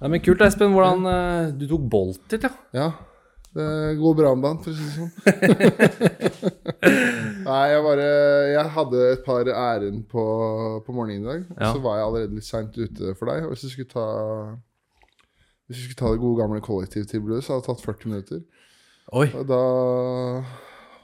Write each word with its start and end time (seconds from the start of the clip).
Nei, 0.00 0.08
men 0.14 0.22
Kult, 0.24 0.40
Espen. 0.46 0.72
Hvordan 0.74 1.06
eh, 1.10 1.50
Du 1.60 1.66
tok 1.68 1.82
Bolt 1.92 2.22
dit, 2.32 2.42
ja? 2.46 2.50
Ja. 2.76 2.88
Det 3.50 3.64
går 3.98 4.14
bra 4.14 4.30
med 4.38 4.46
han, 4.46 4.58
for 4.62 4.70
å 4.70 4.74
si 4.78 4.84
det 4.86 4.94
sånn. 4.94 5.10
Nei, 7.48 7.62
jeg 7.72 7.82
bare 7.82 8.04
Jeg 8.54 8.70
hadde 8.76 9.00
et 9.16 9.24
par 9.26 9.48
ærend 9.50 10.04
på, 10.10 10.22
på 10.86 10.94
morgenen 10.94 11.24
i 11.24 11.26
dag. 11.26 11.42
Og 11.56 11.60
Ja. 11.64 11.72
så 11.74 11.82
var 11.82 11.98
jeg 11.98 12.06
allerede 12.06 12.38
litt 12.38 12.46
seint 12.46 12.78
ute 12.78 13.14
for 13.18 13.26
deg. 13.32 13.44
Og 13.48 13.54
hvis 13.54 13.64
du 13.66 13.72
skulle 13.72 13.90
ta 13.90 14.06
Hvis 15.66 15.76
du 15.80 15.82
skulle 15.88 16.00
ta 16.02 16.12
det 16.14 16.22
gode 16.22 16.40
gamle 16.42 16.60
kollektivtilbudet, 16.62 17.42
så 17.44 17.56
hadde 17.56 17.66
det 17.66 17.70
tatt 17.72 17.84
40 17.86 18.10
minutter. 18.14 18.40
Oi. 19.18 19.26
Og 19.34 19.44
da 19.50 19.60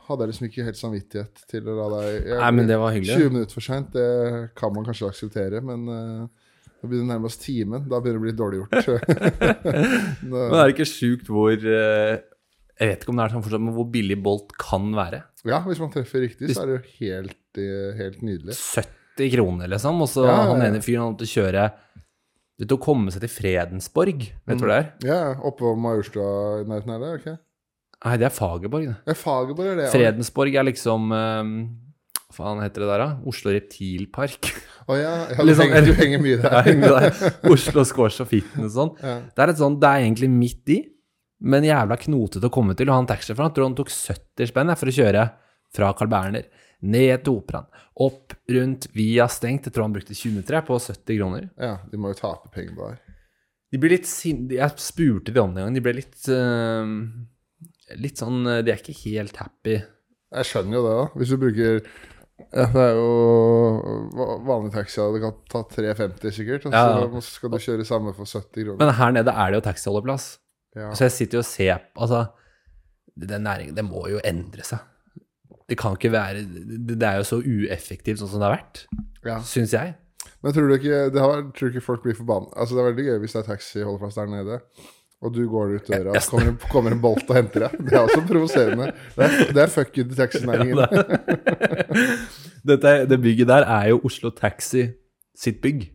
hadde 0.06 0.22
jeg 0.22 0.30
liksom 0.30 0.46
ikke 0.46 0.64
helt 0.68 0.78
samvittighet 0.78 1.44
til 1.50 1.66
å 1.66 1.74
la 1.80 1.86
deg 1.98 2.08
jeg, 2.30 2.38
Nei, 2.38 2.50
men 2.54 2.68
det 2.70 2.78
var 2.78 2.94
hyggelig. 2.94 3.16
20 3.26 3.32
minutter 3.34 3.54
for 3.58 3.66
seint, 3.66 3.88
det 3.94 4.50
kan 4.58 4.70
man 4.74 4.86
kanskje 4.86 5.08
akseptere, 5.10 5.58
men 5.66 5.80
uh, 5.90 6.26
det 6.86 6.92
begynner 6.94 7.10
å 7.10 7.12
nærme 7.16 7.28
oss 7.28 7.38
timen. 7.42 7.84
Da 7.90 7.98
begynner 8.00 8.22
det 8.22 8.22
å 8.22 8.26
bli 8.26 8.36
dårlig 8.38 8.62
gjort. 8.62 8.74
Men 10.30 10.56
er 10.56 10.64
det 10.70 10.74
ikke 10.76 10.86
sjukt 10.88 11.28
hvor 11.32 11.52
eh, 11.52 12.16
Jeg 12.76 12.90
vet 12.92 13.02
ikke 13.04 13.12
om 13.12 13.18
det 13.20 13.24
er 13.26 13.34
sånn 13.34 13.44
fortsatt, 13.44 13.64
men 13.64 13.74
hvor 13.76 13.86
billig 13.92 14.18
Bolt 14.22 14.54
kan 14.60 14.90
være? 14.96 15.22
ja, 15.46 15.60
hvis 15.66 15.78
man 15.78 15.92
treffer 15.94 16.24
riktig, 16.26 16.50
så 16.52 16.64
er 16.64 16.70
det 16.70 16.76
jo 16.76 16.94
helt, 16.98 17.58
eh, 17.62 17.92
helt 18.00 18.22
nydelig. 18.26 18.56
70 18.58 19.30
kroner, 19.36 19.70
liksom. 19.70 20.00
Og 20.02 20.08
så 20.10 20.24
Ja, 20.26 20.34
han 20.50 20.64
ene 20.66 20.80
fyren 20.84 21.04
han 21.06 21.14
måtte 21.14 21.28
kjøre 21.30 21.68
Det 22.58 22.66
til 22.70 22.76
å 22.78 22.82
komme 22.82 23.12
seg 23.12 23.20
til 23.22 23.30
Fredensborg. 23.30 24.26
Vet 24.48 24.58
du 24.58 24.64
hvor 24.64 24.72
det 24.72 24.78
er? 24.80 24.86
Ja, 25.06 25.20
oppå 25.44 25.74
Majorstua 25.76 26.62
i 26.62 26.68
nærheten 26.68 26.94
her, 26.96 27.18
ok? 27.20 27.26
Nei, 28.06 28.14
det 28.20 28.26
er 28.28 28.32
Fagerborg, 28.36 28.86
det. 28.90 28.96
Ja, 29.08 29.16
Fagerborg 29.16 29.70
er 29.72 29.76
det. 29.82 29.88
Fredensborg 29.92 30.56
er 30.56 30.66
liksom 30.68 31.12
eh, 31.16 31.50
faen 32.36 32.60
heter 32.62 32.84
det 32.84 32.88
der, 32.92 33.02
da? 33.02 33.08
Oslo 33.32 33.52
Reptilpark. 33.54 34.50
Å 34.86 34.98
ja, 34.98 35.14
ja 35.32 35.36
du, 35.40 35.48
Liksom- 35.48 35.72
henger, 35.72 35.86
du 35.88 35.94
henger 35.98 36.22
mye 36.22 36.36
der. 36.44 36.58
henger 36.68 36.94
der. 36.98 37.32
Oslo 37.52 37.84
Squash 37.88 38.20
og 38.24 38.28
Fitness 38.30 38.70
og 38.70 38.76
sånn. 38.76 38.92
Ja. 39.02 39.16
Det 39.32 39.44
er 39.46 39.54
et 39.54 39.62
sånt, 39.62 39.80
det 39.82 39.90
er 39.90 40.04
egentlig 40.04 40.30
midt 40.32 40.74
i, 40.76 40.78
men 41.46 41.66
jævla 41.68 41.98
knotete 42.00 42.48
å 42.48 42.52
komme 42.54 42.76
til. 42.78 42.88
Og 42.92 42.96
han 43.00 43.08
taxisjåføren 43.10 43.56
tror 43.56 43.68
han 43.70 43.78
tok 43.80 43.90
70 43.92 44.52
spenn 44.52 44.72
for 44.76 44.92
å 44.92 44.96
kjøre 45.00 45.24
fra 45.76 45.90
Carl 45.98 46.08
Berner 46.12 46.46
ned 46.86 47.22
til 47.24 47.38
Operaen, 47.40 47.66
opp, 48.04 48.34
rundt, 48.52 48.86
via 48.94 49.24
stengt. 49.32 49.64
Jeg 49.66 49.72
tror 49.74 49.86
han 49.88 49.94
brukte 49.96 50.14
20 50.14 50.34
minutter 50.36 50.60
på 50.68 50.76
70 50.80 51.16
kroner. 51.18 51.46
ja, 51.60 51.74
de 51.90 51.98
må 52.00 52.12
jo 52.12 52.18
tape 52.20 52.52
penger 52.54 52.76
på 52.76 52.90
det. 52.92 52.98
De 53.72 53.80
blir 53.82 53.96
litt 53.96 54.06
sinne 54.06 54.54
Jeg 54.54 54.76
spurte 54.78 55.32
de 55.34 55.40
om 55.42 55.50
det 55.56 55.58
en 55.64 55.66
gang. 55.66 55.74
De 55.74 55.82
ble 55.82 55.96
litt 55.96 56.28
uh, 56.30 56.86
Litt 57.98 58.20
sånn 58.22 58.46
eh, 58.46 58.60
De 58.62 58.70
er 58.72 58.78
ikke 58.78 58.94
helt 59.10 59.36
happy. 59.42 59.74
Jeg 60.36 60.48
skjønner 60.48 60.78
jo 60.78 60.82
det, 60.84 60.92
da. 61.00 61.06
Hvis 61.18 61.32
du 61.32 61.36
bruker 61.42 61.80
ja, 62.52 62.66
Det 62.72 62.82
er 62.82 62.94
jo 62.98 64.40
Vanlig 64.46 64.72
taxi 64.74 65.00
Det 65.14 65.22
kan 65.22 65.34
ta 65.50 65.62
3,50 65.72 66.32
sikkert. 66.36 66.66
Og 66.66 66.72
Ja. 66.72 67.20
så 67.20 67.20
skal 67.38 67.50
du 67.50 67.56
kjøre 67.58 67.84
samme 67.86 68.12
for 68.14 68.24
70 68.24 68.64
kroner. 68.64 68.78
Men 68.84 68.94
her 68.94 69.10
nede 69.12 69.30
er 69.32 69.50
det 69.50 69.60
jo 69.62 69.70
taxiholdeplass. 69.70 70.38
Ja. 70.76 70.90
Så 70.92 71.04
jeg 71.08 71.12
sitter 71.12 71.38
jo 71.38 71.44
og 71.44 71.48
ser 71.48 71.78
Altså, 71.96 72.26
den 73.18 73.42
næringen, 73.42 73.74
det 73.76 73.84
må 73.84 74.06
jo 74.10 74.20
endre 74.24 74.62
seg. 74.62 74.78
Det 75.68 75.78
kan 75.78 75.96
ikke 75.96 76.12
være 76.12 76.44
Det 76.86 77.02
er 77.02 77.16
jo 77.16 77.22
så 77.24 77.40
ueffektivt 77.42 78.18
sånn 78.20 78.28
som 78.28 78.40
det 78.40 78.48
har 78.50 78.56
vært, 78.58 78.86
Ja. 79.24 79.38
syns 79.40 79.72
jeg. 79.72 79.94
Men 80.42 80.52
tror 80.52 80.68
du 80.68 80.74
ikke, 80.76 81.10
det 81.10 81.18
har, 81.20 81.42
tror 81.56 81.70
du 81.70 81.72
ikke 81.72 81.82
folk 81.82 82.02
blir 82.04 82.14
forbanna? 82.14 82.52
Altså, 82.56 82.76
det 82.76 82.84
er 82.84 82.92
veldig 82.92 83.06
gøy 83.06 83.18
hvis 83.24 83.32
det 83.32 83.40
er 83.48 83.54
taxiholdeplass 83.56 84.14
der 84.14 84.26
nede, 84.26 84.60
og 85.26 85.34
du 85.34 85.42
går 85.50 85.74
ut 85.76 85.88
døra, 85.90 86.14
og 86.14 86.30
kommer, 86.30 86.54
kommer 86.70 86.94
en 86.94 87.02
bolt 87.02 87.26
og 87.26 87.36
henter 87.38 87.66
deg. 87.66 87.76
Det 87.82 87.96
er 87.96 88.04
også 88.04 88.22
provoserende. 88.28 88.92
Det 89.16 89.26
er, 89.26 89.52
det 89.56 89.62
er 89.64 89.72
fuck 89.72 89.98
you 89.98 90.06
taxinæringen. 90.14 90.78
Ja, 92.66 92.94
det 93.10 93.18
bygget 93.22 93.48
der 93.50 93.66
er 93.66 93.90
jo 93.92 94.00
Oslo 94.06 94.30
Taxi 94.34 94.88
sitt 95.36 95.60
bygg. 95.62 95.88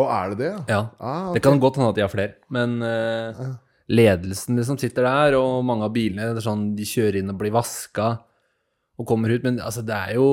Og 0.00 0.08
er 0.10 0.32
det 0.32 0.38
det, 0.40 0.52
ja? 0.68 0.80
Ah, 0.98 1.28
okay. 1.28 1.36
Det 1.36 1.42
kan 1.46 1.60
godt 1.62 1.78
hende 1.78 1.92
at 1.92 1.98
de 1.98 2.02
har 2.02 2.10
flere, 2.10 2.34
men 2.52 2.80
uh, 2.82 3.54
ledelsen 3.92 4.58
liksom 4.58 4.78
sitter 4.80 5.06
der, 5.06 5.36
og 5.38 5.64
mange 5.66 5.86
av 5.86 5.92
bilene 5.94 6.32
det 6.34 6.42
sånn, 6.44 6.72
de 6.74 6.86
kjører 6.88 7.20
inn 7.20 7.30
og 7.30 7.38
blir 7.38 7.54
vaska 7.54 8.08
og 8.98 9.06
kommer 9.08 9.30
ut. 9.30 9.44
Men 9.46 9.60
altså, 9.62 9.84
det 9.86 9.94
er 9.94 10.16
jo 10.18 10.26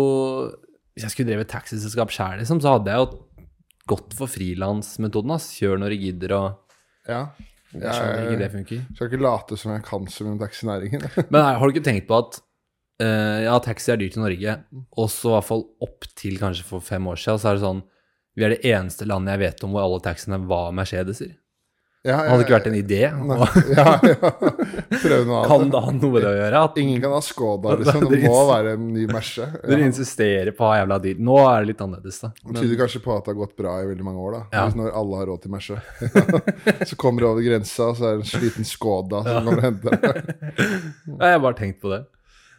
Hvis 0.91 1.05
jeg 1.05 1.13
skulle 1.13 1.31
drevet 1.31 1.47
taxiselskap 1.47 2.11
sjøl, 2.11 2.41
liksom, 2.41 2.59
så 2.59 2.75
hadde 2.75 2.91
jeg 2.91 2.99
jo 2.99 3.45
gått 3.91 4.15
for 4.17 4.27
frilansmetoden. 4.29 5.37
Kjør 5.39 5.79
når 5.79 5.93
du 5.93 6.01
gidder, 6.07 6.35
og 6.35 7.09
Ja. 7.09 7.21
Jeg 7.73 7.93
skjønner 7.95 8.23
ikke 8.25 8.37
det 8.39 8.45
Jeg 8.47 8.53
funker. 8.55 8.79
skal 8.95 9.09
ikke 9.11 9.21
late 9.23 9.57
som 9.57 9.71
jeg 9.75 9.83
kan 9.87 10.07
så 10.11 10.25
mye 10.25 10.33
om 10.35 10.39
taxinæringen. 10.41 11.05
Men 11.31 11.37
nei, 11.39 11.53
har 11.59 11.61
du 11.67 11.73
ikke 11.75 11.85
tenkt 11.87 12.07
på 12.09 12.17
at 12.19 12.39
eh, 13.01 13.39
ja, 13.47 13.57
taxi 13.63 13.91
er 13.93 14.01
dyrt 14.01 14.17
i 14.17 14.23
Norge, 14.23 14.57
og 14.97 15.09
så 15.13 15.31
i 15.31 15.35
hvert 15.37 15.49
fall 15.49 15.65
opp 15.87 16.07
til 16.19 16.37
kanskje 16.41 16.67
for 16.67 16.83
fem 16.85 17.07
år 17.07 17.21
siden, 17.21 17.39
så 17.41 17.51
er 17.51 17.59
det 17.59 17.65
sånn 17.65 17.83
Vi 18.37 18.45
er 18.47 18.53
det 18.55 18.63
eneste 18.71 19.07
landet 19.09 19.35
jeg 19.35 19.43
vet 19.45 19.63
om 19.67 19.73
hvor 19.75 19.83
alle 19.87 20.01
taxiene 20.03 20.37
var 20.47 20.71
Mercedeser. 20.75 21.33
Ja, 22.01 22.15
Det 22.23 22.29
hadde 22.31 22.43
ikke 22.47 22.55
vært 22.55 22.67
en 22.71 22.75
idé. 22.79 22.99
Nei, 23.13 23.37
ja, 23.77 23.91
ja. 24.09 24.31
Kan 25.45 25.67
det 25.69 25.81
ha 25.85 25.91
noe 25.93 26.09
med 26.15 26.23
det 26.23 26.29
å 26.31 26.33
gjøre? 26.33 26.61
At 26.65 26.77
Ingen 26.81 27.01
kan 27.03 27.11
ha 27.13 27.19
Skoda, 27.21 27.75
liksom. 27.79 28.07
Det 28.09 28.21
må 28.25 28.39
være 28.49 28.71
en 28.73 28.87
ny 28.95 29.03
Merce. 29.11 29.45
dere 29.69 29.85
insisterer 29.85 30.49
på 30.57 30.65
å 30.65 30.71
ha 30.71 30.79
jævla 30.79 30.97
deal. 31.03 31.19
Nå 31.27 31.35
er 31.43 31.61
det 31.61 31.69
litt 31.75 31.83
annerledes, 31.85 32.17
da. 32.23 32.31
Det 32.41 32.55
tyder 32.63 32.79
kanskje 32.81 33.03
på 33.05 33.13
at 33.13 33.27
det 33.27 33.33
har 33.35 33.39
gått 33.43 33.53
bra 33.61 33.75
i 33.83 33.85
veldig 33.91 34.07
mange 34.07 34.23
år, 34.25 34.39
da. 34.39 34.41
Ja. 34.57 34.65
Når 34.81 34.97
alle 35.03 35.21
har 35.21 35.29
råd 35.29 35.43
til 35.45 35.53
Merce. 35.53 35.77
så 36.89 36.99
kommer 37.05 37.21
du 37.21 37.29
over 37.29 37.45
grensa, 37.45 37.91
og 37.91 38.01
så 38.01 38.09
er 38.09 38.17
det 38.17 38.25
en 38.25 38.31
sliten 38.33 38.65
Skoda 38.71 39.21
som 39.27 39.45
kommer 39.51 39.61
og 39.61 39.67
henter 39.69 40.01
deg. 40.01 40.35
Jeg 40.57 41.35
har 41.35 41.45
bare 41.45 41.59
tenkt 41.61 41.81
på 41.85 41.93
det. 41.93 42.01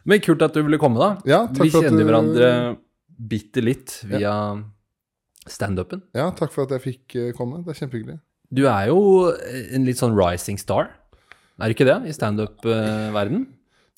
Men 0.07 0.19
kult 0.23 0.41
at 0.47 0.55
du 0.55 0.63
ville 0.63 0.79
komme, 0.79 0.99
da. 1.03 1.11
Ja, 1.27 1.43
takk 1.51 1.67
Vi 1.67 1.73
for 1.75 1.83
at 1.83 1.91
kjenner 1.91 2.03
du- 2.03 2.09
hverandre 2.13 2.49
bitte 3.35 3.61
litt 3.63 3.99
via 4.07 4.33
standupen. 5.47 6.01
Ja, 6.15 6.31
takk 6.31 6.51
for 6.55 6.63
at 6.63 6.71
jeg 6.77 6.83
fikk 6.87 7.15
eh, 7.19 7.31
komme. 7.35 7.59
Det 7.67 7.75
er 7.75 7.83
kjempehyggelig. 7.83 8.21
Du 8.53 8.65
er 8.69 8.91
jo 8.91 8.99
en 9.33 9.87
litt 9.87 9.99
sånn 10.01 10.15
rising 10.17 10.59
star. 10.61 10.91
Er 11.61 11.69
du 11.69 11.75
ikke 11.75 11.87
det 11.87 11.99
i 12.09 12.15
standup-verden? 12.15 13.47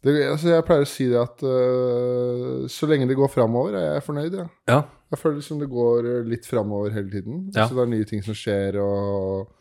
Det, 0.06 0.14
altså, 0.30 0.52
jeg 0.52 0.66
pleier 0.68 0.86
å 0.86 0.90
si 0.90 1.08
det 1.10 1.18
at 1.18 1.42
uh, 1.42 2.66
så 2.70 2.88
lenge 2.90 3.08
det 3.10 3.18
går 3.18 3.32
framover, 3.34 3.74
er 3.80 3.88
jeg 3.96 4.06
fornøyd, 4.06 4.38
ja. 4.38 4.46
Ja. 4.70 4.80
Jeg 5.14 5.22
føler 5.22 5.40
liksom 5.40 5.60
det 5.62 5.68
går 5.72 6.08
eh, 6.10 6.24
litt 6.28 6.48
framover 6.50 6.94
hele 6.94 7.10
tiden. 7.14 7.44
Ja. 7.56 7.68
Så 7.68 7.78
det 7.78 7.84
er 7.84 7.92
nye 7.92 8.08
ting 8.10 8.24
som 8.26 8.36
skjer, 8.38 8.78
og 8.82 9.52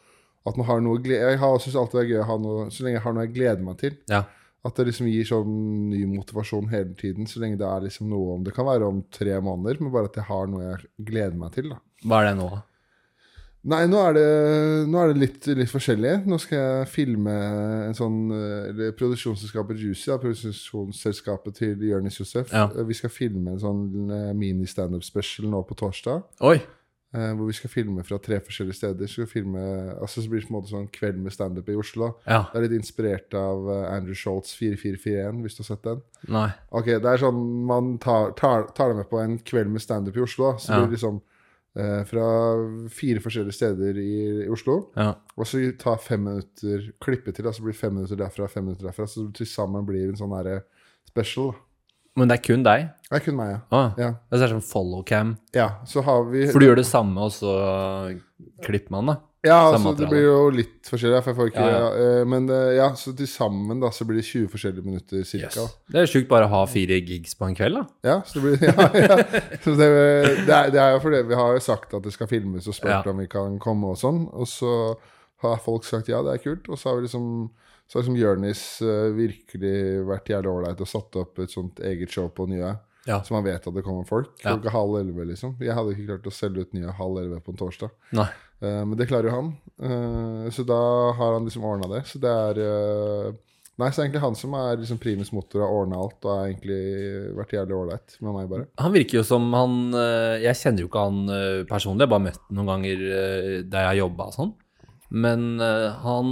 at 0.49 0.57
man 0.61 0.67
har 0.69 0.81
noe 0.85 1.01
Jeg 1.05 1.39
har 1.41 1.53
også 1.53 1.73
alltid 1.79 1.99
det 1.99 2.03
er 2.03 2.11
gøy 2.11 2.21
å 2.21 2.27
ha 2.29 2.35
noe 2.41 2.65
Så 2.73 2.85
lenge 2.85 2.99
jeg 2.99 3.05
har 3.05 3.15
noe 3.17 3.25
jeg 3.25 3.35
gleder 3.37 3.63
meg 3.65 3.79
til. 3.81 4.01
ja. 4.13 4.25
At 4.65 4.79
det 4.81 4.87
liksom 4.89 5.11
gir 5.13 5.27
sånn 5.29 5.57
ny 5.91 6.07
motivasjon 6.09 6.71
hele 6.73 6.95
tiden. 6.97 7.27
Så 7.29 7.43
lenge 7.43 7.59
det 7.61 7.67
er 7.69 7.83
liksom 7.85 8.09
noe 8.09 8.39
om 8.39 8.45
Det 8.47 8.55
kan 8.57 8.65
være 8.65 8.87
om 8.89 9.03
tre 9.13 9.35
måneder, 9.37 9.77
men 9.83 9.93
bare 9.93 10.09
at 10.09 10.17
jeg 10.17 10.25
har 10.31 10.49
noe 10.49 10.63
jeg 10.65 10.87
gleder 11.11 11.37
meg 11.37 11.53
til. 11.53 11.69
da 11.75 11.83
Hva 12.09 12.23
er 12.23 12.31
det 12.31 12.39
nå? 12.39 12.49
Nei, 13.65 13.87
nå 13.89 13.97
er 14.05 14.13
det, 14.13 14.25
nå 14.93 14.99
er 15.01 15.13
det 15.15 15.21
litt, 15.23 15.47
litt 15.57 15.71
forskjellig. 15.73 16.27
Nå 16.29 16.37
skal 16.43 16.59
jeg 16.59 16.89
filme 16.93 17.33
en 17.89 17.97
sånn 17.97 18.19
eh, 18.37 18.69
Eller 18.69 18.93
produksjonsselskapet 18.99 19.79
Juicy, 19.81 20.11
da, 20.11 20.19
produksjonsselskapet 20.21 21.57
til 21.63 21.85
Jonis 21.89 22.21
Josef. 22.21 22.53
Ja. 22.53 22.67
Eh, 22.77 22.85
Vi 22.85 22.95
skal 22.99 23.11
filme 23.15 23.55
en 23.55 23.63
sånn 23.63 23.85
eh, 24.13 24.33
mini-standup-special 24.37 25.49
nå 25.49 25.63
på 25.69 25.79
torsdag. 25.81 26.23
Oi! 26.45 26.59
Eh, 27.15 27.31
hvor 27.39 27.47
vi 27.47 27.55
skal 27.57 27.71
filme 27.71 28.03
fra 28.05 28.19
tre 28.19 28.41
forskjellige 28.43 28.75
steder. 28.83 29.09
Så, 29.09 29.25
filme, 29.31 29.61
altså, 30.03 30.21
så 30.21 30.29
blir 30.29 30.43
det 30.43 30.49
på 30.49 30.53
en 30.53 30.61
måte 30.61 30.73
sånn 30.75 30.89
kveld 30.93 31.21
med 31.25 31.33
standup 31.33 31.69
i 31.71 31.77
Oslo. 31.79 32.09
Ja. 32.27 32.43
Det 32.51 32.59
er 32.59 32.65
litt 32.69 32.79
inspirert 32.83 33.37
av 33.39 33.69
eh, 33.71 33.85
Andrew 33.97 34.19
Schultz 34.19 34.53
4441, 34.61 35.41
hvis 35.45 35.57
du 35.57 35.63
har 35.65 35.69
sett 35.73 35.87
den. 35.89 36.03
Nei. 36.35 36.49
Ok, 36.75 36.91
det 37.01 37.07
er 37.17 37.23
sånn 37.23 37.41
Man 37.71 37.95
tar, 38.03 38.35
tar, 38.37 38.69
tar 38.77 38.93
det 38.93 39.01
med 39.05 39.09
på 39.13 39.23
en 39.25 39.39
kveld 39.47 39.73
med 39.73 39.85
standup 39.85 40.19
i 40.21 40.27
Oslo. 40.27 40.57
Så 40.59 40.73
Ja. 40.75 40.81
blir 40.83 40.91
det 40.91 40.99
liksom 40.99 41.21
eh, 41.23 41.31
fra 41.75 42.25
fire 42.95 43.19
forskjellige 43.19 43.57
steder 43.57 43.97
i, 43.99 44.13
i 44.45 44.49
Oslo. 44.53 44.77
Ja. 44.95 45.09
Og 45.35 45.49
så 45.51 45.59
ta 45.81 45.97
fem 45.99 46.23
minutter 46.23 46.85
klippe 47.03 47.35
til, 47.35 47.49
og 47.51 47.57
så 47.57 47.65
blir 47.67 47.75
fem 47.75 47.97
minutter 47.97 48.21
derfra, 48.21 48.47
fem 48.51 48.69
minutter 48.69 48.87
derfra. 48.87 49.09
Så 49.11 49.27
til 49.35 49.49
sammen 49.51 49.87
blir 49.89 50.07
en 50.07 50.21
sånn 50.21 50.37
herre 50.37 50.61
special. 51.09 51.55
Men 52.15 52.31
det 52.31 52.39
er 52.39 52.45
kun 52.47 52.63
deg? 52.63 52.87
Det 53.09 53.19
er 53.19 53.25
kun 53.25 53.39
meg, 53.41 53.49
ja. 53.57 53.61
Ah. 53.75 53.95
ja. 53.99 54.11
Det 54.31 54.39
er 54.39 54.53
sånn 54.55 54.67
follow-cam. 54.69 55.35
Ja, 55.57 55.69
så 55.91 56.05
har 56.07 56.29
vi 56.31 56.47
For 56.53 56.63
du 56.63 56.69
gjør 56.69 56.79
det 56.79 56.87
samme, 56.87 57.27
og 57.27 57.35
så 57.35 57.55
klipper 58.63 58.95
man, 58.95 59.11
da? 59.11 59.17
Ja, 59.45 59.59
altså, 59.71 59.93
det 59.99 60.09
blir 60.09 60.23
jo 60.25 60.37
litt 60.55 60.89
forskjellig. 60.89 61.19
For 61.25 61.31
jeg 61.33 61.39
får 61.39 61.51
ikke, 61.53 61.65
Ja, 61.69 61.89
eh, 62.01 62.21
men 62.33 62.47
eh, 62.49 62.71
ja, 62.79 62.87
så 62.97 63.13
til 63.17 63.29
sammen 63.29 63.83
da, 63.83 63.91
så 63.93 64.07
blir 64.09 64.17
det 64.21 64.25
20 64.27 64.49
forskjellige 64.55 64.85
minutter 64.87 65.27
cirka. 65.29 65.67
Det 65.93 66.01
er 66.01 66.09
sjukt 66.11 66.31
bare 66.31 66.49
å 66.49 66.53
ha 66.55 66.63
fire 66.71 66.97
gigs 67.05 67.37
på 67.37 67.49
en 67.51 67.57
kveld, 67.59 67.77
da. 67.81 67.85
Ja, 68.09 68.17
så 68.25 68.41
det 68.41 68.45
blir 68.47 68.65
ja, 68.71 68.87
ja. 69.05 69.19
Så 69.65 69.75
det, 69.77 69.91
det, 70.47 70.55
er, 70.55 70.71
det 70.73 70.81
er 70.81 70.97
jo 70.97 71.03
fordi 71.05 71.21
vi 71.29 71.37
har 71.43 71.59
jo 71.59 71.65
sagt 71.65 71.93
at 71.99 72.07
det 72.09 72.15
skal 72.17 72.31
filmes 72.31 72.71
og 72.71 72.79
spurt 72.79 72.95
Ja. 73.05 73.13
om 73.13 73.21
vi 73.21 73.29
kan 73.29 73.59
komme 73.63 73.93
og 73.93 74.01
sånn. 74.01 74.25
Og 74.33 74.49
så 74.49 74.73
har 75.45 75.61
folk 75.61 75.85
sagt 75.85 76.09
ja, 76.09 76.23
det 76.25 76.39
er 76.39 76.43
kult. 76.47 76.69
Og 76.73 76.81
så 76.81 76.91
har 76.91 76.99
vi 77.01 77.07
liksom 77.09 77.29
så 77.85 77.99
har 77.99 78.03
liksom 78.07 78.17
Jonis 78.17 78.61
eh, 78.81 79.11
virkelig 79.13 79.77
vært 80.09 80.31
jævlig 80.33 80.49
ålreit 80.55 80.81
og 80.81 80.89
satt 80.89 81.17
opp 81.21 81.43
et 81.45 81.53
sånt 81.53 81.83
eget 81.85 82.09
show 82.17 82.31
på 82.33 82.47
Nye. 82.49 82.71
Ja. 83.07 83.21
Så 83.25 83.35
man 83.35 83.45
vet 83.45 83.67
at 83.67 83.77
det 83.77 83.85
kommer 83.85 84.07
folk. 84.09 84.33
Ja. 84.41 84.55
Klokka 84.55 84.73
halv 84.75 84.99
elleve, 85.03 85.27
liksom. 85.29 85.57
Jeg 85.63 85.77
hadde 85.77 85.95
ikke 85.95 86.09
klart 86.15 86.29
å 86.31 86.35
selge 86.35 86.65
ut 86.65 86.77
Nye 86.77 86.93
halv 86.97 87.21
elleve 87.21 87.41
på 87.45 87.53
en 87.53 87.61
torsdag. 87.61 87.93
Nei. 88.17 88.29
Uh, 88.65 88.83
men 88.89 88.97
det 88.99 89.09
klarer 89.11 89.29
jo 89.29 89.35
han. 89.35 89.51
Uh, 89.81 90.47
så 90.55 90.65
da 90.67 90.79
har 91.19 91.37
han 91.37 91.49
liksom 91.49 91.67
ordna 91.69 91.91
det. 91.93 92.05
Så 92.09 92.21
det 92.23 92.31
er 92.31 92.63
uh, 92.65 93.35
Nei, 93.75 93.89
så 93.91 94.05
egentlig 94.05 94.21
han 94.23 94.37
som 94.39 94.53
er 94.55 94.77
liksom 94.79 95.01
primus 95.03 95.33
motor 95.35 95.65
har 95.65 95.73
ordna 95.75 95.99
alt, 95.99 96.21
og 96.23 96.31
har 96.31 96.45
egentlig 96.47 97.33
vært 97.35 97.55
jævlig 97.57 97.75
ålreit 97.75 98.13
med 98.23 98.37
meg, 98.37 98.45
bare. 98.53 98.67
Han 98.79 98.93
virker 98.95 99.19
jo 99.19 99.25
som 99.27 99.49
han 99.51 99.75
Jeg 100.45 100.61
kjenner 100.61 100.85
jo 100.85 100.91
ikke 100.93 101.03
han 101.03 101.33
personlig, 101.67 102.05
jeg 102.05 102.07
har 102.07 102.13
bare 102.13 102.25
møtt 102.29 102.39
han 102.45 102.55
noen 102.61 102.71
ganger 102.71 103.03
der 103.67 103.83
jeg 103.83 103.89
har 103.89 103.99
jobba 103.99 104.29
og 104.31 104.37
sånn. 104.37 104.53
Men 105.27 105.43
han 106.05 106.31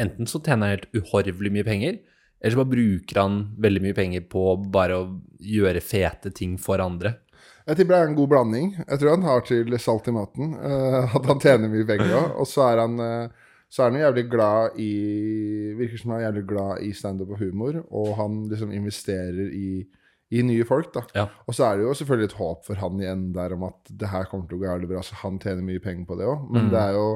Enten 0.00 0.32
så 0.32 0.40
tjener 0.40 0.70
han 0.70 0.78
helt 0.78 0.88
uhorvelig 0.96 1.52
mye 1.58 1.68
penger, 1.68 2.00
eller 2.40 2.54
så 2.54 2.60
bare 2.62 2.72
bruker 2.74 3.20
han 3.20 3.40
veldig 3.60 3.82
mye 3.84 3.96
penger 3.96 4.24
på 4.32 4.44
bare 4.72 4.96
å 4.96 5.08
gjøre 5.40 5.80
fete 5.84 6.32
ting 6.32 6.56
for 6.58 6.80
andre. 6.80 7.14
Jeg 7.68 7.76
tipper 7.76 7.92
det 7.94 8.00
er 8.00 8.08
en 8.10 8.16
god 8.18 8.30
blanding. 8.32 8.70
Jeg 8.80 8.98
tror 8.98 9.10
han 9.12 9.26
har 9.28 9.44
til 9.46 9.76
salt 9.78 10.08
i 10.08 10.14
maten. 10.16 10.54
Uh, 10.56 11.14
at 11.16 11.26
han 11.28 11.40
tjener 11.42 11.70
mye 11.70 11.86
penger 11.86 12.16
òg. 12.16 12.32
Og 12.40 12.48
så 12.48 12.64
er 12.70 12.80
han 12.82 12.96
uh, 12.98 13.46
så 13.70 13.84
er 13.84 13.90
han 13.92 13.98
jo 14.00 14.06
jævlig 14.08 14.24
glad 14.32 14.78
i 14.82 14.90
Virker 15.78 16.00
som 16.00 16.10
han 16.10 16.20
er 16.20 16.24
jævlig 16.26 16.44
glad 16.50 16.80
i 16.82 16.90
standup 16.96 17.30
og 17.36 17.42
humor, 17.44 17.76
og 17.94 18.08
han 18.18 18.40
liksom 18.50 18.72
investerer 18.74 19.52
i, 19.54 19.84
i 20.34 20.42
nye 20.42 20.64
folk, 20.66 20.88
da. 20.96 21.04
Ja. 21.14 21.28
Og 21.46 21.54
så 21.54 21.68
er 21.68 21.78
det 21.78 21.86
jo 21.86 21.92
selvfølgelig 22.00 22.32
et 22.32 22.38
håp 22.40 22.64
for 22.66 22.80
han 22.82 22.98
igjen 22.98 23.28
der 23.36 23.54
om 23.54 23.68
at 23.68 23.92
det 24.02 24.10
her 24.10 24.26
kommer 24.30 24.48
til 24.50 24.58
å 24.58 24.64
gå 24.64 24.66
jævlig 24.72 24.90
bra, 24.90 25.04
så 25.06 25.20
han 25.22 25.38
tjener 25.42 25.62
mye 25.68 25.82
penger 25.84 26.08
på 26.08 26.18
det 26.18 26.26
òg. 26.32 26.48
Men 26.50 26.66
Mm. 26.66 26.72
det 26.74 26.82
er 26.82 26.98
jo 26.98 27.06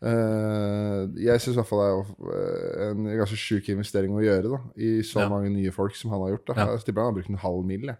Jeg 0.00 1.40
syns 1.42 1.56
i 1.56 1.58
hvert 1.58 1.68
fall 1.70 1.80
det 1.82 1.88
er 1.88 2.34
eh, 2.34 2.90
en 2.92 3.08
ganske 3.18 3.38
sjuk 3.40 3.68
investering 3.72 4.14
å 4.14 4.22
gjøre, 4.22 4.52
da. 4.52 4.60
I 4.78 5.00
så 5.06 5.24
Ja. 5.24 5.28
mange 5.32 5.50
nye 5.50 5.72
folk 5.74 5.96
som 5.98 6.10
han 6.14 6.20
har 6.22 6.36
gjort. 6.36 6.46
da 6.46 6.54
Ja. 6.60 6.70
Jeg 6.76 6.86
tipper 6.86 7.02
han 7.02 7.12
har 7.12 7.18
brukt 7.20 7.30
en 7.30 7.42
halv 7.42 7.64
mil, 7.66 7.86
jeg. 7.90 7.96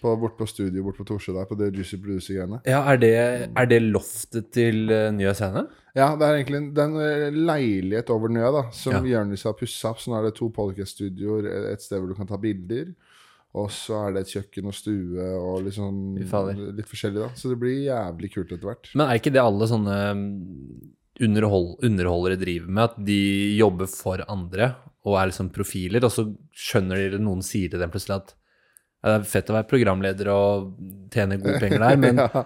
På, 0.00 0.16
bort 0.16 0.38
på 0.38 0.46
studio 0.48 0.82
bort 0.82 0.96
på 0.96 1.04
Torsø 1.04 1.34
der, 1.34 1.44
på 1.44 1.56
det 1.56 1.74
Juicy 1.76 1.98
Producer-greiene. 2.00 2.62
Ja, 2.64 2.80
er 2.90 2.96
det, 2.96 3.50
er 3.54 3.66
det 3.66 3.82
loftet 3.82 4.50
til 4.50 4.88
uh, 4.88 5.10
Nye 5.12 5.34
Scene? 5.36 5.66
Ja, 5.94 6.16
det 6.16 6.24
er 6.24 6.38
egentlig 6.38 6.56
en, 6.56 6.68
det 6.72 6.84
en 6.86 6.96
eh, 6.96 7.30
leilighet 7.30 8.08
over 8.08 8.28
Nye 8.32 8.52
da, 8.52 8.62
som 8.72 9.04
Ja. 9.04 9.18
Jonis 9.20 9.44
har 9.44 9.52
pussa 9.52 9.90
opp. 9.90 10.00
Så 10.00 10.08
nå 10.10 10.16
er 10.18 10.30
det 10.30 10.34
to 10.38 10.48
podcast-studioer, 10.48 11.44
et 11.74 11.82
sted 11.84 12.00
hvor 12.00 12.08
du 12.08 12.14
kan 12.14 12.26
ta 12.26 12.38
bilder. 12.40 12.94
Og 13.52 13.68
så 13.68 14.08
er 14.08 14.14
det 14.14 14.22
et 14.24 14.32
kjøkken 14.32 14.64
og 14.70 14.72
stue 14.72 15.20
og 15.36 15.60
liksom 15.66 16.16
litt 16.16 16.88
forskjellig, 16.88 17.20
da. 17.20 17.28
Så 17.36 17.52
det 17.52 17.58
blir 17.60 17.84
jævlig 17.84 18.32
kult 18.32 18.48
etter 18.56 18.64
hvert. 18.64 18.88
Men 18.96 19.10
er 19.12 19.20
ikke 19.20 19.34
det 19.34 19.42
alle 19.44 19.68
sånne 19.68 19.98
mm, 20.16 20.92
underhold, 21.22 21.74
underholdere 21.84 22.38
driver 22.40 22.70
med? 22.70 22.84
At 22.90 23.02
de 23.06 23.20
jobber 23.58 23.90
for 23.90 24.22
andre 24.28 24.74
og 25.02 25.18
er 25.18 25.32
liksom 25.32 25.50
profiler, 25.54 26.04
og 26.06 26.12
så 26.14 26.28
skjønner 26.54 27.16
de 27.16 27.18
noen 27.22 27.42
sier 27.42 27.72
til 27.72 27.82
dem 27.82 27.90
plutselig 27.90 28.20
at 28.20 28.32
det 29.02 29.16
er 29.16 29.24
fett 29.26 29.48
å 29.50 29.56
være 29.56 29.66
programleder 29.66 30.28
og 30.30 30.76
tjene 31.10 31.40
gode 31.42 31.58
penger 31.58 31.82
der, 31.82 31.96
men 32.04 32.22
ja. 32.22 32.44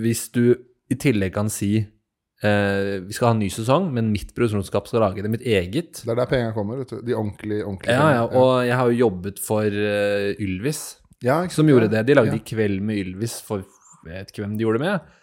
hvis 0.00 0.28
du 0.32 0.42
i 0.88 0.96
tillegg 0.96 1.34
kan 1.34 1.50
si 1.52 1.74
eh, 1.82 2.94
vi 3.04 3.12
skal 3.12 3.28
ha 3.28 3.34
en 3.34 3.42
ny 3.42 3.50
sesong, 3.52 3.90
men 3.92 4.08
mitt 4.14 4.32
produksjonsskap 4.32 4.88
skal 4.88 5.04
lage 5.04 5.24
det 5.24 5.32
mitt 5.34 5.44
eget. 5.44 6.00
Det 6.00 6.14
er 6.14 6.22
der 6.22 6.30
pengene 6.30 6.54
kommer. 6.56 6.80
vet 6.80 6.94
du. 6.94 7.02
De 7.04 7.16
ordentlige, 7.18 7.66
ordentlige 7.66 7.98
Ja, 7.98 8.08
ja, 8.16 8.24
og 8.24 8.64
jeg 8.64 8.80
har 8.80 8.88
jo 8.88 9.02
jobbet 9.02 9.42
for 9.44 9.68
uh, 9.68 10.30
Ylvis, 10.40 10.82
ja, 11.26 11.42
som 11.52 11.68
gjorde 11.68 11.90
det. 11.92 12.06
De 12.08 12.16
lagde 12.16 12.38
Ja. 12.38 12.44
Kveld 12.54 12.80
med 12.88 13.02
Ylvis 13.02 13.40
for 13.44 13.66
jeg 14.06 14.14
vet 14.14 14.32
ikke 14.32 14.44
hvem 14.44 14.56
de 14.56 14.64
gjorde 14.64 14.78
det 14.78 14.86
med. 14.86 15.14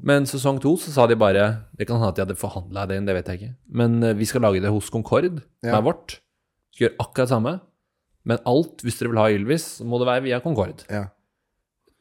Men 0.00 0.24
sesong 0.24 0.58
to 0.62 0.76
så 0.80 0.90
sa 0.90 1.06
de 1.06 1.14
bare 1.20 1.66
Det 1.76 1.86
kan 1.86 1.96
hende 2.00 2.08
at 2.08 2.16
de 2.16 2.22
hadde 2.24 2.38
forhandla 2.40 2.86
det 2.88 2.96
inn, 2.96 3.04
det 3.06 3.14
vet 3.14 3.26
jeg 3.28 3.40
ikke. 3.40 3.54
Men 3.70 4.02
eh, 4.02 4.14
vi 4.14 4.24
skal 4.24 4.40
lage 4.40 4.60
det 4.62 4.70
hos 4.72 4.88
Concord, 4.90 5.42
som 5.60 5.68
Ja. 5.70 5.76
er 5.78 5.82
vårt. 5.82 6.20
Skal 6.72 6.88
gjøre 6.88 6.96
akkurat 6.98 7.26
det 7.28 7.34
samme. 7.34 7.60
Men 8.24 8.38
alt, 8.46 8.78
hvis 8.82 8.98
dere 8.98 9.10
vil 9.10 9.18
ha 9.18 9.28
Ylvis, 9.28 9.64
så 9.80 9.84
må 9.84 9.98
det 9.98 10.06
være 10.06 10.22
via 10.22 10.40
Concord. 10.40 10.84
Ja. 10.88 11.08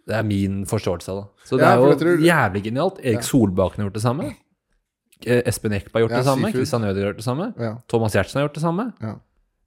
Det 0.08 0.16
er 0.16 0.24
min 0.24 0.64
forståelse 0.66 1.10
av 1.10 1.18
det. 1.22 1.28
Så 1.46 1.58
det 1.58 1.66
Ja, 1.66 1.74
er 1.74 1.78
jo 1.78 1.98
tror- 1.98 2.22
jævlig 2.24 2.64
genialt. 2.64 3.00
Erik 3.04 3.24
Solbakken 3.24 3.82
har 3.84 3.90
gjort 3.90 3.94
det 4.00 4.02
samme. 4.04 4.36
Eh, 5.26 5.42
Espen 5.46 5.74
Eckberg 5.74 6.02
har 6.02 6.08
gjort 6.10 6.18
det 6.18 6.26
samme. 6.26 6.52
Kristian 6.54 6.84
Ødegaard 6.84 7.04
har 7.04 7.14
gjort 7.14 7.18
det 7.18 7.24
samme. 7.26 7.82
Thomas 7.88 8.14
Giertsen 8.16 8.40
har 8.42 8.48
gjort 8.48 8.54
det 8.56 8.64
samme. 8.64 8.94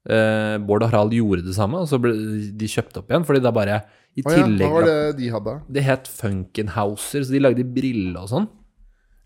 Eh, 0.06 0.58
Bård 0.58 0.82
og 0.82 0.90
Harald 0.90 1.12
gjorde 1.12 1.44
det 1.46 1.54
samme, 1.54 1.78
og 1.80 1.86
så 1.88 1.98
ble 2.00 2.12
de 2.56 2.66
kjøpt 2.66 2.96
opp 2.98 3.08
igjen. 3.08 3.24
Fordi 3.24 3.40
det 3.40 3.46
er 3.46 3.52
bare 3.52 3.82
i 4.14 4.22
oh, 4.22 4.30
ja, 4.30 4.44
hva 4.46 4.70
var 4.76 4.86
det 4.86 4.98
de 5.18 5.28
hadde? 5.34 5.54
Det 5.74 5.82
het 5.82 6.10
Funkenhauser, 6.10 7.24
så 7.26 7.34
de 7.34 7.40
lagde 7.42 7.64
briller 7.66 8.20
og 8.22 8.30
sånn. 8.30 8.48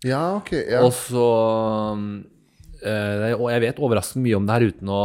Ja, 0.07 0.21
ok. 0.39 0.53
Ja. 0.57 0.81
Og 0.85 0.93
så 0.95 1.25
øh, 1.93 3.23
Og 3.35 3.49
jeg 3.51 3.63
vet 3.65 3.81
overraskende 3.83 4.23
mye 4.23 4.37
om 4.37 4.45
det 4.47 4.55
her 4.55 4.67
uten 4.71 4.91
å 4.95 4.99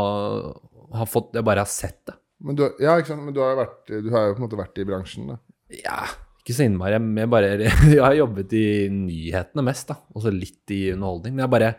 ha 0.94 1.06
fått 1.10 1.34
Jeg 1.34 1.42
bare 1.42 1.64
har 1.64 1.70
sett 1.70 1.98
det. 2.06 2.14
Men, 2.44 2.58
du, 2.58 2.62
ja, 2.82 2.94
ikke 3.00 3.10
sant? 3.10 3.24
Men 3.26 3.34
du 3.34 3.40
har 3.42 3.56
vært, 3.58 3.80
du 3.88 4.10
har 4.14 4.28
jo 4.28 4.36
på 4.36 4.42
en 4.42 4.46
måte 4.46 4.60
vært 4.60 4.78
i 4.78 4.86
bransjen, 4.86 5.32
da. 5.32 5.40
Ja, 5.74 6.04
ikke 6.44 6.56
så 6.58 6.66
innmari. 6.66 6.98
Jeg, 6.98 7.30
bare, 7.32 7.50
jeg 7.96 8.04
har 8.04 8.16
jobbet 8.18 8.52
i 8.58 8.66
nyhetene 8.92 9.64
mest, 9.64 9.88
da. 9.90 9.96
Og 10.12 10.26
så 10.26 10.32
litt 10.34 10.74
i 10.74 10.86
underholdning. 10.92 11.36
Men 11.36 11.46
jeg 11.46 11.54
bare 11.54 11.72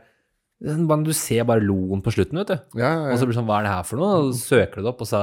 Du 1.06 1.14
ser 1.14 1.46
bare 1.46 1.64
logoen 1.64 2.02
på 2.02 2.14
slutten, 2.16 2.42
vet 2.42 2.54
du. 2.54 2.82
Ja, 2.82 2.90
ja, 2.90 3.14
Og 3.14 3.20
så 3.20 3.28
blir 3.28 3.36
det 3.36 3.40
sånn 3.42 3.50
Hva 3.50 3.60
er 3.62 3.68
det 3.68 3.74
her 3.76 3.88
for 3.88 4.02
noe? 4.02 4.12
Og 4.24 4.34
så 4.34 4.58
søker 4.58 4.82
du 4.82 4.88
det 4.88 4.94
opp, 4.94 5.04
og 5.06 5.10
så 5.10 5.22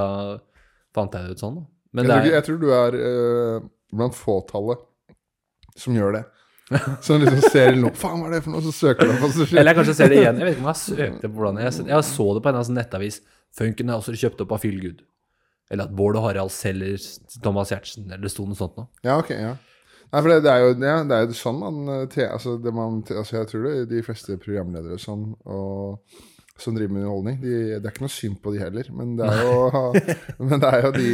fant 0.95 1.17
jeg 1.17 1.27
det 1.27 1.37
ut 1.37 1.43
sånn. 1.43 1.59
da. 1.59 1.69
Men 1.93 2.09
Jeg, 2.09 2.25
tror, 2.25 2.33
jeg 2.33 2.45
tror 2.47 2.61
du 2.63 2.69
er 2.73 2.97
uh, 2.97 3.67
blant 3.93 4.17
fåtallet 4.17 4.87
som 5.77 5.97
gjør 5.97 6.19
det. 6.19 6.23
Som 7.05 7.21
liksom 7.21 7.43
ser 7.53 7.75
noe 7.77 7.93
Faen, 7.99 8.23
hva 8.23 8.31
er 8.31 8.39
det 8.39 8.45
for 8.47 8.55
noe? 8.55 8.63
Så 8.65 8.73
søker 8.73 9.09
du 9.09 9.13
opp, 9.13 9.35
Eller 9.51 9.73
jeg 9.73 9.79
kanskje 9.81 9.95
ser 9.99 10.13
det 10.13 10.21
igjen. 10.23 10.39
Jeg 10.41 10.49
vet 10.49 10.55
ikke 10.57 10.65
om 10.65 10.71
jeg 10.71 10.81
søkte 10.81 11.29
på 11.29 11.41
hvordan 11.41 11.59
Jeg, 11.61 11.75
jeg 11.91 12.07
så 12.09 12.29
det 12.33 12.43
på 12.45 12.53
en 12.53 12.61
sånn 12.69 12.79
nettavis. 12.79 13.19
Funken 13.59 13.91
er 13.91 13.99
også 13.99 14.15
kjøpt 14.17 14.45
opp 14.45 14.55
av 14.57 14.63
Feel 14.63 14.79
Eller 14.89 15.85
at 15.85 15.93
Bård 15.97 16.17
og 16.17 16.25
Harald 16.29 16.55
selger 16.55 16.97
Thomas 17.45 17.73
Giertsen, 17.73 18.09
eller 18.09 18.25
det 18.25 18.33
sto 18.33 18.47
noe 18.49 18.57
sånt 18.57 18.79
noe. 18.81 18.89
Ja, 19.05 19.19
ok, 19.21 19.35
ja. 19.37 19.53
Nei, 20.13 20.21
for 20.21 20.29
det, 20.29 20.43
det, 20.45 20.53
er 20.53 20.61
jo, 20.61 20.73
ja, 20.85 20.97
det 21.09 21.17
er 21.17 21.23
jo 21.25 21.37
sånn 21.37 21.61
man, 21.63 21.77
eh, 21.89 22.03
te, 22.13 22.27
altså, 22.29 22.59
det 22.61 22.73
man 22.77 22.99
te, 23.09 23.17
altså 23.17 23.39
Jeg 23.39 23.49
tror 23.49 23.63
det 23.65 23.77
de 23.89 24.03
fleste 24.05 24.37
programledere 24.41 24.99
sånn, 25.01 25.31
og, 25.49 26.19
som 26.63 26.75
driver 26.77 26.95
med 26.95 27.03
underholdning, 27.03 27.41
de, 27.43 27.55
det 27.77 27.83
er 27.85 27.93
ikke 27.93 28.05
noe 28.07 28.15
synd 28.15 28.39
på 28.43 28.53
de 28.55 28.61
heller. 28.63 28.89
Men 28.97 29.17
det 29.19 29.27
er 29.29 29.43
jo, 29.43 29.57
men 30.49 30.63
det 30.63 30.71
er 30.71 30.87
jo 30.87 30.93
de 30.97 31.09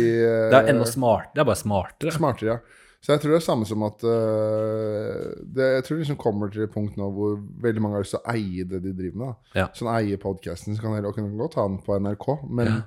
Det 0.52 0.58
er 0.60 0.70
enda 0.74 0.86
smartere. 0.88 1.32
Det 1.34 1.42
er 1.44 1.48
bare 1.50 1.62
smartere. 1.62 2.14
smartere, 2.18 2.58
ja. 2.58 2.84
Så 2.98 3.12
jeg 3.14 3.20
tror 3.22 3.30
det 3.30 3.36
er 3.38 3.44
samme 3.46 3.66
som 3.68 3.82
at 3.86 4.00
uh, 4.02 5.26
det, 5.54 5.66
Jeg 5.76 5.82
tror 5.86 5.94
det 5.96 6.02
liksom 6.02 6.16
kommer 6.18 6.50
til 6.50 6.64
et 6.64 6.72
punkt 6.74 6.96
nå 6.98 7.06
hvor 7.14 7.36
veldig 7.62 7.82
mange 7.84 7.94
har 7.94 8.02
lyst 8.02 8.16
til 8.16 8.22
å 8.24 8.32
eie 8.34 8.64
det 8.66 8.80
de 8.82 8.94
driver 8.98 9.20
med. 9.20 9.28
da. 9.28 9.60
Ja. 9.62 9.66
Sånn 9.78 9.90
eie 9.94 10.18
podkasten, 10.18 10.74
så 10.74 10.82
kan 10.82 10.96
dere 10.96 11.12
godt 11.38 11.58
ha 11.60 11.66
den 11.70 11.78
på 11.86 11.94
NRK, 12.02 12.26
men 12.50 12.72
Ja. 12.72 12.80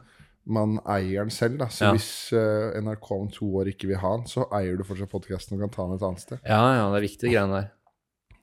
man 0.51 0.79
eier 0.85 1.23
den 1.23 1.31
selv. 1.31 1.59
da. 1.63 1.69
Så 1.71 1.85
Ja. 1.87 1.91
hvis 1.95 2.09
uh, 2.35 2.75
NRK 2.81 3.11
om 3.21 3.29
to 3.31 3.45
år 3.61 3.71
ikke 3.71 3.87
vil 3.87 4.01
ha 4.03 4.17
den, 4.17 4.25
så 4.27 4.47
eier 4.51 4.75
du 4.75 4.83
fortsatt 4.83 5.11
podkasten 5.15 5.55
og 5.55 5.63
kan 5.63 5.69
ta 5.77 5.87
den 5.87 5.95
et 5.95 6.07
annet 6.09 6.19
sted. 6.27 6.39
Ja, 6.43 6.59
ja, 6.75 6.89
det 6.91 6.99
er 6.99 7.07
viktig, 7.07 7.29
de 7.29 7.35
greiene 7.37 7.61
der. 7.61 7.71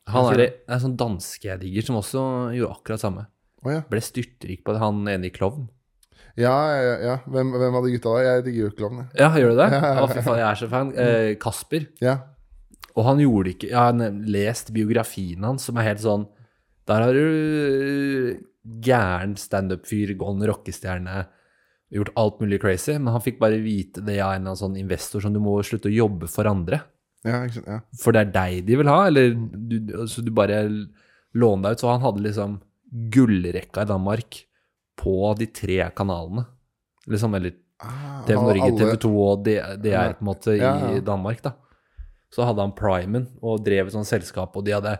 Han 0.08 0.24
er, 0.32 0.40
er 0.40 0.72
en 0.72 0.80
sånn 0.80 0.96
danske 0.96 1.50
jeg 1.50 1.60
digger, 1.60 1.84
som 1.84 1.96
også 2.00 2.20
gjorde 2.56 2.78
akkurat 2.78 3.02
samme. 3.02 3.26
Å 3.66 3.74
ja. 3.74 3.82
Ble 3.90 4.00
styrtrik 4.04 4.62
på 4.66 4.74
det, 4.74 4.82
han 4.82 5.02
ene 5.10 5.28
i 5.28 5.34
Klovn. 5.34 5.66
Ja, 6.38 6.54
ja, 6.78 6.96
ja. 7.02 7.14
Hvem, 7.26 7.50
hvem 7.58 7.76
av 7.78 7.86
de 7.86 7.92
gutta 7.96 8.14
da? 8.14 8.18
Jeg 8.22 8.44
digger 8.46 8.68
jo 8.68 8.74
klovn. 8.78 9.00
Ja, 9.18 9.30
gjør 9.34 9.54
du 9.54 9.58
det? 9.58 9.68
Ja, 9.74 9.80
ja. 9.96 10.02
Å, 10.04 10.10
fy 10.10 10.22
faen, 10.22 10.38
jeg 10.38 10.46
er 10.48 10.60
så 10.60 10.68
fan. 10.70 10.92
Eh, 10.94 11.30
Kasper. 11.42 11.88
Ja. 12.02 12.14
Og 12.98 13.06
han 13.06 13.22
gjorde 13.22 13.52
ikke 13.52 13.68
Jeg 13.70 13.78
har 13.78 14.20
lest 14.26 14.72
biografien 14.74 15.44
hans, 15.46 15.66
som 15.68 15.78
er 15.78 15.86
helt 15.92 16.02
sånn 16.02 16.24
Der 16.88 17.04
har 17.04 17.14
du 17.14 18.38
gæren 18.84 19.36
standup-fyr, 19.38 20.12
gone 20.18 20.48
rockestjerne, 20.50 21.22
gjort 21.94 22.10
alt 22.20 22.40
mulig 22.42 22.58
crazy, 22.60 22.98
men 22.98 23.14
han 23.14 23.22
fikk 23.24 23.38
bare 23.40 23.60
vite 23.62 24.02
det 24.04 24.18
av 24.18 24.34
en 24.34 24.42
eller 24.42 24.50
annen 24.50 24.60
sånn 24.60 24.76
investor 24.76 25.24
som 25.24 25.32
du 25.32 25.40
må 25.40 25.54
slutte 25.64 25.88
å 25.88 25.94
jobbe 25.94 26.28
for 26.28 26.50
andre. 26.50 26.82
Ja, 27.24 27.46
ikke 27.46 27.62
sant. 27.62 27.70
Ja. 27.70 27.78
For 28.02 28.12
det 28.12 28.26
er 28.26 28.34
deg 28.34 28.66
de 28.68 28.76
vil 28.82 28.90
ha, 28.92 28.98
eller 29.08 29.32
du, 29.32 29.78
så 30.10 30.24
du 30.26 30.28
bare 30.36 30.66
låner 30.68 31.70
deg 31.70 31.78
ut. 31.78 31.84
Så 31.84 31.88
han 31.88 32.04
hadde 32.04 32.26
liksom 32.26 32.58
gullrekka 32.90 33.82
i 33.84 33.90
Danmark 33.90 34.42
på 34.98 35.34
de 35.38 35.46
tre 35.46 35.90
kanalene. 35.96 36.46
Liksom, 37.06 37.34
eller 37.34 37.56
Ah, 37.78 38.24
TV 38.26 38.34
Norge, 38.42 38.72
TV 38.74 38.96
2 38.98 39.10
og 39.22 39.44
DR 39.46 40.14
på 40.18 40.24
en 40.24 40.26
måte 40.26 40.56
i. 40.56 41.00
Danmark, 41.06 41.42
da. 41.44 41.52
Så 42.34 42.42
hadde 42.42 42.60
han 42.64 42.72
Primen 42.74 43.28
og 43.40 43.62
drev 43.64 43.86
et 43.86 43.94
sånt 43.94 44.08
selskap, 44.08 44.56
og 44.58 44.64
de 44.66 44.74
hadde 44.74 44.96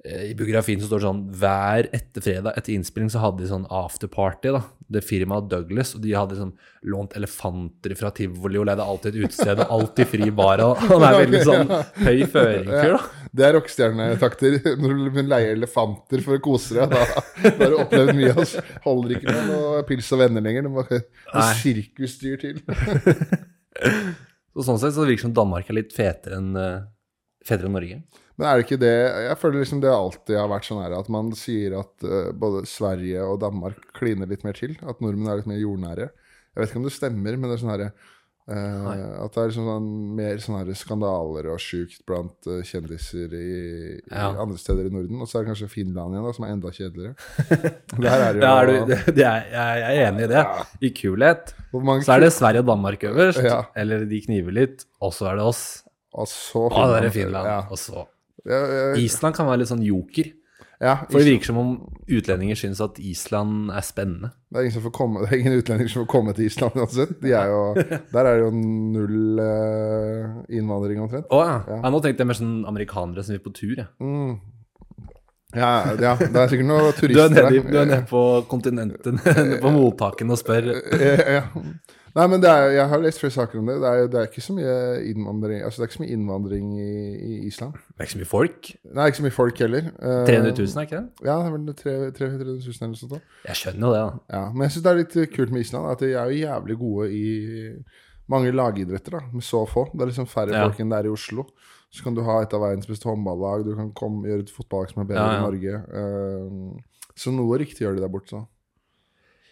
I 0.00 0.32
biografien 0.32 0.80
så 0.80 0.86
står 0.88 1.00
det 1.02 1.04
sånn 1.04 1.18
Hver 1.42 1.88
etter 1.92 2.24
fredag 2.24 2.54
etter 2.56 2.72
innspilling 2.72 3.10
så 3.12 3.20
hadde 3.20 3.42
de 3.42 3.50
sånn 3.50 3.66
afterparty, 3.68 4.54
da. 4.54 4.62
Det 4.90 5.02
firmaet 5.04 5.50
Douglas, 5.50 5.92
og 5.94 6.00
de 6.02 6.14
hadde 6.16 6.38
sånn 6.38 6.54
lånt 6.88 7.12
elefanter 7.18 7.92
fra 7.98 8.08
tivoli 8.16 8.58
og 8.58 8.64
leide 8.70 8.86
alltid 8.86 9.12
et 9.18 9.26
utested, 9.28 9.60
og 9.60 9.74
alltid 9.76 10.08
fri 10.08 10.30
bar, 10.34 10.62
og 10.64 10.80
han 10.88 11.04
er 11.04 11.18
veldig 11.20 11.42
sånn 11.46 11.74
høy 12.00 12.24
føring-fyr, 12.32 12.96
da. 12.96 13.02
Det 13.30 13.44
er 13.46 13.54
rockestjernetakter. 13.54 14.56
Når 14.80 14.96
du 15.14 15.20
leier 15.20 15.52
elefanter 15.54 16.24
for 16.24 16.38
å 16.38 16.42
kose 16.42 16.80
deg, 16.80 16.96
da 16.96 17.04
da 17.04 17.52
har 17.60 17.70
du 17.70 17.76
opplevd 17.84 18.16
mye. 18.18 18.32
Altså. 18.34 18.64
Holder 18.86 19.14
ikke 19.18 19.36
med 19.36 19.52
noe 19.52 19.84
pils 19.86 20.08
og 20.16 20.22
venner 20.24 20.44
lenger. 20.44 20.66
Det 20.66 20.72
må 20.74 20.86
noe 20.88 21.44
sirkusdyr 21.60 22.40
til. 22.42 22.58
Så 24.50 24.64
sånn 24.66 24.80
sett 24.82 24.96
så 24.96 25.04
virker 25.06 25.22
det 25.22 25.28
som 25.28 25.36
Danmark 25.36 25.68
er 25.70 25.78
litt 25.78 25.92
fetere 25.94 26.40
enn 26.40 26.56
eh, 26.58 26.80
fetere 27.46 27.70
enn 27.70 27.76
Norge. 27.78 28.00
Men 28.40 28.46
er 28.48 28.56
det 28.56 28.64
ikke 28.64 28.80
det 28.80 28.92
Jeg 29.26 29.36
føler 29.42 29.60
liksom 29.60 29.82
det 29.84 29.90
alltid 29.92 30.38
har 30.40 30.48
vært 30.48 30.64
sånn 30.70 30.80
her 30.80 30.94
at 30.96 31.10
man 31.12 31.26
sier 31.36 31.74
at 31.82 32.06
uh, 32.08 32.30
både 32.32 32.62
Sverige 32.70 33.26
og 33.28 33.42
Danmark 33.42 33.90
kliner 33.98 34.30
litt 34.30 34.46
mer 34.46 34.56
til. 34.56 34.78
At 34.80 35.02
nordmenn 35.04 35.28
er 35.28 35.42
litt 35.42 35.50
mer 35.50 35.60
jordnære. 35.60 36.06
Jeg 36.08 36.62
vet 36.62 36.72
ikke 36.72 36.80
om 36.80 36.88
det 36.88 36.94
stemmer, 36.96 37.36
men 37.36 37.50
det 37.50 37.58
er 37.58 37.60
sånn 37.60 37.72
herre 37.74 37.90
uh, 38.50 39.24
at 39.26 39.34
det 39.34 39.42
er 39.42 39.50
liksom 39.52 39.66
sånn, 39.68 39.88
mer 40.18 40.40
sånne 40.42 40.76
skandaler 40.80 41.50
og 41.52 41.60
sjukt 41.62 42.00
blant 42.08 42.48
uh, 42.50 42.62
kjendiser 42.66 43.34
i, 43.36 43.50
i 44.00 44.22
andre 44.24 44.56
steder 44.58 44.88
i 44.88 44.94
Norden. 44.94 45.20
Og 45.20 45.28
så 45.30 45.38
er 45.38 45.44
det 45.44 45.52
kanskje 45.52 45.68
Finland 45.76 46.16
igjen, 46.16 46.26
da, 46.26 46.32
som 46.38 46.46
er 46.48 46.54
enda 46.56 46.72
kjedeligere. 46.74 47.14
Der 48.00 48.16
er 48.16 48.32
det 48.32 48.40
jo 48.40 48.46
Ja, 48.48 48.54
er 48.56 48.70
du, 48.72 48.78
det, 48.90 48.98
det 49.20 49.26
er, 49.28 49.44
jeg 49.52 49.84
er 50.00 50.08
enig 50.08 50.24
i 50.26 50.30
det. 50.32 50.46
I 50.88 50.92
kulhet. 51.02 51.52
Så 51.76 52.16
er 52.16 52.24
det 52.24 52.32
Sverige 52.34 52.64
og 52.64 52.72
Danmark 52.72 53.04
øverst, 53.12 53.44
Ja. 53.44 53.60
eller 53.78 54.08
de 54.08 54.24
kniver 54.24 54.56
litt, 54.56 54.88
og 54.98 55.12
så 55.14 55.28
er 55.30 55.38
det 55.38 55.46
oss. 55.52 55.62
Og 56.10 56.26
så 56.26 56.64
det 56.72 57.04
er 57.04 57.12
Finland. 57.14 57.46
Ja. 57.46 57.60
Og 57.70 57.78
så 57.78 58.00
Ja, 58.00 58.00
ja, 58.00 58.19
Island 59.00 59.34
kan 59.36 59.46
være 59.50 59.58
litt 59.62 59.68
sånn 59.72 59.82
joker. 59.84 60.30
Ja, 60.80 60.94
For 61.10 61.20
det 61.20 61.26
virker 61.28 61.44
som 61.50 61.58
om 61.60 61.72
utlendinger 62.08 62.56
syns 62.56 62.78
at 62.80 62.96
Island 63.04 63.68
er 63.76 63.82
spennende. 63.84 64.30
det, 64.48 64.56
er 64.56 64.62
ingen 64.64 64.72
som 64.78 64.84
får 64.86 64.94
komme, 64.96 65.20
det 65.26 65.28
er 65.34 65.42
ingen 65.42 65.58
utlendinger 65.60 65.92
som 65.92 66.06
får 66.06 66.08
komme 66.08 66.32
til 66.32 66.46
Island 66.48 66.78
uansett. 66.80 67.12
De 67.20 67.34
er 67.36 67.50
jo, 67.52 67.58
der 68.14 68.24
er 68.30 68.38
det 68.38 68.46
jo 68.46 68.52
null 68.54 69.42
eh, 69.44 70.38
innvandring 70.56 71.02
omtrent. 71.04 71.28
Å 71.28 71.42
ja. 71.44 71.58
ja. 71.68 71.82
Nå 71.92 72.00
tenkte 72.00 72.24
jeg 72.24 72.30
mer 72.32 72.38
sånn 72.40 72.56
amerikanere 72.70 73.26
som 73.26 73.36
vil 73.36 73.44
på 73.44 73.52
tur, 73.60 73.74
jeg. 73.76 73.90
Mm. 74.00 74.38
Ja, 75.52 75.70
ja, 75.98 76.12
det 76.16 76.30
er 76.30 76.48
sikkert 76.52 76.68
noen 76.70 76.84
Du 76.86 76.88
er 76.88 76.98
turister 77.02 77.32
nede, 77.34 77.46
i- 77.50 77.60
der. 77.60 77.70
du 77.74 77.78
er 77.80 77.88
nede 77.90 78.04
på 78.08 78.20
kontinentet, 78.48 79.16
nede 79.36 79.60
på 79.60 79.72
mottaken 79.74 80.30
og 80.32 80.38
spør 80.40 80.68
Ja, 80.96 81.16
ja. 81.40 81.42
Nei, 82.16 82.24
men 82.26 82.40
det 82.42 82.50
er, 82.50 82.64
jeg 82.74 82.86
har 82.90 83.02
lest 83.04 83.20
flere 83.22 83.34
saker 83.34 83.58
om 83.60 83.68
det. 83.70 83.76
Det 83.82 83.90
er, 83.90 84.06
det 84.10 84.18
er 84.20 84.26
ikke 84.30 84.42
så 84.42 84.54
mye 84.56 84.72
innvandring 85.12 85.60
Altså 85.62 85.78
det 85.78 85.84
er 85.84 85.88
ikke 85.90 85.96
så 85.98 86.02
mye 86.02 86.14
innvandring 86.16 86.72
i, 86.82 86.88
i 87.14 87.32
Island. 87.46 87.76
Det 87.78 88.00
er 88.00 88.08
ikke 88.08 88.14
så 88.16 88.20
mye 88.22 88.30
folk. 88.32 88.70
Er 88.90 89.06
ikke 89.12 89.20
så 89.20 89.26
mye 89.28 89.36
folk 89.36 89.62
heller. 89.64 89.88
Uh, 90.02 90.24
300 90.26 90.54
000, 90.58 90.66
er 90.74 90.88
ikke 90.88 90.96
det? 91.00 91.26
Ja, 91.28 91.36
det 91.38 91.46
er 91.46 91.56
vel 91.56 91.74
300 92.18 92.50
000 92.50 92.74
eller 92.74 92.92
noe 92.92 93.00
sånt. 93.02 93.14
da. 93.14 93.20
Jeg 93.50 93.60
skjønner 93.62 93.86
jo 93.86 93.94
det, 93.94 94.02
da. 94.02 94.36
Ja, 94.36 94.42
men 94.52 94.66
jeg 94.66 94.74
syns 94.76 94.86
det 94.86 94.92
er 94.94 95.00
litt 95.04 95.18
kult 95.36 95.54
med 95.54 95.64
Island 95.66 95.90
at 95.92 96.02
de 96.04 96.12
er 96.14 96.30
jo 96.34 96.40
jævlig 96.42 96.78
gode 96.82 97.10
i 97.14 97.24
mange 98.30 98.52
lagidretter, 98.54 99.16
da, 99.18 99.24
med 99.34 99.42
så 99.46 99.64
få. 99.66 99.88
Det 99.94 100.04
er 100.04 100.10
liksom 100.12 100.28
færre 100.30 100.54
Ja. 100.54 100.66
folk 100.68 100.78
enn 100.82 100.90
det 100.92 100.98
er 101.00 101.08
i 101.10 101.14
Oslo. 101.14 101.46
Så 101.90 102.04
kan 102.06 102.14
du 102.14 102.20
ha 102.22 102.36
et 102.42 102.52
av 102.54 102.60
verdens 102.62 102.86
beste 102.86 103.08
håndballag, 103.10 103.64
du 103.66 103.72
kan 103.74 103.88
komme, 103.98 104.26
gjøre 104.30 104.44
et 104.46 104.52
fotballag 104.54 104.92
som 104.92 105.02
er 105.02 105.08
bedre 105.10 105.24
Ja, 105.26 105.32
ja. 105.34 105.40
i 105.40 105.46
Norge. 105.46 105.80
Uh, 105.90 107.10
så 107.18 107.32
noe 107.34 107.58
riktig 107.58 107.82
gjør 107.82 107.96
de 107.98 108.04
der 108.04 108.12
borte, 108.12 108.44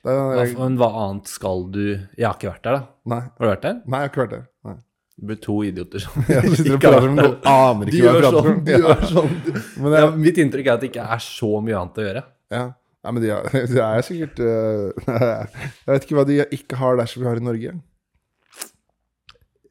Hva, 0.08 0.44
men 0.64 0.76
hva 0.80 0.88
annet 1.04 1.28
skal 1.30 1.64
du 1.74 1.82
Jeg 2.16 2.24
har 2.26 2.36
ikke 2.38 2.50
vært 2.52 2.64
der, 2.68 2.76
da. 2.78 2.82
nei, 3.12 3.20
Har 3.28 3.44
du 3.44 3.50
vært 3.52 3.64
der? 3.66 3.78
nei, 3.84 3.98
jeg 4.00 4.08
har 4.08 4.12
ikke 4.12 4.22
vært 4.24 4.34
der. 4.36 4.44
Nei. 4.68 4.74
Det 5.18 5.26
blir 5.30 5.38
to 5.42 5.56
idioter 5.66 6.02
som 6.04 6.24
Jeg 6.30 6.44
og 6.46 6.58
ikke 6.62 6.92
har 6.92 7.06
vært 7.06 7.16
der. 7.18 7.32
aner 7.52 7.88
De 7.90 7.96
ikke 7.96 8.04
hva 8.04 8.12
gjør 8.12 8.18
jeg 8.18 8.26
prater 8.26 8.48
sånn. 8.48 8.60
De 8.68 8.76
gjør 8.82 9.06
sånn. 9.12 9.32
Men 9.82 9.94
det, 9.94 10.02
Ja, 10.04 10.10
mitt 10.26 10.38
inntrykk 10.44 10.66
er 10.70 10.76
at 10.78 10.84
det 10.84 10.90
ikke 10.92 11.06
er 11.16 11.24
så 11.26 11.50
mye 11.64 11.78
annet 11.80 11.98
å 12.02 12.06
gjøre. 12.08 12.22
ja. 12.54 12.64
ja, 13.04 13.12
men 13.14 13.22
det 13.24 13.30
er, 13.34 13.48
det 13.74 13.82
er 13.84 14.02
sikkert 14.06 14.40
uh, 14.42 15.08
Jeg 15.08 15.92
vet 15.92 16.06
ikke 16.08 16.16
hva 16.18 16.24
de 16.28 16.38
ikke 16.58 16.78
har 16.80 16.98
der 16.98 17.10
som 17.10 17.22
vi 17.22 17.28
har 17.30 17.38
i 17.40 17.44
Norge. 17.48 17.74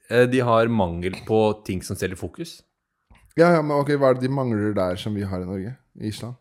Eh, 0.10 0.25
De 0.32 0.39
har 0.48 0.67
mangel 0.72 1.17
på 1.27 1.39
ting 1.67 1.82
som 1.84 1.98
selger 2.00 2.20
fokus. 2.20 2.62
Ja, 3.38 3.51
ja, 3.53 3.62
men 3.62 3.75
ok, 3.77 3.91
Hva 4.00 4.12
er 4.13 4.17
det 4.17 4.24
de 4.27 4.34
mangler 4.34 4.74
der 4.77 4.96
som 5.00 5.13
vi 5.15 5.25
har 5.27 5.44
i 5.44 5.48
Norge? 5.50 5.75
I 6.00 6.08
Island? 6.12 6.36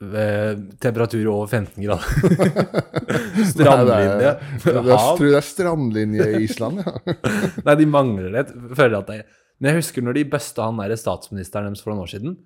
Ved 0.00 0.64
temperatur 0.82 1.26
over 1.32 1.46
15 1.48 1.80
grader. 1.80 2.04
Nei, 3.36 3.44
Strandlinje. 3.48 4.16
det 4.18 4.26
er- 4.28 4.40
det 4.60 4.74
er- 4.76 5.16
tror 5.16 5.22
det 5.30 5.38
er 5.38 5.46
strandlinje 5.46 6.26
i 6.36 6.42
Island, 6.44 6.82
ja. 6.84 7.14
Nei, 7.66 7.74
de 7.80 7.86
mangler 7.88 8.30
det. 8.34 8.42
Jeg 8.52 8.76
Føler 8.76 8.98
at 8.98 9.06
det 9.12 9.22
Men 9.60 9.70
jeg 9.72 9.78
husker 9.80 10.02
når 10.04 10.18
de 10.18 10.24
busta 10.34 10.66
han 10.68 10.76
der 10.82 10.96
statsministeren 11.00 11.70
deres 11.70 11.80
for 11.80 11.94
noen 11.94 12.02
år 12.04 12.10
siden, 12.12 12.36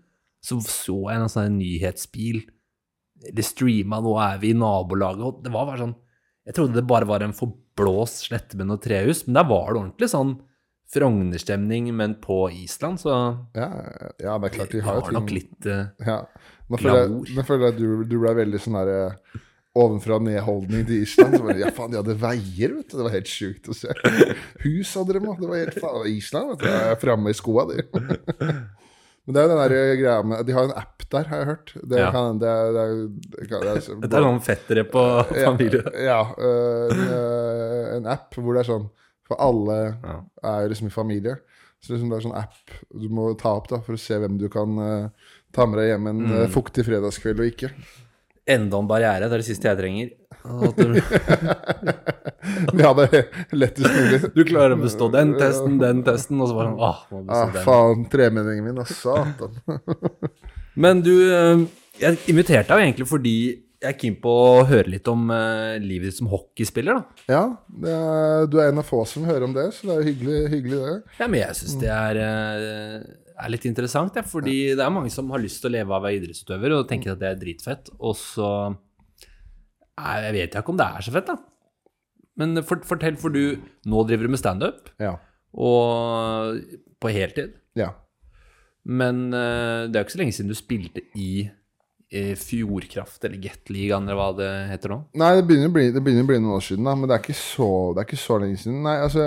så 0.45 0.61
så 0.63 0.95
jeg 1.11 1.21
en 1.21 1.29
sånn 1.33 1.57
nyhetsbil 1.59 2.39
De 3.35 3.43
streama 3.45 3.99
'Nå 4.01 4.15
er 4.23 4.39
vi 4.39 4.51
i 4.55 4.55
nabolaget', 4.57 5.27
og 5.27 5.43
det 5.45 5.51
var 5.53 5.67
bare 5.67 5.83
sånn 5.83 5.97
Jeg 6.47 6.55
trodde 6.55 6.75
det 6.79 6.87
bare 6.87 7.05
var 7.11 7.21
en 7.27 7.35
forblåst 7.37 8.29
slette 8.31 8.55
med 8.57 8.67
noe 8.71 8.79
trehus, 8.79 9.27
men 9.27 9.35
der 9.35 9.45
var 9.51 9.73
det 9.75 9.83
ordentlig 9.83 10.09
sånn 10.09 10.39
Frogner-stemning, 10.95 11.93
men 11.95 12.15
på 12.23 12.49
Island, 12.51 12.99
så 12.99 13.11
Ja, 13.55 13.69
ja, 14.19 14.39
det 14.39 14.49
er 14.51 14.55
klart 14.57 14.71
de 14.73 14.81
har 14.83 14.95
jo 14.95 15.01
var 15.01 15.11
ting 15.11 15.19
nok 15.21 15.31
litt 15.31 15.67
uh, 15.67 15.85
ja. 16.07 16.17
Nå 16.71 16.79
føler 16.81 17.01
jeg, 17.03 17.37
nå 17.37 17.45
føler 17.47 17.67
jeg 17.67 17.75
at 17.75 17.81
du, 17.81 17.87
du 18.07 18.19
ble 18.23 18.35
veldig 18.39 18.61
sånn 18.63 18.79
herre 18.79 18.99
ovenfra 19.81 20.17
og 20.19 20.25
ned-holdning 20.27 20.87
til 20.87 21.05
Island. 21.05 21.37
Så 21.37 21.45
bare, 21.47 21.59
ja, 21.63 21.71
faen, 21.75 21.93
de 21.93 21.99
hadde 22.01 22.17
veier, 22.19 22.73
vet 22.79 22.91
du. 22.91 22.97
Det 22.99 23.07
var 23.07 23.15
helt 23.15 23.31
sjukt 23.31 23.71
å 23.71 23.77
se. 23.77 23.95
Hus 24.65 24.95
hadde 24.99 25.15
de 25.17 25.23
òg. 25.23 25.39
Det 25.43 25.51
var 25.51 25.61
helt 25.63 25.79
faen 25.83 26.09
Island, 26.11 26.55
vet 26.55 26.65
du. 26.65 26.71
Jeg 26.73 26.95
er 26.95 27.01
framme 27.05 27.31
i 27.35 27.39
skoa, 27.39 27.67
de. 27.71 27.85
Men 29.27 29.37
det 29.37 29.41
er 29.43 29.47
jo 29.47 29.51
den 29.53 29.61
der 29.61 29.75
greia 30.01 30.23
med 30.27 30.47
De 30.49 30.55
har 30.57 30.65
en 30.67 30.79
app 30.81 31.05
der, 31.11 31.27
har 31.31 31.43
jeg 31.43 31.47
hørt. 31.51 31.73
Det 31.91 31.99
Ja. 32.01 32.11
kan, 32.15 32.39
det 32.39 32.49
er, 32.49 32.73
det 32.73 32.81
er, 32.81 32.95
det 34.01 34.11
det 34.11 34.23
sånn 34.23 34.41
fettere 34.43 34.85
på 34.91 35.03
familie. 35.35 35.83
Ja. 35.99 36.03
ja 36.11 36.21
en, 36.39 37.05
øh, 37.19 37.85
en 37.99 38.07
app 38.11 38.35
hvor 38.39 38.55
det 38.55 38.65
er 38.65 38.71
sånn 38.73 38.89
For 39.27 39.39
alle 39.43 39.79
Ja. 40.03 40.17
er 40.55 40.69
liksom 40.71 40.87
i 40.91 40.95
familie. 40.95 41.37
Så 41.81 41.95
liksom 41.95 42.11
det 42.11 42.19
er 42.19 42.27
sånn 42.27 42.39
app 42.39 42.75
du 42.91 43.09
må 43.09 43.31
ta 43.39 43.55
opp 43.57 43.69
da 43.71 43.79
for 43.81 43.95
å 43.95 44.01
se 44.01 44.19
hvem 44.19 44.39
du 44.39 44.49
kan 44.53 44.79
øh, 44.79 45.09
ta 45.53 45.67
med 45.67 45.79
deg 45.83 45.89
hjem 45.95 46.07
en 46.13 46.21
Mm. 46.27 46.33
øh, 46.41 46.49
fuktig 46.55 46.85
fredagskveld 46.87 47.41
og 47.43 47.47
ikke. 47.53 47.71
Enda 48.51 48.79
en 48.81 48.89
barriere. 48.91 49.29
Det 49.29 49.33
er 49.37 49.43
det 49.43 49.47
siste 49.47 49.69
jeg 49.69 49.79
trenger. 49.79 50.11
Vi 52.75 52.83
hadde 52.83 53.09
Ja, 53.21 53.27
lettest 53.53 53.91
mulig. 53.93 54.21
du 54.35 54.43
klarer 54.49 54.75
å 54.77 54.81
bestå 54.81 55.11
den 55.13 55.35
testen, 55.39 55.79
den 55.81 56.03
testen, 56.07 56.41
og 56.41 56.49
så 56.51 56.57
bare 56.57 56.71
sånn 56.71 56.81
Åh, 56.81 57.01
må 57.13 57.23
bestå 57.29 57.41
Ah, 57.41 57.51
den. 57.55 57.65
faen, 57.67 58.05
tremenningen 58.13 58.65
min, 58.71 58.79
da. 58.81 58.85
Satan. 58.89 59.59
Men 60.81 61.03
du, 61.05 61.13
eh, 61.35 61.65
jeg 62.01 62.19
inviterte 62.33 62.71
deg 62.73 62.79
jo 62.81 62.87
egentlig 62.89 63.09
fordi 63.11 63.35
jeg 63.81 63.95
er 63.95 63.97
keen 64.01 64.17
på 64.21 64.29
å 64.33 64.65
høre 64.69 64.91
litt 64.93 65.09
om 65.09 65.31
eh, 65.33 65.79
livet 65.81 66.11
ditt 66.11 66.19
som 66.19 66.29
hockeyspiller, 66.33 66.99
da. 67.01 67.25
Ja, 67.33 67.43
det 67.85 67.95
er, 67.97 68.47
du 68.53 68.59
er 68.61 68.69
en 68.73 68.81
av 68.83 68.89
få 68.89 69.05
som 69.09 69.25
hører 69.29 69.47
om 69.47 69.55
det, 69.57 69.71
så 69.77 69.89
det 69.89 69.95
er 69.95 70.03
jo 70.03 70.09
hyggelig, 70.11 70.41
hyggelig 70.53 70.81
det. 70.85 70.97
Ja, 71.21 71.29
men 71.33 71.41
jeg 71.41 71.57
syns 71.61 71.77
det 71.81 71.89
er, 71.95 72.21
eh, 72.25 72.99
er 73.45 73.53
litt 73.53 73.65
interessant, 73.69 74.17
ja, 74.17 74.23
fordi 74.27 74.75
det 74.79 74.85
er 74.85 74.93
mange 74.95 75.11
som 75.13 75.31
har 75.35 75.43
lyst 75.43 75.61
til 75.63 75.71
å 75.71 75.75
leve 75.77 75.93
av 75.95 76.01
å 76.03 76.07
være 76.07 76.19
idrettsutøver 76.21 76.75
og 76.79 76.89
tenker 76.91 77.13
at 77.15 77.21
det 77.23 77.29
er 77.33 77.41
dritfett, 77.41 77.91
og 77.99 78.17
så 78.19 78.51
Jeg 80.01 80.33
vet 80.33 80.55
ikke 80.57 80.73
om 80.73 80.79
det 80.81 80.87
er 80.87 81.05
så 81.05 81.13
fett, 81.13 81.27
da. 81.29 81.37
Men 82.41 82.63
for, 82.65 82.81
fortell, 82.89 83.17
for 83.21 83.29
du 83.35 83.59
Nå 83.91 84.05
driver 84.09 84.25
du 84.29 84.33
med 84.33 84.41
standup, 84.41 84.89
Ja. 85.03 85.17
og 85.53 86.61
på 87.01 87.11
heltid. 87.13 87.57
ja. 87.77 87.91
Men 88.85 89.27
eh, 89.37 89.89
det 89.93 89.97
er 89.99 90.01
jo 90.01 90.07
ikke 90.07 90.15
så 90.15 90.19
lenge 90.23 90.33
siden 90.33 90.49
du 90.49 90.57
spilte 90.57 91.03
i 91.21 91.43
eh, 92.11 92.31
Fjordkraft 92.41 93.23
eller 93.29 93.37
Gateligaen, 93.45 94.07
eller 94.09 94.17
hva 94.17 94.31
det 94.39 94.49
heter 94.71 94.95
nå. 94.95 94.97
Nei, 95.21 95.35
det 95.37 95.45
begynner, 95.51 95.69
å 95.69 95.75
bli, 95.75 95.85
det 95.93 96.01
begynner 96.03 96.25
å 96.25 96.31
bli 96.31 96.39
noen 96.41 96.55
år 96.57 96.65
siden, 96.65 96.89
da, 96.89 96.95
men 96.97 97.11
det 97.11 97.19
er 97.19 97.21
ikke 97.27 97.37
så, 97.37 97.69
det 97.95 98.01
er 98.01 98.09
ikke 98.09 98.23
så 98.23 98.39
lenge 98.41 98.57
siden. 98.63 98.81
Nei, 98.87 98.95
altså 99.05 99.27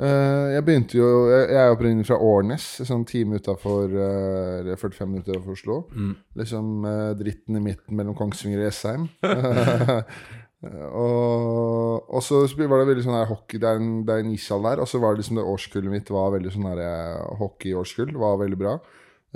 Jeg 0.00 0.64
begynte 0.64 0.96
jo 0.96 1.06
Jeg, 1.28 1.56
er 1.60 1.74
opprinnelig 1.74 2.06
fra 2.08 2.16
Årnes, 2.24 2.66
en 2.80 2.88
sånn 2.88 3.02
time 3.08 3.36
utafor 3.36 3.92
uh, 3.92 4.70
45 4.80 5.10
minutter 5.10 5.36
utenfor 5.36 5.56
Oslo. 5.56 5.76
Mm. 5.92 6.14
Liksom 6.40 6.86
eh, 6.88 7.10
dritten 7.20 7.58
i 7.58 7.64
midten 7.64 7.98
mellom 7.98 8.16
Kongsvinger 8.16 8.62
og 8.62 8.68
Jessheim. 8.70 9.08
og, 11.04 12.08
og 12.08 12.24
så 12.24 12.42
var 12.60 12.82
det 12.82 12.88
veldig 12.90 13.04
sånn 13.06 13.16
her 13.16 13.30
hockey 13.30 13.60
Det 13.60 13.68
er 13.68 13.80
en, 13.80 13.92
det 14.08 14.16
er 14.16 14.24
en 14.24 14.32
ishall 14.34 14.64
der. 14.66 14.82
Og 14.82 14.88
så 14.88 15.00
var 15.02 15.14
det 15.14 15.22
liksom 15.22 15.40
det 15.40 15.46
årskullet 15.52 15.92
mitt 15.92 16.12
var 16.12 16.34
veldig 16.36 16.54
sånn 16.56 16.68
her 16.70 16.82
eh, 16.86 17.22
hockeyårskull. 17.42 18.12
Var 18.24 18.42
veldig 18.44 18.60
bra. 18.60 18.76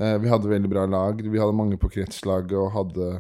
Eh, 0.01 0.17
vi 0.23 0.33
hadde 0.33 0.53
veldig 0.53 0.73
bra 0.73 0.89
lag. 0.91 1.21
Vi 1.21 1.41
hadde 1.41 1.57
mange 1.61 1.81
på 1.81 1.93
kretslaget 1.93 2.57
og 2.61 2.73
hadde 2.77 3.11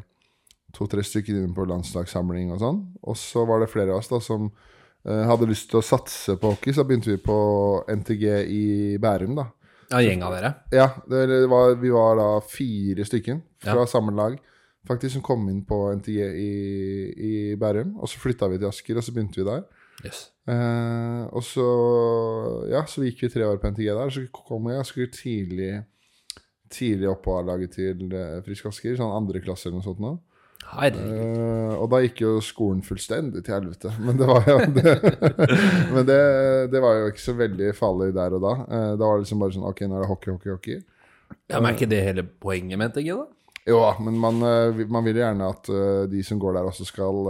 to-tre 0.74 1.04
stykker 1.06 1.36
inne 1.36 1.54
på 1.54 1.68
landslagssamling 1.70 2.54
og 2.54 2.62
sånn. 2.62 2.80
Og 3.04 3.18
så 3.20 3.44
var 3.48 3.62
det 3.62 3.72
flere 3.72 3.94
av 3.94 4.02
oss 4.02 4.10
da 4.10 4.20
som 4.24 4.48
eh, 4.48 4.73
hadde 5.04 5.46
lyst 5.50 5.68
til 5.70 5.80
å 5.80 5.84
satse 5.84 6.36
på 6.40 6.54
hockey. 6.54 6.72
Så 6.72 6.84
begynte 6.88 7.12
vi 7.12 7.18
på 7.20 7.36
NTG 7.92 8.24
i 8.48 8.64
Bærum, 9.02 9.34
da. 9.36 9.48
Ja, 9.92 10.00
gjeng 10.00 10.22
av 10.24 10.32
dere. 10.32 10.50
Ja, 10.72 10.86
det 11.10 11.44
var, 11.52 11.74
vi 11.76 11.90
var 11.92 12.16
da 12.16 12.28
fire 12.40 13.04
stykken 13.04 13.42
fra 13.62 13.82
Ja. 13.84 13.86
samme 13.86 14.14
lag 14.16 14.38
faktisk 14.88 15.14
som 15.14 15.22
kom 15.24 15.46
inn 15.48 15.62
på 15.64 15.76
NTG 15.96 16.18
i, 16.40 16.50
i 17.16 17.32
Bærum. 17.56 17.94
Og 18.00 18.08
så 18.08 18.18
flytta 18.20 18.48
vi 18.52 18.58
til 18.60 18.68
Asker, 18.68 18.96
og 19.00 19.04
så 19.06 19.12
begynte 19.16 19.40
vi 19.40 19.46
der. 19.48 19.62
Yes. 20.04 20.30
Eh, 20.50 21.22
og 21.32 21.44
så 21.46 21.64
ja, 22.72 22.82
så 22.90 23.04
gikk 23.06 23.22
vi 23.24 23.30
tre 23.32 23.46
år 23.48 23.60
på 23.62 23.70
NTG 23.72 23.88
der. 23.96 24.12
Så 24.12 24.24
kom 24.34 24.68
jeg 24.68 24.80
ganske 24.82 25.10
tidlig 25.20 25.72
Tidlig 26.74 27.06
opp 27.06 27.20
på 27.22 27.34
A-laget 27.38 27.74
til 27.76 28.08
eh, 28.16 28.40
Frisk 28.42 28.66
Asker, 28.66 28.96
sånn 28.98 29.12
andre 29.14 29.38
klasse 29.44 29.68
eller 29.68 29.78
noe 29.78 29.84
sånt 29.84 30.00
nå. 30.02 30.14
Eh, 30.72 31.74
og 31.76 31.86
da 31.92 32.00
gikk 32.02 32.24
jo 32.24 32.32
skolen 32.42 32.82
fullstendig 32.86 33.44
til 33.46 33.56
helvete. 33.56 33.92
Men 34.02 34.18
det 34.18 34.28
var 34.30 34.48
jo 34.48 34.56
det, 34.78 34.96
Men 35.92 36.08
det, 36.08 36.18
det 36.72 36.82
var 36.82 36.98
jo 36.98 37.12
ikke 37.12 37.24
så 37.24 37.36
veldig 37.38 37.70
farlig 37.78 38.10
der 38.16 38.34
og 38.38 38.42
da. 38.44 38.56
Uh, 38.64 38.90
da 38.98 39.04
var 39.04 39.16
det 39.16 39.26
liksom 39.26 39.44
bare 39.44 39.56
sånn 39.56 39.70
Ok, 39.70 39.84
nå 39.86 39.98
er 39.98 40.04
det 40.04 40.10
hockey, 40.10 40.32
hockey, 40.34 40.52
hockey. 40.54 40.82
Ja, 41.50 41.60
men 41.60 41.70
er 41.70 41.78
ikke 41.78 41.90
det 41.90 42.02
hele 42.04 42.26
poenget 42.26 42.80
med 42.80 42.92
NTG, 42.92 43.14
da? 43.14 43.30
Jo 43.64 43.78
da, 43.80 43.94
men 44.04 44.18
man, 44.20 44.42
eh, 44.44 44.82
man 44.92 45.06
vil 45.06 45.16
gjerne 45.16 45.46
at 45.48 45.68
de 46.12 46.20
som 46.26 46.36
går 46.36 46.52
der, 46.52 46.66
også 46.68 46.84
skal 46.84 47.22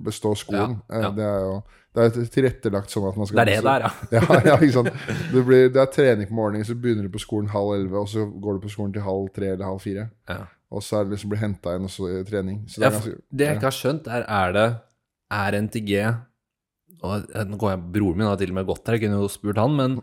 bestå 0.00 0.32
skolen. 0.38 0.78
Ja, 0.88 1.02
ja. 1.04 1.10
Det 1.12 1.26
er 1.26 1.42
jo 1.44 1.58
det 1.90 2.04
er 2.06 2.28
tilrettelagt 2.30 2.92
sånn 2.92 3.08
at 3.08 3.16
man 3.18 3.26
skal 3.26 3.40
Det 3.42 3.56
er 3.58 3.64
det 3.64 3.66
der, 3.66 3.84
ja. 3.84 3.90
ja, 4.16 4.38
ja, 4.46 4.54
ikke 4.62 4.76
sant. 4.78 4.92
Det, 5.32 5.42
blir, 5.44 5.66
det 5.74 5.82
er 5.82 5.90
trening 5.90 6.30
på 6.30 6.38
morgenen, 6.38 6.64
så 6.64 6.76
begynner 6.78 7.04
du 7.04 7.12
på 7.12 7.20
skolen 7.20 7.50
halv 7.50 7.74
elleve, 7.74 8.00
og 8.00 8.08
så 8.08 8.24
går 8.30 8.56
du 8.56 8.64
på 8.64 8.72
skolen 8.72 8.94
til 8.94 9.04
halv 9.04 9.28
tre 9.34 9.52
eller 9.56 9.66
halv 9.66 9.82
fire. 9.82 10.06
ja. 10.30 10.44
Og 10.70 10.84
så 10.86 11.00
er 11.00 11.06
det 11.06 11.16
liksom 11.16 11.32
blir 11.32 11.42
henta 11.42 11.74
inn, 11.74 11.86
og 11.88 11.92
så 11.92 12.08
er 12.10 12.26
trening. 12.28 12.62
Så 12.70 12.78
det 12.78 12.88
er 12.88 12.96
ganske, 12.96 13.14
det 13.30 13.46
jeg 13.46 13.58
ikke 13.58 13.70
har 13.70 13.78
skjønt, 13.78 14.10
er 14.10 14.26
er 14.26 14.52
det 14.56 14.68
Er 15.30 15.56
NTG 15.62 15.92
og 17.06 17.30
Nå 17.48 17.58
går 17.60 17.70
jeg 17.72 17.84
Broren 17.94 18.18
min 18.18 18.28
har 18.28 18.40
til 18.40 18.52
og 18.52 18.58
med 18.58 18.66
gått 18.68 18.88
her, 18.88 18.98
jeg 18.98 19.06
kunne 19.06 19.22
jo 19.22 19.30
spurt 19.32 19.60
han, 19.60 19.76
men, 19.78 19.94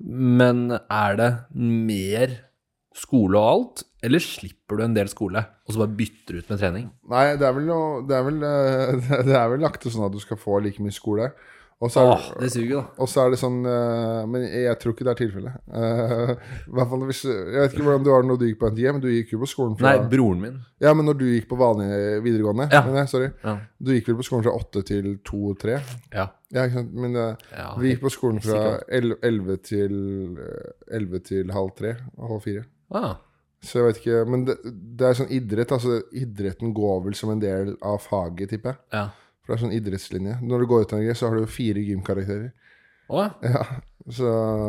men 0.00 0.62
er 0.72 1.18
det 1.20 1.30
mer 1.52 2.36
skole 2.96 3.38
og 3.38 3.48
alt, 3.50 3.82
eller 4.04 4.22
slipper 4.24 4.80
du 4.80 4.84
en 4.86 4.96
del 4.96 5.10
skole, 5.12 5.42
og 5.66 5.74
så 5.74 5.82
bare 5.82 5.96
bytter 5.98 6.36
du 6.36 6.40
ut 6.40 6.52
med 6.52 6.62
trening? 6.62 6.88
Nei, 7.12 7.24
det 7.38 7.46
er 7.46 7.54
vel 7.56 7.68
noe 7.68 8.00
Det 8.08 8.16
er 8.16 8.26
vel, 8.26 8.40
det 9.28 9.36
er 9.36 9.52
vel 9.52 9.64
lagt 9.66 9.82
til 9.84 9.94
sånn 9.94 10.08
at 10.08 10.16
du 10.16 10.20
skal 10.22 10.40
få 10.40 10.62
like 10.64 10.82
mye 10.82 10.96
skole. 10.96 11.30
Og 11.80 11.88
så 11.88 12.02
er, 12.04 12.10
Åh, 12.12 12.24
det 12.42 12.50
suger, 12.52 12.74
da. 12.76 12.82
og 13.00 13.08
så 13.08 13.22
er 13.22 13.30
det 13.32 13.38
sånn 13.40 13.54
uh, 13.64 14.26
Men 14.28 14.42
jeg 14.44 14.76
tror 14.82 14.92
ikke 14.92 15.04
det 15.06 15.12
er 15.14 15.18
tilfellet. 15.22 15.54
Uh, 15.72 16.32
hvert 16.76 16.90
fall 16.90 17.04
hvis 17.08 17.22
Jeg 17.24 17.54
vet 17.54 17.72
ikke 17.72 17.86
hvordan 17.86 18.02
du 18.04 18.10
var 18.12 18.26
når 18.28 18.36
du 18.36 18.44
gikk 18.50 18.58
på 18.60 18.68
NTG, 18.74 18.82
men 18.92 19.00
du 19.00 19.06
gikk 19.08 19.32
jo 19.32 19.38
på 19.40 19.48
skolen 19.48 19.78
fra 19.78 19.94
Nei, 19.94 20.02
broren 20.12 20.42
min. 20.42 20.58
Ja, 20.84 20.92
men 20.92 21.08
når 21.08 21.16
du 21.22 21.24
gikk 21.30 21.46
på 21.48 21.56
vanlig 21.60 21.88
videregående 22.26 22.66
Ja. 22.74 22.82
men, 22.84 23.08
Sorry. 23.08 23.30
Ja. 23.46 23.54
Du 23.80 23.94
gikk 23.94 24.10
vel 24.10 24.18
på 24.20 24.26
skolen 24.28 24.44
fra 24.44 24.52
åtte 24.60 24.82
til 24.90 25.08
to 25.24 25.40
og 25.54 25.56
tre? 25.62 25.78
Ja. 26.12 26.26
Ja, 26.52 26.66
ikke 26.66 26.82
sant? 26.82 26.92
Men 27.00 27.16
uh, 27.16 27.48
ja. 27.56 27.70
vi 27.80 27.94
gikk 27.94 28.04
på 28.04 28.12
skolen 28.12 28.44
fra 28.44 28.74
elleve 28.92 29.56
til 29.64 29.96
11 30.92 31.24
til 31.30 31.54
halv 31.56 31.72
tre 31.80 31.94
og 32.18 32.34
halv 32.34 32.44
fire. 32.44 32.66
Ah, 32.92 33.14
Så 33.64 33.78
jeg 33.78 33.86
vet 33.86 33.98
ikke 34.02 34.20
Men 34.28 34.44
det, 34.48 34.58
det 35.00 35.06
er 35.08 35.16
sånn 35.22 35.32
idrett. 35.32 35.72
Altså 35.72 36.02
idretten 36.12 36.74
går 36.76 37.00
vel 37.08 37.16
som 37.16 37.32
en 37.32 37.40
del 37.40 37.72
av 37.80 38.02
faget, 38.04 38.52
tipper 38.52 38.74
jeg. 38.76 38.80
ja. 39.00 39.08
For 39.50 39.56
det 39.56 39.64
er 39.64 39.66
sånn 39.66 39.74
idrettslinje. 39.74 40.34
Når 40.46 40.60
du 40.62 40.66
går 40.70 40.84
ut 40.84 40.92
av 40.94 41.00
Norge, 41.00 41.14
så 41.18 41.26
har 41.26 41.40
du 41.40 41.46
fire 41.50 41.82
gymkarakterer. 41.82 42.52
Å, 43.10 43.22
ja. 43.42 43.62
Så 44.14 44.28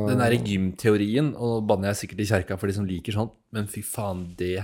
Den 0.10 0.18
derre 0.18 0.40
gymteorien, 0.42 1.28
og 1.38 1.52
nå 1.52 1.60
banner 1.70 1.92
jeg 1.92 2.00
sikkert 2.00 2.24
i 2.24 2.30
kjerka 2.32 2.58
for 2.58 2.66
de 2.72 2.74
som 2.80 2.88
liker 2.90 3.14
sånn, 3.14 3.30
men 3.54 3.70
fy 3.70 3.84
faen, 3.86 4.24
det 4.40 4.64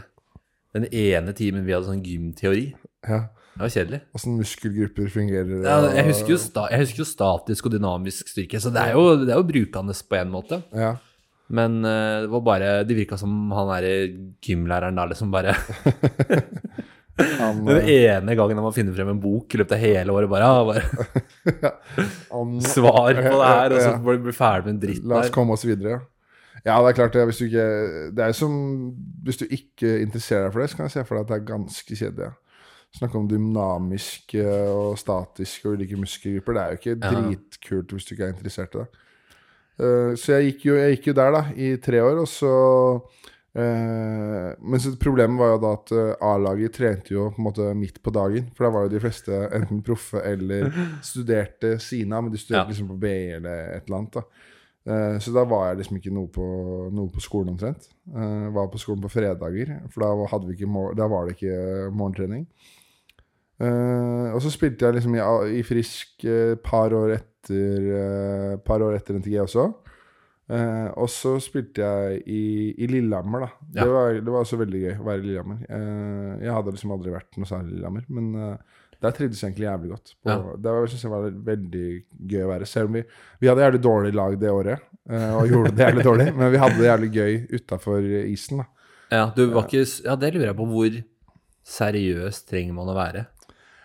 Den 0.73 0.87
ene 0.89 1.33
timen 1.37 1.65
vi 1.67 1.75
hadde 1.75 1.85
sånn 1.85 2.01
gymteori, 2.01 2.71
Ja. 3.05 3.19
det 3.53 3.61
var 3.61 3.69
kjedelig. 3.75 4.01
Åssen 4.17 4.39
muskelgrupper 4.41 5.13
fungerer. 5.13 5.61
Ja, 5.61 5.77
jeg, 5.93 6.07
husker 6.09 6.41
sta, 6.41 6.65
jeg 6.73 6.81
husker 6.87 7.03
jo 7.03 7.09
statisk 7.13 7.69
og 7.69 7.77
dynamisk 7.77 8.33
styrke, 8.33 8.59
så 8.61 8.73
det 8.73 8.81
er 8.81 8.97
jo, 8.97 9.05
det 9.21 9.35
er 9.35 9.37
jo 9.37 9.47
brukende 9.53 9.93
på 10.09 10.17
en 10.17 10.33
måte. 10.33 10.63
Ja. 10.73 10.95
Men 11.47 11.79
eh, 11.85 12.25
det 12.25 12.29
var 12.33 12.41
bare 12.43 12.71
Det 12.83 12.97
virka 12.97 13.15
som 13.15 13.31
han 13.55 13.69
derre 13.71 13.93
gymlæreren 14.43 14.97
der 14.97 15.13
liksom 15.13 15.29
bare 15.31 15.53
Han, 17.17 17.63
Den 17.65 17.79
eh, 17.81 17.87
ene 18.05 18.35
gangen 18.37 18.59
han 18.59 18.65
må 18.65 18.71
finne 18.75 18.93
frem 18.93 19.09
en 19.09 19.21
bok 19.21 19.53
i 19.55 19.59
løpet 19.61 19.73
av 19.73 19.81
hele 19.81 20.13
året, 20.13 20.29
bare, 20.29 20.49
ja, 20.53 20.65
bare 20.67 22.05
han 22.29 22.59
Svar 22.75 23.17
på 23.17 23.31
det 23.31 23.49
her, 23.49 23.73
og 23.73 23.81
så 23.81 23.95
blir 24.03 24.21
du 24.21 24.29
ferdig 24.35 24.67
med 24.67 24.75
en 24.75 24.83
dritt 24.83 25.01
der. 25.01 25.09
La 25.13 25.23
oss 25.23 25.33
komme 25.33 25.57
oss 25.57 25.65
videre. 25.65 26.01
Ja, 26.65 26.77
det 26.83 26.91
er 26.91 26.97
klart 26.97 27.15
det. 27.15 27.23
Hvis 27.29 27.39
du 27.39 27.45
ikke 27.45 27.67
Det 28.17 28.23
er 28.25 28.33
som 28.35 28.53
Hvis 29.23 29.37
du 29.39 29.45
ikke 29.45 30.01
interesserer 30.01 30.47
deg 30.47 30.53
for 30.53 30.61
det, 30.61 30.69
så 30.69 30.79
kan 30.79 30.89
jeg 30.89 30.95
se 30.97 31.03
for 31.07 31.17
deg 31.17 31.25
at 31.25 31.31
det 31.31 31.37
er 31.37 31.49
ganske 31.53 31.99
kjedelig. 32.01 32.31
Snakke 32.97 33.19
om 33.19 33.27
dynamiske 33.29 34.45
og 34.73 34.97
statiske 34.99 35.67
og 35.67 35.77
ulike 35.77 35.99
muskelgrupper. 35.99 36.55
Det 36.55 36.63
er 36.63 36.71
jo 36.71 36.79
ikke 36.81 36.99
dritkult 37.03 37.93
hvis 37.93 38.07
du 38.07 38.15
ikke 38.15 38.29
er 38.29 38.33
interessert 38.33 38.75
i 38.75 38.81
det. 38.81 38.87
Eh, 39.77 40.13
så 40.17 40.37
jeg 40.37 40.51
gikk, 40.51 40.65
jo, 40.69 40.77
jeg 40.79 40.95
gikk 40.95 41.11
jo 41.11 41.17
der, 41.19 41.35
da, 41.35 41.43
i 41.53 41.75
tre 41.83 42.01
år, 42.01 42.23
og 42.23 42.29
så 42.31 42.53
eh, 43.57 44.49
Men 44.61 44.97
problemet 45.01 45.39
var 45.39 45.53
jo 45.55 45.61
da 45.63 45.71
at 45.77 45.93
eh, 45.97 46.27
A-laget 46.29 46.75
trente 46.77 47.13
jo 47.15 47.29
på 47.33 47.41
en 47.41 47.47
måte 47.49 47.69
midt 47.77 48.01
på 48.03 48.13
dagen. 48.13 48.51
For 48.55 48.67
da 48.67 48.73
var 48.75 48.85
jo 48.87 48.93
de 48.95 49.01
fleste 49.03 49.39
enten 49.57 49.81
proffe 49.85 50.21
eller 50.23 50.69
studerte 51.11 51.77
Sina, 51.83 52.21
men 52.21 52.31
de 52.31 52.37
studerte 52.41 52.65
Ja. 52.65 52.69
liksom 52.71 52.91
på 52.93 52.99
BI 53.01 53.17
eller 53.39 53.75
et 53.77 53.87
eller 53.87 54.03
annet. 54.03 54.21
da 54.21 54.27
Uh, 54.87 55.19
Så 55.19 55.33
da 55.35 55.41
var 55.43 55.65
jeg 55.67 55.81
liksom 55.81 55.97
ikke 55.97 56.13
noe 56.15 56.29
på, 56.31 56.43
noe 56.95 57.09
på 57.11 57.19
skolen 57.19 57.49
omtrent. 57.51 57.89
Uh, 58.07 58.47
var 58.55 58.69
på 58.71 58.79
skolen 58.79 59.01
på 59.03 59.09
fredager, 59.11 59.73
for 59.91 59.99
da, 59.99 60.13
da 60.95 61.07
var 61.11 61.25
det 61.27 61.35
ikke 61.35 61.89
morgentrening. 61.91 62.45
Uh, 63.59 64.31
og 64.31 64.41
så 64.41 64.51
spilte 64.53 64.85
jeg 64.85 64.95
liksom 64.95 65.17
i, 65.17 65.21
i 65.59 65.63
Frisk 65.67 66.23
et 66.23 66.61
par 66.63 66.93
år 66.93 67.17
etter 67.17 67.89
eh, 67.97 68.53
par 68.63 68.83
år 68.85 68.95
etter 68.95 69.17
NTG 69.17 69.39
også. 69.41 69.67
Eh, 70.47 70.87
og 70.95 71.09
så 71.11 71.33
spilte 71.43 71.83
jeg 71.83 72.21
i, 72.31 72.41
i 72.79 72.87
Lillehammer, 72.87 73.43
da. 73.43 73.49
Ja. 73.75 73.81
Det, 73.81 73.87
var, 73.91 74.19
det 74.23 74.31
var 74.33 74.45
også 74.45 74.59
veldig 74.61 74.81
gøy 74.85 74.93
å 74.95 75.07
være 75.09 75.19
i 75.19 75.25
Lillehammer. 75.25 75.63
Eh, 75.67 76.45
jeg 76.45 76.53
hadde 76.55 76.73
liksom 76.75 76.93
aldri 76.95 77.15
vært 77.17 77.39
noe 77.41 77.49
særlig 77.49 77.73
i 77.73 77.75
Lillehammer, 77.75 78.05
men 78.15 78.29
eh, 78.45 78.77
der 79.03 79.13
trivdes 79.13 79.41
jeg 79.43 79.51
egentlig 79.51 79.67
jævlig 79.67 79.91
godt. 79.91 80.13
På, 80.23 80.31
Ja. 80.31 80.55
Det 80.63 80.71
var, 80.77 80.87
synes 80.93 81.03
jeg 81.05 81.11
var 81.13 81.27
veldig 81.51 81.83
gøy 82.31 82.45
å 82.45 82.49
være. 82.53 82.69
Selv 82.71 82.89
om 82.89 82.95
vi, 82.97 83.03
vi 83.43 83.51
hadde 83.51 83.65
jævlig 83.67 83.83
dårlig 83.83 84.13
lag 84.17 84.39
det 84.41 84.53
året, 84.55 84.87
eh, 85.09 85.29
og 85.37 85.51
gjorde 85.51 85.73
det 85.77 85.85
jævlig 85.85 86.07
dårlig, 86.07 86.29
men 86.39 86.53
vi 86.55 86.63
hadde 86.63 86.79
det 86.79 86.89
jævlig 86.89 87.11
gøy 87.17 87.37
utafor 87.59 88.09
isen, 88.23 88.63
da. 88.63 88.69
Ja, 89.11 89.25
du 89.35 89.45
var 89.53 89.67
ikke 89.69 89.83
Ja, 90.03 90.15
det 90.19 90.33
lurer 90.35 90.49
jeg 90.49 90.57
på. 90.57 90.65
Hvor 90.67 90.95
seriøs 91.67 92.41
trenger 92.47 92.75
man 92.75 92.89
å 92.91 92.95
være? 92.97 93.27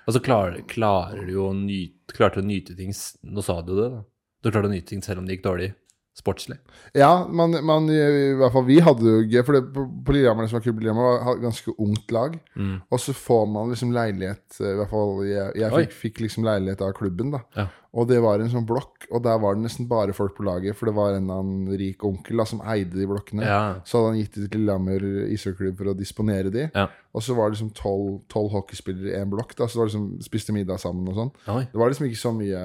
Altså, 0.06 0.22
klar, 0.22 0.56
klarer 0.70 1.26
du 1.28 1.36
å 1.42 1.52
nyte 1.54 2.14
Klarte 2.16 2.40
å 2.42 2.44
nyte 2.44 2.74
ting 2.74 2.90
Nå 3.22 3.44
sa 3.46 3.60
du 3.62 3.70
det, 3.78 3.86
da. 3.92 4.00
Du 4.42 4.48
klarte 4.50 4.66
å 4.66 4.72
nyte 4.72 4.90
ting 4.90 5.02
selv 5.04 5.22
om 5.22 5.28
det 5.28 5.36
gikk 5.36 5.44
dårlig 5.46 5.68
sportslig? 6.16 6.58
Ja, 6.96 7.26
men, 7.28 7.56
men, 7.64 7.88
i 7.92 8.32
hvert 8.38 8.52
fall 8.54 8.66
vi 8.68 8.78
hadde 8.84 9.06
jo 9.06 9.20
gøy. 9.24 9.40
For 9.46 9.56
det, 9.56 9.62
på, 9.74 9.86
på 10.06 10.16
Lillehammer, 10.16 10.48
som 10.48 10.58
var 10.58 10.64
kult 10.66 10.80
Lillehammer, 10.80 11.20
var 11.24 11.36
et 11.36 11.44
ganske 11.46 11.74
ungt 11.76 12.14
lag. 12.14 12.36
Mm. 12.54 12.74
Og 12.92 13.00
så 13.00 13.14
får 13.16 13.46
man 13.54 13.72
liksom 13.72 13.94
leilighet 13.96 14.60
eh, 14.60 14.74
I 14.74 14.76
hvert 14.80 14.92
fall 14.92 15.14
jeg, 15.28 15.54
jeg 15.62 15.78
fikk, 15.78 15.96
fikk 16.02 16.26
liksom 16.26 16.48
leilighet 16.48 16.84
av 16.84 16.92
klubben, 16.98 17.32
da. 17.36 17.42
Ja. 17.56 17.68
Og 17.92 18.06
det 18.08 18.22
var 18.24 18.40
en 18.40 18.48
sånn 18.48 18.64
blokk, 18.64 19.04
og 19.12 19.20
der 19.26 19.36
var 19.36 19.52
det 19.54 19.66
nesten 19.66 19.84
bare 19.86 20.14
folk 20.16 20.32
på 20.38 20.46
laget. 20.46 20.72
For 20.78 20.88
det 20.88 20.94
var 20.96 21.12
en 21.12 21.26
eller 21.26 21.42
annen 21.42 21.74
rik 21.76 22.00
onkel 22.08 22.40
da, 22.40 22.46
som 22.48 22.62
eide 22.64 22.96
de 22.96 23.04
blokkene. 23.04 23.44
Ja. 23.44 23.58
Så 23.84 23.98
hadde 24.00 24.14
han 24.14 24.20
gitt 24.22 24.38
det 24.38 24.46
til 24.50 24.62
Lillehammer 24.62 25.04
ishockeyklubb 25.34 25.76
for 25.76 25.90
å 25.92 25.94
disponere 25.98 26.48
de. 26.54 26.62
Ja. 26.72 26.86
Og 27.12 27.20
så 27.26 27.36
var 27.36 27.50
det 27.50 27.58
liksom 27.58 27.74
tolv 27.76 28.48
hockeyspillere 28.54 29.12
i 29.12 29.18
én 29.20 29.28
blokk. 29.28 29.52
da 29.58 29.66
Så 29.68 29.76
det 29.76 29.82
var 29.82 29.90
liksom 29.90 30.06
spiste 30.24 30.54
middag 30.56 30.80
sammen 30.80 31.10
og 31.12 31.18
sånn. 31.20 31.32
Det 31.68 31.76
var 31.82 31.92
liksom 31.92 32.06
ikke 32.08 32.22
så 32.22 32.32
mye 32.32 32.62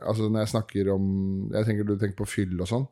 Altså 0.00 0.30
når 0.30 0.40
jeg 0.46 0.52
snakker 0.54 0.88
om 0.94 1.04
Jeg 1.52 1.66
tenker 1.68 1.84
du 1.84 1.92
tenker 2.00 2.16
på 2.22 2.28
fyll 2.32 2.54
og 2.64 2.70
sånn. 2.70 2.86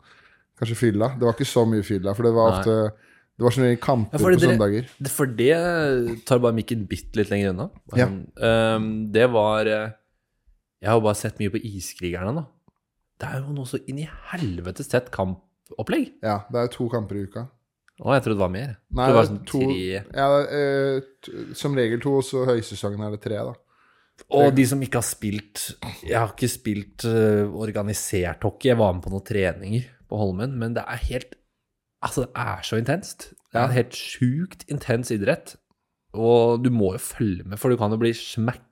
Kanskje 0.61 0.77
fylla. 0.77 1.09
Det 1.16 1.24
var 1.24 1.33
ikke 1.38 1.48
så 1.48 1.64
mye 1.70 1.87
fylla, 1.87 2.12
for 2.18 2.29
det 2.29 2.35
var 2.37 2.51
Nei. 2.51 2.59
ofte 2.59 2.77
Det 3.38 3.46
var 3.46 3.55
sånne 3.57 3.79
kamper 3.81 4.18
Ja, 4.18 4.24
på 4.27 4.35
dere- 4.35 4.51
søndager. 4.53 4.92
For 5.09 5.27
det 5.40 6.24
tar 6.27 6.40
bare 6.44 6.53
mikken 6.61 6.85
bitte 6.90 7.16
litt 7.16 7.31
lenger 7.33 7.55
unna. 7.55 7.70
Ja. 7.96 8.09
Um, 8.77 8.88
det 9.14 9.29
var 9.33 9.64
eh, 9.72 9.88
Jeg 10.79 10.91
har 10.91 10.99
jo 10.99 11.05
bare 11.09 11.19
sett 11.19 11.38
mye 11.43 11.53
på 11.53 11.61
Iskrigerne, 11.67 12.35
da. 12.38 12.45
Det 13.19 13.29
er 13.29 13.41
jo 13.43 13.55
noe 13.55 13.67
så 13.67 13.81
inn 13.91 13.99
i 14.05 14.09
helvetes 14.31 14.91
tett 14.93 15.09
kampopplegg. 15.14 16.12
Ja, 16.23 16.45
det 16.51 16.61
er 16.61 16.69
jo 16.69 16.75
to 16.77 16.91
kamper 16.93 17.19
i 17.19 17.25
uka. 17.27 17.49
Å, 17.99 18.12
jeg 18.14 18.23
trodde 18.23 18.37
det 18.37 18.45
var 18.45 18.53
mer. 18.55 18.77
Nei, 18.95 19.07
det 19.11 19.17
var 19.17 19.27
sånn 19.27 19.41
to, 19.49 19.62
tre 19.64 19.79
ja, 19.99 20.27
eh, 20.55 21.49
som 21.59 21.75
regel 21.75 21.99
to, 22.03 22.21
og 22.21 22.27
så 22.27 22.45
høysesongen 22.47 23.03
er 23.03 23.17
det 23.17 23.25
tre, 23.25 23.41
da. 23.49 23.57
Og 24.35 24.53
de 24.55 24.64
som 24.67 24.81
ikke 24.83 24.99
har 24.99 25.07
spilt 25.07 25.61
Jeg 26.03 26.17
har 26.17 26.33
ikke 26.33 26.49
spilt 26.51 27.05
uh, 27.07 27.47
organisert 27.55 28.43
hockey. 28.43 28.73
Jeg 28.73 28.79
var 28.81 28.97
med 28.97 29.05
på 29.05 29.12
noen 29.12 29.23
treninger 29.27 29.85
på 30.11 30.19
Holmen, 30.19 30.57
men 30.59 30.75
det 30.75 30.83
er 30.83 31.05
helt 31.11 31.37
Altså, 32.03 32.27
det 32.27 32.43
er 32.43 32.67
så 32.67 32.79
intenst. 32.79 33.29
Det 33.51 33.59
er 33.59 33.64
en 33.67 33.75
helt 33.75 33.97
sjukt 33.97 34.61
intens 34.71 35.11
idrett. 35.11 35.57
Og 36.14 36.62
du 36.62 36.69
må 36.71 36.93
jo 36.95 37.01
følge 37.03 37.43
med, 37.43 37.59
for 37.59 37.75
du 37.75 37.79
kan 37.81 37.91
jo 37.91 37.99
bli 37.99 38.12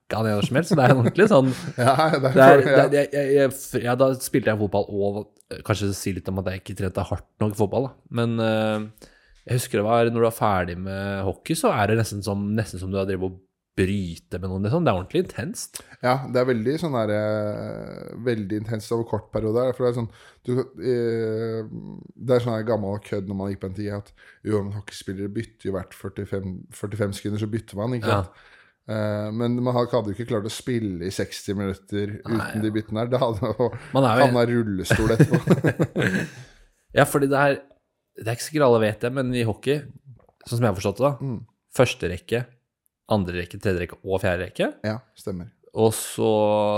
smekka 0.07 0.23
ned 0.23 0.45
som 0.47 0.57
helst. 0.57 0.71
Så 0.71 0.77
det 0.77 0.85
er 0.85 0.97
ordentlig 0.97 1.29
sånn 1.31 1.51
Ja, 1.79 1.97
det 2.14 2.31
er, 2.31 2.35
det 2.35 2.45
er, 2.47 2.62
ja. 2.62 2.87
det 2.88 3.01
er, 3.01 3.11
jeg, 3.12 3.35
jeg, 3.35 3.83
jeg, 3.85 3.99
Da 3.99 4.12
spilte 4.21 4.53
jeg 4.53 4.61
fotball 4.61 4.87
og 4.90 5.21
Kanskje 5.66 5.92
si 5.95 6.12
litt 6.12 6.29
om 6.29 6.40
at 6.42 6.51
jeg 6.51 6.62
ikke 6.62 6.75
trente 6.81 7.03
hardt 7.07 7.29
nok 7.38 7.53
fotball, 7.55 7.85
da. 7.87 7.92
Men 8.19 8.33
uh, 8.42 9.11
jeg 9.47 9.61
husker 9.61 9.79
det 9.79 9.85
var 9.87 10.09
når 10.11 10.25
du 10.25 10.27
er 10.27 10.35
ferdig 10.35 10.75
med 10.75 11.21
hockey, 11.23 11.55
så 11.55 11.71
er 11.71 11.92
det 11.92 12.01
nesten 12.01 12.25
som, 12.27 12.40
nesten 12.57 12.83
som 12.83 12.90
du 12.90 12.99
har 12.99 13.07
drevet 13.07 13.29
og 13.29 13.37
bryte 13.79 14.40
med 14.40 14.51
noen. 14.51 14.66
Liksom. 14.66 14.83
Det 14.83 14.90
er 14.90 14.99
ordentlig 14.99 15.23
intenst. 15.23 15.79
Ja, 16.01 16.16
det 16.35 16.40
er 16.40 16.49
veldig 16.49 16.75
sånn 16.83 16.97
der, 16.97 17.12
eh, 17.14 18.19
Veldig 18.27 18.59
intenst 18.64 18.90
over 18.97 19.07
kort 19.07 19.31
periode. 19.31 19.69
For 19.77 19.87
det 19.87 19.92
er 19.92 19.99
sånn 20.01 20.11
du, 20.49 20.53
eh, 20.59 21.62
Det 22.16 22.35
er 22.40 22.42
sånn 22.42 22.66
gammel 22.66 22.99
kødd 23.07 23.31
når 23.31 23.38
man 23.38 23.53
gikk 23.53 23.62
på 23.62 23.71
en 23.71 23.79
tid, 23.79 23.92
at 24.01 24.12
jo, 24.42 24.64
men 24.64 24.75
hockeyspillere 24.81 25.31
bytter 25.31 25.71
jo 25.71 25.79
hvert 25.79 25.95
45, 25.95 26.59
45 26.75 27.19
sekunder, 27.21 27.38
så 27.38 27.53
bytter 27.55 27.79
man, 27.85 27.95
ikke 28.01 28.16
sant. 28.16 28.35
Eh, 28.35 28.56
men 28.87 29.57
man 29.59 29.75
hadde 29.75 30.12
jo 30.12 30.14
ikke 30.14 30.29
klart 30.31 30.46
å 30.46 30.53
spille 30.53 31.09
i 31.09 31.11
60 31.11 31.57
minutter 31.59 32.12
uten 32.20 32.37
Nei, 32.38 32.61
de 32.62 32.70
byttene 32.70 33.03
her. 33.03 33.09
Da 33.11 33.18
hadde 33.18 33.51
Man 33.96 34.07
havna 34.07 34.44
i 34.44 34.51
rullestol 34.53 35.16
etterpå. 35.16 35.40
Ja, 36.96 37.05
fordi 37.05 37.27
det 37.29 37.37
er 37.37 37.57
Det 38.16 38.31
er 38.31 38.37
ikke 38.38 38.46
sikkert 38.46 38.64
alle 38.64 38.79
vet 38.87 39.03
det, 39.03 39.11
men 39.12 39.35
i 39.37 39.42
hockey, 39.44 39.83
sånn 40.46 40.57
som 40.57 40.64
jeg 40.64 40.70
har 40.70 40.79
forstått 40.79 41.01
det, 41.03 41.09
da 41.11 41.27
Mm. 41.27 41.40
Første 41.77 42.09
rekke, 42.09 42.38
andre 43.12 43.35
rekke, 43.42 43.59
tredje 43.61 43.83
rekke 43.83 43.99
og 44.01 44.22
fjerde 44.22 44.46
rekke. 44.46 44.68
ja, 44.87 44.94
stemmer. 45.18 45.51
Og 45.77 45.90
så, 45.92 46.31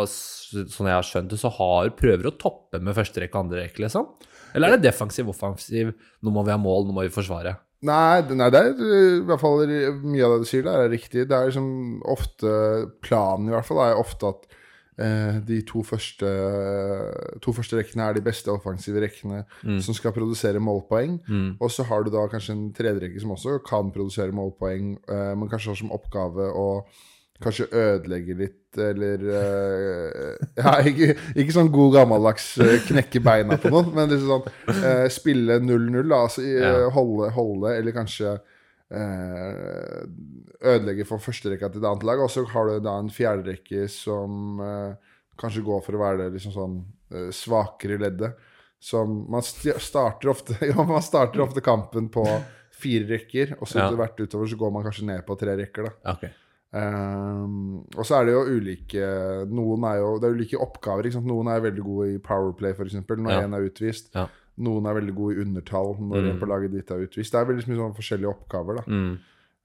sånn 0.09 0.89
jeg 0.91 0.97
har 0.97 1.07
skjønt 1.07 1.31
det, 1.31 1.39
så 1.39 1.53
har 1.55 1.93
prøver 1.95 2.27
å 2.27 2.35
toppe 2.35 2.81
med 2.83 2.97
første 2.99 3.23
rekke 3.23 3.39
og 3.39 3.45
andre 3.45 3.63
rekke, 3.63 3.85
liksom. 3.85 4.09
Eller 4.57 4.75
er 4.75 4.81
det 4.81 4.89
defensiv, 4.89 5.31
offensiv? 5.31 5.93
Nå 6.25 6.33
må 6.35 6.43
vi 6.43 6.51
ha 6.51 6.59
mål, 6.59 6.89
nå 6.89 6.97
må 6.97 7.05
vi 7.07 7.15
forsvare. 7.15 7.55
Nei, 7.87 8.21
det- 8.27 8.37
nei, 8.37 8.49
det 8.51 8.59
er 8.59 8.73
uh, 8.75 9.19
i 9.21 9.25
hvert 9.29 9.41
fall 9.41 9.61
mye 10.03 10.25
av 10.27 10.33
det 10.35 10.41
du 10.43 10.49
sier 10.51 10.65
der, 10.67 10.81
er 10.87 10.91
riktig. 10.91 11.29
Det 11.29 11.37
er 11.37 11.47
liksom 11.51 12.03
ofte 12.11 12.51
Planen 13.07 13.47
i 13.49 13.55
hvert 13.55 13.67
fall 13.69 13.79
er 13.85 14.01
ofte 14.01 14.33
at 14.33 14.47
eh, 14.99 15.37
de 15.47 15.61
to 15.63 15.85
første, 15.87 16.27
to 17.45 17.53
første 17.55 17.79
rekkene 17.79 18.09
er 18.09 18.17
de 18.19 18.23
beste 18.27 18.51
offensive 18.51 18.99
rekkene 19.05 19.45
Mm. 19.63 19.81
som 19.81 19.95
skal 19.95 20.11
produsere 20.13 20.59
målpoeng. 20.59 21.21
Mm. 21.29 21.57
Og 21.61 21.71
så 21.71 21.85
har 21.87 22.03
du 22.03 22.11
da 22.11 22.27
kanskje 22.27 22.51
en 22.57 22.73
tredje 22.75 23.01
rekke 23.05 23.21
som 23.23 23.31
også 23.37 23.61
kan 23.67 23.93
produsere 23.95 24.33
målpoeng, 24.35 24.97
eh, 25.09 25.35
men 25.39 25.49
kanskje 25.49 25.71
har 25.71 25.77
som 25.77 25.93
oppgave 25.95 26.51
å 26.51 26.85
kanskje 27.43 27.67
ødelegge 27.71 28.35
litt, 28.39 28.79
eller 28.83 29.19
uh, 29.31 30.35
Ja, 30.61 30.73
ikke, 30.87 31.15
ikke 31.39 31.55
sånn 31.55 31.71
god 31.75 31.95
gammeldags 31.95 32.47
uh, 32.61 32.77
knekke 32.89 33.21
beina 33.25 33.57
på 33.61 33.69
noen, 33.73 33.89
men 33.95 34.11
liksom 34.13 34.29
sånn 34.33 34.47
uh, 34.83 35.07
spille 35.13 35.55
0-0, 35.63 36.03
da. 36.03 36.17
Altså, 36.25 36.41
holde, 36.95 37.27
holde, 37.37 37.69
eller 37.79 37.93
kanskje 37.97 38.29
ødelegge 38.89 41.05
for 41.05 41.21
førsterekka 41.21 41.69
til 41.69 41.81
det 41.83 41.89
annet 41.91 42.07
laget. 42.09 42.25
Og 42.25 42.33
så 42.33 42.41
har 42.55 42.65
du 42.71 42.75
da 42.81 42.95
en 42.97 43.13
fjerderekke 43.13 43.85
som 43.93 44.57
kanskje 45.37 45.67
går 45.67 45.81
for 45.85 45.93
å 45.93 46.01
være 46.01 46.23
det 46.23 46.33
liksom 46.39 46.53
sånn 46.55 46.89
svakere 47.37 47.95
i 47.99 48.01
leddet. 48.01 48.33
Som 48.81 49.29
man 49.29 49.45
st 49.45 49.77
starter 49.85 50.33
ofte 50.33 50.57
Ja, 50.71 50.81
man 50.89 51.05
starter 51.05 51.45
ofte 51.45 51.61
kampen 51.61 52.09
på 52.15 52.25
fire 52.79 53.05
rekker, 53.11 53.59
og 53.59 53.69
så 53.69 53.75
etter 53.83 54.01
hvert 54.01 54.25
utover 54.25 54.47
så 54.49 54.57
går 54.57 54.73
man 54.73 54.85
kanskje 54.89 55.05
ned 55.11 55.21
på 55.29 55.37
tre 55.37 55.53
rekker, 55.59 55.83
da. 55.91 55.93
Ok. 56.15 56.25
Ehm, 56.77 57.79
og 57.97 58.05
så 58.05 58.19
er 58.19 58.27
det 58.29 58.35
jo 58.35 58.43
ulike 58.59 59.07
Noen 59.49 59.85
er 59.89 60.01
jo 60.03 60.11
Det 60.21 60.29
er 60.29 60.35
ulike 60.37 60.59
oppgaver. 60.61 61.09
Noen 61.25 61.49
er 61.49 61.63
veldig 61.65 61.85
gode 61.87 62.11
i 62.15 62.19
powerplay, 62.21 62.75
f.eks. 62.77 62.95
Når 63.09 63.31
Ja. 63.33 63.41
er 63.47 63.65
utvist. 63.71 64.11
Ja. 64.15 64.27
Noen 64.59 64.87
er 64.87 64.99
veldig 65.01 65.15
gode 65.15 65.37
i 65.37 65.43
undertall 65.45 65.95
når 65.99 66.21
Mm. 66.23 66.31
en 66.31 66.41
på 66.41 66.47
laget 66.51 66.73
ditt 66.73 66.91
er 66.91 67.07
utvist. 67.07 67.33
Det 67.33 67.41
er 67.41 67.47
veldig 67.47 67.69
mye 67.69 67.79
sånn 67.79 67.97
forskjellige 67.97 68.35
oppgaver. 68.35 68.77
da 68.77 68.83
Mm. 68.87 69.19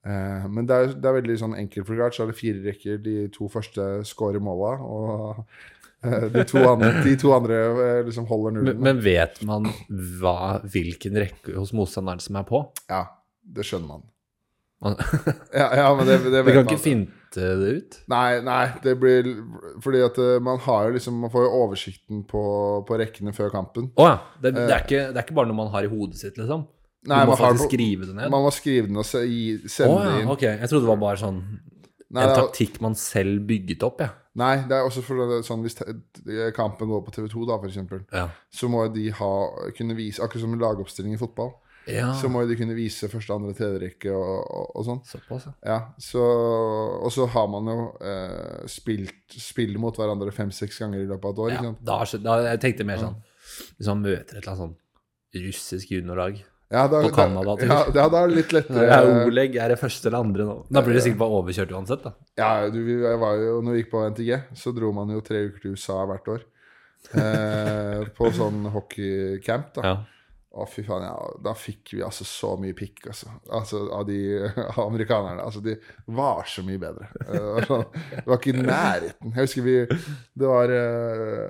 uh, 0.05 0.47
Men 0.47 0.65
det 0.65 0.71
er, 0.75 0.87
det 0.93 1.05
er 1.05 1.21
veldig 1.21 1.37
sånn 1.39 1.57
enkelt 1.57 1.87
forklart. 1.87 2.13
Så 2.13 2.23
er 2.23 2.27
det 2.27 2.35
fire 2.35 2.63
rekker. 2.71 3.03
De 3.03 3.27
to 3.29 3.47
første 3.49 4.05
scorer 4.05 4.39
måla, 4.39 4.79
og 4.79 5.45
eh, 6.03 6.29
de 6.29 6.43
to 6.45 6.57
andre, 6.59 7.03
de 7.03 7.15
to 7.17 7.33
andre 7.33 7.53
eh, 7.99 8.03
liksom 8.03 8.27
holder 8.27 8.51
nullen. 8.51 8.79
Men, 8.79 8.95
men 8.95 8.99
vet 9.03 9.43
man 9.43 9.63
hva, 9.89 10.61
hvilken 10.63 11.15
rekke 11.15 11.55
hos 11.55 11.71
motstanderen 11.73 12.21
som 12.21 12.35
er 12.37 12.43
på? 12.43 12.63
Ja, 12.89 13.05
det 13.43 13.65
skjønner 13.65 13.87
man. 13.87 14.03
Ja, 15.61 15.67
ja 15.79 15.89
men 15.95 16.07
det, 16.07 16.17
det 16.23 16.31
vet 16.31 16.45
man. 16.45 16.49
Du 16.49 16.57
kan 16.57 16.69
ikke 16.71 16.83
finte 16.83 17.47
det 17.63 17.71
ut? 17.77 17.97
Nei, 18.11 18.41
nei, 18.45 18.63
det 18.83 18.93
blir 19.01 19.29
Fordi 19.81 20.03
at 20.05 20.19
eh, 20.21 20.37
man 20.43 20.59
har 20.65 20.87
jo 20.89 20.95
liksom 20.97 21.17
Man 21.23 21.31
får 21.33 21.47
jo 21.47 21.51
oversikten 21.63 22.23
på, 22.29 22.43
på 22.87 22.99
rekkene 23.01 23.33
før 23.35 23.51
kampen. 23.53 23.89
Å 23.97 24.07
ja. 24.09 24.15
Det, 24.37 24.53
det, 24.57 24.67
er 24.69 24.85
ikke, 24.85 25.03
det 25.09 25.21
er 25.21 25.27
ikke 25.27 25.37
bare 25.39 25.49
noe 25.49 25.61
man 25.63 25.71
har 25.73 25.87
i 25.87 25.91
hodet 25.91 26.19
sitt, 26.21 26.37
liksom? 26.37 26.67
Du 27.03 27.11
Nei, 27.11 27.23
må 27.25 27.33
man, 27.33 27.39
har, 27.39 27.51
faktisk 27.51 27.71
skrive 27.73 28.07
det 28.07 28.13
ned? 28.15 28.31
man 28.31 28.45
må 28.45 28.51
skrive 28.55 28.87
den 28.87 28.99
og 29.01 29.07
se, 29.07 29.25
gi, 29.27 29.57
sende 29.67 29.95
oh, 29.97 30.03
ja, 30.07 30.19
inn. 30.21 30.29
ok. 30.31 30.45
Jeg 30.47 30.69
trodde 30.71 30.85
det 30.85 30.91
var 30.93 31.01
bare 31.01 31.19
sånn 31.19 31.41
Nei, 32.13 32.27
en 32.27 32.35
taktikk 32.37 32.77
man 32.85 32.93
selv 32.95 33.41
bygget 33.49 33.83
opp, 33.83 34.03
ja. 34.03 34.11
Nei, 34.37 34.53
det 34.69 34.77
er 34.77 34.85
også 34.85 35.01
for 35.05 35.33
sånn 35.45 35.61
hvis 35.65 35.75
kampen 36.57 36.89
går 36.89 37.01
på 37.05 37.13
TV2, 37.13 37.43
da, 37.49 37.57
for 37.57 37.69
eksempel, 37.69 38.03
Ja. 38.13 38.27
så 38.53 38.69
må 38.71 38.85
de 38.93 39.07
ha, 39.13 39.33
kunne 39.77 39.97
vise 39.97 40.21
Akkurat 40.23 40.45
som 40.45 40.55
en 40.55 40.61
lagoppstilling 40.61 41.17
i 41.17 41.21
fotball, 41.21 41.51
ja. 41.89 42.13
så 42.15 42.29
må 42.31 42.43
jo 42.43 42.49
de 42.51 42.57
kunne 42.59 42.75
vise 42.77 43.09
første, 43.11 43.33
andre, 43.35 43.53
tredje 43.57 43.81
rekke 43.81 44.13
og, 44.13 44.37
og, 44.43 44.69
og 44.79 44.85
sånn. 44.87 45.01
Såpass, 45.09 45.49
ja. 45.65 45.79
Så, 46.01 46.23
og 46.23 47.11
så 47.13 47.27
har 47.33 47.49
man 47.51 47.67
jo 47.71 47.89
eh, 47.99 48.63
spilt 48.71 49.37
spill 49.41 49.75
mot 49.81 49.97
hverandre 49.97 50.31
fem-seks 50.35 50.79
ganger 50.83 51.03
i 51.03 51.09
løpet 51.09 51.25
av 51.25 51.33
et 51.33 51.43
år. 51.43 51.51
ja 51.51 51.59
Ikke 51.59 51.69
sant? 51.71 51.83
da, 51.89 51.99
da, 52.29 52.39
jeg 52.53 52.63
tenkte 52.63 52.87
mer 52.87 53.01
sånn 53.01 53.19
Hvis 53.77 53.89
man 53.89 54.03
møter 54.05 54.37
et 54.37 54.41
eller 54.41 54.51
annet 54.53 54.63
sånn 54.63 54.75
russisk 55.43 55.91
juniorlag 55.95 56.37
Ja, 56.73 56.85
da, 56.87 57.01
På 57.01 57.11
Canada, 57.13 57.55
da, 57.57 57.65
ja, 57.65 57.79
ja, 57.89 58.05
da 58.09 58.21
er 58.23 58.31
det 58.31 58.37
litt 58.37 58.53
lettere. 58.55 58.85
ja, 58.89 59.25
Oleg 59.27 59.57
er 59.61 59.73
det 59.73 59.79
første 59.81 60.09
eller 60.09 60.25
andre 60.25 60.47
nå. 60.47 60.55
Da 60.73 60.81
blir 60.85 60.97
det 60.97 61.03
sikkert 61.05 61.21
bare 61.21 61.41
overkjørt 61.41 61.73
uansett, 61.75 62.05
da. 62.05 62.13
Ja, 62.39 62.49
du, 62.73 62.79
jeg 62.87 63.19
var 63.21 63.37
jo, 63.41 63.59
når 63.65 63.75
vi 63.75 63.83
gikk 63.83 63.91
på 63.91 64.01
NTG, 64.13 64.31
så 64.57 64.73
dro 64.73 64.89
man 64.95 65.11
jo 65.13 65.21
tre 65.25 65.43
uker 65.49 65.61
til 65.61 65.75
USA 65.77 65.99
hvert 66.09 66.31
år. 66.33 66.47
Eh, 67.19 68.07
på 68.17 68.31
sånn 68.33 68.63
hockeycamp, 68.73 69.73
da. 69.75 69.85
Ja. 69.85 69.93
Å, 70.53 70.67
fy 70.69 70.83
faen, 70.85 71.01
ja, 71.07 71.13
da 71.41 71.55
fikk 71.57 71.95
vi 71.95 72.03
altså 72.05 72.25
så 72.29 72.51
mye 72.61 72.75
pikk, 72.77 73.07
altså. 73.09 73.31
altså 73.57 73.79
av 73.95 74.03
de 74.05 74.19
av 74.75 74.83
amerikanerne. 74.85 75.41
Altså, 75.41 75.63
de 75.65 75.73
var 76.13 76.45
så 76.49 76.61
mye 76.65 76.81
bedre. 76.81 77.09
Eh, 77.25 77.71
Det 78.13 78.27
var, 78.27 78.37
ikke 78.37 78.53
i 78.53 78.59
nærheten. 78.61 79.33
Jeg 79.33 79.47
husker 79.47 79.65
vi 79.65 79.75
Det 79.89 80.51
var 80.51 80.73
eh, 80.75 81.49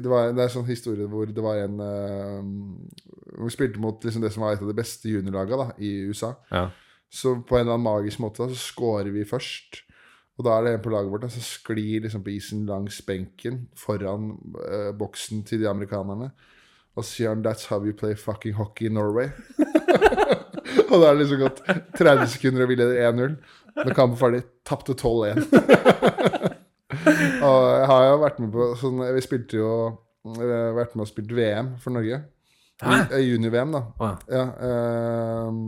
det, 0.00 0.08
var, 0.08 0.32
det 0.32 0.40
er 0.40 0.48
en 0.48 0.56
sånn 0.56 0.70
historie 0.70 1.08
hvor 1.10 1.28
det 1.28 1.44
var 1.44 1.60
en 1.66 1.76
eh, 1.84 2.48
Vi 3.44 3.52
spilte 3.52 3.82
mot 3.82 4.00
liksom 4.04 4.24
det 4.24 4.32
som 4.32 4.46
var 4.46 4.56
et 4.56 4.64
av 4.64 4.70
de 4.72 4.78
beste 4.78 5.12
juniorlagene 5.12 5.74
i 5.84 5.92
USA. 6.08 6.32
Ja. 6.50 6.70
Så 7.12 7.36
på 7.44 7.56
en 7.56 7.66
eller 7.66 7.76
annen 7.76 7.86
magisk 7.86 8.24
måte 8.24 8.48
så 8.48 8.56
scorer 8.58 9.12
vi 9.12 9.28
først. 9.28 9.82
Og 10.38 10.46
da 10.46 10.54
er 10.56 10.64
det 10.64 10.72
en 10.76 10.84
på 10.84 10.92
laget 10.94 11.10
vårt 11.12 11.26
som 11.34 11.44
sklir 11.44 12.04
liksom 12.04 12.22
på 12.24 12.30
isen 12.36 12.64
langs 12.68 13.00
benken 13.04 13.66
foran 13.76 14.32
eh, 14.64 14.92
boksen 14.96 15.44
til 15.44 15.60
de 15.64 15.68
amerikanerne. 15.70 16.30
Og 16.98 17.06
så 17.06 17.14
sier 17.14 17.30
han 17.30 17.44
'That's 17.44 17.68
how 17.70 17.78
you 17.84 17.94
play 17.94 18.14
fucking 18.18 18.56
hockey 18.58 18.86
in 18.86 18.98
Norway'. 18.98 19.30
og 20.90 21.00
da 21.00 21.08
er 21.08 21.14
det 21.14 21.22
liksom 21.22 21.44
gått 21.44 21.62
30 21.98 22.26
sekunder, 22.34 22.62
og 22.64 22.68
vi 22.68 22.78
leder 22.80 23.12
1-0. 23.12 23.36
Når 23.78 23.94
kampen 23.94 24.16
er 24.16 24.22
ferdig, 24.22 24.42
tapte 24.66 24.96
12-1. 24.98 25.46
og 27.46 27.58
jeg 27.78 27.86
har 27.92 28.04
jo 28.08 28.16
vært 28.24 28.40
med 28.42 28.50
på 28.52 28.66
sånn 28.80 29.02
Vi 29.14 29.22
spilte 29.22 29.60
jo 29.60 29.70
eh, 30.40 30.70
vært 30.74 30.96
med 30.96 31.04
og 31.06 31.10
spilt 31.10 31.34
VM 31.36 31.76
for 31.82 31.94
Norge. 31.94 32.24
Eh, 32.82 33.22
Junior-VM, 33.22 33.72
da. 33.74 33.82
Wow. 34.00 34.18
ja. 34.30 34.44
Ehm, 34.66 35.62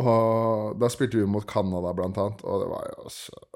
og 0.00 0.78
da 0.78 0.90
spilte 0.92 1.18
vi 1.18 1.26
mot 1.26 1.46
Canada, 1.50 1.92
blant 1.94 2.18
annet, 2.18 2.44
og 2.46 2.62
det 2.62 2.70
var 2.70 2.86
jo 2.92 3.08
altså 3.10 3.49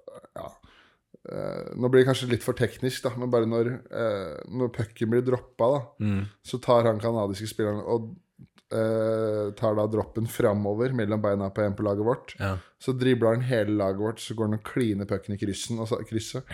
nå 1.77 1.89
blir 1.91 2.03
det 2.05 2.09
kanskje 2.11 2.29
litt 2.31 2.45
for 2.47 2.55
teknisk, 2.59 3.03
da, 3.07 3.11
men 3.19 3.31
bare 3.33 3.47
når, 3.49 3.71
uh, 3.91 4.37
når 4.55 4.73
pucken 4.77 5.11
blir 5.11 5.23
droppa, 5.27 5.71
Mm. 6.01 6.25
så 6.45 6.61
tar 6.63 6.85
han 6.91 7.01
canadiske 7.01 7.49
spilleren 7.51 7.81
og 7.85 8.13
uh, 8.75 9.51
tar 9.59 9.75
da 9.79 9.87
droppen 9.91 10.27
framover 10.31 10.93
mellom 10.97 11.23
beina 11.23 11.51
på 11.55 11.63
en 11.65 11.75
på 11.79 11.83
laget 11.87 12.05
vårt. 12.07 12.35
ja. 12.41 12.57
Så 12.79 12.93
dribler 12.99 13.35
han 13.37 13.45
hele 13.49 13.77
laget 13.79 14.01
vårt, 14.01 14.21
så 14.21 14.35
går 14.37 14.45
han 14.51 14.59
og 14.59 14.65
kliner 14.65 15.07
pucken 15.09 15.35
i 15.35 15.39
kryssen, 15.41 15.79
og 15.81 15.89
så, 15.89 15.97
krysset. 16.05 16.45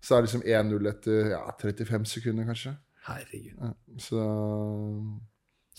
Så 0.00 0.14
er 0.16 0.22
det 0.22 0.30
liksom 0.30 0.44
1-0 0.46 0.88
etter 0.88 1.30
ja, 1.34 1.42
35 1.60 2.04
sekunder, 2.06 2.44
kanskje. 2.48 2.76
Herregud. 3.06 3.56
Ja, 3.60 3.72
så 3.98 4.20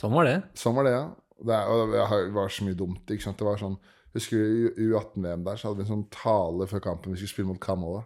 Sånn 0.01 0.13
var 0.15 0.25
det. 0.25 0.37
Sånn 0.57 0.75
var 0.77 0.87
det, 0.87 0.91
ja. 0.95 1.05
Det, 1.41 1.53
er- 1.57 1.69
og 1.69 1.91
det 1.93 2.33
var 2.35 2.49
så 2.53 2.65
mye 2.65 2.77
dumt. 2.77 3.05
ikke 3.09 3.23
sant? 3.23 3.37
Det 3.37 3.45
var 3.47 3.57
sånn, 3.61 3.77
Husker 4.13 4.35
du 4.35 4.73
i 4.75 4.89
U18-VM 4.91 5.43
der, 5.45 5.55
så 5.55 5.69
hadde 5.69 5.77
vi 5.79 5.83
en 5.85 5.91
sånn 5.93 6.09
tale 6.11 6.65
før 6.67 6.81
kampen 6.83 7.13
vi 7.13 7.21
skulle 7.21 7.31
spille 7.31 7.47
mot 7.47 7.61
Canada. 7.63 8.01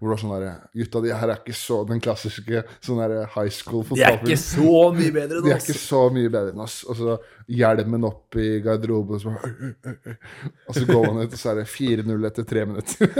Hvor 0.00 0.08
det 0.08 0.14
var 0.14 0.20
sånn 0.22 0.30
der, 0.40 0.60
Gutta, 0.80 1.00
de 1.04 1.10
her 1.12 1.28
er 1.28 1.40
ikke 1.42 1.54
så 1.60 1.76
den 1.84 1.98
klassiske 2.00 2.62
sånn 2.80 3.00
der 3.02 3.26
high 3.34 3.50
school 3.52 3.82
De 3.84 3.98
er 4.00 4.14
ikke 4.16 4.32
fotballfilm. 4.32 4.40
så 4.46 4.78
mye 4.96 5.12
bedre 5.12 5.42
De 5.44 5.52
er 5.52 5.60
ikke 5.60 5.76
så 5.76 6.00
mye 6.14 6.30
bedre 6.32 6.54
enn 6.54 6.62
oss. 6.64 6.78
Og 6.88 6.96
så 6.96 7.16
hjelmen 7.52 8.06
opp 8.08 8.38
i 8.40 8.48
garderoben, 8.64 9.18
og 9.18 9.20
så, 9.20 9.34
og 10.70 10.78
så 10.78 10.84
går 10.88 11.04
man 11.10 11.20
ut, 11.26 11.36
og 11.36 11.42
så 11.42 11.52
er 11.52 11.60
det 11.60 11.66
4-0 11.68 12.28
etter 12.30 12.48
tre 12.48 12.64
minutter. 12.70 13.12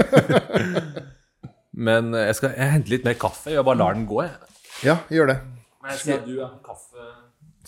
Men 1.88 2.14
eh, 2.16 2.26
jeg 2.30 2.38
skal 2.40 2.56
jeg 2.56 2.72
hente 2.74 2.92
litt 2.94 3.04
mer 3.06 3.16
kaffe. 3.20 3.52
Jeg 3.52 3.64
bare 3.68 3.80
lar 3.80 3.96
den 3.96 4.06
gå, 4.08 4.22
jeg. 4.24 4.54
ja, 4.88 4.96
gjør 5.12 5.34
det. 5.34 5.38
Men 5.80 5.92
jeg 5.94 6.02
ser 6.04 6.24
du 6.26 6.34
er 6.40 6.54
kaffe... 6.64 7.10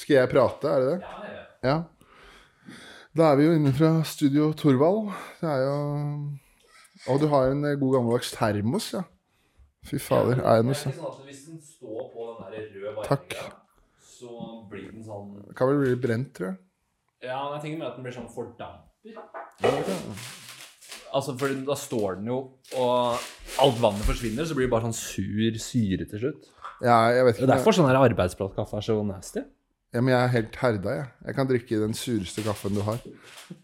Skal 0.00 0.16
jeg 0.22 0.30
prate, 0.32 0.68
er 0.72 0.80
det 0.82 0.92
det? 0.94 1.00
Ja, 1.04 1.32
ja. 1.36 1.42
Ja. 1.68 1.76
Da 3.12 3.26
er 3.28 3.36
vi 3.38 3.44
jo 3.44 3.52
inne 3.58 3.70
fra 3.76 3.90
Studio 4.08 4.48
Torvald. 4.56 5.10
Det 5.42 5.50
er 5.52 5.66
jo 5.66 5.76
Og 7.10 7.18
du 7.22 7.26
har 7.32 7.50
en 7.50 7.64
eh, 7.66 7.78
god 7.80 7.96
gammeldags 7.96 8.30
termos, 8.36 8.92
ja. 8.94 9.02
Fy 9.88 9.98
fader. 9.98 10.38
Er 10.46 10.60
det 10.60 10.68
noe 10.68 10.78
sånn? 10.78 10.94
hvis 11.26 11.40
den 11.48 11.58
står 11.66 12.04
på 12.12 12.28
den 12.28 12.52
der 12.52 12.68
røde 12.70 12.92
varmen, 13.00 13.56
så 14.12 14.36
blir 14.70 14.92
den 14.92 15.02
sånn 15.06 15.32
Det 15.48 15.56
kan 15.58 15.72
vel 15.72 15.80
bli 15.82 15.96
brent, 16.04 16.30
tror 16.36 16.52
jeg. 16.52 16.60
Ja, 17.22 17.40
men 17.46 17.56
jeg 17.56 17.64
tenker 17.64 17.80
mer 17.80 17.90
at 17.90 17.98
den 17.98 18.06
blir 18.06 18.14
sånn 18.14 18.30
fordamper. 18.30 19.18
Altså, 21.12 21.34
for 21.36 21.52
da 21.66 21.74
står 21.76 22.20
den 22.20 22.30
jo, 22.30 22.38
og 22.80 23.26
alt 23.62 23.80
vannet 23.82 24.06
forsvinner, 24.08 24.46
så 24.48 24.56
blir 24.56 24.68
det 24.68 24.72
bare 24.72 24.86
sånn 24.86 24.96
sur 24.96 25.58
syre 25.60 26.06
til 26.08 26.22
slutt. 26.22 26.46
Ja, 26.82 26.96
jeg 27.12 27.26
vet 27.26 27.36
ikke. 27.36 27.44
Det 27.44 27.50
er 27.50 27.52
derfor 27.58 27.76
sånn 27.76 27.90
arbeidsplasskaffe 27.90 28.78
er 28.78 28.86
så 28.86 28.96
nasty. 29.06 29.42
Ja, 29.92 30.00
men 30.00 30.14
jeg 30.14 30.24
er 30.24 30.32
helt 30.32 30.54
herda, 30.56 30.92
jeg. 30.96 31.08
Jeg 31.26 31.36
kan 31.36 31.48
drikke 31.50 31.78
den 31.82 31.94
sureste 31.96 32.42
kaffen 32.46 32.78
du 32.78 32.80
har. 32.86 33.02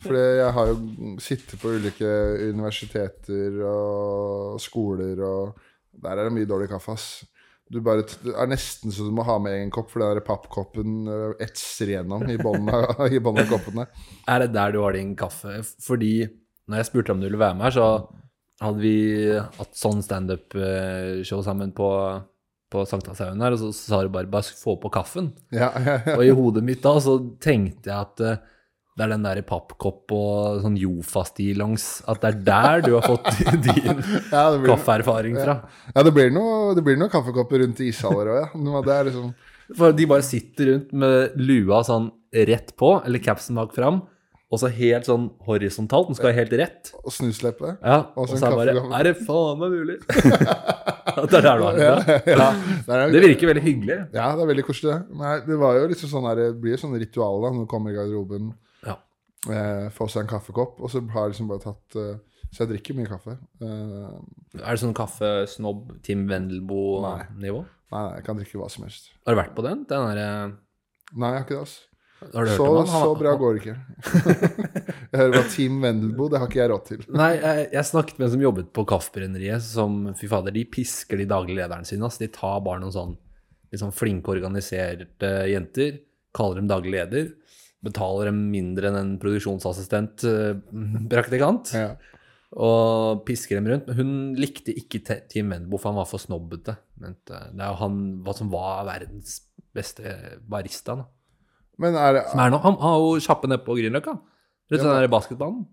For 0.05 0.13
jeg 0.19 0.53
har 0.53 0.73
jo 0.75 1.15
sittet 1.25 1.57
på 1.63 1.73
ulike 1.79 2.11
universiteter 2.51 3.57
og 3.65 4.61
skoler, 4.61 5.23
og 5.25 5.57
der 6.05 6.19
er 6.21 6.29
det 6.29 6.35
mye 6.37 6.49
dårlig 6.51 6.69
kaffe, 6.69 6.99
ass. 6.99 7.09
Du 7.69 7.81
bare, 7.85 8.05
er 8.33 8.49
nesten 8.49 8.93
så 8.93 9.05
du 9.05 9.13
må 9.13 9.25
ha 9.29 9.39
med 9.45 9.57
en 9.59 9.73
kopp, 9.73 9.91
for 9.93 10.01
den 10.01 10.25
pappkoppen 10.25 11.09
øh, 11.13 11.35
etser 11.45 11.93
gjennom 11.93 12.25
i 12.33 12.39
bånn 12.41 12.69
av, 12.73 13.03
i 13.17 13.21
bånn 13.21 13.43
av 13.43 13.51
koppen 13.51 13.83
der. 13.83 13.91
Er 14.29 14.45
det 14.45 14.55
der 14.55 14.73
du 14.73 14.81
har 14.85 14.97
din 14.97 15.13
kaffe? 15.17 15.59
Fordi 15.85 16.13
når 16.69 16.81
jeg 16.81 16.89
spurte 16.89 17.13
om 17.13 17.21
du 17.21 17.29
ville 17.29 17.41
være 17.41 17.57
med 17.59 17.69
her, 17.69 17.77
så 17.77 17.89
hadde 18.65 18.83
vi 18.83 18.97
hatt 19.37 19.77
sånn 19.77 20.01
standup-show 20.05 21.45
sammen 21.45 21.75
på, 21.77 21.89
på 22.71 22.85
Sankthanshaugen 22.89 23.41
her, 23.43 23.55
og 23.57 23.61
så 23.63 23.73
sa 23.75 24.03
du 24.05 24.09
bare 24.13 24.27
'bare 24.29 24.45
få 24.59 24.77
på 24.81 24.91
kaffen'. 24.93 25.33
Ja, 25.53 25.71
ja, 25.79 25.99
ja. 26.07 26.17
Og 26.17 26.25
i 26.25 26.31
hodet 26.37 26.63
mitt 26.65 26.83
da 26.83 26.99
så 27.01 27.19
tenkte 27.41 27.89
jeg 27.91 27.97
at 27.97 28.21
eh, 28.21 28.37
det 28.99 29.05
er 29.07 29.13
den 29.15 29.23
der 29.23 29.41
pappkopp 29.47 30.11
og 30.13 30.61
sånn 30.65 30.75
Jofa-stillongs 30.77 32.03
At 32.11 32.21
det 32.21 32.29
er 32.33 32.39
der 32.49 32.81
du 32.83 32.95
har 32.97 33.05
fått 33.07 33.29
din 33.69 34.01
Ja, 34.33 34.51
kaffeerfaring 34.67 35.37
fra. 35.39 35.55
ja, 35.95 36.03
det 36.03 36.13
blir 36.17 36.33
noe, 36.35 36.75
det 36.75 36.83
blir 36.83 36.99
noen 36.99 37.13
kaffekopper 37.13 37.63
rundt 37.63 37.79
i 37.81 37.93
ishaller 37.93 38.27
òg, 38.27 38.41
ja. 38.43 38.83
Det 38.83 38.95
er 38.97 39.05
liksom 39.11 39.35
For 39.79 39.93
de 39.93 40.07
bare 40.11 40.27
sitter 40.27 40.73
rundt 40.73 40.93
med 40.93 41.37
lua 41.39 41.83
sånn 41.87 42.11
rett 42.35 42.75
på, 42.77 42.99
eller 43.07 43.23
capsen 43.23 43.55
bak 43.57 43.73
fram, 43.77 44.03
og 44.51 44.61
så 44.63 44.71
helt 44.73 45.05
sånn 45.05 45.27
horisontalt. 45.45 46.09
Den 46.09 46.17
skal 46.17 46.31
være 46.31 46.39
helt 46.41 46.53
rett. 46.61 46.91
Og 47.05 47.13
snusleppe. 47.13 47.75
Ja, 47.85 47.99
Og 48.17 48.29
så 48.31 48.39
er 48.41 48.53
det 48.71 48.77
bare. 48.79 49.01
Er 49.01 49.05
det 49.11 49.17
faen 49.27 49.59
meg 49.61 49.75
mulig? 49.77 49.99
Det 51.19 51.35
er 51.35 51.43
der 51.43 51.57
du 51.59 51.65
har 51.65 51.75
det 51.75 51.83
Ja, 51.83 51.95
fra. 51.99 52.17
ja. 52.31 52.49
Det, 52.87 52.95
er, 52.95 53.11
Det 53.11 53.21
virker 53.25 53.49
veldig 53.51 53.63
hyggelig. 53.65 53.97
Ja, 54.15 54.27
det 54.37 54.43
er 54.45 54.51
veldig 54.53 54.65
koselig. 54.69 54.95
Nei, 55.19 55.33
det 55.49 55.57
var 55.59 55.75
jo 55.81 55.87
liksom 55.91 56.11
sånn 56.13 56.27
her, 56.29 56.37
det 56.39 56.49
blir 56.63 56.79
sånn 56.79 56.93
ritual 57.01 57.41
da, 57.43 57.51
når 57.57 57.65
du 57.65 57.71
kommer 57.73 57.91
i 57.91 57.97
garderoben, 57.97 58.53
Ja. 58.87 58.95
eh, 59.51 59.89
får 59.97 60.13
seg 60.13 60.23
en 60.23 60.31
kaffekopp, 60.31 60.77
og 60.79 60.93
så 60.93 61.03
har 61.11 61.27
jeg 61.27 61.33
liksom 61.35 61.49
bare 61.51 61.65
tatt 61.65 61.97
eh, 61.99 62.21
Så 62.53 62.63
jeg 62.63 62.71
drikker 62.71 62.97
mye 63.01 63.09
kaffe. 63.11 63.35
Eh, 63.61 64.63
Er 64.63 64.71
det 64.77 64.81
sånn 64.85 64.95
kaffesnobb, 64.97 65.97
Tim 66.07 66.23
Wendelboe-nivå? 66.31 67.65
nei, 67.65 67.99
nei, 67.99 68.05
jeg 68.21 68.25
kan 68.29 68.39
drikke 68.39 68.61
hva 68.63 68.71
som 68.71 68.87
helst. 68.87 69.11
Har 69.27 69.35
du 69.35 69.41
vært 69.43 69.57
på 69.59 69.65
den? 69.67 69.83
Den 69.91 70.07
derre 70.13 70.29
Nei, 71.17 71.33
jeg 71.33 71.41
har 71.41 71.45
ikke 71.49 71.57
det, 71.57 71.65
altså. 71.67 71.88
Så, 72.19 72.67
så 72.91 73.15
bra 73.19 73.33
går 73.39 73.55
det 73.55 73.61
ikke. 73.63 73.77
jeg 75.13 75.21
hører 75.21 75.35
hva 75.37 75.43
Team 75.53 75.77
Wendelbo, 75.85 76.27
det 76.33 76.41
har 76.43 76.49
ikke 76.51 76.61
jeg 76.61 76.71
råd 76.73 76.85
til. 76.89 77.05
Nei, 77.15 77.29
jeg, 77.39 77.69
jeg 77.77 77.89
snakket 77.93 78.19
med 78.19 78.27
en 78.27 78.33
som 78.35 78.43
jobbet 78.43 78.73
på 78.75 78.85
Kaffebrenneriet, 78.91 79.63
som 79.63 80.01
fy 80.19 80.27
fader, 80.31 80.55
de 80.57 80.65
pisker 80.75 81.21
de 81.23 81.29
daglige 81.31 81.61
lederne 81.61 81.87
sine. 81.89 82.03
Altså, 82.09 82.25
de 82.25 82.31
tar 82.35 82.59
bare 82.67 82.83
noen 82.83 82.95
sånn 82.95 83.17
sånn 83.77 83.93
flinke, 83.93 84.33
organiserte 84.33 85.29
jenter, 85.53 85.99
kaller 86.35 86.57
dem 86.63 86.69
daglig 86.71 86.95
leder, 86.95 87.27
betaler 87.85 88.31
dem 88.31 88.39
mindre 88.51 88.89
enn 88.89 88.97
en 88.97 89.11
produksjonsassistent, 89.23 90.25
eh, 90.27 90.55
praktikant, 91.13 91.75
Ja. 91.77 91.91
og 92.57 93.21
pisker 93.29 93.61
dem 93.61 93.69
rundt. 93.71 93.87
Men 93.93 93.99
hun 94.01 94.15
likte 94.41 94.73
ikke 94.75 95.03
Te- 95.05 95.21
Team 95.31 95.53
Wendelbo, 95.53 95.79
for 95.79 95.93
han 95.93 96.01
var 96.01 96.09
for 96.11 96.23
snobbete. 96.23 96.79
Mente, 96.99 97.43
det 97.53 97.61
er 97.63 97.69
jo 97.75 97.79
han 97.85 98.01
som 98.41 98.51
var 98.51 98.83
verdens 98.89 99.37
beste 99.77 100.17
barista. 100.49 100.97
Da. 101.03 101.07
Men 101.79 101.95
er 101.95 102.13
det 102.19 102.23
Som 102.33 102.41
er 102.41 102.51
nå, 102.51 102.59
han 102.63 102.79
har 102.83 102.97
jo 102.99 103.19
kjappe 103.23 103.49
nede 103.49 103.65
på 103.65 103.77
Grünerløkka. 103.79 104.15
Rundt 104.71 104.83
den 104.83 104.95
der 105.01 105.09
basketbanen. 105.09 105.67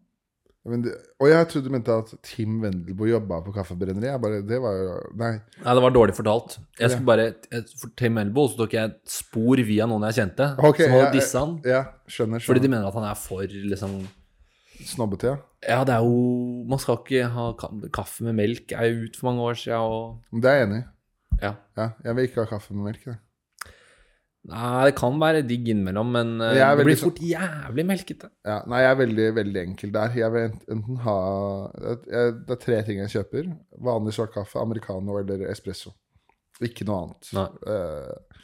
men 0.66 0.82
det, 0.82 0.94
Og 1.22 1.28
jeg 1.30 1.48
trodde 1.48 1.66
du 1.68 1.72
mente 1.74 1.92
at 1.94 2.14
Tim 2.24 2.60
Wendelbo 2.62 3.06
jobba 3.06 3.42
på 3.46 3.54
kaffebrenneri. 3.54 4.08
Jeg 4.08 4.22
bare, 4.22 4.42
det 4.42 4.60
var 4.62 4.72
jo 4.80 4.94
Nei. 5.16 5.32
Nei, 5.64 5.74
det 5.78 5.82
var 5.84 5.92
dårlig 5.94 6.16
fortalt. 6.18 6.58
Jeg 6.80 6.92
skulle 6.92 7.06
bare, 7.06 7.26
jeg- 7.52 7.66
For 7.82 7.90
Tim 7.98 8.16
Wendelbo 8.18 8.48
så 8.50 8.58
tok 8.58 8.74
jeg 8.74 8.94
spor 9.06 9.58
via 9.66 9.86
noen 9.86 10.02
jeg 10.12 10.16
kjente, 10.22 10.48
Ok, 10.60 10.78
som 10.82 10.92
hadde 10.92 11.06
ja, 11.06 11.12
dissa 11.12 11.40
han. 11.46 11.62
Ja, 11.66 11.84
skjønner. 12.08 12.42
Fordi 12.42 12.60
de 12.62 12.68
mener 12.70 12.88
at 12.88 12.94
han 12.94 13.04
er 13.04 13.16
for 13.16 13.42
liksom 13.46 14.08
Snobbete, 14.86 15.24
ja. 15.24 15.36
Ja, 15.70 15.84
det 15.88 15.94
er 15.96 16.04
jo 16.04 16.66
Man 16.68 16.80
skal 16.80 16.98
ikke 16.98 17.30
ha 17.32 17.52
ka- 17.54 17.90
kaffe 17.94 18.24
med 18.24 18.36
melk, 18.36 18.72
Jeg 18.72 18.80
er 18.80 18.92
jo 18.94 19.06
ut 19.06 19.16
for 19.16 19.32
mange 19.32 19.42
år 19.42 19.54
siden, 19.56 19.80
og 19.80 20.20
Det 20.42 20.46
er 20.46 20.56
jeg 20.60 20.68
enig 20.68 20.82
i. 20.82 20.86
Ja. 21.42 21.54
Ja, 21.78 21.90
jeg 22.04 22.16
vil 22.16 22.24
ikke 22.28 22.44
ha 22.44 22.46
kaffe 22.46 22.74
med 22.74 22.84
melk. 22.92 23.06
jeg. 23.06 23.16
Nei, 24.46 24.86
det 24.86 24.94
kan 25.00 25.16
være 25.18 25.42
digg 25.48 25.72
innimellom, 25.74 26.12
men 26.14 26.34
eh, 26.46 26.60
er 26.62 26.78
det 26.78 26.86
blir 26.86 27.00
fort 27.02 27.18
jævlig 27.18 27.86
melkete. 27.90 28.30
Ja, 28.46 28.60
nei, 28.70 28.84
jeg 28.84 28.92
er 28.92 29.00
veldig, 29.00 29.28
veldig 29.40 29.62
enkel 29.64 29.94
der. 29.96 30.14
Jeg 30.20 30.34
vil 30.36 30.52
enten 30.76 31.00
ha 31.06 31.16
jeg- 31.82 32.36
Det 32.46 32.54
er 32.58 32.62
tre 32.62 32.82
ting 32.86 33.00
jeg 33.02 33.14
kjøper. 33.16 33.50
Vanlig 33.82 34.14
svart 34.14 34.34
kaffe, 34.36 34.62
americano 34.62 35.18
eller 35.18 35.48
espresso. 35.50 35.96
Ikke 36.62 36.86
noe 36.88 37.08
annet. 37.08 37.32
Nei. 37.36 37.48
Uh, 37.68 38.36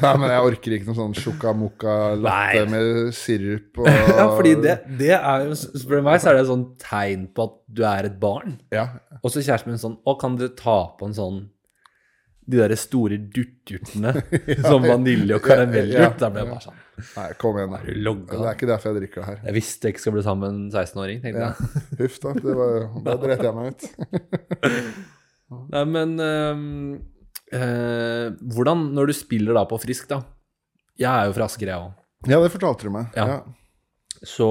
nei, 0.00 0.12
men 0.20 0.30
jeg 0.30 0.44
orker 0.48 0.74
ikke 0.76 0.88
noe 0.88 0.96
sånn 1.00 1.16
sjoka-moka 1.16 1.94
latte 2.20 2.62
Nei. 2.62 2.70
med 2.72 3.14
sirup 3.16 3.78
og 3.82 3.88
Ja, 3.88 4.28
fordi 4.36 4.54
det, 4.62 4.76
det 5.00 5.10
er 5.18 5.48
du 5.48 5.96
meg, 6.02 6.20
så 6.22 6.30
er 6.30 6.38
det 6.38 6.44
et 6.44 6.52
sånn 6.52 6.68
tegn 6.80 7.26
på 7.34 7.48
at 7.48 7.56
du 7.72 7.82
er 7.88 8.08
et 8.08 8.20
barn. 8.22 8.60
Ja. 8.72 8.86
Og 9.22 9.32
så 9.32 9.42
kjæresten 9.44 9.72
min 9.72 9.80
sånn 9.82 9.98
Å, 10.04 10.14
kan 10.20 10.36
dere 10.40 10.54
ta 10.56 10.78
på 10.98 11.08
en 11.08 11.16
sånn 11.16 11.42
De 12.42 12.58
derre 12.58 12.74
store 12.80 13.16
dutt-durtene 13.30 14.12
som 14.68 14.82
vanilje 14.82 15.36
og 15.36 15.44
karamell 15.44 15.92
Ja, 15.94 16.08
Da 16.18 16.28
ble 16.34 16.42
jeg 16.42 16.48
bare 16.50 16.64
sånn 16.64 16.80
Nei, 17.16 17.26
kom 17.40 17.56
igjen, 17.58 17.70
da. 17.72 17.78
Er 17.78 17.86
du 17.94 18.00
logga? 18.04 18.34
Det 18.38 18.48
er 18.50 18.56
ikke 18.58 18.68
derfor 18.68 18.90
jeg 18.92 18.98
drikker 19.00 19.22
det 19.22 19.28
her. 19.30 19.38
Jeg 19.48 19.54
visste 19.56 19.88
jeg 19.88 19.94
ikke 19.94 20.02
skal 20.04 20.14
bli 20.16 20.22
sammen 20.26 20.42
med 20.42 20.50
en 20.52 20.66
16-åring, 20.74 21.22
tenkte 21.22 21.40
Ja. 21.40 21.48
jeg. 21.54 21.80
Huff, 22.02 22.18
da. 22.22 22.32
Det 22.36 22.56
var, 22.58 22.74
da 23.06 23.14
dreit 23.22 23.42
jeg 23.46 23.54
meg 23.56 23.70
ut. 23.72 23.86
Nei, 25.72 25.82
men 25.94 26.12
øh, 26.20 26.60
øh, 27.58 28.28
hvordan, 28.54 28.84
når 28.98 29.10
du 29.10 29.14
spiller 29.16 29.56
da 29.58 29.64
på 29.68 29.78
Frisk, 29.82 30.08
da 30.12 30.20
Jeg 31.00 31.10
er 31.10 31.30
jo 31.30 31.34
fra 31.36 31.48
Asker, 31.48 31.66
jeg 31.72 31.78
òg. 31.80 31.92
Ja, 32.30 32.38
det 32.44 32.52
fortalte 32.54 32.86
du 32.86 32.92
meg. 32.94 33.08
Ja. 33.18 33.26
Ja. 33.26 33.40
Så 34.22 34.48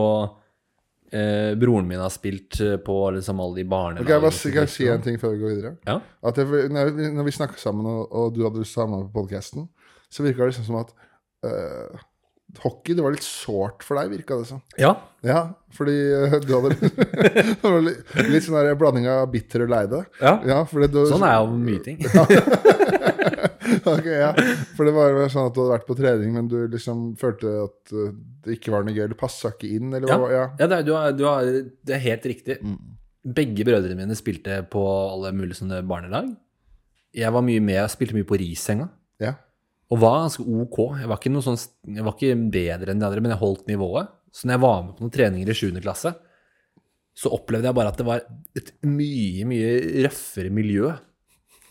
eh, 1.12 1.54
broren 1.60 1.88
min 1.88 2.00
har 2.00 2.12
spilt 2.14 2.60
eh, 2.64 2.78
på 2.82 2.98
liksom 3.18 3.40
alle 3.44 3.62
de 3.62 3.66
barnelagene. 3.70 4.06
Okay, 4.06 4.16
jeg 4.16 4.26
bare 4.26 4.54
kan 4.56 4.68
jeg 4.68 4.74
si 4.76 4.88
en 4.92 5.04
ting 5.06 5.20
før 5.22 5.36
vi 5.36 5.42
går 5.44 5.56
videre? 5.56 5.74
Ja. 5.88 6.00
Jeg, 6.32 6.72
når 6.76 7.28
vi, 7.28 7.36
snakka 7.36 7.60
sammen, 7.62 7.90
og, 7.90 8.08
og 8.12 8.32
du 8.36 8.44
hadde 8.46 8.64
lyst 8.64 8.78
til 8.78 8.84
å 8.84 8.88
ha 8.88 8.94
med 8.94 9.10
på 9.10 9.22
podkasten, 9.22 9.68
så 10.12 10.26
virka 10.26 10.44
det 10.44 10.54
liksom 10.54 10.68
som 10.68 10.80
at 10.82 10.96
uh, 11.48 12.02
hockey 12.62 12.98
det 12.98 13.04
var 13.06 13.16
litt 13.16 13.26
sårt 13.26 13.86
for 13.88 14.00
deg, 14.00 14.12
virka 14.12 14.42
det 14.42 14.50
som. 14.52 14.64
ja. 14.80 14.96
Ja, 15.22 15.52
fordi 15.78 15.94
uh, 15.94 16.40
du 16.42 16.50
hadde 16.56 16.72
litt, 16.74 18.16
litt 18.34 18.48
sånn 18.48 18.72
blanding 18.80 19.06
av 19.12 19.28
bitter 19.32 19.68
og 19.68 19.74
leide. 19.76 20.04
ja. 20.20 20.40
Ja, 20.48 20.64
fordi 20.68 20.90
du, 20.92 21.04
Sånn 21.12 21.28
er 21.28 21.38
jo 21.44 21.54
mye 21.54 21.84
ting. 21.86 22.02
ok, 23.94 24.08
ja. 24.08 24.32
For 24.78 24.88
det 24.88 24.94
var 24.96 25.18
sånn 25.32 25.50
at 25.50 25.56
du 25.56 25.62
hadde 25.64 25.74
vært 25.76 25.90
på 25.90 25.98
trening, 26.00 26.34
men 26.38 26.48
du 26.52 26.58
liksom 26.72 27.12
følte 27.20 27.52
at 27.66 27.94
øh, 27.96 28.16
det 28.46 28.58
ikke 28.58 28.74
var 28.74 28.88
noe 28.88 28.96
gøy, 28.96 29.06
Du 29.12 29.18
passa 29.20 29.54
ikke 29.54 29.70
inn, 29.78 29.92
eller 29.94 30.10
hva? 30.10 30.32
Ja. 30.32 30.46
ja 30.60 30.68
det, 30.68 30.80
er, 30.80 30.88
du 30.88 30.94
har, 30.98 31.14
du 31.18 31.26
har, 31.28 31.52
det 31.88 31.98
er 31.98 32.04
helt 32.08 32.28
riktig. 32.32 32.58
Mm. 32.64 32.80
Begge 33.38 33.68
brødrene 33.68 34.00
mine 34.00 34.18
spilte 34.18 34.64
på 34.72 34.82
alle 34.86 35.34
mulige 35.38 35.62
sånne 35.62 35.84
barnelag. 35.88 36.32
Jeg 37.16 37.36
var 37.36 37.44
mye 37.46 37.62
med, 37.64 37.78
jeg 37.78 37.94
spilte 37.94 38.18
mye 38.18 38.28
på 38.28 38.40
Risenga. 38.42 38.90
ja. 39.24 39.38
Og 39.92 40.00
var 40.00 40.22
ganske 40.22 40.44
ok. 40.48 40.78
Jeg 41.02 41.10
var 41.12 41.18
ikke, 41.20 41.30
noe 41.34 41.44
sånn, 41.44 41.58
jeg 41.98 42.04
var 42.08 42.14
ikke 42.16 42.36
bedre 42.54 42.94
enn 42.94 43.02
de 43.02 43.08
andre, 43.10 43.24
men 43.24 43.34
jeg 43.34 43.42
holdt 43.42 43.66
nivået. 43.68 44.12
Så 44.32 44.48
når 44.48 44.56
jeg 44.56 44.64
var 44.64 44.78
med 44.86 44.94
på 44.96 45.04
noen 45.04 45.12
treninger 45.12 45.52
i 45.52 45.56
7. 45.58 45.82
klasse, 45.84 46.14
så 47.12 47.32
opplevde 47.36 47.68
jeg 47.68 47.76
bare 47.76 47.92
at 47.92 48.00
det 48.00 48.08
var 48.08 48.24
et 48.56 48.72
mye, 48.88 49.44
mye 49.50 49.72
røffere 50.06 50.54
miljø 50.54 50.94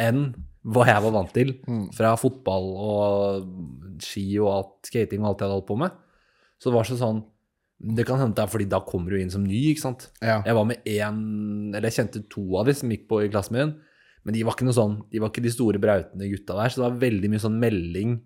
enn 0.04 0.26
hva 0.64 0.84
jeg 0.86 1.02
var 1.06 1.12
vant 1.14 1.30
til 1.32 1.54
fra 1.96 2.14
fotball 2.20 2.66
og 2.76 4.00
ski 4.04 4.26
og 4.42 4.50
alt, 4.52 4.72
skating 4.90 5.22
og 5.22 5.30
alt 5.30 5.40
jeg 5.40 5.46
hadde 5.48 5.56
holdt 5.58 5.68
på 5.70 5.76
med. 5.80 5.90
Så 6.60 6.68
det 6.70 6.76
var 6.76 6.84
så 6.88 6.96
sånn 7.00 7.22
Det 7.80 8.04
kan 8.04 8.18
hende 8.20 8.36
det 8.36 8.42
er 8.44 8.50
fordi 8.52 8.66
da 8.68 8.80
kommer 8.84 9.10
du 9.10 9.16
inn 9.16 9.30
som 9.32 9.42
ny, 9.44 9.70
ikke 9.72 9.80
sant. 9.80 10.10
ja. 10.20 10.42
Jeg 10.44 10.54
var 10.54 10.66
med 10.68 10.82
én 10.84 11.72
Eller 11.74 11.88
jeg 11.88 11.96
kjente 11.96 12.28
to 12.28 12.42
av 12.60 12.66
de 12.68 12.74
som 12.76 12.90
gikk 12.92 13.06
på 13.08 13.22
i 13.24 13.30
klassen 13.32 13.56
min. 13.56 13.72
Men 14.22 14.34
de 14.36 14.42
var 14.44 14.52
ikke 14.52 14.66
noe 14.68 14.76
sånn 14.76 14.98
De 15.10 15.18
var 15.18 15.30
ikke 15.32 15.46
de 15.46 15.50
store 15.54 15.80
brautende 15.80 16.28
gutta 16.28 16.58
der. 16.58 16.68
Så 16.68 16.82
det 16.82 16.84
var 16.90 16.98
veldig 17.06 17.30
mye 17.32 17.40
sånn 17.40 17.56
melding, 17.58 18.18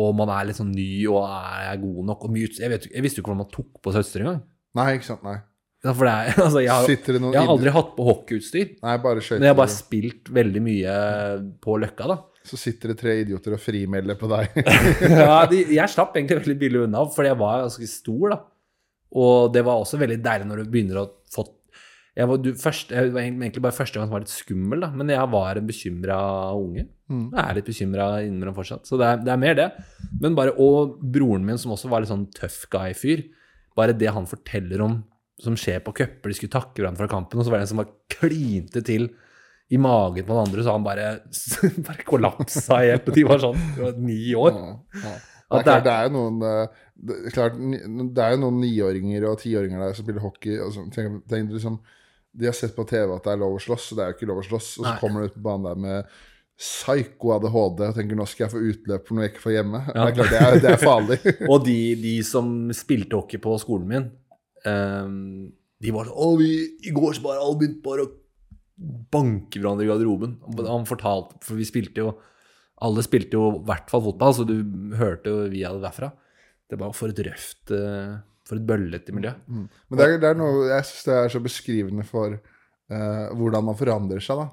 og 0.00 0.14
man 0.16 0.30
er 0.32 0.46
litt 0.48 0.56
sånn 0.56 0.72
ny 0.72 1.04
og 1.10 1.26
er 1.26 1.66
jeg 1.74 1.82
god 1.82 2.06
nok 2.08 2.24
og 2.24 2.30
mye 2.32 2.48
jeg, 2.48 2.70
vet, 2.72 2.86
jeg 2.94 3.02
visste 3.04 3.20
jo 3.20 3.22
ikke 3.26 3.34
hvordan 3.34 3.44
man 3.44 3.52
tok 3.52 3.82
på 3.82 3.92
utstyr 3.92 4.24
engang. 4.24 4.40
Nei, 4.78 4.88
ikke 4.96 5.08
sant. 5.10 5.22
Nei. 5.26 5.36
Ja, 5.80 5.94
for 5.94 6.04
det 6.04 6.12
er, 6.12 6.34
altså, 6.46 6.60
jeg, 6.60 6.72
har, 6.72 7.12
jeg 7.32 7.40
har 7.40 7.52
aldri 7.54 7.72
hatt 7.74 7.94
på 7.96 8.08
hockeyutstyr. 8.08 8.74
Nei, 8.84 8.96
bare 9.04 9.22
skøyter. 9.24 9.40
Men 9.40 9.48
jeg 9.48 9.54
har 9.54 9.60
bare 9.62 9.76
spilt 9.76 10.32
veldig 10.40 10.64
mye 10.64 10.96
på 11.64 11.76
Løkka, 11.80 12.10
da. 12.10 12.18
Så 12.50 12.58
sitter 12.60 12.92
det 12.92 12.98
tre 13.00 13.14
idioter 13.20 13.56
og 13.56 13.62
frimelder 13.62 14.18
på 14.20 14.28
deg. 14.30 14.60
ja, 15.22 15.38
de, 15.48 15.64
jeg 15.76 15.92
slapp 15.92 16.16
egentlig 16.16 16.40
veldig 16.40 16.58
billig 16.60 16.84
unna, 16.86 17.06
fordi 17.14 17.32
jeg 17.32 17.40
var 17.40 17.64
ganske 17.64 17.88
stor, 17.92 18.26
da. 18.34 18.42
Og 19.20 19.54
det 19.54 19.64
var 19.66 19.80
også 19.80 19.98
veldig 20.00 20.20
deilig 20.22 20.46
når 20.46 20.62
du 20.62 20.70
begynner 20.70 21.00
å 21.02 21.08
få 21.32 21.48
jeg 22.18 22.26
var, 22.26 22.40
du, 22.42 22.48
først, 22.58 22.90
jeg 22.92 23.12
var 23.14 23.22
egentlig 23.22 23.62
bare 23.62 23.72
første 23.74 23.96
gang 23.96 24.08
som 24.08 24.14
var 24.16 24.24
litt 24.24 24.32
skummel, 24.32 24.82
da. 24.82 24.88
Men 24.92 25.12
jeg 25.12 25.30
var 25.32 25.56
en 25.56 25.68
bekymra 25.68 26.16
unge. 26.58 26.82
Jeg 27.10 27.42
er 27.42 27.56
litt 27.56 27.68
bekymra 27.70 28.08
innimellom 28.26 28.56
fortsatt. 28.56 28.84
Så 28.90 28.98
det 29.00 29.06
er, 29.06 29.22
det 29.24 29.32
er 29.32 29.40
mer 29.40 29.56
det. 29.56 29.68
Men 30.20 30.36
bare, 30.36 30.52
Og 30.60 30.98
broren 31.00 31.46
min, 31.46 31.58
som 31.58 31.72
også 31.74 31.88
var 31.90 32.02
litt 32.02 32.10
sånn 32.10 32.26
tøff 32.36 32.64
guy-fyr. 32.72 33.22
Bare 33.78 33.94
det 33.96 34.10
han 34.12 34.26
forteller 34.28 34.82
om 34.84 34.98
som 35.40 35.56
skjer 35.58 35.80
på 35.84 35.94
cuper, 35.96 36.30
de 36.30 36.36
skulle 36.36 36.52
takke 36.52 36.80
hverandre 36.80 37.04
fra 37.04 37.10
kampen, 37.14 37.40
og 37.40 37.46
så 37.46 37.52
var 37.52 37.60
det 37.60 37.68
en 37.68 37.72
som 37.72 37.82
bare 37.82 37.96
klinte 38.12 38.82
til 38.86 39.08
i 39.70 39.78
magen 39.78 40.26
på 40.26 40.34
den 40.34 40.48
andre, 40.48 40.62
så 40.66 40.74
han 40.74 40.86
bare, 40.86 41.10
bare 41.88 42.06
kollapsa 42.06 42.80
helt. 42.82 43.08
Og 43.08 43.16
de 43.16 43.26
var 43.26 43.42
sånn 43.42 43.60
var 43.78 44.00
ni 44.02 44.22
år. 44.34 44.56
Ja, 44.56 44.72
ja. 45.04 45.18
Det, 45.50 45.58
er 45.58 45.66
klart, 45.66 45.84
det 45.86 45.92
er 45.92 46.06
jo 46.06 46.10
noen 46.14 46.42
eh, 46.46 46.80
det, 46.94 47.14
er 47.26 47.34
klart, 47.34 47.56
det 47.58 48.22
er 48.22 48.34
jo 48.36 48.40
noen 48.44 48.60
niåringer 48.62 49.24
og 49.26 49.40
tiåringer 49.40 49.82
der 49.82 49.96
som 49.96 50.06
spiller 50.06 50.22
hockey. 50.22 50.58
Og 50.62 50.74
så, 50.74 50.84
tenk, 50.94 51.22
tenk, 51.30 51.54
liksom, 51.54 51.78
de 52.38 52.46
har 52.50 52.54
sett 52.56 52.76
på 52.76 52.86
TV 52.86 53.14
at 53.14 53.24
det 53.26 53.32
er 53.32 53.40
lov 53.40 53.56
å 53.56 53.62
slåss, 53.62 53.88
og 53.92 53.98
det 53.98 54.04
er 54.04 54.12
jo 54.12 54.18
ikke 54.18 54.28
lov 54.30 54.42
å 54.42 54.46
slåss. 54.46 54.68
Og 54.78 54.84
så 54.84 54.90
Nei. 54.92 54.98
kommer 55.02 55.22
du 55.22 55.30
ut 55.30 55.38
på 55.38 55.46
banen 55.46 55.70
der 55.70 55.80
med 55.86 56.18
psyko 56.60 57.32
ADHD 57.38 57.86
og 57.86 57.94
tenker 57.96 58.18
nå 58.18 58.26
skal 58.28 58.44
jeg 58.44 58.52
få 58.52 58.60
utløp 58.60 59.06
for 59.08 59.16
noe 59.16 59.24
jeg 59.24 59.32
ikke 59.32 59.44
får 59.46 59.54
hjemme. 59.54 59.80
Ja. 59.86 59.94
Det 59.94 60.10
er 60.10 60.16
klart, 60.18 60.32
det 60.34 60.40
er, 60.40 60.58
det 60.60 60.72
er 60.74 60.82
farlig. 60.82 61.18
Og 61.52 61.62
de, 61.64 61.78
de 62.02 62.14
som 62.26 62.50
spilte 62.76 63.16
hockey 63.16 63.40
på 63.40 63.54
skolen 63.62 63.88
min, 63.88 64.10
ehm, 64.68 65.50
de 65.80 65.92
var 65.94 66.08
sånn 66.08 66.18
Å, 66.20 66.32
vi, 66.40 66.50
i 66.88 66.94
går 66.94 67.16
så 67.16 67.24
bare 67.24 67.42
alle 67.42 67.60
begynte 67.60 67.84
bare 67.84 68.06
å 68.06 68.12
banke 69.12 69.60
hverandre 69.60 69.84
i 69.84 69.90
garderoben. 69.90 70.38
Han 70.64 70.86
fortalte 70.88 71.40
For 71.44 71.58
vi 71.60 71.66
spilte 71.68 72.04
jo 72.04 72.14
Alle 72.84 73.04
spilte 73.04 73.36
jo 73.36 73.50
i 73.58 73.64
hvert 73.68 73.92
fall 73.92 74.06
fotball, 74.06 74.36
så 74.36 74.46
du 74.48 74.56
hørte 74.96 75.32
jo 75.32 75.48
via 75.52 75.72
det 75.74 75.82
derfra. 75.84 76.08
Det 76.70 76.78
var 76.80 76.94
for 76.96 77.12
et 77.12 77.20
røft 77.26 77.74
eh, 77.76 78.14
For 78.48 78.60
et 78.60 78.68
bøllete 78.68 79.12
miljø. 79.16 79.34
Men 79.50 80.00
det 80.00 80.06
er, 80.06 80.16
det 80.22 80.30
er 80.30 80.40
noe 80.40 80.70
jeg 80.70 80.88
syns 80.88 81.10
det 81.10 81.18
er 81.18 81.34
så 81.34 81.42
beskrivende 81.44 82.06
for 82.08 82.38
uh, 82.38 83.26
hvordan 83.36 83.68
man 83.68 83.76
forandrer 83.78 84.24
seg, 84.24 84.40
da. 84.40 84.48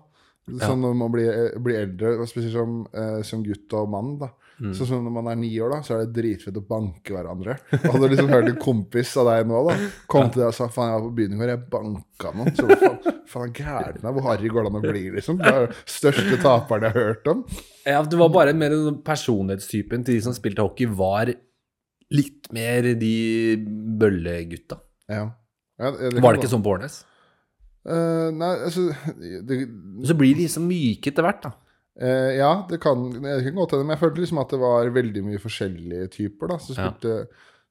Sånn 0.63 0.83
når 0.83 0.93
man 0.95 1.11
blir, 1.11 1.31
blir 1.59 1.81
eldre, 1.81 2.27
spesielt 2.29 2.55
som, 2.55 2.75
uh, 2.95 3.19
som 3.27 3.41
gutt 3.43 3.73
og 3.79 3.89
mann. 3.91 4.13
da 4.21 4.29
Sånn 4.57 4.87
som 4.89 5.03
når 5.05 5.13
man 5.13 5.27
er 5.29 5.37
ni 5.37 5.51
år, 5.61 5.69
da, 5.75 5.79
så 5.85 5.93
er 5.93 6.03
det 6.03 6.15
dritfett 6.15 6.55
å 6.57 6.63
banke 6.65 7.13
hverandre. 7.13 7.59
Og 7.77 7.87
Hadde 7.93 8.09
liksom 8.09 8.31
hørt 8.31 8.49
en 8.49 8.59
kompis 8.61 9.11
av 9.21 9.29
deg 9.29 9.49
nå 9.49 9.59
da 9.67 9.75
kom 10.09 10.31
til 10.33 10.41
deg 10.41 10.49
og 10.49 10.55
sa 10.57 10.69
faen, 10.73 10.89
jeg 10.89 10.97
var 10.97 11.03
på 11.05 11.17
byen 11.19 11.35
i 11.35 11.41
går, 11.41 11.51
jeg 11.53 11.63
banka 11.75 12.31
noen. 12.33 12.55
Så 12.57 12.67
faen, 12.71 13.19
faen 13.33 13.53
gæren 13.59 14.07
er 14.07 14.15
hvor 14.15 14.25
harry 14.31 14.53
går 14.53 14.65
det 14.65 14.71
an 14.71 14.79
å 14.79 14.85
bli, 14.87 15.03
liksom? 15.17 15.41
Det 15.43 15.53
er 15.53 15.75
største 15.97 16.39
taperen 16.41 16.87
jeg 16.87 16.97
har 16.97 17.11
hørt 17.11 17.29
om. 17.33 17.43
Ja, 17.85 17.99
det 18.01 18.21
var 18.23 18.33
bare 18.33 18.55
mer 18.57 18.73
personlighetstypen 19.05 20.07
til 20.07 20.17
de 20.17 20.25
som 20.25 20.35
spilte 20.37 20.65
hockey, 20.65 20.89
var 20.89 21.33
litt 22.13 22.49
mer 22.55 22.93
de 22.97 23.13
bøllegutta. 23.99 24.79
Ja. 25.11 25.27
Ja, 25.77 25.93
det, 25.93 26.15
det 26.15 26.23
Var 26.23 26.33
det 26.33 26.41
ikke 26.41 26.49
sånn 26.55 26.65
på 26.65 26.73
Årnes? 26.73 27.01
Uh, 27.87 28.33
nei, 28.35 28.49
altså 28.67 28.89
det, 29.47 29.61
Så 30.03 30.15
blir 30.17 30.33
de 30.35 30.47
liksom 30.47 30.65
myke 30.67 31.11
etter 31.13 31.23
hvert, 31.23 31.45
da. 31.45 31.53
Eh, 32.01 32.37
Ja, 32.37 32.51
det 32.69 32.79
kan, 32.83 33.07
det 33.13 33.39
kan 33.45 33.57
godt 33.57 33.75
hende, 33.75 33.87
men 33.87 33.95
jeg 33.95 34.03
følte 34.03 34.23
liksom 34.23 34.41
at 34.43 34.53
det 34.53 34.61
var 34.61 34.93
veldig 34.95 35.23
mye 35.25 35.41
forskjellige 35.43 36.11
typer 36.13 36.53
da, 36.53 36.59
som 36.63 36.77
spilte, 36.77 37.17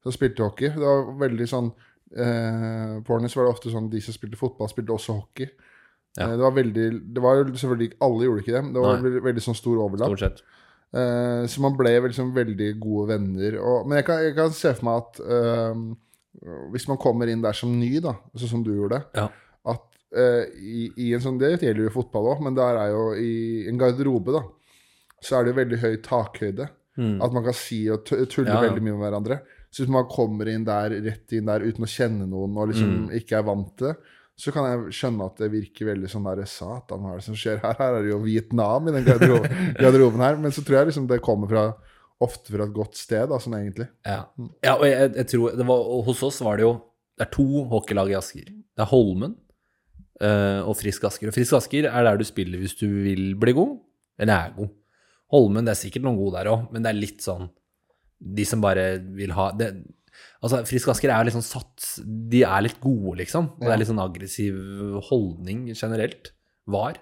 som 0.05 0.15
spilte 0.15 0.45
hockey. 0.47 0.73
Det 0.75 0.85
var 0.85 1.09
veldig 1.23 1.49
sånn 1.51 1.71
uh, 1.73 2.93
På 3.07 3.17
Hornets 3.17 3.35
var 3.37 3.49
det 3.49 3.55
ofte 3.57 3.73
sånn 3.73 3.89
de 3.91 4.03
som 4.05 4.15
spilte 4.15 4.39
fotball, 4.41 4.71
spilte 4.71 4.95
også 4.95 5.17
hockey. 5.19 5.51
Ja. 6.17 6.29
Uh, 6.31 6.37
det 6.37 6.45
var 6.45 6.55
veldig 6.57 6.85
Det 7.13 7.23
var 7.25 7.43
selvfølgelig 7.45 7.91
ikke 7.91 8.07
Alle 8.07 8.29
gjorde 8.29 8.45
ikke 8.45 8.55
det, 8.55 8.63
men 8.65 8.77
det 8.77 8.85
var 8.85 9.03
veldig, 9.03 9.25
veldig 9.27 9.47
sånn 9.49 9.59
stor 9.59 9.83
overlapp. 9.85 10.39
Eh, 10.95 11.45
så 11.51 11.63
man 11.65 11.75
ble 11.77 11.93
liksom 12.07 12.33
veldig 12.37 12.69
gode 12.81 13.09
venner. 13.15 13.59
Og, 13.61 13.89
men 13.89 14.01
jeg 14.01 14.07
kan, 14.09 14.23
jeg 14.25 14.37
kan 14.37 14.55
se 14.55 14.73
for 14.79 14.89
meg 14.89 15.03
at 15.03 15.19
eh, 15.27 16.61
hvis 16.75 16.87
man 16.91 17.01
kommer 17.03 17.31
inn 17.33 17.43
der 17.45 17.57
som 17.57 17.73
ny, 17.75 17.97
da, 18.05 18.17
sånn 18.37 18.57
som 18.57 18.65
du 18.67 18.73
gjorde, 18.75 19.03
Ja. 19.17 19.29
Eh, 20.15 20.45
i, 20.61 20.87
i 21.07 21.13
en 21.17 21.23
sånn 21.25 21.39
Det 21.41 21.55
gjelder 21.59 21.87
jo 21.89 21.95
fotball 21.97 22.31
òg, 22.35 22.43
men 22.47 22.55
der 22.59 22.79
er 22.85 22.93
jo 22.95 23.05
i 23.19 23.67
en 23.71 23.79
garderobe, 23.81 24.37
da, 24.37 24.43
så 25.23 25.39
er 25.39 25.45
det 25.47 25.55
jo 25.55 25.61
veldig 25.63 25.79
høy 25.83 25.95
takhøyde. 26.05 26.69
Mm. 26.97 27.17
At 27.21 27.33
man 27.35 27.45
kan 27.45 27.57
si 27.57 27.83
og 27.93 28.05
tulle 28.09 28.49
Ja, 28.49 28.55
ja. 28.57 28.61
veldig 28.69 28.83
mye 28.85 28.95
med 28.97 29.03
hverandre. 29.05 29.41
Så 29.71 29.83
hvis 29.83 29.91
man 29.93 30.07
kommer 30.09 30.49
inn 30.49 30.63
der, 30.65 30.95
rett 31.05 31.33
inn 31.37 31.49
der 31.51 31.65
uten 31.67 31.85
å 31.85 31.91
kjenne 31.91 32.25
noen 32.31 32.55
og 32.57 32.71
liksom 32.71 32.93
Mm. 32.97 33.11
ikke 33.19 33.37
er 33.37 33.45
vant 33.45 33.75
til 33.77 33.91
det, 33.91 33.97
så 34.37 34.53
kan 34.53 34.65
jeg 34.69 34.95
skjønne 34.97 35.27
at 35.27 35.39
det 35.41 35.51
virker 35.53 35.87
veldig 35.91 36.09
sånn 36.13 36.25
der 36.29 36.43
Satan, 36.49 37.01
hva 37.01 37.13
er 37.15 37.21
det 37.21 37.25
som 37.25 37.37
skjer 37.37 37.61
her? 37.63 37.75
Her 37.79 37.95
er 37.99 38.03
det 38.05 38.11
jo 38.13 38.19
Vietnam 38.25 38.89
i 38.89 38.93
den 38.93 39.05
garderoben, 39.05 39.61
garderoben 39.83 40.21
her. 40.25 40.37
Men 40.41 40.53
så 40.53 40.61
tror 40.65 40.79
jeg 40.83 40.91
liksom 40.91 41.07
det 41.09 41.21
kommer 41.25 41.49
fra 41.49 41.63
ofte 42.21 42.53
fra 42.53 42.65
et 42.65 42.73
godt 42.77 42.97
sted, 42.97 43.29
da, 43.29 43.39
sånn 43.41 43.57
egentlig. 43.59 43.89
Ja. 44.05 44.23
ja, 44.65 44.75
og 44.77 44.85
jeg, 44.89 45.11
jeg 45.17 45.27
tror 45.33 45.57
det 45.57 45.67
var, 45.69 45.83
Hos 46.09 46.23
oss 46.25 46.41
var 46.45 46.57
det 46.57 46.65
jo 46.65 46.75
Det 47.17 47.27
er 47.27 47.33
to 47.33 47.47
hockeylag 47.73 48.13
i 48.13 48.17
Asker. 48.17 48.49
Det 48.53 48.85
er 48.85 48.89
Holmen 48.93 49.35
og 50.23 50.73
Frisk 50.79 51.05
Asker. 51.05 51.29
Og 51.29 51.35
Frisk 51.37 51.59
Asker 51.59 51.91
er 51.91 52.07
der 52.07 52.17
du 52.17 52.25
spiller 52.25 52.63
hvis 52.63 52.77
du 52.79 52.87
vil 53.05 53.35
bli 53.41 53.53
god, 53.57 53.75
eller 54.23 54.33
er 54.37 54.55
god. 54.57 54.71
Holmen, 55.35 55.67
det 55.67 55.75
er 55.75 55.81
sikkert 55.81 56.07
noen 56.07 56.19
gode 56.21 56.39
der 56.39 56.53
òg, 56.53 56.69
men 56.73 56.85
det 56.85 56.93
er 56.93 56.99
litt 57.01 57.25
sånn 57.25 57.49
De 58.17 58.45
som 58.47 58.63
bare 58.63 58.85
vil 59.19 59.33
ha 59.35 59.51
det, 59.59 59.73
Altså, 60.45 60.61
Frisk 60.69 60.93
Asker 60.93 61.11
er 61.13 61.27
litt 61.27 61.37
sånn 61.37 61.45
satt 61.45 61.89
De 62.07 62.43
er 62.47 62.65
litt 62.65 62.79
gode, 62.83 63.17
liksom. 63.23 63.51
Og 63.57 63.65
det 63.67 63.73
er 63.75 63.81
litt 63.83 63.91
sånn 63.91 64.03
aggressiv 64.03 64.57
holdning 65.11 65.67
generelt. 65.73 66.33
Var. 66.71 66.99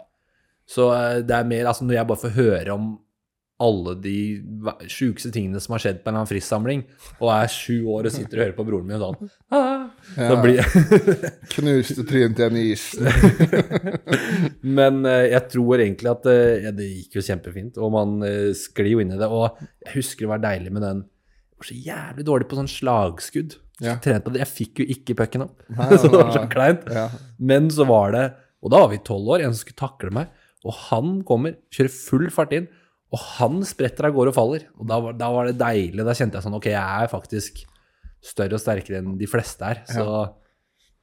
Så 0.68 0.90
eh, 0.92 1.22
det 1.24 1.36
er 1.36 1.48
mer 1.48 1.70
Altså, 1.70 1.86
når 1.86 1.98
jeg 1.98 2.08
bare 2.10 2.22
får 2.24 2.36
høre 2.38 2.76
om 2.76 2.90
alle 3.62 3.94
de 4.02 4.18
sjukeste 4.90 5.30
tingene 5.34 5.60
som 5.62 5.76
har 5.76 5.82
skjedd 5.84 6.00
på 6.02 6.08
en 6.08 6.14
eller 6.14 6.24
annen 6.24 6.30
Frisk-samling, 6.30 6.80
og 7.20 7.28
er 7.30 7.52
sju 7.52 7.86
år 7.94 8.08
og 8.08 8.14
sitter 8.14 8.40
og 8.40 8.42
hører 8.42 8.56
på 8.56 8.66
broren 8.66 8.88
min 8.88 8.98
og 8.98 9.04
sånn 9.04 9.30
ah, 9.54 9.84
Ja. 10.18 10.38
Blir 10.42 10.62
Knuste 11.54 12.04
trynet 12.08 12.40
igjen 12.42 12.58
i 12.58 12.64
isen. 12.72 13.08
Men 14.76 15.04
eh, 15.06 15.30
jeg 15.30 15.52
tror 15.54 15.84
egentlig 15.84 16.10
at 16.10 16.28
eh, 16.30 16.66
ja, 16.66 16.74
det 16.74 16.90
gikk 16.90 17.20
jo 17.20 17.26
kjempefint, 17.28 17.78
og 17.78 17.94
man 17.94 18.16
uh, 18.26 18.50
sklir 18.58 18.96
jo 18.96 19.02
inn 19.04 19.14
i 19.14 19.20
det. 19.20 19.30
Og 19.30 19.46
jeg 19.86 20.00
husker 20.00 20.26
det 20.26 20.32
var 20.34 20.44
deilig 20.44 20.74
med 20.74 20.86
den 20.88 21.04
Jeg 21.04 21.62
var 21.62 21.70
så 21.70 21.80
jævlig 21.88 22.28
dårlig 22.30 22.50
på 22.50 22.58
sånn 22.58 22.72
slagskudd. 22.74 23.58
Ja. 23.82 23.98
Jeg 24.02 24.50
fikk 24.50 24.82
jo 24.82 24.90
ikke 24.96 25.16
pucken 25.18 25.46
opp, 25.46 25.62
så 26.00 26.08
det 26.10 26.18
var 26.18 26.34
så 26.34 26.46
kleint. 26.50 26.88
Ja. 26.90 27.08
Men 27.38 27.70
så 27.74 27.86
var 27.88 28.14
det 28.14 28.28
Og 28.64 28.70
da 28.72 28.82
var 28.82 28.90
vi 28.90 29.02
tolv 29.04 29.36
år, 29.36 29.44
en 29.44 29.54
som 29.54 29.62
skulle 29.62 29.78
takle 29.78 30.14
meg. 30.14 30.40
Og 30.64 30.72
han 30.88 31.20
kommer, 31.28 31.58
kjører 31.74 31.92
full 31.92 32.30
fart 32.32 32.54
inn, 32.56 32.70
og 33.14 33.20
han 33.36 33.60
spretter 33.66 34.08
av 34.08 34.14
gårde 34.16 34.32
og 34.32 34.36
faller. 34.36 34.64
Og 34.80 34.88
da 34.90 34.98
var, 35.02 35.14
da 35.18 35.28
var 35.30 35.48
det 35.48 35.58
deilig. 35.60 36.02
Da 36.06 36.16
kjente 36.16 36.40
jeg 36.40 36.46
sånn 36.46 36.56
Ok, 36.58 36.70
jeg 36.72 37.04
er 37.04 37.12
faktisk 37.12 37.60
større 38.24 38.56
og 38.56 38.62
sterkere 38.62 39.02
enn 39.02 39.18
de 39.20 39.28
fleste 39.28 39.68
her, 39.68 39.82
så 39.84 40.06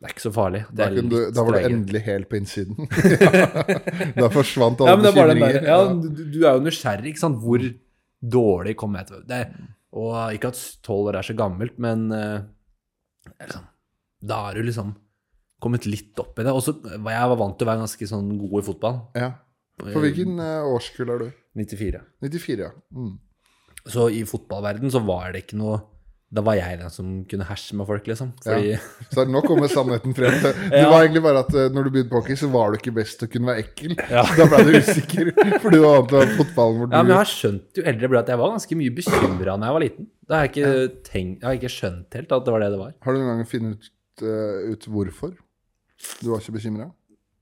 det 0.02 0.08
er 0.08 0.14
ikke 0.16 0.24
så 0.24 0.32
farlig. 0.34 0.64
Det 0.74 0.88
Da, 0.96 1.02
du, 1.06 1.18
da 1.30 1.44
var 1.46 1.54
du 1.54 1.66
endelig 1.68 2.02
helt 2.08 2.28
på 2.32 2.40
innsiden. 2.40 2.90
da 4.18 4.30
forsvant 4.34 4.82
alle 4.82 5.04
der, 5.06 5.14
bekymringer. 5.14 5.68
ja, 5.70 5.78
du, 5.94 6.24
du 6.34 6.40
er 6.42 6.58
jo 6.58 6.64
nysgjerrig, 6.66 7.12
ikke 7.12 7.22
sant? 7.22 7.38
Hvor 7.44 7.68
dårlig 8.36 8.74
kom 8.82 8.98
jeg 8.98 9.12
til 9.12 9.22
det, 9.30 9.44
Og 9.94 10.18
ikke 10.34 10.50
at 10.50 10.64
tolv 10.86 11.12
år 11.12 11.20
er 11.20 11.30
så 11.30 11.36
gammelt, 11.38 11.78
men 11.82 12.08
uh, 12.10 12.42
liksom, 13.44 13.70
da 14.26 14.42
er 14.50 14.58
du 14.58 14.66
liksom 14.72 14.96
kommet 15.62 15.86
litt 15.86 16.18
opp 16.22 16.42
i 16.42 16.48
det. 16.48 16.58
Og 16.58 16.66
så 16.66 16.74
var 16.82 17.14
jeg 17.14 17.32
var 17.36 17.40
vant 17.44 17.58
til 17.60 17.68
å 17.68 17.72
være 17.72 17.84
ganske 17.86 18.10
sånn 18.10 18.34
god 18.42 18.58
i 18.58 18.68
fotball. 18.72 19.00
Ja. 19.22 19.30
For 19.90 20.04
hvilken 20.06 20.40
eh, 20.40 20.68
årskull 20.76 21.10
er 21.16 21.24
du? 21.26 21.30
94. 21.58 22.02
94, 22.24 22.60
ja. 22.68 22.72
Mm. 22.96 23.16
Så 23.90 24.10
i 24.14 24.22
fotballverden 24.30 24.92
så 24.94 25.02
var 25.04 25.32
det 25.34 25.42
ikke 25.48 25.58
noe 25.58 25.80
Da 26.32 26.40
var 26.46 26.56
jeg 26.56 26.78
den 26.80 26.92
som 26.94 27.08
kunne 27.28 27.44
herse 27.50 27.76
med 27.76 27.88
folk, 27.90 28.06
liksom. 28.08 28.30
Fordi 28.46 28.76
Så 29.16 29.26
nå 29.28 29.42
kommer 29.44 29.68
sannheten 29.68 30.14
frem. 30.16 30.38
Det 30.72 30.80
Ja. 30.80 30.86
var 30.94 31.02
egentlig 31.04 31.24
bare 31.26 31.42
at 31.44 31.52
eh, 31.60 31.66
når 31.76 31.84
du 31.84 31.90
begynte 31.92 32.12
på 32.14 32.22
hockey, 32.22 32.38
så 32.40 32.48
var 32.54 32.72
du 32.72 32.78
ikke 32.80 32.94
best 32.96 33.18
til 33.20 33.28
å 33.28 33.32
kunne 33.34 33.50
være 33.52 33.66
ekkel. 33.66 33.98
Ja. 34.00 34.24
Da 34.40 34.46
ble 34.54 34.62
du 34.70 34.78
usikker, 34.78 35.34
for 35.60 35.76
du 35.76 35.82
var 35.84 35.98
vant 36.06 36.14
til 36.14 36.38
fotballen 36.38 36.80
hvor 36.80 36.88
du 36.88 36.96
Ja, 36.96 37.02
men 37.04 37.12
jeg 37.12 37.20
har 37.20 37.32
skjønt 37.34 37.82
jo 37.82 37.84
eldre 37.92 38.08
jeg 38.08 38.14
ble 38.14 38.22
at 38.22 38.32
jeg 38.32 38.40
var 38.44 38.54
ganske 38.56 38.80
mye 38.80 38.96
bekymra 39.02 39.58
da 39.58 39.68
jeg 39.72 39.76
var 39.80 39.86
liten. 39.88 40.08
Da 40.30 40.38
har 40.40 40.48
jeg 40.48 40.54
ikke 40.54 40.72
tenkt 41.10 41.42
Jeg 41.44 41.50
har 41.50 41.60
ikke 41.60 41.74
skjønt 41.76 42.20
helt 42.22 42.32
at 42.38 42.48
det 42.48 42.56
var 42.56 42.64
det 42.64 42.72
det 42.78 42.82
var. 42.86 42.96
Har 43.04 43.12
du 43.18 43.20
noen 43.20 43.34
gang 43.42 43.50
funnet 43.52 43.90
ut, 43.92 43.92
uh, 44.24 44.72
ut 44.72 44.88
hvorfor? 44.96 45.36
Du 46.24 46.32
var 46.32 46.40
ikke 46.46 46.56
bekymra? 46.62 46.88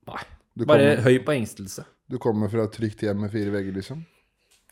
Nei. 0.10 0.23
Kom... 0.58 0.65
Bare 0.73 0.95
høy 1.06 1.13
på 1.23 1.38
engstelse. 1.38 1.86
Du 2.10 2.17
kommer 2.22 2.50
fra 2.52 2.65
et 2.65 2.74
trygt 2.74 3.04
hjem 3.06 3.22
med 3.26 3.34
fire 3.34 3.54
vegger, 3.54 3.76
liksom? 3.78 4.02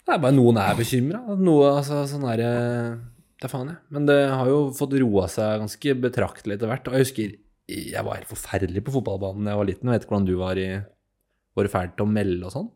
Det 0.07 0.15
er 0.15 0.23
bare 0.23 0.35
noen 0.35 0.57
er 0.61 0.77
bekymra. 0.77 1.19
Altså 1.27 2.05
sånn 2.09 2.25
er 2.31 2.39
Det 2.41 3.45
er 3.45 3.51
faen, 3.51 3.73
jeg. 3.73 3.81
Men 3.93 4.07
det 4.07 4.21
har 4.31 4.47
jo 4.49 4.71
fått 4.73 4.95
roa 4.97 5.27
seg 5.29 5.59
ganske 5.61 5.95
betraktelig 6.07 6.57
etter 6.57 6.71
hvert. 6.71 6.87
Og 6.89 6.97
jeg 6.97 7.05
husker 7.05 7.35
jeg 7.67 8.03
var 8.07 8.15
helt 8.15 8.29
forferdelig 8.29 8.83
på 8.87 8.93
fotballbanen 8.95 9.43
da 9.43 9.53
jeg 9.53 9.59
var 9.59 9.67
liten. 9.67 9.89
Jeg 9.89 9.97
vet 9.97 10.05
ikke 10.05 10.15
hvordan 10.15 10.29
du 10.29 10.37
var 10.39 10.59
i 10.61 10.69
Var 11.57 11.67
du 11.67 11.73
ferdig 11.73 11.95
til 11.97 12.05
å 12.05 12.13
melde 12.13 12.47
og 12.47 12.53
sånn? 12.53 12.69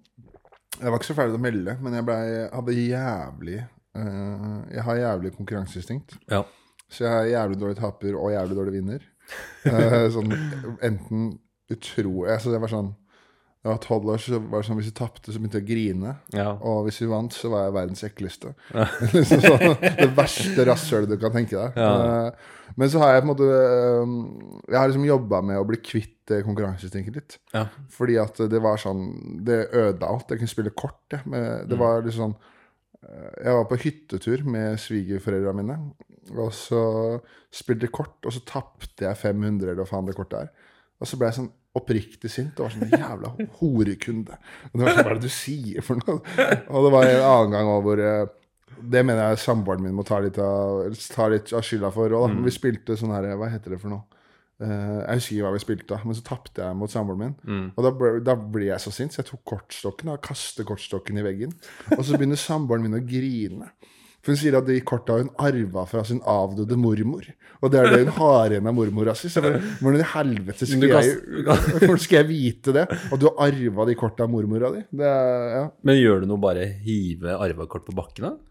Jeg 0.81 0.89
var 0.89 0.97
ikke 0.97 1.07
så 1.07 1.15
ferdig 1.15 1.35
til 1.35 1.39
å 1.39 1.45
melde, 1.45 1.75
men 1.83 1.95
jeg 1.95 2.07
ble, 2.07 2.17
hadde 2.51 2.75
jævlig 2.75 3.57
eh, 3.61 4.57
Jeg 4.75 4.85
har 4.87 5.01
jævlig 5.01 5.31
konkurranseinstinkt. 5.37 6.17
Ja. 6.31 6.41
Så 6.91 7.05
jeg 7.05 7.13
er 7.13 7.31
jævlig 7.37 7.61
dårlig 7.61 7.79
taper 7.79 8.17
og 8.19 8.33
jævlig 8.33 8.57
dårlig 8.57 8.75
vinner. 8.75 9.07
uh, 9.63 10.07
sånn 10.11 10.33
enten 10.83 11.29
utro... 11.71 12.25
altså 12.27 12.51
Det 12.51 12.59
var 12.59 12.73
sånn 12.73 12.91
Var 13.61 13.77
tolv 13.83 14.07
år, 14.09 14.17
så 14.17 14.39
var 14.39 14.63
det 14.63 14.65
sånn 14.65 14.77
hvis 14.79 14.87
vi 14.89 14.95
tapte, 14.97 15.29
så 15.29 15.37
begynte 15.37 15.59
jeg 15.59 15.65
å 15.67 15.69
grine. 15.69 16.13
ja. 16.33 16.47
Og 16.65 16.87
hvis 16.87 16.97
vi 17.03 17.09
vant, 17.11 17.33
så 17.35 17.51
var 17.53 17.67
jeg 17.67 17.75
verdens 17.75 18.01
ekleste. 18.07 18.55
liksom 19.13 19.43
sånn, 19.43 19.75
det 19.99 20.07
verste 20.17 20.65
rasshølet 20.65 21.11
du 21.11 21.17
kan 21.21 21.35
tenke 21.35 21.53
deg. 21.59 21.77
Ja. 21.77 21.91
Men, 22.01 22.71
men 22.81 22.89
så 22.89 23.03
har 23.03 23.13
jeg 23.13 23.21
på 23.21 23.27
en 23.27 23.31
måte 23.33 23.49
eh, 23.51 24.15
Jeg 24.71 24.79
har 24.79 24.89
liksom 24.89 25.05
jobba 25.05 25.41
med 25.45 25.59
å 25.59 25.67
bli 25.69 25.77
kvitt 25.83 26.15
det 26.31 26.39
konkurranseinstinktet 26.47 27.19
litt. 27.19 27.37
ja. 27.53 27.65
Fordi 27.91 28.15
at 28.21 28.37
det 28.49 28.61
var 28.63 28.79
sånn 28.79 29.01
Det 29.43 29.57
ødela 29.67 30.07
alt. 30.13 30.29
Jeg 30.31 30.39
kunne 30.41 30.53
spille 30.55 30.71
kort. 30.73 31.01
Jeg. 31.11 31.21
Men 31.29 31.67
det 31.67 31.77
var 31.77 32.01
litt 32.05 32.15
sånn 32.17 32.33
eh, 33.03 33.29
Jeg 33.43 33.57
var 33.59 33.67
på 33.69 33.79
hyttetur 33.83 34.45
med 34.47 34.79
svigerforeldrene 34.81 35.61
mine. 35.61 35.77
Og 36.31 36.49
så 36.55 36.81
spilte 37.51 37.89
jeg 37.89 37.93
kort, 37.93 38.17
og 38.25 38.31
så 38.33 38.41
tapte 38.47 39.03
jeg 39.05 39.19
500, 39.19 39.65
eller 39.67 39.81
hva 39.83 39.89
faen 39.89 40.07
det 40.07 40.15
kortet 40.17 40.45
er. 40.47 40.69
Og 41.01 41.09
så 41.09 41.17
ble 41.17 41.31
jeg 41.31 41.39
sånn 41.39 41.49
oppriktig 41.77 42.29
sint. 42.31 42.53
Det 42.55 42.65
var 42.65 42.73
sånn 42.73 42.91
jævla 42.91 43.33
horekunde. 43.59 44.37
Og 44.69 44.75
det 44.75 44.85
var 44.85 44.93
sånn, 44.93 45.07
Hva 45.07 45.15
er 45.15 45.19
det 45.19 45.25
du 45.25 45.33
sier 45.33 45.85
for 45.85 46.01
noe? 46.03 46.21
Og 46.69 46.87
det 46.87 46.93
var 46.93 47.09
en 47.09 47.27
annen 47.31 47.55
gang 47.55 47.71
også 47.71 47.85
hvor 47.87 48.03
eh, 48.05 48.23
Det 48.91 49.03
mener 49.05 49.29
jeg 49.29 49.43
samboeren 49.43 49.85
min 49.85 49.95
må 49.97 50.05
ta 50.07 50.19
litt 50.23 50.39
av, 50.41 50.87
ta 51.15 51.27
litt 51.31 51.53
av 51.55 51.65
skylda 51.65 51.91
for. 51.95 52.13
Og 52.17 52.27
da. 52.27 52.41
Vi 52.47 52.53
spilte 52.53 52.97
sånn 52.99 53.13
her 53.15 53.31
Hva 53.39 53.49
heter 53.53 53.75
det 53.75 53.81
for 53.83 53.93
noe? 53.93 54.21
Eh, 54.61 54.97
jeg 54.99 55.17
husker 55.17 55.35
ikke 55.35 55.45
hva 55.47 55.55
vi 55.55 55.63
spilte, 55.63 55.87
da, 55.89 55.97
men 56.05 56.17
så 56.17 56.25
tapte 56.25 56.61
jeg 56.61 56.77
mot 56.77 56.91
samboeren 56.93 57.21
min. 57.23 57.37
Mm. 57.49 57.63
Og 57.73 57.85
da 57.85 57.91
ble, 57.97 58.11
da 58.25 58.35
ble 58.37 58.67
jeg 58.67 58.83
så 58.83 58.93
sint, 58.93 59.15
så 59.15 59.23
jeg 59.23 59.31
tok 59.31 59.41
kortstokken 59.55 60.11
og 60.13 60.21
kastet 60.25 60.67
kortstokken 60.69 61.17
i 61.17 61.25
veggen. 61.25 61.55
Og 61.97 62.03
så 62.05 62.13
begynner 62.13 62.37
samboeren 62.37 62.85
min 62.85 62.99
å 62.99 63.01
grine. 63.01 63.71
For 64.21 64.33
hun 64.33 64.37
sier 64.37 64.57
at 64.59 64.67
de 64.67 64.77
korta 64.85 65.17
hun 65.17 65.31
arva 65.41 65.85
fra 65.89 66.03
sin 66.05 66.21
avdøde 66.29 66.77
mormor. 66.77 67.25
Og 67.61 67.73
det 67.73 67.79
er 67.81 67.89
det 67.89 68.03
hun 68.03 68.13
har 68.19 68.53
igjen 68.53 68.69
av 68.69 68.75
mormora 68.77 69.15
si. 69.17 69.31
Så 69.33 69.41
hvordan 69.41 70.01
i 70.01 70.09
helvete 70.13 70.67
skal 70.69 70.93
jeg, 70.93 71.15
skal 72.05 72.19
jeg 72.19 72.29
vite 72.29 72.75
det? 72.77 72.85
At 72.89 73.17
du 73.21 73.27
har 73.29 73.49
arva 73.49 73.87
de 73.89 73.97
korta 73.97 74.27
av 74.27 74.33
mormora 74.33 74.71
di? 74.75 74.85
Det 75.01 75.11
ja. 75.55 75.65
Men 75.85 75.99
gjør 75.99 76.23
du 76.23 76.29
noe 76.29 76.41
bare 76.41 76.69
hive 76.85 77.33
arvekort 77.37 77.85
på 77.89 77.97
bakken, 77.97 78.29
da? 78.29 78.50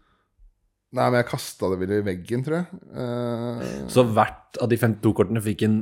Nei, 0.91 1.05
men 1.07 1.21
jeg 1.21 1.27
kasta 1.29 1.69
det 1.71 1.77
vel 1.79 1.91
i 1.95 2.01
veggen, 2.03 2.41
tror 2.43 2.57
jeg. 2.57 2.79
Uh... 2.91 3.61
Så 3.91 4.03
hvert 4.11 4.57
av 4.59 4.67
de 4.67 4.75
52 4.75 5.13
kortene 5.15 5.39
fikk 5.43 5.63
en 5.63 5.77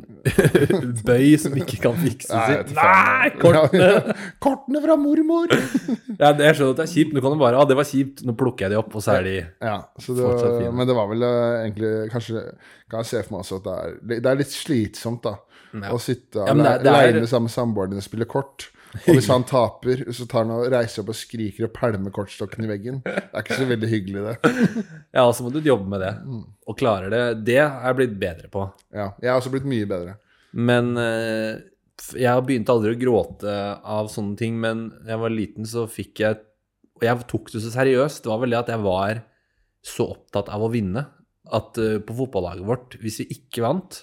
bøy 1.07 1.31
som 1.41 1.55
ikke 1.57 1.79
kan 1.81 1.97
fikses 1.97 2.29
Nei. 2.29 2.59
Nei! 2.77 3.31
Kortene! 3.41 4.13
Kortene 4.45 4.83
fra 4.83 4.99
mormor! 5.01 5.49
Ja, 6.19 6.29
det 6.37 6.45
jeg 6.45 6.59
skjønner 6.59 6.75
at 6.75 6.81
det 6.83 6.85
er 6.85 6.93
kjipt. 6.93 7.17
Nå 7.17 7.25
kan 7.25 7.33
du 7.33 7.41
bare 7.41 7.57
ah 7.57 7.65
det 7.65 7.79
var 7.79 7.89
kjipt. 7.89 8.21
Nå 8.27 8.37
plukker 8.37 8.67
jeg 8.67 8.75
de 8.75 8.81
opp, 8.83 8.93
og 8.93 9.05
så 9.05 9.17
er 9.17 9.25
de 9.25 9.35
Ja, 9.39 9.79
så 9.97 10.13
det, 10.13 10.27
Fortsatt 10.27 10.57
fine. 10.59 10.75
men 10.77 10.91
det 10.91 10.97
var 10.99 11.09
vel 11.09 11.25
eh, 11.25 11.57
egentlig 11.63 11.93
Kanskje 12.13 12.43
kan 12.89 13.01
jeg 13.01 13.09
se 13.09 13.23
for 13.25 13.33
meg 13.33 13.47
også 13.47 13.59
at 13.63 13.65
det 13.65 13.77
er, 13.79 14.21
det 14.21 14.29
er 14.29 14.41
litt 14.43 14.53
slitsomt, 14.53 15.25
da. 15.25 15.39
Ja. 15.73 15.89
Å 15.93 16.01
sitte 16.01 16.45
Ja, 16.45 16.53
aleine 16.53 17.25
sammen 17.29 17.49
med 17.49 17.55
samboeren 17.57 17.95
din 17.95 18.03
og 18.03 18.05
spille 18.05 18.29
kort. 18.29 18.69
Og 18.97 19.17
hvis 19.17 19.29
han 19.29 19.45
taper, 19.45 20.01
så 20.15 20.25
tar 20.29 20.45
han 20.45 20.53
og 20.55 20.69
reiser 20.73 21.03
opp 21.03 21.11
og 21.13 21.17
skriker 21.17 21.67
og 21.67 21.73
pælmer 21.75 22.13
kortstokken 22.13 22.65
i 22.65 22.69
veggen. 22.71 23.01
Det 23.05 23.27
er 23.27 23.43
ikke 23.43 23.59
så 23.59 23.67
veldig 23.69 23.89
hyggelig, 23.91 24.23
det. 24.25 24.53
Ja, 25.17 25.25
så 25.33 25.45
må 25.45 25.51
du 25.53 25.59
jobbe 25.61 25.89
med 25.91 26.01
det. 26.01 26.13
Mm. 26.25 26.45
Og 26.69 26.77
klarer 26.79 27.13
det. 27.13 27.23
Det 27.49 27.59
er 27.61 27.69
jeg 27.69 27.99
blitt 27.99 28.15
bedre 28.21 28.49
på. 28.53 28.65
Ja, 28.95 29.11
jeg 29.21 29.31
har 29.31 29.41
også 29.41 29.53
blitt 29.53 29.67
mye 29.69 29.89
bedre. 29.89 30.17
Men 30.57 30.95
jeg 32.17 32.29
har 32.31 32.41
begynt 32.45 32.71
aldri 32.71 32.95
å 32.95 32.99
gråte 32.99 33.55
av 33.77 34.09
sånne 34.11 34.39
ting, 34.39 34.57
men 34.61 34.87
da 35.03 35.13
jeg 35.13 35.23
var 35.23 35.35
liten, 35.35 35.67
så 35.69 35.85
fikk 35.89 36.23
jeg 36.25 36.45
Og 36.99 37.05
jeg 37.05 37.25
tok 37.31 37.53
det 37.53 37.61
så 37.63 37.69
seriøst. 37.71 38.25
Det 38.25 38.31
var 38.31 38.41
vel 38.41 38.51
det 38.51 38.59
at 38.59 38.73
jeg 38.73 38.83
var 38.83 39.21
så 39.85 40.09
opptatt 40.11 40.49
av 40.51 40.65
å 40.65 40.71
vinne 40.73 41.05
at 41.55 41.77
eh, 41.81 41.99
på 42.03 42.15
fotballaget 42.17 42.67
vårt, 42.67 42.97
hvis 43.01 43.21
vi 43.23 43.29
ikke 43.37 43.63
vant, 43.63 44.01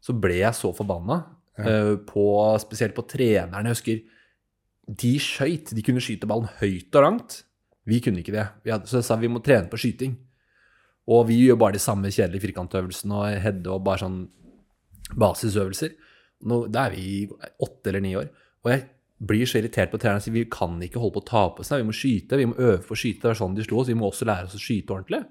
så 0.00 0.14
ble 0.16 0.38
jeg 0.40 0.56
så 0.56 0.70
forbanna. 0.74 1.20
Eh, 1.58 1.94
på, 2.08 2.24
spesielt 2.62 2.94
på 2.96 3.04
trenerne. 3.10 3.64
Jeg 3.66 3.76
husker 3.76 4.96
de 5.02 5.12
skøyt. 5.20 5.74
De 5.76 5.84
kunne 5.84 6.02
skyte 6.04 6.28
ballen 6.28 6.50
høyt 6.60 6.94
og 6.96 7.04
langt. 7.04 7.42
Vi 7.88 8.00
kunne 8.04 8.22
ikke 8.22 8.34
det. 8.36 8.46
Hadde, 8.68 8.88
så 8.88 9.00
jeg 9.00 9.08
sa 9.08 9.16
vi 9.20 9.30
må 9.32 9.42
trene 9.44 9.70
på 9.70 9.80
skyting. 9.80 10.16
Og 11.08 11.24
vi 11.30 11.38
gjør 11.40 11.56
bare 11.60 11.78
de 11.78 11.80
samme 11.80 12.10
kjedelige 12.12 12.44
firkantøvelsene 12.48 13.16
og 13.16 13.40
hedde 13.40 13.72
og 13.72 13.84
bare 13.86 14.02
sånn 14.02 14.20
basisøvelser. 15.16 15.94
Nå, 16.48 16.66
da 16.72 16.86
er 16.86 16.94
vi 16.94 17.24
åtte 17.64 17.90
eller 17.90 18.04
ni 18.04 18.12
år. 18.18 18.28
Og 18.64 18.72
jeg 18.74 18.84
blir 19.28 19.48
så 19.48 19.58
irritert 19.58 19.90
på 19.90 19.98
treneren 19.98 20.20
og 20.20 20.26
sier 20.26 20.36
vi 20.36 20.44
kan 20.52 20.76
ikke 20.84 21.00
holde 21.00 21.16
på 21.16 21.24
å 21.24 21.30
tape 21.30 21.64
oss. 21.64 21.72
Vi 21.72 21.88
må 21.88 21.96
skyte, 21.96 22.38
vi 22.38 22.50
må 22.50 22.58
øve 22.60 22.84
på 22.84 22.94
å 22.94 23.00
skyte. 23.00 23.22
Det 23.24 23.32
var 23.32 23.40
sånn 23.40 23.56
de 23.56 23.64
slo 23.66 23.80
oss. 23.80 23.90
Vi 23.90 23.96
må 23.98 24.10
også 24.10 24.28
lære 24.28 24.50
oss 24.50 24.58
å 24.58 24.62
skyte 24.62 24.94
ordentlig. 24.94 25.24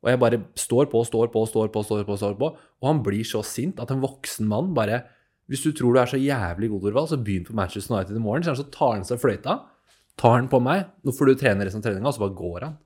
Og 0.00 0.08
jeg 0.08 0.20
bare 0.22 0.40
står 0.56 0.88
på, 0.88 1.02
står 1.04 1.28
på, 1.32 1.44
står 1.46 1.72
på, 1.74 1.84
står 1.84 2.06
på, 2.08 2.16
står 2.16 2.36
på. 2.40 2.50
Og 2.80 2.88
han 2.88 3.02
blir 3.04 3.26
så 3.28 3.44
sint 3.44 3.80
at 3.82 3.92
en 3.92 4.00
voksen 4.02 4.48
mann 4.48 4.72
bare 4.76 5.04
Hvis 5.50 5.64
du 5.66 5.72
tror 5.74 5.96
du 5.96 6.00
er 6.00 6.06
så 6.12 6.20
jævlig 6.20 6.68
god, 6.70 6.84
Orvald, 6.92 7.08
så 7.10 7.18
begynn 7.18 7.44
på 7.48 7.56
Manchester 7.58 7.96
United 7.96 8.16
i 8.16 8.22
morgen. 8.22 8.46
Så 8.46 8.68
tar 8.70 8.92
han 8.94 9.02
seg 9.08 9.18
fløyta, 9.18 9.56
tar 10.20 10.36
han 10.38 10.46
på 10.52 10.60
meg, 10.62 10.84
nå 11.02 11.10
får 11.16 11.32
du 11.32 11.40
trene 11.42 11.66
resten 11.66 11.82
av 11.82 11.88
treninga, 11.88 12.06
og 12.06 12.14
så 12.14 12.22
bare 12.22 12.38
går 12.38 12.66
han. 12.68 12.78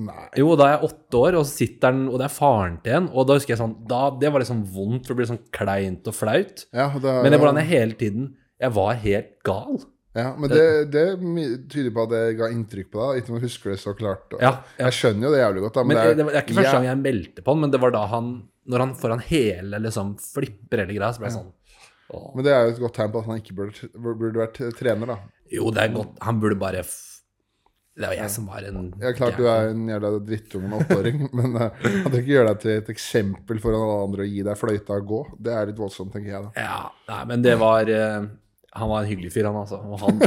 Nei. 0.00 0.26
Jo, 0.38 0.54
da 0.56 0.64
er 0.70 0.74
jeg 0.78 0.86
åtte 0.88 1.18
år, 1.20 1.36
og 1.36 1.44
så 1.44 1.58
sitter 1.60 1.90
han, 1.92 2.04
og 2.08 2.16
det 2.22 2.24
er 2.28 2.32
faren 2.32 2.76
til 2.84 2.94
en, 2.96 3.08
og 3.12 3.26
da 3.28 3.34
husker 3.36 3.52
jeg 3.52 3.60
sånn 3.60 3.74
da, 3.90 3.98
Det 4.22 4.30
var 4.32 4.40
liksom 4.40 4.62
vondt, 4.72 5.02
for 5.04 5.12
det 5.12 5.18
blir 5.18 5.28
sånn 5.34 5.42
kleint 5.52 6.06
og 6.08 6.16
flaut. 6.16 6.62
Ja, 6.72 6.86
det, 6.94 7.14
Men 7.20 7.26
det 7.28 7.36
er 7.36 7.42
hvordan 7.42 7.58
jeg 7.60 7.68
hele 7.74 7.98
tiden 8.00 8.28
Jeg 8.62 8.72
var 8.78 8.94
helt 9.02 9.34
gal. 9.44 9.80
ja, 10.16 10.30
men 10.40 10.50
det, 10.54 10.62
det 10.94 11.04
tyder 11.74 11.90
på 11.98 12.06
at 12.06 12.14
det 12.14 12.22
ga 12.38 12.48
inntrykk 12.54 12.88
på 12.94 13.02
deg, 13.02 13.20
ikke 13.20 13.34
om 13.34 13.40
du 13.42 13.44
husker 13.44 13.74
det 13.74 13.80
så 13.82 13.92
klart. 13.98 14.32
Ja, 14.38 14.46
ja. 14.46 14.52
Jeg 14.86 14.96
skjønner 15.02 15.28
jo 15.28 15.34
det 15.34 15.42
jævlig 15.42 15.66
godt, 15.66 15.76
da, 15.76 15.84
Men 15.84 15.96
men, 15.98 16.06
det, 16.06 16.16
det, 16.16 16.24
var- 16.24 16.32
det 16.32 16.40
er 16.40 16.46
ikke 16.48 16.58
første 16.62 16.78
gang 16.78 16.88
jeg 16.88 17.02
meldte 17.04 17.44
på 17.44 17.52
han, 17.54 17.60
men 17.66 17.74
det 17.76 17.80
var 17.84 17.94
da 17.98 18.06
han 18.14 18.30
Når 18.68 18.84
han 18.84 18.96
foran 18.98 19.22
hele 19.24 19.80
liksom 19.80 20.16
flipper 20.20 20.84
hele 20.84 20.96
greia, 20.96 21.12
så 21.14 21.22
ble 21.22 21.30
jeg 21.30 21.38
sånn 21.38 21.52
åh. 22.12 22.32
Men 22.34 22.46
det 22.46 22.54
er 22.54 22.66
jo 22.66 22.74
et 22.74 22.82
godt 22.82 22.98
tegn 22.98 23.14
på 23.14 23.22
at 23.22 23.30
han 23.30 23.40
ikke 23.40 23.56
burde, 23.60 23.92
burde 23.94 24.42
vært 24.42 24.60
trener, 24.78 25.14
da. 25.14 25.20
Jo, 25.50 25.70
det 25.74 25.86
er 25.86 25.94
godt. 25.94 26.18
Han 26.26 26.42
burde 26.42 26.58
bare 26.60 26.82
Det 26.84 28.06
var 28.06 28.14
jeg 28.14 28.30
som 28.32 28.46
var 28.48 28.66
en 28.68 28.92
Ja, 29.02 29.12
klart 29.16 29.38
du 29.38 29.46
er 29.50 29.72
en 29.72 29.88
jævla 29.90 30.12
drittunge 30.24 30.68
med 30.70 30.84
åtteåring, 30.84 31.24
men 31.38 31.56
uh, 31.58 31.70
at 31.70 32.12
du 32.12 32.20
ikke 32.20 32.36
gjør 32.36 32.52
deg 32.52 32.60
til 32.62 32.76
et 32.76 32.92
eksempel 32.94 33.62
for 33.62 33.76
alle 33.76 33.96
andre 34.04 34.26
og 34.28 34.36
gi 34.36 34.44
deg 34.46 34.60
fløyta 34.60 35.00
og 35.00 35.08
gå. 35.10 35.24
Det 35.48 35.56
er 35.56 35.72
litt 35.72 35.80
voldsomt, 35.80 36.12
tenker 36.14 36.36
jeg 36.36 36.46
da. 36.46 36.68
Ja, 36.68 36.84
nei, 37.10 37.24
men 37.32 37.42
det 37.46 37.56
var 37.60 37.90
uh, 37.90 38.30
Han 38.78 38.92
var 38.92 39.02
en 39.02 39.10
hyggelig 39.10 39.32
fyr, 39.34 39.50
han 39.50 39.58
altså. 39.58 39.80
Og 39.82 39.98
han, 40.04 40.22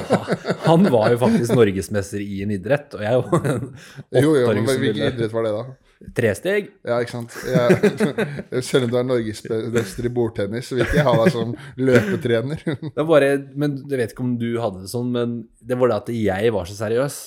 han 0.67 0.91
var 0.91 1.15
jo 1.15 1.21
faktisk 1.23 1.55
norgesmester 1.55 2.23
i 2.23 2.43
en 2.43 2.51
idrett, 2.57 2.91
og 2.97 3.05
jeg 3.05 3.13
er 3.13 3.21
jo 3.21 3.39
en 3.39 3.65
Jo, 4.27 4.35
jo, 4.35 4.35
men 4.35 4.43
åtteåring 4.43 4.69
som 4.69 4.83
hvilken 4.83 5.09
idrett 5.13 5.35
var 5.39 5.47
det, 5.47 5.55
da? 5.55 5.92
Tresteg. 6.11 6.69
Ja, 6.83 6.99
ikke 7.01 7.15
sant. 7.15 7.35
Jeg, 7.47 7.93
selv 8.67 8.87
om 8.87 8.91
du 8.91 8.97
er 8.99 9.07
norgesmester 9.07 10.07
i 10.07 10.11
bordtennis, 10.13 10.67
så 10.67 10.77
vil 10.77 10.85
ikke 10.85 10.99
jeg 10.99 11.07
ha 11.07 11.13
deg 11.21 11.33
som 11.33 11.53
løpetrener. 11.79 12.63
Det 12.65 12.91
var 12.99 13.09
bare, 13.09 13.33
men 13.55 13.77
Jeg 13.87 14.01
vet 14.01 14.15
ikke 14.15 14.25
om 14.25 14.33
du 14.41 14.49
hadde 14.61 14.83
det 14.83 14.91
sånn, 14.91 15.11
men 15.15 15.37
det 15.63 15.77
var 15.79 15.93
det 15.93 15.99
at 16.01 16.13
jeg 16.17 16.55
var 16.55 16.69
så 16.69 16.75
seriøs, 16.81 17.19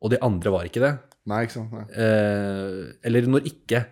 og 0.00 0.14
de 0.14 0.20
andre 0.24 0.54
var 0.54 0.68
ikke 0.68 0.84
det. 0.84 0.92
Nei, 1.30 1.42
ikke 1.44 1.58
sant. 1.58 1.74
Nei. 1.74 1.86
Eh, 2.06 2.84
eller 3.10 3.28
når 3.30 3.50
ikke 3.50 3.84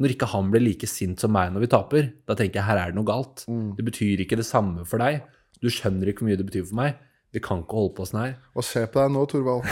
når 0.00 0.14
ikke 0.14 0.30
han 0.32 0.48
blir 0.48 0.62
like 0.64 0.88
sint 0.88 1.20
som 1.20 1.34
meg 1.34 1.50
når 1.52 1.66
vi 1.66 1.68
taper, 1.74 2.06
da 2.24 2.32
tenker 2.32 2.62
jeg 2.62 2.68
her 2.70 2.78
er 2.80 2.88
det 2.88 2.96
noe 2.96 3.04
galt. 3.04 3.44
Mm. 3.52 3.76
Det 3.76 3.84
betyr 3.84 4.22
ikke 4.24 4.38
det 4.40 4.48
samme 4.48 4.86
for 4.88 5.02
deg. 5.02 5.20
Du 5.60 5.68
skjønner 5.68 6.08
ikke 6.08 6.24
hvor 6.24 6.30
mye 6.30 6.40
det 6.40 6.48
betyr 6.48 6.64
for 6.64 6.78
meg. 6.80 6.96
Vi 7.36 7.42
kan 7.44 7.60
ikke 7.62 7.76
holde 7.76 7.94
på 7.98 8.06
sånn 8.08 8.22
her. 8.24 8.32
Og 8.56 8.64
se 8.66 8.80
på 8.88 8.96
deg 8.96 9.12
nå, 9.12 9.20
Torvald. 9.28 9.64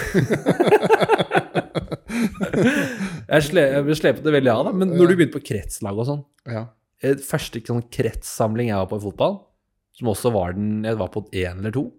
Jeg, 3.28 3.44
sle, 3.50 3.62
jeg 3.76 3.96
slepet 4.00 4.24
det 4.24 4.32
veldig 4.32 4.50
av, 4.52 4.64
da. 4.68 4.72
Men 4.72 4.94
når 4.96 5.10
du 5.10 5.16
begynte 5.18 5.36
på 5.36 5.44
kretslag 5.50 5.98
og 6.00 6.06
sånn 6.08 6.24
Ja. 6.48 6.66
eh, 7.02 7.14
Første 7.20 7.60
sånn 7.66 7.84
kretssamling 7.92 8.70
jeg 8.70 8.80
var 8.80 8.88
på 8.88 8.96
i 9.00 9.04
fotball, 9.04 9.38
som 9.98 10.08
også 10.08 10.32
var 10.32 10.52
den 10.56 10.84
Jeg 10.84 10.96
var 10.96 11.08
på 11.12 11.24
én 11.32 11.58
eller 11.58 11.74
to. 11.74 11.92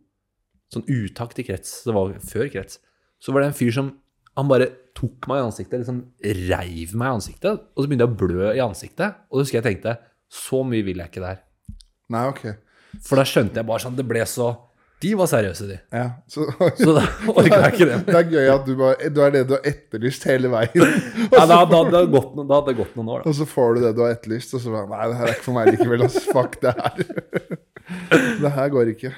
Sånn 0.74 0.86
uttak 0.88 1.34
til 1.36 1.46
krets. 1.46 1.84
Det 1.86 1.94
var 1.94 2.14
før 2.20 2.50
krets. 2.54 2.80
Så 3.20 3.34
var 3.34 3.42
det 3.42 3.48
en 3.52 3.58
fyr 3.60 3.72
som 3.74 3.94
Han 4.38 4.48
bare 4.48 4.70
tok 4.96 5.28
meg 5.28 5.40
i 5.42 5.46
ansiktet, 5.48 5.82
liksom 5.82 5.98
reiv 6.24 6.94
meg 6.96 7.08
i 7.10 7.16
ansiktet, 7.18 7.60
og 7.76 7.84
så 7.84 7.88
begynte 7.90 8.06
jeg 8.06 8.14
å 8.14 8.20
blø 8.20 8.54
i 8.54 8.62
ansiktet. 8.64 9.16
Og 9.30 9.40
da 9.40 9.44
husker 9.44 9.60
jeg 9.62 9.68
tenkte 9.68 9.98
Så 10.32 10.64
mye 10.64 10.86
vil 10.86 10.98
jeg 10.98 11.10
ikke 11.12 11.22
der. 11.26 11.40
Nei, 12.10 12.26
ok. 12.30 12.44
For 13.06 13.16
da 13.20 13.24
skjønte 13.28 13.60
jeg 13.60 13.66
bare 13.68 13.84
sånn 13.84 13.96
Det 13.98 14.08
ble 14.08 14.22
så 14.26 14.50
De 15.00 15.14
var 15.16 15.30
seriøse, 15.32 15.68
de. 15.70 15.78
Ja, 15.96 16.06
så, 16.28 16.44
Så 16.82 16.92
da 16.98 17.06
orka 17.32 17.62
jeg 17.64 17.76
ikke 17.78 17.88
det. 17.88 18.00
det 18.10 18.18
er 18.20 18.34
gøy 18.34 18.50
at 18.52 18.66
du, 18.68 18.74
bare, 18.80 19.12
du 19.16 19.22
er 19.24 19.32
det 19.38 19.46
du 19.48 19.54
har 19.56 19.70
etterlyst 19.72 20.26
hele 20.28 20.52
veien. 20.52 20.76
Ja, 21.40 21.46
da, 21.48 21.62
da, 21.70 21.80
det 21.94 22.02
gått, 22.12 22.34
da 22.36 22.58
hadde 22.58 22.74
det 22.74 22.78
gått 22.82 22.98
noen 23.00 23.14
år, 23.14 23.24
da. 23.24 23.32
Og 23.32 23.38
så 23.38 23.48
får 23.48 23.78
du 23.78 23.84
det 23.86 23.94
du 23.96 24.04
har 24.04 24.16
etterlyst, 24.18 24.58
og 24.58 24.64
så 24.64 24.74
bare 24.74 24.90
Nei, 24.92 25.08
det 25.12 25.20
her 25.22 25.30
er 25.30 25.38
ikke 25.38 25.48
for 25.48 25.56
meg 25.60 25.72
likevel. 25.72 26.04
ass. 26.08 26.18
Fuck 26.34 26.58
det 26.66 26.74
her. 26.76 27.04
Det 28.44 28.52
her 28.58 28.72
går 28.74 28.92
ikke. 28.96 29.14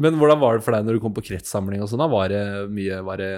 Men 0.00 0.16
hvordan 0.16 0.40
var 0.40 0.56
det 0.56 0.64
for 0.64 0.72
deg 0.74 0.86
når 0.86 0.96
du 0.96 1.02
kom 1.02 1.12
på 1.16 1.24
kretssamling 1.26 1.82
og 1.84 1.90
sånn? 1.90 2.00
da? 2.00 2.08
Var 2.08 2.32
det 2.32 2.42
mye 2.72 3.02
Var 3.04 3.20
det 3.20 3.32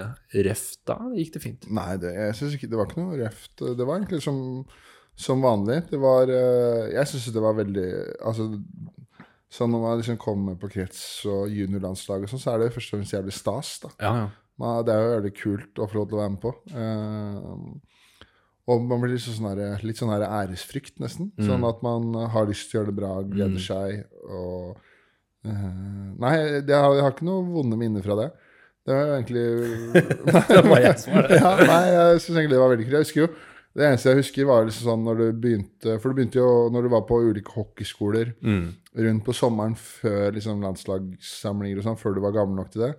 røft 0.47 0.79
da? 0.87 0.95
Gikk 1.17 1.33
det 1.35 1.41
fint? 1.43 1.67
Nei, 1.75 1.89
det, 1.99 2.13
jeg 2.15 2.37
synes 2.39 2.55
ikke, 2.55 2.69
det 2.71 2.79
var 2.79 2.87
ikke 2.87 3.03
noe 3.03 3.19
røft. 3.19 3.51
Det 3.59 3.87
var 3.89 3.97
egentlig 3.99 4.21
som, 4.23 4.37
som 5.19 5.43
vanlig. 5.43 5.81
Det 5.91 5.99
var 6.01 6.31
eh, 6.31 6.85
Jeg 6.95 7.11
syns 7.11 7.27
det 7.35 7.43
var 7.43 7.57
veldig 7.59 7.87
Altså 8.31 8.47
Sånn 9.51 9.73
når 9.73 9.81
man 9.83 9.97
liksom 9.99 10.19
kommer 10.21 10.55
på 10.59 10.69
krets- 10.71 11.25
og 11.27 11.51
juniorlandslag 11.51 12.23
og 12.23 12.31
sånn, 12.31 12.39
så 12.39 12.53
er 12.53 12.61
det 12.61 12.73
først 12.75 12.93
og 12.93 12.97
fremst 12.99 13.15
jævlig 13.17 13.33
stas, 13.35 13.71
da. 13.83 13.89
Ja, 13.99 14.11
ja. 14.21 14.27
Man, 14.61 14.83
det 14.85 14.93
er 14.93 15.01
jo 15.01 15.15
veldig 15.15 15.31
kult 15.35 15.79
å 15.81 15.87
få 15.89 15.97
lov 15.97 16.05
til 16.07 16.17
å 16.17 16.21
være 16.21 16.31
med 16.35 16.41
på. 16.43 16.51
Uh, 16.75 18.27
og 18.71 18.85
man 18.85 19.01
blir 19.01 19.15
liksom 19.15 19.35
sånn 19.35 19.49
her, 19.49 19.83
litt 19.83 19.99
sånn 19.99 20.13
her 20.13 20.23
æresfrykt, 20.27 20.99
nesten. 21.01 21.31
Sånn 21.41 21.65
at 21.67 21.81
man 21.83 22.13
har 22.31 22.47
lyst 22.47 22.69
til 22.69 22.77
å 22.77 22.81
gjøre 22.81 22.91
det 22.91 22.99
bra, 22.99 23.11
gleder 23.25 23.63
seg 23.63 24.03
og 24.29 24.77
uh, 25.49 26.13
Nei, 26.21 26.35
det 26.67 26.77
har, 26.77 26.93
jeg 26.95 27.03
har 27.07 27.15
ikke 27.15 27.27
noe 27.27 27.43
vonde 27.49 27.79
minner 27.79 28.05
fra 28.05 28.19
det. 28.21 28.29
Det 28.85 28.95
var 28.95 29.09
jo 29.09 29.15
egentlig 29.17 29.45
Det 30.53 30.61
var 30.69 30.83
jeg 30.85 30.99
som 31.01 31.17
var 31.17 31.27
det. 31.27 31.39
ja, 31.43 31.53
Nei, 31.69 31.81
jeg 31.97 32.21
syns 32.21 32.37
egentlig 32.37 32.55
det 32.55 32.61
var 32.61 32.71
veldig 32.75 32.85
kult. 32.87 32.95
Jeg 32.99 33.07
husker 33.07 33.25
jo 33.25 33.31
Det 33.75 33.85
eneste 33.87 34.09
jeg 34.11 34.19
husker, 34.19 34.45
var 34.49 34.65
liksom 34.67 34.83
sånn 34.89 35.05
når 35.07 35.19
du 35.21 35.27
begynte 35.45 35.93
For 36.01 36.11
du 36.11 36.17
begynte 36.17 36.41
jo 36.41 36.47
når 36.73 36.83
du 36.83 36.89
var 36.91 37.05
på 37.07 37.21
ulike 37.23 37.53
hockeyskoler 37.55 38.33
Mm. 38.43 38.65
rundt 39.05 39.23
på 39.23 39.33
sommeren 39.37 39.77
før 39.79 40.33
liksom 40.35 40.59
landslagssamlinger 40.65 41.79
og 41.79 41.85
sånn, 41.87 41.97
før 42.01 42.15
du 42.17 42.21
var 42.25 42.35
gammel 42.35 42.59
nok 42.59 42.71
til 42.73 42.81
det. 42.87 42.91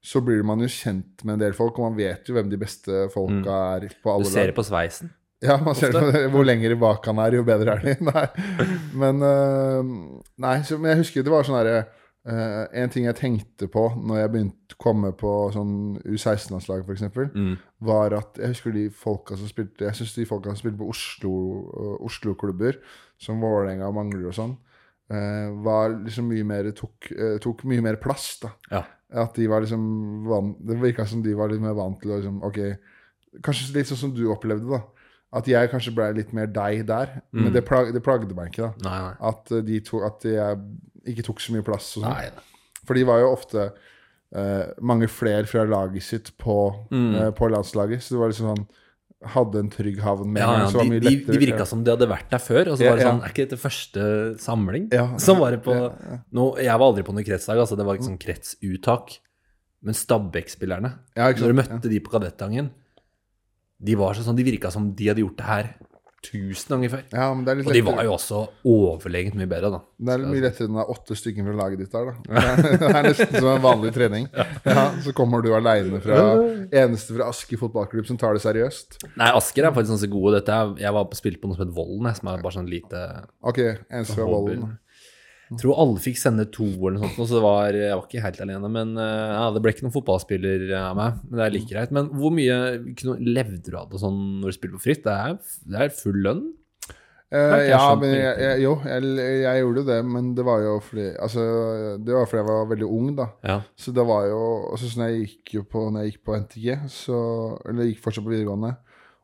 Så 0.00 0.22
blir 0.24 0.40
man 0.46 0.60
jo 0.64 0.68
kjent 0.70 1.24
med 1.26 1.34
en 1.34 1.42
del 1.42 1.52
folk, 1.58 1.76
og 1.78 1.90
man 1.90 1.98
vet 1.98 2.28
jo 2.30 2.34
hvem 2.38 2.48
de 2.48 2.56
beste 2.56 3.08
folka 3.12 3.58
er 3.76 3.88
på 4.02 4.14
Du 4.22 4.28
ser 4.30 4.46
det 4.52 4.54
på 4.56 4.64
sveisen. 4.64 5.10
Ja, 5.44 5.56
man 5.62 5.74
ser 5.78 5.92
det 5.92 6.00
det. 6.14 6.22
Hvor 6.32 6.42
lenger 6.46 6.72
bak 6.80 7.04
han 7.06 7.18
er, 7.22 7.36
jo 7.38 7.44
bedre 7.46 7.76
er 7.76 7.84
de. 7.84 7.96
Nei. 8.08 8.24
Men, 8.98 9.20
øh, 9.22 9.92
nei, 10.38 10.56
så, 10.66 10.78
men 10.80 10.94
jeg 10.94 11.02
husker 11.04 11.22
det 11.26 11.30
var 11.34 11.44
sånn 11.46 11.58
herre 11.60 11.84
øh, 12.28 12.66
En 12.82 12.90
ting 12.92 13.06
jeg 13.06 13.16
tenkte 13.16 13.68
på 13.72 13.86
når 13.96 14.18
jeg 14.20 14.30
begynte 14.34 14.76
å 14.76 14.82
komme 14.82 15.12
på 15.16 15.30
sånn 15.54 15.98
U16-landslag, 16.04 16.84
f.eks., 16.84 17.02
Mm. 17.34 17.56
var 17.80 18.12
at 18.18 18.38
jeg 18.38 18.52
husker 18.54 18.72
de 18.76 18.86
folka 18.90 19.36
som 19.36 19.48
spilte 19.48 19.84
Jeg 19.86 19.94
syns 19.98 20.14
de 20.14 20.26
folka 20.28 20.50
som 20.52 20.60
spilte 20.60 20.78
på 20.78 20.88
Oslo 20.92 21.32
øh, 21.72 21.96
Oslo-klubber, 22.06 22.78
som 23.18 23.40
Vålerenga 23.40 23.88
og 23.88 23.94
Mangler 23.98 24.28
og 24.30 24.34
sånn, 24.36 24.52
uh, 25.10 25.48
var 25.64 25.90
liksom 26.04 26.28
mye 26.28 26.44
mer 26.46 26.70
tok, 26.76 27.08
tok 27.42 27.64
mye 27.64 27.82
mer 27.82 27.96
plass, 28.02 28.38
da. 28.42 28.52
Ja. 28.70 28.82
At 29.24 29.34
de 29.40 29.46
var 29.48 29.62
liksom 29.64 29.82
vant 30.28 30.58
Det 30.68 30.76
virka 30.82 31.06
som 31.08 31.22
de 31.24 31.32
var 31.34 31.48
litt 31.48 31.62
mer 31.64 31.72
vant 31.74 31.96
til 32.02 32.10
å 32.12 32.18
liksom 32.20 32.42
Ok, 32.44 32.58
kanskje 33.42 33.72
litt 33.78 33.88
sånn 33.88 34.02
som 34.02 34.12
du 34.14 34.26
opplevde, 34.30 34.68
da. 34.68 34.82
At 35.32 35.44
jeg 35.50 35.68
kanskje 35.68 35.92
ble 35.92 36.06
litt 36.16 36.30
mer 36.32 36.46
deg 36.48 36.86
der. 36.88 37.18
Men 37.36 37.52
det, 37.52 37.64
plag, 37.68 37.90
det 37.92 38.00
plagde 38.02 38.32
meg 38.34 38.48
ikke, 38.52 38.70
da. 38.70 38.88
Nei, 38.88 38.98
nei. 39.04 39.14
At 39.28 39.50
uh, 39.52 39.60
de 39.66 39.80
to 39.84 40.00
At 40.06 40.24
jeg 40.24 40.58
ikke 41.12 41.26
tok 41.26 41.40
så 41.44 41.52
mye 41.52 41.64
plass 41.66 41.90
og 41.98 42.06
sånn. 42.06 42.42
For 42.88 42.96
de 42.96 43.02
var 43.04 43.20
jo 43.20 43.32
ofte 43.34 43.66
uh, 43.68 44.64
mange 44.80 45.08
flere 45.12 45.44
fra 45.50 45.66
laget 45.68 46.02
sitt 46.06 46.30
på, 46.40 46.56
Mm. 46.90 47.14
uh, 47.14 47.30
på 47.36 47.48
landslaget. 47.52 48.00
Så 48.02 48.14
det 48.16 48.22
var 48.24 48.32
liksom 48.32 48.54
sånn 48.56 48.66
Hadde 49.34 49.58
en 49.58 49.68
trygg 49.68 49.96
havn 49.98 50.28
med 50.30 50.38
Ja, 50.44 50.50
ja. 50.60 50.66
Så 50.70 50.78
var 50.78 50.84
de, 50.86 50.90
mye 50.92 51.02
lettere. 51.02 51.34
de 51.34 51.38
virka 51.42 51.64
som 51.66 51.80
de 51.82 51.90
hadde 51.90 52.06
vært 52.06 52.28
der 52.30 52.38
før. 52.38 52.68
Og 52.70 52.76
så 52.78 52.84
Ja, 52.86 52.90
var 52.92 52.96
det 53.00 53.02
ja. 53.04 53.10
sånn 53.10 53.22
Er 53.26 53.32
ikke 53.32 53.44
dette 53.48 53.58
første 53.58 54.02
samling? 54.38 54.84
Ja. 54.94 55.06
Så 55.26 55.34
var 55.34 55.50
det 55.56 55.58
på 55.64 55.74
Ja, 55.74 55.88
ja. 55.90 56.18
nå, 56.38 56.44
Jeg 56.62 56.70
var 56.78 56.86
aldri 56.86 57.02
på 57.02 57.12
noe 57.16 57.24
kretslag, 57.26 57.58
altså. 57.58 57.74
Det 57.76 57.84
var 57.88 57.98
ikke 57.98 58.06
sånn 58.12 58.20
kretsuttak. 58.22 59.16
Men 59.82 59.94
Stabæk-spillerne, 59.98 60.92
Ja, 61.18 61.32
når 61.34 61.50
du 61.50 61.56
møtte 61.58 61.90
de 61.90 61.98
på 62.00 62.10
Kadettangen, 62.14 62.70
de 63.78 63.94
var 63.98 64.14
sånn, 64.18 64.36
de 64.38 64.46
virka 64.46 64.70
som 64.74 64.90
de 64.98 65.06
hadde 65.12 65.22
gjort 65.22 65.38
det 65.38 65.46
her 65.46 65.68
tusen 66.18 66.72
ganger 66.72 66.90
før. 66.90 67.02
Ja, 67.14 67.26
men 67.32 67.44
det 67.46 67.52
er 67.52 67.58
litt 67.60 67.68
Og 67.68 67.72
de 67.72 67.78
lettere. 67.78 67.94
var 67.94 68.06
jo 68.08 68.12
også 68.16 68.38
overlegent 68.66 69.36
mye 69.38 69.46
bedre, 69.48 69.68
da. 69.70 69.78
Det 70.02 70.14
er 70.16 70.24
mye 70.26 70.42
lettere 70.42 70.66
enn 70.66 70.74
det 70.74 70.82
er 70.82 70.90
åtte 70.90 71.16
stykker 71.20 71.46
fra 71.46 71.54
laget 71.60 71.78
ditt 71.84 71.92
der, 71.94 72.08
da. 72.08 72.42
Det 72.82 72.88
er 72.88 73.06
nesten 73.06 73.36
som 73.38 73.46
en 73.52 73.62
vanlig 73.62 73.92
trening. 73.94 74.26
Ja, 74.66 74.84
så 75.04 75.14
kommer 75.14 75.44
du 75.46 75.52
aleine 75.54 76.00
fra 76.02 76.18
eneste 76.74 77.14
fra 77.14 77.28
Asker 77.30 77.60
fotballklubb 77.62 78.10
som 78.10 78.18
tar 78.18 78.34
det 78.34 78.42
seriøst. 78.42 78.98
Nei, 79.14 79.30
Asker 79.38 79.68
er 79.70 79.76
faktisk 79.78 79.94
ganske 79.94 80.10
gode. 80.16 80.34
Dette 80.40 80.58
er, 80.58 80.74
jeg 80.82 80.96
var 80.98 81.06
på 81.12 81.20
spilt 81.22 81.38
på 81.40 81.52
noe 81.52 81.54
som 81.60 81.68
het 81.68 81.76
Vollen, 81.78 82.10
jeg, 82.10 82.18
som 82.18 82.32
er 82.34 82.42
bare 82.48 82.56
sånn 82.58 82.68
lite 82.74 83.04
Ok, 83.46 83.62
eneste 83.86 84.18
fra. 84.18 84.26
Vollen. 84.34 84.66
Jeg 85.48 85.60
tror 85.62 85.78
alle 85.80 86.00
fikk 86.04 86.18
sende 86.20 86.44
to 86.52 86.66
eller 86.68 86.98
noe 86.98 87.08
sånt, 87.14 87.30
så 87.30 87.40
var 87.44 87.72
jeg 87.72 87.94
var 87.94 88.04
ikke 88.06 88.24
helt 88.24 88.40
alene. 88.44 88.68
Men 88.74 88.94
eh, 89.00 89.32
ja, 89.32 89.46
det 89.54 89.62
ble 89.64 89.72
ikke 89.72 89.86
noen 89.86 89.94
fotballspiller 89.96 90.66
av 90.76 90.96
meg. 90.98 91.18
Men 91.30 91.40
det 91.40 91.46
er 91.46 91.54
like 91.56 91.70
greit. 91.72 91.94
Men 91.96 92.10
hvor 92.12 92.34
mye 92.36 92.58
levde 93.18 93.62
du 93.70 93.76
av 93.80 93.88
det 93.92 94.00
sånn 94.02 94.18
når 94.42 94.52
du 94.52 94.56
spilte 94.58 94.76
på 94.78 94.84
fritt? 94.90 95.04
Det 95.06 95.14
er, 95.14 95.38
det 95.72 95.84
er 95.86 95.94
full 95.96 96.20
lønn? 96.26 96.42
Eh, 97.28 97.66
ja, 97.68 97.82
men 98.00 98.08
jeg, 98.14 98.36
jeg, 98.40 98.60
jo, 98.64 98.70
jeg, 98.88 99.08
jeg 99.44 99.60
gjorde 99.60 99.82
det, 99.84 99.96
men 100.08 100.30
det 100.36 100.44
var 100.48 100.62
jo 100.64 100.78
fordi 100.80 101.10
Altså, 101.20 101.42
det 102.00 102.14
var 102.16 102.24
fordi 102.30 102.38
jeg 102.40 102.46
var 102.48 102.70
veldig 102.70 102.86
ung, 102.88 103.10
da. 103.18 103.26
Ja. 103.44 103.56
Så 103.76 103.92
det 103.92 104.04
var 104.08 104.24
jo 104.30 104.38
altså, 104.70 104.88
sånn 104.88 105.04
jeg 105.10 105.26
gikk 105.26 105.52
jo 105.58 105.64
på 105.68 105.82
Når 105.92 106.06
jeg 106.06 106.14
gikk 106.14 106.22
på 106.24 106.38
NTG, 106.40 106.68
så 106.88 107.18
Eller 107.68 107.84
jeg 107.84 107.92
gikk 107.92 108.00
fortsatt 108.06 108.24
på 108.24 108.32
videregående, 108.32 108.70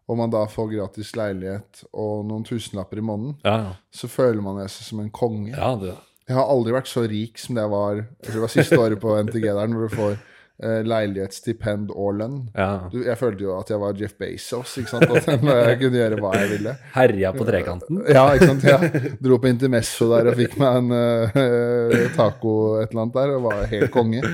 og 0.05 0.19
man 0.21 0.35
da 0.35 0.43
får 0.53 0.69
gratis 0.75 1.15
leilighet 1.17 1.87
og 1.97 2.27
noen 2.29 2.45
tusenlapper 2.45 3.01
i 3.01 3.07
måneden, 3.09 3.39
Ja, 3.41 3.55
ja. 3.71 3.73
så 3.89 4.11
føler 4.13 4.45
man 4.45 4.61
seg 4.69 4.85
som 4.91 5.01
en 5.01 5.09
konge. 5.09 5.55
ja 5.57 5.71
det, 5.81 5.95
Jeg 6.25 6.37
har 6.39 6.49
aldri 6.49 6.73
vært 6.73 6.89
så 6.89 7.03
rik 7.09 7.41
som 7.41 7.57
det 7.57 7.65
jeg 7.67 7.73
var 7.75 7.99
Jeg 7.99 8.31
det 8.33 8.41
var 8.45 8.53
siste 8.53 8.79
året 8.81 9.01
på 9.03 9.17
NTG 9.27 9.45
der, 9.45 9.67
når 9.69 9.83
du 9.85 9.93
får 9.93 10.15
eh, 10.15 10.81
leilighet, 10.87 11.37
og 11.93 12.15
lønn. 12.21 12.39
ja. 12.55 12.89
Du, 12.93 13.03
jeg 13.05 13.19
følte 13.21 13.45
jo 13.45 13.59
at 13.59 13.71
jeg 13.71 13.81
var 13.83 14.01
Jeff 14.01 14.15
Bezos, 14.17 14.77
ikke 14.81 14.93
sant? 14.95 15.05
At 15.11 15.29
jeg 15.29 15.79
kunne 15.83 16.01
gjøre 16.01 16.21
hva 16.23 16.33
jeg 16.39 16.51
ville. 16.55 16.75
Herja 16.95 17.33
på 17.37 17.45
trekanten. 17.49 18.03
Ja, 18.09 18.25
ikke 18.33 18.53
sant. 18.55 18.65
Jeg 18.65 19.15
dro 19.21 19.39
på 19.43 19.51
Intermesso 19.53 20.09
der 20.15 20.33
og 20.33 20.41
fikk 20.41 20.57
meg 20.63 20.81
en 20.81 20.97
eh, 20.97 22.11
taco 22.17 22.57
et 22.81 22.91
eller 22.93 23.05
annet 23.05 23.19
der, 23.21 23.37
og 23.37 23.49
var 23.51 23.65
helt 23.75 23.93
konge. 23.95 24.25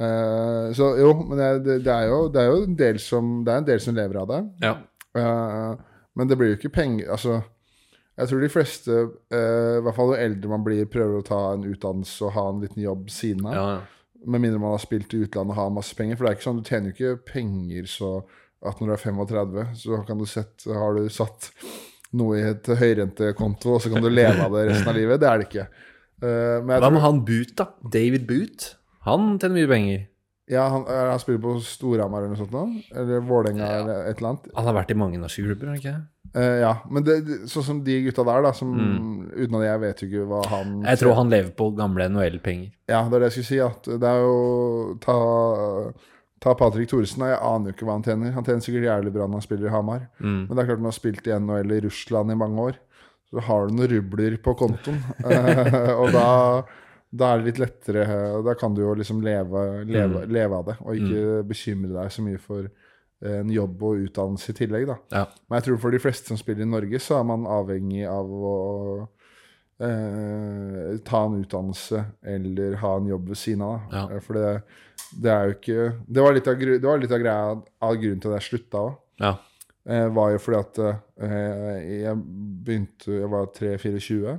Eh, 0.00 0.72
så 0.76 0.94
jo, 0.96 1.12
men 1.28 1.36
det, 1.36 1.50
det, 1.66 1.78
det, 1.84 1.92
er 1.92 2.08
jo, 2.08 2.20
det 2.32 2.40
er 2.40 2.46
jo 2.48 2.60
en 2.64 2.76
del 2.78 3.00
som 3.04 3.32
Det 3.44 3.52
er 3.52 3.58
en 3.60 3.66
del 3.68 3.80
som 3.84 3.96
lever 3.98 4.22
av 4.22 4.30
det. 4.32 4.42
Ja. 4.64 4.74
Eh, 5.20 5.72
men 6.16 6.30
det 6.30 6.38
blir 6.38 6.52
jo 6.52 6.56
ikke 6.58 6.72
penger 6.72 7.10
Altså, 7.12 7.40
jeg 8.18 8.28
tror 8.28 8.40
de 8.42 8.48
fleste, 8.52 8.90
uh, 8.90 9.78
i 9.78 9.82
hvert 9.86 9.96
fall 9.96 10.10
jo 10.12 10.18
eldre 10.20 10.48
man 10.50 10.64
blir, 10.66 10.84
prøver 10.90 11.20
å 11.20 11.24
ta 11.26 11.38
en 11.54 11.64
utdannelse 11.70 12.24
og 12.26 12.32
ha 12.36 12.48
en 12.50 12.60
liten 12.64 12.82
jobb 12.82 13.10
siden 13.10 13.46
av. 13.46 13.54
ja, 13.54 13.66
ja. 13.78 13.80
Med 14.26 14.42
mindre 14.42 14.58
man 14.60 14.74
har 14.74 14.82
spilt 14.82 15.14
i 15.16 15.22
utlandet 15.24 15.54
og 15.54 15.56
har 15.56 15.70
masse 15.72 15.94
penger. 15.96 16.18
For 16.18 16.26
det 16.26 16.30
er 16.30 16.34
ikke 16.36 16.44
sånn, 16.44 16.58
du 16.60 16.66
tjener 16.68 16.90
jo 16.90 16.92
ikke 16.92 17.32
penger 17.32 17.86
så 17.88 18.10
at 18.68 18.76
når 18.82 18.90
du 18.90 18.92
er 18.92 19.00
35, 19.00 19.62
så 19.80 20.00
kan 20.04 20.18
du 20.20 20.26
sett, 20.28 20.66
har 20.68 20.98
du 20.98 21.06
satt 21.08 21.46
noe 22.12 22.36
i 22.36 22.42
et 22.50 22.68
høyrentekonto, 22.68 23.78
og 23.78 23.80
så 23.80 23.88
kan 23.94 24.04
du 24.04 24.10
leve 24.12 24.44
av 24.44 24.52
det 24.52 24.66
resten 24.68 24.90
av 24.92 24.98
livet. 24.98 25.22
Det 25.22 25.28
er 25.30 25.40
det 25.40 25.46
ikke. 25.48 25.64
Uh, 26.20 26.60
Hva 26.68 26.76
tror, 26.82 26.92
med 26.98 27.04
han 27.06 27.22
Boot, 27.24 27.54
da? 27.56 27.66
David 27.96 28.26
Boot? 28.28 28.66
Han 29.08 29.38
tjener 29.40 29.56
mye 29.56 29.70
penger. 29.72 30.02
ja, 30.52 30.66
han, 30.68 30.84
eh, 30.84 31.06
han 31.14 31.20
spiller 31.22 31.40
på 31.40 31.54
Storhamar 31.64 32.20
eller 32.26 32.34
noe 32.34 32.42
sånt 32.42 32.52
nå? 32.52 32.66
Eller 32.92 33.24
Vålerenga 33.24 33.64
Ja. 33.64 33.80
eller 33.80 34.04
et 34.10 34.18
eller 34.20 34.34
annet. 34.34 34.50
Han 34.58 34.68
har 34.68 34.74
vært 34.82 34.90
i 34.92 34.98
mange 35.00 35.16
norske 35.22 35.46
klubber, 35.46 35.70
har 35.70 35.78
han 35.78 35.80
ikke? 35.80 35.96
Eh, 36.34 36.60
ja, 36.62 36.76
men 36.90 37.02
det, 37.02 37.14
sånn 37.50 37.64
som 37.66 37.78
de 37.84 37.96
gutta 38.04 38.22
der, 38.28 38.42
da, 38.46 38.52
som 38.54 38.70
uten 39.34 39.56
at 39.58 39.64
jeg 39.66 39.80
vet 39.82 40.02
jo 40.02 40.08
ikke 40.10 40.26
hva 40.30 40.42
han 40.52 40.68
Mm. 40.80 40.84
Jeg 40.86 40.98
tror 41.00 41.14
han 41.18 41.30
lever 41.32 41.50
på 41.58 41.70
gamle 41.74 42.06
NHL-penger. 42.12 42.70
Ja, 42.88 43.00
det 43.08 43.16
er 43.16 43.24
det 43.24 43.30
jeg 43.32 43.36
skulle 43.44 43.50
si. 43.50 43.58
At 43.64 43.88
det 44.00 44.06
er 44.12 44.20
jo 44.22 44.94
Ta, 45.02 45.16
ta 46.40 46.54
Patrick 46.54 46.88
Thoresen. 46.90 47.24
Jeg 47.28 47.38
aner 47.42 47.70
jo 47.70 47.74
ikke 47.76 47.88
hva 47.88 47.96
han 47.98 48.04
tjener. 48.06 48.32
Han 48.36 48.46
tjener 48.46 48.64
sikkert 48.64 48.86
jævlig 48.88 49.12
bra 49.16 49.26
når 49.26 49.40
han 49.40 49.46
spiller 49.48 49.68
i 49.70 49.74
Hamar. 49.74 50.06
Mm. 50.20 50.38
Men 50.46 50.52
det 50.54 50.62
er 50.62 50.68
klart, 50.70 50.80
han 50.84 50.90
har 50.90 50.96
spilt 51.00 51.26
i 51.28 51.34
NHL 51.38 51.74
i 51.76 51.80
Russland 51.86 52.30
i 52.32 52.38
mange 52.40 52.66
år, 52.70 52.78
så 53.30 53.44
har 53.46 53.66
du 53.68 53.74
noen 53.78 53.90
rubler 53.94 54.36
på 54.42 54.54
kontoen. 54.58 55.00
uh, 55.24 55.90
og 56.02 56.12
da, 56.14 56.28
da 57.10 57.32
er 57.34 57.42
det 57.42 57.50
litt 57.50 57.60
lettere 57.62 58.06
Da 58.46 58.54
kan 58.58 58.74
du 58.74 58.80
jo 58.82 58.94
liksom 58.98 59.20
leve, 59.26 59.84
leve, 59.86 60.24
Mm. 60.24 60.32
leve 60.34 60.56
av 60.62 60.70
det, 60.70 60.78
og 60.82 60.94
ikke 60.98 61.42
bekymre 61.50 61.92
deg 61.94 62.10
så 62.14 62.22
mye 62.26 62.38
for 62.42 62.64
eh, 62.66 62.88
en 63.20 63.50
jobb 63.52 63.82
og 63.84 64.04
utdannelse 64.06 64.52
i 64.52 64.58
tillegg, 64.62 64.86
da. 64.88 64.96
Ja. 65.12 65.24
Men 65.48 65.60
jeg 65.60 65.66
tror 65.68 65.80
for 65.82 65.94
de 65.94 66.00
fleste 66.02 66.32
som 66.32 66.38
spiller 66.40 66.64
i 66.64 66.70
Norge, 66.70 67.00
så 67.02 67.18
er 67.18 67.26
man 67.28 67.48
avhengig 67.50 68.06
av 68.08 68.30
å 68.30 68.54
eh, 69.80 70.96
ta 71.06 71.24
en 71.26 71.36
utdannelse 71.42 72.04
eller 72.34 72.78
ha 72.80 72.94
en 72.96 73.10
jobb 73.10 73.28
ved 73.32 73.40
siden 73.40 73.66
av. 73.66 73.92
Ja. 73.92 74.06
For 74.24 74.38
det, 74.38 74.48
det 75.20 75.32
er 75.34 75.46
jo 75.46 75.56
ikke 75.56 75.86
Det 76.06 76.24
var 76.24 76.36
litt 76.36 76.50
av, 76.50 76.64
det 76.64 76.86
var 76.86 77.00
litt 77.02 77.14
av 77.16 77.22
greia 77.22 77.54
av 77.56 77.96
grunnen 78.00 78.20
til 78.22 78.32
at 78.32 78.40
jeg 78.40 78.48
slutta 78.48 78.84
òg. 78.88 78.98
Ja. 79.20 79.34
Eh, 79.90 80.06
var 80.12 80.34
jo 80.34 80.40
fordi 80.44 80.60
at 80.60 80.78
eh, 80.84 81.76
jeg 82.04 82.16
begynte 82.64 83.16
Jeg 83.16 83.30
var 83.32 83.52
3-24. 83.56 84.38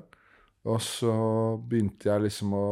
Og 0.69 0.81
så 0.85 1.13
begynte 1.57 2.11
jeg 2.11 2.27
liksom 2.27 2.51
å 2.53 2.65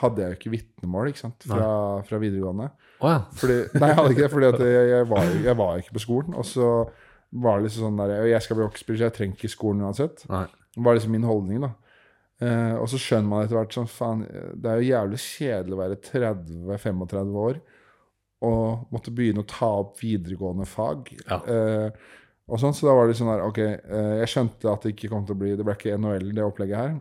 Hadde 0.00 0.24
jeg 0.24 0.32
jo 0.32 0.38
ikke 0.40 0.54
vitnemål 0.56 1.12
ikke 1.12 1.22
sant, 1.22 1.46
fra, 1.46 1.68
fra 2.06 2.18
videregående. 2.22 2.70
Å 3.00 3.12
ja. 3.14 3.20
Fordi, 3.40 3.58
nei, 3.76 3.90
jeg 3.90 3.98
hadde 3.98 4.14
ikke 4.14 4.24
det, 4.26 4.32
fordi 4.32 4.70
jeg, 4.70 4.88
jeg, 4.90 5.08
var, 5.10 5.30
jeg 5.46 5.56
var 5.60 5.82
ikke 5.82 5.96
på 5.96 6.04
skolen. 6.04 6.36
Og 6.36 6.46
så 6.48 6.70
var 7.30 7.58
det 7.58 7.68
liksom 7.68 7.86
sånn 7.86 8.00
der 8.00 8.26
Jeg 8.28 8.42
skal 8.44 8.58
bli 8.58 8.66
hockeyspiller, 8.66 9.00
så 9.00 9.08
jeg 9.08 9.16
trenger 9.18 9.38
ikke 9.38 9.52
skolen 9.52 9.84
uansett. 9.86 10.24
Nei. 10.30 10.46
Det 10.74 10.84
var 10.86 10.98
liksom 10.98 11.14
min 11.16 11.26
holdning, 11.28 11.64
da. 11.64 11.72
Eh, 12.40 12.74
og 12.80 12.88
så 12.88 13.00
skjønner 13.00 13.28
man 13.28 13.44
etter 13.44 13.58
hvert 13.58 13.74
sånn 13.76 13.90
Faen, 13.90 14.22
det 14.56 14.70
er 14.70 14.80
jo 14.80 14.88
jævlig 14.94 15.18
kjedelig 15.20 15.76
å 15.76 15.80
være 15.82 15.98
30-35 16.06 17.34
år 17.36 17.58
og 18.48 18.92
måtte 18.94 19.12
begynne 19.12 19.42
å 19.42 19.48
ta 19.48 19.68
opp 19.82 19.98
videregående 20.00 20.64
fag. 20.68 21.10
Ja. 21.26 21.40
Eh, 21.44 22.14
og 22.50 22.58
sånn, 22.62 22.72
Så 22.74 22.88
da 22.88 22.94
var 22.96 23.06
det 23.06 23.18
sånn 23.18 23.28
der 23.30 23.44
Ok, 23.44 23.58
eh, 23.60 24.14
jeg 24.22 24.30
skjønte 24.32 24.72
at 24.72 24.86
det 24.86 24.94
ikke 24.94 25.10
kom 25.12 25.26
til 25.26 25.36
å 25.36 25.38
bli 25.38 25.52
Det 25.54 25.66
ble 25.66 25.76
ikke 25.76 25.98
NHL, 26.00 26.32
det 26.34 26.46
opplegget 26.46 26.80
her. 26.80 26.96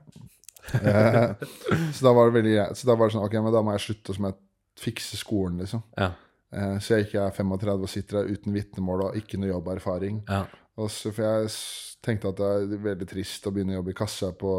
Eh, 0.77 1.47
så 1.95 2.05
da 2.05 2.13
var 2.13 2.29
det 2.29 2.35
veldig. 2.35 2.57
Så 2.77 2.89
da 2.89 2.97
var 2.99 3.07
det 3.07 3.15
sånn 3.15 3.25
Ok, 3.25 3.37
men 3.39 3.55
da 3.55 3.63
må 3.65 3.73
jeg 3.77 3.85
slutte, 3.87 4.17
som 4.17 4.27
jeg 4.29 4.37
fikse 4.81 5.19
skolen, 5.19 5.59
liksom. 5.63 5.83
Ja. 5.99 6.11
Eh, 6.51 6.77
så 6.81 6.97
jeg 6.97 7.07
ikke 7.07 7.27
er 7.27 7.35
35 7.35 7.85
og 7.85 7.91
sitter 7.91 8.19
der 8.19 8.33
uten 8.33 8.55
vitnemål 8.55 9.05
og 9.09 9.17
ikke 9.19 9.39
noe 9.41 9.51
jobberfaring. 9.51 10.23
Ja. 10.29 10.43
Og 10.79 10.89
så, 10.93 11.11
for 11.13 11.25
jeg 11.25 11.51
tenkte 12.05 12.31
at 12.31 12.39
det 12.39 12.49
er 12.49 12.85
veldig 12.85 13.09
trist 13.09 13.47
å 13.47 13.53
begynne 13.53 13.75
å 13.75 13.81
jobbe 13.81 13.93
i 13.93 13.97
kassa 13.99 14.31
på 14.39 14.53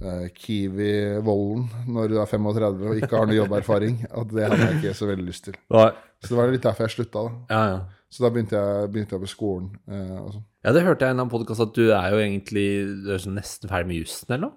eh, 0.00 0.26
Kiwi 0.34 0.92
Vollen 1.24 1.66
når 1.92 2.14
du 2.14 2.16
er 2.22 2.30
35 2.30 2.86
og 2.88 3.02
ikke 3.02 3.14
har 3.14 3.28
noe 3.28 3.38
jobberfaring. 3.38 4.02
At 4.22 4.32
det 4.32 4.48
hadde 4.48 4.64
jeg 4.64 4.80
ikke 4.80 4.96
så 4.98 5.10
veldig 5.10 5.28
lyst 5.28 5.48
til. 5.50 5.58
Nei. 5.74 5.90
Så 6.18 6.32
det 6.32 6.40
var 6.40 6.50
litt 6.50 6.64
derfor 6.66 6.88
jeg 6.88 6.96
slutta. 6.96 7.24
da. 7.28 7.54
Ja, 7.54 7.62
ja. 7.76 7.78
Så 8.08 8.24
da 8.24 8.30
begynte 8.32 8.56
jeg, 8.56 8.88
begynte 8.94 9.14
jeg 9.14 9.22
på 9.26 9.30
skolen. 9.30 9.68
Eh, 9.84 10.14
sånn. 10.32 10.46
Ja, 10.64 10.72
det 10.74 10.86
hørte 10.86 11.06
jeg 11.06 11.14
i 11.14 11.20
en 11.20 11.30
podkast 11.30 11.62
at 11.62 11.76
du 11.76 11.84
er 11.92 12.08
jo 12.14 12.22
egentlig 12.24 12.68
du 13.04 13.12
er 13.14 13.20
sånn 13.22 13.36
nesten 13.38 13.70
ferdig 13.70 13.92
med 13.92 14.00
jussen, 14.00 14.32
eller 14.32 14.48
noe? 14.48 14.56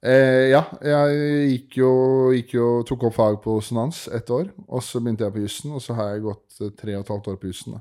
Eh, 0.00 0.48
ja, 0.48 0.62
jeg 0.80 1.50
gikk 1.50 1.76
jo, 1.82 1.90
gikk 2.32 2.54
jo 2.56 2.68
tok 2.88 3.02
opp 3.10 3.16
fag 3.18 3.36
på 3.44 3.58
sonans 3.64 4.06
ett 4.16 4.32
år. 4.32 4.48
Og 4.68 4.84
så 4.84 5.02
begynte 5.02 5.26
jeg 5.26 5.36
på 5.36 5.44
jussen, 5.44 5.74
og 5.76 5.84
så 5.84 5.96
har 5.98 6.14
jeg 6.14 6.24
gått 6.24 6.62
eh, 6.62 6.72
tre 6.76 6.96
og 6.96 7.04
et 7.04 7.12
halvt 7.12 7.30
år 7.34 7.38
på 7.42 7.50
jussen. 7.52 7.76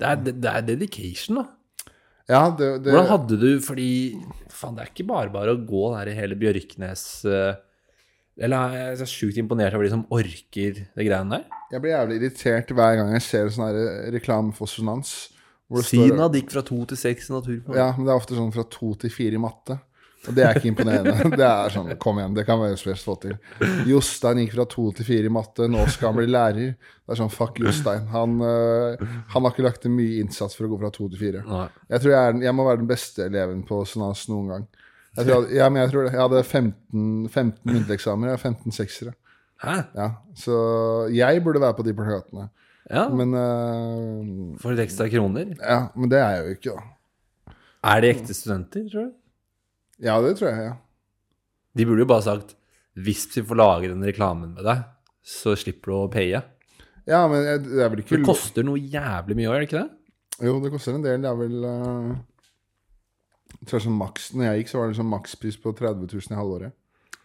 Det 0.00 0.16
det 0.32 0.50
er 0.52 0.64
dedication, 0.64 1.42
da. 1.42 1.46
Ja, 2.26 2.48
det, 2.50 2.82
det, 2.82 2.90
Hvordan 2.90 3.06
hadde 3.06 3.36
du 3.38 3.60
Fordi 3.62 3.90
faen, 4.50 4.74
det 4.74 4.82
er 4.82 4.88
ikke 4.90 5.04
bare 5.06 5.30
bare 5.30 5.52
å 5.54 5.60
gå 5.62 5.82
der 5.92 6.08
i 6.10 6.16
hele 6.16 6.34
Bjørknes 6.34 7.04
eh, 7.22 7.52
Eller 8.42 8.74
jeg 8.74 8.88
er 8.88 8.98
så 8.98 9.06
sjukt 9.06 9.38
imponert 9.38 9.76
over 9.78 9.86
de 9.86 9.92
som 9.92 10.02
orker 10.10 10.80
det 10.82 11.06
greiene 11.06 11.38
der. 11.38 11.44
Jeg 11.70 11.84
blir 11.84 11.94
jævlig 11.94 12.18
irritert 12.18 12.72
hver 12.74 12.98
gang 12.98 13.12
jeg 13.14 13.24
ser 13.28 13.52
sånn 13.54 13.78
reklame 14.16 14.50
for 14.58 14.66
sonans. 14.68 15.14
Siden 15.86 16.18
det 16.18 16.42
gikk 16.42 16.52
fra 16.56 16.64
to 16.66 16.80
til 16.90 16.98
seks 16.98 17.30
i 17.30 17.36
naturfag. 17.36 17.78
Ja, 17.78 17.92
men 17.94 18.06
det 18.06 18.12
er 18.12 18.20
ofte 18.20 18.36
sånn 18.36 18.52
fra 18.54 18.66
to 18.74 18.90
til 19.00 19.14
fire 19.14 19.38
i 19.38 19.42
matte. 19.42 19.78
Og 20.26 20.34
det 20.34 20.42
er 20.42 20.56
ikke 20.58 20.70
imponerende. 20.72 21.12
Det 21.40 21.44
er 21.46 21.70
sånn, 21.70 21.90
Kom 22.02 22.18
igjen, 22.18 22.34
det 22.34 22.46
kan 22.48 22.58
være 22.58 22.74
helst 22.74 23.06
få 23.06 23.14
til. 23.22 23.36
Jostein 23.86 24.40
gikk 24.42 24.56
fra 24.56 24.64
to 24.72 24.88
til 24.96 25.06
fire 25.06 25.28
i 25.28 25.32
matte, 25.32 25.68
nå 25.70 25.84
skal 25.92 26.10
han 26.10 26.18
bli 26.18 26.26
lærer. 26.30 26.72
Det 26.74 27.14
er 27.14 27.20
sånn, 27.20 27.30
fuck 27.30 27.60
Jostein. 27.62 28.08
Han, 28.14 28.40
øh, 28.42 29.04
han 29.34 29.46
har 29.46 29.54
ikke 29.54 29.66
lagt 29.68 29.86
inn 29.86 29.94
mye 29.94 30.18
innsats 30.24 30.58
for 30.58 30.66
å 30.66 30.72
gå 30.72 30.80
fra 30.80 30.90
to 30.94 31.06
til 31.12 31.20
fire. 31.20 31.44
Jeg 31.92 32.02
tror 32.02 32.14
jeg, 32.16 32.18
er, 32.32 32.40
jeg 32.48 32.56
må 32.58 32.66
være 32.66 32.82
den 32.82 32.90
beste 32.90 33.28
eleven 33.28 33.62
på 33.68 33.84
Sonas 33.86 34.24
noen 34.32 34.50
gang. 34.54 34.66
Jeg 35.16 35.28
tror, 35.30 35.46
ja, 35.54 35.68
men 35.70 35.84
jeg 35.84 35.92
tror 35.92 36.04
det. 36.08 36.12
Jeg 36.12 36.24
hadde 36.24 36.42
15, 36.44 37.28
15 37.32 37.72
muntlige 37.72 38.16
har 38.26 38.42
15 38.42 38.74
seksere. 38.76 39.14
Hæ? 39.62 39.76
Ja, 39.96 40.08
så 40.36 40.56
jeg 41.14 41.40
burde 41.44 41.62
være 41.62 41.76
på 41.78 41.86
de 41.86 41.94
plakatene. 41.96 42.50
Ja, 42.90 43.08
Men, 43.08 43.32
øh, 43.34 44.58
for 44.62 44.70
litt 44.70 44.84
ekstra 44.84 45.08
kroner. 45.10 45.56
ja, 45.58 45.88
men 45.96 46.10
det 46.10 46.18
er 46.20 46.36
jeg 46.36 46.44
jo 46.44 46.52
ikke, 46.54 46.74
da. 46.76 47.54
Er 47.86 48.00
de 48.00 48.10
ekte 48.10 48.34
studenter, 48.34 48.84
tror 48.92 49.08
du? 49.08 49.14
Ja, 50.02 50.18
det 50.24 50.36
tror 50.38 50.50
jeg, 50.50 50.68
ja. 50.70 50.76
De 51.76 51.86
burde 51.88 52.04
jo 52.04 52.10
bare 52.10 52.24
sagt 52.26 52.54
hvis 52.96 53.26
vi 53.34 53.42
får 53.44 53.58
lage 53.60 53.90
den 53.90 54.04
reklamen 54.04 54.54
med 54.56 54.64
deg, 54.64 54.84
så 55.20 55.52
slipper 55.58 55.92
du 55.92 55.96
å 55.98 56.12
paye. 56.12 56.40
Ja, 57.06 57.26
men 57.30 57.44
det 57.44 57.82
er 57.84 57.90
vel 57.92 58.00
ikke 58.02 58.16
det 58.16 58.26
koster 58.26 58.64
noe 58.66 58.80
jævlig 58.80 59.36
mye 59.36 59.46
gjør 59.46 59.60
det 59.60 59.68
ikke 59.68 59.82
det? 59.82 59.90
Jo, 60.46 60.54
det 60.62 60.72
koster 60.72 60.96
en 60.96 61.04
del. 61.04 61.20
Det 61.22 61.28
er 61.28 61.36
vel 61.38 61.64
uh, 61.64 62.16
Jeg 63.60 63.68
tror 63.70 63.84
som 63.84 63.94
maks 64.00 64.30
Når 64.34 64.48
jeg 64.48 64.62
gikk, 64.62 64.72
så 64.72 64.80
var 64.80 64.90
det 64.90 64.98
sånn 64.98 65.08
makspris 65.12 65.60
på 65.60 65.72
30 65.76 66.08
000 66.08 66.34
i 66.34 66.40
halvåret. 66.40 66.76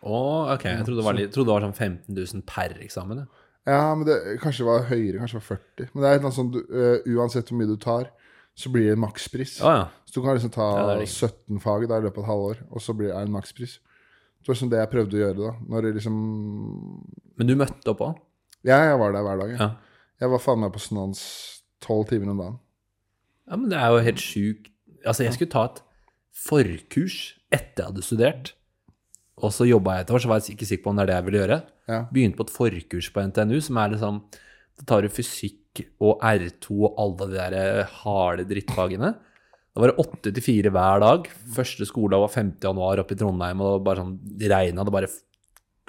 Å, 0.01 0.19
ok. 0.55 0.67
Jeg 0.67 0.85
trodde 0.87 0.99
det 0.99 1.07
var, 1.07 1.17
litt, 1.17 1.31
trodde 1.33 1.49
det 1.49 1.55
var 1.55 1.65
sånn 1.69 1.77
15 1.77 2.19
000 2.19 2.45
per 2.51 2.75
eksamen. 2.83 3.23
Ja. 3.23 3.41
Ja, 3.69 3.81
men 3.93 4.07
det 4.07 4.17
kanskje 4.41 4.65
var 4.65 4.87
høyere. 4.89 5.19
Kanskje 5.21 5.37
det 5.37 5.43
var 5.43 5.49
40. 5.49 5.89
Men 5.93 6.01
det 6.01 6.07
er 6.07 6.15
et 6.15 6.17
eller 6.17 6.27
annet 6.27 6.37
sånn 6.39 6.53
du, 6.53 6.59
eh, 6.73 7.11
uansett 7.13 7.51
hvor 7.51 7.59
mye 7.59 7.69
du 7.69 7.75
tar, 7.81 8.07
så 8.55 8.69
blir 8.73 8.89
det 8.89 8.95
en 8.97 9.03
makspris. 9.05 9.59
Ah, 9.63 9.75
ja. 9.77 9.85
Så 10.05 10.19
du 10.19 10.25
kan 10.25 10.35
liksom 10.35 10.51
ta 10.53 10.65
Ja, 10.77 10.87
det 10.89 10.95
er 10.95 10.99
riktig. 11.05 11.29
17 11.29 11.61
fag 11.63 11.87
da, 11.89 11.97
i 11.97 12.05
løpet 12.05 12.17
av 12.19 12.23
et 12.25 12.29
halvår, 12.31 12.57
og 12.71 12.81
så 12.83 12.93
blir 12.97 13.07
det 13.13 13.21
en 13.21 13.31
makspris. 13.31 13.77
Det 14.41 14.49
var 14.51 14.57
sånn 14.59 14.71
det 14.73 14.79
jeg 14.81 14.89
prøvde 14.91 15.17
å 15.17 15.21
gjøre 15.21 15.37
da. 15.39 15.51
Når 15.69 15.81
det 15.85 15.93
liksom 15.99 16.15
Men 17.37 17.47
du 17.47 17.55
møtte 17.55 17.93
opp 17.93 18.01
òg? 18.01 18.19
Ja, 18.67 18.79
jeg 18.91 18.97
var 18.99 19.13
der 19.15 19.23
hver 19.25 19.39
dag. 19.41 19.53
Ja. 19.57 19.69
Jeg 20.21 20.29
var 20.29 20.41
faen 20.43 20.59
meg 20.61 20.73
på 20.75 20.81
Snans 20.83 21.21
tolv 21.81 22.07
timer 22.09 22.29
om 22.33 22.37
dagen. 22.41 22.59
ja, 23.49 23.55
men 23.57 23.69
det 23.69 23.77
er 23.79 23.89
jo 23.95 24.03
helt 24.05 24.21
sjukt. 24.21 24.67
Altså, 25.05 25.23
jeg 25.25 25.33
skulle 25.33 25.49
ta 25.53 25.63
et 25.65 25.79
forkurs 26.37 27.15
etter 27.51 27.83
jeg 27.83 27.89
hadde 27.91 28.05
studert, 28.05 28.51
Og 29.41 29.49
så 29.49 29.65
jobba 29.65 29.95
jeg 29.95 30.01
et 30.05 30.11
år, 30.13 30.19
så 30.21 30.29
var 30.29 30.39
jeg 30.39 30.53
ikke 30.53 30.67
sikker 30.69 30.83
på 30.83 30.89
om 30.91 30.95
det 30.99 31.03
er 31.03 31.07
det 31.09 31.15
jeg 31.15 31.25
ville 31.25 31.39
gjøre. 31.41 31.57
Begynte 32.13 32.37
på 32.37 32.45
et 32.45 32.53
forkurs 32.53 33.07
på 33.11 33.23
NTNU, 33.25 33.57
som 33.61 33.77
er 33.81 33.89
liksom 33.95 34.19
Da 34.77 34.85
tar 34.85 35.01
du 35.01 35.09
fysikk 35.09 35.57
og 36.03 36.19
R2 36.19 36.77
og 36.83 37.01
alle 37.01 37.27
de 37.31 37.37
der 37.37 37.57
eh, 37.57 37.97
harde 38.03 38.45
drittfagene. 38.49 39.11
Da 39.71 39.79
var 39.79 39.91
det 39.91 40.03
åtte 40.03 40.33
til 40.35 40.43
fire 40.43 40.71
hver 40.75 41.03
dag. 41.03 41.27
Første 41.55 41.87
skoledag 41.87 42.25
var 42.25 42.33
5. 42.33 42.55
januar 42.65 43.03
oppe 43.03 43.15
i 43.15 43.19
Trondheim, 43.19 43.61
og 43.61 43.67
det 43.67 43.75
var 43.77 43.85
bare 43.85 44.03
sånn 44.03 44.17
det 44.41 44.49
regna. 44.51 44.83
Det 44.83 44.95
bare 44.97 45.11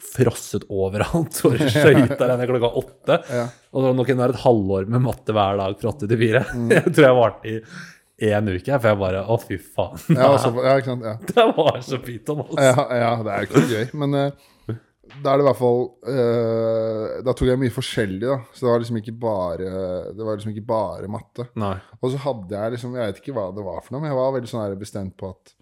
frosset 0.03 0.67
overalt. 0.71 1.35
Så 1.35 1.51
det 1.55 1.71
skøyta 1.73 2.29
nede 2.31 2.47
klokka 2.51 2.71
åtte. 2.79 3.19
Ja. 3.31 3.49
Og 3.73 3.85
så 3.85 3.93
det 3.99 4.19
være 4.21 4.37
et 4.37 4.45
halvår 4.45 4.87
med 4.91 5.05
matte 5.09 5.35
hver 5.35 5.59
dag 5.61 5.75
fra 5.81 5.93
åtte 5.95 6.11
til 6.11 6.23
fire. 6.27 6.45
Mm. 6.53 6.71
Jeg 6.71 6.93
tror 6.95 7.05
jeg 7.07 7.17
varte 7.17 7.53
i 7.53 8.29
én 8.29 8.49
uke, 8.53 8.77
for 8.77 8.89
jeg 8.91 8.99
bare 9.01 9.23
Å, 9.27 9.37
fy 9.41 9.57
faen. 9.59 10.03
Ja, 10.15 10.29
også, 10.31 10.53
ja, 10.63 10.75
sant. 10.87 11.07
Ja. 11.07 11.15
Det 11.33 11.47
var 11.57 11.79
så 11.83 11.99
pyton, 12.03 12.43
altså. 12.45 12.63
Ja, 12.63 12.85
ja, 13.01 13.13
det 13.25 13.35
er 13.35 13.49
ikke 13.49 13.63
gøy. 13.71 13.87
Men 13.99 14.19
eh, 14.19 14.77
da 15.03 15.33
er 15.33 15.41
det 15.41 15.43
i 15.43 15.47
hvert 15.49 15.59
fall 15.59 15.81
uh, 16.07 17.23
Da 17.27 17.33
tok 17.35 17.49
jeg 17.51 17.59
mye 17.59 17.73
forskjellig, 17.75 18.21
da. 18.23 18.37
Så 18.55 18.63
det 18.65 18.71
var 18.71 18.83
liksom 18.85 18.99
ikke 19.01 19.15
bare 19.19 19.71
Det 20.15 20.23
var 20.29 20.37
liksom 20.39 20.53
ikke 20.55 20.67
bare 20.69 21.09
matte. 21.11 21.49
Nei. 21.59 21.75
Og 21.99 22.13
så 22.13 22.21
hadde 22.23 22.55
jeg 22.55 22.75
liksom 22.77 22.95
Jeg 22.97 23.11
vet 23.11 23.19
ikke 23.21 23.35
hva 23.37 23.49
det 23.57 23.65
var 23.67 23.83
for 23.83 23.97
noe, 23.97 24.05
men 24.05 24.13
jeg 24.13 24.19
var 24.21 24.37
veldig 24.37 24.53
sånn 24.53 24.79
bestemt 24.81 25.17
på 25.19 25.33
at 25.35 25.55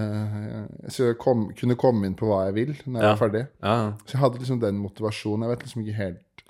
uh, 0.00 0.64
jeg 0.86 0.94
skulle 0.96 1.18
kom, 1.20 1.44
kunne 1.60 1.76
komme 1.78 2.08
inn 2.08 2.16
på 2.18 2.26
hva 2.30 2.46
jeg 2.48 2.56
vil 2.56 2.72
når 2.86 2.96
jeg 2.96 3.04
Ja. 3.04 3.12
var 3.12 3.20
ferdig. 3.20 3.44
Ja. 3.62 3.76
Så 4.06 4.16
jeg 4.16 4.22
hadde 4.24 4.40
liksom 4.42 4.62
den 4.64 4.80
motivasjonen. 4.80 5.44
Jeg 5.44 5.52
vet 5.54 5.66
liksom 5.68 5.84
ikke 5.84 5.98
helt 6.00 6.44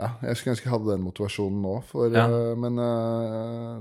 Ja, 0.00 0.12
jeg 0.28 0.36
skulle 0.36 0.54
ønske 0.54 0.68
jeg 0.68 0.72
hadde 0.76 0.92
den 0.92 1.02
motivasjonen 1.08 1.58
nå, 1.64 1.74
for, 1.88 2.12
Ja. 2.12 2.28
uh, 2.28 2.52
men 2.60 2.76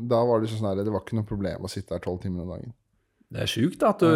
da 0.10 0.24
var 0.32 0.39
det 0.41 0.49
sånn 0.55 0.68
her 0.72 0.80
Det 0.84 0.91
var 0.95 1.03
ikke 1.03 1.20
noe 1.20 1.28
problem 1.36 1.68
å 1.68 1.70
sitte 1.76 1.91
her 1.99 1.99
tolv 2.07 2.24
timer 2.24 2.47
om 2.47 2.55
dagen. 2.55 2.74
Det 3.30 3.43
er 3.43 3.51
sjukt 3.51 3.84
at 3.86 3.99
du, 3.99 4.10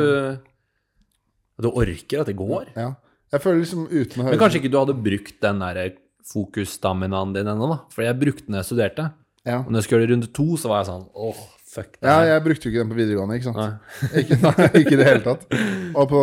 at 1.59 1.61
du 1.67 1.69
orker, 1.69 2.23
at 2.23 2.31
det 2.31 2.39
går. 2.39 2.71
Ja. 2.79 2.93
Jeg 3.33 3.41
føler 3.43 3.59
liksom 3.63 3.87
uten 3.89 4.21
å 4.21 4.25
høre 4.27 4.35
Men 4.35 4.41
kanskje 4.43 4.59
ikke 4.61 4.71
du 4.73 4.77
hadde 4.79 4.95
brukt 5.09 5.39
den 5.41 5.61
der 5.63 5.81
fokusstaminaen 6.29 7.33
din 7.35 7.49
ennå, 7.51 7.67
da? 7.73 7.79
For 7.93 8.05
jeg 8.05 8.15
brukte 8.21 8.45
den 8.47 8.59
jeg 8.61 8.69
studerte. 8.69 9.09
ja. 9.47 9.59
Og 9.63 9.71
når 9.73 9.81
jeg 9.81 9.87
skulle 9.89 10.05
gjøre 10.05 10.13
runde 10.15 10.29
to, 10.37 10.45
så 10.61 10.69
var 10.71 10.83
jeg 10.83 10.89
sånn 10.91 11.07
åh, 11.27 11.41
fuck 11.73 11.97
det. 11.97 12.05
Ja, 12.07 12.19
jeg 12.29 12.43
brukte 12.45 12.67
jo 12.67 12.71
ikke 12.71 12.83
den 12.83 12.91
på 12.93 12.99
videregående, 13.01 13.39
ikke 13.39 13.49
sant. 13.49 13.59
Nei. 13.59 13.99
Ikke, 14.23 14.37
nei, 14.45 14.67
ikke 14.83 14.93
i 14.93 14.99
det 15.01 15.07
hele 15.09 15.23
tatt. 15.25 15.43
Og 15.99 16.05
på, 16.13 16.21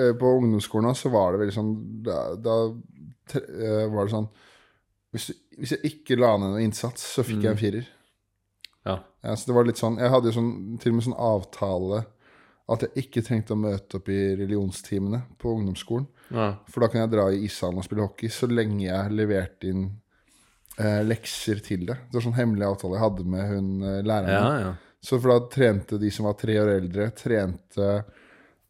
eh, 0.00 0.12
på 0.18 0.32
ungdomsskolen 0.40 0.96
så 0.98 1.12
var 1.12 1.34
det 1.36 1.42
veldig 1.44 1.54
sånn 1.56 1.70
Da, 2.08 2.18
da 2.40 2.56
eh, 3.36 3.84
var 3.92 4.08
det 4.08 4.14
sånn 4.16 4.30
hvis, 5.10 5.24
hvis 5.58 5.72
jeg 5.74 5.88
ikke 5.88 6.16
la 6.22 6.36
ned 6.38 6.52
noe 6.54 6.62
innsats, 6.62 7.02
så 7.16 7.24
fikk 7.26 7.42
jeg 7.42 7.50
en 7.50 7.58
firer. 7.58 7.86
Ja. 8.86 8.92
Ja, 9.26 9.32
så 9.34 9.50
det 9.50 9.54
var 9.56 9.66
litt 9.66 9.80
sånn 9.80 9.96
Jeg 10.00 10.08
hadde 10.12 10.30
jo 10.30 10.36
sånn, 10.36 10.52
til 10.80 10.92
og 10.92 10.96
med 11.00 11.04
sånn 11.08 11.16
avtale 11.18 11.98
at 12.70 12.84
jeg 12.86 13.04
ikke 13.04 13.22
trengte 13.26 13.56
å 13.56 13.58
møte 13.58 13.98
opp 13.98 14.08
i 14.12 14.20
religionstimene 14.38 15.22
på 15.40 15.54
ungdomsskolen. 15.56 16.06
Ja. 16.30 16.52
For 16.70 16.84
da 16.84 16.90
kan 16.92 17.02
jeg 17.04 17.12
dra 17.16 17.24
i 17.32 17.42
ishallen 17.48 17.80
og 17.82 17.86
spille 17.86 18.04
hockey 18.06 18.30
så 18.32 18.46
lenge 18.50 18.84
jeg 18.86 19.16
leverte 19.16 19.70
inn 19.72 19.88
eh, 20.78 21.00
lekser 21.06 21.62
til 21.66 21.88
det. 21.88 21.98
Det 22.08 22.18
var 22.18 22.26
sånn 22.28 22.38
hemmelig 22.38 22.68
avtale 22.68 22.96
jeg 22.98 23.04
hadde 23.06 23.26
med 23.34 23.50
hun 23.50 23.68
eh, 23.82 24.00
læreren. 24.06 24.36
ja, 24.36 24.54
ja. 24.68 24.72
Så 25.00 25.16
for 25.16 25.32
da 25.32 25.46
trente 25.48 25.96
de 25.96 26.10
som 26.12 26.26
var 26.28 26.34
tre 26.36 26.58
år 26.60 26.74
eldre, 26.74 27.06
trente 27.16 27.86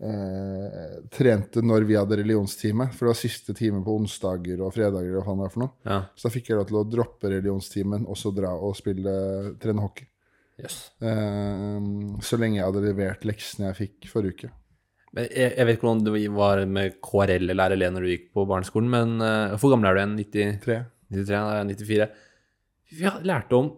eh, 0.00 0.92
Trente 1.10 1.62
når 1.64 1.86
vi 1.88 1.96
hadde 1.98 2.20
religionstime. 2.20 2.86
For 2.94 3.04
det 3.08 3.12
var 3.12 3.18
siste 3.18 3.54
time 3.58 3.82
på 3.84 3.96
onsdager 3.98 4.62
og 4.62 4.72
fredager. 4.76 5.18
Og 5.18 5.26
det 5.42 5.50
for 5.52 5.64
noe. 5.64 5.74
ja. 5.84 6.04
Så 6.14 6.28
da 6.28 6.34
fikk 6.36 6.52
jeg 6.52 6.60
lov 6.60 6.68
til 6.70 6.78
å 6.80 6.84
droppe 6.86 7.32
religionstimen 7.34 8.06
og 8.06 8.18
så 8.18 8.32
dra 8.34 8.54
og 8.54 8.78
spille 8.78 9.12
trene 9.60 9.84
hockey. 9.84 10.06
Yes. 10.60 10.78
Eh, 11.00 11.76
så 12.24 12.38
lenge 12.40 12.60
jeg 12.60 12.66
hadde 12.66 12.84
levert 12.84 13.26
leksene 13.28 13.70
jeg 13.70 13.78
fikk 13.78 14.10
forrige 14.12 14.36
uke. 14.36 14.50
Men 15.16 15.26
jeg, 15.26 15.54
jeg 15.56 15.66
vet 15.66 15.76
ikke 15.76 15.88
hvordan 15.88 16.02
det 16.06 16.24
var 16.36 16.64
med 16.70 16.98
KRL 17.02 17.50
eller 17.50 17.74
RLE 17.74 17.92
når 17.94 18.06
du 18.06 18.10
gikk 18.12 18.26
på 18.36 18.46
barneskolen, 18.46 18.90
men 18.92 19.16
uh, 19.18 19.56
hvor 19.58 19.72
gammel 19.72 19.90
er 19.90 19.96
du 19.96 20.02
igjen? 20.02 20.18
90, 20.20 20.58
Tre. 20.62 20.76
93? 21.10 21.32
jeg 21.34 21.70
94? 21.72 22.10
Vi 22.90 23.06
har 23.08 23.24
lært 23.26 23.54
om 23.56 23.72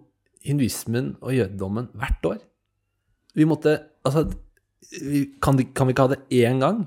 hinduismen 0.45 1.14
og 1.22 1.37
jødedommen 1.37 1.89
hvert 1.97 2.28
år. 2.35 2.43
Vi 3.39 3.49
måtte 3.49 3.78
Altså, 4.03 4.24
vi, 4.99 5.20
kan, 5.39 5.55
de, 5.55 5.68
kan 5.70 5.87
vi 5.87 5.93
ikke 5.95 6.05
ha 6.09 6.11
det 6.11 6.24
én 6.35 6.59
gang, 6.59 6.80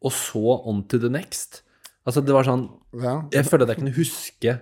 og 0.00 0.12
så 0.16 0.54
on 0.64 0.78
to 0.88 0.96
the 0.96 1.10
next? 1.12 1.60
Altså, 2.08 2.22
det 2.24 2.32
var 2.32 2.46
sånn 2.48 2.70
Ja. 2.96 3.18
Jeg 3.34 3.44
føler 3.44 3.66
at 3.66 3.74
jeg 3.74 3.82
kunne 3.82 3.92
huske 3.92 4.54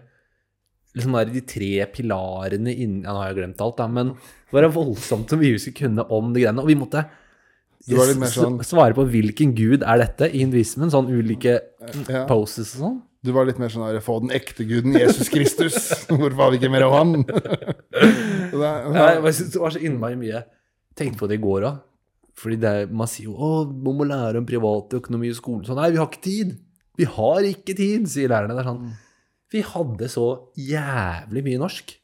liksom 0.94 1.16
der, 1.18 1.32
de 1.34 1.42
tre 1.48 1.72
pilarene 1.92 2.72
innen 2.72 3.02
Ja, 3.04 3.12
nå 3.12 3.20
har 3.22 3.32
jeg 3.32 3.40
glemt 3.42 3.62
alt, 3.64 3.76
da, 3.80 3.88
men 3.90 4.14
det 4.14 4.54
var 4.54 4.70
voldsomt 4.74 5.30
så 5.30 5.38
mye 5.40 5.56
vi 5.56 5.62
skulle 5.62 5.80
kunne 5.88 6.06
om 6.14 6.32
de 6.34 6.44
greiene. 6.44 6.62
Og 6.62 6.70
vi 6.70 6.78
måtte 6.78 7.04
sånn- 7.84 8.62
svare 8.64 8.94
på 8.96 9.04
hvilken 9.10 9.54
gud 9.58 9.82
er 9.82 9.98
dette 9.98 10.30
i 10.30 10.44
hinduismen. 10.44 10.92
Sånn 10.94 11.10
ulike 11.10 11.58
ja. 12.08 12.24
poses 12.30 12.74
og 12.76 12.80
sånn. 12.80 13.02
Du 13.24 13.32
var 13.32 13.46
litt 13.48 13.58
mer 13.58 13.72
sånn 13.72 13.86
her 13.86 14.00
Få 14.04 14.18
den 14.20 14.34
ekte 14.36 14.66
guden 14.68 14.92
Jesus 14.92 15.30
Kristus. 15.32 15.74
Hvorfor 16.10 16.36
har 16.42 16.52
vi 16.52 16.60
ikke 16.60 16.72
mer 16.72 16.86
av 16.86 16.98
han? 16.98 17.24
Det 18.54 18.60
Ja, 18.60 19.06
det 19.16 19.22
var 19.24 19.32
så 19.34 19.80
innmari 19.80 20.16
mye. 20.20 20.44
Tenkte 20.94 21.18
på 21.18 21.28
det 21.30 21.40
i 21.40 21.42
går 21.42 21.66
òg. 21.66 21.80
Fordi 22.38 22.58
det 22.60 22.70
er, 22.70 22.86
man 22.90 23.08
sier 23.10 23.30
jo 23.30 23.34
å, 23.38 23.50
man 23.66 23.96
må 23.98 24.06
lære 24.06 24.40
om 24.40 24.46
privatøkonomi 24.46 25.30
i 25.30 25.36
skolen. 25.36 25.64
Sånn, 25.66 25.78
nei, 25.78 25.92
vi 25.94 26.00
har 26.00 26.08
ikke 26.10 26.22
tid. 26.24 26.54
Vi 26.98 27.06
har 27.10 27.46
ikke 27.46 27.76
tid, 27.78 28.06
sier 28.10 28.30
lærerne. 28.30 28.56
Det 28.56 28.62
er 28.64 28.68
sånn. 28.68 28.88
Vi 29.52 29.62
hadde 29.66 30.08
så 30.12 30.28
jævlig 30.58 31.44
mye 31.46 31.60
norsk. 31.66 31.94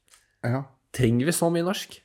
ja. 0.44 0.66
Trenger 0.90 1.28
vi 1.28 1.32
så 1.32 1.46
mye 1.54 1.62
norsk? 1.62 2.00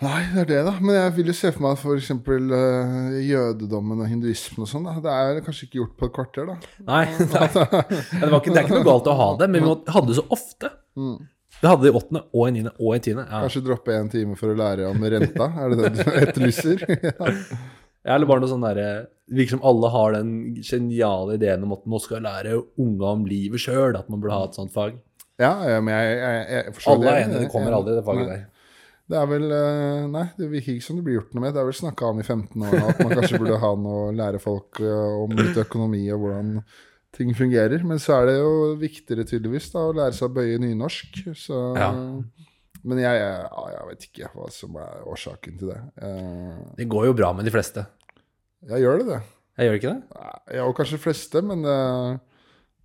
Nei, 0.00 0.20
det 0.32 0.40
er 0.42 0.46
det, 0.48 0.60
da. 0.64 0.72
Men 0.80 0.96
jeg 0.96 1.12
vil 1.18 1.30
jo 1.30 1.34
se 1.36 1.50
for 1.52 1.64
meg 1.66 1.80
f.eks. 1.80 2.10
Uh, 2.24 3.18
jødedommen 3.24 4.00
og 4.00 4.08
hinduismen 4.08 4.64
og 4.64 4.70
sånn, 4.70 4.88
det 5.04 5.12
er 5.12 5.40
kanskje 5.44 5.66
ikke 5.66 5.80
gjort 5.82 5.96
på 5.96 6.08
et 6.08 6.14
kvarter, 6.16 6.48
da. 6.48 6.70
Nei, 6.88 7.02
nei. 7.34 7.48
Det, 7.50 8.30
var 8.30 8.38
ikke, 8.38 8.52
det 8.52 8.62
er 8.62 8.64
ikke 8.64 8.78
noe 8.78 8.86
galt 8.88 9.10
å 9.12 9.16
ha 9.18 9.28
det, 9.40 9.50
men 9.52 9.66
vi 9.66 9.74
hadde 9.92 10.06
det 10.08 10.16
så 10.16 10.24
ofte. 10.32 10.72
Mm. 10.96 11.18
Vi 11.60 11.68
hadde 11.68 11.84
det 11.84 11.90
i 11.90 11.96
åttende 11.98 12.22
og 12.32 12.46
i 12.46 12.54
niende 12.56 12.72
og 12.78 12.94
i 12.96 13.02
tiende. 13.04 13.26
Ja. 13.28 13.42
Kanskje 13.44 13.64
droppe 13.66 13.96
en 13.98 14.08
time 14.12 14.38
for 14.40 14.52
å 14.52 14.56
lære 14.56 14.88
om 14.88 15.04
renta? 15.12 15.50
Er 15.60 15.74
det 15.74 15.82
det 15.82 15.92
du 15.98 16.16
etterlyser? 16.22 16.86
ja. 17.10 17.34
Eller 18.04 18.28
bare 18.28 18.40
noe 18.42 18.48
sånn 18.50 18.64
derre 18.64 18.90
liksom 19.30 19.36
virker 19.36 19.54
som 19.58 19.66
alle 19.70 19.88
har 19.94 20.14
den 20.16 20.30
geniale 20.66 21.36
ideen 21.36 21.62
om 21.66 21.74
at 21.76 21.84
man 21.86 22.00
skal 22.02 22.24
lære 22.24 22.56
unga 22.80 23.12
om 23.14 23.26
livet 23.28 23.62
sjøl, 23.62 23.94
at 23.98 24.08
man 24.10 24.22
burde 24.22 24.34
ha 24.34 24.48
et 24.48 24.56
sånt 24.58 24.72
fag. 24.74 24.96
ja, 25.38 25.52
men 25.80 25.92
jeg, 25.94 26.16
jeg, 26.18 26.40
jeg 26.50 26.74
forstår 26.78 26.96
Alle 26.96 27.12
er 27.12 27.22
enige, 27.24 27.42
det 27.44 27.52
kommer 27.52 27.76
aldri, 27.76 27.94
det 27.98 28.04
faget 28.08 28.32
der. 28.32 28.42
Det 29.10 29.18
er 29.18 29.26
vel 29.26 29.46
eh, 29.50 30.04
Nei, 30.10 30.24
det 30.38 30.48
virker 30.52 30.76
ikke 30.76 30.86
som 30.86 30.98
det 30.98 31.04
blir 31.06 31.16
gjort 31.18 31.32
noe 31.34 31.42
med. 31.42 31.54
Det 31.54 31.60
er 31.62 31.66
vel 31.66 31.78
snakka 31.80 32.10
om 32.12 32.20
i 32.22 32.26
15 32.26 32.62
år 32.66 32.76
at 32.78 33.00
man 33.02 33.14
kanskje 33.18 33.40
burde 33.42 33.58
ha 33.62 33.70
noe 33.84 34.02
å 34.04 34.12
lære 34.14 34.42
folk 34.42 34.78
eh, 34.84 35.16
om 35.24 35.34
litt 35.38 35.58
økonomi 35.64 36.04
og 36.14 36.22
hvordan 36.24 36.52
ting 37.16 37.32
fungerer. 37.34 37.82
Men 37.86 37.98
så 38.02 38.20
er 38.20 38.28
det 38.30 38.36
jo 38.38 38.52
viktigere 38.78 39.26
tydeligvis 39.26 39.72
da 39.74 39.82
å 39.88 39.96
lære 39.98 40.14
seg 40.14 40.28
å 40.28 40.34
bøye 40.36 40.60
nynorsk. 40.62 41.24
Så 41.34 41.62
Ja. 41.78 41.90
Men 42.86 43.00
jeg, 43.02 43.20
jeg, 43.20 43.84
vet 43.90 44.06
ikke 44.08 44.30
hva 44.32 44.46
som 44.54 44.76
er 44.80 45.04
årsaken 45.10 45.58
til 45.60 45.72
det. 45.72 45.80
Uh, 46.00 46.56
Det 46.78 46.88
går 46.88 47.10
jo 47.10 47.16
bra 47.18 47.32
med 47.36 47.44
de 47.48 47.52
fleste. 47.52 47.84
jeg 48.68 48.80
gjør 48.84 49.02
det, 49.02 49.06
det. 49.10 49.20
Jeg 49.60 49.66
gjør 49.68 49.78
ikke 49.80 49.92
det? 49.92 50.20
Ja, 50.56 50.64
og 50.64 50.76
kanskje 50.78 50.96
de 50.96 51.02
fleste, 51.04 51.42
men 51.44 51.64
uh, 51.68 52.14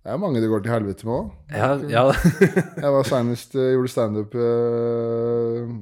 det 0.04 0.12
er 0.12 0.20
mange 0.20 0.42
det 0.42 0.50
går 0.52 0.60
til 0.62 0.74
helvete 0.74 1.06
med 1.08 1.14
òg. 1.16 1.30
Ja, 1.50 1.70
ja. 1.90 2.02
Jeg 2.84 2.90
var 2.94 3.08
senest 3.08 3.56
uh, 3.56 3.70
gjorde 3.72 3.90
standup 3.94 4.36
uh, 4.38 5.72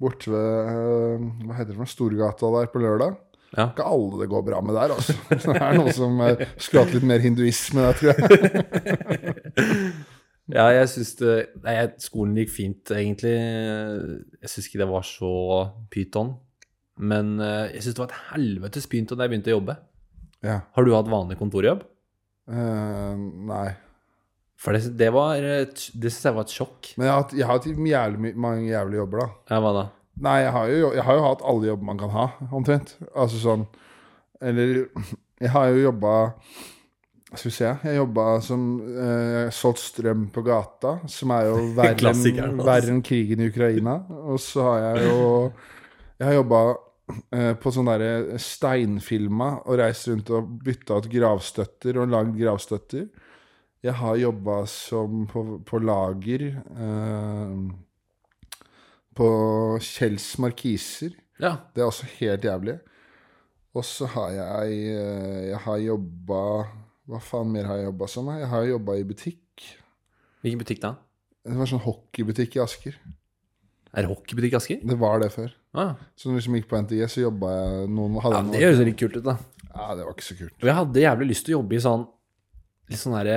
borte 0.00 0.30
ved 0.32 0.70
uh, 0.70 1.26
Hva 1.48 1.58
heter 1.58 1.74
det 1.74 1.80
for? 1.82 1.90
Storgata 1.90 2.52
der 2.54 2.70
på 2.72 2.80
lørdag. 2.84 3.18
ja. 3.56 3.66
Ikke 3.72 3.84
alle 3.84 4.22
det 4.22 4.30
går 4.30 4.46
bra 4.46 4.62
med 4.62 4.78
der, 4.78 4.94
altså. 4.94 5.16
Det 5.50 5.58
er 5.58 5.76
noen 5.76 5.92
som 5.92 6.22
skulle 6.56 6.86
hatt 6.86 6.94
litt 6.94 7.08
mer 7.10 7.20
hinduisme 7.26 7.88
der, 7.88 7.98
tror 7.98 8.14
jeg. 8.14 9.34
Ja, 10.54 10.66
jeg 10.74 10.88
syns 10.92 11.12
det 11.20 11.34
Nei, 11.64 11.76
skolen 12.02 12.38
gikk 12.40 12.52
fint, 12.54 12.92
egentlig. 12.94 13.34
Jeg 14.40 14.52
syns 14.52 14.68
ikke 14.68 14.82
det 14.82 14.88
var 14.90 15.06
så 15.06 15.34
pyton. 15.92 16.34
Men 17.00 17.38
eh, 17.40 17.76
jeg 17.76 17.86
syns 17.86 17.96
det 17.96 18.02
var 18.02 18.10
et 18.10 18.32
helvetes 18.32 18.88
pyton 18.90 19.18
da 19.18 19.26
jeg 19.26 19.34
begynte 19.34 19.52
å 19.52 19.56
jobbe. 19.58 19.76
Ja. 20.44 20.58
Har 20.74 20.86
du 20.86 20.92
hatt 20.96 21.12
vanlig 21.12 21.38
kontorjobb? 21.40 21.84
Uh, 22.50 23.14
nei. 23.50 23.68
For 24.60 24.76
det, 24.76 24.90
det 24.98 25.08
var 25.14 25.38
Det 25.40 26.10
syns 26.10 26.26
jeg 26.26 26.36
var 26.36 26.48
et 26.48 26.54
sjokk. 26.54 26.90
Men 26.96 27.06
jeg 27.06 27.14
har 27.14 27.22
hatt, 27.22 27.34
jeg 27.36 27.48
har 27.48 27.60
hatt 27.60 27.70
jævlig 27.70 28.34
mange 28.36 28.68
jævlige 28.68 29.04
jobber, 29.04 29.22
da. 29.22 29.54
Ja, 29.54 29.62
hva 29.64 29.72
da? 29.76 29.86
Nei, 30.20 30.36
jeg 30.42 30.52
har, 30.52 30.74
jo, 30.74 30.90
jeg 30.98 31.06
har 31.06 31.16
jo 31.16 31.24
hatt 31.24 31.46
alle 31.48 31.70
jobber 31.70 31.88
man 31.88 32.00
kan 32.00 32.12
ha, 32.12 32.26
omtrent. 32.52 32.92
Altså 33.14 33.40
sånn 33.40 33.64
Eller 34.44 34.82
Jeg 35.40 35.52
har 35.54 35.70
jo 35.72 35.86
jobba 35.86 36.12
Skal 37.30 37.46
vi 37.46 37.54
se 37.54 37.70
Jeg 37.86 37.96
jobba 38.00 38.26
som 38.42 38.62
eh, 38.82 39.48
solgt 39.54 39.82
strøm 39.84 40.26
på 40.34 40.42
gata, 40.42 40.96
som 41.10 41.30
er 41.36 41.46
jo 41.46 41.58
verre 41.78 42.12
enn 42.12 42.96
en 42.96 43.02
krigen 43.06 43.42
i 43.44 43.50
Ukraina. 43.52 44.00
Og 44.26 44.40
så 44.42 44.66
har 44.66 44.80
jeg 44.84 45.10
jo 45.10 45.52
Jeg 46.18 46.26
har 46.26 46.34
jobba 46.40 46.62
eh, 47.36 47.52
på 47.60 47.72
sånn 47.74 47.90
derre 47.90 48.40
steinfilma 48.42 49.52
og 49.62 49.78
reist 49.80 50.10
rundt 50.10 50.32
og 50.34 50.50
bytta 50.66 50.98
ut 51.00 51.10
gravstøtter 51.12 52.00
og 52.02 52.10
lagd 52.12 52.34
gravstøtter. 52.40 53.06
Jeg 53.80 53.96
har 53.96 54.18
jobba 54.20 54.58
som 54.68 55.22
på, 55.30 55.44
på 55.64 55.80
lager 55.80 56.50
eh, 56.50 57.54
på 59.16 59.30
Kjells 59.80 60.34
Markiser. 60.42 61.14
Ja. 61.40 61.56
Det 61.72 61.80
er 61.80 61.88
også 61.88 62.10
helt 62.18 62.44
jævlig. 62.44 62.76
Og 63.78 63.86
så 63.86 64.08
har 64.16 64.30
jeg 64.34 64.78
eh, 64.90 65.42
Jeg 65.52 65.62
har 65.64 65.82
jobba 65.86 66.42
Hva 67.08 67.20
faen 67.24 67.48
mer 67.52 67.68
har 67.68 67.80
jeg 67.80 67.88
jobba 67.88 68.08
som? 68.10 68.28
Jeg 68.36 68.50
har 68.50 68.66
jobba 68.68 68.98
i 68.98 69.06
butikk. 69.06 69.64
Hvilken 70.44 70.60
butikk 70.60 70.82
da? 70.82 70.94
Det 71.46 71.56
var 71.56 71.70
sånn 71.70 71.82
hockeybutikk 71.84 72.58
i 72.58 72.62
Asker. 72.62 73.00
Er 73.90 74.04
det 74.04 74.10
hockeybutikk 74.12 74.54
i 74.54 74.58
Asker? 74.60 74.84
Det 74.86 74.98
var 75.00 75.22
det 75.22 75.32
før. 75.34 75.50
Ah. 75.72 75.96
Så 76.18 76.28
når 76.28 76.36
vi 76.36 76.40
liksom 76.42 76.56
gikk 76.58 76.70
på 76.70 76.80
NTG, 76.84 77.02
så 77.10 77.24
jobba 77.24 77.50
jeg 77.56 77.90
noen 77.96 78.16
Ja, 78.20 78.40
det 78.46 78.62
høres 78.62 78.82
litt 78.84 78.98
kult 79.00 79.18
ut, 79.18 79.26
da. 79.26 79.36
ja, 79.70 79.90
det 79.98 80.06
var 80.06 80.14
ikke 80.14 80.28
så 80.28 80.38
kult. 80.38 80.56
Og 80.60 80.70
jeg 80.70 80.78
hadde 80.80 81.04
jævlig 81.04 81.30
lyst 81.30 81.46
til 81.46 81.54
å 81.54 81.60
jobbe 81.60 81.78
i 81.78 81.84
sånn 81.84 82.08
litt 82.90 82.98
sånn 82.98 83.14
derre 83.14 83.36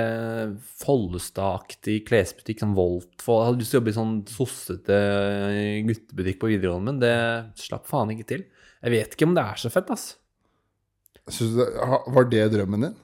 Follestad-aktig 0.82 2.00
klesbutikk, 2.08 2.58
sånn 2.62 2.74
Voltfold 2.74 3.38
Jeg 3.38 3.48
hadde 3.48 3.62
lyst 3.62 3.70
til 3.70 3.78
å 3.78 3.80
jobbe 3.80 3.92
i 3.92 3.96
sånn 3.98 4.14
sossete 4.30 4.98
guttebutikk 5.86 6.40
på 6.42 6.50
videregående, 6.50 6.90
men 6.90 7.02
det 7.02 7.14
slapp 7.62 7.86
faen 7.86 8.10
ikke 8.14 8.28
til. 8.32 8.44
Jeg 8.82 8.94
vet 8.96 9.14
ikke 9.14 9.28
om 9.30 9.36
det 9.36 9.44
er 9.46 9.62
så 9.62 9.70
fett, 9.72 9.92
ass. 9.94 10.08
Det, 11.24 11.68
var 12.12 12.26
det 12.28 12.48
drømmen 12.52 12.88
din? 12.88 12.96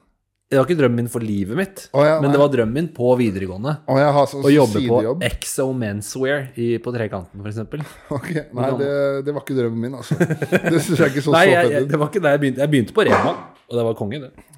Det 0.51 0.59
var 0.59 0.67
ikke 0.67 0.81
drømmen 0.81 1.05
min 1.05 1.09
for 1.13 1.23
livet 1.23 1.55
mitt, 1.55 1.81
oh, 1.95 2.03
ja, 2.03 2.17
men 2.19 2.33
det 2.35 2.39
var 2.41 2.49
drømmen 2.51 2.75
min 2.75 2.87
på 2.91 3.13
videregående. 3.21 3.77
Å, 3.87 3.99
ja, 4.01 4.09
sånn 4.27 4.43
Å 4.43 4.51
jobbe 4.51 4.81
på? 4.83 4.97
Exo 5.29 5.69
Menswear 5.79 6.49
i, 6.59 6.73
på 6.83 6.91
Trekanten, 6.91 7.39
for 7.39 7.51
eksempel. 7.53 7.85
Ok, 8.17 8.33
Nei, 8.59 8.71
det, 8.81 8.89
det 9.29 9.35
var 9.37 9.45
ikke 9.45 9.55
drømmen 9.61 9.85
min, 9.85 9.95
altså. 10.01 10.19
Det 10.19 10.81
syns 10.83 11.05
jeg 11.05 11.13
ikke 11.13 11.23
så 11.29 11.35
Nei, 11.37 11.45
jeg, 11.53 11.71
jeg, 11.77 11.87
det 11.93 12.01
var 12.03 12.11
ikke 12.11 12.25
der 12.25 12.35
jeg 12.35 12.43
begynte. 12.43 12.65
Jeg 12.65 12.73
begynte 12.73 12.97
på 12.97 13.05
Rema, 13.07 13.37
og 13.71 13.79
det 13.79 13.85
var 13.87 13.95
konge, 14.01 14.21
det. 14.25 14.49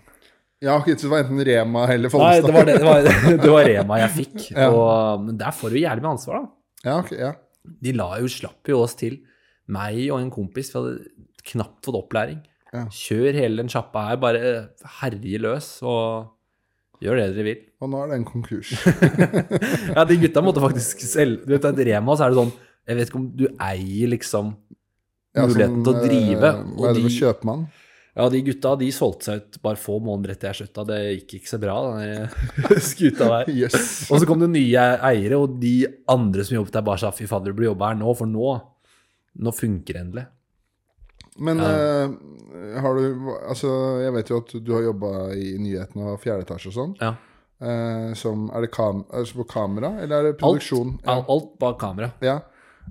Ja, 0.62 0.78
det 0.86 1.10
var 1.10 1.24
enten 1.26 1.42
Rema 1.44 1.82
eller 1.90 2.16
Nei, 2.22 2.32
det 2.40 2.54
var, 2.54 2.66
det, 2.70 2.78
det 2.78 2.86
var, 2.86 3.08
det 3.44 3.52
var 3.52 3.68
Rema 3.68 3.98
jeg 4.06 4.14
fikk. 4.16 4.38
Ja. 4.62 4.70
Og, 4.70 5.26
men 5.26 5.36
der 5.40 5.52
får 5.58 5.74
du 5.74 5.80
jævlig 5.82 6.06
med 6.06 6.10
ansvar, 6.14 6.40
da. 6.40 6.88
Ja, 6.88 6.96
okay, 7.02 7.18
ja. 7.20 7.34
De 7.84 7.92
la 8.00 8.08
jo, 8.22 8.32
slapp 8.32 8.72
jo 8.72 8.80
oss 8.80 8.96
til, 8.98 9.20
meg 9.68 10.00
og 10.08 10.22
en 10.22 10.32
kompis. 10.32 10.72
Vi 10.72 10.80
hadde 10.80 11.44
knapt 11.52 11.84
fått 11.84 11.98
opplæring. 11.98 12.40
Ja. 12.72 12.86
Kjør 12.88 13.36
hele 13.36 13.60
den 13.62 13.68
sjappa 13.72 14.06
her, 14.08 14.16
bare 14.22 14.52
herje 15.00 15.38
løs 15.44 15.66
og 15.84 16.30
gjør 17.04 17.18
det 17.20 17.26
dere 17.36 17.44
vil. 17.50 17.60
Og 17.82 17.90
nå 17.92 17.98
er 18.04 18.12
det 18.12 18.16
en 18.20 18.24
konkurs. 18.28 18.70
Ja, 19.96 20.04
de 20.08 20.16
gutta 20.22 20.40
måtte 20.44 20.62
faktisk 20.62 21.00
selv 21.04 21.42
Du 21.44 21.50
vet, 21.52 21.64
at 21.66 21.80
Rema 21.84 22.14
så 22.16 22.24
er 22.28 22.30
det 22.32 22.38
sånn 22.38 22.52
Jeg 22.88 22.96
vet 22.98 23.08
ikke 23.10 23.18
om 23.18 23.24
du 23.36 23.44
eier 23.60 24.12
liksom 24.12 24.52
Ja, 25.34 25.44
muligheten 25.48 25.80
til 25.82 25.90
å 25.90 25.96
sånn, 25.96 26.06
drive. 26.06 26.52
eh, 26.52 26.60
Hva 26.78 26.88
er 26.92 26.96
det 26.96 27.02
de, 27.08 27.12
kjøpmann? 27.16 27.64
ja, 28.12 28.26
de 28.28 28.40
gutta 28.46 28.74
de 28.80 28.88
solgte 28.92 29.24
seg 29.28 29.40
ut 29.42 29.58
bare 29.64 29.80
få 29.80 29.94
måneder 30.04 30.34
etter 30.34 30.50
jeg 30.50 30.58
slutta. 30.62 30.82
Det 30.84 30.98
gikk 31.16 31.30
ikke 31.38 31.48
så 31.48 31.58
bra, 31.62 31.76
den 31.96 32.82
skuta 32.92 33.28
der. 33.30 33.48
Yes. 33.56 33.86
Og 34.12 34.20
så 34.20 34.28
kom 34.28 34.42
det 34.42 34.50
nye 34.52 34.82
eiere, 35.08 35.38
og 35.40 35.54
de 35.62 35.70
andre 36.12 36.44
som 36.44 36.58
jobbet 36.58 36.76
der, 36.76 36.84
bare 36.90 37.00
sa 37.00 37.08
fy 37.16 37.24
fader, 37.30 37.54
du 37.54 37.56
burde 37.56 37.70
jobbe 37.70 37.88
her 37.88 37.96
nå, 38.02 38.12
for 38.18 38.28
nå 38.28 38.50
Nå 39.42 39.54
funker 39.56 39.96
det 39.96 40.02
endelig. 40.04 40.26
Men 41.40 41.60
eh, 41.64 42.80
har 42.82 42.94
du 42.98 43.28
Altså, 43.48 43.68
jeg 44.02 44.12
vet 44.12 44.28
jo 44.32 44.40
at 44.42 44.50
du 44.66 44.72
har 44.74 44.82
jobba 44.84 45.12
i 45.32 45.54
nyhetene 45.62 46.10
og 46.12 46.20
fjerde 46.20 46.44
etasje 46.44 46.68
og 46.72 46.76
sånn. 46.76 46.96
Ja. 47.00 47.14
Uh, 47.62 48.10
som 48.18 48.48
Er 48.50 48.64
det 48.64 48.72
kam 48.74 49.04
altså 49.14 49.38
på 49.38 49.44
kamera, 49.52 49.92
eller 50.02 50.16
er 50.18 50.26
det 50.32 50.38
produksjon? 50.40 50.96
Alt, 51.06 51.28
alt 51.30 51.52
bak 51.62 51.76
kamera. 51.78 52.08
Ja. 52.20 52.40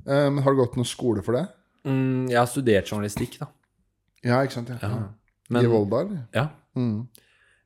Uh, 0.07 0.29
men 0.31 0.39
har 0.45 0.53
du 0.55 0.61
gått 0.61 0.77
noen 0.79 0.87
skole 0.87 1.21
for 1.25 1.35
det? 1.35 1.43
Mm, 1.83 2.29
jeg 2.31 2.37
har 2.39 2.47
studert 2.47 2.87
journalistikk, 2.87 3.35
da. 3.41 3.49
Ja, 4.23 4.39
ikke 4.45 4.55
sant? 4.59 4.69
Ja. 4.71 4.77
Ja. 4.79 5.01
I 5.51 5.53
Men 5.57 5.69
Volda, 5.73 6.01
eller? 6.05 6.23
ja, 6.33 6.47
Mm. 6.77 7.07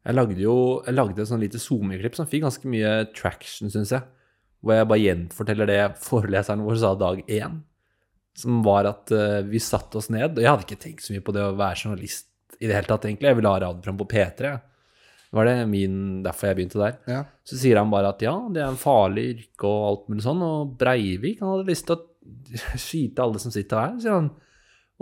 jeg 0.05 0.15
lagde 0.15 0.39
jo 0.41 0.81
jeg 0.85 0.95
lagde 0.95 1.21
et 1.21 1.27
sånn 1.29 1.43
lite 1.43 1.59
SoMe-klipp 1.61 2.15
som 2.17 2.25
fikk 2.25 2.41
ganske 2.47 2.65
mye 2.67 2.93
traction, 3.13 3.69
syns 3.69 3.91
jeg. 3.93 4.01
Hvor 4.63 4.73
jeg 4.73 4.87
bare 4.89 5.03
gjenforteller 5.03 5.67
det 5.69 5.81
foreleseren 6.01 6.63
vår 6.65 6.79
sa 6.81 6.95
dag 6.97 7.21
én. 7.29 7.59
Som 8.35 8.61
var 8.65 8.87
at 8.89 9.11
eh, 9.15 9.41
vi 9.47 9.61
satte 9.63 9.99
oss 9.99 10.09
ned. 10.11 10.33
Og 10.35 10.43
jeg 10.43 10.51
hadde 10.51 10.65
ikke 10.67 10.81
tenkt 10.81 11.05
så 11.05 11.15
mye 11.15 11.23
på 11.23 11.35
det 11.35 11.43
å 11.45 11.55
være 11.55 11.85
journalist 11.85 12.31
i 12.59 12.67
det 12.67 12.75
hele 12.75 12.89
tatt, 12.89 13.05
egentlig. 13.07 13.29
Jeg 13.29 13.39
ville 13.39 13.51
ha 13.51 13.61
radioprogram 13.63 13.99
på 14.01 14.09
P3. 14.11 14.55
Det 15.35 15.39
var 15.39 15.49
det 15.49 15.55
min, 15.67 15.97
derfor 16.23 16.49
jeg 16.49 16.57
begynte 16.59 16.79
der. 16.79 16.97
Ja. 17.11 17.21
Så 17.47 17.59
sier 17.59 17.79
han 17.81 17.91
bare 17.91 18.13
at 18.13 18.21
ja, 18.23 18.35
det 18.53 18.61
er 18.63 18.69
en 18.71 18.79
farlig 18.79 19.25
yrke 19.33 19.67
og 19.67 19.87
alt 19.89 20.05
mulig 20.11 20.23
sånn, 20.23 20.43
og 20.45 20.75
Breivik 20.79 21.41
han 21.43 21.51
hadde 21.51 21.69
lyst 21.71 21.89
til 21.89 21.97
å 21.97 22.03
skyte 22.85 23.25
alle 23.25 23.41
som 23.43 23.53
sitter 23.53 23.81
her, 23.81 23.97
sier 23.99 24.15
han. 24.15 24.29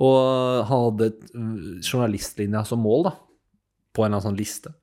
Og 0.01 0.17
han 0.65 0.87
hadde 0.87 1.11
øh, 1.37 1.57
journalistlinja 1.83 2.63
som 2.65 2.81
mål, 2.81 3.09
da, 3.11 3.13
på 3.93 4.01
en 4.01 4.09
eller 4.09 4.17
annen 4.17 4.27
sånn 4.31 4.39
liste. 4.39 4.73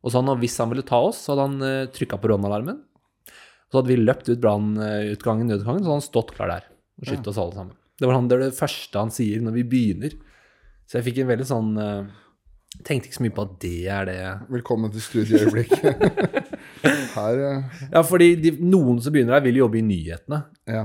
Og 0.00 0.10
så 0.10 0.22
han, 0.22 0.32
hvis 0.40 0.58
han 0.58 0.72
ville 0.72 0.86
ta 0.86 0.98
oss, 1.06 1.20
så 1.22 1.34
hadde 1.34 1.46
han 1.46 1.60
uh, 1.62 1.90
trykka 1.92 2.18
på 2.18 2.30
brannalarmen. 2.30 2.80
Så 3.70 3.78
hadde 3.78 3.92
vi 3.92 4.00
løpt 4.00 4.30
ut 4.30 4.40
brannutgangen, 4.42 5.50
nødutgangen, 5.52 5.84
så 5.84 5.92
hadde 5.92 5.98
han 6.00 6.06
stått 6.06 6.32
klar 6.34 6.50
der 6.50 6.66
og 7.00 7.06
skutt 7.06 7.28
oss 7.30 7.38
alle 7.40 7.56
sammen. 7.56 7.76
Det 8.00 8.08
var 8.08 8.16
han, 8.16 8.28
det, 8.30 8.38
er 8.38 8.48
det 8.48 8.56
første 8.56 8.96
han 8.96 9.12
sier 9.12 9.42
når 9.44 9.58
vi 9.58 9.66
begynner. 9.68 10.16
Så 10.88 10.98
jeg 10.98 11.10
fikk 11.10 11.22
en 11.22 11.30
veldig 11.30 11.46
sånn 11.46 11.70
øh, 11.78 12.10
Tenkte 12.86 13.10
ikke 13.10 13.16
så 13.18 13.24
mye 13.24 13.34
på 13.34 13.44
at 13.44 13.54
det 13.62 13.76
er 13.90 14.06
det 14.06 14.18
Velkommen 14.54 14.92
til 14.94 15.02
studieøyeblikket. 15.02 16.04
Her 17.16 17.42
eh, 17.44 17.80
Ja, 17.90 18.02
fordi 18.06 18.30
de, 18.40 18.54
noen 18.62 19.00
som 19.02 19.14
begynner 19.14 19.36
her, 19.36 19.44
vil 19.44 19.58
jobbe 19.58 19.80
i 19.80 19.84
nyhetene. 19.84 20.38
Ja. 20.70 20.84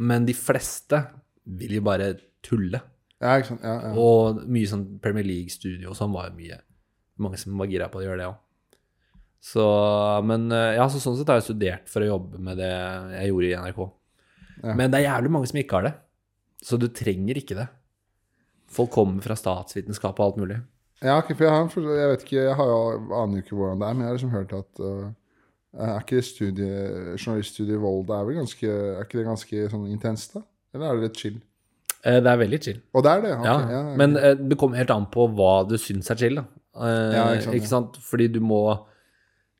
Men 0.00 0.24
de 0.28 0.36
fleste 0.38 1.02
vil 1.44 1.74
jo 1.76 1.82
bare 1.84 2.12
tulle. 2.46 2.80
ja, 3.20 3.34
ikke 3.36 3.50
sant. 3.50 3.64
Ja, 3.66 3.74
ja. 3.90 3.94
Og 3.98 4.44
mye 4.48 4.70
sånn 4.70 4.86
Premier 5.02 5.26
League-studio 5.26 5.90
og 5.92 5.98
sånn 5.98 6.14
var 6.14 6.30
jo 6.30 6.38
mye 6.38 6.60
Mange 7.20 7.36
som 7.36 7.58
var 7.60 7.68
gira 7.68 7.90
på 7.92 7.98
å 8.00 8.04
gjøre 8.06 8.22
det 8.22 8.28
òg. 8.30 8.38
Så 9.44 9.64
Men 10.24 10.46
eh, 10.54 10.76
ja, 10.78 10.86
så 10.88 11.02
sånn 11.02 11.18
sett 11.18 11.28
har 11.28 11.40
jeg 11.40 11.50
studert 11.50 11.90
for 11.90 12.06
å 12.06 12.12
jobbe 12.14 12.40
med 12.40 12.56
det 12.62 12.70
jeg 12.70 13.32
gjorde 13.32 13.50
i 13.50 13.58
NRK. 13.66 13.82
Ja. 14.62 14.76
Men 14.78 14.94
det 14.94 15.02
er 15.02 15.08
jævlig 15.10 15.34
mange 15.36 15.50
som 15.50 15.60
ikke 15.60 15.76
har 15.76 15.90
det. 15.90 15.92
Så 16.64 16.76
du 16.80 16.88
trenger 16.92 17.40
ikke 17.40 17.56
det. 17.56 17.68
Folk 18.70 18.92
kommer 18.94 19.24
fra 19.24 19.36
statsvitenskap 19.38 20.20
og 20.20 20.26
alt 20.26 20.40
mulig. 20.42 20.60
Ja, 21.02 21.16
for 21.24 21.32
jeg, 21.32 21.48
har, 21.50 21.70
jeg 21.96 22.08
vet 22.12 22.24
ikke, 22.26 22.42
jeg 22.44 22.56
har 22.58 22.68
jo, 22.68 22.80
aner 23.16 23.38
jo 23.38 23.42
ikke 23.44 23.56
hvordan 23.56 23.80
det 23.80 23.86
er, 23.88 23.94
men 23.96 24.04
jeg 24.04 24.10
har 24.10 24.16
liksom 24.18 24.34
hørt 24.34 24.50
at 24.52 24.82
uh, 24.84 25.06
Er 25.80 26.02
ikke 26.02 26.20
studie, 26.26 26.80
journaliststudiet 27.16 27.78
i 27.78 27.80
Volda 27.80 28.18
er 28.20 28.26
vel 28.28 28.36
ganske 28.42 28.68
Er 28.68 29.06
ikke 29.06 29.20
det 29.22 29.24
ganske 29.30 29.62
sånn 29.72 29.86
intenst, 29.88 30.34
da? 30.36 30.42
Eller 30.74 30.90
er 30.90 30.98
det 31.00 31.06
litt 31.08 31.22
chill? 31.22 31.38
Uh, 32.04 32.18
Det 32.20 32.28
er 32.34 32.42
veldig 32.42 32.60
chill. 32.66 32.82
Og 32.92 33.06
det 33.06 33.14
er 33.14 33.24
det? 33.24 33.32
Okay, 33.38 33.48
Ja, 33.48 33.56
ja, 33.78 33.80
men 34.02 34.18
uh, 34.20 34.34
det 34.36 34.58
kommer 34.60 34.82
helt 34.82 34.92
an 34.92 35.08
på 35.14 35.24
hva 35.38 35.54
du 35.70 35.78
syns 35.80 36.12
er 36.12 36.20
chill, 36.20 36.36
da. 36.42 36.44
Eh, 36.76 37.16
Ja, 37.16 37.24
ikke 37.34 37.46
sant, 37.46 37.56
ikke 37.58 37.72
sant? 37.72 37.98
Fordi 38.10 38.28
du 38.36 38.38
må 38.44 38.60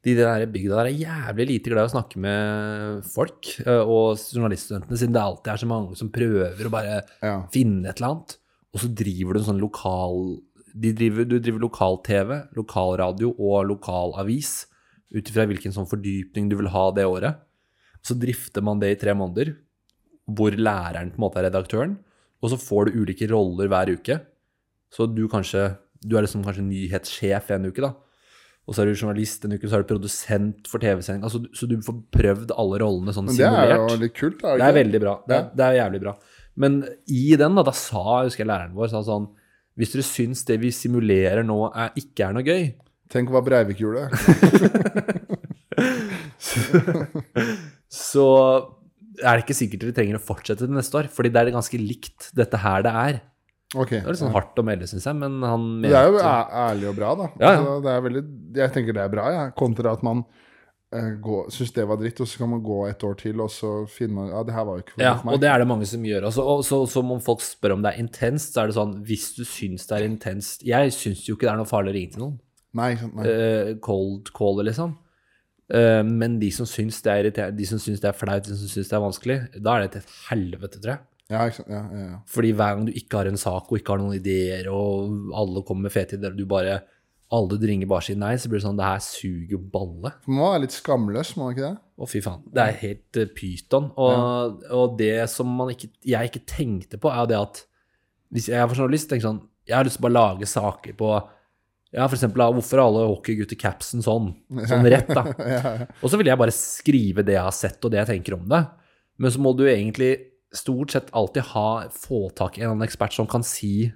De 0.07 0.15
der 0.17 0.47
bygda 0.49 0.79
der 0.79 0.89
er 0.89 0.97
jævlig 0.97 1.47
lite 1.51 1.73
glad 1.73 1.85
i 1.85 1.91
å 1.91 1.93
snakke 1.93 2.21
med 2.25 3.09
folk, 3.13 3.51
eh, 3.67 3.83
og 3.85 4.17
journaliststudentene, 4.17 4.97
siden 4.97 5.17
det 5.17 5.21
alltid 5.21 5.53
er 5.53 5.61
så 5.61 5.69
mange 5.69 5.99
som 5.99 6.13
prøver 6.13 6.69
å 6.69 6.73
bare 6.73 7.03
ja. 7.21 7.35
finne 7.53 7.91
et 7.91 8.01
eller 8.01 8.15
annet. 8.15 8.39
Og 8.71 8.85
så 8.85 8.89
driver 9.03 9.37
du 9.37 9.41
en 9.43 9.49
sånn 9.51 9.61
lokal 9.61 10.39
de 10.71 10.93
driver, 10.95 11.27
Du 11.27 11.39
driver 11.39 11.65
lokal-TV, 11.65 12.35
lokalradio 12.57 13.33
og 13.35 13.67
lokalavis 13.71 14.67
ut 15.11 15.27
ifra 15.27 15.47
hvilken 15.51 15.75
sånn 15.75 15.89
fordypning 15.91 16.51
du 16.51 16.57
vil 16.61 16.71
ha 16.71 16.85
det 16.95 17.07
året. 17.09 17.41
Så 18.07 18.15
drifter 18.19 18.63
man 18.65 18.81
det 18.81 18.93
i 18.95 18.99
tre 19.01 19.15
måneder, 19.19 19.57
hvor 20.31 20.55
læreren 20.55 21.11
på 21.11 21.19
en 21.19 21.25
måte 21.25 21.41
er 21.41 21.49
redaktøren, 21.49 21.99
og 22.41 22.53
så 22.53 22.59
får 22.61 22.89
du 22.89 23.01
ulike 23.03 23.29
roller 23.29 23.69
hver 23.69 23.91
uke. 23.93 24.21
Så 24.91 25.07
du 25.11 25.27
kanskje 25.29 25.77
Du 26.01 26.17
er 26.17 26.23
liksom 26.25 26.41
kanskje 26.41 26.63
nyhetssjef 26.65 27.51
en 27.53 27.67
uke, 27.69 27.83
da. 27.85 27.91
Og 28.71 28.77
så 28.77 28.85
er 28.85 28.87
du 28.87 28.95
journalist 28.95 29.43
en 29.45 29.57
uke, 29.57 29.67
så 29.67 29.81
er 29.81 29.83
du 29.83 29.89
produsent 29.91 30.69
for 30.71 30.79
TV-sending. 30.79 31.25
Altså, 31.27 31.41
så 31.59 31.67
du 31.67 31.75
får 31.83 31.97
prøvd 32.15 32.53
alle 32.55 32.79
rollene 32.79 33.11
sånn 33.17 33.27
simulert. 33.33 33.51
Men 33.51 33.67
det 33.67 33.75
er 33.75 33.97
jo 33.97 34.03
litt 34.05 34.15
kult, 34.15 34.45
er 34.47 34.53
Det 34.55 34.63
det 34.63 34.69
er 34.69 34.77
veldig 34.79 35.01
bra. 35.03 35.15
Det 35.27 35.35
Ja. 35.41 35.43
det 35.59 35.65
er 35.67 35.75
jævlig 35.81 36.01
bra. 36.05 36.13
Men 36.63 36.77
i 37.11 37.25
den, 37.41 37.55
da, 37.59 37.65
da 37.67 37.75
sa 37.75 38.05
jeg 38.21 38.31
husker 38.31 38.45
jeg 38.45 38.51
læreren 38.53 38.77
vår 38.79 38.93
sa 38.93 39.03
sånn 39.07 39.27
Hvis 39.79 39.93
dere 39.95 40.03
syns 40.07 40.45
det 40.47 40.61
vi 40.61 40.71
simulerer 40.75 41.43
nå 41.47 41.59
er, 41.75 41.91
ikke 41.97 42.29
er 42.29 42.33
noe 42.37 42.47
gøy, 42.47 42.75
Tenk 43.11 43.31
hva 43.35 43.41
Breivik 43.43 43.81
gjorde. 43.83 44.07
så 47.91 48.27
er 49.19 49.35
det 49.35 49.43
ikke 49.45 49.57
sikkert 49.59 49.83
dere 49.83 49.97
trenger 49.97 50.19
å 50.21 50.23
fortsette 50.23 50.63
til 50.63 50.77
neste 50.77 50.95
år. 51.01 51.09
Fordi 51.11 51.33
det 51.35 51.43
er 51.43 51.51
ganske 51.57 51.81
likt 51.81 52.31
dette 52.39 52.61
her 52.63 52.85
det 52.87 52.93
er. 53.03 53.19
Ok. 53.79 53.93
Det 53.93 54.03
er 54.03 54.11
litt 54.11 54.19
sånn 54.19 54.35
hardt 54.35 54.59
å 54.59 54.67
melde, 54.67 54.87
syns 54.91 55.07
jeg, 55.07 55.17
men 55.21 55.39
han 55.47 55.67
Det 55.85 55.93
er 55.95 56.09
jo 56.09 56.21
ærlig 56.21 56.89
og 56.91 56.97
bra, 56.99 57.11
da. 57.19 57.27
Ja, 57.39 57.51
ja. 57.53 57.59
Altså, 57.59 57.75
det 57.85 57.91
er 57.93 58.07
veldig, 58.07 58.23
jeg 58.59 58.73
tenker 58.75 58.97
det 58.97 59.03
er 59.05 59.13
bra, 59.13 59.27
jeg. 59.37 59.53
Kontra 59.61 59.93
at 59.95 60.03
man 60.07 60.25
uh, 60.97 61.45
syns 61.55 61.75
det 61.77 61.85
var 61.87 62.01
dritt, 62.01 62.23
og 62.25 62.31
så 62.31 62.43
kan 62.43 62.51
man 62.51 62.65
gå 62.67 62.79
et 62.89 63.05
år 63.07 63.15
til, 63.21 63.43
og 63.45 63.53
så 63.55 63.71
finner 63.91 64.17
man 64.17 64.33
Ja, 64.33 64.41
det 64.49 64.57
her 64.57 64.67
var 64.67 64.81
jo 64.81 64.85
ikke 64.85 64.97
for 64.97 65.05
Ja, 65.05 65.13
for 65.21 65.29
meg. 65.29 65.37
og 65.37 65.45
det 65.45 65.51
er 65.53 65.63
det 65.63 65.69
mange 65.71 65.87
som 65.87 66.09
gjør. 66.11 66.27
også. 66.33 66.47
og 66.55 66.65
så, 66.67 66.81
så 66.91 67.05
om 67.05 67.23
folk 67.23 67.45
spør 67.47 67.77
om 67.77 67.85
det 67.85 67.93
er 67.93 68.03
intenst, 68.03 68.57
så 68.57 68.65
er 68.65 68.73
det 68.73 68.79
sånn 68.81 68.97
Hvis 69.07 69.29
du 69.37 69.45
syns 69.47 69.87
det 69.87 69.99
er 69.99 70.09
intenst 70.09 70.67
Jeg 70.67 70.97
syns 70.97 71.23
jo 71.29 71.37
ikke 71.37 71.47
det 71.47 71.53
er 71.55 71.63
noe 71.63 71.71
farlig 71.71 71.95
å 71.95 71.99
ringe 71.99 72.17
til 72.17 72.25
noen. 72.25 72.41
Nei. 72.75 72.95
Nei. 73.15 73.27
Uh, 73.27 73.71
cold 73.83 74.33
caller, 74.35 74.67
liksom. 74.67 74.97
Uh, 75.71 76.03
men 76.03 76.41
de 76.43 76.51
som 76.55 76.67
syns 76.67 76.99
det 77.07 77.13
er 77.13 77.23
irriterende, 77.23 77.59
de 77.59 77.71
som 77.71 77.79
syns 77.79 78.03
det 78.03 78.11
er 78.11 78.19
flaut, 78.19 78.43
de 78.47 78.59
som 78.59 78.71
syns 78.71 78.91
det 78.91 78.99
er 78.99 79.07
vanskelig, 79.07 79.39
da 79.63 79.77
er 79.77 79.87
det 79.87 79.95
til 79.95 80.03
et 80.03 80.19
helvete, 80.27 80.83
tror 80.83 80.97
jeg. 80.97 81.07
Ja, 81.31 81.45
ikke 81.47 81.61
sant. 81.61 81.71
Ja, 81.71 81.83
ja, 81.95 82.07
ja. 82.11 82.17
Fordi 82.31 82.55
hver 82.59 82.77
gang 82.77 82.89
du 82.89 82.97
ikke 82.99 83.21
har 83.21 83.31
en 83.31 83.41
sak 83.41 83.71
og 83.71 83.79
ikke 83.79 83.95
har 83.95 84.03
noen 84.03 84.17
ideer, 84.19 84.67
og 84.73 85.31
alle 85.39 85.63
kommer 85.67 85.87
med 85.87 85.95
fete 85.95 86.19
ideer, 86.19 86.35
og 86.35 86.41
du 86.41 86.49
bare 86.51 86.81
alle 87.31 87.57
du 87.63 87.67
ringer 87.69 87.87
bare 87.87 88.03
sier 88.03 88.19
nei, 88.19 88.33
så 88.43 88.51
blir 88.51 88.59
det 88.59 88.65
sånn 88.65 88.79
Det 88.79 88.87
her 88.89 89.03
suger 89.05 89.55
jo 89.55 89.61
balle. 89.73 90.11
For 90.25 90.35
Man 90.35 90.49
være 90.49 90.63
litt 90.65 90.75
skamløs, 90.75 91.35
må 91.37 91.47
man 91.47 91.55
ikke 91.55 91.69
det? 91.69 91.75
Å, 91.79 92.09
fy 92.11 92.23
faen. 92.25 92.41
Det 92.51 92.65
er 92.65 92.81
helt 92.81 93.21
uh, 93.21 93.27
pyton. 93.37 93.91
Og, 93.95 94.65
og 94.75 94.97
det 94.99 95.15
som 95.31 95.53
man 95.55 95.71
ikke, 95.71 95.93
jeg 96.11 96.31
ikke 96.31 96.43
tenkte 96.51 96.99
på, 96.99 97.13
er 97.13 97.23
jo 97.23 97.31
det 97.31 97.39
at 97.39 97.61
hvis 98.35 98.49
jeg 98.51 98.67
var 98.67 98.79
journalist, 98.79 99.09
tenker 99.11 99.25
jeg 99.25 99.29
sånn 99.29 99.41
Jeg 99.67 99.77
har 99.77 99.87
lyst 99.87 99.99
til 99.99 100.05
å 100.05 100.07
bare 100.09 100.17
lage 100.17 100.49
saker 100.51 100.99
på 100.99 101.13
ja, 101.91 102.05
for 102.05 102.15
eksempel, 102.15 102.45
hvorfor 102.55 102.79
er 102.79 102.85
alle 102.85 103.07
hockeygutter 103.11 103.59
capsen 103.59 104.03
sånn? 104.05 104.29
Sånn 104.71 104.87
rett, 104.87 105.09
da. 105.11 105.25
Og 106.05 106.05
så 106.07 106.21
vil 106.21 106.29
jeg 106.31 106.39
bare 106.39 106.55
skrive 106.55 107.25
det 107.27 107.35
jeg 107.35 107.43
har 107.43 107.57
sett, 107.57 107.81
og 107.83 107.91
det 107.91 107.99
jeg 107.99 108.11
tenker 108.13 108.37
om 108.37 108.45
det. 108.51 108.61
Men 109.19 109.35
så 109.35 109.43
må 109.43 109.51
du 109.59 109.65
egentlig 109.67 110.13
stort 110.57 110.95
sett 110.95 111.11
alltid 111.17 111.51
ha, 111.53 111.69
få 111.95 112.29
tak 112.37 112.59
i 112.59 112.65
en 112.65 112.73
annen 112.73 112.87
ekspert 112.87 113.15
som 113.15 113.29
kan 113.31 113.45
si 113.47 113.91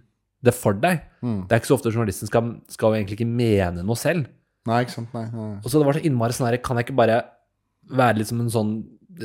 det 0.45 0.55
for 0.55 0.77
deg. 0.77 1.03
Mm. 1.25 1.45
Det 1.49 1.55
er 1.57 1.63
ikke 1.63 1.73
så 1.73 1.79
ofte 1.79 1.93
journalisten 1.93 2.31
skal, 2.31 2.57
skal 2.71 2.97
egentlig 2.99 3.19
ikke 3.19 3.31
mene 3.31 3.85
noe 3.85 3.99
selv. 3.99 4.29
Nei, 4.69 4.83
ikke 4.85 4.97
sant. 4.97 5.15
Nei, 5.17 5.27
nei. 5.33 5.55
Og 5.61 5.69
så 5.69 5.81
det 5.81 5.89
var 5.89 5.99
så 5.99 6.05
innmari 6.05 6.37
sånn 6.37 6.49
her, 6.49 6.59
kan 6.65 6.79
jeg 6.81 6.89
ikke 6.89 6.99
bare 7.01 7.23
være 7.93 8.21
litt 8.21 8.31
som 8.31 8.41
en 8.41 8.53
sånn 8.53 8.75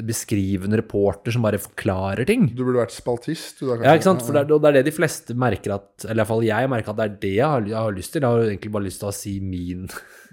beskrivende 0.05 0.77
reporter 0.79 1.33
som 1.33 1.41
bare 1.45 1.57
forklarer 1.61 2.25
ting? 2.29 2.47
Du 2.55 2.61
burde 2.65 2.81
vært 2.83 2.93
spaltist, 2.93 3.59
du 3.59 3.67
da. 3.71 3.77
Ja, 3.83 3.93
ikke 3.97 4.07
sant? 4.07 4.21
For 4.25 4.35
det 4.37 4.43
er, 4.45 4.49
det 4.51 4.69
er 4.69 4.75
det 4.79 4.83
de 4.89 4.93
fleste 4.95 5.35
merker 5.39 5.73
at 5.77 6.05
Eller 6.05 6.21
iallfall 6.23 6.45
jeg 6.45 6.69
merker 6.71 6.93
at 6.93 6.99
det 6.99 7.05
er 7.07 7.15
det 7.23 7.31
jeg 7.39 7.45
har, 7.49 7.67
jeg 7.71 7.77
har 7.79 7.95
lyst 7.97 8.13
til. 8.13 8.21
Jeg 8.25 8.29
har 8.35 8.45
egentlig 8.51 8.71
bare 8.75 8.85
lyst 8.87 9.01
til 9.03 9.09
å 9.09 9.13
si 9.15 9.33
min, 9.41 9.87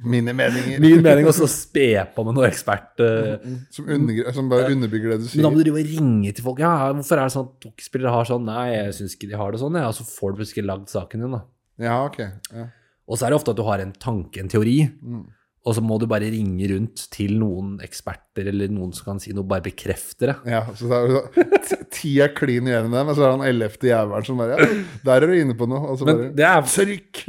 Mine 0.04 0.34
meninger. 0.36 0.80
min 0.84 1.02
mening, 1.04 1.28
og 1.30 1.36
så 1.38 1.48
spe 1.48 1.86
på 2.14 2.24
med 2.28 2.36
noe 2.36 2.48
ekspert. 2.50 3.00
eh. 3.00 3.46
Som, 3.72 3.86
undergr- 3.96 4.32
som 4.36 4.48
bare 4.52 4.70
underbygger 4.74 5.14
det 5.14 5.20
du 5.22 5.28
sier. 5.30 5.40
Men 5.40 5.48
da 5.48 5.52
må 5.54 5.61
du 5.62 5.64
drive 5.70 5.82
og 5.84 5.92
ringe 5.94 6.34
til 6.36 6.44
folk. 6.50 6.61
Ja, 6.64 6.74
hvorfor 6.92 7.16
er 7.20 7.24
det 7.30 7.36
sånn 7.36 7.48
at 7.52 7.68
hockeyspillere 7.70 8.12
har 8.18 8.28
sånn? 8.28 8.44
Nei, 8.50 8.66
jeg 8.74 8.96
syns 9.00 9.16
ikke 9.16 9.30
de 9.32 9.40
har 9.40 9.52
det 9.57 9.62
sånn, 9.64 9.80
ja. 9.80 9.86
Og 9.92 9.96
så 10.00 10.04
får 10.11 10.34
du 10.36 10.42
plutselig 10.42 10.66
lagd 10.68 10.92
saken 10.92 11.24
din, 11.26 11.38
da. 11.38 11.42
Ja, 11.86 11.96
ok. 12.09 12.20
Ja. 12.52 12.68
Og 13.07 13.16
så 13.20 13.26
er 13.28 13.32
det 13.32 13.36
ofte 13.38 13.52
at 13.54 13.59
du 13.61 13.64
har 13.68 13.80
en 13.80 13.92
tanke, 14.02 14.40
en 14.42 14.48
teori, 14.52 14.78
Mm. 15.00 15.24
Og 15.66 15.74
så 15.74 15.82
må 15.82 15.96
du 15.98 16.04
bare 16.06 16.28
ringe 16.30 16.68
rundt 16.70 17.08
til 17.10 17.32
noen 17.40 17.72
eksperter 17.82 18.46
eller 18.52 18.70
noen 18.70 18.92
som 18.94 19.08
kan 19.08 19.18
si 19.22 19.32
noe, 19.34 19.46
bare 19.50 19.64
bekrefte 19.64 20.28
det. 20.30 20.36
ja, 20.46 20.60
så 20.78 20.86
det 20.86 21.00
er 21.42 21.64
t- 21.66 21.78
ti 21.96 22.12
er 22.22 22.30
klin 22.36 22.68
uenig 22.68 22.92
med, 22.92 23.00
men 23.08 23.16
så 23.18 23.24
er 23.26 23.32
han 23.34 23.42
ellevte 23.48 23.88
jævelen 23.90 24.28
som 24.28 24.38
bare 24.38 24.60
Ja, 24.60 24.68
der 25.08 25.26
er 25.26 25.32
du 25.32 25.34
inne 25.40 25.56
på 25.58 25.66
noe. 25.70 25.90
Og 25.90 25.98
så 25.98 26.06
Men 26.06 26.20
bare 26.20 26.30
det 26.38 26.46
er, 26.46 26.70
Trykk! 26.70 27.24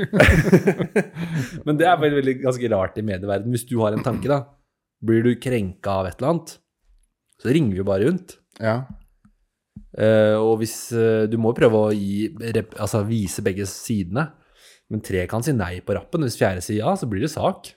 men 1.65 1.79
det 1.81 1.89
er 1.89 1.97
veldig, 2.03 2.19
veldig 2.21 2.35
ganske 2.43 2.71
rart 2.75 3.01
i 3.01 3.05
medieverden. 3.09 3.53
Hvis 3.55 3.65
du 3.69 3.75
har 3.81 3.97
en 3.97 4.05
tanke, 4.05 4.29
da, 4.29 4.43
blir 5.01 5.25
du 5.25 5.33
krenka 5.41 5.97
av 6.03 6.11
et 6.11 6.21
eller 6.21 6.35
annet, 6.35 6.53
så 7.41 7.53
ringer 7.53 7.73
vi 7.73 7.81
jo 7.81 7.87
bare 7.89 8.05
rundt. 8.09 8.37
Ja. 8.61 8.77
Uh, 9.97 10.37
og 10.41 10.59
hvis 10.61 10.75
uh, 10.93 11.25
Du 11.29 11.37
må 11.41 11.51
jo 11.53 11.57
prøve 11.59 11.79
å 11.87 11.93
gi, 11.93 12.27
rep, 12.53 12.77
altså, 12.77 13.01
vise 13.07 13.41
begge 13.45 13.65
sidene. 13.69 14.27
Men 14.93 15.01
tre 15.03 15.25
kan 15.29 15.43
si 15.43 15.53
nei 15.57 15.79
på 15.85 15.97
rappen. 15.97 16.23
Hvis 16.25 16.37
fjerde 16.39 16.61
sier 16.65 16.83
ja, 16.85 16.93
så 16.97 17.09
blir 17.09 17.25
det 17.25 17.33
sak. 17.33 17.73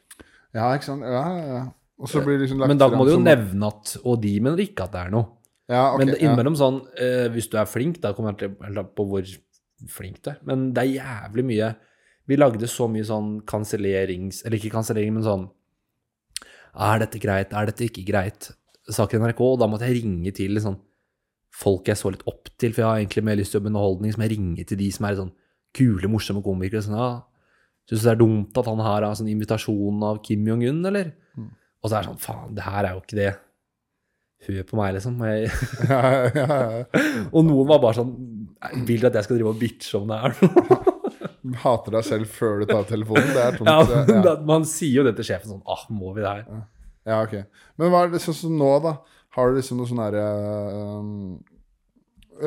Ja, 0.54 0.70
ikke 0.74 0.88
sant. 0.88 1.04
Ja, 1.06 1.24
ja. 1.46 1.60
Og 2.00 2.08
så 2.08 2.22
blir 2.24 2.38
det 2.38 2.46
liksom 2.46 2.62
lagt 2.62 2.72
Men 2.72 2.80
da 2.80 2.88
må 2.88 3.04
du 3.04 3.12
jo 3.12 3.18
som- 3.18 3.28
nevne 3.28 3.66
at 3.68 3.96
Og 4.04 4.20
de 4.22 4.40
mener 4.40 4.62
ikke 4.64 4.84
at 4.86 4.92
det 4.92 5.00
er 5.04 5.10
noe. 5.12 5.26
Ja, 5.68 5.94
okay, 5.94 6.06
Men 6.06 6.14
innimellom 6.16 6.56
sånn 6.56 6.80
eh, 6.98 7.28
Hvis 7.28 7.50
du 7.50 7.58
er 7.60 7.68
flink, 7.68 8.00
da 8.00 8.12
kommer 8.14 8.32
jeg 8.32 8.56
til 8.56 8.84
på 8.96 9.06
hvor 9.06 9.22
flink 9.88 10.22
du 10.22 10.30
er. 10.30 10.38
Men 10.42 10.72
det 10.72 10.82
er 10.82 11.04
jævlig 11.04 11.44
mye 11.44 11.76
Vi 12.26 12.36
lagde 12.36 12.66
så 12.70 12.88
mye 12.88 13.04
sånn 13.04 13.42
kansellerings... 13.44 14.44
Eller 14.44 14.58
ikke 14.58 14.72
kansellering, 14.72 15.12
men 15.12 15.22
sånn 15.26 15.50
Er 16.74 16.98
dette 17.04 17.20
greit? 17.20 17.52
Er 17.52 17.66
dette 17.66 17.84
ikke 17.86 18.06
greit? 18.06 18.50
Saker 18.88 19.18
i 19.18 19.20
NRK, 19.20 19.40
og 19.40 19.58
da 19.60 19.68
måtte 19.70 19.86
jeg 19.86 20.02
ringe 20.02 20.32
til 20.34 20.56
liksom, 20.56 20.78
folk 21.54 21.86
jeg 21.90 21.98
så 21.98 22.10
litt 22.10 22.24
opp 22.26 22.48
til, 22.58 22.72
for 22.72 22.82
jeg 22.82 22.88
har 22.88 23.00
egentlig 23.02 23.24
mer 23.26 23.38
lyst 23.38 23.52
til 23.52 23.58
å 23.58 23.60
jobbe 23.60 23.70
underholdning, 23.70 24.14
som 24.14 24.22
jeg 24.24 24.32
ringer 24.32 24.66
til 24.66 24.80
de 24.80 24.88
som 24.94 25.06
er 25.06 25.18
sånn 25.18 25.32
kule, 25.76 26.10
morsomme 26.10 26.42
komikere. 26.42 26.82
Sånn, 26.82 26.96
ja, 26.98 27.22
Syns 27.90 28.04
du 28.04 28.06
det 28.06 28.12
er 28.14 28.18
dumt 28.20 28.58
at 28.60 28.68
han 28.70 28.80
her 28.86 29.02
har 29.08 29.16
sånn 29.18 29.30
invitasjon 29.32 30.02
av 30.06 30.20
Kim 30.22 30.44
Jong-un, 30.46 30.80
eller? 30.86 31.10
Og 31.80 31.88
så 31.90 31.96
er 31.98 32.04
det 32.04 32.10
sånn, 32.12 32.20
faen, 32.22 32.52
det 32.54 32.62
her 32.62 32.86
er 32.86 32.92
jo 32.94 33.00
ikke 33.02 33.18
det. 33.18 33.30
Hør 34.46 34.62
på 34.70 34.78
meg, 34.78 34.94
liksom. 34.96 35.18
Jeg, 35.26 35.50
ja, 35.90 35.98
ja, 36.30 36.44
ja. 36.46 37.00
og 37.34 37.44
noen 37.44 37.66
var 37.68 37.80
bare 37.82 37.98
sånn 37.98 38.14
Vil 38.88 39.02
du 39.02 39.08
at 39.10 39.18
jeg 39.18 39.26
skal 39.26 39.36
drive 39.36 39.50
og 39.52 39.58
bitche 39.60 39.98
om 39.98 40.08
det 40.08 40.16
her 40.22 40.32
nå? 40.38 40.78
Hater 41.60 41.96
deg 41.98 42.06
selv 42.06 42.30
før 42.30 42.62
du 42.62 42.66
tar 42.70 42.86
telefonen. 42.88 43.28
Det 43.34 43.42
er 43.42 43.58
tungt. 43.58 44.12
Ja, 44.24 44.34
Man 44.48 44.64
sier 44.68 45.00
jo 45.00 45.04
det 45.08 45.12
til 45.18 45.26
sjefen 45.28 45.50
sånn 45.56 45.62
Ah, 45.68 45.82
må 45.92 46.14
vi 46.16 46.22
det 46.24 46.30
her? 46.30 46.62
ja, 47.10 47.18
ok. 47.24 47.34
Men 47.80 47.90
hva 47.92 48.04
er 48.06 48.12
det 48.14 48.20
sånn 48.24 48.36
som 48.38 48.54
nå, 48.60 48.70
da? 48.84 48.94
Har 49.36 49.50
du 49.50 49.58
liksom 49.58 49.80
noe 49.80 49.88
sånn 49.90 50.00
herre 50.04 50.24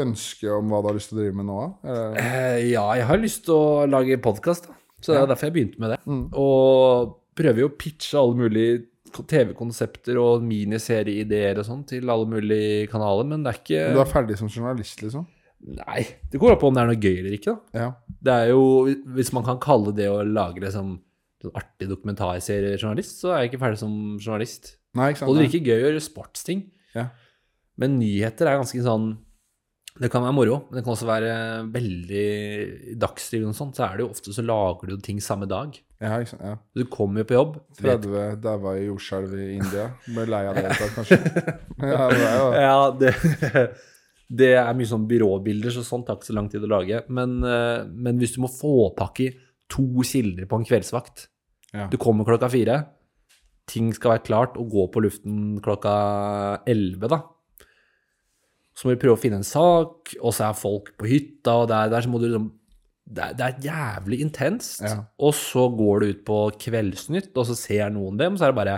ønske 0.04 0.50
om 0.54 0.72
hva 0.72 0.82
du 0.82 0.90
har 0.90 0.98
lyst 0.98 1.12
til 1.12 1.20
å 1.20 1.22
drive 1.22 1.38
med 1.38 1.48
nå? 1.50 1.60
Eller? 1.86 2.18
Eh, 2.22 2.60
ja, 2.74 2.86
jeg 2.98 3.08
har 3.10 3.22
lyst 3.22 3.44
til 3.48 3.58
å 3.58 3.84
lage 3.90 4.18
podkast, 4.24 4.70
da. 4.70 4.78
Så 5.04 5.14
det 5.14 5.22
er 5.22 5.30
derfor 5.30 5.50
jeg 5.50 5.56
begynte 5.58 5.84
med 5.84 5.94
det. 5.94 6.00
Mm. 6.08 6.26
Og 6.40 7.14
prøver 7.38 7.64
jo 7.64 7.70
å 7.70 7.78
pitche 7.78 8.20
alle 8.20 8.40
mulige 8.40 8.82
TV-konsepter 9.14 10.18
og 10.18 10.44
miniserieideer 10.48 11.60
og 11.62 11.68
sånn 11.68 11.84
til 11.90 12.10
alle 12.10 12.26
mulige 12.30 12.88
kanaler, 12.90 13.28
men 13.30 13.44
det 13.46 13.52
er 13.52 13.60
ikke 13.60 13.82
Du 13.94 14.02
er 14.02 14.10
ferdig 14.10 14.38
som 14.40 14.50
journalist, 14.50 15.04
liksom? 15.06 15.28
Nei, 15.64 16.02
det 16.32 16.40
går 16.42 16.56
an 16.56 16.60
på 16.60 16.70
om 16.70 16.76
det 16.76 16.82
er 16.82 16.90
noe 16.90 17.00
gøy 17.00 17.18
eller 17.22 17.36
ikke, 17.38 17.54
da. 17.54 17.84
Ja. 17.86 18.16
Det 18.28 18.34
er 18.34 18.50
jo, 18.52 18.64
Hvis 19.16 19.32
man 19.36 19.46
kan 19.48 19.62
kalle 19.64 19.94
det 19.96 20.10
å 20.12 20.24
lage 20.26 20.64
det 20.64 20.74
som 20.76 20.98
sånn 21.44 21.60
artig 21.60 21.90
dokumentarseriejournalist, 21.92 23.20
så 23.20 23.34
er 23.34 23.44
jeg 23.44 23.54
ikke 23.54 23.62
ferdig 23.66 23.82
som 23.82 23.94
journalist. 24.16 24.78
Nei, 24.96 25.12
ikke 25.12 25.24
sant? 25.24 25.30
Og 25.32 25.38
det 25.38 25.48
virker 25.48 25.70
gøy 25.70 25.76
å 25.76 25.86
gjøre 25.88 26.04
sportsting. 26.04 26.66
Ja. 26.96 27.10
Men 27.80 27.98
nyheter 28.00 28.48
er 28.48 28.62
ganske 28.62 28.84
sånn 28.86 29.14
Det 30.02 30.10
kan 30.10 30.24
være 30.26 30.34
moro, 30.34 30.56
men 30.70 30.80
det 30.80 30.84
kan 30.88 30.94
også 30.96 31.06
være 31.06 31.34
veldig 31.70 32.22
I 32.94 32.96
dagslivet 32.98 33.52
og 33.52 33.54
sånt, 33.58 33.76
så 33.78 33.86
er 33.86 34.00
det 34.00 34.06
jo 34.08 34.10
ofte 34.10 34.34
så 34.34 34.42
lager 34.46 34.90
du 34.90 34.96
ting 35.06 35.20
samme 35.22 35.46
dag. 35.46 35.76
Ja, 36.02 36.18
ikke 36.20 36.32
sant? 36.34 36.42
Ja. 36.44 36.56
Du 36.76 36.84
kommer 36.90 37.22
jo 37.22 37.28
på 37.30 37.36
jobb 37.38 37.60
vet- 37.80 38.08
30 38.08 38.40
daua 38.42 38.74
i 38.80 38.88
jordskjelv 38.88 39.36
i 39.38 39.46
India. 39.60 39.86
Ble 40.08 40.26
lei 40.34 40.42
av 40.50 40.58
det 40.58 40.72
kanskje. 40.96 41.20
Ja, 41.94 42.08
det 42.10 42.24
er 42.26 42.38
jo 42.40 42.48
Ja, 42.64 42.80
det, 42.98 43.14
det 44.42 44.50
er 44.58 44.74
mye 44.80 44.90
sånn 44.90 45.06
byråbilder, 45.10 45.76
så 45.78 45.84
sånt 45.86 46.08
tar 46.10 46.18
ikke 46.18 46.32
så 46.32 46.36
lang 46.40 46.50
tid 46.52 46.66
å 46.66 46.72
lage. 46.74 47.04
Men, 47.14 47.38
eh, 47.46 47.86
men 47.94 48.18
hvis 48.22 48.34
du 48.36 48.42
må 48.44 48.50
få 48.52 48.90
tak 48.98 49.22
i 49.24 49.30
to 49.72 49.86
kilder 50.06 50.50
på 50.50 50.58
en 50.60 50.68
kveldsvakt 50.68 51.28
Ja. 51.74 51.88
Du 51.90 51.96
kommer 52.02 52.26
klokka 52.28 52.50
fire, 52.54 52.76
ting 53.70 53.94
skal 53.96 54.12
være 54.18 54.26
klart 54.28 54.58
og 54.62 54.68
gå 54.74 54.84
på 54.94 55.02
luften 55.06 55.62
klokka 55.64 55.94
elleve, 56.70 57.10
da. 57.14 57.22
Så 58.74 58.88
må 58.88 58.96
vi 58.96 59.02
prøve 59.04 59.18
å 59.18 59.22
finne 59.22 59.40
en 59.42 59.48
sak, 59.48 60.16
og 60.20 60.34
så 60.34 60.48
er 60.48 60.58
folk 60.58 60.94
på 60.98 61.10
hytta, 61.10 61.60
og 61.62 61.70
der, 61.72 61.92
der 61.94 62.06
så 62.06 62.12
må 62.12 62.22
du 62.22 62.28
liksom 62.30 62.52
det 63.14 63.20
er, 63.20 63.34
det 63.36 63.46
er 63.46 63.66
jævlig 63.66 64.22
intenst. 64.24 64.82
Ja. 64.82 64.96
Og 65.20 65.34
så 65.36 65.68
går 65.76 66.02
du 66.02 66.12
ut 66.14 66.22
på 66.26 66.38
Kveldsnytt, 66.66 67.34
og 67.36 67.50
så 67.50 67.58
ser 67.60 67.92
noen 67.94 68.20
dem, 68.20 68.38
så 68.40 68.48
er 68.48 68.54
det 68.54 68.60
bare 68.62 68.78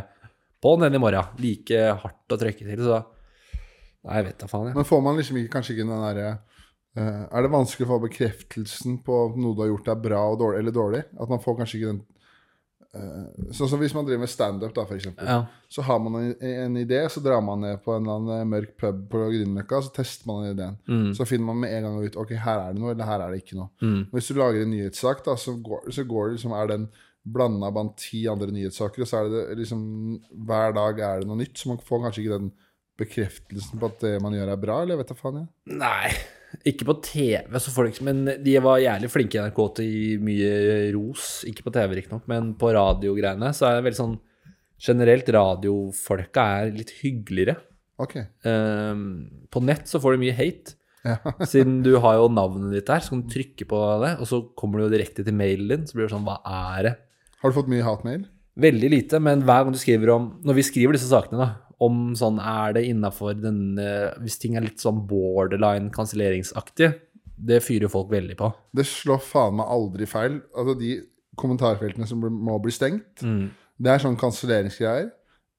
på'n 0.65 0.81
den 0.81 0.97
i 0.97 1.01
morgen. 1.01 1.35
Like 1.41 1.83
hardt 2.01 2.33
å 2.33 2.39
trykke 2.41 2.65
til, 2.65 2.81
så 2.85 3.03
Nei, 4.05 4.19
jeg 4.19 4.25
vet 4.27 4.43
da 4.43 4.47
faen, 4.49 4.67
jeg. 4.69 4.77
Men 4.77 4.85
får 4.85 4.99
man 5.01 5.15
liksom 5.17 5.37
ikke, 5.39 5.51
kanskje 5.55 5.73
ikke 5.73 5.85
den 5.87 6.03
derre 6.03 6.25
eh, 6.29 7.21
Er 7.25 7.41
det 7.41 7.49
vanskelig 7.55 7.87
å 7.87 7.89
få 7.89 8.03
bekreftelsen 8.03 8.99
på 9.05 9.15
noe 9.33 9.57
du 9.57 9.63
har 9.63 9.71
gjort 9.71 9.89
er 9.89 10.03
bra 10.03 10.19
og 10.29 10.37
dårlig, 10.43 10.59
eller 10.61 10.75
dårlig? 10.75 10.99
At 11.17 11.31
man 11.31 11.41
får 11.41 11.57
kanskje 11.57 11.79
ikke 11.79 11.93
den 11.93 12.03
Sånn 13.55 13.69
som 13.71 13.81
hvis 13.81 13.93
man 13.95 14.05
driver 14.07 14.23
med 14.23 14.31
standup. 14.31 14.77
Ja. 15.19 15.37
Så 15.71 15.83
har 15.85 15.99
man 15.99 16.15
en, 16.21 16.33
en 16.47 16.77
idé, 16.79 17.01
så 17.11 17.23
drar 17.23 17.41
man 17.43 17.63
ned 17.65 17.81
på 17.83 17.95
en 17.95 18.03
eller 18.05 18.19
annen 18.19 18.35
eh, 18.37 18.49
mørk 18.53 18.75
pub 18.79 19.01
på 19.11 19.23
Grünerløkka, 19.33 19.81
så 19.85 19.93
tester 19.95 20.29
man 20.29 20.43
den 20.43 20.55
ideen. 20.55 20.77
Mm. 20.87 21.09
Så 21.17 21.27
finner 21.27 21.49
man 21.49 21.59
med 21.63 21.73
en 21.75 21.87
gang 21.87 21.97
ut 22.05 22.19
ok, 22.21 22.35
her 22.45 22.61
er 22.61 22.75
det 22.75 22.83
noe, 22.83 22.93
eller 22.93 23.09
her 23.09 23.25
er 23.25 23.33
det 23.33 23.41
ikke 23.43 23.59
noe. 23.59 23.71
Mm. 23.83 23.99
Hvis 24.13 24.29
du 24.29 24.39
lager 24.39 24.63
en 24.63 24.71
nyhetssak, 24.73 25.25
da, 25.27 25.35
så 25.39 25.57
går, 25.65 25.89
så 25.95 26.07
går 26.07 26.29
det 26.29 26.37
liksom, 26.37 26.55
er 26.55 26.71
den 26.71 26.87
blanda 27.25 27.71
blant 27.73 27.97
ti 27.99 28.25
andre 28.29 28.51
nyhetssaker, 28.53 29.03
og 29.03 29.09
så 29.09 29.23
er 29.23 29.31
det 29.33 29.43
liksom 29.63 29.81
Hver 30.45 30.75
dag 30.77 31.01
er 31.01 31.23
det 31.23 31.29
noe 31.29 31.39
nytt, 31.41 31.57
så 31.57 31.71
man 31.71 31.81
får 31.81 32.03
kanskje 32.05 32.23
ikke 32.23 32.37
den 32.37 32.53
bekreftelsen 32.95 33.81
på 33.81 33.89
at 33.91 34.03
det 34.05 34.15
man 34.23 34.35
gjør, 34.37 34.53
er 34.53 34.61
bra, 34.61 34.79
eller 34.81 34.95
jeg 34.95 35.03
vet 35.03 35.11
da 35.11 35.19
faen, 35.19 35.41
jeg. 35.41 35.77
Nei, 35.81 36.11
ikke 36.63 36.87
på 36.87 36.95
TV, 37.03 37.57
så 37.59 37.73
får 37.73 37.89
du 37.89 38.05
Men 38.07 38.23
de 38.43 38.55
var 38.63 38.83
jævlig 38.83 39.09
flinke 39.11 39.37
i 39.37 39.43
NRK 39.43 39.59
til 39.77 39.85
å 39.85 39.89
gi 39.89 40.15
mye 40.23 40.53
ros. 40.95 41.43
Ikke 41.49 41.65
på 41.65 41.73
TV, 41.75 41.97
riktignok, 41.99 42.25
men 42.31 42.53
på 42.59 42.71
radiogreiene 42.75 43.51
så 43.55 43.69
er 43.69 43.77
det 43.77 43.89
veldig 43.89 44.01
sånn 44.03 44.17
Generelt, 44.85 45.29
radiofolka 45.31 46.43
er 46.59 46.73
litt 46.75 46.89
hyggeligere. 46.99 47.55
Ok. 48.03 48.17
Um, 48.43 49.45
på 49.47 49.61
nett 49.63 49.87
så 49.87 50.01
får 50.03 50.15
du 50.15 50.25
mye 50.25 50.35
hate. 50.35 50.75
Ja. 51.05 51.15
Siden 51.51 51.77
du 51.85 51.93
har 52.03 52.17
jo 52.19 52.27
navnet 52.33 52.73
ditt 52.75 52.89
der, 52.89 52.99
så 52.99 53.13
kan 53.13 53.23
du 53.23 53.31
trykke 53.31 53.67
på 53.71 53.81
det, 54.03 54.15
og 54.19 54.29
så 54.29 54.41
kommer 54.59 54.81
du 54.81 54.87
jo 54.87 54.93
direkte 54.97 55.23
til 55.23 55.37
mailen 55.37 55.71
din. 55.71 55.85
Så 55.87 55.95
blir 55.95 56.09
det 56.09 56.15
sånn 56.15 56.25
Hva 56.27 56.41
er 56.43 56.89
det? 56.89 56.93
Har 57.39 57.53
du 57.53 57.57
fått 57.57 57.71
mye 57.71 57.85
hatmail? 57.85 58.25
Veldig 58.65 58.89
lite, 58.91 59.19
men 59.23 59.43
hver 59.47 59.65
gang 59.65 59.73
du 59.75 59.79
skriver 59.79 60.13
om 60.13 60.27
Når 60.47 60.55
vi 60.55 60.63
skriver 60.63 60.95
disse 60.95 61.09
sakene, 61.09 61.39
da, 61.39 61.64
om 61.79 62.13
sånn 62.15 62.37
Er 62.39 62.73
det 62.73 62.85
innafor 62.87 63.33
denne 63.35 64.13
Hvis 64.21 64.37
ting 64.39 64.55
er 64.55 64.61
litt 64.61 64.79
sånn 64.79 65.01
borderline 65.07 65.89
kanselleringsaktig, 65.91 66.93
det 67.37 67.61
fyrer 67.63 67.89
folk 67.91 68.09
veldig 68.09 68.37
på. 68.39 68.53
Det 68.73 68.85
slår 68.87 69.19
faen 69.19 69.57
meg 69.57 69.67
aldri 69.67 70.05
feil. 70.07 70.37
Altså, 70.55 70.77
de 70.79 70.93
kommentarfeltene 71.35 72.07
som 72.07 72.21
må 72.21 72.55
bli 72.63 72.71
stengt, 72.71 73.21
Mm. 73.21 73.49
det 73.81 73.91
er 73.91 73.99
sånn 73.99 74.15
kanselleringsgreier. 74.17 75.11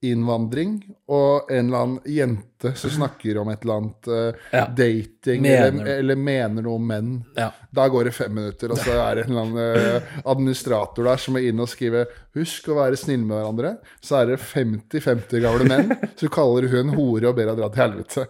Innvandring 0.04 0.74
og 1.08 1.48
en 1.50 1.68
eller 1.70 1.78
annen 1.86 2.00
jente 2.12 2.72
som 2.76 2.90
snakker 2.92 3.38
om 3.40 3.48
et 3.48 3.62
eller 3.64 3.78
annet 3.80 4.08
uh, 4.12 4.48
Ja. 4.52 4.66
dating, 4.76 5.40
Mener. 5.42 5.66
eller, 5.70 5.88
eller 6.02 6.16
mener 6.20 6.62
noe 6.66 6.74
om 6.76 6.84
menn. 6.86 7.10
Ja. 7.36 7.48
Da 7.72 7.86
går 7.88 8.04
det 8.10 8.12
fem 8.14 8.34
minutter, 8.36 8.70
og 8.74 8.78
så 8.82 8.92
er 8.92 9.16
det 9.16 9.24
en 9.24 9.32
eller 9.32 9.42
annen 9.46 9.96
uh, 9.96 10.16
administrator 10.28 11.08
der 11.08 11.16
som 11.22 11.34
må 11.38 11.42
inn 11.48 11.60
og 11.64 11.68
skrive 11.72 12.04
'Husk 12.36 12.68
å 12.68 12.76
være 12.82 12.96
snill 13.00 13.24
med 13.24 13.38
hverandre'. 13.40 13.76
Så 14.04 14.20
er 14.20 14.26
det 14.34 14.40
50-50 14.44 15.40
gamle 15.40 15.64
menn 15.72 15.96
som 16.16 16.28
kaller 16.28 16.68
hun 16.68 16.92
hore 16.96 17.30
og 17.32 17.36
ber 17.38 17.48
henne 17.48 17.56
dra 17.62 17.68
til 17.72 17.82
helvete. 17.86 18.26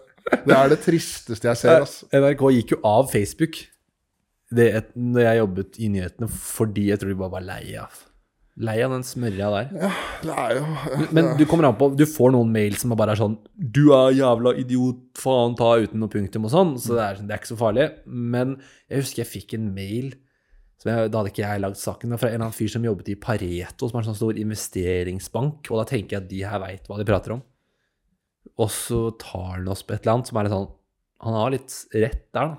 Det 0.47 0.55
er 0.55 0.69
det 0.71 0.81
tristeste 0.83 1.47
jeg 1.51 1.57
ser. 1.57 1.81
Altså. 1.83 2.07
NRK 2.11 2.41
gikk 2.61 2.71
jo 2.77 2.79
av 2.83 3.11
Facebook 3.11 3.59
det, 4.51 4.73
et- 4.75 4.95
når 4.95 5.21
jeg 5.27 5.37
jobbet 5.43 5.79
i 5.83 5.87
nyhetene 5.91 6.27
fordi 6.31 6.87
jeg 6.89 6.99
tror 6.99 7.09
de 7.11 7.15
bare 7.19 7.31
var 7.35 7.41
lei 7.43 7.75
av 7.75 8.03
Lei 8.57 8.79
av 8.81 8.89
den 8.89 9.03
smørja 9.05 9.47
der. 9.53 9.67
Ja, 9.77 9.89
det 10.23 10.35
er 10.41 10.53
jo 10.57 11.07
Men 11.13 11.27
du 11.37 11.43
kommer 11.45 11.67
an 11.67 11.75
på 11.77 11.91
Du 11.93 12.07
får 12.09 12.31
noen 12.33 12.49
mail 12.49 12.73
som 12.81 12.95
bare 12.97 13.13
er 13.13 13.19
sånn 13.19 13.35
'Du 13.53 13.93
er 13.93 14.15
jævla 14.17 14.55
idiot, 14.57 15.03
faen, 15.13 15.53
ta 15.57 15.75
uten 15.77 16.01
noe 16.01 16.09
punktum' 16.09 16.47
og 16.49 16.53
sånn. 16.53 16.71
Så 16.81 16.97
det 16.97 17.03
er, 17.03 17.19
det 17.21 17.35
er 17.35 17.41
ikke 17.41 17.53
så 17.53 17.59
farlig. 17.59 17.85
Men 18.07 18.57
jeg 18.89 19.03
husker 19.03 19.21
jeg 19.21 19.33
fikk 19.33 19.53
en 19.59 19.69
mail 19.75 20.15
som 20.81 20.91
jeg, 20.91 21.11
Da 21.11 21.19
hadde 21.19 21.33
ikke 21.33 21.45
jeg 21.45 21.61
lagd 21.61 21.77
saken, 21.77 22.09
men 22.09 22.21
fra 22.21 22.29
en 22.29 22.35
eller 22.35 22.47
annen 22.47 22.57
fyr 22.57 22.69
som 22.69 22.85
jobbet 22.85 23.09
i 23.09 23.19
Pareto, 23.21 23.89
som 23.89 23.97
er 23.97 24.03
en 24.03 24.09
sånn 24.09 24.21
stor 24.21 24.41
investeringsbank. 24.41 25.69
Og 25.71 25.77
da 25.81 25.85
tenker 25.89 26.17
jeg 26.17 26.23
at 26.23 26.29
de 26.29 26.41
her 26.45 26.61
veit 26.61 26.89
hva 26.89 26.97
de 26.97 27.05
prater 27.05 27.33
om. 27.37 27.43
Og 28.57 28.69
så 28.73 29.11
tar 29.21 29.57
han 29.57 29.69
oss 29.69 29.83
på 29.85 29.93
et 29.93 30.01
eller 30.01 30.17
annet 30.17 30.29
som 30.29 30.37
er 30.37 30.47
litt 30.47 30.55
sånn 30.55 30.69
Han 31.25 31.33
har 31.33 31.49
litt 31.51 31.73
rett 31.93 32.25
der, 32.33 32.53
da. 32.53 32.57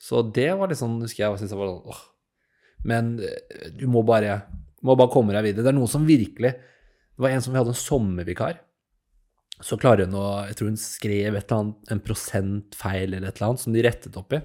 Så 0.00 0.22
det 0.34 0.48
var 0.58 0.70
litt 0.70 0.80
sånn, 0.80 0.98
husker 1.02 1.22
jeg, 1.22 1.38
jeg 1.38 1.58
var 1.58 1.70
sånn 1.70 1.90
åh. 1.92 2.00
Men 2.88 3.18
eh, 3.20 3.68
du 3.76 3.84
må 3.86 4.02
bare, 4.06 4.40
må 4.86 4.96
bare 4.96 5.12
komme 5.12 5.34
deg 5.36 5.46
videre. 5.48 5.66
Det 5.66 5.72
er 5.72 5.78
noen 5.78 5.92
som 5.92 6.08
virkelig 6.08 6.52
Det 6.54 7.24
var 7.24 7.34
en 7.34 7.42
som 7.44 7.52
vi 7.52 7.60
hadde 7.60 7.74
en 7.74 7.80
sommervikar. 7.80 8.60
Så 9.60 9.76
klarer 9.80 10.08
hun 10.08 10.16
å 10.16 10.26
Jeg 10.48 10.56
tror 10.56 10.70
hun 10.70 10.80
skrev 10.80 11.36
et 11.36 11.44
eller 11.44 11.58
annet, 11.58 11.80
en 11.92 12.04
prosentfeil 12.04 13.08
eller 13.12 13.28
et 13.28 13.36
eller 13.36 13.50
annet 13.50 13.64
som 13.64 13.74
de 13.74 13.84
rettet 13.84 14.16
opp 14.16 14.32
i. 14.36 14.40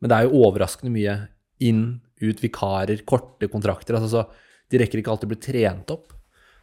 Men 0.00 0.10
det 0.10 0.16
er 0.16 0.26
jo 0.26 0.44
overraskende 0.46 0.92
mye 0.94 1.16
inn, 1.62 1.84
ut, 2.20 2.40
vikarer, 2.42 3.04
korte 3.06 3.48
kontrakter. 3.52 3.96
altså 3.96 4.10
så 4.10 4.24
De 4.70 4.80
rekker 4.80 5.00
ikke 5.00 5.12
alltid 5.12 5.28
å 5.28 5.34
bli 5.34 5.44
trent 5.44 5.92
opp. 5.94 6.14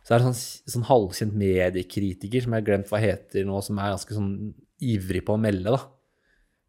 Så 0.04 0.14
det 0.14 0.18
er 0.18 0.24
en 0.24 0.36
sånn, 0.36 0.72
sånn 0.72 0.88
halvkjent 0.88 1.34
mediekritiker 1.36 2.44
som 2.44 2.54
jeg 2.56 2.64
har 2.64 2.68
glemt 2.70 2.92
hva 2.92 3.00
heter 3.04 3.44
nå, 3.48 3.60
som 3.64 3.80
er 3.80 3.92
ganske 3.92 4.16
sånn 4.16 4.32
ivrig 4.80 5.24
på 5.28 5.36
å 5.36 5.42
melde, 5.42 5.74
da. 5.74 5.82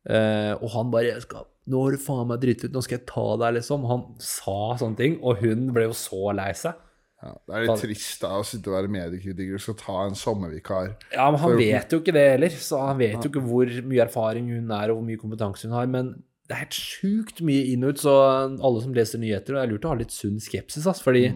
Uh, 0.09 0.55
og 0.59 0.72
han 0.72 0.91
bare 0.91 1.18
skal, 1.22 1.47
'Nå 1.69 1.81
har 1.85 1.93
du 1.93 2.01
faen 2.01 2.29
meg 2.31 2.41
driti 2.41 2.66
ut, 2.69 2.73
nå 2.73 2.81
skal 2.85 2.99
jeg 2.99 3.07
ta 3.07 3.25
deg', 3.43 3.59
liksom. 3.59 3.83
Han 3.91 4.05
sa 4.25 4.77
sånne 4.81 4.97
ting, 4.97 5.19
og 5.21 5.43
hun 5.43 5.66
ble 5.77 5.89
jo 5.91 5.97
så 5.97 6.33
lei 6.33 6.53
seg. 6.57 6.75
ja, 7.23 7.35
Det 7.47 7.55
er 7.57 7.66
litt 7.66 7.83
trist 7.83 8.23
da 8.23 8.31
å 8.39 8.45
sitte 8.47 8.71
og 8.71 8.77
være 8.79 8.93
mediekritiker 8.95 9.59
og 9.59 9.61
skal 9.61 9.75
ta 9.75 9.99
en 10.07 10.14
sommervikar. 10.14 10.97
Ja, 11.12 11.29
men 11.31 11.41
han 11.43 11.57
vet 11.59 11.93
jo 11.93 12.01
ikke 12.01 12.14
det 12.14 12.25
heller, 12.31 12.49
så 12.49 12.81
han 12.87 12.99
vet 12.99 13.19
jo 13.21 13.29
ikke 13.29 13.43
hvor 13.45 13.66
mye 13.91 14.05
erfaring 14.07 14.49
hun 14.55 14.71
er, 14.71 14.91
og 14.91 15.01
hvor 15.01 15.07
mye 15.09 15.21
kompetanse 15.21 15.66
hun 15.66 15.75
har. 15.77 15.87
Men 15.91 16.12
det 16.49 16.55
er 16.55 16.62
helt 16.64 16.79
sjukt 16.79 17.43
mye 17.45 17.66
inn 17.75 17.85
og 17.85 17.93
ut, 17.97 18.01
så 18.01 18.14
alle 18.57 18.81
som 18.81 18.95
leser 18.95 19.21
nyheter, 19.21 19.53
det 19.59 19.62
er 19.64 19.73
lurt 19.73 19.85
å 19.85 19.93
ha 19.93 19.99
litt 19.99 20.14
sunn 20.14 20.39
skepsis, 20.41 20.87
ass, 20.89 21.03
fordi 21.05 21.27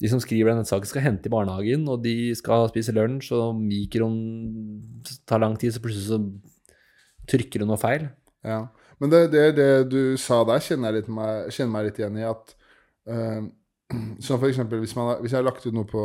de 0.00 0.08
som 0.08 0.18
skriver 0.22 0.50
denne 0.54 0.64
saken, 0.64 0.88
skal 0.88 1.04
hente 1.04 1.28
i 1.28 1.34
barnehagen, 1.34 1.84
og 1.92 2.00
de 2.02 2.32
skal 2.34 2.66
spise 2.72 2.94
lunsj, 2.96 3.30
og 3.36 3.60
mikroen 3.60 4.16
tar 5.28 5.42
lang 5.44 5.58
tid, 5.60 5.74
så 5.76 5.82
plutselig 5.84 6.08
så 6.08 6.18
trykker 7.30 7.60
hun 7.62 7.68
noe 7.70 7.78
feil. 7.78 8.08
Ja. 8.42 8.62
Men 9.00 9.10
det, 9.12 9.20
det, 9.32 9.44
det 9.56 9.68
du 9.90 10.00
sa 10.20 10.42
der, 10.44 10.60
kjenner 10.60 10.98
jeg, 10.98 11.08
meg, 11.08 11.48
kjenner 11.54 11.72
meg 11.72 11.86
litt 11.88 11.98
igjen 12.02 12.18
i 12.20 12.26
at 12.28 12.54
uh, 13.08 13.40
Som 14.22 14.38
for 14.38 14.46
eksempel 14.50 14.78
hvis, 14.84 14.92
man 14.98 15.16
hvis 15.22 15.32
jeg 15.32 15.40
har 15.40 15.46
lagt 15.48 15.64
ut 15.66 15.74
noe 15.74 15.88
på 15.88 16.02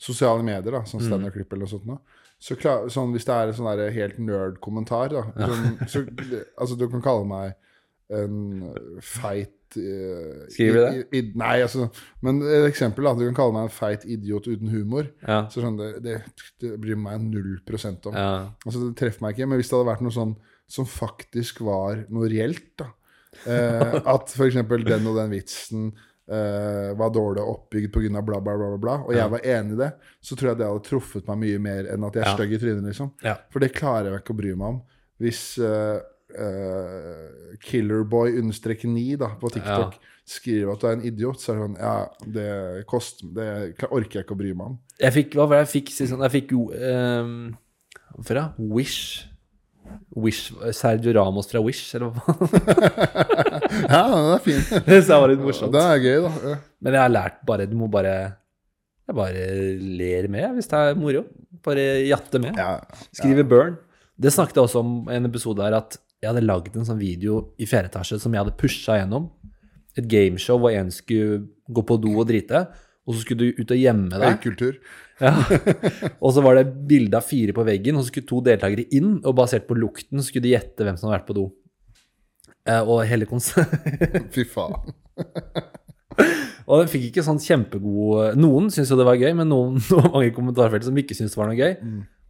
sosiale 0.00 0.42
medier, 0.42 0.72
da, 0.72 0.80
sånn 0.88 1.02
standup-klipp 1.04 1.52
eller 1.52 1.68
noe 1.68 1.70
sånt, 1.74 1.84
nå, 1.86 1.98
så 2.40 2.56
klar, 2.56 2.86
sånn, 2.90 3.12
hvis 3.12 3.26
det 3.28 3.34
er 3.36 3.50
en 3.52 3.56
sånn 3.58 3.82
helt 3.94 4.18
nerd-kommentar 4.24 5.12
da, 5.12 5.22
sånn, 5.36 5.74
så, 5.92 6.02
Altså, 6.56 6.78
du 6.80 6.86
kan 6.90 7.02
kalle 7.04 7.28
meg 7.28 7.52
en 8.10 8.38
feit 9.04 9.52
uh, 9.76 10.46
Skriver 10.50 10.74
du 10.74 10.80
det? 10.80 11.04
i- 11.12 11.20
i- 11.20 11.32
nei, 11.38 11.60
altså 11.62 11.86
Men 12.24 12.40
et 12.42 12.64
eksempel, 12.72 13.04
da. 13.06 13.12
Du 13.14 13.26
kan 13.28 13.36
kalle 13.38 13.54
meg 13.54 13.68
en 13.68 13.74
feit 13.76 14.02
idiot 14.10 14.48
uten 14.50 14.72
humor. 14.72 15.06
Ja. 15.22 15.44
Så 15.52 15.62
sånn, 15.62 15.76
det, 15.78 15.90
det, 16.02 16.16
det 16.64 16.72
bryr 16.82 16.98
meg 16.98 17.20
null 17.22 17.60
prosent 17.68 18.08
om. 18.10 18.16
Ja. 18.16 18.32
Altså, 18.66 18.88
det 18.88 18.96
treffer 18.98 19.22
meg 19.28 19.36
ikke. 19.36 19.46
Men 19.52 19.60
hvis 19.60 19.70
det 19.70 19.76
hadde 19.78 19.90
vært 19.92 20.02
noe 20.08 20.16
sånn 20.16 20.34
som 20.70 20.86
faktisk 20.86 21.60
var 21.66 22.04
noe 22.14 22.28
reelt, 22.30 22.68
da 22.78 22.86
eh, 23.46 23.96
At 24.14 24.30
f.eks. 24.30 24.60
den 24.86 25.08
og 25.10 25.18
den 25.18 25.32
vitsen 25.34 25.88
eh, 26.30 26.92
var 26.98 27.10
dårlig 27.14 27.42
oppbygd 27.42 27.90
pga. 27.94 28.22
bla, 28.22 28.38
bla, 28.38 28.54
bla, 28.54 28.68
bla, 28.70 28.78
bla, 28.84 28.94
og 29.08 29.16
jeg 29.16 29.32
var 29.34 29.44
enig 29.56 29.74
i 29.74 29.80
det, 29.82 29.90
så 30.22 30.38
tror 30.38 30.52
jeg 30.52 30.60
det 30.62 30.70
hadde 30.70 30.86
truffet 30.86 31.26
meg 31.32 31.42
mye 31.42 31.58
mer 31.66 31.90
enn 31.94 32.06
at 32.06 32.14
jeg 32.14 32.22
er 32.24 32.30
Ja. 32.30 32.36
stygg 32.38 32.54
i 32.54 32.62
trynet, 32.62 32.86
liksom. 32.92 33.10
Ja. 33.26 33.36
For 33.50 33.62
det 33.62 33.72
klarer 33.74 34.12
jeg 34.14 34.22
ikke 34.22 34.36
å 34.36 34.40
bry 34.44 34.54
meg 34.54 34.68
om. 34.76 34.80
Hvis 35.20 35.42
eh, 35.58 35.98
Killerboy-9 37.66 39.16
da, 39.20 39.32
på 39.40 39.50
TikTok 39.50 39.96
skriver 40.30 40.74
at 40.74 40.82
du 40.82 40.86
er 40.86 40.92
en 40.98 41.04
idiot, 41.08 41.40
så 41.42 41.52
er 41.52 41.58
det 41.58 41.64
sånn 41.64 41.78
Ja, 41.80 41.94
det 42.36 42.84
kost, 42.90 43.24
Det 43.34 43.48
orker 43.90 44.20
jeg 44.20 44.26
ikke 44.26 44.36
å 44.36 44.38
bry 44.38 44.52
meg 44.54 44.72
om. 44.72 44.76
Jeg 45.00 45.16
fikk, 45.16 45.34
hva 45.34 45.48
var 45.50 45.58
det 45.58 45.66
jeg 45.66 45.72
fikk 45.80 45.92
sånn, 45.96 46.22
Jeg 46.26 46.34
fikk 46.36 46.54
jo 46.54 46.68
um, 46.70 47.34
Hvorfor 48.14 48.38
da? 48.38 48.44
Wish. 48.58 49.26
Wish 50.16 50.50
Sergio 50.74 51.12
Ramos 51.14 51.48
fra 51.50 51.62
Wish, 51.62 51.94
eller 51.96 52.10
hva 52.10 52.34
faen? 52.34 53.60
Ja, 53.90 54.00
den 54.10 54.28
er 54.34 54.42
fin. 54.44 54.60
Det 54.88 55.00
var 55.08 55.30
litt 55.30 55.42
morsomt. 55.42 55.72
Den 55.74 55.86
er 55.86 56.02
gøy, 56.02 56.16
da. 56.24 56.32
Ja. 56.50 56.56
Men 56.82 56.96
jeg 56.96 57.02
har 57.04 57.12
lært 57.12 57.38
bare 57.46 57.66
Du 57.70 57.76
må 57.78 57.86
bare 57.92 58.14
Jeg 59.08 59.16
bare 59.16 59.44
ler 60.00 60.28
med 60.32 60.56
hvis 60.58 60.70
det 60.70 60.80
er 60.80 60.98
moro. 60.98 61.24
Bare 61.64 61.86
jatte 62.08 62.40
med. 62.42 62.58
Ja, 62.58 62.78
Skrive 63.16 63.44
burn. 63.46 63.78
Det 64.20 64.32
snakket 64.34 64.58
jeg 64.58 64.66
også 64.68 64.82
om 64.82 64.94
i 65.08 65.16
en 65.16 65.28
episode 65.30 65.64
her, 65.64 65.78
at 65.78 65.96
jeg 66.20 66.28
hadde 66.28 66.44
lagd 66.44 66.74
en 66.76 66.84
sånn 66.84 67.00
video 67.00 67.40
i 67.60 67.66
fjerde 67.68 67.88
etasje 67.88 68.18
som 68.20 68.34
jeg 68.34 68.42
hadde 68.42 68.56
pusha 68.60 68.98
gjennom. 68.98 69.30
Et 69.98 70.06
gameshow 70.06 70.60
hvor 70.60 70.74
en 70.76 70.90
skulle 70.92 71.40
gå 71.72 71.84
på 71.88 71.96
do 72.02 72.12
og 72.20 72.28
drite, 72.28 72.66
og 73.08 73.16
så 73.16 73.22
skulle 73.24 73.48
du 73.48 73.62
ut 73.62 73.72
og 73.72 73.80
gjemme 73.80 74.10
deg. 74.12 74.26
Høykultur. 74.36 74.76
Ja. 75.20 75.34
Og 76.24 76.34
så 76.34 76.44
var 76.44 76.56
det 76.58 76.70
bilde 76.88 77.18
av 77.18 77.26
fire 77.26 77.54
på 77.56 77.64
veggen, 77.66 77.98
og 77.98 78.04
så 78.04 78.12
skulle 78.12 78.28
to 78.28 78.40
deltakere 78.44 78.86
inn, 78.96 79.18
og 79.20 79.36
basert 79.36 79.66
på 79.68 79.76
lukten 79.78 80.22
skulle 80.24 80.46
de 80.46 80.54
gjette 80.54 80.86
hvem 80.86 80.96
som 80.96 81.08
hadde 81.08 81.18
vært 81.18 81.28
på 81.28 81.36
do. 81.36 81.46
Eh, 82.68 82.80
og 82.80 83.02
hele 83.08 83.28
kons... 83.28 83.52
Fy 84.34 84.46
faen. 84.48 84.94
og 86.68 86.80
den 86.80 86.90
fikk 86.92 87.10
ikke 87.10 87.24
sånn 87.26 87.40
kjempegod 87.42 88.38
Noen 88.40 88.70
syntes 88.72 88.92
jo 88.92 88.96
det 89.00 89.06
var 89.08 89.20
gøy, 89.20 89.32
men 89.36 89.50
noen 89.52 89.76
det 89.90 90.04
mange 90.06 90.32
kommentarfelt 90.36 90.88
som 90.88 91.00
ikke 91.00 91.16
syntes 91.18 91.36
det 91.36 91.42
var 91.42 91.52
noe 91.52 91.60
gøy. 91.60 91.76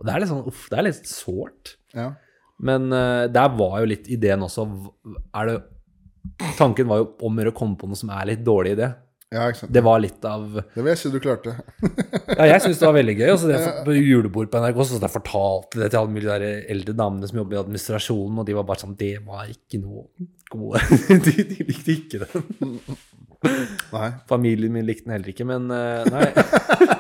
Og 0.01 0.07
det 0.07 0.15
er 0.15 0.23
litt 0.23 0.33
sånn, 0.33 0.47
uff, 0.49 0.67
det 0.73 0.81
er 0.81 0.89
litt 0.89 1.11
sårt. 1.11 1.77
Ja. 1.97 2.09
Men 2.61 2.91
uh, 2.93 3.27
der 3.33 3.53
var 3.57 3.79
jo 3.81 3.89
litt 3.89 4.09
ideen 4.13 4.43
også 4.45 4.67
er 5.33 5.49
det, 5.49 5.61
Tanken 6.59 6.89
var 6.91 7.01
jo 7.01 7.07
om 7.25 7.39
å 7.41 7.53
komme 7.57 7.79
på 7.81 7.89
noe 7.89 7.97
som 7.97 8.11
er 8.13 8.27
litt 8.29 8.43
dårlig 8.45 8.75
idé. 8.77 8.91
Ja. 9.31 9.53
Det 9.69 9.83
var 9.87 10.01
litt 10.03 10.25
av 10.27 10.57
Det 10.59 10.81
vil 10.81 10.91
jeg 10.91 10.99
si 10.99 11.11
du 11.13 11.21
klarte. 11.23 11.55
Ja, 12.41 12.47
jeg 12.47 12.63
syns 12.65 12.81
det 12.81 12.87
var 12.87 12.97
veldig 12.97 13.15
gøy. 13.19 13.29
Og 13.35 13.39
så 13.43 13.51
det 13.51 13.61
på 13.87 13.95
julebord 13.95 14.51
på 14.51 14.63
NRK 14.63 14.81
så 14.87 14.99
jeg 14.99 15.13
fortalte 15.13 15.81
det 15.83 15.91
til 15.93 16.01
alle 16.01 16.15
mulige 16.15 16.39
der 16.41 16.67
eldre 16.73 16.95
damene 16.97 17.29
som 17.29 17.41
jobber 17.41 17.59
i 17.59 17.61
administrasjonen, 17.61 18.41
og 18.41 18.49
de 18.49 18.57
var 18.57 18.67
bare 18.69 18.83
sånn 18.83 18.97
Det 18.99 19.13
var 19.27 19.51
ikke 19.51 19.81
noe 19.83 20.07
gode 20.51 20.83
de, 21.27 21.35
de 21.53 21.67
likte 21.69 21.95
ikke 21.95 22.23
den. 22.25 22.79
Nei. 23.93 24.09
Familien 24.31 24.75
min 24.75 24.89
likte 24.89 25.07
den 25.07 25.17
heller 25.17 25.33
ikke, 25.33 25.47
men 25.49 25.71
eh, 25.75 26.11
nei. 26.11 26.27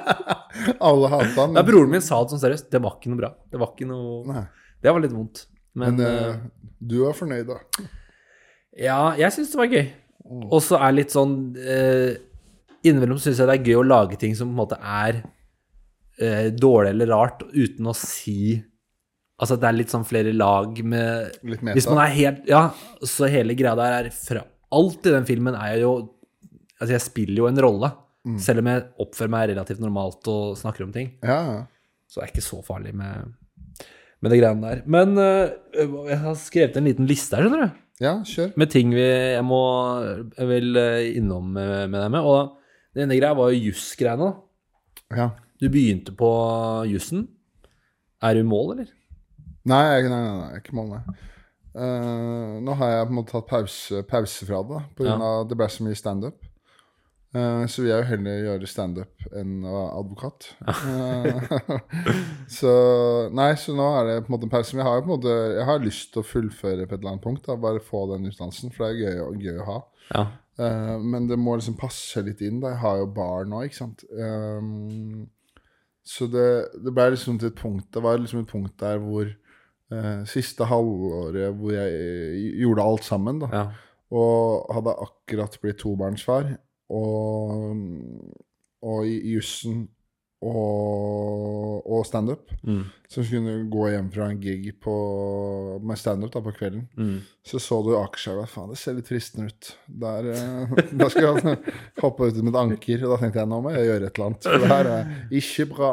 Alle 0.90 1.10
hata 1.12 1.46
den. 1.46 1.62
Broren 1.66 1.94
min 1.94 2.04
sa 2.04 2.20
det 2.22 2.34
sånn 2.34 2.42
seriøst. 2.42 2.68
Det 2.72 2.82
var 2.82 2.98
ikke 2.98 3.10
noe 3.12 3.22
bra. 3.22 3.32
Det 3.50 3.60
var 3.60 3.72
ikke 3.74 3.88
noe 3.90 4.20
Nei. 4.28 4.44
Det 4.80 4.92
var 4.92 5.02
litt 5.02 5.16
vondt. 5.16 5.44
Men, 5.78 5.98
Men 5.98 6.06
uh, 6.06 6.38
du 6.78 7.02
er 7.06 7.16
fornøyd, 7.16 7.50
da. 7.50 7.88
Ja, 8.80 9.00
jeg 9.18 9.34
syns 9.34 9.52
det 9.52 9.60
var 9.60 9.74
gøy. 9.74 9.90
Og 10.30 10.60
så 10.62 10.78
er 10.78 10.94
litt 10.94 11.14
sånn 11.14 11.34
eh, 11.58 12.14
Innimellom 12.86 13.18
syns 13.20 13.40
jeg 13.42 13.48
det 13.50 13.56
er 13.58 13.70
gøy 13.70 13.80
å 13.80 13.86
lage 13.86 14.18
ting 14.20 14.36
som 14.38 14.48
på 14.48 14.54
en 14.54 14.60
måte 14.62 14.78
er 14.78 15.22
eh, 16.22 16.48
dårlig 16.54 16.94
eller 16.94 17.10
rart, 17.12 17.42
uten 17.52 17.90
å 17.90 17.96
si 17.96 18.54
Altså 19.40 19.56
det 19.56 19.68
er 19.68 19.76
litt 19.76 19.92
sånn 19.92 20.04
flere 20.04 20.32
lag 20.36 20.76
med 20.84 21.40
Litt 21.48 21.64
meta. 21.64 21.76
Hvis 21.76 21.88
man 21.88 22.02
er 22.04 22.14
helt 22.16 22.48
Ja, 22.48 22.62
så 23.08 23.28
hele 23.32 23.56
greia 23.58 23.74
der 23.78 23.96
er 23.98 24.10
fra 24.14 24.44
Alt 24.76 25.08
i 25.08 25.14
den 25.16 25.28
filmen 25.28 25.56
er 25.58 25.80
jo 25.82 25.94
Altså, 26.80 26.94
jeg 26.94 27.04
spiller 27.04 27.42
jo 27.42 27.46
en 27.50 27.60
rolle. 27.60 27.90
Selv 28.40 28.62
om 28.62 28.68
jeg 28.70 28.86
oppfører 29.04 29.32
meg 29.34 29.42
relativt 29.50 29.82
normalt 29.84 30.28
og 30.32 30.54
snakker 30.56 30.86
om 30.86 30.94
ting. 30.94 31.10
Ja, 31.20 31.36
ja. 31.44 31.58
Så 32.08 32.22
det 32.22 32.24
er 32.24 32.30
ikke 32.32 32.44
så 32.46 32.62
farlig 32.64 32.94
med, 32.96 33.34
med 34.24 34.32
det 34.32 34.38
greiene 34.40 34.64
der. 34.64 34.80
Men 34.88 35.12
uh, 35.20 35.52
jeg 36.08 36.18
har 36.22 36.38
skrevet 36.40 36.78
en 36.80 36.88
liten 36.88 37.10
liste 37.10 37.36
her, 37.36 37.44
skjønner 37.44 37.66
du 37.66 37.76
ja, 38.00 38.14
kjør. 38.26 38.52
med 38.56 38.70
ting 38.72 38.90
vi, 38.94 39.04
jeg 39.36 39.44
må 39.44 39.60
jeg 40.36 40.48
vil 40.48 40.76
eh, 40.80 41.16
innom 41.18 41.52
med, 41.52 41.92
deg 41.92 42.10
med. 42.10 42.20
Og 42.24 42.56
det 42.96 43.04
ene 43.04 43.18
greia 43.20 43.36
var 43.38 43.50
jo 43.52 43.60
jussgreiene. 43.70 44.30
da. 44.30 45.16
Ja. 45.16 45.28
Du 45.60 45.68
begynte 45.68 46.12
på 46.16 46.30
jussen. 46.90 47.26
Er 48.22 48.34
du 48.34 48.40
i 48.40 48.48
mål, 48.48 48.72
eller? 48.78 48.88
Nei, 49.68 49.82
jeg- 49.94 50.08
nei, 50.10 50.20
nei, 50.20 50.36
nei, 50.38 50.46
jeg 50.48 50.56
er 50.56 50.62
ikke 50.64 50.76
mål, 50.78 50.88
nei. 50.96 51.18
Uh, 51.70 52.56
nå 52.66 52.74
har 52.80 52.88
jeg 52.90 53.06
på 53.06 53.12
en 53.12 53.18
måte 53.20 53.30
tatt 53.36 53.46
pause, 53.46 54.00
pause 54.08 54.46
fra 54.48 54.62
det, 54.66 54.80
på 54.98 55.04
grunn 55.06 55.22
av 55.22 55.44
det 55.48 55.56
ble 55.60 55.68
så 55.70 55.84
mye 55.86 55.94
standup. 55.98 56.40
Uh, 57.30 57.62
så 57.70 57.82
vil 57.82 57.92
jeg 57.92 58.02
jo 58.02 58.08
heller 58.08 58.40
gjøre 58.42 58.66
standup 58.66 59.26
enn 59.38 59.60
å 59.62 59.72
være 59.74 59.98
advokat. 60.00 60.48
Eh, 60.66 61.52
så 62.58 62.72
Nei, 63.38 63.52
så 63.60 63.74
nå 63.78 63.86
er 64.00 64.08
det 64.08 64.16
på 64.24 64.32
en 64.32 64.34
måte 64.34 64.48
en 64.48 64.52
pause. 64.56 64.74
Men 64.74 64.82
jeg 64.82 64.88
har 64.88 64.98
jo 64.98 65.04
på 65.04 65.10
en 65.10 65.14
måte 65.14 65.36
Jeg 65.54 65.66
har 65.68 65.84
lyst 65.84 66.10
til 66.10 66.24
å 66.24 66.26
fullføre 66.26 66.86
på 66.88 66.96
et 66.96 66.98
eller 66.98 67.12
annet 67.12 67.26
punkt. 67.28 67.44
Da, 67.46 67.58
bare 67.60 67.82
få 67.84 68.08
den 68.10 68.26
utdannelsen, 68.32 68.74
for 68.74 68.88
det 68.88 69.06
er 69.06 69.20
gøy, 69.20 69.44
gøy 69.46 69.60
å 69.62 69.68
ha. 69.68 69.78
Ja. 70.10 70.24
Uh, 70.60 70.96
men 71.06 71.30
det 71.30 71.38
må 71.38 71.54
liksom 71.54 71.78
passe 71.78 72.24
litt 72.26 72.42
inn. 72.42 72.58
da 72.64 72.74
Jeg 72.74 72.82
har 72.82 72.98
jo 73.04 73.12
barn 73.20 73.54
nå, 73.54 73.62
ikke 73.68 73.78
sant. 73.78 74.02
Um, 74.10 75.28
så 76.02 76.26
det, 76.30 76.48
det 76.82 76.92
ble 76.96 77.12
liksom 77.12 77.38
til 77.38 77.50
et 77.50 77.58
punkt 77.58 77.90
Det 77.92 78.02
var 78.02 78.18
liksom 78.18 78.42
et 78.42 78.50
punkt 78.50 78.72
der 78.80 78.98
hvor 79.02 79.28
eh, 79.28 80.22
Siste 80.30 80.66
halvåret 80.70 81.54
hvor 81.58 81.74
jeg 81.74 81.92
eh, 81.92 82.48
gjorde 82.62 82.86
alt 82.86 83.06
sammen, 83.06 83.42
da. 83.44 83.50
ja. 83.52 83.64
Og 84.10 84.66
hadde 84.74 84.96
akkurat 85.04 85.54
blitt 85.62 85.78
tobarnsfar. 85.84 86.48
Og, 86.90 87.76
og 88.82 89.06
i 89.06 89.16
jussen 89.34 89.88
og, 90.40 91.84
og 91.84 92.06
standup. 92.08 92.48
Mm. 92.64 92.84
Så 93.10 93.24
kunne 93.28 93.56
gå 93.70 93.88
hjem 93.92 94.08
fra 94.14 94.30
en 94.30 94.38
gig 94.40 94.70
på, 94.80 94.94
med 95.84 95.98
standup 96.00 96.32
på 96.32 96.54
kvelden. 96.56 96.86
Mm. 96.96 97.18
Så 97.44 97.60
så 97.60 97.80
du 97.84 97.90
Akerselva. 97.98 98.46
Faen, 98.48 98.70
det 98.72 98.78
ser 98.80 98.96
litt 98.96 99.10
fristende 99.10 99.50
ut. 99.50 99.72
Der, 100.00 100.30
eh, 100.32 100.72
da 101.00 101.10
skal 101.12 101.28
jeg 101.28 101.58
hoppe 102.00 102.30
ut 102.30 102.40
med 102.40 102.54
et 102.54 102.60
anker. 102.62 103.04
Og 103.04 103.14
da 103.14 103.20
tenkte 103.20 103.42
jeg 103.42 103.52
nå 103.52 103.60
må 103.66 103.74
jeg 103.74 103.90
gjøre 103.90 104.08
et 104.08 104.14
eller 104.14 104.30
annet. 104.30 104.48
For 104.48 104.64
det 104.64 104.72
her 104.72 104.90
er 104.94 105.12
ikke 105.42 105.68
bra. 105.74 105.92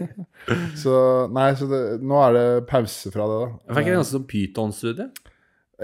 så 0.84 0.94
nei, 1.34 1.50
så 1.58 1.70
det, 1.72 1.82
nå 2.06 2.22
er 2.28 2.38
det 2.38 2.46
pause 2.70 3.10
fra 3.14 3.26
det, 3.32 3.42
da. 3.42 3.50
Jeg 3.66 3.80
fikk 3.80 3.90
en 3.90 4.00
ganske 4.00 4.18
sånn 4.18 4.30
Python-studie. 4.30 5.10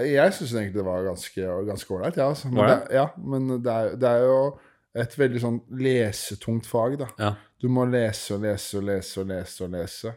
Jeg 0.05 0.33
syns 0.37 0.53
egentlig 0.53 0.77
det 0.77 0.85
var 0.85 1.05
ganske 1.07 1.93
ålreit, 1.95 2.17
jeg, 2.17 2.21
ja, 2.21 2.27
altså. 2.29 2.51
men, 2.53 2.69
det? 2.69 2.79
ja, 2.93 3.07
men 3.17 3.47
det 3.65 3.73
er, 3.73 3.95
det 3.97 4.09
er 4.11 4.25
jo 4.27 4.41
et 4.97 5.17
veldig 5.17 5.41
sånn 5.41 5.57
lesetungt 5.81 6.69
fag, 6.69 6.99
da. 7.01 7.07
Ja. 7.21 7.31
Du 7.61 7.67
må 7.73 7.85
lese 7.89 8.35
og 8.35 8.45
lese 8.45 8.77
og 8.79 8.85
lese 8.89 9.21
og 9.23 9.31
lese 9.31 9.65
og 9.65 9.73
lese. 9.73 10.13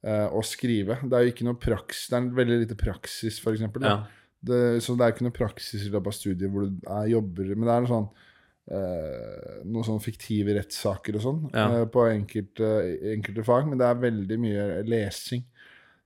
Uh, 0.00 0.32
og 0.32 0.46
skrive. 0.48 0.96
Det 1.04 1.12
er 1.12 1.26
jo 1.26 1.32
ikke 1.34 1.44
noe 1.44 1.58
praksis 1.60 2.06
Det 2.08 2.16
er 2.16 2.28
veldig 2.38 2.54
lite 2.62 2.76
praksis, 2.80 3.36
for 3.44 3.52
eksempel. 3.52 3.84
Det, 4.40 4.60
så 4.80 4.94
det 4.96 5.04
er 5.04 5.12
ikke 5.12 5.26
noe 5.26 5.36
praksis 5.36 5.82
i 5.84 5.90
løpet 5.92 6.08
av 6.08 6.16
studiet 6.16 6.48
hvor 6.48 6.64
du 6.64 6.78
er, 6.88 7.10
jobber 7.12 7.50
Men 7.52 7.66
det 7.66 7.74
er 7.74 7.84
noe 7.84 7.94
sånn 7.94 8.10
Uh, 8.70 9.64
noen 9.66 9.82
sånne 9.82 10.02
fiktive 10.04 10.52
rettssaker 10.54 11.16
og 11.18 11.22
sånn 11.24 11.38
Ja. 11.50 11.64
uh, 11.72 11.86
på 11.90 12.04
enkelte, 12.06 12.68
enkelte 13.16 13.42
fag, 13.42 13.64
men 13.66 13.80
det 13.80 13.86
er 13.88 13.96
veldig 13.98 14.36
mye 14.38 14.66
lesing. 14.86 15.42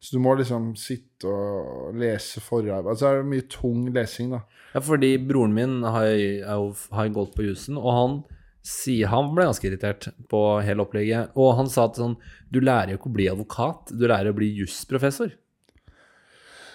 Så 0.04 0.16
du 0.16 0.20
må 0.20 0.34
liksom 0.36 0.74
sitte 0.76 1.30
og 1.32 1.94
lese 1.96 2.42
forarbeid. 2.44 2.90
Altså 2.92 3.08
er 3.08 3.22
det 3.22 3.28
mye 3.30 3.46
tung 3.48 3.86
lesing, 3.94 4.34
da. 4.34 4.42
Ja, 4.74 4.82
fordi 4.84 5.14
broren 5.22 5.54
min 5.56 5.78
har, 5.86 6.10
har 6.44 7.12
gått 7.14 7.32
på 7.36 7.46
jussen, 7.46 7.78
og 7.80 7.94
han 7.96 8.18
sier 8.64 9.08
han 9.12 9.30
ble 9.36 9.46
ganske 9.48 9.68
irritert 9.68 10.10
på 10.28 10.42
hele 10.64 10.84
opplegget. 10.84 11.32
Og 11.40 11.54
han 11.60 11.70
sa 11.72 11.86
at 11.88 12.00
sånn 12.00 12.18
Du 12.52 12.60
lærer 12.60 12.92
jo 12.92 13.00
ikke 13.00 13.10
å 13.12 13.16
bli 13.16 13.30
advokat, 13.32 13.94
du 13.96 14.04
lærer 14.04 14.32
å 14.34 14.36
bli 14.36 14.50
jusprofessor. 14.58 15.32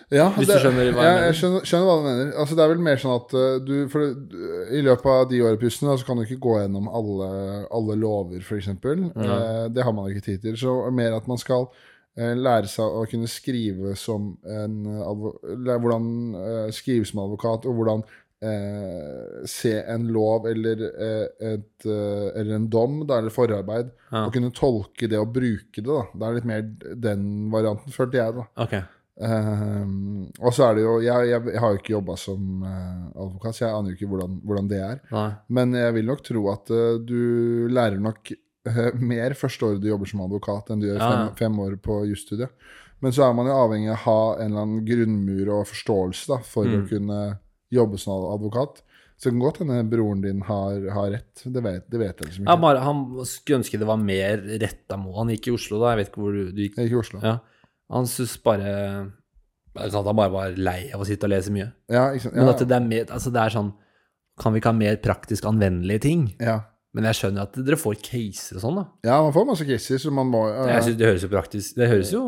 Ja, 0.09 0.31
Hvis 0.33 0.49
du 0.49 0.55
skjønner 0.57 0.87
hva 0.89 1.03
jeg 1.05 1.17
ja, 1.19 1.25
jeg 1.27 1.35
skjønner, 1.37 1.65
skjønner 1.69 1.85
hva 1.85 1.97
du 1.99 2.05
mener. 2.07 2.29
Altså, 2.41 2.55
det 2.57 2.63
er 2.63 2.71
vel 2.71 2.79
mer 2.81 2.97
sånn 2.97 3.13
at 3.13 3.33
uh, 3.37 3.59
du 3.61 3.73
For 3.93 4.07
uh, 4.09 4.71
i 4.73 4.81
løpet 4.81 5.09
av 5.13 5.27
de 5.29 5.41
årene 5.45 5.69
så 5.69 6.07
kan 6.07 6.17
du 6.17 6.23
ikke 6.25 6.39
gå 6.41 6.55
gjennom 6.57 6.89
alle, 6.89 7.27
alle 7.77 7.97
lover, 7.99 8.41
f.eks. 8.41 8.71
Uh, 8.73 9.69
det 9.69 9.85
har 9.85 9.93
man 9.93 10.09
ikke 10.09 10.25
tid 10.31 10.41
til. 10.47 10.57
Så 10.57 10.73
mer 10.97 11.13
at 11.19 11.29
man 11.29 11.37
skal 11.37 11.69
lære 12.19 12.69
seg 12.71 12.97
å 12.99 13.05
kunne 13.09 13.29
skrive 13.31 13.95
som 13.99 14.33
en 14.43 14.79
advo 15.03 15.35
Hvordan 15.43 16.09
uh, 16.35 16.67
skrive 16.75 17.07
som 17.07 17.23
advokat, 17.23 17.67
og 17.69 17.79
hvordan 17.79 18.03
eh, 18.41 19.45
se 19.51 19.73
en 19.91 20.05
lov 20.15 20.45
eller, 20.47 20.85
et, 21.43 21.85
eller 21.85 22.53
en 22.55 22.69
dom, 22.71 23.01
da, 23.07 23.17
eller 23.19 23.33
forarbeid, 23.35 23.89
Ja. 24.11 24.25
og 24.25 24.31
kunne 24.33 24.53
tolke 24.55 25.09
det 25.11 25.19
og 25.19 25.33
bruke 25.35 25.81
det. 25.81 25.83
da. 25.87 26.05
Det 26.13 26.27
er 26.27 26.37
litt 26.37 26.47
mer 26.47 26.63
den 27.09 27.25
varianten, 27.51 27.91
følte 27.91 28.21
jeg. 28.21 28.37
da. 28.39 28.47
Okay. 28.63 28.81
Um, 29.19 30.29
og 30.39 30.53
så 30.55 30.69
er 30.69 30.77
det 30.77 30.83
jo 30.85 30.91
Jeg, 31.03 31.25
jeg, 31.27 31.59
har 31.59 31.73
jo 31.73 31.79
ikke 31.81 31.91
jobba 31.91 32.13
som 32.15 32.61
eh, 32.63 33.07
advokat, 33.19 33.57
så 33.57 33.65
jeg 33.65 33.75
aner 33.75 33.91
jo 33.91 33.97
ikke 33.97 34.11
hvordan, 34.13 34.37
hvordan 34.47 34.69
det 34.71 34.79
er. 34.79 35.01
Nei. 35.11 35.31
Men 35.57 35.75
jeg 35.75 35.95
vil 35.97 36.07
nok 36.07 36.21
tro 36.23 36.43
at 36.53 36.71
uh, 36.71 36.95
du 37.03 37.67
lærer 37.67 37.99
nok 37.99 38.31
eh, 38.69 38.91
mer 38.99 39.33
første 39.37 39.65
året 39.67 39.81
du 39.81 39.87
jobber 39.89 40.07
som 40.11 40.21
advokat, 40.25 40.69
enn 40.71 40.79
du 40.81 40.87
gjør 40.87 40.99
Ja, 41.01 41.09
fem, 41.09 41.35
fem 41.35 41.59
år 41.65 41.75
på 41.81 41.99
jusstudiet. 42.09 42.49
Men 43.01 43.11
så 43.15 43.23
er 43.29 43.33
man 43.33 43.47
jo 43.47 43.53
avhengig 43.55 43.89
av 43.93 43.95
å 43.95 44.03
ha 44.03 44.21
en 44.43 44.51
eller 44.51 44.61
annen 44.65 44.85
grunnmur 44.85 45.51
og 45.55 45.67
forståelse 45.69 46.27
da, 46.33 46.37
for 46.43 46.65
å 46.67 46.81
Mm. 46.83 46.87
kunne 46.89 47.39
jobbe 47.71 47.97
som 47.99 48.25
advokat. 48.33 48.81
Så 49.19 49.29
det 49.29 49.31
kan 49.35 49.39
godt 49.43 49.57
hende 49.59 49.89
broren 49.91 50.21
din 50.21 50.41
har, 50.41 50.79
har 50.95 51.09
rett. 51.11 51.43
Det 51.45 51.61
vet, 51.63 51.89
det 51.89 51.99
vet 51.99 52.17
jeg 52.19 52.27
liksom 52.29 52.45
Ja, 52.47 52.55
ikke. 52.55 52.61
bare, 52.61 52.79
han 52.79 53.25
skulle 53.25 53.59
ønske 53.59 53.77
det 53.79 53.87
var 53.87 53.97
mer 53.97 54.37
retta 54.59 54.97
mot 54.97 55.15
Han 55.15 55.27
gikk 55.29 55.47
i 55.47 55.51
Oslo, 55.51 55.79
da. 55.79 55.89
Jeg 55.95 55.97
vet 55.97 56.11
ikke 56.13 56.21
hvor 56.23 56.31
du, 56.33 56.51
du 56.51 56.61
gikk. 56.61 56.75
Jeg 56.77 56.87
gikk 56.89 56.95
i 56.95 56.99
Oslo. 57.03 57.19
Ja. 57.23 57.39
Han 57.91 58.05
syntes 58.07 58.37
bare 58.43 59.11
at 59.75 59.91
han 59.93 60.15
bare 60.15 60.31
var 60.31 60.55
lei 60.57 60.89
av 60.93 61.01
å 61.01 61.05
sitte 61.07 61.23
og 61.27 61.31
lese 61.31 61.51
mye. 61.51 61.71
Ja, 61.91 62.09
ikke 62.11 62.27
sant? 62.27 62.35
Men 62.35 62.49
at 62.49 62.59
det 62.63 62.71
er 62.75 62.79
mer 62.87 63.05
Altså, 63.11 63.31
det 63.31 63.41
er 63.43 63.49
sånn 63.53 63.73
Kan 64.39 64.53
vi 64.53 64.59
ikke 64.61 64.71
ha 64.71 64.77
mer 64.79 64.95
praktisk 65.03 65.43
anvendelige 65.45 66.01
ting? 66.01 66.35
ja. 66.39 66.61
Men 66.97 67.05
jeg 67.05 67.19
skjønner 67.19 67.45
at 67.45 67.57
dere 67.61 67.77
får 67.77 67.99
caser 68.01 68.57
og 68.57 68.63
sånn, 68.63 68.79
da. 68.79 68.85
ja, 69.05 69.19
man 69.21 69.33
får 69.35 69.45
masse 69.45 69.65
caser, 69.67 69.99
så 70.01 70.09
man 70.13 70.31
må 70.31 70.41
uh, 70.49 70.65
Jeg 70.71 70.87
synes 70.87 70.97
Det 70.97 71.09
høres 71.11 71.25
jo 71.27 71.29
praktisk 71.29 71.77
Det 71.77 71.89
høres 71.91 72.13
jo 72.15 72.23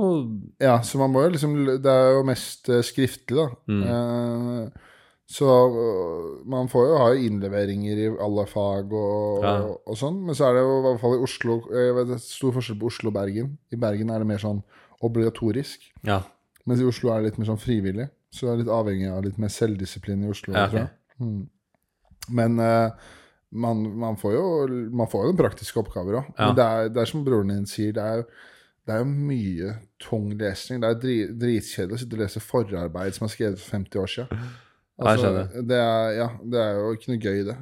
Ja, 0.62 0.76
så 0.86 1.02
man 1.02 1.10
må 1.16 1.24
jo 1.26 1.32
liksom 1.34 1.56
Det 1.82 1.96
er 1.96 2.14
jo 2.20 2.24
mest 2.30 2.70
uh, 2.70 2.78
skriftlig, 2.86 3.42
da. 3.42 3.48
Mm. 3.72 3.84
Uh, 3.90 4.88
så 5.32 5.48
øh, 5.48 6.48
man 6.52 6.68
får 6.68 6.88
jo 6.90 6.96
ha 7.00 7.12
innleveringer 7.16 8.00
i 8.04 8.08
alle 8.20 8.44
fag 8.52 8.92
og, 8.92 9.44
Ja. 9.46 9.54
og, 9.64 9.78
og 9.88 9.96
sånn. 9.96 10.18
Men 10.28 10.36
så 10.36 10.50
er 10.50 10.58
det 10.58 10.64
jo 10.66 10.74
i 10.74 10.82
hvert 10.84 11.00
fall 11.00 11.16
i 11.16 11.22
Oslo 11.24 11.56
jeg 11.72 11.94
vet, 11.96 12.10
det 12.10 12.18
er 12.18 12.24
Stor 12.26 12.52
forskjell 12.58 12.80
på 12.82 12.90
Oslo 12.90 13.14
og 13.14 13.16
Bergen. 13.16 13.54
I 13.72 13.80
Bergen 13.80 14.12
er 14.12 14.20
det 14.20 14.28
mer 14.28 14.42
sånn 14.44 14.60
obligatorisk. 15.08 15.88
Ja. 16.08 16.20
Mens 16.68 16.84
i 16.84 16.90
Oslo 16.90 17.14
er 17.14 17.22
det 17.22 17.32
litt 17.32 17.40
mer 17.40 17.48
sånn 17.54 17.62
frivillig. 17.64 18.10
Så 18.32 18.48
det 18.48 18.52
er 18.52 18.62
litt 18.66 18.74
avhengig 18.76 19.08
av 19.12 19.24
litt 19.24 19.40
mer 19.42 19.54
selvdisiplin 19.56 20.28
i 20.28 20.34
Oslo. 20.34 20.52
Ja, 20.56 20.68
tror 20.68 20.84
jeg. 20.84 20.92
Mm. 21.24 21.42
Men 22.42 22.60
eh, 22.64 23.10
man, 23.52 23.84
man 24.00 24.18
får 24.20 24.34
jo 24.36 24.46
man 24.96 25.10
får 25.12 25.26
jo 25.26 25.32
noen 25.32 25.42
praktiske 25.42 25.80
oppgaver 25.82 26.22
òg. 26.22 26.32
Ja. 26.38 26.48
Men 26.48 26.58
det 26.58 26.66
er, 26.66 26.90
det 26.96 27.04
er 27.04 27.12
som 27.12 27.26
broren 27.28 27.54
din 27.54 27.70
sier, 27.70 27.94
det 27.98 28.08
er 28.08 28.26
det 28.88 28.96
er 28.96 29.04
jo 29.04 29.12
mye 29.12 29.74
tung 30.02 30.32
lesning. 30.40 30.82
Det 30.82 30.90
er 30.90 31.02
dri, 31.02 31.18
dritkjedelig 31.38 31.96
å 31.96 32.02
sitte 32.02 32.18
og 32.18 32.24
lese 32.24 32.42
forarbeid 32.42 33.14
som 33.16 33.28
er 33.28 33.34
skrevet 33.36 33.62
for 33.62 33.78
50 33.78 34.02
år 34.02 34.10
siden. 34.16 34.48
Altså, 35.02 35.30
det, 35.54 35.78
er, 35.78 36.08
ja, 36.18 36.28
det 36.54 36.64
er 36.64 36.80
jo 36.80 36.90
ikke 36.98 37.12
noe 37.12 37.22
gøy, 37.22 37.44
det. 37.48 37.58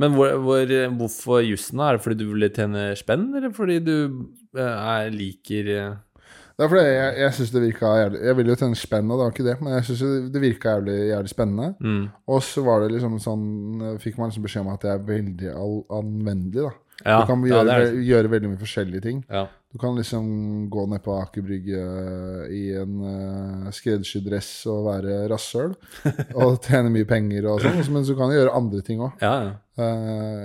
Men 0.00 0.16
hvor, 0.16 0.32
hvor, 0.40 0.72
hvorfor 0.96 1.42
jussen? 1.44 1.80
Er 1.84 1.98
det 1.98 2.04
fordi 2.04 2.24
du 2.24 2.30
vil 2.30 2.48
tjene 2.48 2.86
spenn, 2.96 3.28
eller 3.36 3.52
fordi 3.52 3.78
du 3.84 3.94
eh, 4.56 4.64
er, 4.64 5.12
liker 5.12 5.68
eh, 5.74 5.98
Det 6.52 6.64
er 6.64 6.70
fordi 6.72 6.84
jeg, 6.84 7.14
jeg 7.22 7.34
synes 7.38 7.50
det 7.54 7.62
virka 7.62 7.90
jævlig 7.96 8.18
Jeg 8.26 8.36
ville 8.36 8.52
jo 8.52 8.58
tjene 8.60 8.78
spenn, 8.78 9.10
og 9.10 9.18
det 9.18 9.24
var 9.24 9.34
ikke 9.34 9.46
det, 9.48 9.56
men 9.62 9.74
jeg 9.76 9.86
syns 9.88 10.32
det 10.34 10.42
virka 10.42 10.76
jævlig, 10.76 10.98
jævlig 11.08 11.32
spennende. 11.32 11.74
mm. 11.80 12.04
Og 12.34 12.42
så 12.46 12.64
var 12.66 12.82
det 12.82 12.92
liksom 12.92 13.18
sånn 13.22 13.46
Fikk 14.02 14.20
man 14.20 14.30
liksom 14.30 14.46
beskjed 14.46 14.66
om 14.66 14.72
at 14.74 14.84
det 14.84 14.92
er 14.92 15.04
veldig 15.12 15.52
anvendelig, 15.98 16.68
da. 16.68 16.72
Ja, 17.02 17.22
du 17.22 17.26
kan 17.26 17.42
ja, 17.46 17.56
gjøre, 17.56 17.66
det 17.66 17.74
er 17.74 17.98
gjøre 18.06 18.30
veldig 18.30 18.52
mye 18.52 18.60
forskjellige 18.60 19.02
ting. 19.02 19.22
Ja. 19.32 19.46
Du 19.72 19.78
kan 19.80 19.96
liksom 19.96 20.26
gå 20.70 20.84
ned 20.90 21.00
på 21.02 21.14
Aker 21.16 21.44
Brygge 21.46 21.80
i 22.52 22.62
en 22.78 22.98
uh, 23.00 23.70
skreddersydd 23.72 24.26
dress 24.28 24.50
og 24.70 24.84
være 24.90 25.22
rasshøl. 25.32 25.72
og 26.38 26.60
tjene 26.62 26.92
mye 26.92 27.08
penger 27.08 27.48
og 27.50 27.64
sånn, 27.64 27.80
men 27.94 28.06
så 28.06 28.16
kan 28.18 28.30
du 28.30 28.36
gjøre 28.36 28.54
andre 28.58 28.82
ting 28.86 29.02
òg. 29.02 29.16
ja, 29.24 29.34
ja. 29.48 29.88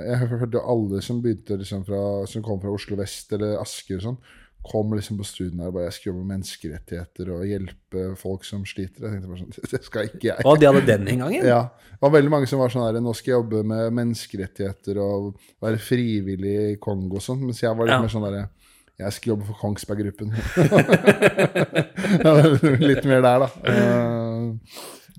jeg 0.07 0.31
hørte 0.31 0.63
alle 0.63 1.03
som 1.03 1.19
begynte 1.21 1.59
liksom 1.59 1.83
fra, 1.85 2.01
som 2.31 2.45
kom 2.45 2.61
fra 2.63 2.73
Oslo 2.73 2.97
vest 2.99 3.35
eller 3.35 3.59
Asker 3.61 3.99
og 3.99 4.05
sånn, 4.07 4.19
kom 4.67 4.87
liksom 4.97 5.15
på 5.19 5.25
studiene 5.27 5.63
her 5.63 5.69
og 5.71 5.75
bare 5.77 5.87
jeg 5.87 5.95
skal 5.97 6.09
jobbe 6.11 6.21
med 6.23 6.31
menneskerettigheter 6.35 7.25
og 7.35 7.39
hjelpe 7.47 7.99
folk 8.19 8.41
som 8.47 8.61
sliter. 8.67 8.99
Jeg 9.05 9.11
tenkte 9.15 9.29
bare 9.31 9.41
sånn 9.41 9.53
Det 9.73 9.81
skal 9.87 10.01
ikke 10.11 10.27
jeg. 10.31 10.39
Og 10.47 10.55
de 10.61 10.65
hadde 10.69 10.83
den 10.87 11.03
inngangen? 11.13 11.43
Ja. 11.47 11.61
Det 11.91 12.01
var 12.05 12.13
veldig 12.17 12.31
mange 12.33 12.47
som 12.51 12.59
var 12.61 12.69
sånn 12.73 12.85
her 12.85 12.95
Nå 13.01 13.11
skal 13.17 13.31
jeg 13.31 13.37
jobbe 13.39 13.59
med 13.71 13.83
menneskerettigheter 13.97 14.95
og 15.01 15.21
være 15.63 15.79
frivillig 15.81 16.55
i 16.73 16.75
Kongo 16.83 17.15
og 17.17 17.23
sånn. 17.25 17.41
Mens 17.47 17.59
jeg 17.63 17.73
var 17.73 17.83
litt 17.89 17.97
Ja. 17.97 18.01
mer 18.05 18.13
sånn 18.13 18.27
derre 18.27 18.43
Jeg 18.97 19.11
skal 19.13 19.29
jobbe 19.35 19.45
for 19.49 19.55
Kongsberg 19.61 19.99
Gruppen. 20.05 20.29
Litt 22.81 23.05
mer 23.05 23.21
der, 23.25 23.37
da. 23.45 23.49
Uh, 23.61 24.45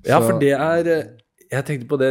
Ja, 0.06 0.20
for 0.22 0.38
det 0.40 0.52
er 0.54 0.86
eh, 0.92 1.04
Jeg 1.50 1.64
tenkte 1.66 1.88
på 1.90 1.96
det 2.00 2.10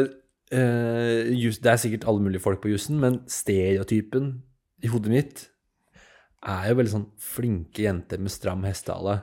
uh, 0.53 1.21
just, 1.33 1.61
Det 1.63 1.71
er 1.71 1.79
sikkert 1.81 2.05
alle 2.07 2.23
mulige 2.25 2.41
folk 2.43 2.59
på 2.63 2.69
jussen, 2.73 2.99
men 2.99 3.21
stereotypen 3.31 4.33
i 4.83 4.87
hodet 4.91 5.11
mitt 5.11 5.45
er 6.47 6.69
jo 6.69 6.77
veldig 6.79 6.93
sånn 6.93 7.09
flinke 7.21 7.83
jenter 7.85 8.21
med 8.23 8.33
stram 8.33 8.63
hestehale. 8.67 9.19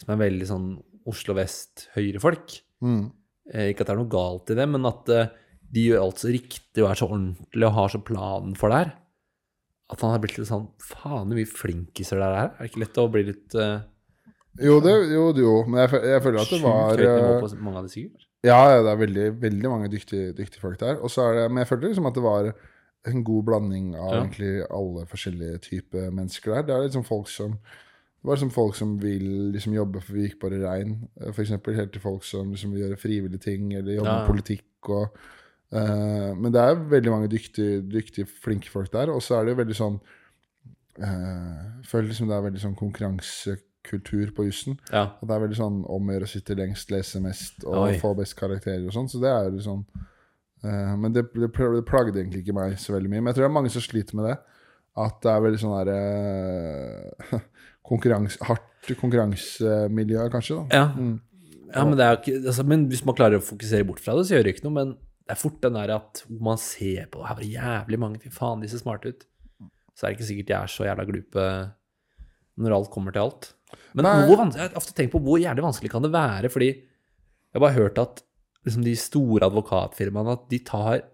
Som 0.00 0.14
er 0.14 0.24
veldig 0.24 0.48
sånn 0.48 0.70
Oslo 1.08 1.36
vest-høyrefolk. 1.38 2.60
mm. 2.84 3.02
Eh, 3.52 3.72
ikke 3.72 3.82
at 3.82 3.88
det 3.88 3.94
er 3.96 3.98
noe 3.98 4.12
galt 4.12 4.50
i 4.54 4.54
det, 4.54 4.64
men 4.70 4.86
at 4.86 5.08
eh, 5.10 5.30
de 5.74 5.86
gjør 5.88 6.04
alt 6.04 6.20
så 6.22 6.28
riktig 6.30 6.84
og 6.84 6.92
er 6.92 6.98
så 7.00 7.08
ordentlig 7.08 7.66
og 7.66 7.74
har 7.74 7.90
så 7.90 7.98
planen 8.06 8.52
for 8.58 8.70
det 8.70 8.78
her. 8.78 8.92
At 9.92 10.04
han 10.04 10.12
har 10.14 10.20
blitt 10.22 10.38
litt 10.38 10.48
sånn 10.48 10.68
Faen, 10.80 11.26
så 11.26 11.36
mye 11.36 11.48
flinkiser 11.50 12.22
det 12.22 12.28
er. 12.28 12.52
Er 12.52 12.60
det 12.60 12.70
ikke 12.70 12.82
lett 12.84 13.00
å 13.02 13.08
bli 13.12 13.24
litt 13.28 13.56
uh, 13.58 13.82
Jo, 14.62 14.78
det, 14.84 14.94
jo, 15.10 15.24
jo, 15.36 15.56
men 15.66 15.82
jeg, 15.82 16.04
jeg 16.12 16.24
føler 16.24 16.40
at 16.44 16.52
det 16.54 16.60
var 16.62 16.94
høyt 16.94 17.02
nivå? 17.02 17.34
Ja, 18.46 18.60
ja, 18.72 18.78
det 18.86 18.92
er 18.92 19.02
veldig, 19.02 19.26
veldig 19.42 19.74
mange 19.74 19.90
dyktige, 19.92 20.30
dyktige 20.38 20.62
folk 20.62 20.78
der. 20.80 21.02
Og 21.02 21.12
så 21.12 21.26
er 21.26 21.40
det, 21.40 21.44
men 21.50 21.62
jeg 21.62 21.72
følte 21.72 21.90
liksom 21.90 22.08
at 22.08 22.16
det 22.16 22.24
var 22.24 22.48
en 23.06 23.24
god 23.24 23.44
blanding 23.44 23.96
av 23.96 24.12
Ja. 24.12 24.20
egentlig 24.24 24.62
alle 24.70 25.06
forskjellige 25.06 25.58
typer 25.60 26.10
mennesker 26.10 26.54
der. 26.54 26.62
Det 26.62 26.74
er 26.76 26.82
liksom 26.88 27.04
folk 27.04 27.28
som 27.28 27.50
det 28.22 28.28
var 28.28 28.36
liksom 28.36 28.50
folk 28.54 28.74
som 28.78 28.98
vil 29.02 29.50
liksom 29.52 29.72
jobbe 29.74 30.00
for 30.00 30.12
Vikbare 30.14 30.60
Rein, 30.62 31.08
eh, 31.20 31.32
for 31.32 31.42
eksempel, 31.42 31.74
helt 31.74 31.90
til 31.92 32.00
folk 32.00 32.22
som 32.22 32.52
liksom 32.52 32.70
vil 32.72 32.84
gjøre 32.84 32.96
frivillige 33.00 33.40
ting, 33.42 33.72
eller 33.74 33.96
jobbe 33.96 34.06
Ja. 34.08 34.18
med 34.20 34.28
politikk 34.28 34.88
og 34.88 35.16
uh, 35.72 36.34
Men 36.36 36.52
det 36.52 36.60
er 36.60 36.74
veldig 36.74 37.10
mange 37.10 37.28
dyktige, 37.28 37.80
dyktige, 37.82 38.26
flinke 38.44 38.68
folk 38.70 38.92
der. 38.92 39.10
Og 39.10 39.22
så 39.22 39.34
er 39.40 39.44
det 39.44 39.56
jo 39.56 39.62
veldig 39.64 39.74
sånn 39.74 40.00
uh, 41.00 41.82
føler 41.84 42.08
liksom 42.08 42.28
det 42.28 42.36
er 42.36 42.46
veldig 42.46 42.60
sånn 42.62 42.76
konkurransekultur 42.76 44.32
på 44.36 44.44
jussen. 44.46 44.78
Ja. 44.92 45.08
Og 45.20 45.28
det 45.28 45.34
er 45.34 45.44
veldig 45.46 45.58
sånn 45.58 45.78
om 45.88 46.08
å 46.08 46.12
gjøre 46.14 46.28
å 46.28 46.32
sitte 46.32 46.56
lengst, 46.58 46.90
lese 46.90 47.20
mest 47.24 47.64
og 47.64 47.88
Oi. 47.88 47.98
få 47.98 48.14
best 48.18 48.36
karakterer 48.38 48.86
og 48.86 48.92
sånn. 48.96 49.08
Så 49.10 49.20
det 49.22 49.30
er 49.32 49.48
jo 49.48 49.56
liksom 49.56 49.84
eh, 49.96 50.02
Men 50.62 51.14
det, 51.14 51.24
det, 51.34 51.48
plagde 51.52 52.14
egentlig 52.14 52.44
ikke 52.44 52.54
meg 52.54 52.76
så 52.78 52.94
veldig 52.94 53.10
mye. 53.10 53.20
Men 53.20 53.32
jeg 53.32 53.38
tror 53.38 53.44
det 53.44 53.50
er 53.50 53.54
mange 53.56 53.72
som 53.74 53.82
sliter 53.82 54.18
med 54.18 54.28
det. 54.30 54.36
At 55.02 55.22
det 55.24 55.32
er 55.32 55.44
veldig 55.46 55.60
sånn 55.62 55.74
derre 55.78 57.40
konkurranse, 57.88 58.38
Hardt 58.46 58.92
konkurransemiljø, 59.00 60.26
kanskje. 60.32 60.58
da 60.68 60.82
Ja. 60.82 60.86
Mm. 60.96 61.20
ja, 61.72 61.84
men 61.86 61.96
det 61.98 62.08
ikke 62.18 62.34
altså, 62.42 62.64
Men 62.66 62.86
hvis 62.90 63.04
man 63.06 63.16
klarer 63.16 63.40
å 63.40 63.44
fokusere 63.46 63.86
bort 63.88 64.02
fra 64.04 64.16
det, 64.18 64.26
så 64.28 64.36
gjør 64.36 64.46
det 64.46 64.56
ikke 64.56 64.66
noe. 64.66 64.76
Men 64.76 64.94
det 65.22 65.36
er 65.36 65.40
fort 65.40 65.60
den 65.62 65.78
der 65.78 65.94
at 65.96 66.24
man 66.28 66.58
ser 66.60 67.06
på 67.12 67.22
Her 67.24 67.38
var 67.38 67.44
det 67.44 67.52
jævlig 67.54 68.00
mange, 68.02 68.20
fy 68.22 68.32
faen, 68.34 68.62
de 68.62 68.70
ser 68.70 68.82
smarte 68.82 69.12
ut. 69.12 69.24
Så 69.96 70.04
er 70.04 70.12
det 70.12 70.18
ikke 70.18 70.28
sikkert 70.28 70.50
de 70.50 70.58
er 70.58 70.72
så 70.72 70.88
jævla 70.88 71.08
glupe 71.08 71.46
når 72.62 72.74
alt 72.76 72.90
kommer 72.92 73.14
til 73.14 73.24
alt. 73.24 73.52
Men 73.96 74.04
hvor 74.26 74.42
jeg 74.44 74.60
har 74.60 74.76
ofte 74.76 74.92
tenkt 74.96 75.14
på 75.14 75.20
hvor 75.24 75.40
jævlig 75.40 75.64
vanskelig 75.64 75.90
kan 75.92 76.04
det 76.04 76.12
være, 76.12 76.50
fordi 76.52 76.68
jeg 76.72 77.56
har 77.56 77.64
bare 77.64 77.78
hørt 77.78 78.00
at 78.00 78.22
liksom, 78.66 78.84
de 78.86 78.94
store 78.98 79.48
advokatfirmaene 79.48 80.36
at 80.36 80.46
de 80.50 80.60
tar 80.66 81.08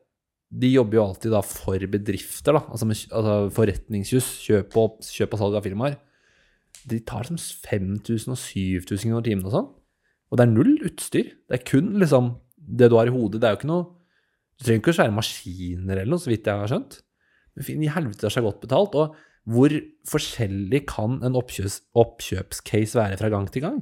De 0.48 0.70
jobber 0.72 0.96
jo 0.96 1.02
alltid 1.04 1.32
da 1.34 1.42
for 1.44 1.82
bedrifter, 1.92 2.56
da, 2.56 2.62
altså, 2.72 2.86
altså 2.88 3.32
forretningsjus, 3.52 4.28
kjøp 4.46 4.78
kjøp 5.04 5.34
og 5.36 5.40
salg 5.42 5.58
av 5.58 5.66
firmaer. 5.66 5.98
De 6.88 7.02
tar 7.04 7.28
som 7.28 7.36
5000 7.36 8.32
og 8.32 8.38
7000 8.40 9.10
kroner 9.10 9.26
timen 9.26 9.44
og 9.44 9.52
sånn. 9.52 9.66
Og 10.32 10.40
det 10.40 10.46
er 10.46 10.54
null 10.54 10.72
utstyr. 10.88 11.28
Det 11.44 11.58
er 11.58 11.66
kun 11.68 11.90
liksom 12.00 12.30
det 12.56 12.88
du 12.88 12.96
har 12.96 13.10
i 13.10 13.12
hodet. 13.12 13.42
Det 13.42 13.48
er 13.48 13.52
jo 13.56 13.60
ikke 13.60 13.72
noe 13.74 13.86
Du 14.58 14.64
trenger 14.64 14.80
ikke 14.80 14.90
å 14.90 14.96
svære 14.96 15.14
maskiner 15.14 16.00
eller 16.00 16.10
noe, 16.14 16.22
så 16.24 16.32
vidt 16.32 16.48
jeg 16.48 16.62
har 16.64 16.72
skjønt. 16.72 16.96
Men 17.54 17.66
finn 17.68 17.84
i 17.84 17.92
helvete 17.92 18.26
er 18.26 18.32
seg 18.34 18.46
godt 18.48 18.64
betalt. 18.64 18.96
Og 18.98 19.52
hvor 19.52 19.74
forskjellig 20.08 20.80
kan 20.90 21.20
en 21.24 21.36
oppkjøps, 21.38 21.78
oppkjøpscase 21.96 22.98
være 22.98 23.20
fra 23.20 23.30
gang 23.36 23.46
til 23.52 23.64
gang? 23.64 23.78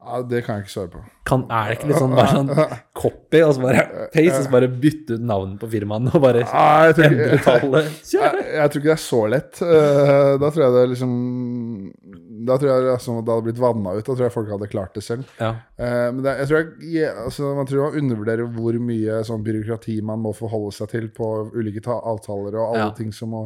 Ja, 0.00 0.22
det 0.24 0.38
kan 0.46 0.56
jeg 0.56 0.64
ikke 0.64 0.72
svare 0.72 0.88
på. 0.94 1.00
Kan, 1.28 1.42
er 1.52 1.68
det 1.68 1.74
ikke 1.76 1.88
litt 1.90 1.98
sånn 2.00 2.14
bare 2.16 2.30
sånn 2.32 2.50
copy, 2.96 3.40
og 3.44 3.50
så 3.52 3.60
bare 3.62 3.82
paste, 4.14 4.22
og 4.32 4.44
så 4.46 4.52
bare 4.54 4.68
bytte 4.72 5.18
ut 5.18 5.24
navnet 5.28 5.58
på 5.60 5.68
firmaene 5.74 6.12
og 6.16 6.22
bare 6.24 6.40
ja, 6.46 6.62
jeg 6.88 6.94
tror 6.96 7.08
endre 7.10 7.40
tallet? 7.44 7.90
jeg, 8.14 8.44
jeg 8.56 8.72
tror 8.72 8.80
ikke 8.80 8.88
det 8.88 8.94
er 8.94 9.02
så 9.04 9.20
lett. 9.34 9.60
Eh, 9.66 10.30
da 10.40 10.48
tror 10.50 10.64
jeg 10.64 10.74
det 10.78 10.84
liksom 10.94 11.12
Da 12.48 12.56
tror 12.56 12.70
jeg 12.72 12.86
liksom, 12.86 13.18
det 13.26 13.34
hadde 13.34 13.46
blitt 13.50 13.60
vanna 13.60 13.92
ut. 13.98 14.04
Da 14.06 14.14
tror 14.14 14.24
jeg 14.24 14.34
folk 14.38 14.52
hadde 14.54 14.70
klart 14.72 14.96
det 14.96 15.02
selv. 15.04 15.26
Ja. 15.36 15.50
Eh, 15.76 16.06
men 16.14 16.22
det, 16.24 16.34
jeg 16.40 16.48
tror 16.50 16.62
jeg, 16.94 17.10
altså, 17.26 17.50
man 17.58 17.68
tror 17.68 17.84
man 17.90 17.98
undervurderer 18.00 18.48
hvor 18.56 18.78
mye 18.90 19.18
sånn 19.28 19.44
byråkrati 19.44 19.98
man 20.08 20.24
må 20.24 20.32
forholde 20.38 20.72
seg 20.78 20.94
til 20.94 21.10
på 21.12 21.28
ulike 21.52 21.84
ta 21.84 21.98
avtaler 22.14 22.56
og 22.56 22.70
alle 22.70 22.86
Ja. 22.88 22.94
ting 22.96 23.12
som 23.12 23.34
må 23.36 23.42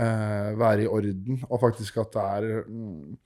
uh, 0.00 0.50
være 0.58 0.86
i 0.86 0.88
orden. 0.88 1.44
Og 1.50 1.60
faktisk 1.60 2.00
at 2.02 2.16
det 2.16 2.24
er 2.24 2.48
mm, 2.64 3.18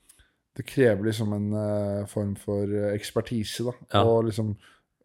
Det 0.59 0.65
krever 0.67 1.07
liksom 1.07 1.31
en 1.31 1.53
uh, 1.55 2.07
form 2.11 2.33
for 2.35 2.67
eh, 2.67 2.91
ekspertise, 2.91 3.63
da. 3.69 3.73
Ja. 3.93 4.01
Og 4.03 4.25
liksom 4.27 4.51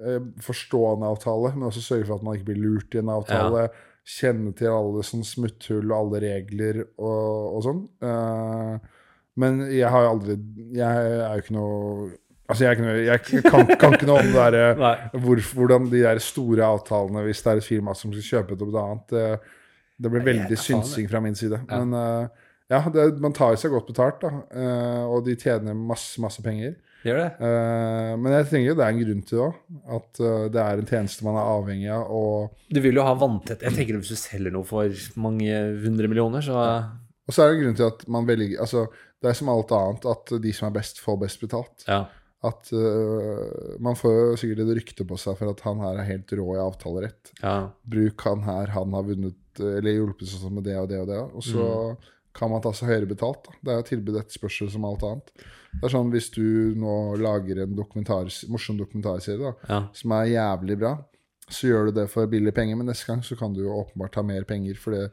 uh, 0.02 0.18
forstå 0.42 0.80
en 0.88 1.04
avtale, 1.06 1.52
men 1.54 1.68
også 1.68 1.84
sørge 1.84 2.08
for 2.08 2.18
at 2.18 2.24
man 2.26 2.34
ikke 2.34 2.48
blir 2.48 2.62
lurt 2.64 2.96
i 2.96 2.98
en 2.98 3.12
avtale. 3.14 3.68
Kjenne 4.04 4.50
til 4.58 4.74
alle 4.74 5.04
sånn 5.06 5.22
smutthull 5.24 5.86
og 5.86 5.94
alle 6.00 6.24
regler 6.26 6.82
og, 6.82 7.54
og 7.54 7.62
sånn. 7.68 7.84
Uh, 8.02 8.98
men 9.38 9.62
jeg 9.70 9.90
har 9.90 10.04
jo 10.04 10.10
aldri 10.12 10.34
Jeg 10.76 10.84
er 10.86 11.32
jo 11.34 11.42
ikke 11.42 11.54
noe 11.56 12.10
Altså, 12.44 12.66
jeg, 12.68 12.82
noe, 12.84 12.92
jeg 13.00 13.42
kan, 13.48 13.70
kan 13.80 13.96
ikke 13.96 14.06
noe 14.06 14.20
om 14.20 14.34
det 14.34 14.42
der, 14.52 14.82
hvor, 15.24 15.40
hvordan 15.56 15.86
de 15.88 16.02
der 16.04 16.18
store 16.20 16.66
avtalene, 16.66 17.22
hvis 17.24 17.40
det 17.40 17.50
er 17.50 17.62
et 17.62 17.66
firma 17.66 17.94
som 17.96 18.12
skal 18.12 18.26
kjøpe 18.26 18.52
et 18.52 18.64
og 18.66 18.74
et 18.74 18.80
annet 18.82 19.14
Det, 19.14 19.22
det 20.04 20.12
blir 20.12 20.26
veldig 20.26 20.58
synsing 20.60 21.08
fra 21.08 21.22
min 21.24 21.38
side. 21.38 21.62
Ja. 21.64 21.78
Men 21.80 22.28
ja, 22.72 22.80
det, 22.88 23.04
man 23.20 23.34
tar 23.36 23.58
seg 23.60 23.74
godt 23.74 23.90
betalt, 23.90 24.24
da. 24.24 24.30
Uh, 24.54 25.04
og 25.12 25.26
de 25.26 25.36
tjener 25.36 25.76
masse, 25.76 26.16
masse 26.22 26.42
penger. 26.44 26.76
Gjør 27.04 27.18
det? 27.20 27.28
Uh, 27.36 28.14
men 28.16 28.32
jeg 28.38 28.48
tenker 28.48 28.70
jo 28.70 28.76
det 28.78 28.86
er 28.86 28.94
en 28.94 29.00
grunn 29.02 29.22
til 29.28 29.36
det 29.36 29.44
òg. 29.44 29.58
At 29.98 30.20
uh, 30.24 30.44
det 30.52 30.62
er 30.62 30.80
en 30.80 30.88
tjeneste 30.88 31.26
man 31.26 31.36
er 31.36 31.50
avhengig 31.52 31.90
av. 31.92 32.08
Og, 32.08 32.66
Du 32.72 32.80
vil 32.84 32.96
jo 32.96 33.04
ha 33.04 33.14
vanntett 33.20 33.64
Jeg 33.66 33.76
tenker 33.76 34.00
hvis 34.00 34.14
du 34.14 34.20
selger 34.20 34.54
noe 34.54 34.68
for 34.68 35.04
mange 35.20 35.58
hundre 35.84 36.08
millioner, 36.10 36.44
så 36.44 36.60
og 37.24 37.32
så 37.32 37.40
er 37.40 37.50
det 37.50 37.54
en 37.54 37.62
grunn 37.62 37.76
til 37.78 37.86
at 37.88 38.02
man 38.12 38.26
velger 38.28 38.58
Altså, 38.60 38.82
det 39.24 39.30
er 39.30 39.36
som 39.38 39.48
alt 39.48 39.70
annet 39.72 40.04
at 40.10 40.32
de 40.44 40.50
som 40.52 40.66
er 40.68 40.74
best, 40.74 40.98
får 41.00 41.16
best 41.22 41.40
betalt. 41.40 41.86
Ja. 41.88 42.02
At 42.44 42.68
uh, 42.76 43.76
Man 43.84 43.96
får 43.96 44.16
jo 44.18 44.34
sikkert 44.40 44.64
et 44.66 44.74
rykte 44.80 45.06
på 45.08 45.16
seg 45.20 45.38
for 45.38 45.52
at 45.52 45.62
han 45.64 45.80
her 45.84 46.00
er 46.00 46.10
helt 46.10 46.34
rå 46.36 46.50
i 46.56 46.60
avtalerett. 46.64 47.32
ja. 47.42 47.70
bruk 47.84 48.26
han 48.28 48.44
her, 48.48 48.74
han 48.76 48.96
har 48.96 49.08
vunnet 49.08 49.40
eller 49.54 49.94
hjulpet 49.94 50.26
seg 50.26 50.50
med 50.50 50.64
det 50.66 50.74
og 50.80 50.88
det 50.90 50.98
og 51.04 51.08
det. 51.12 51.20
Og 51.30 51.44
så 51.46 51.64
kan 52.34 52.50
man 52.50 52.62
ta 52.64 52.72
seg 52.74 52.90
høyere 52.90 53.08
betalt. 53.10 53.46
Da. 53.46 53.56
Det 53.60 53.72
er 53.72 53.80
jo 53.80 53.88
tilbud 53.92 54.18
etterspørsel 54.18 54.70
som 54.72 54.86
alt 54.88 55.04
annet. 55.06 55.32
Det 55.74 55.86
er 55.86 55.94
sånn 55.94 56.10
hvis 56.14 56.30
du 56.34 56.44
nå 56.78 56.94
lager 57.22 57.62
en 57.64 57.76
dokumentar, 57.78 58.30
morsom 58.50 58.78
dokumentarserie 58.78 59.40
da, 59.42 59.52
ja. 59.70 59.80
som 59.94 60.14
er 60.18 60.32
jævlig 60.32 60.78
bra, 60.82 60.94
så 61.44 61.68
gjør 61.68 61.88
du 61.88 61.98
det 62.00 62.08
for 62.12 62.30
billige 62.30 62.56
penger, 62.56 62.78
men 62.80 62.88
neste 62.88 63.06
gang 63.10 63.22
så 63.24 63.36
kan 63.38 63.54
du 63.54 63.62
jo 63.64 63.74
åpenbart 63.76 64.14
ta 64.16 64.24
mer 64.26 64.46
penger, 64.48 64.78
fordi 64.80 65.04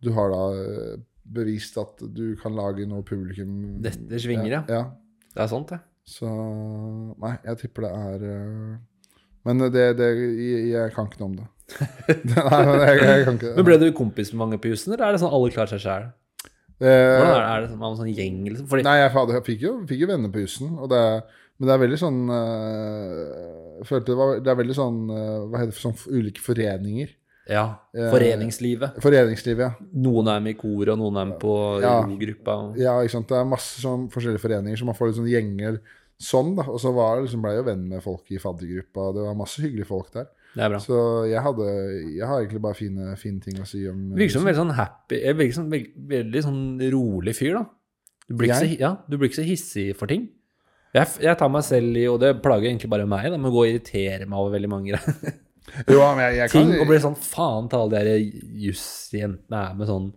du 0.00 0.12
har 0.16 0.32
da 0.32 0.42
eh, 0.56 0.98
bevist 1.30 1.78
at 1.82 2.04
du 2.14 2.36
kan 2.40 2.54
lage 2.56 2.86
noe 2.88 3.04
publikum 3.06 3.80
Dette 3.82 4.20
svinger, 4.22 4.50
ja. 4.50 4.62
ja. 4.70 4.84
Det 5.34 5.44
er 5.44 5.50
sant, 5.50 5.72
det. 5.72 5.80
Så 6.06 6.28
Nei, 7.20 7.34
jeg 7.44 7.58
tipper 7.60 7.86
det 7.86 7.90
er 7.94 8.22
eh, 8.30 9.18
Men 9.46 9.66
det, 9.66 9.84
det 9.98 10.08
jeg, 10.16 10.62
jeg 10.72 10.94
kan 10.94 11.10
ikke 11.10 11.20
noe 11.22 11.28
om 11.28 11.36
det. 11.42 11.48
nei, 12.32 12.62
men 12.66 12.80
jeg, 12.86 13.02
jeg 13.02 13.26
kan 13.26 13.38
ikke 13.38 13.52
Men 13.58 13.68
ble 13.68 13.78
du 13.82 13.86
kompis 13.96 14.32
med 14.32 14.42
mange 14.44 14.62
på 14.62 14.72
jussen, 14.72 14.94
eller 14.94 15.10
er 15.10 15.16
det 15.18 15.22
sånn 15.22 15.34
alle 15.34 15.52
klarer 15.54 15.74
seg 15.74 15.84
sjæl? 15.84 16.08
Hvordan 16.80 17.30
er 17.30 17.40
det? 17.40 17.48
Er 17.52 17.60
det 17.60 17.70
sånn, 17.74 17.96
sånn 18.00 18.14
gjeng, 18.16 18.38
liksom? 18.48 18.66
Fordi, 18.72 18.82
Nei, 18.86 18.96
jeg, 19.02 19.12
jeg 19.12 19.44
fikk, 19.50 19.60
jo, 19.66 19.72
fikk 19.86 20.00
jo 20.00 20.06
venner 20.10 20.32
på 20.32 20.40
jussen, 20.44 20.70
men 20.80 21.68
det 21.68 21.74
er 21.74 21.82
veldig 21.82 21.98
sånn 22.00 22.20
øh, 22.32 23.82
følte 23.88 24.12
det 24.12 24.18
var 24.20 24.38
Det 24.40 24.52
er 24.52 24.58
veldig 24.60 24.76
sånn 24.78 25.00
eh, 25.12 25.38
Hva 25.50 25.60
heter 25.60 25.74
det 25.74 25.82
sånn 25.82 25.98
ulike 26.16 26.40
foreninger. 26.44 27.10
ja, 27.50 27.64
Eh, 27.96 28.10
foreningslivet. 28.12 29.00
Foreningslivet, 29.02 29.58
ja. 29.64 29.70
Noen 30.04 30.28
er 30.30 30.40
med 30.44 30.54
i 30.54 30.58
koret, 30.60 30.92
og 30.94 30.98
noen 31.00 31.16
er 31.20 31.24
med 31.32 31.38
på 31.42 31.54
Ja. 31.82 32.00
gruppa. 32.06 32.52
og- 32.70 32.76
Ja, 32.78 32.92
ikke 33.02 33.10
sant. 33.10 33.28
Det 33.28 33.36
er 33.36 33.44
masse 33.44 33.80
sånn 33.82 34.08
forskjellige 34.10 34.40
foreninger, 34.40 34.76
så 34.78 34.84
man 34.84 34.94
får 34.94 35.06
litt 35.08 35.16
sånn 35.16 35.28
gjenger 35.34 35.80
sånn, 36.20 36.54
da. 36.56 36.62
Og 36.70 36.78
så 36.78 36.92
var 36.94 37.20
liksom, 37.22 37.42
ble 37.42 37.50
jeg 37.50 37.64
jo 37.64 37.70
venn 37.70 37.88
med 37.88 38.02
folk 38.02 38.22
i 38.30 38.38
faddergruppa, 38.38 39.12
det 39.14 39.22
var 39.26 39.34
masse 39.34 39.58
hyggelige 39.60 39.86
folk 39.86 40.12
der. 40.12 40.28
Det 40.50 40.64
er 40.64 40.72
bra. 40.72 40.80
Så 40.82 40.96
jeg 41.30 41.42
hadde 41.44 41.66
Jeg 42.10 42.26
har 42.26 42.40
egentlig 42.40 42.60
bare 42.64 42.74
fine, 42.74 43.12
fine 43.20 43.38
ting 43.44 43.60
å 43.62 43.66
si 43.68 43.84
om 43.86 44.00
Du 44.10 44.18
virker 44.18 44.34
som 44.34 44.42
en 44.42 44.48
veldig 44.48 44.58
sånn 44.64 44.72
happy 44.74 45.20
Jeg 45.20 45.36
virker 45.38 45.54
som 45.54 45.68
en 45.68 45.74
veldig, 45.76 45.92
veldig 46.10 46.42
sånn 46.46 46.64
rolig 46.96 47.34
fyr, 47.38 47.60
da. 47.60 47.64
Du 48.26 48.34
blir, 48.38 48.50
ikke 48.50 48.58
så, 48.62 48.78
ja, 48.78 48.90
du 49.06 49.16
blir 49.16 49.30
ikke 49.30 49.40
så 49.40 49.46
hissig 49.46 49.84
for 49.98 50.10
ting. 50.10 50.28
Jeg, 50.94 51.06
jeg 51.22 51.38
tar 51.38 51.50
meg 51.50 51.64
selv 51.66 51.98
i, 51.98 52.04
og 52.10 52.18
det 52.22 52.36
plager 52.42 52.68
egentlig 52.70 52.90
bare 52.90 53.06
meg, 53.10 53.26
da, 53.30 53.38
med 53.38 53.50
å 53.50 53.54
gå 53.54 53.64
og 53.64 53.70
irritere 53.70 54.26
meg 54.26 54.38
over 54.38 54.54
veldig 54.54 54.70
mange 54.70 54.92
greier. 54.92 55.38
Jo, 55.90 55.98
men 56.16 56.24
jeg, 56.24 56.36
jeg 56.38 56.52
kan 56.52 56.70
ting 56.70 56.82
og 56.82 56.88
blir 56.88 57.02
sånn 57.02 57.18
faen 57.18 57.68
til 57.70 57.82
alle 57.82 57.98
de 57.98 58.12
der 58.14 58.62
jussjentene 58.64 59.60
er 59.60 59.74
med 59.78 59.90
sånn 59.90 60.08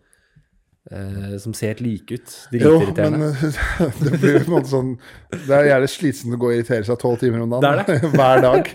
eh, 0.93 1.37
Som 1.41 1.55
ser 1.57 1.73
helt 1.73 1.81
like 1.83 2.17
ut. 2.17 2.33
Jo, 2.51 2.73
Dritirriterende. 2.77 3.29
men 3.33 3.93
det 4.03 4.19
blir 4.21 4.37
på 4.39 4.45
en 4.45 4.53
måte 4.53 4.71
sånn 4.71 4.91
Det 5.33 5.55
er 5.57 5.69
jævlig 5.71 5.89
slitsomt 5.93 6.37
å 6.37 6.39
gå 6.41 6.51
og 6.51 6.55
irritere 6.57 6.87
seg 6.87 6.99
tolv 7.01 7.21
timer 7.21 7.45
om 7.45 7.55
dagen. 7.55 7.81
Det 7.87 8.11
Hver 8.17 8.43
dag. 8.45 8.69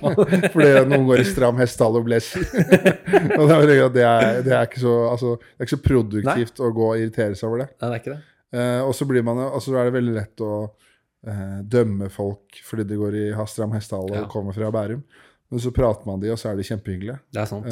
Fordi 0.55 0.73
noen 0.90 1.07
går 1.11 1.23
i 1.23 1.28
stram 1.28 1.61
hestehale 1.62 2.03
og 2.03 2.09
og 2.09 3.45
det 3.49 3.55
er, 3.59 3.85
det, 3.95 4.05
er, 4.05 4.43
det, 4.43 4.53
er 4.55 4.66
ikke 4.66 4.82
så, 4.82 4.97
altså, 5.12 5.36
det 5.39 5.62
er 5.62 5.69
ikke 5.69 5.77
så 5.77 5.85
produktivt 5.85 6.61
å 6.65 6.73
gå 6.74 6.90
og 6.90 6.99
irritere 6.99 7.39
seg 7.39 7.49
over 7.51 7.65
det. 7.65 7.70
Nei, 7.77 7.89
det 7.89 7.95
er 7.95 8.03
ikke 8.03 8.16
det. 8.16 8.20
Uh, 8.49 8.82
og 8.89 8.95
så 8.97 9.05
blir 9.09 9.24
man 9.27 9.40
altså, 9.45 9.74
er 9.77 9.90
det 9.90 9.97
veldig 9.99 10.15
lett 10.16 10.43
å 10.45 10.53
uh, 10.65 11.59
dømme 11.69 12.09
folk 12.12 12.61
fordi 12.65 12.86
de 12.89 12.97
går 12.97 13.19
i 13.20 13.27
stram 13.51 13.74
hestehale 13.77 14.16
Ja. 14.16 14.24
og 14.24 14.32
kommer 14.32 14.57
fra 14.57 14.70
Bærum. 14.73 15.03
Men 15.49 15.62
så 15.65 15.73
prater 15.73 16.09
man 16.09 16.20
de, 16.20 16.31
og 16.32 16.40
så 16.40 16.51
er 16.51 16.59
de 16.59 16.65
kjempehyggelige. 16.69 17.20
Det 17.32 17.40
er 17.40 17.49
sant. 17.49 17.69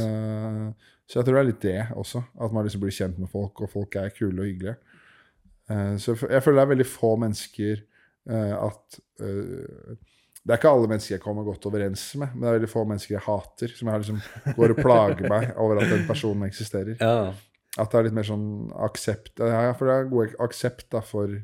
Så 1.07 1.21
jeg 1.21 1.27
tror 1.27 1.37
det 1.37 1.43
er 1.43 1.49
litt 1.53 1.63
det 1.63 1.81
også. 1.95 2.23
At 2.43 2.55
man 2.55 2.67
liksom 2.67 2.83
blir 2.83 2.95
kjent 2.95 3.19
med 3.23 3.31
folk, 3.31 3.61
og 3.63 3.71
folk 3.71 3.95
er 4.01 4.11
kule 4.15 4.43
og 4.43 4.49
hyggelige. 4.49 4.77
Eh, 5.71 5.95
så 6.03 6.15
jeg 6.19 6.43
føler 6.43 6.61
det 6.61 6.65
er 6.65 6.73
veldig 6.75 6.87
få 6.89 7.13
mennesker 7.19 7.81
eh, 8.31 8.53
at 8.55 8.99
eh, 9.19 9.97
Det 10.47 10.55
er 10.55 10.61
ikke 10.61 10.71
alle 10.71 10.91
mennesker 10.93 11.17
jeg 11.17 11.23
kommer 11.25 11.47
godt 11.47 11.67
overens 11.67 12.05
med, 12.15 12.35
men 12.35 12.45
det 12.45 12.51
er 12.51 12.57
veldig 12.61 12.71
få 12.71 12.85
mennesker 12.87 13.17
jeg 13.17 13.25
hater, 13.27 13.75
som 13.75 13.91
jeg 13.91 14.03
liksom 14.05 14.21
går 14.59 14.75
og 14.77 14.83
plager 14.83 15.29
meg 15.31 15.49
over 15.63 15.83
at 15.83 15.91
den 15.91 16.07
personen 16.07 16.47
eksisterer. 16.47 16.95
Ja. 17.01 17.33
At 17.77 17.91
det 17.93 17.99
er 17.99 18.07
litt 18.07 18.17
mer 18.17 18.25
sånn 18.29 18.47
aksept 18.87 19.43
Ja, 19.43 19.73
for 19.77 19.91
det 19.91 19.97
er 19.97 20.07
god 20.13 20.37
aksept 20.47 20.87
da 20.95 21.03
for 21.05 21.35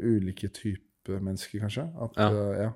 ulike 0.00 0.48
typer 0.54 1.18
mennesker, 1.18 1.60
kanskje. 1.66 1.88
At, 2.02 2.14
Ja. 2.22 2.30
ja. 2.62 2.70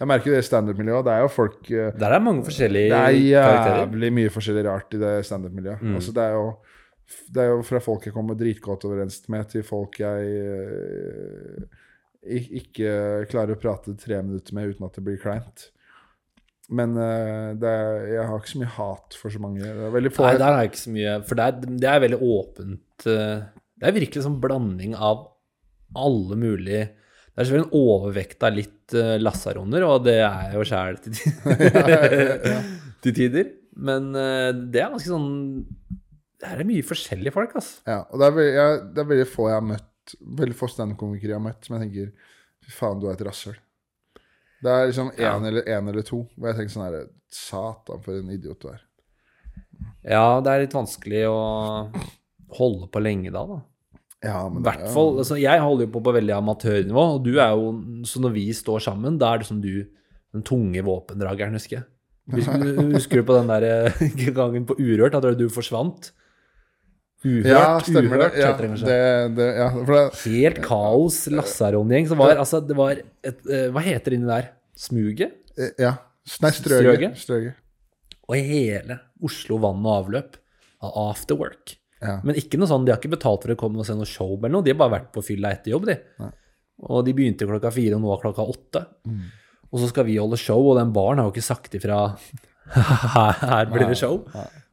Jeg 0.00 0.08
merker 0.08 0.32
det 0.32 0.38
i 0.40 0.44
standup-miljøet. 0.46 1.04
Det 1.04 1.12
er 1.12 1.20
jo 1.20 1.32
folk 1.32 1.66
eh, 1.76 1.90
Der 2.00 2.14
er 2.16 2.22
mange 2.24 2.44
forskjellige 2.46 2.88
det 2.88 3.00
er 3.00 3.16
jævlig 3.20 4.08
mye 4.16 4.30
forskjellig 4.32 4.62
rart 4.64 4.94
i 4.96 5.00
det 5.02 5.10
standup-miljøet. 5.28 5.82
Mm. 5.84 5.98
Altså, 5.98 6.14
det, 6.16 6.24
er 6.24 6.36
jo, 6.38 6.46
det 7.36 7.42
er 7.42 7.50
jo 7.50 7.58
fra 7.68 7.80
folk 7.84 8.06
jeg 8.08 8.14
kommer 8.14 8.38
dritgodt 8.40 8.86
overens 8.88 9.20
med, 9.28 9.44
til 9.52 9.66
folk 9.66 10.00
jeg 10.00 10.30
eh, 10.40 11.60
ikke 12.62 12.88
klarer 13.28 13.52
å 13.56 13.60
prate 13.60 13.92
tre 14.00 14.22
minutter 14.24 14.56
med 14.56 14.72
uten 14.72 14.88
at 14.88 14.96
det 14.96 15.04
blir 15.04 15.20
kleint. 15.20 15.68
Men 16.72 16.96
eh, 16.96 17.52
det 17.60 17.68
er, 17.68 18.08
jeg 18.14 18.26
har 18.30 18.40
ikke 18.40 18.54
så 18.54 18.64
mye 18.64 18.74
hat 18.78 19.20
for 19.20 19.28
så 19.36 19.44
mange. 19.44 19.60
Det 19.60 19.84
er 19.84 20.08
Nei, 20.08 20.34
der 20.40 20.48
har 20.48 20.62
jeg 20.62 20.72
ikke 20.72 20.84
så 20.86 20.96
mye 20.96 21.12
For 21.28 21.36
det 21.36 21.44
er, 21.50 21.76
det 21.84 21.92
er 21.92 22.04
veldig 22.06 22.22
åpent 22.22 23.04
Det 23.04 23.88
er 23.88 23.94
virkelig 23.96 24.22
sånn 24.22 24.38
blanding 24.40 24.94
av 24.94 25.24
alle 25.98 26.36
mulige 26.38 26.84
Det 26.86 27.34
Det 27.34 27.42
er 27.42 27.48
selvfølgelig 27.48 27.66
en 27.66 27.80
overvekt 27.80 28.44
av 28.46 28.54
litt 28.54 28.79
uh, 28.98 29.16
lassaroner, 29.20 29.84
og 29.86 30.04
det 30.06 30.18
er 30.24 30.54
jo 30.56 30.64
sjæl 30.66 30.98
til, 31.04 31.14
til 33.04 33.14
tider. 33.16 33.50
Men 33.80 34.10
uh, 34.16 34.50
det 34.52 34.82
er 34.82 34.90
ganske 34.92 35.08
sånn 35.08 35.28
Det 36.40 36.48
er 36.50 36.64
mye 36.68 36.84
forskjellige 36.84 37.32
folk, 37.34 37.54
altså. 37.60 37.80
Ja, 37.88 38.00
og 38.10 38.20
det 38.20 38.26
er, 38.28 38.36
veldig, 38.36 38.52
jeg, 38.58 38.82
det 38.96 39.02
er 39.04 39.08
veldig 39.14 39.28
få 39.30 39.48
jeg 39.50 39.58
har 39.60 39.66
møtt, 39.70 40.14
veldig 40.42 40.56
få 40.58 40.68
standup-komikere 40.72 41.34
jeg 41.34 41.38
har 41.38 41.46
møtt, 41.46 41.64
som 41.66 41.76
jeg 41.76 41.86
tenker 41.86 42.36
Fy 42.60 42.72
faen, 42.76 43.00
du 43.00 43.06
er 43.08 43.16
et 43.16 43.24
rasshøl. 43.24 43.56
Det 44.60 44.68
er 44.74 44.90
liksom 44.90 45.08
én 45.14 45.22
Ja. 45.24 45.34
eller, 45.38 45.64
en 45.72 45.88
eller 45.88 46.04
to 46.04 46.18
hvor 46.36 46.50
jeg 46.50 46.58
tenker 46.58 46.74
sånn 46.74 46.86
her 46.90 47.06
Satan, 47.32 48.02
for 48.04 48.18
en 48.20 48.32
idiot 48.34 48.60
du 48.60 48.68
er. 48.72 48.82
Ja, 50.04 50.40
det 50.44 50.50
er 50.52 50.64
litt 50.66 50.74
vanskelig 50.76 51.22
å 51.30 51.38
holde 52.58 52.88
på 52.92 53.00
lenge 53.00 53.30
da, 53.32 53.44
da. 53.48 53.60
Ja, 54.24 54.42
men 54.52 54.60
det, 54.66 54.74
ja. 54.76 54.88
fall, 54.92 55.14
altså 55.22 55.38
Jeg 55.40 55.62
holder 55.64 55.86
jo 55.86 55.92
på 55.94 56.02
på 56.04 56.12
veldig 56.12 56.34
amatørnivå, 56.36 57.04
og 57.16 57.22
du 57.24 57.38
er 57.40 57.54
jo 57.56 57.70
Så 58.04 58.20
når 58.20 58.34
vi 58.34 58.42
står 58.52 58.82
sammen, 58.84 59.16
da 59.20 59.30
er 59.32 59.40
det 59.40 59.48
som 59.48 59.62
du 59.62 59.86
den 60.30 60.44
tunge 60.46 60.82
våpendrageren, 60.86 61.56
husker 61.56 61.80
jeg. 61.80 61.86
Husker, 62.36 62.66
husker 62.96 63.20
du 63.20 63.26
på 63.26 63.38
den 63.40 63.48
der 63.50 63.64
eh, 63.66 64.02
gangen 64.36 64.66
på 64.68 64.76
Urørt, 64.78 65.16
da 65.16 65.32
du 65.34 65.48
forsvant? 65.50 66.12
Uhørt, 67.20 67.48
Ja, 67.50 67.64
stemmer 67.84 68.16
uhørt, 68.16 68.36
det. 68.36 68.44
Ja, 68.44 68.52
det 68.56 69.34
det, 69.36 69.48
ja, 69.58 69.66
det, 69.88 70.04
Helt 70.22 70.60
kaos, 70.64 71.26
Lassaron-gjeng. 71.28 72.06
som 72.08 72.20
var, 72.20 72.38
altså, 72.40 72.62
det 72.64 72.76
var 72.78 72.94
et 72.96 73.42
eh, 73.50 73.66
Hva 73.74 73.82
heter 73.84 74.14
det 74.14 74.20
inni 74.20 74.30
der? 74.30 74.52
Smuget? 74.78 75.34
eh, 75.58 75.74
ja. 75.82 75.96
Nei. 76.40 76.52
Strøget? 76.54 77.18
strøget. 77.18 77.58
Og 78.30 78.36
hele 78.38 79.00
Oslo 79.26 79.58
vann 79.60 79.84
og 79.84 79.92
avløp 79.98 80.38
av 80.80 80.96
afterwork. 81.10 81.74
Ja. 82.00 82.16
Men 82.24 82.38
ikke 82.40 82.56
noe 82.60 82.68
sånn, 82.70 82.86
de 82.86 82.94
har 82.94 83.00
ikke 83.00 83.12
betalt 83.12 83.44
for 83.44 83.52
å 83.52 83.58
komme 83.60 83.82
og 83.82 83.88
se 83.88 83.96
noe 83.96 84.08
show 84.08 84.32
eller 84.32 84.54
noe, 84.54 84.64
de 84.64 84.72
har 84.72 84.80
bare 84.80 84.96
vært 84.96 85.10
på 85.14 85.24
fylla 85.24 85.52
etter 85.52 85.74
jobb, 85.74 85.90
de. 85.90 85.98
Nei. 86.22 86.30
Og 86.88 87.04
de 87.04 87.12
begynte 87.16 87.48
klokka 87.48 87.72
fire, 87.74 87.98
og 87.98 88.04
nå 88.04 88.14
er 88.14 88.22
klokka 88.22 88.46
åtte. 88.48 88.86
Mm. 89.04 89.26
Og 89.70 89.82
så 89.82 89.90
skal 89.90 90.06
vi 90.08 90.16
holde 90.16 90.38
show, 90.40 90.62
og 90.70 90.78
den 90.80 90.94
baren 90.94 91.20
har 91.20 91.28
jo 91.28 91.34
ikke 91.34 91.44
sagt 91.44 91.76
ifra 91.76 92.06
her, 92.70 93.68
blir 93.70 93.90
det 93.90 93.98
show. 94.00 94.22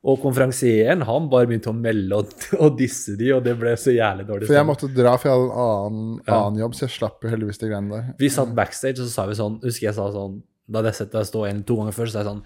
Og 0.07 0.21
konferansieren, 0.23 1.03
han 1.07 1.27
bare 1.31 1.49
begynte 1.49 1.71
å 1.73 1.75
melde 1.75 2.21
og, 2.21 2.31
og 2.63 2.77
disse 2.79 3.17
de, 3.19 3.33
og 3.35 3.43
det 3.45 3.57
ble 3.59 3.75
så 3.79 3.91
jævlig 3.91 4.27
dårlig. 4.29 4.47
For 4.49 4.59
jeg 4.59 4.69
måtte 4.69 4.91
dra, 4.93 5.17
for 5.19 5.29
jeg 5.29 5.35
hadde 5.35 5.49
en 5.49 5.65
annen, 5.65 6.21
annen 6.39 6.61
jobb, 6.63 6.77
så 6.77 6.85
jeg 6.87 6.95
slapp 6.95 7.27
jo 7.27 7.33
heldigvis 7.33 7.61
de 7.63 7.71
greiene 7.73 7.93
der. 7.93 8.13
Vi 8.21 8.31
satt 8.33 8.55
backstage, 8.57 9.01
og 9.01 9.09
så 9.09 9.11
sa 9.11 9.27
vi 9.27 9.37
sånn 9.39 9.59
Husker 9.65 9.89
jeg 9.89 9.97
sa 9.97 10.07
sånn 10.13 10.39
Da 10.71 10.83
jeg 10.85 10.99
sett 11.01 11.11
deg 11.15 11.27
stå 11.27 11.43
en 11.49 11.63
to 11.67 11.79
ganger 11.81 11.95
før, 11.95 12.09
så 12.09 12.17
sa 12.17 12.23
jeg 12.23 12.31
sånn 12.31 12.45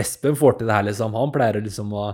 Espen 0.00 0.36
får 0.38 0.60
til 0.60 0.70
det 0.70 0.76
her, 0.76 0.86
liksom. 0.86 1.16
Han 1.18 1.32
pleier 1.34 1.58
liksom 1.64 1.90
å 1.98 2.12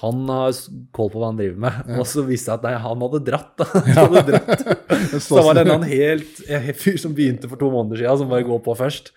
Han 0.00 0.24
har 0.30 0.56
koll 0.96 1.10
på 1.12 1.20
hva 1.20 1.28
han 1.28 1.38
driver 1.38 1.58
med. 1.66 1.92
Og 2.00 2.06
så 2.08 2.24
viste 2.24 2.48
det 2.48 2.54
at 2.56 2.64
nei, 2.64 2.72
han 2.80 3.04
hadde 3.04 3.20
dratt, 3.26 3.52
da. 3.60 3.66
Han 3.98 4.16
hadde 4.16 4.22
dratt. 4.32 4.64
Så 5.20 5.36
det 5.36 5.44
var 5.44 5.58
det 5.58 5.66
en 5.68 5.84
helt 5.84 6.40
fyr 6.80 6.96
som 7.00 7.12
begynte 7.16 7.50
for 7.50 7.60
to 7.60 7.68
måneder 7.72 8.00
siden, 8.00 8.22
som 8.22 8.32
bare 8.32 8.46
går 8.48 8.62
på 8.64 8.74
først. 8.78 9.12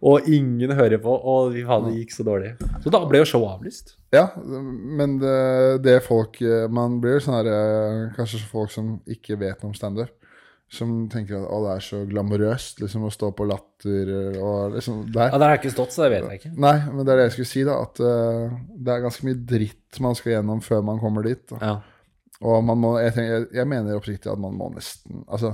Og 0.00 0.28
ingen 0.32 0.72
hører 0.72 1.02
på, 1.02 1.12
og 1.12 1.50
vi 1.52 1.64
faen, 1.66 1.90
det 1.90 1.98
gikk 1.98 2.14
så 2.14 2.24
dårlig. 2.24 2.54
Så 2.80 2.92
da 2.94 3.02
ble 3.10 3.20
jo 3.20 3.26
showet 3.28 3.58
avlyst. 3.58 3.96
Ja, 4.14 4.28
men 4.40 5.18
det, 5.20 5.34
det 5.84 5.98
folk 6.06 6.40
Man 6.72 6.96
blir 7.02 7.20
sånn 7.22 7.36
her 7.36 7.50
eh, 7.52 7.98
Kanskje 8.16 8.40
folk 8.50 8.72
som 8.74 8.96
ikke 9.06 9.36
vet 9.38 9.60
noe 9.60 9.70
om 9.70 9.76
standup. 9.76 10.14
Som 10.70 11.08
tenker 11.10 11.40
at 11.40 11.48
å, 11.50 11.56
det 11.64 11.70
er 11.76 11.82
så 11.82 12.00
glamorøst 12.06 12.78
liksom 12.78 13.02
å 13.08 13.10
stå 13.10 13.32
på 13.34 13.46
latter 13.50 14.10
og 14.38 14.76
liksom 14.76 15.00
der. 15.10 15.32
Ja, 15.32 15.38
Der 15.40 15.46
har 15.48 15.56
jeg 15.56 15.62
ikke 15.64 15.72
stått, 15.74 15.90
så 15.96 16.04
det 16.04 16.12
vet 16.12 16.28
jeg 16.28 16.38
ikke. 16.40 16.52
Nei, 16.62 16.76
men 16.92 17.02
det 17.02 17.10
er 17.10 17.18
det 17.18 17.24
jeg 17.26 17.34
skulle 17.38 17.50
si, 17.50 17.64
da. 17.66 17.78
At 17.88 17.98
uh, 18.04 18.54
det 18.78 18.92
er 18.94 19.02
ganske 19.02 19.26
mye 19.26 19.40
dritt 19.50 19.98
man 20.04 20.14
skal 20.14 20.36
gjennom 20.36 20.62
før 20.62 20.84
man 20.86 21.00
kommer 21.02 21.26
dit. 21.26 21.42
Da. 21.50 21.58
Ja. 21.58 21.74
Og 22.46 22.62
man 22.64 22.78
må, 22.80 22.92
jeg, 23.02 23.16
tenker, 23.16 23.34
jeg, 23.34 23.48
jeg 23.58 23.68
mener 23.72 23.98
oppriktig 23.98 24.30
at 24.32 24.38
man 24.40 24.54
må 24.56 24.70
nesten 24.72 25.24
Altså, 25.26 25.50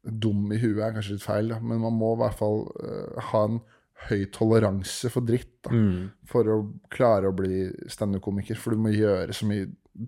dum 0.00 0.46
i 0.54 0.60
huet 0.62 0.78
er 0.86 0.94
kanskje 0.94 1.18
litt 1.18 1.26
feil, 1.26 1.50
da, 1.52 1.58
men 1.60 1.82
man 1.82 1.92
må 1.98 2.14
i 2.14 2.20
hvert 2.22 2.38
fall 2.38 2.62
uh, 2.78 3.18
ha 3.32 3.42
en 3.50 3.58
høy 4.06 4.22
toleranse 4.32 5.10
for 5.12 5.26
dritt. 5.28 5.50
da 5.66 5.74
Mm. 5.76 6.06
for 6.30 6.46
å 6.48 6.54
klare 6.94 7.28
å 7.28 7.34
bli 7.36 7.66
standup-komiker. 7.90 8.56
For 8.56 8.72
du 8.72 8.80
må 8.86 8.94
gjøre 8.94 9.34
så 9.36 9.44
mye 9.50 9.66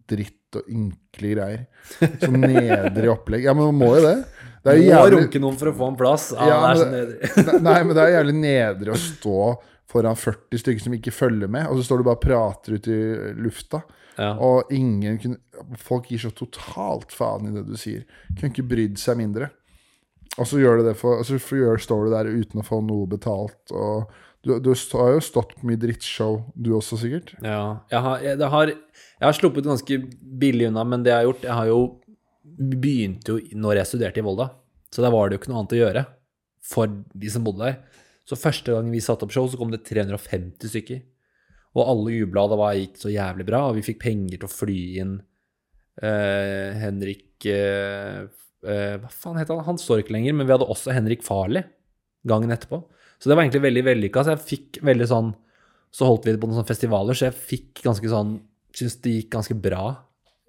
dritt 0.08 0.56
og 0.56 0.68
ynkelige 0.70 1.34
greier. 1.34 1.66
Så 2.22 2.30
nedrig 2.46 3.10
opplegg. 3.12 3.44
Ja, 3.44 3.52
men 3.58 3.68
man 3.72 3.80
må 3.82 3.90
jo 3.98 4.06
det. 4.06 4.14
Det 4.62 4.76
er 4.78 4.82
Må 4.94 5.06
runke 5.16 5.40
noen 5.42 5.56
for 5.58 5.72
å 5.72 5.74
få 5.74 5.88
en 5.90 5.98
plass. 5.98 6.28
Ah, 6.36 6.48
Ja, 6.48 6.58
det 6.62 6.70
er 6.70 6.80
så 6.80 6.86
men 6.86 6.94
nedrig. 7.00 7.62
Nei, 7.66 7.78
men 7.82 7.96
det 7.98 8.04
er 8.04 8.14
jævlig 8.18 8.34
nedrig 8.38 8.94
å 8.94 9.00
stå 9.00 9.38
foran 9.92 10.16
40 10.16 10.62
stykker 10.62 10.84
som 10.86 10.94
ikke 10.96 11.12
følger 11.12 11.50
med, 11.52 11.66
og 11.68 11.76
så 11.80 11.84
står 11.88 12.00
du 12.00 12.06
bare 12.06 12.20
og 12.20 12.24
prater 12.24 12.78
ut 12.78 12.86
i 12.88 13.00
lufta. 13.42 13.82
Ja. 14.18 14.34
Og 14.44 14.70
ingen 14.72 15.18
kunne 15.20 15.40
Folk 15.78 16.08
gir 16.10 16.18
så 16.20 16.32
totalt 16.34 17.12
faen 17.14 17.46
i 17.48 17.52
det 17.54 17.62
du 17.68 17.76
sier. 17.78 18.02
Kunne 18.34 18.50
ikke 18.50 18.64
brydd 18.66 18.98
seg 18.98 19.18
mindre. 19.20 19.46
Og 20.40 20.48
så 20.48 20.58
gjør 20.58 20.80
du 20.80 20.88
det 20.88 20.94
for, 20.98 21.20
så 21.28 21.36
gjør, 21.38 21.78
står 21.80 22.06
du 22.06 22.12
der 22.14 22.30
uten 22.32 22.62
å 22.62 22.66
få 22.66 22.80
noe 22.84 23.06
betalt. 23.06 23.60
Og 23.70 24.08
du, 24.42 24.56
du 24.64 24.72
har 24.98 25.12
jo 25.14 25.20
stått 25.22 25.52
på 25.58 25.68
mye 25.68 25.78
drittshow, 25.78 26.40
du 26.58 26.72
også, 26.74 26.98
sikkert. 26.98 27.34
Ja, 27.44 27.84
jeg 27.92 28.02
har, 28.02 28.24
jeg, 28.24 28.48
har, 28.56 28.72
jeg 28.72 29.26
har 29.28 29.36
sluppet 29.38 29.68
ganske 29.68 29.98
billig 30.42 30.70
unna, 30.72 30.82
men 30.88 31.04
det 31.06 31.12
jeg 31.12 31.20
har 31.20 31.28
gjort 31.28 31.46
Jeg 31.46 31.58
har 31.60 31.68
jo 31.70 31.80
begynt 32.58 33.28
jo 33.28 33.38
når 33.58 33.80
jeg 33.80 33.90
studerte 33.92 34.22
i 34.22 34.26
Volda, 34.26 34.50
så 34.92 35.04
der 35.04 35.12
var 35.14 35.28
det 35.28 35.36
jo 35.36 35.42
ikke 35.42 35.52
noe 35.52 35.62
annet 35.62 35.76
å 35.76 35.80
gjøre 35.80 36.04
for 36.62 36.90
de 36.90 37.32
som 37.32 37.44
bodde 37.46 37.64
der. 37.64 38.02
Så 38.28 38.38
første 38.38 38.74
gang 38.74 38.90
vi 38.92 39.02
satte 39.02 39.26
opp 39.26 39.34
show, 39.34 39.48
så 39.50 39.58
kom 39.58 39.72
det 39.72 39.82
350 39.88 40.70
stykker. 40.70 41.02
Og 41.72 41.88
alle 41.88 42.14
jubla, 42.14 42.46
det 42.50 42.58
var, 42.60 42.78
gikk 42.78 42.98
så 43.00 43.12
jævlig 43.12 43.46
bra, 43.48 43.64
og 43.68 43.78
vi 43.78 43.84
fikk 43.86 44.02
penger 44.02 44.38
til 44.38 44.48
å 44.48 44.52
fly 44.52 44.80
inn 45.02 45.14
eh, 46.04 46.76
Henrik 46.82 47.46
eh, 47.48 48.26
eh, 48.68 48.96
Hva 49.00 49.10
faen 49.10 49.40
het 49.40 49.50
han? 49.52 49.64
Han 49.66 49.80
står 49.80 50.02
ikke 50.02 50.14
lenger, 50.18 50.36
men 50.36 50.48
vi 50.48 50.54
hadde 50.54 50.68
også 50.68 50.94
Henrik 50.94 51.24
Farley 51.26 51.64
gangen 52.28 52.52
etterpå. 52.54 52.82
Så 53.18 53.30
det 53.30 53.38
var 53.38 53.46
egentlig 53.46 53.64
veldig 53.64 53.86
vellykka. 53.88 54.22
Så 54.22 54.34
jeg 54.34 54.46
fikk 54.46 54.82
veldig 54.86 55.08
sånn 55.10 55.32
Så 55.94 56.06
holdt 56.08 56.24
vi 56.26 56.34
det 56.34 56.40
på 56.42 56.48
noen 56.48 56.60
sånne 56.60 56.70
festivaler, 56.70 57.16
så 57.18 57.28
jeg 57.28 57.38
fikk 57.50 57.82
ganske 57.84 58.10
sånn 58.10 58.36
Syns 58.72 58.94
det 59.04 59.18
gikk 59.18 59.34
ganske 59.34 59.56
bra, 59.60 59.82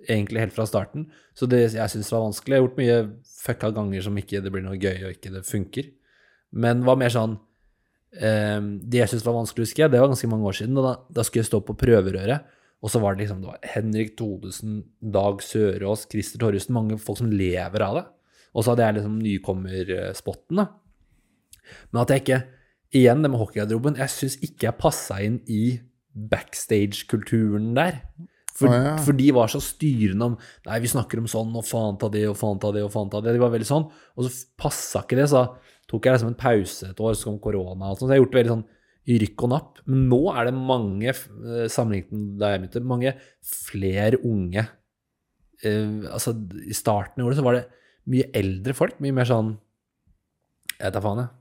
egentlig 0.07 0.43
helt 0.43 0.55
fra 0.55 0.65
starten. 0.69 1.07
Så 1.37 1.47
det 1.49 1.61
jeg 1.73 1.91
syns 1.91 2.11
var 2.13 2.25
vanskelig 2.25 2.55
Jeg 2.55 2.61
har 2.61 2.67
gjort 2.67 2.79
mye 2.81 2.97
fucka 3.43 3.71
ganger 3.75 4.05
som 4.05 4.17
ikke 4.19 4.41
det 4.43 4.51
blir 4.53 4.65
noe 4.65 4.79
gøy, 4.79 5.05
og 5.07 5.15
ikke 5.15 5.33
det 5.33 5.45
funker. 5.47 5.89
Men 6.53 6.83
var 6.85 6.99
mer 7.01 7.13
sånn 7.13 7.37
um, 7.37 8.67
Det 8.79 8.99
jeg 9.01 9.11
syns 9.13 9.25
var 9.25 9.37
vanskelig, 9.39 9.67
husker 9.67 9.85
jeg, 9.85 9.93
det 9.93 10.01
var 10.03 10.11
ganske 10.11 10.29
mange 10.31 10.49
år 10.49 10.59
siden. 10.59 10.77
Da, 10.77 10.95
da 11.09 11.25
skulle 11.25 11.43
jeg 11.43 11.51
stå 11.51 11.61
på 11.65 11.77
prøverøret, 11.79 12.49
og 12.83 12.91
så 12.91 12.99
var 12.99 13.15
det 13.15 13.23
liksom 13.23 13.43
det 13.43 13.51
var 13.51 13.69
Henrik 13.73 14.17
Thodesen, 14.19 14.81
Dag 14.99 15.43
Sørås, 15.43 16.07
Christer 16.11 16.41
Torjussen, 16.41 16.75
mange 16.75 16.99
folk 16.99 17.21
som 17.21 17.31
lever 17.31 17.85
av 17.85 18.01
det. 18.01 18.07
Og 18.53 18.61
så 18.61 18.73
hadde 18.73 18.85
jeg 18.85 18.97
liksom 18.99 19.15
nykommerspotten, 19.23 20.59
da. 20.59 20.67
Men 21.89 22.03
at 22.03 22.11
jeg 22.11 22.25
ikke 22.25 22.43
Igjen 22.93 23.23
det 23.25 23.31
med 23.33 23.41
hockeygarderoben. 23.41 23.95
Jeg 23.97 24.13
syns 24.13 24.35
ikke 24.45 24.67
jeg 24.67 24.77
passa 24.77 25.15
inn 25.25 25.39
i 25.49 25.79
backstage-kulturen 26.13 27.71
der. 27.73 28.03
For, 28.53 28.69
Å, 28.69 28.77
ja. 28.77 28.93
for 29.01 29.17
de 29.17 29.31
var 29.33 29.49
så 29.49 29.57
styrende 29.63 30.27
om 30.29 30.35
Nei, 30.67 30.77
vi 30.83 30.91
snakker 30.91 31.21
om 31.21 31.29
sånn, 31.29 31.55
og 31.57 31.65
faen 31.65 31.97
ta 32.01 32.09
det, 32.13 32.27
og 32.29 32.37
faen 32.37 32.61
ta 32.61 32.69
det, 32.75 32.83
og 32.85 32.93
faen 32.93 33.09
ta 33.09 33.21
det. 33.23 33.33
De 33.33 33.41
var 33.41 33.53
veldig 33.53 33.69
sånn. 33.69 33.87
Og 33.89 34.27
så 34.27 34.33
passa 34.61 35.01
ikke 35.01 35.17
det, 35.17 35.25
så 35.31 35.47
tok 35.89 36.05
jeg 36.05 36.15
liksom 36.15 36.31
en 36.31 36.39
pause 36.39 36.91
et 36.91 37.01
år, 37.01 37.17
så 37.17 37.31
kom 37.31 37.41
korona 37.41 37.91
og 37.91 37.97
sånn. 37.97 38.07
Så 38.07 38.11
jeg 38.11 38.19
har 38.19 38.23
gjort 38.23 38.35
det 38.35 38.41
veldig 38.43 38.53
sånn 38.53 38.65
i 39.03 39.17
rykk 39.19 39.45
og 39.45 39.51
napp. 39.51 39.81
Men 39.89 40.05
nå 40.11 40.21
er 40.31 40.47
det 40.47 40.55
mange, 40.55 41.11
eh, 41.11 41.65
sammenlignet 41.71 42.13
med 42.13 42.37
da 42.39 42.53
jeg 42.53 42.63
begynte, 42.63 42.83
mange 42.93 43.15
flere 43.43 44.19
unge 44.23 44.63
uh, 44.63 46.11
Altså, 46.11 46.33
i 46.63 46.75
starten 46.75 47.23
av 47.23 47.29
året 47.29 47.39
så 47.39 47.45
var 47.45 47.57
det 47.57 47.65
mye 48.11 48.29
eldre 48.35 48.75
folk. 48.77 48.99
Mye 49.03 49.15
mer 49.15 49.27
sånn 49.27 49.55
Jeg 50.75 50.85
vet 50.85 50.95
da 50.95 51.03
faen, 51.03 51.23
jeg. 51.25 51.39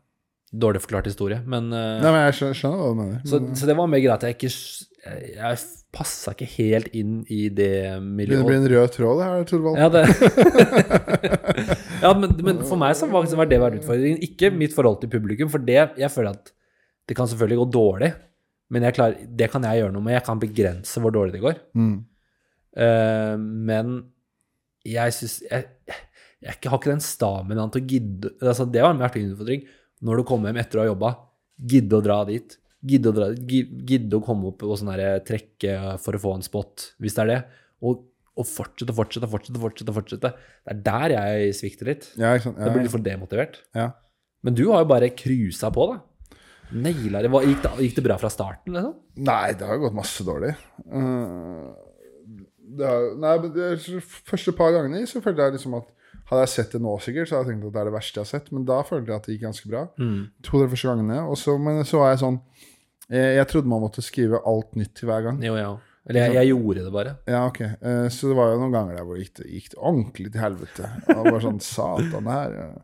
Dårlig 0.63 0.83
forklart 0.85 1.09
historie, 1.09 1.39
men 1.49 1.71
uh, 1.73 2.01
Nei, 2.03 2.11
men 2.11 2.27
jeg 2.27 2.41
skjønner, 2.41 2.59
skjønner 2.59 2.83
hva 2.83 2.91
du 2.91 2.99
mener. 2.99 3.23
så, 3.29 3.41
så 3.57 3.69
det 3.71 3.77
var 3.79 3.89
mer 3.89 4.03
greit 4.05 4.19
at 4.19 4.27
jeg 4.29 4.37
ikke 4.37 4.51
Jeg, 4.53 5.31
jeg 5.39 5.63
passa 5.93 6.33
ikke 6.33 6.49
helt 6.55 6.95
inn 6.97 7.21
i 7.29 7.51
det 7.53 8.01
miljøet. 8.01 8.41
det 8.41 8.49
blir 8.49 8.59
en 8.59 8.71
rød 8.73 8.95
tråd, 8.95 9.19
det 9.21 9.27
her, 9.29 9.43
Torvald. 9.51 9.77
Ja, 9.77 9.89
det 9.93 10.03
Ja, 12.05 12.13
men, 12.19 12.33
men 12.41 12.63
for 12.67 12.81
meg 12.81 12.97
så 12.99 13.09
var 13.13 13.51
det 13.51 13.61
vært 13.61 13.77
utfordringen. 13.83 14.23
Ikke 14.25 14.51
mitt 14.55 14.75
forhold 14.75 15.03
til 15.03 15.13
publikum, 15.13 15.51
for 15.53 15.63
det 15.63 15.77
Jeg 16.01 16.11
føler 16.15 16.33
at 16.33 16.53
det 17.11 17.17
kan 17.19 17.29
selvfølgelig 17.29 17.61
gå 17.61 17.67
dårlig, 17.75 18.13
men 18.73 18.87
klarer, 18.95 19.19
det 19.27 19.51
kan 19.53 19.65
jeg 19.67 19.83
gjøre 19.83 19.93
noe 19.93 20.07
med. 20.07 20.15
Jeg 20.17 20.25
kan 20.25 20.41
begrense 20.41 21.03
hvor 21.03 21.13
dårlig 21.13 21.35
det 21.35 21.43
går. 21.43 21.59
Mm. 21.77 21.97
Uh, 22.79 23.35
men 23.69 23.99
jeg 24.89 25.13
syns 25.13 25.35
jeg, 25.45 25.67
jeg 26.41 26.55
har 26.65 26.79
ikke 26.79 26.89
den 26.89 27.03
staminaen 27.05 27.71
til 27.71 27.83
å 27.83 27.87
gidde 27.87 28.31
altså 28.41 28.65
Det 28.65 28.81
var 28.83 28.95
en 28.95 29.03
en 29.05 29.35
utfordring. 29.35 29.67
Når 30.03 30.19
du 30.19 30.25
kommer 30.27 30.51
hjem 30.51 30.63
etter 30.63 30.81
å 30.81 30.83
ha 30.83 30.89
jobba, 30.89 31.11
gidde 31.75 31.99
å 31.99 32.03
dra 32.03 32.23
dit. 32.27 32.57
Gidde 32.83 33.13
å, 33.13 33.15
dra, 33.15 33.29
gidde 33.31 34.19
å 34.19 34.25
komme 34.27 34.51
opp 34.51 34.65
og 34.67 34.75
sånn 34.81 34.91
trekke 35.27 35.77
for 36.03 36.19
å 36.19 36.23
få 36.23 36.33
en 36.39 36.47
spot, 36.47 36.89
hvis 37.03 37.15
det 37.15 37.23
er 37.23 37.31
det. 37.31 37.41
Og, 37.87 38.07
og 38.35 38.49
fortsette 38.49 38.95
fortsette 38.97 39.29
fortsette. 39.31 39.61
fortsette, 39.63 39.95
fortsette. 39.95 40.33
Det 40.67 40.73
er 40.75 40.81
der 40.89 41.15
jeg 41.15 41.59
svikter 41.61 41.93
litt. 41.93 42.09
Ja, 42.19 42.33
ikke 42.35 42.49
sant. 42.49 42.59
Jeg 42.59 42.75
blir 42.75 42.87
litt 42.87 42.95
for 42.95 43.11
demotivert. 43.11 43.61
ja. 43.79 43.93
Men 44.43 44.57
du 44.59 44.65
har 44.73 44.83
jo 44.83 44.89
bare 44.91 45.13
cruisa 45.15 45.71
på, 45.71 45.85
da. 45.93 46.01
Naila 46.73 47.23
det. 47.23 47.31
Gikk 47.31 47.63
det. 47.63 47.73
Gikk 47.87 47.97
det 47.99 48.05
bra 48.09 48.19
fra 48.21 48.31
starten, 48.33 48.75
liksom? 48.75 48.95
Nei, 49.29 49.55
det 49.59 49.69
har 49.69 49.81
gått 49.81 49.97
masse 49.97 50.25
dårlig. 50.27 50.55
Det 52.73 52.89
har, 52.89 53.11
nei, 53.21 53.35
men 53.43 53.53
det, 53.55 53.69
første 54.29 54.55
par 54.57 54.73
gangene 54.75 55.05
så 55.09 55.21
følte 55.25 55.49
jeg 55.49 55.61
liksom 55.61 55.83
at 55.83 55.91
Hadde 56.29 56.45
jeg 56.47 56.51
sett 56.53 56.75
det 56.77 56.79
nå, 56.81 56.91
sikkert, 57.03 57.29
så 57.29 57.35
hadde 57.35 57.51
jeg 57.51 57.57
tenkt 57.59 57.67
at 57.67 57.75
det 57.75 57.81
er 57.81 57.89
det 57.89 57.93
verste 57.93 58.17
jeg 58.17 58.23
har 58.23 58.29
sett. 58.31 58.47
Men 58.55 58.63
da 58.65 58.77
følte 58.87 59.11
jeg 59.11 59.21
at 59.21 59.27
det 59.27 59.35
gikk 59.35 59.43
ganske 59.43 59.69
bra. 59.69 59.81
Mm. 60.01 60.21
To-tre 60.47 60.69
første 60.71 60.89
gangene. 60.89 61.17
Og 61.29 61.37
så, 61.37 61.57
men 61.61 61.81
så 61.89 61.99
var 62.01 62.13
jeg 62.13 62.21
sånn 62.23 62.39
jeg, 63.13 63.49
trodde 63.51 63.69
man 63.69 63.83
måtte 63.85 64.05
skrive 64.05 64.41
alt 64.49 64.77
nytt 64.79 64.95
til 64.97 65.11
hver 65.11 65.27
gang. 65.27 65.41
Jo, 65.45 65.57
ja. 65.59 65.73
Eller 66.09 66.25
jeg, 66.25 66.35
jeg 66.35 66.51
gjorde 66.51 66.83
det 66.83 66.93
bare. 66.95 67.13
Ja, 67.31 67.45
ok. 67.47 67.61
Eh, 67.63 68.07
så 68.11 68.33
det 68.33 68.39
var 68.39 68.51
jo 68.51 68.59
noen 68.63 68.75
ganger 68.75 68.99
der 68.99 69.07
hvor 69.07 69.19
det 69.19 69.27
gikk, 69.27 69.45
gikk 69.47 69.69
det 69.75 69.79
ordentlig 69.79 70.33
til 70.33 70.43
helvete. 70.43 70.91
Det 71.07 71.19
var 71.29 71.45
sånn 71.45 71.63
Satan, 71.73 72.27
det 72.27 72.39
her 72.39 72.59
eh, 72.65 72.81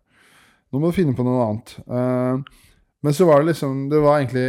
Nå 0.69 0.83
må 0.83 0.91
du 0.91 0.99
finne 0.99 1.17
på 1.17 1.25
noe 1.27 1.47
annet. 1.49 1.75
Eh, 1.83 2.65
men 3.07 3.15
så 3.15 3.29
var 3.29 3.41
det 3.41 3.53
liksom 3.53 3.85
Det 3.93 3.99
var 4.03 4.17
egentlig 4.19 4.49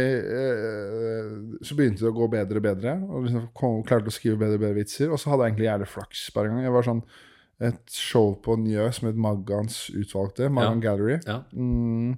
Så 1.62 1.76
begynte 1.78 2.02
det 2.02 2.08
å 2.10 2.16
gå 2.16 2.26
bedre 2.32 2.58
og 2.58 2.64
bedre. 2.66 2.94
Og 3.08 3.26
liksom 3.26 3.48
kom, 3.56 3.80
klarte 3.86 4.10
å 4.10 4.14
skrive 4.14 4.38
bedre 4.42 4.58
og 4.58 4.64
bedre 4.64 4.78
vitser. 4.82 5.10
Og 5.10 5.22
så 5.22 5.32
hadde 5.32 5.46
jeg 5.46 5.54
egentlig 5.54 5.68
jævlig 5.70 5.90
flaks 5.90 6.24
hver 6.34 6.50
gang. 6.50 6.62
Jeg 6.66 6.74
var 6.76 6.86
sånn 6.86 7.02
et 7.60 7.92
show 7.92 8.32
på 8.40 8.54
Njø 8.56 8.86
som 8.96 9.10
het 9.10 9.18
Maggans 9.20 9.82
utvalgte, 9.92 10.48
Maggan 10.48 10.80
Gallery. 10.80 11.18
Ja. 11.26 11.42
Mm, 11.52 12.14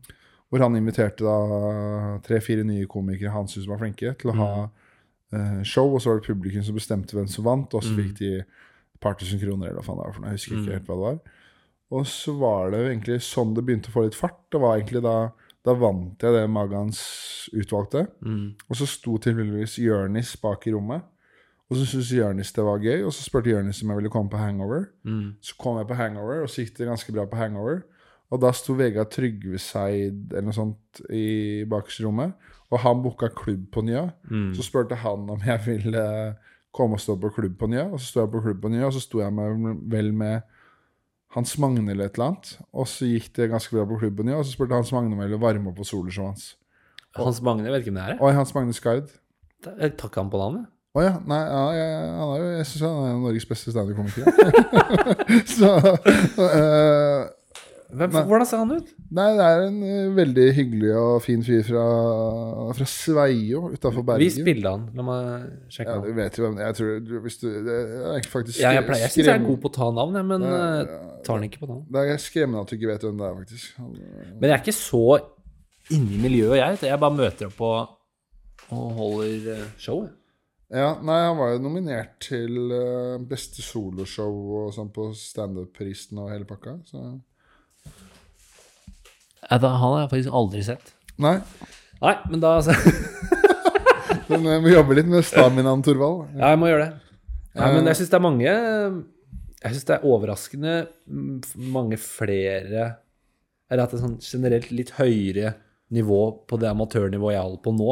hvor 0.52 0.60
han 0.60 0.76
inviterte 0.76 1.24
da 1.24 2.18
tre-fire 2.26 2.64
nye 2.68 2.84
komikere 2.90 3.32
han 3.32 3.48
syntes 3.48 3.70
var 3.70 3.80
flinke, 3.80 4.12
til 4.20 4.32
å 4.34 4.36
ha 4.36 4.48
uh, 4.68 5.60
show. 5.64 5.88
Og 5.88 6.02
så 6.04 6.12
var 6.12 6.20
det 6.20 6.28
publikum 6.28 6.64
som 6.66 6.76
bestemte 6.76 7.16
hvem 7.16 7.30
som 7.32 7.46
vant, 7.46 7.72
og 7.72 7.84
så 7.84 7.94
fikk 7.96 8.18
de 8.18 8.34
et 8.42 9.00
par 9.00 9.16
tusen 9.16 9.40
kroner. 9.40 9.70
eller 9.70 9.80
hva 9.80 9.86
faen 9.86 10.02
det 10.02 10.04
var 10.04 10.12
for 10.12 10.24
noe. 10.24 10.34
Jeg 10.34 10.42
husker 10.42 10.58
ikke 10.58 10.76
helt 10.76 10.90
hva 10.90 10.98
det 10.98 11.06
var. 11.06 11.38
Og 11.92 12.04
så 12.08 12.34
var 12.36 12.74
det 12.74 12.82
egentlig 12.84 13.16
sånn 13.24 13.56
det 13.56 13.64
begynte 13.64 13.88
å 13.88 13.96
få 13.96 14.04
litt 14.04 14.18
fart. 14.18 14.42
Det 14.52 14.60
var 14.60 14.76
egentlig 14.76 15.02
da 15.08 15.16
da 15.62 15.74
vant 15.78 16.22
jeg 16.22 16.34
det 16.34 16.42
Magans 16.50 17.00
utvalgte. 17.54 18.08
Mm. 18.26 18.54
Og 18.66 18.78
så 18.78 18.86
sto 18.90 19.14
tilfeldigvis 19.22 19.78
Jørnis 19.82 20.34
bak 20.42 20.66
i 20.66 20.74
rommet. 20.74 21.06
Og 21.70 21.78
så 21.78 21.86
syntes 21.88 22.10
Jørnis 22.12 22.50
det 22.52 22.64
var 22.66 22.82
gøy, 22.82 23.04
og 23.06 23.14
så 23.14 23.24
spurte 23.24 23.52
Jørnis 23.52 23.80
om 23.84 23.92
jeg 23.92 24.00
ville 24.00 24.12
komme 24.12 24.32
på 24.32 24.40
Hangover. 24.40 24.88
Mm. 25.06 25.38
Så 25.40 25.54
kom 25.60 25.78
jeg 25.78 25.88
på 25.88 25.96
Hangover, 25.96 26.42
og 26.42 26.50
så 26.50 26.64
gikk 26.64 26.74
det 26.80 26.90
ganske 26.90 27.14
bra 27.14 27.24
på 27.30 27.38
Hangover. 27.38 27.84
Og 28.32 28.40
da 28.40 28.52
sto 28.56 28.74
Vegard 28.78 29.10
Trygveseid 29.12 30.32
eller 30.32 30.46
noe 30.48 30.56
sånt 30.56 31.02
i 31.12 31.66
bakerste 31.68 32.08
og 32.72 32.80
han 32.80 33.02
booka 33.04 33.28
klubb 33.36 33.66
på 33.74 33.82
Nya. 33.84 34.06
Mm. 34.30 34.54
Så 34.56 34.64
spurte 34.64 34.96
han 34.96 35.28
om 35.28 35.42
jeg 35.44 35.60
ville 35.66 36.04
komme 36.72 36.96
og 36.96 37.02
stå 37.04 37.18
på 37.20 37.28
klubb 37.36 37.58
på 37.60 37.68
Nya, 37.68 37.84
og 37.92 38.00
så 38.00 38.08
sto 38.08 38.22
jeg 38.22 38.32
på 38.32 38.40
klubb 38.46 38.62
på 38.62 38.70
Nya, 38.72 38.86
og 38.88 38.94
så 38.96 39.02
sto 39.04 39.20
jeg 39.20 39.34
med, 39.36 39.82
vel 39.92 40.08
med 40.16 40.40
Hans 41.32 41.54
Magne 41.58 41.90
eller 41.90 42.10
et 42.10 42.18
eller 42.18 42.32
annet, 42.32 42.50
og 42.76 42.88
så 42.88 43.08
gikk 43.08 43.30
det 43.36 43.48
ganske 43.52 43.72
bra 43.72 43.86
på 43.88 43.98
klubb 44.02 44.18
på 44.18 44.26
Njø, 44.28 44.36
og 44.36 44.44
så 44.44 44.52
spurte 44.52 44.76
Hans 44.76 44.92
Magne 44.92 45.14
om 45.14 45.22
jeg 45.22 45.30
ville 45.30 45.40
varme 45.40 45.70
opp 45.70 45.78
på 45.80 45.88
soloshowet 45.88 46.34
hans. 46.34 46.44
Hans 47.16 47.40
Magne, 47.44 47.64
jeg 47.64 47.72
vet 47.72 47.84
ikke 47.84 47.92
hvem 47.92 48.00
det 48.00 48.04
er. 48.04 48.18
Oi, 48.20 48.32
Hans 48.36 48.52
Magne 48.56 48.76
Skard. 48.76 49.12
Takk 49.64 50.18
han 50.20 50.32
på 50.32 50.40
navnet. 50.40 50.68
Å 50.92 51.04
ja. 51.04 51.12
Nei, 51.24 51.38
ja, 51.40 51.62
jeg, 51.72 51.92
han 52.18 52.32
er 52.34 52.42
jo, 52.42 52.48
jeg 52.52 52.66
syns 52.68 52.84
han 52.84 53.06
er 53.06 53.20
Norges 53.22 53.48
beste 53.48 53.72
standup-komiker. 53.72 54.26
så 55.56 55.70
eh, 56.50 57.22
Hvem, 57.92 58.14
hvordan 58.28 58.48
ser 58.48 58.60
han 58.62 58.70
ut? 58.72 58.92
Nei, 59.12 59.26
det 59.36 59.44
er 59.44 59.62
en 59.66 59.74
eh, 59.84 60.06
veldig 60.16 60.44
hyggelig 60.56 60.92
og 60.96 61.16
fin 61.24 61.42
fyr 61.44 61.60
fra, 61.66 61.82
fra 62.78 62.86
Sveio 62.88 63.66
utafor 63.74 64.06
Bergen. 64.08 64.22
Vis 64.24 64.38
bildet 64.46 64.68
av 64.70 64.78
han. 64.78 64.86
La 64.96 65.04
meg 65.04 65.74
sjekke 65.74 65.96
Ja, 65.98 66.04
du 66.06 66.14
vet 66.16 66.38
jo 66.38 66.46
hvem. 66.46 66.56
Jeg 66.62 66.78
tror 66.78 66.94
du, 67.04 67.12
du 67.20 67.48
det 67.66 67.76
er 68.14 68.30
faktisk 68.32 68.62
Ja, 68.62 68.72
jeg 68.78 68.86
pleier, 68.88 69.04
jeg 69.04 69.14
syns 69.16 69.28
jeg 69.28 69.34
er 69.34 69.44
god 69.44 69.60
på 69.60 69.68
å 69.68 69.74
ta 69.76 69.90
navn, 69.98 70.16
jeg, 70.16 70.28
men 70.30 70.46
Ja, 70.48 70.54
eh, 70.62 70.78
ja. 70.88 71.10
tar 71.26 71.36
han 71.36 71.44
ikke 71.50 71.60
på 71.66 71.68
navn. 71.68 71.84
Det 71.92 72.06
er 72.14 72.22
skremmende 72.24 72.64
at 72.64 72.72
du 72.72 72.78
ikke 72.78 72.90
vet 72.94 73.04
hvem 73.08 73.20
det 73.20 73.28
er, 73.28 73.36
faktisk. 73.42 73.84
Men 73.84 74.48
jeg 74.48 74.54
er 74.56 74.64
ikke 74.64 74.76
så 74.78 75.04
inni 75.92 76.22
miljøet, 76.22 76.56
jeg. 76.62 76.80
Jeg 76.88 77.02
bare 77.04 77.18
møter 77.18 77.50
opp 77.52 77.60
og, 77.68 77.94
og 78.72 78.88
holder 79.02 79.36
showet. 79.36 79.76
show. 79.76 80.02
jeg. 80.06 80.16
Ja, 80.72 80.94
nei, 81.04 81.18
han 81.26 81.36
var 81.36 81.50
jo 81.52 81.60
nominert 81.60 82.14
til 82.24 82.72
eh, 82.72 83.18
beste 83.28 83.60
soloshow 83.60 84.32
og 84.62 84.70
sånn 84.72 84.88
på 84.94 85.10
standup-prisen 85.12 86.22
og 86.22 86.30
hele 86.32 86.48
pakka. 86.48 86.78
Så 86.88 87.02
han 89.60 89.80
har 89.82 90.00
jeg 90.00 90.10
faktisk 90.14 90.36
aldri 90.40 90.62
sett. 90.64 90.94
Nei. 91.20 91.36
Nei, 92.02 92.16
men 92.30 92.40
da 92.40 92.56
Men 94.32 94.46
jeg 94.48 94.62
må 94.64 94.70
jobbe 94.72 94.96
litt 94.96 95.08
med 95.10 95.26
staminaen, 95.26 95.82
Torvald. 95.84 96.30
Ja, 96.38 96.54
jeg 96.54 96.60
må 96.62 96.70
gjøre 96.70 96.86
det. 96.86 97.02
Nei, 97.58 97.68
men 97.76 97.90
jeg 97.90 97.98
syns 97.98 98.12
det 98.12 98.16
er 98.16 98.24
mange 98.24 98.46
Jeg 98.48 99.74
syns 99.74 99.88
det 99.88 99.96
er 99.98 100.06
overraskende 100.08 100.76
mange 101.74 101.98
flere 102.00 102.86
Eller 103.68 103.82
at 103.84 103.92
det 103.92 103.98
er 103.98 104.04
sånn 104.06 104.16
generelt 104.24 104.70
litt 104.72 104.94
høyere 104.96 105.52
nivå 105.92 106.20
på 106.48 106.56
det 106.56 106.70
amatørnivået 106.70 107.34
jeg 107.34 107.42
holder 107.44 107.58
på 107.66 107.72
nå, 107.76 107.90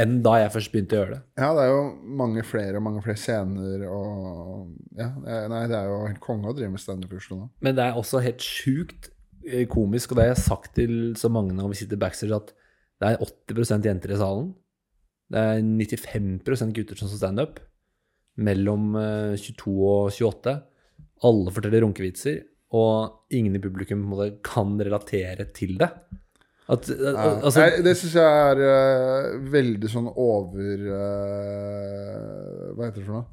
enn 0.00 0.14
da 0.24 0.38
jeg 0.40 0.52
først 0.54 0.70
begynte 0.72 0.96
å 0.96 1.00
gjøre 1.02 1.10
det. 1.12 1.18
Ja, 1.36 1.50
det 1.58 1.64
er 1.66 1.72
jo 1.74 1.82
mange 2.22 2.44
flere 2.48 2.80
og 2.80 2.84
mange 2.86 3.02
flere 3.04 3.20
scener 3.20 3.82
og 3.92 4.70
Ja, 4.96 5.10
eh, 5.12 5.44
nei, 5.52 5.60
det 5.68 5.76
er 5.76 5.90
jo 5.90 5.98
helt 6.06 6.22
konge 6.24 6.48
å 6.48 6.56
drive 6.56 6.72
med 6.72 6.80
standup 6.80 7.12
i 7.12 7.20
nå. 7.20 7.50
Men 7.60 7.76
det 7.76 7.84
er 7.84 8.00
også 8.00 8.22
helt 8.24 8.40
sjukt 8.40 9.10
eh, 9.10 9.17
komisk, 9.72 10.12
og 10.12 10.18
det 10.18 10.24
har 10.24 10.32
jeg 10.34 10.44
sagt 10.44 10.74
til 10.78 10.94
så 11.18 11.30
mange 11.32 11.56
når 11.56 11.72
vi 11.72 11.80
sitter 11.82 12.00
backstage, 12.00 12.34
at 12.34 12.52
det 12.98 13.12
er 13.12 13.22
80% 13.52 13.86
jenter 13.86 14.14
i 14.14 14.18
salen. 14.18 14.52
Det 15.28 15.38
er 15.38 15.62
95% 15.62 16.74
gutter 16.76 16.98
som 16.98 17.10
står 17.10 17.20
standup. 17.20 17.60
Mellom 18.38 18.94
eh, 18.98 19.34
22 19.38 19.74
og 19.74 20.12
28. 20.14 20.54
Alle 21.28 21.52
forteller 21.54 21.82
runkevitser, 21.84 22.40
og 22.78 23.34
ingen 23.34 23.56
i 23.56 23.62
publikum 23.62 24.06
kan 24.46 24.76
relatere 24.78 25.48
til 25.56 25.76
det. 25.80 25.90
At, 26.68 26.88
eh, 26.90 26.96
Ja. 27.00 27.40
altså, 27.40 27.60
Nei, 27.60 27.82
det 27.82 27.96
syns 27.96 28.14
jeg 28.14 28.28
er 28.28 28.58
uh, 28.60 29.38
veldig 29.52 29.88
sånn 29.88 30.10
over 30.12 30.82
uh, 30.84 32.74
Hva 32.76 32.90
heter 32.90 33.00
det 33.00 33.06
for 33.06 33.16
noe? 33.16 33.24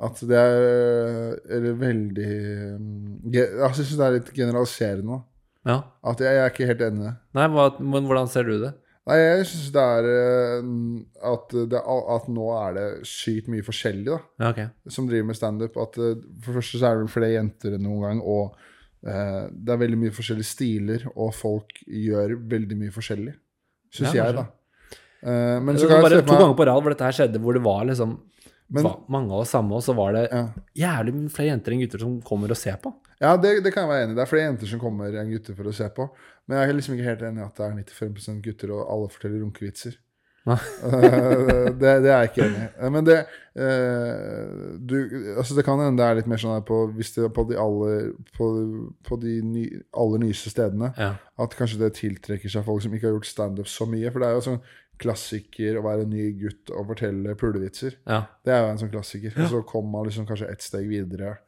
At 0.00 0.22
det 0.24 0.38
er 0.40 1.36
er 1.44 1.66
veldig 1.76 2.30
um, 2.78 3.20
Jeg 3.34 3.74
syns 3.76 3.92
det 3.98 4.06
er 4.06 4.16
litt 4.16 4.30
generaliserende. 4.32 5.20
Ja. 5.68 5.80
At 6.06 6.22
jeg, 6.22 6.36
jeg 6.36 6.44
er 6.44 6.54
ikke 6.54 6.68
helt 6.70 6.86
enig. 6.86 7.10
Nei, 7.36 7.48
hva, 7.52 7.66
men 7.80 8.08
hvordan 8.08 8.30
ser 8.32 8.48
du 8.48 8.56
det? 8.62 8.72
Nei, 9.10 9.16
jeg 9.18 9.46
syns 9.48 9.70
det 9.74 9.84
er 9.96 10.08
eh, 10.10 10.66
at, 11.32 11.54
det, 11.72 11.80
at 11.80 12.28
nå 12.30 12.48
er 12.54 12.76
det 12.76 12.86
sykt 13.08 13.48
mye 13.50 13.64
forskjellig, 13.66 14.06
da. 14.10 14.18
Ja, 14.42 14.50
okay. 14.52 14.68
som 14.92 15.08
driver 15.08 15.30
med 15.30 15.38
standup, 15.38 15.78
eh, 15.80 16.12
for 16.44 16.52
det 16.52 16.58
første 16.60 16.80
så 16.80 16.90
er 16.90 17.00
det 17.00 17.12
flere 17.14 17.32
jenter 17.34 17.76
enn 17.76 17.84
noen 17.88 18.04
gang, 18.06 18.22
og 18.22 18.54
eh, 19.08 19.48
det 19.50 19.74
er 19.74 19.82
veldig 19.82 20.00
mye 20.04 20.16
forskjellige 20.16 20.52
stiler, 20.52 21.08
og 21.16 21.34
folk 21.36 21.82
gjør 21.86 22.36
veldig 22.54 22.80
mye 22.84 22.94
forskjellig, 22.94 23.36
syns 23.96 24.14
Ja, 24.14 24.28
jeg, 24.28 24.38
da. 24.38 24.46
Eh, 25.20 25.58
men 25.60 25.76
så 25.76 25.88
var 25.88 26.06
kan 26.06 26.14
jeg 26.14 26.22
se 26.22 26.28
to 26.30 26.36
ganger 26.38 26.56
på 26.56 26.66
rad 26.68 26.80
hvor 26.80 26.94
dette 26.94 27.08
her 27.08 27.16
skjedde, 27.16 27.40
hvor 27.44 27.56
det 27.56 27.64
var 27.64 27.82
liksom 27.88 28.14
Men- 28.70 28.86
mange 29.10 29.34
av 29.34 29.42
oss 29.44 29.50
samme, 29.50 29.74
og 29.74 29.82
så 29.82 29.94
var 29.98 30.12
det 30.14 30.24
ja. 30.30 30.42
jævlig 30.78 31.14
flere 31.34 31.50
jenter 31.52 31.74
enn 31.74 31.80
gutter 31.82 32.02
som 32.04 32.18
kommer 32.22 32.52
og 32.54 32.58
ser 32.60 32.76
på. 32.82 32.92
Ja, 33.20 33.36
det, 33.36 33.56
det 33.64 33.72
kan 33.74 33.84
jeg 33.84 33.90
være 33.90 34.04
enig 34.06 34.14
i. 34.14 34.18
Det 34.20 34.22
er 34.24 34.30
flere 34.30 34.46
jenter 34.46 34.70
som 34.70 34.80
kommer 34.80 35.16
enn 35.20 35.32
gutter 35.32 35.56
for 35.58 35.68
å 35.68 35.74
se 35.74 35.88
på. 35.96 36.06
Men 36.46 36.58
jeg 36.60 36.68
er 36.70 36.78
liksom 36.78 36.94
ikke 36.96 37.08
helt 37.10 37.24
enig 37.26 37.42
i 37.42 37.48
at 37.48 37.58
det 37.58 37.66
er 37.66 37.74
95 37.98 38.38
gutter, 38.46 38.72
og 38.76 38.86
alle 38.94 39.10
forteller 39.12 39.42
runkevitser. 39.44 39.98
Eh, 40.50 41.66
det, 41.76 41.90
det 42.02 42.10
er 42.10 42.22
jeg 42.24 42.30
ikke 42.30 42.44
enig 42.46 42.60
i. 42.62 42.68
Eh, 42.80 42.90
Men 42.94 43.04
det 43.06 43.16
eh, 43.20 44.76
du, 44.80 44.96
altså 45.36 45.54
Det 45.58 45.64
kan 45.66 45.78
hende 45.82 46.00
det 46.00 46.06
er 46.06 46.18
litt 46.20 46.30
mer 46.30 46.40
sånn 46.40 46.56
her 46.56 46.64
på, 46.66 46.78
hvis 46.96 47.12
det 47.16 47.26
er 47.26 47.34
på 47.36 47.44
de 47.50 47.58
aller, 47.60 48.12
på, 48.36 48.48
på 49.06 49.18
de 49.22 49.36
ny, 49.46 49.64
aller 49.92 50.22
nyeste 50.24 50.52
stedene. 50.54 50.92
Ja. 50.98 51.12
At 51.40 51.56
kanskje 51.58 51.80
det 51.82 51.92
tiltrekker 52.00 52.52
seg 52.52 52.64
folk 52.66 52.84
som 52.84 52.94
ikke 52.96 53.10
har 53.10 53.18
gjort 53.18 53.30
standup 53.30 53.70
så 53.70 53.86
mye. 53.90 54.10
For 54.10 54.22
det 54.22 54.30
er 54.30 54.38
jo 54.38 54.46
sånn 54.48 54.62
klassiker 55.00 55.78
å 55.78 55.84
være 55.84 56.04
en 56.06 56.12
ny 56.12 56.26
gutt 56.40 56.72
og 56.74 56.90
fortelle 56.92 57.36
pulevitser. 57.38 57.96
ja. 58.08 58.24
Det 58.44 58.52
er 58.54 58.64
jo 58.64 58.72
en 58.72 58.82
sånn 58.82 58.92
klassiker. 58.92 59.36
Og 59.36 59.48
så 59.52 59.62
kommer 59.68 59.98
man 59.98 60.10
liksom 60.10 60.28
kanskje 60.28 60.50
ett 60.52 60.64
steg 60.64 60.88
videre 60.90 61.38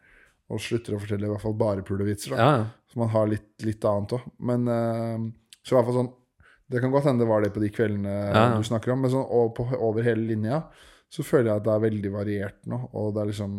og 0.53 0.61
slutter 0.61 0.97
å 0.97 1.01
fortelle 1.01 1.29
i 1.29 1.31
hvert 1.33 1.45
fall 1.45 1.57
bare 1.57 1.85
pulevitser. 1.87 2.37
Ja. 2.37 2.67
Så 2.91 3.01
man 3.01 3.13
har 3.13 3.29
litt, 3.31 3.53
litt 3.65 3.85
annet 3.89 4.17
òg. 4.19 4.27
Men 4.45 4.69
eh, 4.69 5.29
så 5.63 5.75
i 5.75 5.79
hvert 5.79 5.89
fall 5.89 6.01
sånn 6.03 6.13
Det 6.73 6.81
kan 6.81 6.93
godt 6.93 7.05
hende 7.05 7.23
det 7.23 7.29
var 7.29 7.43
det 7.45 7.53
på 7.53 7.61
de 7.63 7.69
kveldene 7.73 8.13
ja. 8.33 8.47
du 8.57 8.65
snakker 8.65 8.95
om, 8.95 9.03
men 9.05 9.13
sånn 9.13 9.27
og 9.29 9.53
på, 9.59 9.67
over 9.77 10.05
hele 10.07 10.25
linja 10.31 10.63
så 11.13 11.25
føler 11.27 11.51
jeg 11.51 11.61
at 11.61 11.67
det 11.67 11.73
er 11.75 11.83
veldig 11.83 12.13
variert 12.15 12.59
nå, 12.73 12.79
og 12.97 13.11
det 13.13 13.21
er 13.21 13.29
liksom 13.29 13.57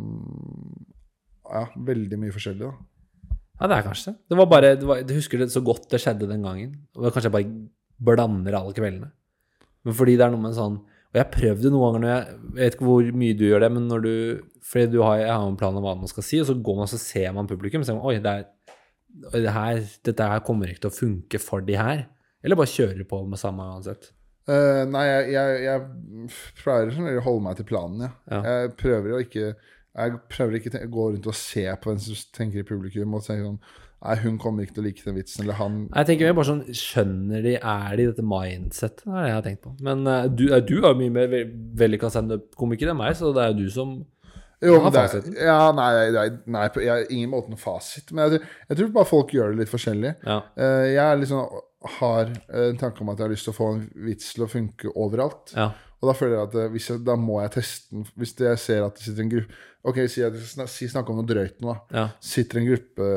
Ja, 1.45 1.67
veldig 1.91 2.17
mye 2.17 2.33
forskjellig, 2.33 2.65
da. 2.71 3.35
Ja, 3.59 3.67
det 3.69 3.75
er 3.75 3.85
kanskje. 3.85 4.15
Det 4.25 4.37
var 4.39 4.47
bare, 4.49 4.71
det 4.79 4.87
var, 4.89 5.03
du 5.05 5.13
husker 5.13 5.43
det 5.43 5.51
så 5.53 5.61
godt 5.63 5.85
det 5.91 5.99
skjedde 6.01 6.25
den 6.31 6.41
gangen. 6.43 6.71
Og 6.97 7.11
kanskje 7.13 7.29
jeg 7.29 7.35
bare 7.35 7.51
blander 8.09 8.57
alle 8.57 8.73
kveldene. 8.75 9.11
Men 9.83 9.95
fordi 9.97 10.17
det 10.19 10.25
er 10.25 10.33
noe 10.33 10.41
med 10.43 10.53
en 10.53 10.59
sånn 10.59 10.79
Og 11.13 11.19
jeg 11.19 11.31
prøvde 11.33 11.71
noen 11.73 11.83
ganger 11.83 12.03
når 12.03 12.11
jeg 12.13 12.25
jeg 12.33 12.57
vet 12.59 12.75
ikke 12.77 12.87
hvor 12.87 13.11
mye 13.21 13.37
du 13.37 13.45
gjør 13.47 13.63
det, 13.65 13.71
men 13.75 13.87
når 13.91 14.03
du 14.05 14.15
Fordi 14.63 14.91
du 14.93 14.99
har, 15.03 15.19
jeg 15.21 15.33
har 15.33 15.45
en 15.47 15.59
plan 15.59 15.77
om 15.77 15.85
hva 15.85 15.95
man 15.99 16.11
skal 16.11 16.25
si, 16.25 16.39
og 16.41 16.49
så 16.49 16.55
går 16.55 16.79
man 16.79 16.91
så 16.91 16.99
ser 17.01 17.31
man 17.35 17.49
publikum, 17.49 17.83
og 17.83 17.89
ser 17.89 17.99
man 17.99 18.07
oi, 18.07 18.17
det 18.23 18.33
er, 18.33 18.45
det 19.35 19.53
her, 19.53 19.81
dette 20.07 20.27
her 20.31 20.43
kommer 20.47 20.71
ikke 20.71 20.85
til 20.85 20.93
å 20.93 20.95
funke 20.95 21.41
for 21.43 21.65
de 21.65 21.75
her. 21.77 22.05
Eller 22.43 22.57
bare 22.59 22.71
kjører 22.71 23.05
på 23.07 23.19
med 23.27 23.41
samme 23.41 23.65
uansett. 23.75 24.09
Uh, 24.49 24.83
nei, 24.91 25.03
jeg, 25.07 25.27
jeg, 25.35 25.59
jeg 25.63 26.55
pleier 26.59 26.89
å 26.91 27.21
holde 27.27 27.43
meg 27.45 27.59
til 27.59 27.67
planen, 27.69 28.01
ja. 28.03 28.09
Ja. 28.27 28.41
Jeg 28.43 28.73
prøver 28.81 29.13
å 29.15 29.21
ikke 29.23 29.53
Jeg 29.53 30.17
prøver 30.33 30.57
ikke 30.57 30.81
å 30.81 30.89
gå 30.91 31.05
rundt 31.13 31.29
og 31.29 31.37
se 31.37 31.63
på 31.79 31.91
hvem 31.91 32.01
som 32.01 32.23
tenker 32.35 32.63
i 32.63 32.67
publikum, 32.67 33.13
og 33.15 33.23
tenke 33.23 33.45
sånn 33.45 33.61
Nei, 34.03 34.15
hun 34.19 34.37
kommer 34.41 34.65
ikke 34.65 34.73
til 34.75 34.83
å 34.83 34.85
like 34.89 35.03
den 35.05 35.15
vitsen, 35.15 35.43
eller 35.45 35.55
han 35.61 35.75
Jeg 35.95 36.07
tenker 36.09 36.27
mer 36.27 36.33
bare 36.35 36.49
sånn 36.49 36.63
Skjønner 36.75 37.43
de, 37.45 37.53
er 37.55 37.93
de 37.99 38.07
dette 38.09 38.25
mindsettet? 38.27 39.05
Det 39.05 39.13
er 39.13 39.21
det 39.21 39.29
jeg 39.29 39.37
har 39.37 39.45
tenkt 39.45 39.61
på. 39.63 39.71
Men 39.87 40.01
uh, 40.09 40.25
du, 40.27 40.43
eh, 40.51 40.59
du 40.65 40.73
er 40.81 40.89
jo 40.89 40.97
mye 40.99 41.13
mer 41.19 41.29
ve- 41.31 41.45
vellykka 41.83 42.09
standup-komiker 42.11 42.91
enn 42.91 42.99
meg, 42.99 43.15
så 43.15 43.31
det 43.35 43.45
er 43.45 43.53
jo 43.53 43.61
du 43.63 43.69
som 43.71 43.93
Jo, 44.63 44.75
har 44.79 44.91
er, 44.91 45.07
fasiten. 45.07 45.37
ja, 45.39 45.59
nei, 45.75 45.87
nei, 46.15 46.25
nei, 46.57 46.65
på- 46.75 46.83
jeg 46.83 47.07
ingen 47.15 47.31
måte 47.31 47.51
noen 47.51 47.59
fasit. 47.63 48.11
Men 48.15 48.31
jeg, 48.35 48.41
jeg 48.69 48.77
tror 48.81 48.91
bare 48.99 49.09
folk 49.13 49.31
gjør 49.35 49.51
det 49.55 49.63
litt 49.63 49.71
forskjellig. 49.71 50.13
Ja. 50.27 50.37
Uh, 50.59 50.85
jeg 50.91 51.23
liksom, 51.23 51.61
har 51.99 52.29
en 52.59 52.77
tanke 52.79 53.03
om 53.03 53.09
at 53.11 53.19
jeg 53.19 53.27
har 53.27 53.33
lyst 53.33 53.47
til 53.47 53.51
å 53.55 53.57
få 53.57 53.71
en 53.77 53.81
vits 54.05 54.29
til 54.35 54.45
å 54.45 54.51
funke 54.51 54.91
overalt. 54.95 55.55
ja. 55.55 55.71
Og 56.03 56.09
da 56.09 56.13
føler 56.19 56.33
jeg 56.35 56.47
at 56.49 56.71
hvis 56.73 56.87
jeg, 56.89 56.99
da 57.07 57.13
må 57.15 57.37
jeg 57.39 57.51
teste 57.53 57.93
den. 57.95 58.01
Hvis 58.19 58.33
jeg 58.35 58.57
ser 58.59 58.81
at 58.83 58.97
det 58.97 59.05
sitter 59.05 59.23
en 59.23 59.29
gruppe 59.31 59.53
Ok, 59.83 59.97
si, 60.07 60.21
si 60.71 60.87
snakke 60.87 61.11
om 61.11 61.17
noe 61.19 61.27
drøyt 61.27 61.57
nå, 61.59 61.73
da. 61.73 61.97
ja. 61.99 62.03
Sitter 62.23 62.61
en 62.61 62.67
gruppe, 62.69 63.07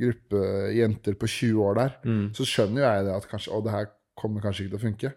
gruppe 0.00 0.40
jenter 0.74 1.14
på 1.14 1.28
20 1.30 1.60
år 1.68 1.74
der, 1.78 1.92
Mm. 2.04 2.24
så 2.34 2.46
skjønner 2.48 2.80
jo 2.82 2.86
jeg 2.88 3.04
det 3.06 3.12
at 3.14 3.28
kanskje 3.30 3.52
Å, 3.54 3.60
det 3.64 3.74
her 3.76 3.86
kommer 4.18 4.42
kanskje 4.42 4.64
ikke 4.66 4.72
til 4.74 4.80
å 4.80 4.86
funke. 4.88 5.12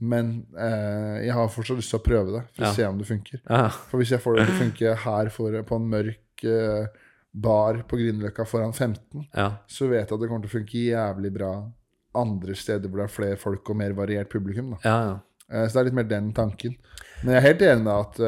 Men 0.00 0.30
eh, 0.58 1.24
jeg 1.26 1.32
har 1.32 1.48
fortsatt 1.48 1.78
lyst 1.80 1.90
til 1.90 1.98
å 1.98 2.04
prøve 2.04 2.32
det, 2.36 2.42
for 2.54 2.62
Ja. 2.64 2.70
å 2.70 2.74
se 2.76 2.84
om 2.86 2.98
det 2.98 3.06
funker. 3.08 3.40
ja. 3.48 3.68
For 3.90 3.98
hvis 3.98 4.10
jeg 4.14 4.20
får 4.22 4.36
det 4.36 4.46
til 4.46 4.54
å 4.54 4.60
funke 4.64 4.94
her 5.06 5.28
for, 5.34 5.62
på 5.62 5.76
en 5.80 5.88
mørk 5.90 6.44
eh, 6.44 6.86
bar 7.34 7.82
på 7.88 7.98
Grünerløkka 8.00 8.46
foran 8.48 8.72
15, 8.72 9.26
ja. 9.34 9.48
så 9.66 9.88
vet 9.90 10.04
jeg 10.08 10.12
at 10.14 10.20
det 10.20 10.28
kommer 10.28 10.44
til 10.46 10.52
å 10.52 10.58
funke 10.60 10.84
jævlig 10.92 11.32
bra 11.34 11.50
andre 12.16 12.54
steder 12.56 12.88
hvor 12.88 13.02
det 13.02 13.08
er 13.10 13.12
flere 13.16 13.36
folk 13.36 13.68
og 13.72 13.76
mer 13.76 13.92
variert 13.98 14.30
publikum. 14.32 14.70
Da. 14.76 14.78
ja, 14.84 14.98
ja. 15.10 15.16
Eh, 15.50 15.66
Så 15.68 15.74
det 15.74 15.80
er 15.80 15.88
litt 15.90 15.98
mer 15.98 16.08
den 16.10 16.30
tanken. 16.32 16.76
Men 17.24 17.34
jeg 17.34 17.42
er 17.42 17.46
helt 17.50 17.62
enig 17.66 17.84
med 17.84 17.94
at 17.96 18.20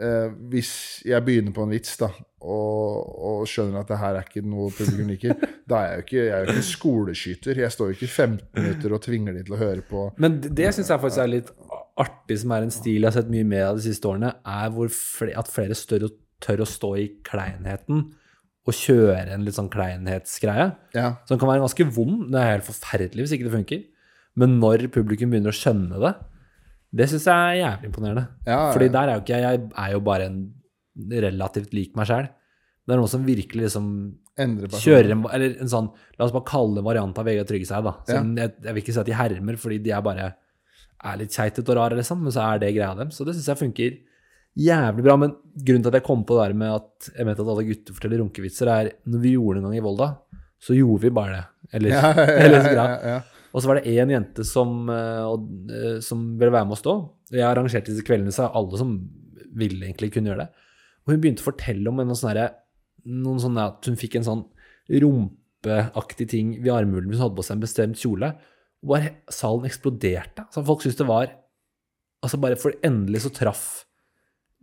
eh, 0.00 0.30
hvis 0.50 0.72
jeg 1.06 1.24
begynner 1.26 1.54
på 1.54 1.64
en 1.64 1.74
vits 1.74 1.96
da, 2.00 2.10
og, 2.44 3.12
og 3.28 3.44
skjønner 3.48 3.80
at 3.80 3.92
det 3.92 4.00
her 4.00 4.18
er 4.18 4.26
ikke 4.26 4.44
noe 4.46 4.72
publikum 4.74 5.12
liker, 5.12 5.38
da 5.70 5.80
er 5.80 5.86
jeg 5.86 6.00
jo 6.00 6.06
ikke, 6.06 6.18
jeg 6.18 6.32
er 6.32 6.42
jo 6.42 6.48
ikke 6.48 6.62
en 6.62 6.68
skoleskyter. 6.70 7.62
Jeg 7.64 7.76
står 7.76 7.90
jo 7.90 7.98
ikke 7.98 8.10
15 8.10 8.42
minutter 8.58 8.96
og 8.96 9.04
tvinger 9.06 9.38
de 9.38 9.46
til 9.46 9.56
å 9.56 9.62
høre 9.62 9.86
på 9.88 10.08
Men 10.22 10.40
det, 10.44 10.52
det 10.58 10.74
syns 10.76 10.92
jeg 10.92 11.02
faktisk 11.04 11.24
er 11.24 11.32
litt 11.36 11.54
artig, 12.00 12.40
som 12.42 12.52
er 12.56 12.66
en 12.66 12.74
stil 12.74 13.00
jeg 13.00 13.08
har 13.08 13.16
sett 13.20 13.32
mye 13.32 13.46
mer 13.46 13.70
av 13.70 13.78
de 13.78 13.86
siste 13.86 14.10
årene, 14.10 14.34
er 14.42 14.74
hvor 14.74 14.92
fle, 14.92 15.32
at 15.38 15.50
flere 15.50 15.78
stør 15.78 16.08
og 16.08 16.20
tør 16.44 16.64
å 16.64 16.68
stå 16.68 16.92
i 17.00 17.08
kleinheten 17.24 18.04
og 18.64 18.76
kjøre 18.76 19.34
en 19.34 19.44
litt 19.44 19.56
sånn 19.58 19.70
kleinhetsgreie. 19.72 20.70
Ja, 20.96 21.08
Som 21.28 21.40
kan 21.40 21.50
være 21.50 21.64
ganske 21.64 21.84
vond. 21.92 22.30
Det 22.32 22.40
er 22.40 22.54
helt 22.54 22.68
forferdelig 22.68 23.26
hvis 23.26 23.34
ikke 23.36 23.48
det 23.48 23.56
funker. 23.58 23.82
Men 24.40 24.56
når 24.60 24.86
publikum 24.94 25.30
begynner 25.30 25.52
å 25.52 25.56
skjønne 25.56 26.00
det, 26.00 26.12
det 26.94 27.08
syns 27.10 27.24
jeg 27.26 27.34
er 27.34 27.60
jævlig 27.60 27.88
imponerende. 27.90 28.26
ja, 28.46 28.58
Fordi 28.72 28.88
der 28.94 29.08
er 29.10 29.16
jo 29.18 29.22
ikke 29.24 29.38
jeg 29.40 29.60
Jeg 29.60 29.70
er 29.84 29.92
jo 29.96 30.00
bare 30.06 30.28
en 30.30 30.38
relativt 31.10 31.72
lik 31.74 31.96
meg 31.98 32.06
sjæl. 32.06 32.28
Det 32.84 32.94
er 32.94 33.00
noen 33.00 33.10
som 33.10 33.24
virkelig 33.26 33.64
liksom 33.66 33.88
kjører 34.82 35.10
en, 35.14 35.24
eller 35.32 35.60
en 35.62 35.70
sånn 35.70 35.88
La 36.18 36.26
oss 36.26 36.34
bare 36.34 36.46
kalle 36.48 36.78
det 36.78 36.84
variant 36.86 37.18
av 37.18 37.26
Vegard 37.26 37.48
Tryggeseid, 37.50 37.86
da. 37.86 37.92
Ja. 38.10 38.20
jeg, 38.22 38.54
jeg 38.66 38.74
vil 38.74 38.82
ikke 38.82 38.94
si 38.96 39.00
at 39.02 39.08
de 39.10 39.14
hermer, 39.18 39.58
fordi 39.60 39.78
de 39.82 39.92
er 39.94 40.02
bare 40.04 40.32
er 41.04 41.18
litt 41.20 41.34
keitete 41.36 41.70
og 41.70 41.78
rare, 41.78 41.98
liksom. 41.98 42.22
Men 42.24 42.32
så 42.34 42.42
er 42.46 42.62
det 42.62 42.72
greia 42.76 42.94
dem. 42.98 43.10
Så 43.12 43.26
det 43.26 43.34
syns 43.36 43.50
jeg 43.50 43.60
funker 43.60 43.96
jævlig 44.64 45.04
bra. 45.04 45.16
Men 45.20 45.34
grunnen 45.54 45.84
til 45.84 45.90
at 45.92 45.98
jeg 46.00 46.06
kom 46.06 46.24
på 46.26 46.38
det 46.38 46.46
der 46.48 46.58
med 46.62 46.74
at 46.78 47.10
jeg 47.10 47.26
mente 47.28 47.44
at 47.44 47.50
alle 47.54 47.66
gutter 47.68 47.96
forteller 47.98 48.22
runkevitser, 48.22 48.70
er 48.72 48.90
når 49.10 49.24
vi 49.26 49.34
gjorde 49.34 49.58
det 49.58 49.64
en 49.64 49.68
gang 49.68 49.78
i 49.80 49.84
Volda, 49.84 50.08
så 50.64 50.76
gjorde 50.78 51.02
vi 51.04 51.12
bare 51.18 51.36
det. 51.36 51.44
Eller, 51.76 51.94
Ja, 51.94 52.12
ja, 52.14 52.48
ja, 52.48 52.62
ja, 52.78 52.86
ja. 53.14 53.20
Og 53.54 53.62
så 53.62 53.70
var 53.70 53.78
det 53.78 53.92
én 53.94 54.10
jente 54.10 54.44
som, 54.46 54.88
eh, 54.90 55.26
eh, 55.70 56.00
som 56.02 56.24
ville 56.38 56.50
være 56.50 56.66
med 56.66 56.74
å 56.74 56.80
stå. 56.80 56.94
Jeg 57.30 57.46
arrangerte 57.46 57.92
disse 57.92 58.02
kveldene, 58.02 58.34
så 58.34 58.50
alle 58.50 58.78
som 58.78 58.96
ville 59.54 59.86
egentlig 59.86 60.12
kunne 60.12 60.32
gjøre 60.32 60.42
det. 60.42 60.50
Og 61.06 61.14
hun 61.14 61.20
begynte 61.20 61.44
å 61.44 61.52
fortelle 61.52 61.86
om 61.88 61.96
noen 61.96 62.18
sånne, 62.18 62.50
noen 63.06 63.38
sånne 63.38 63.68
at 63.68 63.86
hun 63.86 63.96
fikk 63.96 64.16
en 64.16 64.26
sånn 64.26 64.44
rumpeaktig 64.90 66.28
ting 66.28 66.62
ved 66.64 66.72
armhulen 66.74 67.08
hvis 67.08 67.20
hun 67.20 67.28
hadde 67.28 67.38
på 67.38 67.46
seg 67.46 67.56
en 67.56 67.64
bestemt 67.64 68.00
kjole. 68.00 68.32
Og 68.82 68.90
bare 68.90 69.14
salen 69.30 69.68
eksploderte. 69.68 70.48
Så 70.50 70.64
folk 70.66 70.82
syntes 70.82 70.98
det 71.00 71.08
var 71.08 71.30
Altså 72.24 72.38
bare 72.40 72.56
for 72.56 72.72
endelig 72.80 73.20
så 73.20 73.30
traff 73.36 73.84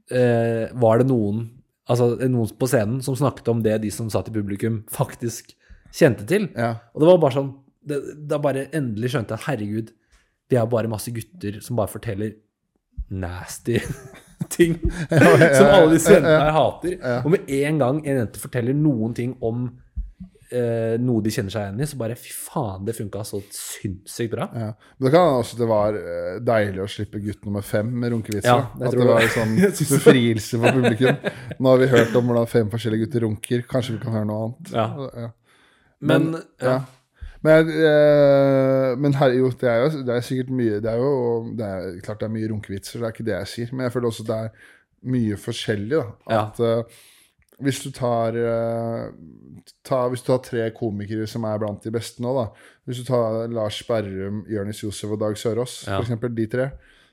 eh, 0.09 0.65
Var 0.73 0.97
det 0.97 1.05
noen 1.11 1.43
Altså 1.85 2.15
noen 2.25 2.49
på 2.57 2.69
scenen 2.71 3.03
som 3.05 3.13
snakket 3.13 3.51
om 3.51 3.61
det 3.61 3.75
de 3.83 3.91
som 3.93 4.09
satt 4.09 4.31
i 4.31 4.33
publikum, 4.33 4.79
faktisk 4.89 5.51
kjente 5.93 6.25
til. 6.25 6.47
ja. 6.55 6.79
Og 6.95 7.03
det 7.03 7.09
var 7.09 7.19
bare 7.21 7.35
sånn 7.35 7.51
Da 7.81 8.37
bare 8.41 8.67
endelig 8.77 9.13
skjønte 9.13 9.35
jeg 9.35 9.41
at 9.41 9.47
herregud, 9.49 9.93
vi 10.51 10.59
er 10.59 10.65
bare 10.69 10.91
masse 10.91 11.11
gutter 11.15 11.61
som 11.63 11.79
bare 11.79 11.91
forteller 11.91 12.35
nasty 13.11 13.79
ting 14.55 14.77
som 15.09 15.67
alle 15.67 15.93
disse 15.95 16.11
jentene 16.13 16.41
her 16.41 16.55
hater. 16.55 16.97
Og 17.21 17.31
med 17.33 17.49
en 17.61 17.79
gang 17.81 18.03
en 18.05 18.21
jente 18.23 18.41
forteller 18.41 18.75
noen 18.77 19.15
ting 19.17 19.33
om 19.43 19.65
eh, 20.51 20.95
noe 21.01 21.23
de 21.23 21.33
kjenner 21.33 21.53
seg 21.53 21.65
igjen 21.65 21.83
i, 21.83 21.87
så 21.89 21.99
bare 21.99 22.17
fy 22.19 22.31
faen, 22.35 22.85
det 22.87 22.95
funka 22.97 23.23
så 23.27 23.41
sinnssykt 23.55 24.33
bra. 24.33 24.47
Ja. 24.53 24.69
Men 24.97 25.07
det 25.07 25.13
kan 25.15 25.41
også 25.41 25.59
det 25.59 25.67
var 25.71 25.97
eh, 25.99 26.39
deilig 26.47 26.83
å 26.83 26.89
slippe 26.91 27.21
gutt 27.23 27.43
nummer 27.47 27.65
fem 27.65 27.91
med 27.91 28.15
runkevitser. 28.15 28.49
Ja, 28.49 28.71
at 28.75 28.95
det 28.97 29.11
var 29.11 29.25
en 29.25 29.35
sånn 29.35 29.59
befrielse 29.95 30.61
for 30.61 30.79
publikum. 30.79 31.29
Nå 31.59 31.75
har 31.75 31.83
vi 31.83 31.91
hørt 31.95 32.17
om 32.19 32.31
hvordan 32.31 32.49
fem 32.51 32.71
forskjellige 32.73 33.07
gutter 33.07 33.27
runker. 33.27 33.67
Kanskje 33.71 33.97
vi 33.97 34.01
kan 34.05 34.17
høre 34.17 34.29
noe 34.29 34.47
annet. 34.47 34.73
Ja. 34.75 34.89
Men, 36.01 36.33
Men, 36.33 36.43
Ja. 36.61 36.79
Ja. 37.43 37.63
Men, 37.63 37.69
eh, 37.69 38.95
men 39.01 39.13
her, 39.17 39.31
jo, 39.33 39.49
det 39.49 39.69
er 39.69 39.79
jo 39.85 40.03
det 40.05 40.13
er 40.15 40.21
sikkert 40.21 40.49
mye 40.53 40.81
Det 40.83 40.91
er 40.91 40.97
jo 41.01 41.53
det 41.57 41.65
er, 41.65 41.95
klart 42.05 42.19
det 42.21 42.27
er 42.29 42.35
mye 42.35 42.49
runkevitser, 42.51 42.99
det 42.99 43.07
er 43.07 43.15
ikke 43.15 43.25
det 43.25 43.33
jeg 43.39 43.47
sier. 43.53 43.71
Men 43.75 43.85
jeg 43.87 43.93
føler 43.95 44.07
også 44.11 44.25
det 44.27 44.37
er 44.37 44.49
mye 45.15 45.37
forskjellig. 45.41 45.89
da 45.97 46.35
Ja. 46.35 46.43
At 46.47 46.59
eh, 46.59 46.83
hvis 47.61 47.83
du 47.83 47.91
tar, 47.93 48.33
uh, 48.33 49.11
ta, 49.85 50.07
Hvis 50.09 50.23
du 50.23 50.31
tar 50.31 50.39
tre 50.41 50.63
komikere 50.73 51.27
som 51.29 51.43
er 51.45 51.59
blant 51.61 51.83
de 51.85 51.91
beste 51.93 52.21
nå, 52.23 52.31
da 52.33 52.47
Hvis 52.87 52.97
du 53.03 53.05
tar 53.05 53.47
Lars 53.53 53.83
Berrum, 53.85 54.43
Jonis 54.49 54.81
Josef 54.83 55.11
og 55.13 55.19
Dag 55.21 55.37
Sørås, 55.37 55.83
Ja. 55.87 55.99
eksempel 56.01 56.33
de 56.35 56.47
tre, 56.47 56.69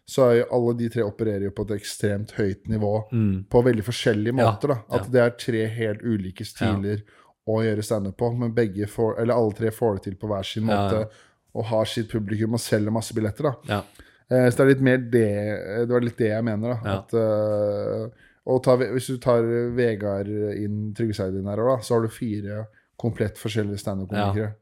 så 0.09 0.23
er 0.31 0.35
jo 0.39 0.47
alle 0.57 0.79
de 0.79 0.89
tre 0.89 1.03
opererer 1.05 1.45
jo 1.45 1.51
på 1.51 1.67
et 1.69 1.75
ekstremt 1.81 2.33
høyt 2.39 2.65
nivå 2.69 2.95
Mm. 3.13 3.45
på 3.51 3.63
veldig 3.63 3.85
forskjellige 3.85 4.39
Ja, 4.39 4.51
måter. 4.53 4.69
da 4.69 4.79
At 4.97 5.05
ja. 5.05 5.11
det 5.13 5.21
er 5.21 5.37
tre 5.37 5.67
helt 5.69 6.01
ulike 6.03 6.45
stiler 6.47 7.03
å 7.49 7.63
gjøre 7.65 7.83
standup 7.85 8.17
på, 8.21 8.29
men 8.37 8.53
begge 8.55 8.87
får, 8.91 9.19
eller 9.23 9.35
alle 9.35 9.57
tre 9.57 9.71
får 9.75 9.95
det 9.99 10.03
til 10.09 10.17
på 10.21 10.29
hver 10.31 10.43
sin 10.47 10.65
måte 10.69 11.09
og 11.55 11.65
har 11.65 11.85
sitt 11.89 12.11
publikum 12.13 12.55
og 12.55 12.61
selger 12.61 12.93
masse 12.93 13.15
billetter. 13.17 13.43
da 13.43 13.55
Ja. 13.75 13.83
Eh, 14.31 14.51
Så 14.51 14.57
det 14.57 14.61
er 14.65 14.69
litt 14.75 14.83
mer 14.85 14.99
det 14.99 15.87
Det 15.87 15.89
var 15.89 16.01
litt 16.05 16.19
det 16.19 16.29
jeg 16.29 16.45
mener. 16.45 16.69
da. 16.85 16.99
At 16.99 17.15
uh, 17.15 18.09
og 18.47 18.63
ta, 18.63 18.77
Hvis 18.77 19.07
du 19.09 19.19
tar 19.19 19.43
Vegard 19.75 20.29
inn, 20.29 20.95
Tryggeseid 20.95 21.35
inn 21.35 21.47
her 21.49 21.59
òg, 21.59 21.83
så 21.83 21.95
har 21.95 22.03
du 22.03 22.09
fire 22.09 22.67
komplett 22.99 23.37
forskjellige 23.39 23.79
standup-komikere. 23.79 24.55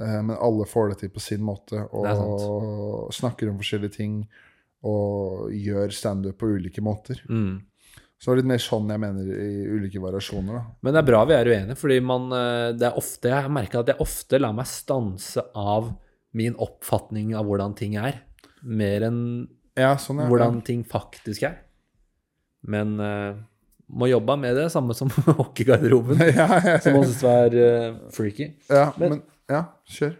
Uh, 0.00 0.22
Men 0.22 0.36
alle 0.40 0.64
får 0.64 0.88
det 0.90 0.98
til 0.98 1.10
på 1.10 1.20
sin 1.20 1.40
måte, 1.42 1.86
og 1.92 3.12
snakker 3.12 3.50
om 3.50 3.58
forskjellige 3.58 3.92
ting. 3.96 4.28
Og 4.84 5.50
gjør 5.52 5.92
standup 5.92 6.38
på 6.38 6.46
ulike 6.56 6.82
måter. 6.82 7.20
Mm. 7.28 7.60
Så 8.22 8.30
det 8.30 8.36
er 8.36 8.38
litt 8.44 8.50
mer 8.52 8.60
sånn 8.62 8.90
jeg 8.92 9.00
mener 9.02 9.30
i 9.34 9.46
ulike 9.66 9.98
variasjoner. 9.98 10.54
da 10.54 10.62
Men 10.86 10.94
det 10.94 11.00
er 11.02 11.06
bra 11.08 11.24
vi 11.26 11.34
er 11.34 11.48
uenige, 11.50 11.74
fordi 11.80 11.96
man, 12.06 12.28
eh, 12.38 12.68
det 12.78 12.86
er 12.86 12.98
ofte, 13.00 13.32
jeg 13.32 13.50
merker 13.50 13.80
at 13.82 13.90
jeg 13.90 13.98
ofte 14.04 14.38
lar 14.38 14.52
meg 14.54 14.68
stanse 14.70 15.42
av 15.58 15.88
min 16.38 16.54
oppfatning 16.62 17.34
av 17.36 17.48
hvordan 17.48 17.74
ting 17.76 17.96
er, 17.98 18.20
mer 18.62 19.08
enn 19.08 19.18
Ja, 19.76 19.96
sånn 19.98 20.20
er, 20.22 20.28
hvordan 20.30 20.60
ting 20.64 20.84
faktisk 20.86 21.42
er. 21.48 21.56
Men 22.62 22.94
uh, 23.02 23.34
må 23.90 24.06
jobbe 24.06 24.36
med 24.38 24.54
det, 24.56 24.68
samme 24.72 24.94
som 24.94 25.10
hockeygarderoben, 25.40 26.22
ja, 26.38 26.46
ja, 26.62 26.76
som 26.84 26.94
man 26.94 27.08
syntes 27.08 27.24
var 27.26 27.56
eh, 27.58 27.88
freaky. 28.14 28.52
ja, 28.70 28.92
Men- 29.02 29.16
men 29.18 29.22
Ja, 29.50 29.64
kjør. 29.90 30.14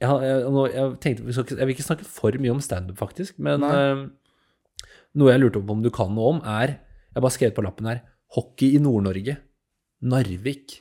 Jeg, 0.00 0.10
jeg, 0.24 0.72
jeg 0.74 0.96
tenkte, 1.04 1.28
jeg 1.60 1.66
vil 1.68 1.74
ikke 1.76 1.84
snakke 1.86 2.04
for 2.08 2.32
mye 2.40 2.50
om 2.56 2.60
standup, 2.64 2.96
faktisk, 2.98 3.36
men 3.38 3.62
eh, 3.68 4.06
noe 5.14 5.30
jeg 5.30 5.44
lurte 5.44 5.60
på 5.62 5.76
om 5.76 5.84
du 5.84 5.90
kan 5.94 6.10
noe 6.16 6.32
om, 6.34 6.40
er 6.42 6.78
Jeg 7.14 7.22
bare 7.22 7.34
skrev 7.34 7.52
på 7.54 7.64
lappen 7.64 7.90
her 7.90 8.00
Hockey 8.34 8.74
i 8.74 8.80
Nord-Norge. 8.82 9.36
Narvik. 10.04 10.80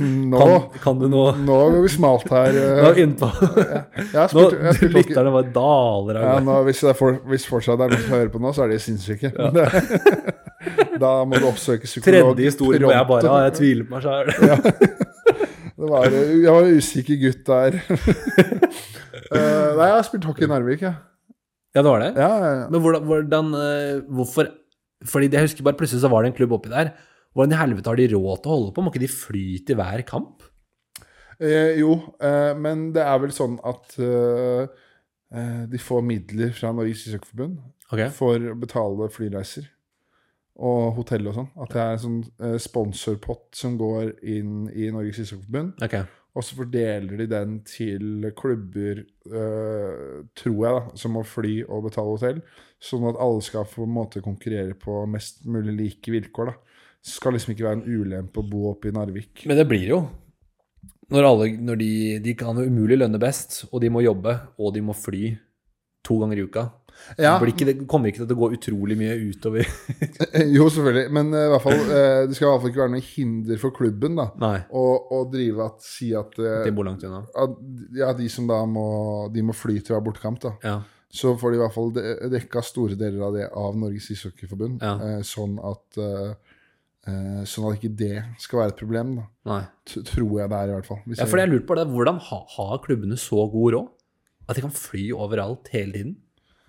Nå, 0.00 0.38
Kan, 0.38 0.54
kan 0.82 0.96
du 0.98 1.04
noe 1.10 1.34
nå 1.38 1.56
går 1.70 1.84
vi 1.84 1.90
smalt 1.92 2.30
her. 2.32 2.56
Nå 2.56 2.88
eh. 2.88 3.00
innpå 3.04 3.28
Jeg 3.30 4.30
spurt, 4.32 4.34
Nå, 4.34 4.46
jeg 4.50 4.66
har. 4.66 4.94
Lytterne 4.96 5.34
bare 5.34 5.52
daler 5.54 6.18
av 6.18 6.24
Ja, 6.24 6.32
nå, 6.46 6.56
hvis, 6.66 6.82
det 6.82 6.90
er 6.92 6.98
for, 6.98 7.20
hvis 7.30 7.46
fortsatt 7.46 7.84
er 7.84 7.92
noen 7.92 8.02
som 8.02 8.16
hører 8.16 8.32
på 8.32 8.42
nå, 8.42 8.52
så 8.56 8.64
er 8.64 8.74
de 8.74 8.80
sinnssyke. 8.82 9.30
Ja. 9.30 9.66
da 11.04 11.12
må 11.26 11.38
du 11.38 11.46
oppsøke 11.50 11.86
psykolog. 11.86 12.34
Tredje 12.34 12.50
historie 12.50 12.82
hvor 12.82 12.96
jeg 12.96 13.10
bare 13.12 13.36
jeg 13.46 13.56
tviler 13.60 13.86
på 13.86 13.98
meg 13.98 14.08
sjøl. 14.08 14.34
Det 15.80 15.88
var, 15.88 16.12
jeg 16.12 16.52
var 16.52 16.66
en 16.66 16.74
usikker 16.76 17.20
gutt 17.22 17.46
der. 17.48 17.78
Eh, 19.30 19.36
nei, 19.78 19.84
jeg 19.86 19.94
har 19.94 20.02
spilt 20.02 20.24
hockey 20.26 20.42
i 20.42 20.48
Narvik, 20.50 20.80
jeg. 20.82 20.90
Ja, 20.90 21.19
det 21.74 21.86
var 21.86 22.02
det? 22.02 22.10
Ja, 22.18 22.30
ja, 22.30 22.50
ja. 22.62 22.66
Men 22.72 22.82
hvordan, 22.82 23.06
hvordan 23.06 23.54
eh, 23.54 24.02
Hvorfor 24.10 24.48
Fordi 25.06 25.30
jeg 25.30 25.46
husker 25.46 25.64
bare 25.64 25.78
plutselig 25.78 26.02
så 26.02 26.10
var 26.12 26.24
det 26.24 26.32
en 26.32 26.36
klubb 26.36 26.52
oppi 26.56 26.72
der. 26.72 26.92
Hvordan 27.32 27.54
i 27.54 27.60
helvete 27.60 27.88
har 27.88 27.96
de 28.00 28.08
råd 28.10 28.42
til 28.42 28.50
å 28.50 28.56
holde 28.56 28.72
på? 28.74 28.82
Må 28.84 28.92
ikke 28.92 29.04
de 29.04 29.10
fly 29.12 29.44
til 29.66 29.78
hver 29.78 30.02
kamp? 30.08 30.42
Eh, 31.40 31.78
jo, 31.80 31.94
eh, 32.20 32.52
men 32.58 32.90
det 32.92 33.04
er 33.06 33.20
vel 33.22 33.32
sånn 33.32 33.56
at 33.64 33.94
eh, 34.02 34.66
eh, 35.32 35.62
de 35.70 35.80
får 35.80 36.02
midler 36.04 36.52
fra 36.52 36.74
Norges 36.76 37.06
Ishockeyforbund 37.08 37.62
okay. 37.88 38.10
for 38.12 38.50
å 38.50 38.58
betale 38.60 39.08
flyreiser 39.14 39.70
og 40.60 40.98
hotell 40.98 41.30
og 41.30 41.38
sånn. 41.38 41.48
At 41.64 41.72
det 41.72 41.80
er 41.80 41.94
en 41.94 42.02
sånn 42.02 42.20
eh, 42.44 42.58
sponsorpott 42.60 43.48
som 43.56 43.78
går 43.80 44.18
inn 44.20 44.66
i 44.74 44.90
Norges 44.92 45.22
Ishockeyforbund. 45.24 45.80
Ok. 45.86 46.02
Og 46.30 46.46
så 46.46 46.56
fordeler 46.60 47.18
de 47.18 47.26
den 47.30 47.56
til 47.66 48.28
klubber, 48.38 49.02
øh, 49.26 50.22
tror 50.38 50.60
jeg, 50.64 50.74
da, 50.76 50.96
som 51.02 51.16
må 51.16 51.24
fly 51.26 51.56
og 51.66 51.88
betale 51.88 52.14
hotell, 52.14 52.40
sånn 52.80 53.08
at 53.10 53.18
alle 53.20 53.42
skal 53.44 53.66
på 53.68 53.84
en 53.84 53.94
måte 53.96 54.22
konkurrere 54.24 54.76
på 54.78 55.02
mest 55.10 55.42
mulig 55.50 55.74
like 55.74 56.14
vilkår. 56.14 56.54
Det 57.00 57.14
skal 57.16 57.34
liksom 57.34 57.54
ikke 57.54 57.66
være 57.66 57.80
en 57.80 58.00
ulempe 58.00 58.42
å 58.42 58.46
bo 58.46 58.68
oppe 58.70 58.90
i 58.90 58.94
Narvik. 58.94 59.44
Men 59.50 59.58
det 59.58 59.66
blir 59.68 59.86
jo. 59.88 60.00
Når, 61.10 61.26
alle, 61.26 61.50
når 61.58 61.80
de, 61.80 61.92
de 62.22 62.34
kan 62.38 62.58
umulig 62.58 63.00
lønne 63.00 63.18
best, 63.18 63.64
og 63.72 63.80
de 63.82 63.90
må 63.90 64.04
jobbe, 64.04 64.36
og 64.60 64.74
de 64.76 64.84
må 64.86 64.94
fly 64.94 65.32
to 66.06 66.20
ganger 66.22 66.38
i 66.38 66.44
uka. 66.46 66.68
Ja, 67.18 67.32
Det, 67.34 67.40
blir 67.42 67.52
ikke, 67.54 67.66
det 67.70 67.88
kommer 67.90 68.10
ikke 68.12 68.22
til 68.22 68.36
å 68.36 68.40
gå 68.42 68.48
utrolig 68.56 68.96
mye 69.00 69.16
utover 69.30 69.64
jo, 70.56 70.68
selvfølgelig, 70.70 71.10
men 71.16 71.32
uh, 71.34 71.56
fall, 71.62 71.80
uh, 71.88 72.22
det 72.28 72.36
skal 72.36 72.46
i 72.46 72.50
hvert 72.52 72.62
fall 72.64 72.70
ikke 72.72 72.82
være 72.84 72.94
noe 72.94 73.06
hinder 73.08 73.60
for 73.62 73.74
klubben 73.76 74.16
da, 74.20 74.28
å, 74.70 74.84
å 75.18 75.24
drive 75.32 75.66
at, 75.66 75.82
si 75.84 76.12
at, 76.16 76.36
uh, 76.38 76.60
de 76.66 76.72
bor 76.76 76.86
langt 76.86 77.02
unna. 77.08 77.24
at 77.34 77.58
ja, 77.98 78.12
de 78.16 78.28
som 78.32 78.46
da 78.50 78.60
må, 78.68 78.86
de 79.34 79.42
må 79.46 79.56
fly 79.56 79.80
til 79.80 79.96
å 79.96 80.00
ha 80.00 80.04
bortekamp, 80.06 80.40
da. 80.44 80.54
Ja. 80.64 80.78
så 81.10 81.32
får 81.38 81.50
de 81.50 81.58
i 81.58 81.62
hvert 81.64 81.74
fall 81.74 81.90
de- 81.96 82.30
dekka 82.36 82.62
store 82.62 82.94
deler 82.98 83.24
av 83.26 83.34
det 83.34 83.48
av 83.50 83.74
Norges 83.78 84.06
ishockeyforbund. 84.14 84.78
Ja. 84.84 84.92
Eh, 85.02 85.22
sånn 85.26 85.56
at 85.66 85.98
eh, 85.98 86.34
eh, 87.10 87.40
Sånn 87.50 87.66
at 87.66 87.80
ikke 87.80 87.90
det 87.98 88.12
skal 88.38 88.60
være 88.62 88.74
et 88.76 88.78
problem, 88.78 89.16
da. 89.18 89.24
Nei. 89.50 89.62
T 89.90 90.04
tror 90.06 90.36
jeg 90.38 90.52
det 90.52 90.58
er, 90.60 90.70
i 90.70 90.76
hvert 90.76 90.86
fall. 90.86 91.00
Ja, 91.16 91.26
for 91.26 91.42
jeg 91.42 91.50
lurer 91.50 91.66
på 91.66 91.78
det. 91.80 91.88
Hvordan 91.90 92.20
har 92.28 92.78
klubbene 92.84 93.18
så 93.18 93.42
god 93.50 93.74
råd? 93.74 93.88
At 94.50 94.58
de 94.58 94.62
kan 94.64 94.74
fly 94.74 95.08
overalt 95.14 95.68
hele 95.74 95.92
tiden? 95.94 96.14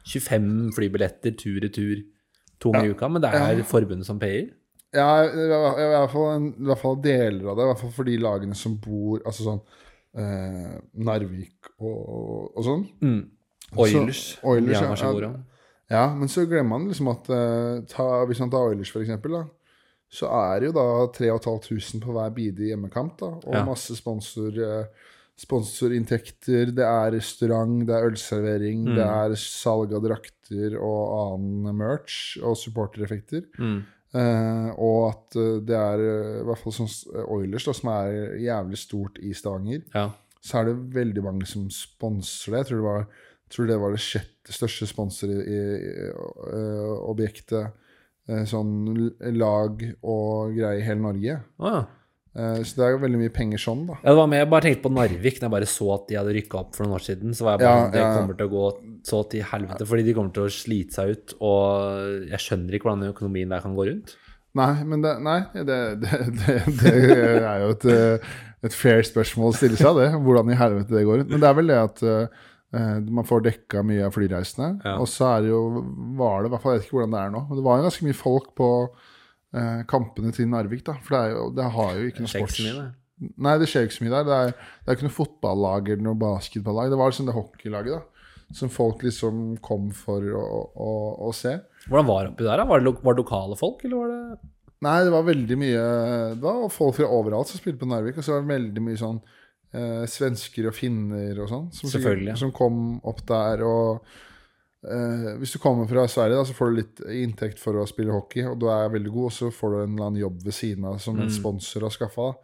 25 0.05 0.71
flybilletter 0.75 1.35
tur-retur 1.37 2.01
to 2.59 2.71
ganger 2.71 2.89
i 2.89 2.95
uka, 2.95 3.07
men 3.09 3.21
det 3.21 3.31
er 3.33 3.61
forbundet 3.63 4.05
som 4.05 4.19
payer? 4.19 4.49
Ja, 4.93 5.23
i 5.23 5.29
hvert- 5.47 6.11
fall 6.11 6.35
en, 6.35 6.47
i 6.59 6.65
hvert 6.67 6.81
fall 6.81 6.97
deler 7.01 7.47
av 7.51 7.55
det. 7.57 7.63
I 7.63 7.69
hvert 7.71 7.79
fall 7.79 7.91
for 7.95 8.03
de 8.03 8.17
lagene 8.17 8.55
som 8.55 8.75
bor 8.77 9.21
Altså 9.25 9.45
sånn 9.45 9.61
eh, 10.19 10.73
Narvik 10.99 11.69
og, 11.79 12.51
og 12.57 12.63
sånn. 12.65 12.83
Mm. 13.01 13.21
Oilers. 13.77 14.35
Så- 14.35 14.43
Oilers, 14.43 14.81
ja, 14.81 15.13
ja. 15.21 15.31
Ja, 15.91 16.15
men 16.15 16.27
så 16.27 16.45
glemmer 16.47 16.77
man 16.79 16.87
liksom 16.89 17.07
at 17.11 17.29
eh, 17.29 17.81
ta, 17.87 18.25
Hvis 18.25 18.39
man 18.39 18.49
tar 18.51 18.67
Oilers, 18.69 18.91
for 18.91 19.01
eksempel, 19.01 19.31
da, 19.31 19.45
så 20.11 20.27
er 20.27 20.59
det 20.59 20.67
jo 20.67 20.75
da 20.75 21.07
3500 21.15 22.01
på 22.03 22.11
hver 22.15 22.33
bidige 22.35 22.73
hjemmekamp, 22.73 23.17
da, 23.19 23.25
og 23.47 23.53
Ja. 23.55 23.63
masse 23.65 23.95
sponsor, 23.95 24.51
eh, 24.51 24.85
sponsorinntekter. 25.39 26.71
Det 26.75 26.85
er 26.85 27.11
restaurant, 27.15 27.85
det 27.87 27.95
er 27.95 28.09
ølservering, 28.11 28.83
Mm. 28.85 28.95
det 28.95 29.05
er 29.07 29.35
salg 29.35 29.93
av 29.93 30.01
drakter 30.03 30.75
og 30.79 31.35
annen 31.37 31.75
merch 31.77 32.37
og 32.43 32.55
supportereffekter. 32.57 33.43
Mm. 33.59 33.83
Eh, 34.13 34.69
og 34.77 35.09
at 35.13 35.35
eh, 35.39 35.59
det 35.63 35.75
er 35.77 35.99
eh, 36.03 36.41
i 36.41 36.43
hvert 36.43 36.59
fall 36.59 36.73
sånn 36.75 36.91
Oilers, 37.31 37.63
da, 37.65 37.71
som 37.73 37.89
er 37.93 38.35
jævlig 38.43 38.77
stort 38.77 39.19
i 39.23 39.31
Stavanger, 39.33 39.81
Ja. 39.95 40.09
så 40.41 40.59
er 40.59 40.65
det 40.65 40.93
veldig 40.93 41.23
mange 41.23 41.45
som 41.47 41.69
sponser 41.69 42.51
det. 42.51 42.57
Jeg 42.59 42.67
tror 42.67 42.77
det 42.77 42.83
var, 42.89 43.07
tror 43.49 43.67
det, 43.67 43.79
var 43.79 43.91
det 43.91 43.99
sjette 44.03 44.51
største 44.51 44.85
sponsorobjektet. 46.51 47.71
Sånn 48.47 49.09
lag 49.35 49.81
og 50.07 50.53
greier 50.55 50.77
i 50.79 50.85
hele 50.85 51.01
Norge. 51.01 51.39
Ah, 51.59 51.73
ja. 51.81 51.85
Eh, 52.31 52.61
så 52.63 52.77
det 52.77 52.83
er 52.85 52.93
jo 52.93 53.01
veldig 53.01 53.19
mye 53.19 53.33
penger 53.35 53.59
sånn, 53.59 53.83
da. 53.89 53.97
Ja, 53.99 54.13
det 54.13 54.19
var 54.21 54.29
med, 54.31 54.39
Jeg 54.39 54.49
bare 54.53 54.63
tenkte 54.67 54.85
på 54.85 54.93
Narvik 54.95 55.39
når 55.41 55.47
jeg 55.47 55.53
bare 55.55 55.67
så 55.67 55.87
at 55.97 56.05
de 56.07 56.17
hadde 56.19 56.35
rykka 56.37 56.59
opp 56.61 56.77
for 56.77 56.85
noen 56.85 56.95
år 56.95 57.05
siden. 57.07 57.33
Så 57.35 57.47
var 57.47 57.57
jeg 57.57 57.63
bare 57.65 57.71
Ja, 57.71 57.81
sånn, 57.81 57.95
Det 57.95 58.03
kommer 58.17 58.37
til 58.39 58.47
å 58.47 58.53
gå 58.53 58.65
så 59.11 59.23
til 59.31 59.47
helvete, 59.51 59.87
fordi 59.89 60.05
de 60.07 60.13
kommer 60.17 60.35
til 60.35 60.47
å 60.47 60.53
slite 60.55 60.95
seg 60.95 61.15
ut. 61.15 61.33
Og 61.43 62.29
jeg 62.31 62.43
skjønner 62.45 62.77
ikke 62.77 62.87
hvordan 62.87 63.09
økonomien 63.11 63.51
der 63.51 63.65
kan 63.65 63.75
gå 63.75 63.87
rundt. 63.89 64.15
Nei, 64.61 64.71
men 64.83 65.03
det, 65.03 65.11
nei, 65.23 65.39
det, 65.55 65.65
det, 66.03 66.21
det, 66.39 66.55
det 66.81 66.95
er 67.39 67.61
jo 67.63 67.73
et, 67.75 67.85
eh, 67.91 68.31
et 68.67 68.75
fair 68.75 69.03
spørsmål 69.07 69.53
å 69.53 69.57
stille 69.57 69.79
seg, 69.79 69.99
det. 69.99 70.09
Hvordan 70.23 70.51
i 70.51 70.59
helvete 70.59 70.95
det 70.95 71.05
går 71.07 71.21
rundt. 71.21 71.31
Men 71.31 71.43
det 71.43 71.51
er 71.51 71.59
vel 71.59 71.75
det 71.75 71.83
at 71.89 72.07
Uh, 72.71 73.03
man 73.03 73.25
får 73.27 73.41
dekka 73.43 73.81
mye 73.83 74.05
av 74.07 74.13
flyreisene. 74.15 74.77
Ja. 74.85 74.93
Og 75.03 75.09
så 75.11 75.25
er 75.27 75.41
det 75.43 75.49
jo 75.51 75.81
var 76.15 76.39
det, 76.39 76.47
i 76.47 76.51
hvert 76.53 76.63
fall, 76.63 76.71
Jeg 76.71 76.79
vet 76.79 76.85
ikke 76.87 76.97
hvordan 77.01 77.15
det 77.17 77.19
er 77.19 77.33
nå, 77.33 77.41
men 77.49 77.59
det 77.59 77.65
var 77.65 77.79
jo 77.79 77.83
ganske 77.83 78.05
mye 78.07 78.15
folk 78.15 78.45
på 78.55 78.69
eh, 79.57 79.81
kampene 79.89 80.33
til 80.35 80.49
Narvik, 80.51 80.83
da. 80.87 80.97
For 81.03 81.15
det, 81.15 81.21
er 81.21 81.35
jo, 81.35 81.45
det 81.57 81.69
har 81.77 81.97
jo 81.97 82.11
ikke 82.11 82.25
noe 82.25 82.33
sports... 82.33 82.61
mye. 82.65 82.87
Nei, 83.21 83.57
det 83.61 83.67
skjer 83.69 83.85
ikke 83.85 83.97
så 83.99 84.05
mye 84.05 84.13
der. 84.15 84.23
Det 84.27 84.37
er, 84.37 84.55
det 84.81 84.89
er 84.89 84.97
ikke 84.97 85.07
noe 85.07 85.17
fotballag 85.17 85.91
eller 85.93 86.05
noe 86.07 86.19
basketballag. 86.21 86.89
Det 86.89 87.01
var 87.01 87.11
liksom 87.11 87.27
det 87.29 87.35
hockeylaget 87.35 87.99
da, 87.99 88.31
som 88.57 88.71
folk 88.73 89.03
liksom 89.05 89.43
kom 89.63 89.91
for 89.93 90.25
å, 90.25 90.45
å, 90.73 90.93
å 91.27 91.35
se. 91.37 91.53
Hvordan 91.85 92.09
var 92.09 92.23
det 92.25 92.33
oppi 92.33 92.47
der? 92.47 92.63
da? 92.63 92.65
Var 92.69 92.81
det, 92.81 92.87
lo 92.87 92.95
var 92.97 93.17
det 93.17 93.23
lokale 93.23 93.59
folk, 93.59 93.85
eller 93.85 94.01
var 94.01 94.15
det 94.15 94.49
Nei, 94.81 94.95
det 95.05 95.11
var 95.13 95.25
veldig 95.27 95.55
mye 95.61 95.81
Det 96.33 96.41
var 96.41 96.71
folk 96.73 96.95
fra 96.97 97.05
overalt 97.13 97.51
som 97.51 97.61
spilte 97.61 97.83
på 97.83 97.89
Narvik. 97.91 98.17
Og 98.17 98.25
så 98.25 98.33
var 98.33 98.41
det 98.41 98.53
veldig 98.55 98.81
mye 98.81 98.97
sånn 98.97 99.19
eh, 99.77 100.05
svensker 100.09 100.71
og 100.71 100.73
finner 100.73 101.37
og 101.43 101.51
sånn. 101.51 101.67
Som, 101.77 101.91
som 102.41 102.53
kom 102.55 102.79
opp 103.05 103.21
der. 103.29 103.61
Og 103.61 104.01
eh, 104.87 105.37
hvis 105.37 105.53
du 105.53 105.59
kommer 105.59 105.87
fra 105.89 106.07
Sverige, 106.07 106.35
da, 106.37 106.45
så 106.45 106.53
får 106.57 106.69
du 106.71 106.75
litt 106.81 107.01
inntekt 107.21 107.59
for 107.59 107.73
å 107.81 107.87
spille 107.87 108.11
hockey, 108.15 108.43
og 108.49 108.59
du 108.59 108.67
er 108.69 108.89
veldig 108.89 109.11
god, 109.13 109.25
og 109.25 109.31
så 109.31 109.51
får 109.53 109.69
du 109.71 109.77
en 109.83 109.93
eller 109.95 110.07
annen 110.07 110.21
jobb 110.21 110.41
ved 110.43 110.53
siden 110.53 110.85
av 110.85 110.97
som 110.99 111.19
en 111.19 111.27
Mm. 111.27 111.35
sponsor 111.41 111.81
har 111.81 111.89
skaffa. 111.89 112.35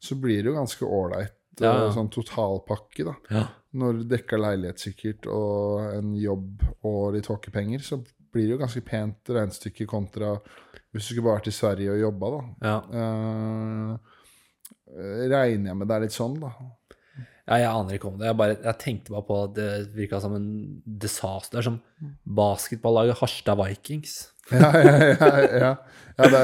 Så 0.00 0.14
blir 0.20 0.42
det 0.42 0.50
jo 0.52 0.54
ganske 0.58 0.82
ålreit. 0.86 1.32
eh, 1.60 1.64
Ja, 1.66 1.74
ja. 1.84 1.90
Sånn 1.92 2.08
totalpakke, 2.10 3.04
da. 3.04 3.14
Ja. 3.30 3.46
Når 3.74 3.92
du 3.98 4.04
dekker 4.16 4.38
leilighet 4.40 4.78
sikkert, 4.80 5.26
og 5.26 5.94
en 5.94 6.14
jobb 6.16 6.62
og 6.84 7.12
litt 7.14 7.26
hockeypenger, 7.26 7.78
så 7.80 7.98
blir 8.32 8.46
det 8.48 8.50
jo 8.56 8.58
ganske 8.58 8.80
pent 8.84 9.16
regnestykke 9.28 9.86
kontra 9.86 10.40
hvis 10.92 11.08
du 11.08 11.14
skulle 11.14 11.24
bare 11.24 11.38
vært 11.40 11.48
i 11.48 11.56
Sverige 11.56 11.92
og 11.92 12.00
jobba, 12.00 12.30
da. 12.30 12.42
ja. 12.62 13.96
Eh, 14.96 15.28
regner 15.32 15.70
jeg 15.72 15.76
med 15.76 15.88
det 15.88 15.94
er 15.96 16.00
litt 16.06 16.16
sånn, 16.16 16.34
da. 16.40 16.50
Ja, 17.48 17.56
jeg 17.58 17.70
aner 17.74 17.96
ikke 17.96 18.06
om 18.06 18.18
det. 18.20 18.28
Jeg, 18.28 18.36
bare, 18.38 18.54
jeg 18.62 18.78
tenkte 18.78 19.10
bare 19.16 19.26
på 19.26 19.36
at 19.48 19.54
det 19.56 19.70
virka 19.96 20.20
som 20.22 20.36
en 20.36 20.44
disaster. 20.86 21.56
Det 21.56 21.62
er 21.62 21.66
som 21.66 21.80
basketballaget 22.38 23.18
Harstad 23.22 23.58
Vikings. 23.62 24.20
Ja, 24.50 24.68
ja, 24.74 24.94
ja. 24.98 25.26
ja. 25.62 25.68
ja 26.18 26.26
det, 26.32 26.40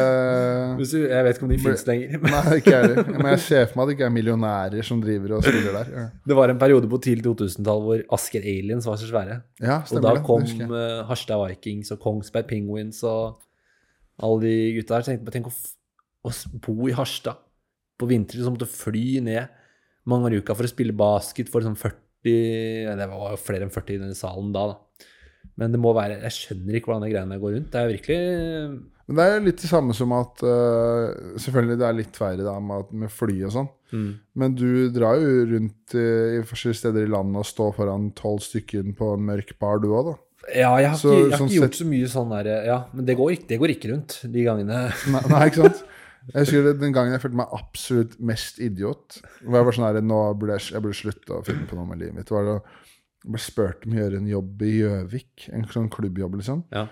jeg 1.11 1.25
vet 1.27 1.35
ikke 1.35 1.47
om 1.49 1.51
de 1.51 1.57
fins 1.61 1.83
lenger. 1.89 2.13
Nei, 2.23 2.43
ikke 2.61 2.71
jeg 2.71 2.85
heller. 2.85 3.09
Men 3.11 3.27
jeg 3.33 3.41
ser 3.43 3.65
for 3.67 3.81
meg 3.81 3.83
at 3.83 3.91
det 3.91 3.97
ikke 3.97 4.07
er 4.07 4.13
millionærer 4.15 4.87
som 4.87 5.01
driver 5.03 5.35
og 5.35 5.43
spiller 5.43 5.75
der. 5.81 6.05
Det 6.31 6.37
var 6.39 6.53
en 6.53 6.61
periode 6.63 6.89
på 6.93 7.01
tidlig 7.03 7.27
2000-tall 7.27 7.83
hvor 7.85 8.05
Asker 8.15 8.47
Aliens 8.47 8.87
var 8.87 9.01
så 9.03 9.11
svære. 9.11 9.41
ja 9.61 9.81
Og 9.83 9.91
stemmer 9.91 10.07
da 10.07 10.15
det. 10.21 10.23
kom 10.31 10.47
det. 10.47 10.69
eh, 10.79 11.03
Harstad 11.11 11.43
Vikings 11.43 11.91
og 11.97 11.99
Kongsberg 12.07 12.47
Penguins 12.49 13.03
og 13.03 13.43
alle 14.23 14.47
de 14.47 14.55
gutta 14.79 14.95
der. 14.95 15.05
Så 15.09 15.13
tenkte 15.13 15.35
tenk 15.35 15.51
å, 15.51 15.55
å 16.31 16.35
bo 16.69 16.79
i 16.89 16.95
Harstad 16.97 17.43
på 17.99 18.07
vinteren, 18.15 18.47
så 18.47 18.55
måtte 18.55 18.71
fly 18.71 19.19
ned 19.27 19.58
mange 20.09 20.27
ganger 20.27 20.39
i 20.39 20.43
uka 20.43 20.57
for 20.59 20.67
å 20.69 20.73
spille 20.73 20.97
basket 20.97 21.51
for 21.53 21.65
sånn 21.67 21.77
40 21.79 21.97
Det 22.99 23.09
var 23.13 23.33
jo 23.35 23.39
flere 23.41 23.67
enn 23.69 23.73
40 23.75 23.95
i 23.95 24.03
den 24.03 24.15
salen 24.19 24.53
da, 24.55 24.67
da. 24.73 25.07
Men 25.59 25.73
det 25.75 25.81
må 25.83 25.93
være 25.97 26.21
Jeg 26.25 26.35
skjønner 26.35 26.77
ikke 26.79 26.91
hvordan 26.91 27.05
de 27.07 27.13
greiene 27.15 27.39
går 27.43 27.55
rundt. 27.57 27.71
Det 27.73 27.81
er 27.81 27.93
virkelig 27.93 28.21
Men 29.09 29.17
det 29.19 29.25
er 29.27 29.41
litt 29.47 29.63
det 29.63 29.71
samme 29.71 29.95
som 29.97 30.13
at 30.19 30.43
uh, 30.45 31.37
Selvfølgelig 31.41 31.79
det 31.81 31.87
er 31.89 31.97
litt 31.99 32.19
verre 32.21 32.45
da 32.47 32.57
med, 32.61 32.85
at- 32.85 32.93
med 33.05 33.11
fly 33.15 33.37
og 33.49 33.55
sånn. 33.55 33.69
mm. 33.95 34.09
Men 34.39 34.55
du 34.59 34.69
drar 34.95 35.17
jo 35.23 35.45
rundt 35.55 35.95
eh, 35.99 36.39
i 36.39 36.43
forskjellige 36.47 36.83
steder 36.83 37.07
i 37.07 37.13
landet 37.15 37.41
og 37.43 37.47
står 37.49 37.73
foran 37.79 38.11
tolv 38.19 38.43
stykker 38.45 38.91
på 38.99 39.13
en 39.17 39.25
mørk 39.31 39.55
bar, 39.59 39.79
du 39.83 39.89
òg, 39.95 40.11
da. 40.13 40.17
Ja, 40.55 40.71
jeg 40.81 40.91
har 40.93 40.97
Så- 41.01 41.11
ikke, 41.15 41.23
jeg 41.25 41.31
har 41.33 41.39
sånn 41.41 41.49
ikke 41.53 41.61
gjort 41.63 41.79
så 41.81 41.87
mye 41.89 42.09
sånn 42.13 42.31
der 42.37 42.51
Ja, 42.69 42.77
men 42.95 43.05
det 43.09 43.17
går, 43.19 43.31
ikke, 43.39 43.49
det 43.49 43.59
går 43.63 43.73
ikke 43.75 43.91
rundt 43.95 44.19
de 44.33 44.45
gangene. 44.45 44.79
Nei, 45.15 45.23
nei, 45.33 45.43
ikke 45.51 45.65
sant? 45.67 45.83
Jeg 46.35 46.45
husker 46.45 46.69
Den 46.81 46.93
gangen 46.93 47.13
jeg 47.15 47.23
følte 47.23 47.39
meg 47.41 47.53
absolutt 47.57 48.19
mest 48.21 48.59
idiot 48.61 49.21
var 49.47 49.61
jeg 49.63 49.67
var 49.69 49.77
sånn 49.79 49.87
her, 49.89 50.01
nå 50.05 50.19
burde 50.39 50.59
jeg, 50.59 50.75
jeg 50.75 50.83
burde 50.85 50.99
slutte 50.99 51.39
å 51.39 51.45
finne 51.47 51.67
på 51.71 51.79
noe 51.79 51.87
med 51.89 51.99
livet 52.03 52.15
mitt. 52.19 52.31
Var 52.35 52.45
det, 52.45 52.57
jeg 53.25 53.33
ble 53.35 53.41
spurt 53.43 53.87
om 53.89 53.95
å 53.97 54.01
gjøre 54.03 54.21
en 54.21 54.29
jobb 54.31 54.63
i 54.69 54.73
Gjøvik. 54.77 55.49
En 55.57 55.65
sånn 55.73 55.89
klubbjobb, 55.91 56.37
liksom. 56.43 56.63
Ja. 56.75 56.87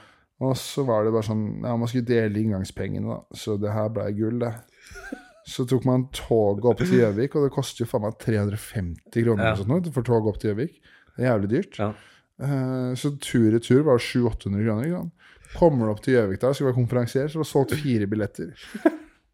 Og 0.45 0.57
så 0.61 0.83
var 0.85 1.05
det 1.07 1.13
bare 1.15 1.25
sånn 1.25 1.45
Ja, 1.65 1.77
man 1.81 1.89
skulle 1.89 2.09
dele 2.09 2.43
inngangspengene, 2.43 3.07
da. 3.09 3.37
Så 3.37 3.55
det 3.61 3.73
her 3.73 3.89
ble 3.95 4.09
gull, 4.19 4.41
det. 4.43 4.53
Så 5.47 5.63
tok 5.71 5.85
man 5.87 6.09
toget 6.17 6.65
opp 6.67 6.81
til 6.83 6.99
Gjøvik, 6.99 7.37
og 7.39 7.47
det 7.47 7.53
koster 7.55 7.85
jo 7.85 7.91
faen 7.93 8.03
meg 8.03 8.17
350 8.25 9.23
kroner 9.23 9.53
Ja. 9.53 9.55
sånt, 9.61 9.93
for 9.95 10.03
toget 10.03 10.33
opp 10.33 10.41
til 10.43 10.51
Gjøvik. 10.55 10.81
Det 11.17 11.25
er 11.25 11.31
jævlig 11.31 11.51
dyrt. 11.55 11.79
Ja. 11.79 11.93
Eh, 12.43 12.93
så 12.99 13.13
tur-retur 13.23 13.85
var 13.87 13.99
700-800 14.03 14.65
kroner. 14.67 14.85
Ikke 14.89 14.99
sant? 14.99 15.13
Kommer 15.57 15.87
du 15.87 15.93
opp 15.95 16.03
til 16.05 16.17
Gjøvik 16.19 16.41
der, 16.43 16.53
skal 16.53 16.67
være 16.67 16.77
konferansier, 16.81 17.29
så 17.31 17.39
har 17.39 17.47
du 17.47 17.49
solgt 17.49 17.77
fire 17.81 18.07
billetter. 18.11 18.51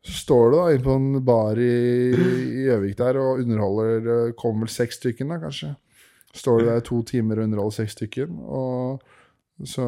Så 0.03 0.19
står 0.25 0.51
du 0.51 0.57
da 0.57 0.67
inne 0.73 0.85
på 0.85 0.99
en 0.99 1.25
bar 1.25 1.59
i 1.63 1.73
i 2.13 2.67
Gjøvik 2.67 2.97
der 2.99 3.19
og 3.23 3.43
underholder 3.45 4.13
eh, 4.15 4.35
Kommer 4.39 4.67
vel 4.67 4.75
seks 4.75 4.99
stykker, 4.99 5.29
da, 5.31 5.39
kanskje. 5.43 5.75
Står 6.35 6.61
du 6.61 6.71
der 6.71 6.81
i 6.81 6.87
to 6.87 7.03
timer 7.07 7.39
og 7.39 7.47
underholder 7.49 7.77
seks 7.83 7.97
stykker. 7.99 8.31
Og 8.31 9.03
så 9.69 9.85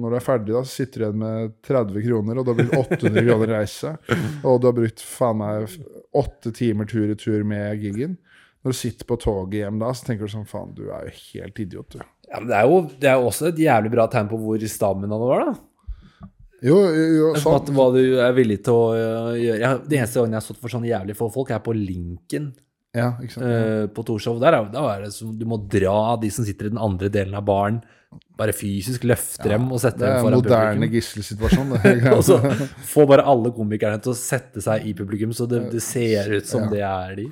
når 0.00 0.08
du 0.10 0.18
er 0.18 0.24
ferdig, 0.24 0.54
da, 0.56 0.64
så 0.66 0.82
sitter 0.82 0.98
du 0.98 1.04
igjen 1.06 1.22
med 1.22 1.54
30 1.68 2.06
kroner, 2.08 2.38
og 2.40 2.46
du 2.46 2.50
har 2.52 2.58
brukt 2.58 2.94
800 2.96 3.26
kroner 3.28 3.52
reise. 3.54 3.94
Og 4.42 4.58
du 4.58 4.68
har 4.70 4.76
brukt 4.76 5.04
faen 5.06 5.38
meg 5.38 5.76
åtte 6.22 6.52
timer 6.56 6.88
tur 6.90 7.12
i 7.12 7.18
tur 7.18 7.44
med 7.46 7.82
giggen. 7.84 8.16
Når 8.62 8.74
du 8.74 8.78
sitter 8.78 9.06
på 9.06 9.18
toget 9.22 9.60
hjem 9.62 9.78
da, 9.82 9.90
så 9.94 10.06
tenker 10.06 10.26
du 10.26 10.32
sånn 10.32 10.48
Faen, 10.48 10.70
du 10.74 10.84
er 10.94 11.08
jo 11.08 11.14
helt 11.18 11.62
idiot, 11.62 11.96
du. 11.96 12.02
Ja, 12.28 12.38
men 12.40 12.48
det 12.48 12.58
er, 12.58 12.68
jo, 12.70 12.82
det 13.02 13.10
er 13.10 13.26
også 13.26 13.50
et 13.50 13.60
jævlig 13.60 13.90
bra 13.92 14.06
tegn 14.10 14.30
på 14.30 14.38
hvor 14.40 14.66
stammen 14.70 15.10
han 15.12 15.22
var, 15.22 15.48
da. 15.50 15.54
Jo, 16.62 16.76
jo, 16.94 17.30
sånn. 17.42 17.56
at 17.58 17.70
hva 17.74 17.86
du 17.94 18.00
er 18.22 18.34
villig 18.36 18.60
til 18.62 18.76
å 18.76 18.82
øh, 18.94 19.30
gjøre. 19.40 19.58
Jeg, 19.64 19.80
det 19.90 19.96
eneste 19.98 20.20
gangen 20.20 20.36
jeg 20.36 20.40
har 20.40 20.44
stått 20.46 20.60
for 20.62 20.70
sånn 20.70 20.84
jævlig 20.86 21.16
få 21.18 21.26
folk, 21.34 21.50
er 21.50 21.62
på 21.64 21.74
Linken 21.74 22.52
Ja, 22.94 23.08
ikke 23.24 23.34
sant. 23.34 23.46
Uh, 23.48 23.86
på 23.96 24.04
Torshov. 24.06 24.38
Der 24.42 24.54
er, 24.58 24.68
da 24.70 24.84
er 24.92 25.06
det 25.06 25.10
som 25.16 25.32
du 25.38 25.42
må 25.48 25.58
dra 25.72 26.14
de 26.22 26.30
som 26.30 26.46
sitter 26.46 26.68
i 26.68 26.74
den 26.74 26.78
andre 26.82 27.10
delen 27.10 27.34
av 27.34 27.46
baren, 27.48 27.80
bare 28.36 28.52
fysisk 28.52 29.06
løfte 29.08 29.48
dem 29.48 29.70
og 29.72 29.80
sette 29.80 30.02
Det 30.02 30.10
er 30.10 30.18
en 30.20 30.34
moderne 30.36 30.74
publikum. 30.76 30.96
gisselsituasjon. 30.98 31.70
Og 32.18 32.22
så 32.26 32.36
få 32.92 33.06
bare 33.08 33.24
alle 33.24 33.50
komikerne 33.56 33.98
til 34.04 34.12
å 34.12 34.18
sette 34.18 34.60
seg 34.64 34.84
i 34.86 34.92
publikum, 34.98 35.32
så 35.32 35.46
det, 35.48 35.62
det 35.72 35.80
ser 35.84 36.28
ut 36.36 36.46
som 36.50 36.66
Ja. 36.66 36.70
det 36.74 36.82
er 36.88 37.14
de. 37.22 37.24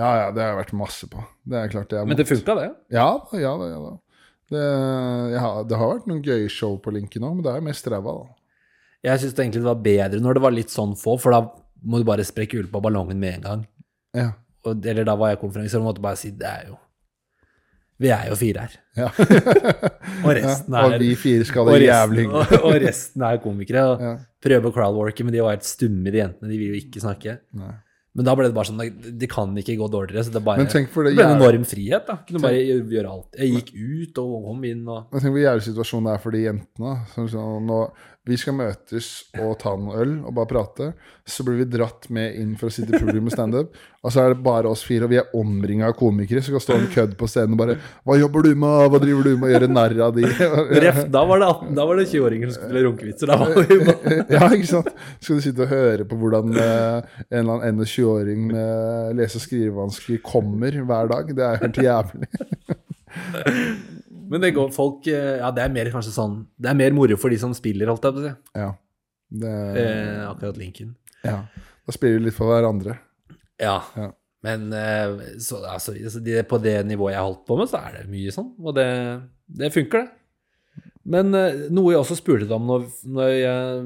Ja, 0.00 0.08
ja, 0.18 0.30
det 0.34 0.42
har 0.42 0.48
jeg 0.54 0.58
vært 0.64 0.72
masse 0.80 1.06
på. 1.12 1.20
Det 1.46 1.60
er 1.60 1.68
klart 1.70 1.92
det 1.92 2.00
er 2.00 2.08
Men 2.08 2.18
det 2.18 2.26
funka, 2.26 2.56
det. 2.58 2.70
Ja 2.96 3.10
ja 3.38 3.52
da. 3.60 3.68
Ja, 3.70 3.82
da. 3.84 3.92
Det, 4.54 4.62
ja, 5.34 5.42
har, 5.44 5.60
det 5.68 5.76
har 5.80 5.92
vært 5.94 6.08
noen 6.10 6.24
gøye 6.24 6.48
show 6.52 6.74
på 6.82 6.92
linken 6.96 7.22
òg, 7.28 7.36
men 7.36 7.44
det 7.46 7.52
er 7.54 7.62
mest 7.68 7.86
ræva, 7.92 8.16
da. 8.24 8.32
Jeg 9.04 9.20
syns 9.20 9.34
egentlig 9.36 9.60
det 9.60 9.68
var 9.68 9.82
bedre 9.84 10.20
når 10.24 10.38
det 10.38 10.42
var 10.46 10.54
litt 10.56 10.72
sånn 10.72 10.94
få, 10.96 11.18
for 11.20 11.34
da 11.36 11.42
må 11.84 12.00
du 12.00 12.06
bare 12.08 12.24
sprekke 12.24 12.56
hjulet 12.56 12.72
på 12.72 12.80
ballongen 12.80 13.18
med 13.20 13.34
en 13.38 13.44
gang. 13.44 13.66
Ja. 14.16 14.30
Og, 14.64 14.80
eller 14.88 15.04
da 15.04 15.14
var 15.20 15.34
jeg 15.34 15.42
konferansier 15.42 15.82
og 15.82 15.90
måtte 15.90 16.00
bare 16.04 16.16
si 16.16 16.30
det 16.32 16.46
er 16.48 16.70
jo 16.70 16.78
Vi 18.00 18.08
er 18.10 18.30
jo 18.30 18.36
fire 18.40 18.64
her. 18.64 18.72
ja. 18.96 19.10
Og 20.24 20.30
resten 20.34 20.74
ja. 20.74 20.84
Og 20.86 20.94
er 20.96 21.02
vi 21.02 21.10
fire 21.20 21.44
skal 21.46 21.68
det 21.68 21.82
jævlig 21.84 22.24
og, 22.30 22.54
og 22.66 22.76
resten 22.82 23.22
er 23.26 23.38
komikere. 23.44 23.82
Og 23.92 24.00
Ja. 24.02 24.14
prøver 24.44 24.70
å 24.70 24.74
crowdworke, 24.74 25.24
men 25.24 25.32
de 25.36 25.42
var 25.44 25.54
helt 25.54 25.66
stumme, 25.68 26.10
de 26.10 26.18
jentene. 26.22 26.48
De 26.50 26.58
vil 26.58 26.72
jo 26.74 26.80
ikke 26.80 27.02
snakke. 27.04 27.36
Nei. 27.60 27.74
Men 28.14 28.26
da 28.28 28.34
ble 28.38 28.46
det 28.46 28.54
bare 28.54 28.68
sånn 28.70 28.82
Det 29.18 29.26
kan 29.30 29.50
ikke 29.58 29.74
gå 29.80 29.88
dårligere. 29.90 30.22
Så 30.26 30.30
det 30.34 30.42
bare 30.46 30.62
Men 30.62 30.68
tenk 30.70 30.90
for 30.94 31.02
det 31.06 31.14
det 31.16 31.18
ble 31.18 31.28
en 31.32 31.36
enorm 31.40 31.64
frihet. 31.66 32.04
da 32.06 32.16
Kunne 32.26 32.42
bare 32.44 32.60
gjøre 32.62 33.10
alt. 33.10 33.28
Jeg 33.40 33.52
gikk 33.56 33.70
ut 33.74 34.20
og 34.22 34.34
kom 34.48 34.64
inn 34.70 34.84
og 34.88 35.08
men 35.12 35.20
tenk 35.24 35.34
hvor 35.34 35.42
jævlig 35.44 35.66
situasjonen 35.68 36.06
det 36.10 36.14
er 36.14 36.22
for 36.22 36.36
de 36.36 36.42
jentene. 36.44 36.92
Sånn, 37.14 37.28
sånn, 37.34 37.66
nå, 37.70 37.80
vi 38.24 38.38
skal 38.40 38.54
møtes 38.56 39.08
og 39.36 39.58
ta 39.60 39.74
noen 39.76 39.98
øl 40.00 40.12
og 40.24 40.32
bare 40.38 40.48
prate. 40.48 40.86
Så 41.28 41.44
blir 41.44 41.58
vi 41.60 41.66
dratt 41.68 42.06
med 42.12 42.36
inn 42.40 42.54
for 42.56 42.70
å 42.70 42.72
sitte 42.72 42.94
i 42.94 43.00
publikum 43.00 43.26
med 43.28 43.34
standup. 43.34 43.74
Og 44.00 44.12
så 44.12 44.22
er 44.22 44.32
det 44.32 44.44
bare 44.44 44.70
oss 44.70 44.84
fire, 44.84 45.04
og 45.04 45.12
vi 45.12 45.18
er 45.20 45.34
omringa 45.36 45.90
av 45.90 45.96
komikere 45.98 46.40
som 46.44 46.56
kan 46.56 46.64
stå 46.64 46.78
en 46.78 46.88
kødd 46.94 47.12
på 47.20 47.28
scenen 47.28 47.52
og 47.52 47.60
bare 47.60 47.76
'Hva 47.76 48.16
jobber 48.20 48.46
du 48.48 48.54
med? 48.54 48.88
Hva 48.92 49.00
driver 49.02 49.28
du 49.28 49.36
med?' 49.36 49.48
og 49.48 49.52
gjøre 49.52 49.68
narr 49.72 49.96
av 50.08 50.16
de. 50.16 50.24
Da 51.14 51.24
var 51.28 51.38
det 51.38 51.48
18, 51.48 51.74
da 51.76 51.84
var 51.84 51.96
det 51.96 52.08
20-åringer 52.08 52.52
som 52.52 52.62
skulle 52.64 52.84
runkevitser. 52.88 53.26
Da 53.28 53.36
var 53.36 53.48
vi 53.60 53.78
bare 53.84 54.18
ja, 54.36 54.48
ikke 54.48 54.72
sant? 54.72 54.92
Skal 55.20 55.36
du 55.36 55.44
sitte 55.44 55.66
og 55.66 55.72
høre 55.72 56.04
på 56.08 56.16
hvordan 56.16 56.56
eh, 56.56 57.16
en 57.28 57.40
eller 57.44 57.60
annen 57.60 57.84
21-åring 57.84 58.46
med 58.52 59.16
lese- 59.20 59.36
og 59.36 59.44
skrivevansker 59.44 60.24
kommer 60.24 60.72
hver 60.72 61.12
dag? 61.12 61.34
Det 61.36 61.44
er 61.44 61.60
helt 61.60 61.76
jævlig. 61.76 62.28
Men 64.34 64.42
det 64.42 64.50
går 64.56 64.72
folk 64.74 65.06
eh, 65.12 65.36
Ja, 65.38 65.52
det 65.54 65.62
er 65.62 65.72
mer 65.74 65.92
kanskje 65.94 66.10
sånn 66.16 66.40
Det 66.58 66.72
er 66.72 66.78
mer 66.78 66.94
moro 66.96 67.14
for 67.20 67.30
de 67.30 67.38
som 67.38 67.54
spiller, 67.54 67.90
holdt 67.92 68.08
jeg 68.08 68.16
på 68.16 68.22
å 68.22 68.26
si. 68.26 68.34
Ja. 68.58 68.72
Det, 69.34 69.54
Eh, 69.84 70.24
akkurat 70.28 70.58
linken. 70.60 70.92
ja. 71.26 71.44
Da 71.84 71.92
spiller 71.92 72.16
vi 72.18 72.26
litt 72.30 72.36
for 72.36 72.48
hverandre. 72.48 72.94
Ja. 73.60 73.76
Ja. 73.98 74.10
Men 74.44 74.70
eh, 74.72 75.36
så, 75.40 75.58
altså, 75.68 75.92
altså, 75.96 76.20
på 76.48 76.58
det 76.64 76.78
nivået 76.88 77.12
jeg 77.14 77.24
holdt 77.26 77.42
på 77.48 77.58
med, 77.60 77.68
så 77.68 77.80
er 77.84 77.98
det 77.98 78.04
mye 78.12 78.32
sånn. 78.32 78.50
Og 78.64 78.74
det, 78.76 78.86
det 79.60 79.70
funker, 79.74 80.04
det. 80.06 80.84
Men 81.04 81.36
eh, 81.36 81.66
noe 81.76 81.92
jeg 81.92 82.00
også 82.00 82.16
spurte 82.16 82.46
deg 82.48 82.54
om 82.56 82.64
når, 82.68 82.86
når 83.12 83.32
jeg, 83.36 83.82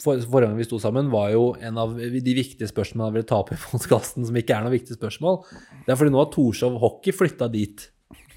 for, 0.00 0.20
forrige 0.32 0.48
gang 0.48 0.60
vi 0.62 0.66
sto 0.68 0.78
sammen, 0.80 1.10
var 1.12 1.34
jo 1.34 1.50
en 1.60 1.80
av 1.82 1.92
de 2.00 2.36
viktige 2.36 2.68
spørsmålene 2.70 3.10
jeg 3.10 3.16
ville 3.18 3.28
ta 3.28 3.42
opp 3.42 3.52
i 3.52 3.60
podkasten, 3.60 4.24
som 4.24 4.40
ikke 4.40 4.56
er 4.56 4.64
noe 4.64 4.72
viktig 4.72 4.96
spørsmål. 4.96 5.42
Det 5.84 5.92
er 5.92 6.00
fordi 6.00 6.14
nå 6.14 6.22
har 6.22 6.30
Torshov 6.32 6.78
Hockey 6.80 7.12
flytta 7.16 7.50
dit. 7.52 7.90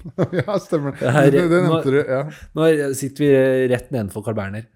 ja, 0.40 0.58
stemmer. 0.62 0.94
Det 0.98 1.12
her- 1.14 1.30
Det, 1.34 1.44
det 1.50 1.62
nevnte 1.64 1.94
du. 1.94 1.98
Ja. 2.02 2.22
Nå 2.58 2.68
sitter 2.98 3.24
vi 3.24 3.32
rett 3.74 3.90
nedenfor 3.94 4.24
Carl 4.26 4.36
Berner. 4.38 4.66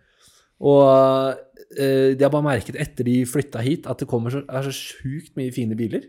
Og 0.62 1.36
eh, 1.76 2.12
de 2.14 2.22
har 2.22 2.30
bare 2.32 2.46
merket 2.46 2.76
etter 2.78 3.06
de 3.08 3.20
flytta 3.26 3.62
hit, 3.64 3.86
at 3.90 3.98
det 4.02 4.08
kommer 4.10 4.30
så, 4.34 4.42
er 4.46 4.66
så 4.68 4.74
sjukt 4.74 5.34
mye 5.38 5.52
fine 5.54 5.74
biler 5.78 6.04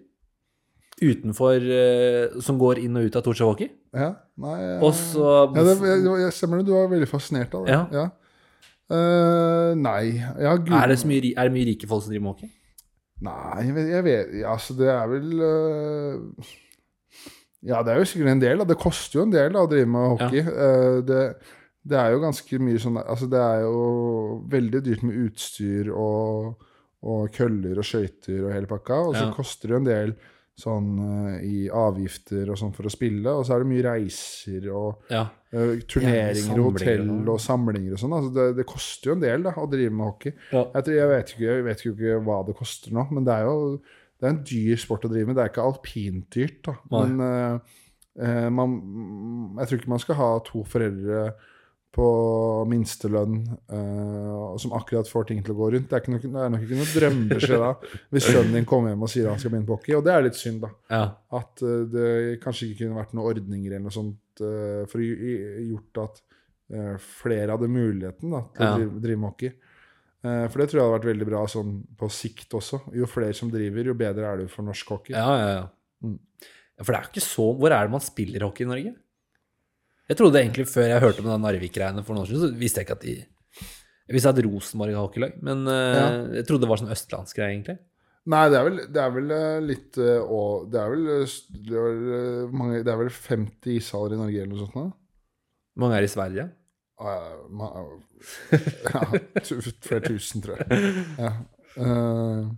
utenfor 1.04 1.64
eh, 1.74 2.36
som 2.46 2.60
går 2.62 2.80
inn 2.84 2.96
og 3.00 3.08
ut 3.10 3.16
av 3.18 3.24
Torshov 3.26 3.58
ja. 3.64 4.12
Nei 4.40 4.58
ja. 4.62 4.76
Og 4.86 4.94
så 4.96 5.24
ja, 5.56 5.64
det, 5.66 5.74
jeg, 5.82 6.04
jeg 6.22 6.36
stemmer 6.38 6.62
det. 6.62 6.68
Du 6.70 6.74
var 6.78 6.92
veldig 6.92 7.10
fascinert 7.10 7.56
av 7.58 7.66
det. 7.66 7.80
Ja. 7.98 8.06
Eh, 8.94 9.72
nei 9.80 10.04
ja, 10.20 10.54
gud, 10.60 10.74
er, 10.76 10.92
det 10.92 11.00
så 11.02 11.10
mye, 11.10 11.34
er 11.34 11.50
det 11.50 11.56
mye 11.56 11.68
rike 11.72 11.90
folk 11.90 12.06
som 12.06 12.14
driver 12.14 12.26
med 12.28 12.34
hockey? 12.36 12.52
Nei, 13.24 13.64
jeg 13.64 13.76
vet, 13.78 13.90
jeg 13.94 14.04
vet 14.06 14.32
Altså, 14.52 14.76
det 14.78 14.90
er 14.92 15.06
vel 15.08 15.44
øh, 15.48 16.48
Ja, 17.64 17.82
det 17.84 17.94
er 17.94 18.02
jo 18.02 18.08
sikkert 18.10 18.32
en 18.34 18.42
del. 18.44 18.58
Da. 18.60 18.66
Det 18.74 18.78
koster 18.82 19.20
jo 19.20 19.26
en 19.28 19.32
del 19.32 19.54
da, 19.56 19.62
å 19.64 19.70
drive 19.72 19.88
med 19.88 20.10
hockey. 20.18 20.42
Eh, 20.44 20.98
det, 21.08 21.22
det 21.88 21.98
er 22.00 22.12
jo 22.12 22.20
ganske 22.24 22.60
mye 22.64 22.80
sånn 22.84 22.98
Altså, 23.04 23.30
det 23.32 23.40
er 23.40 23.62
jo 23.64 24.44
veldig 24.52 24.82
dyrt 24.84 25.04
med 25.08 25.16
utstyr 25.30 25.90
og, 25.96 26.54
og 27.04 27.32
køller 27.36 27.80
og 27.80 27.88
skøyter 27.88 28.46
og 28.48 28.54
hele 28.56 28.68
pakka. 28.68 29.00
Og 29.10 29.16
så 29.16 29.26
Ja. 29.30 29.34
koster 29.36 29.68
det 29.72 29.76
jo 29.78 29.82
en 29.82 29.90
del 29.90 30.14
sånn 30.60 30.90
øh, 31.02 31.38
i 31.42 31.64
avgifter 31.74 32.52
og 32.54 32.60
sånn 32.60 32.74
for 32.76 32.86
å 32.86 32.92
spille. 32.94 33.32
Og 33.32 33.46
så 33.48 33.56
er 33.56 33.64
det 33.64 33.72
mye 33.72 33.86
reiser 33.88 34.68
og 34.70 35.02
Ja. 35.10 35.24
uh, 35.54 35.74
turneringer, 35.90 36.60
og 36.60 36.74
hotell 36.74 37.10
og- 37.10 37.30
og 37.36 37.40
samlinger 37.42 37.94
og 37.96 38.00
sånn. 38.04 38.14
Altså, 38.20 38.34
det, 38.36 38.46
det 38.60 38.66
koster 38.70 39.10
jo 39.10 39.16
en 39.16 39.24
del 39.24 39.44
da, 39.44 39.52
å 39.58 39.70
drive 39.72 39.92
med 39.92 40.06
hockey. 40.06 40.34
Ja. 40.52 40.66
Jeg, 40.76 40.84
tror, 40.84 40.94
jeg, 41.00 41.10
vet 41.16 41.34
ikke, 41.34 41.48
jeg 41.50 41.64
vet 41.72 41.86
ikke 41.88 42.24
hva 42.28 42.46
det 42.46 42.56
koster 42.60 42.92
nå, 42.94 43.08
men 43.12 43.24
det 43.26 43.34
er 43.34 43.44
jo 43.50 43.80
det 44.24 44.30
er 44.30 44.34
en 44.38 44.44
dyr 44.48 44.80
sport 44.80 45.04
å 45.04 45.10
drive 45.12 45.28
med. 45.28 45.36
Det 45.36 45.44
er 45.44 45.50
ikke 45.52 45.66
alpindyrt, 45.68 46.62
da. 46.64 46.78
Men 46.96 47.18
eh, 47.28 47.74
eh, 48.24 48.46
man, 48.56 48.78
jeg 49.60 49.68
tror 49.74 49.82
ikke 49.82 49.92
man 49.98 50.00
skal 50.06 50.16
ha 50.22 50.30
to 50.48 50.64
foreldre 50.72 51.26
på 51.94 52.06
minstelønn 52.72 53.36
eh, 53.70 54.54
som 54.58 54.72
akkurat 54.74 55.06
får 55.12 55.28
ting 55.30 55.44
til 55.46 55.54
å 55.54 55.58
gå 55.60 55.68
rundt. 55.76 55.90
Det 55.92 55.98
er, 55.98 56.02
ikke 56.02 56.14
noe, 56.16 56.22
det 56.24 56.42
er 56.46 56.54
nok 56.56 56.64
ikke 56.66 56.80
noe 56.80 56.90
drømmebeskjed 56.96 57.62
da, 57.62 57.68
hvis 58.16 58.30
sønnen 58.32 58.56
din 58.58 58.66
kommer 58.70 58.94
hjem 58.94 59.04
og 59.06 59.12
sier 59.14 59.28
han 59.30 59.38
skal 59.42 59.54
begynne 59.54 59.70
på 59.70 59.76
hockey. 59.78 59.94
Og 60.00 60.06
det 60.08 60.16
er 60.16 60.26
litt 60.26 60.40
synd, 60.40 60.64
da. 60.66 60.72
ja. 60.90 61.04
At 61.38 61.62
eh, 61.68 61.84
det 61.94 62.08
kanskje 62.42 62.72
ikke 62.72 62.80
kunne 62.88 62.98
vært 63.02 63.14
noen 63.14 63.30
ordninger 63.36 63.76
eller 63.76 63.86
noe 63.86 63.94
sånt 63.94 64.42
eh, 64.42 64.82
for 64.90 65.04
å 65.04 65.06
gj- 65.06 65.68
gjort 65.70 66.02
at 66.08 66.24
eh, 66.74 66.96
flere 67.22 67.54
hadde 67.54 67.70
muligheten 67.76 68.34
da, 68.40 68.42
til 68.58 68.66
Ja. 68.66 68.72
å 68.74 68.82
drive, 68.82 69.04
drive 69.06 69.22
med 69.22 69.30
hockey. 69.34 69.54
Eh, 70.24 70.46
for 70.48 70.62
det 70.62 70.70
tror 70.72 70.80
jeg 70.80 70.86
hadde 70.88 70.96
vært 70.98 71.10
veldig 71.12 71.28
bra 71.28 71.44
sånn 71.52 71.72
på 72.00 72.08
sikt 72.14 72.54
også. 72.56 72.80
Jo 72.96 73.08
flere 73.12 73.36
som 73.36 73.50
driver, 73.52 73.90
jo 73.92 73.96
bedre 74.00 74.30
er 74.30 74.44
du 74.44 74.52
for 74.52 74.64
norsk 74.68 74.94
hockey. 74.96 75.16
Ja, 75.18 75.28
ja, 75.40 75.50
ja. 75.58 75.64
Mm. 76.06 76.18
For 76.84 76.90
det 76.90 76.98
er 77.00 77.06
jo 77.06 77.12
ikke 77.14 77.24
så 77.24 77.44
Hvor 77.56 77.72
er 77.72 77.86
det 77.86 77.94
man 77.94 78.02
spiller 78.04 78.44
hockey 78.44 78.66
i 78.66 78.68
Norge? 78.68 78.92
Jeg 80.10 80.18
trodde 80.20 80.40
egentlig 80.42 80.66
før 80.68 80.90
jeg 80.90 81.00
hørte 81.04 81.22
om 81.24 81.30
den 81.30 81.44
Narvik-greiene 81.46 82.02
for 82.04 82.16
noen 82.16 82.26
år 82.26 82.32
siden, 82.32 82.42
så 82.44 82.60
visste 82.60 82.82
jeg 82.82 82.88
ikke 82.90 82.98
at 82.98 83.06
de 83.06 83.14
Jeg 83.24 84.16
visste 84.18 84.34
at 84.34 84.42
Rosenborg 84.44 84.96
har 84.98 85.06
hockeylag, 85.06 85.38
men 85.46 85.68
eh, 85.72 85.96
Ja. 86.00 86.08
jeg 86.40 86.48
trodde 86.50 86.66
det 86.66 86.72
var 86.74 86.82
sånn 86.82 86.92
østlandsgreie, 86.96 87.54
egentlig. 87.54 87.78
Nei, 88.34 88.42
det 88.52 88.58
er 88.60 88.66
vel, 88.68 88.82
det 88.96 89.00
er 89.04 89.14
vel 89.16 89.32
eh, 89.36 89.60
litt 89.68 89.98
og 90.00 90.68
Det 90.72 90.80
er 90.80 90.92
vel, 90.92 91.08
det 91.68 91.78
er 91.78 91.88
vel, 91.88 92.52
mange, 92.56 92.84
det 92.84 92.92
er 92.92 93.00
vel 93.04 93.10
50 93.16 93.78
ishaller 93.78 94.16
i 94.16 94.20
Norge 94.24 94.44
eller 94.44 94.52
noe 94.56 94.64
sånt? 94.66 94.76
Hvor 95.74 95.84
mange 95.86 95.98
er 96.00 96.08
i 96.08 96.12
Sverige? 96.12 96.50
Ah, 97.02 97.14
ja, 97.26 97.38
ma- 97.50 97.72
ja, 97.74 99.06
flere 99.82 100.04
tusen, 100.06 100.44
tror 100.44 100.60
jeg. 100.60 100.92
Ja. 101.18 101.32
Uh, 101.74 102.52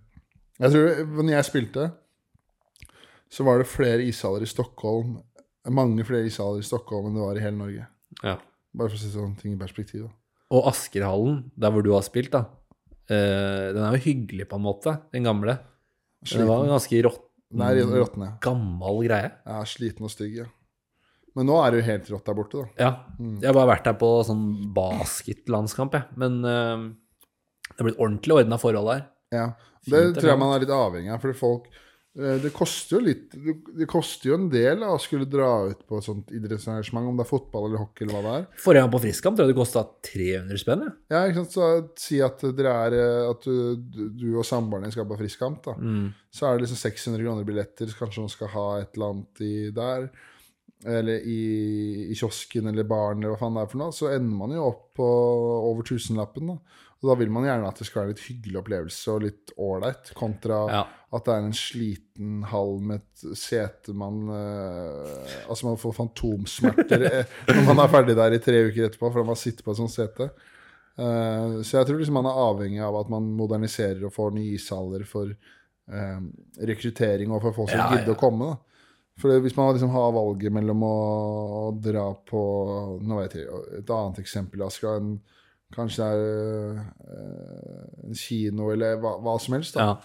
jeg 0.60 0.72
tror 0.74 1.06
når 1.24 1.32
jeg 1.38 1.48
spilte, 1.48 1.86
så 3.32 3.45
var 3.48 3.62
det 3.62 3.68
flere 3.72 4.03
ishaller 4.03 4.44
i 4.44 4.49
Stockholm 4.49 5.16
Mange 5.72 6.03
flere 6.06 6.28
ishaller 6.28 6.60
i 6.62 6.68
Stockholm 6.68 7.07
enn 7.10 7.16
det 7.18 7.24
var 7.24 7.40
i 7.40 7.41
hele 7.41 7.57
Norge. 7.57 7.86
Ja. 8.22 8.36
Bare 8.76 8.91
for 8.91 8.98
å 8.98 9.02
sette 9.02 9.16
sånne 9.16 9.40
ting 9.40 9.56
i 9.56 9.57
perspektiv. 9.57 10.03
Da. 10.06 10.12
Og 10.53 10.68
Askerhallen, 10.70 11.40
der 11.57 11.74
hvor 11.74 11.82
du 11.88 11.90
har 11.95 12.03
spilt, 12.06 12.36
da. 12.36 12.44
uh, 13.10 13.72
den 13.74 13.82
er 13.82 13.95
jo 13.98 14.03
hyggelig, 14.03 14.45
på 14.52 14.60
en 14.60 14.66
måte, 14.68 14.94
den 15.16 15.26
gamle. 15.26 15.57
Sliten. 16.26 16.44
det 16.44 16.49
var 16.52 16.68
en 16.68 16.76
ganske 16.76 17.02
rått, 17.07 17.24
Nei, 17.56 17.72
råtne. 17.82 18.30
gammel 18.44 19.02
greie. 19.07 19.32
Er 19.56 19.68
sliten 19.70 20.06
og 20.06 20.12
stygg, 20.14 20.38
ja. 20.44 20.45
Men 21.36 21.49
nå 21.52 21.56
er 21.62 21.72
det 21.74 21.82
jo 21.82 21.88
helt 21.90 22.12
rått 22.14 22.30
der 22.30 22.38
borte, 22.38 22.62
da. 22.64 22.84
Ja. 22.86 22.91
Mm. 23.20 23.40
Jeg 23.41 23.49
har 23.49 23.57
bare 23.57 23.74
vært 23.74 23.90
der 23.90 23.98
på 23.99 24.12
sånn 24.28 24.45
basketlandskamp, 24.76 25.98
jeg. 25.98 26.20
Men 26.22 26.38
uh, 26.48 26.86
det 27.72 27.82
er 27.82 27.90
blitt 27.90 28.03
ordentlig 28.03 28.38
ordna 28.40 28.60
forhold 28.62 28.91
der. 28.94 29.10
Ja. 29.36 29.48
Det 29.86 29.98
Fint, 29.99 30.20
tror 30.20 30.32
jeg 30.32 30.41
man 30.41 30.53
er 30.56 30.64
litt 30.64 30.72
avhengig 30.74 31.12
av, 31.14 31.20
fordi 31.22 31.36
folk 31.38 31.66
eh, 31.70 32.38
det 32.41 32.49
koster 32.56 32.95
jo 32.95 33.02
litt 33.06 33.36
Det 33.36 33.86
koster 33.86 34.32
jo 34.32 34.38
en 34.40 34.48
del 34.49 34.80
da, 34.82 34.88
å 34.95 35.02
skulle 35.02 35.28
dra 35.30 35.49
ut 35.70 35.84
på 35.86 35.99
et 35.99 36.07
sånt 36.07 36.32
idrettsarrangement, 36.34 37.12
om 37.12 37.20
det 37.20 37.26
er 37.26 37.30
fotball 37.30 37.68
eller 37.68 37.84
hockey 37.84 38.07
eller 38.07 38.18
hva 38.18 38.24
det 38.26 38.34
er. 38.40 38.48
Forrige 38.64 38.82
gang 38.82 38.94
på 38.95 39.02
Friskamp 39.03 39.38
tror 39.38 39.45
jeg 39.45 39.53
det 39.53 39.60
kosta 39.60 39.84
300 40.10 40.62
spenn. 40.64 40.86
jeg. 40.88 40.95
Ja, 41.14 41.22
ikke 41.28 41.44
sant? 41.44 41.53
Så 41.53 41.70
si 42.02 42.22
at 42.26 42.45
dere 42.57 42.78
er 42.88 42.98
eh, 42.98 43.30
At 43.30 43.45
du, 43.45 44.07
du 44.18 44.30
og 44.32 44.48
samboeren 44.48 44.88
din 44.88 44.95
skal 44.95 45.10
på 45.12 45.20
Friskamp, 45.22 45.62
da. 45.68 45.76
Mm. 45.78 46.07
Så 46.34 46.48
er 46.48 46.56
det 46.56 46.66
liksom 46.66 46.82
600 46.82 47.28
kroner 47.28 47.52
billetter, 47.52 47.91
så 47.91 48.02
kanskje 48.02 48.24
noen 48.24 48.34
skal 48.34 48.53
ha 48.56 48.70
et 48.80 48.98
eller 48.98 49.14
annet 49.14 49.45
i 49.45 49.56
der. 49.76 50.10
Eller 50.86 51.24
i, 51.26 52.10
i 52.12 52.16
kiosken 52.16 52.68
eller 52.70 52.86
baren 52.86 53.18
eller 53.24 53.34
hva 53.34 53.40
faen 53.41 53.56
det 53.57 53.64
er 53.66 53.70
for 53.72 53.82
noe. 53.82 53.94
Så 53.95 54.10
ender 54.14 54.36
man 54.38 54.52
jo 54.53 54.68
opp 54.70 54.84
på 54.99 55.06
over 55.72 55.84
tusenlappen, 55.88 56.52
da. 56.53 56.82
Og 57.02 57.10
da 57.10 57.16
vil 57.20 57.30
man 57.34 57.44
gjerne 57.45 57.68
at 57.68 57.78
det 57.82 57.86
skal 57.90 58.03
være 58.03 58.14
litt 58.14 58.22
hyggelig 58.26 58.60
opplevelse 58.62 59.12
og 59.14 59.24
litt 59.26 59.52
ålreit, 59.62 60.12
kontra 60.18 60.60
Ja. 60.72 60.84
at 61.14 61.26
det 61.28 61.34
er 61.36 61.44
en 61.44 61.57
sliten 61.57 62.44
hall 62.49 62.78
med 62.82 63.02
et 63.03 63.26
sete 63.38 63.94
man 63.94 64.22
eh, 64.32 65.34
Altså 65.49 65.68
man 65.68 65.78
får 65.82 65.94
fantomsmerter 65.99 67.03
eh, 67.10 67.36
når 67.52 67.68
man 67.68 67.82
er 67.84 67.91
ferdig 67.94 68.16
der 68.18 68.38
i 68.38 68.41
tre 68.41 68.62
uker 68.70 68.88
etterpå 68.88 69.12
fordi 69.12 69.28
man 69.28 69.38
sitter 69.41 69.66
på 69.68 69.76
et 69.76 69.82
sånt 69.82 69.94
sete. 69.94 70.30
Eh, 70.98 71.57
så 71.68 71.80
jeg 71.82 71.90
tror 71.90 71.99
liksom 71.99 72.18
man 72.22 72.30
er 72.32 72.41
avhengig 72.45 72.82
av 72.88 72.98
at 73.02 73.12
man 73.12 73.28
moderniserer 73.38 74.06
og 74.07 74.14
får 74.16 74.34
nye 74.40 74.56
ishaller 74.56 75.03
for 75.10 75.30
eh, 75.36 76.20
rekruttering 76.72 77.34
og 77.36 77.44
for 77.44 77.57
folk 77.60 77.74
som 77.74 77.84
Ja, 77.84 77.90
gidder 77.91 78.14
ja. 78.14 78.18
å 78.18 78.22
komme. 78.24 78.53
da. 78.56 78.62
For 79.22 79.40
hvis 79.40 79.56
man 79.56 79.72
liksom 79.72 79.94
har 79.94 80.12
valget 80.16 80.52
mellom 80.52 80.84
å, 80.84 80.96
å 81.60 81.64
dra 81.80 82.10
på 82.28 82.42
Nå 83.00 83.22
vet 83.22 83.38
jeg 83.40 83.62
et 83.80 83.94
annet 83.96 84.20
eksempel. 84.20 84.66
Skal 84.74 85.00
en, 85.00 85.14
kanskje 85.76 86.04
det 86.04 86.26
er 86.26 86.82
eh, 87.16 87.86
en 88.10 88.20
kino 88.20 88.74
eller 88.74 89.00
hva, 89.00 89.16
hva 89.24 89.38
som 89.42 89.58
helst. 89.58 89.78
da 89.78 89.88
Ja. 89.88 89.96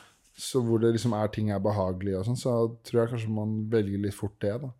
Så 0.40 0.62
hvor 0.64 0.80
det 0.80 0.94
liksom 0.94 1.12
er 1.18 1.28
ting 1.34 1.50
er 1.52 1.60
behagelige 1.60 2.20
og 2.20 2.28
sånn, 2.28 2.38
så 2.38 2.52
tror 2.86 3.02
jeg 3.02 3.10
kanskje 3.10 3.32
man 3.34 3.56
velger 3.68 4.00
litt 4.00 4.16
fort 4.16 4.38
det, 4.40 4.54
da. 4.62 4.70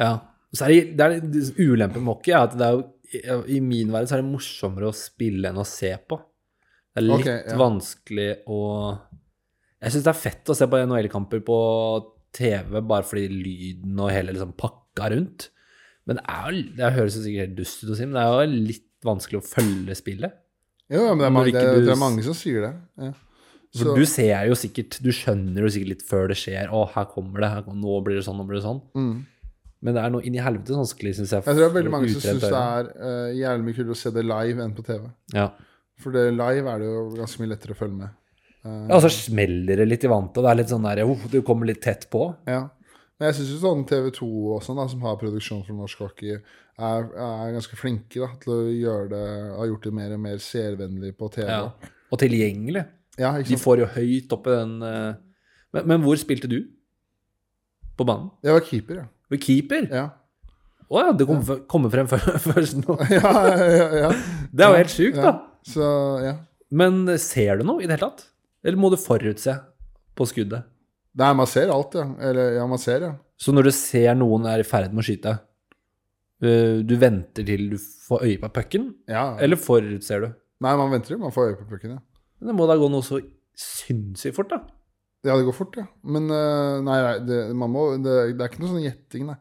ja. 0.00 0.12
Så 0.52 0.64
er 0.64 0.72
det, 0.72 0.78
det 0.96 1.04
er 1.04 1.26
det 1.32 1.42
ulempen 1.58 2.04
med 2.04 2.12
hockey 2.12 2.32
er 2.32 2.46
at 2.46 2.54
det 2.56 2.68
er 2.68 2.78
jo, 2.78 2.86
i 3.52 3.58
min 3.60 3.92
verden 3.92 4.08
så 4.08 4.16
er 4.16 4.22
det 4.22 4.30
morsommere 4.30 4.88
å 4.88 4.96
spille 4.96 5.50
enn 5.50 5.60
å 5.60 5.66
se 5.68 5.90
på. 6.08 6.16
Det 6.92 7.02
er 7.02 7.06
litt 7.06 7.24
okay, 7.24 7.42
ja. 7.48 7.56
vanskelig 7.60 8.28
å 8.52 8.60
Jeg 9.82 9.94
syns 9.94 10.06
det 10.06 10.12
er 10.12 10.20
fett 10.22 10.52
å 10.52 10.56
se 10.56 10.68
på 10.68 10.80
NHL-kamper 10.86 11.44
på 11.44 11.58
TV 12.36 12.78
bare 12.80 13.06
fordi 13.06 13.26
lyden 13.30 13.98
og 14.00 14.12
hele 14.12 14.34
liksom 14.34 14.54
pakka 14.58 15.10
rundt. 15.14 15.50
Men 16.08 16.18
det 16.18 16.24
er 16.28 16.46
jo 16.48 16.62
Det 16.78 16.92
høres 16.96 17.16
jo 17.18 17.24
sikkert 17.24 17.46
helt 17.46 17.58
dust 17.58 17.82
ut 17.84 17.92
å 17.92 17.98
si, 17.98 18.06
men 18.06 18.16
det 18.18 18.22
er 18.22 18.32
jo 18.32 18.62
litt 18.72 18.88
vanskelig 19.06 19.40
å 19.40 19.46
følge 19.46 19.98
spillet. 19.98 20.38
Jo, 20.92 21.04
ja, 21.08 21.12
men 21.14 21.22
det 21.22 21.26
er, 21.28 21.34
mange, 21.34 21.52
det, 21.54 21.66
du 21.80 21.86
det 21.86 21.94
er 21.94 22.00
mange 22.00 22.24
som 22.26 22.36
sier 22.36 22.66
det. 22.66 22.72
Ja. 23.00 23.12
For 23.72 23.88
Så- 23.88 23.96
du 23.96 24.04
ser 24.04 24.46
jo 24.50 24.54
sikkert 24.58 24.98
Du 25.00 25.08
skjønner 25.16 25.64
jo 25.64 25.70
sikkert 25.72 25.88
litt 25.88 26.02
før 26.04 26.28
det 26.28 26.36
skjer. 26.36 26.68
Å, 26.68 26.82
her 26.92 27.06
kommer 27.08 27.40
det. 27.40 27.48
Her, 27.48 27.62
nå 27.72 28.00
blir 28.04 28.18
det 28.18 28.24
sånn, 28.26 28.36
nå 28.36 28.46
blir 28.46 28.60
det 28.60 28.66
sånn. 28.66 28.82
Mm. 28.94 29.26
Men 29.82 29.94
det 29.96 30.02
er 30.04 30.10
noe 30.14 30.22
inni 30.22 30.38
helvete 30.38 30.76
vanskelig, 30.76 31.16
syns 31.16 31.32
jeg. 31.32 31.42
Jeg 31.42 31.56
tror 31.56 31.62
det 31.62 31.70
er 31.70 31.76
veldig 31.78 31.90
mange 31.90 32.10
som 32.12 32.20
syns 32.22 32.44
det 32.44 32.52
er 32.54 32.90
uh, 33.02 33.30
jævlig 33.34 33.64
mye 33.66 33.74
kulere 33.78 33.96
å 33.96 33.98
se 33.98 34.12
det 34.14 34.22
live 34.22 34.62
enn 34.62 34.74
på 34.76 34.84
TV. 34.86 35.08
Ja. 35.34 35.48
For 35.98 36.14
det 36.14 36.26
live 36.36 36.70
er 36.70 36.82
det 36.82 36.90
jo 36.90 37.00
ganske 37.16 37.42
mye 37.42 37.50
lettere 37.50 37.74
å 37.74 37.78
følge 37.80 37.98
med. 37.98 38.12
Eh, 38.62 38.84
ja, 38.88 38.94
og 38.94 39.02
så 39.04 39.10
smeller 39.10 39.82
det 39.82 39.88
litt 39.88 40.06
i 40.06 40.10
vantet, 40.10 40.38
og 40.38 40.46
det 40.46 40.52
er 40.52 40.60
litt 40.60 40.70
sånn 40.70 40.86
der 40.86 41.02
oh, 41.06 41.26
Du 41.30 41.40
kommer 41.46 41.68
litt 41.68 41.82
tett 41.82 42.08
på. 42.12 42.28
Ja. 42.46 42.64
Men 43.18 43.30
jeg 43.30 43.38
syns 43.40 43.62
sånn 43.62 43.84
TV2 43.86 44.28
og 44.56 44.62
sånn, 44.66 44.78
da, 44.80 44.86
som 44.90 45.02
har 45.06 45.18
produksjon 45.20 45.64
for 45.66 45.78
norsk 45.78 46.00
hockey, 46.02 46.38
er, 46.82 47.10
er 47.12 47.52
ganske 47.54 47.76
flinke 47.78 48.22
da, 48.22 48.30
til 48.40 48.54
å 48.54 48.60
gjøre 48.72 49.10
det 49.10 49.26
Har 49.58 49.66
gjort 49.68 49.84
det 49.84 49.90
mer 49.94 50.14
og 50.16 50.22
mer 50.24 50.38
seervennlig 50.42 51.12
på 51.18 51.28
TV. 51.34 51.50
Ja. 51.50 51.66
Ja, 51.68 51.92
Og 52.10 52.22
tilgjengelig. 52.22 52.86
ikke 53.18 53.44
De 53.50 53.60
får 53.60 53.82
jo 53.84 53.90
høyt 53.98 54.34
opp 54.34 54.48
i 54.48 54.56
den 54.56 54.72
eh, 54.88 55.20
men, 55.72 55.86
men 55.88 56.02
hvor 56.04 56.18
spilte 56.20 56.50
du? 56.50 56.58
På 57.96 58.04
banen? 58.08 58.30
Jeg 58.44 58.56
var 58.56 58.66
keeper, 58.66 58.98
ja. 59.02 59.06
Du 59.28 59.36
var 59.36 59.42
keeper? 59.44 59.86
Ja, 59.92 60.08
Å 60.92 61.04
ja, 61.06 61.12
det 61.16 61.24
kommer 61.28 61.54
ja. 61.56 61.62
kom 61.72 61.88
frem 61.92 62.08
først 62.48 62.82
nå. 62.82 62.98
ja, 63.16 63.30
ja, 63.48 63.86
ja. 64.02 64.10
Det 64.52 64.64
er 64.64 64.74
jo 64.74 64.80
helt 64.82 64.92
sjukt, 64.92 65.16
ja. 65.20 65.30
da. 65.30 65.62
Så 65.64 65.86
ja. 66.24 66.34
Men 66.72 67.04
ser 67.20 67.60
du 67.60 67.64
noe 67.68 67.80
i 67.80 67.86
det 67.88 67.96
hele 67.96 68.10
tatt? 68.10 68.26
Eller 68.62 68.78
må 68.78 68.90
du 68.92 68.98
forutse 69.00 69.54
på 70.18 70.26
skuddet? 70.30 70.68
Nei, 71.18 71.32
man 71.36 71.48
ser 71.50 71.72
alt, 71.72 71.96
ja. 71.98 72.06
Eller 72.24 72.56
ja, 72.56 72.66
man 72.68 72.80
ser, 72.80 73.04
ja. 73.08 73.14
Så 73.40 73.52
når 73.52 73.68
du 73.68 73.72
ser 73.74 74.14
noen 74.16 74.46
er 74.48 74.62
i 74.62 74.66
ferd 74.66 74.94
med 74.94 75.02
å 75.02 75.06
skyte, 75.06 75.34
eh, 76.44 76.78
du 76.86 76.94
venter 77.00 77.46
til 77.48 77.72
du 77.74 77.78
får 77.80 78.24
øye 78.28 78.40
på 78.40 78.52
pucken, 78.60 78.88
ja. 79.10 79.32
eller 79.42 79.60
forutser 79.60 80.24
du? 80.24 80.30
Nei, 80.62 80.76
man 80.78 80.92
venter 80.94 81.16
jo. 81.16 81.22
Man 81.24 81.34
får 81.34 81.50
øye 81.50 81.58
på 81.58 81.68
pucken, 81.74 81.96
ja. 81.98 82.02
Men 82.38 82.52
det 82.52 82.58
må 82.58 82.68
da 82.70 82.78
gå 82.78 82.88
noe 82.90 83.04
så 83.06 83.20
sinnssykt 83.58 84.38
fort, 84.38 84.54
da. 84.54 84.62
Ja, 85.22 85.36
det 85.36 85.46
går 85.46 85.54
fort, 85.54 85.76
ja. 85.78 85.86
Men 86.02 86.30
eh, 86.32 86.78
nei, 86.86 86.98
det, 87.26 87.42
man 87.58 87.70
må, 87.70 87.88
det, 88.02 88.14
det 88.38 88.46
er 88.46 88.50
ikke 88.50 88.62
noe 88.64 88.72
sånn 88.76 88.86
gjetting, 88.86 89.28
nei. 89.28 89.38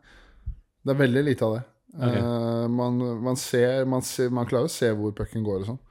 Det 0.81 0.95
er 0.95 1.03
veldig 1.03 1.23
lite 1.27 1.45
av 1.45 1.55
det. 1.59 1.65
Okay. 1.91 2.21
Uh, 2.23 2.67
man, 2.71 3.01
man, 3.19 3.35
ser, 3.35 3.83
man 3.85 3.99
ser 4.07 4.29
Man 4.31 4.47
klarer 4.47 4.69
å 4.69 4.71
se 4.71 4.87
hvor 4.95 5.11
pucken 5.11 5.43
går 5.43 5.63
og 5.63 5.73
sånn. 5.73 5.81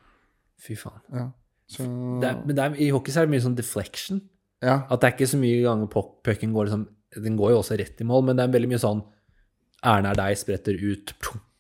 Fy 0.61 0.77
faen. 0.81 1.03
Ja. 1.13 1.27
Så, 1.71 1.85
er, 1.87 2.41
men 2.47 2.59
er, 2.59 2.75
i 2.83 2.89
hockey 2.91 3.13
så 3.15 3.23
er 3.23 3.29
det 3.29 3.35
mye 3.37 3.45
sånn 3.45 3.55
deflection. 3.59 4.21
ja. 4.65 4.81
At 4.91 5.01
det 5.01 5.07
er 5.09 5.15
ikke 5.17 5.31
så 5.31 5.39
mye 5.39 5.61
ganger 5.63 5.87
puck- 5.93 6.17
pucken 6.27 6.53
går 6.57 6.67
liksom 6.69 6.89
Den 7.25 7.37
går 7.39 7.51
jo 7.55 7.59
også 7.61 7.77
rett 7.79 8.01
i 8.01 8.05
mål, 8.07 8.25
men 8.27 8.37
det 8.39 8.45
er 8.45 8.53
veldig 8.55 8.69
mye 8.71 8.83
sånn 8.83 9.01
Erna 9.83 10.11
er 10.13 10.19
deg, 10.19 10.37
spretter 10.39 10.77
ut, 10.77 11.15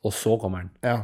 og 0.04 0.12
så 0.12 0.36
kommer 0.40 0.66
den. 0.66 0.70
ja. 0.84 0.98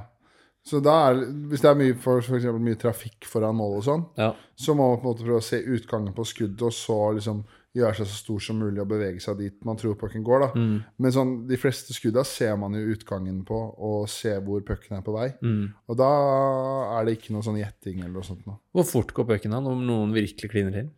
Så 0.67 0.81
da 0.83 0.93
er 1.13 1.21
Hvis 1.47 1.63
det 1.63 1.69
er 1.71 1.77
mye, 1.79 1.95
for, 2.03 2.21
for 2.27 2.37
eksempel 2.41 2.59
mye 2.67 2.75
trafikk 2.79 3.25
foran 3.31 3.55
mål 3.55 3.77
og 3.79 3.85
sånn, 3.87 4.05
Ja. 4.19 4.33
så 4.59 4.75
må 4.75 4.89
man 4.91 4.99
på 4.99 5.07
en 5.07 5.13
måte 5.15 5.25
prøve 5.25 5.39
å 5.39 5.45
se 5.47 5.61
utgangen 5.63 6.13
på 6.15 6.25
skuddet, 6.27 6.63
og 6.67 6.73
så 6.75 6.97
liksom 7.15 7.45
gjøre 7.77 7.99
seg 7.99 8.09
så 8.09 8.19
stor 8.19 8.43
som 8.43 8.59
mulig 8.61 8.81
og 8.83 8.89
bevege 8.91 9.23
seg 9.23 9.39
dit 9.41 9.57
man 9.69 9.79
tror 9.81 9.97
pucken 10.01 10.25
går, 10.27 10.47
da. 10.47 10.49
Mm. 10.57 10.77
Men 11.03 11.15
sånn, 11.15 11.33
de 11.49 11.59
fleste 11.61 11.97
skudda 11.97 12.25
ser 12.27 12.55
man 12.61 12.77
jo 12.77 12.95
utgangen 12.95 13.43
på, 13.49 13.57
og 13.57 14.07
ser 14.11 14.41
hvor 14.47 14.63
pucken 14.67 14.99
er 14.99 15.05
på 15.07 15.15
vei. 15.17 15.31
Mm. 15.45 15.65
Og 15.87 15.99
da 16.01 16.11
er 16.99 17.09
det 17.09 17.17
ikke 17.19 17.37
noe 17.37 17.47
sånn 17.47 17.61
gjetting 17.61 18.03
eller 18.03 18.17
noe 18.19 18.27
sånt 18.27 18.47
Nå. 18.47 18.57
Hvor 18.77 18.87
fort 18.89 19.13
går 19.17 19.29
pucken 19.33 19.57
da, 19.57 19.61
om 19.61 19.85
noen 19.89 20.15
virkelig 20.17 20.53
kliner 20.53 20.77
til? 20.77 20.95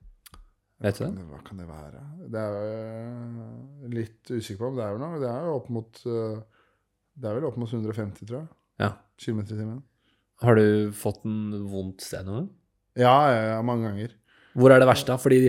Vet 0.78 1.00
du 1.00 1.08
det? 1.08 1.26
Hva 1.26 1.40
kan 1.42 1.58
det 1.58 1.66
være? 1.66 2.04
Det 2.30 2.38
er 2.38 2.54
jo 2.54 2.66
øh, 2.68 3.88
litt 3.96 4.30
usikker 4.30 4.60
på, 4.60 4.70
men 4.70 4.78
det 4.78 4.84
er 4.84 4.94
jo 4.94 5.00
noe. 5.02 5.18
Det 5.22 5.30
er 5.32 5.48
jo 5.48 5.56
opp 5.58 5.72
mot 5.74 6.00
øh, 6.06 6.36
Det 7.18 7.26
er 7.30 7.38
vel 7.38 7.46
opp 7.48 7.58
mot 7.58 7.72
150, 7.72 8.28
tror 8.28 8.38
jeg. 8.38 8.50
Ja. 8.78 8.92
Kilometer 9.18 9.56
i 9.56 9.58
timen. 9.58 9.80
Har 10.44 10.54
du 10.54 10.94
fått 10.94 11.24
en 11.26 11.66
vondt 11.66 12.04
sted 12.06 12.28
noen 12.28 12.44
gang? 12.44 12.48
Ja, 12.98 13.16
ja, 13.30 13.42
ja, 13.54 13.58
mange 13.66 13.88
ganger. 13.88 14.14
Hvor 14.56 14.70
er 14.74 14.78
det 14.80 14.88
verste? 14.88 15.06
da? 15.12 15.16
Fordi 15.20 15.40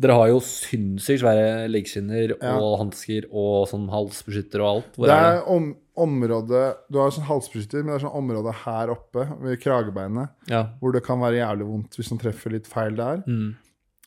dere 0.00 0.14
har 0.14 0.28
jo 0.30 0.38
sinnssykt 0.40 1.20
svære 1.24 1.66
leggskinner 1.70 2.36
Ja. 2.40 2.52
og 2.60 2.78
hansker 2.78 3.24
og 3.32 3.66
sånn 3.68 3.88
halsbeskytter 3.90 4.60
og 4.62 4.68
alt. 4.76 4.92
Hvor 4.96 5.06
det 5.10 5.16
er 5.16 5.24
er 5.24 5.38
det? 5.40 5.46
om, 5.56 5.76
område 6.00 6.60
Du 6.90 6.98
har 6.98 7.10
sånn 7.10 7.26
halsbeskytter, 7.26 7.82
men 7.82 7.92
det 7.92 7.98
er 8.02 8.06
sånn 8.06 8.20
område 8.22 8.54
her 8.64 8.88
oppe 8.94 9.26
ved 9.42 9.58
kragebeinet 9.60 10.30
Ja. 10.48 10.62
hvor 10.80 10.92
det 10.92 11.02
kan 11.04 11.18
være 11.20 11.40
jævlig 11.42 11.66
vondt 11.66 11.96
hvis 11.98 12.10
man 12.12 12.20
treffer 12.22 12.50
litt 12.54 12.66
feil 12.70 12.94
der. 12.96 13.24
Mm. 13.26 13.56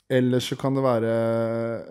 Eller 0.10 0.40
så 0.40 0.56
kan 0.58 0.74
det 0.76 0.84
være 0.84 1.12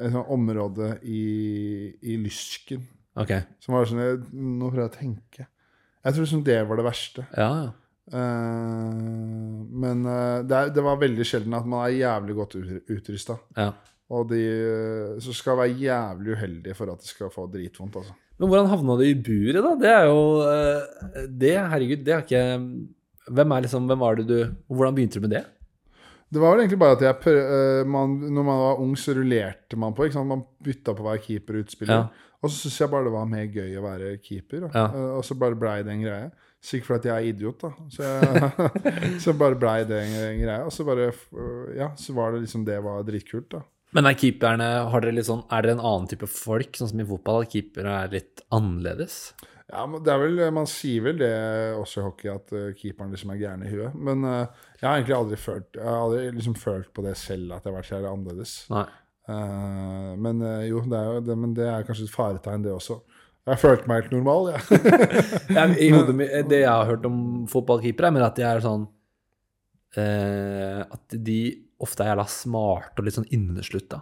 et 0.06 0.12
sånt 0.12 0.28
område 0.28 0.98
i, 1.04 1.92
i 2.02 2.16
lysken. 2.16 2.86
Ok. 3.16 3.32
Som 3.60 3.74
var 3.74 3.84
sånn 3.84 4.24
Nå 4.32 4.70
prøver 4.70 4.88
jeg 4.88 4.90
å 4.90 4.96
tenke. 4.98 5.46
Jeg 6.02 6.14
tror 6.14 6.24
liksom 6.24 6.44
det 6.44 6.58
var 6.68 6.76
det 6.80 6.84
verste. 6.86 7.26
Ja, 7.36 7.48
ja. 7.64 7.70
Eh, 8.10 8.98
men 9.82 10.02
uh, 10.06 10.42
det, 10.42 10.56
er, 10.56 10.72
det 10.74 10.84
var 10.84 10.98
veldig 11.00 11.26
sjelden 11.26 11.54
at 11.54 11.68
man 11.68 11.86
er 11.86 12.00
jævlig 12.00 12.38
godt 12.40 12.58
utrusta. 12.90 13.38
ja. 13.58 13.72
Og 14.12 14.26
de 14.28 14.38
eh, 14.44 15.12
så 15.24 15.32
skal 15.32 15.56
være 15.56 15.78
jævlig 15.80 16.34
uheldige 16.34 16.74
for 16.76 16.90
at 16.92 17.00
de 17.00 17.08
skal 17.08 17.30
få 17.32 17.46
dritvondt, 17.48 17.94
altså. 17.96 18.12
Men 18.36 18.50
hvordan 18.50 18.68
havna 18.68 18.96
du 18.98 19.04
i 19.06 19.14
buret, 19.16 19.62
da? 19.64 19.70
Det 19.80 19.88
er 19.88 20.08
jo 20.10 21.28
Det, 21.40 21.52
herregud, 21.70 22.02
det 22.04 22.12
er 22.12 22.24
ikke 22.26 22.42
Hvem 23.38 23.54
er 23.54 23.64
liksom 23.64 23.86
Hvem 23.86 24.02
var 24.02 24.18
det 24.18 24.26
du 24.26 24.36
Hvordan 24.66 24.96
begynte 24.96 25.20
du 25.20 25.24
med 25.24 25.32
det? 25.36 25.42
Det 26.28 26.42
var 26.42 26.52
vel 26.52 26.64
egentlig 26.64 26.80
bare 26.82 26.98
at 26.98 27.06
jeg 27.06 27.86
man, 27.86 28.18
Når 28.20 28.48
man 28.50 28.60
var 28.66 28.82
ung, 28.84 28.92
så 28.98 29.14
rullerte 29.16 29.78
man 29.80 29.94
på. 29.94 30.10
Man 30.24 30.44
bytta 30.64 30.92
på 30.92 31.04
å 31.04 31.08
være 31.08 31.22
keeper 31.22 31.56
og 31.56 31.64
utspiller. 31.64 31.94
Ja. 31.94 32.36
Og 32.42 32.50
så 32.50 32.56
syns 32.66 32.80
jeg 32.80 32.92
bare 32.92 33.08
det 33.08 33.16
var 33.16 33.32
mer 33.32 33.46
gøy 33.46 33.78
å 33.78 33.86
være 33.86 34.16
keeper. 34.18 34.68
Ja. 34.74 34.86
Og 35.20 35.24
så 35.24 35.38
bare 35.38 35.56
blei 35.56 35.78
det 35.86 35.94
en 35.94 36.04
greie. 36.04 36.30
Sikkert 36.62 36.88
fordi 36.92 37.10
jeg 37.10 37.16
er 37.16 37.28
idiot, 37.32 37.64
da. 37.64 37.72
Så, 37.90 38.06
jeg, 38.06 39.14
så 39.24 39.34
bare 39.34 39.58
blei 39.58 39.80
det 39.88 39.98
en, 39.98 40.42
greie. 40.44 40.62
Og 40.62 40.70
så 40.74 40.86
bare 40.86 41.10
øh, 41.10 41.72
Ja, 41.74 41.90
så 41.98 42.14
var 42.14 42.34
det 42.34 42.44
liksom 42.44 42.66
Det 42.68 42.78
var 42.84 43.02
dritkult, 43.06 43.48
da. 43.56 43.64
Men 43.92 44.08
er 44.08 44.16
keeperne 44.16 44.68
har 44.88 45.04
dere 45.04 45.16
litt 45.18 45.28
sånn, 45.28 45.42
Er 45.52 45.66
dere 45.66 45.76
en 45.76 45.82
annen 45.82 46.06
type 46.08 46.28
folk, 46.30 46.78
sånn 46.78 46.92
som 46.92 47.02
i 47.02 47.08
fotball? 47.08 47.42
At 47.44 47.52
keepere 47.52 47.96
er 48.04 48.14
litt 48.14 48.44
annerledes? 48.54 49.18
Ja, 49.72 49.84
men 49.88 50.04
det 50.04 50.12
er 50.12 50.22
vel, 50.22 50.40
Man 50.54 50.68
sier 50.70 51.04
vel 51.06 51.18
det 51.20 51.32
også 51.80 52.02
i 52.02 52.06
hockey, 52.06 52.30
at 52.32 52.54
uh, 52.54 52.70
keeperen 52.78 53.12
liksom 53.14 53.32
er 53.34 53.40
gæren 53.40 53.66
i 53.66 53.70
huet. 53.72 53.94
Men 53.96 54.24
uh, 54.28 54.64
jeg 54.78 54.86
har 54.86 54.98
egentlig 54.98 55.18
aldri 55.18 55.38
følt 55.40 55.78
Jeg 55.78 55.88
har 55.88 56.00
aldri 56.06 56.26
liksom 56.38 56.56
følt 56.60 56.92
på 56.94 57.04
det 57.06 57.16
selv, 57.20 57.54
at 57.56 57.64
jeg 57.64 57.72
har 57.72 57.78
vært 57.80 57.90
så 57.90 58.00
annerledes. 58.02 58.56
Nei. 58.72 58.86
Uh, 59.30 60.12
men 60.20 60.42
uh, 60.44 60.62
jo, 60.66 60.82
det 60.86 60.98
er 60.98 61.08
jo 61.08 61.26
det, 61.26 61.38
men 61.38 61.56
det 61.56 61.68
er 61.70 61.86
kanskje 61.88 62.08
et 62.08 62.14
faretegn, 62.14 62.64
det 62.66 62.74
også. 62.74 63.00
Jeg 63.50 63.58
følte 63.58 63.88
meg 63.90 64.04
helt 64.04 64.12
normal. 64.14 64.52
Ja. 64.52 64.60
Jeg, 65.50 65.92
hodet 65.96 66.48
Det 66.50 66.60
jeg 66.62 66.70
har 66.70 66.86
hørt 66.86 67.06
om 67.08 67.16
fotballkeepere, 67.50 68.12
er 68.14 68.26
at 68.28 68.36
de 68.38 68.44
er 68.46 68.60
sånn 68.62 68.84
eh, 69.98 70.80
At 70.86 71.16
de 71.26 71.38
ofte 71.82 72.04
er 72.04 72.12
jævla 72.12 72.26
smarte 72.30 73.02
og 73.02 73.08
litt 73.08 73.16
sånn 73.18 73.30
inneslutta. 73.34 73.98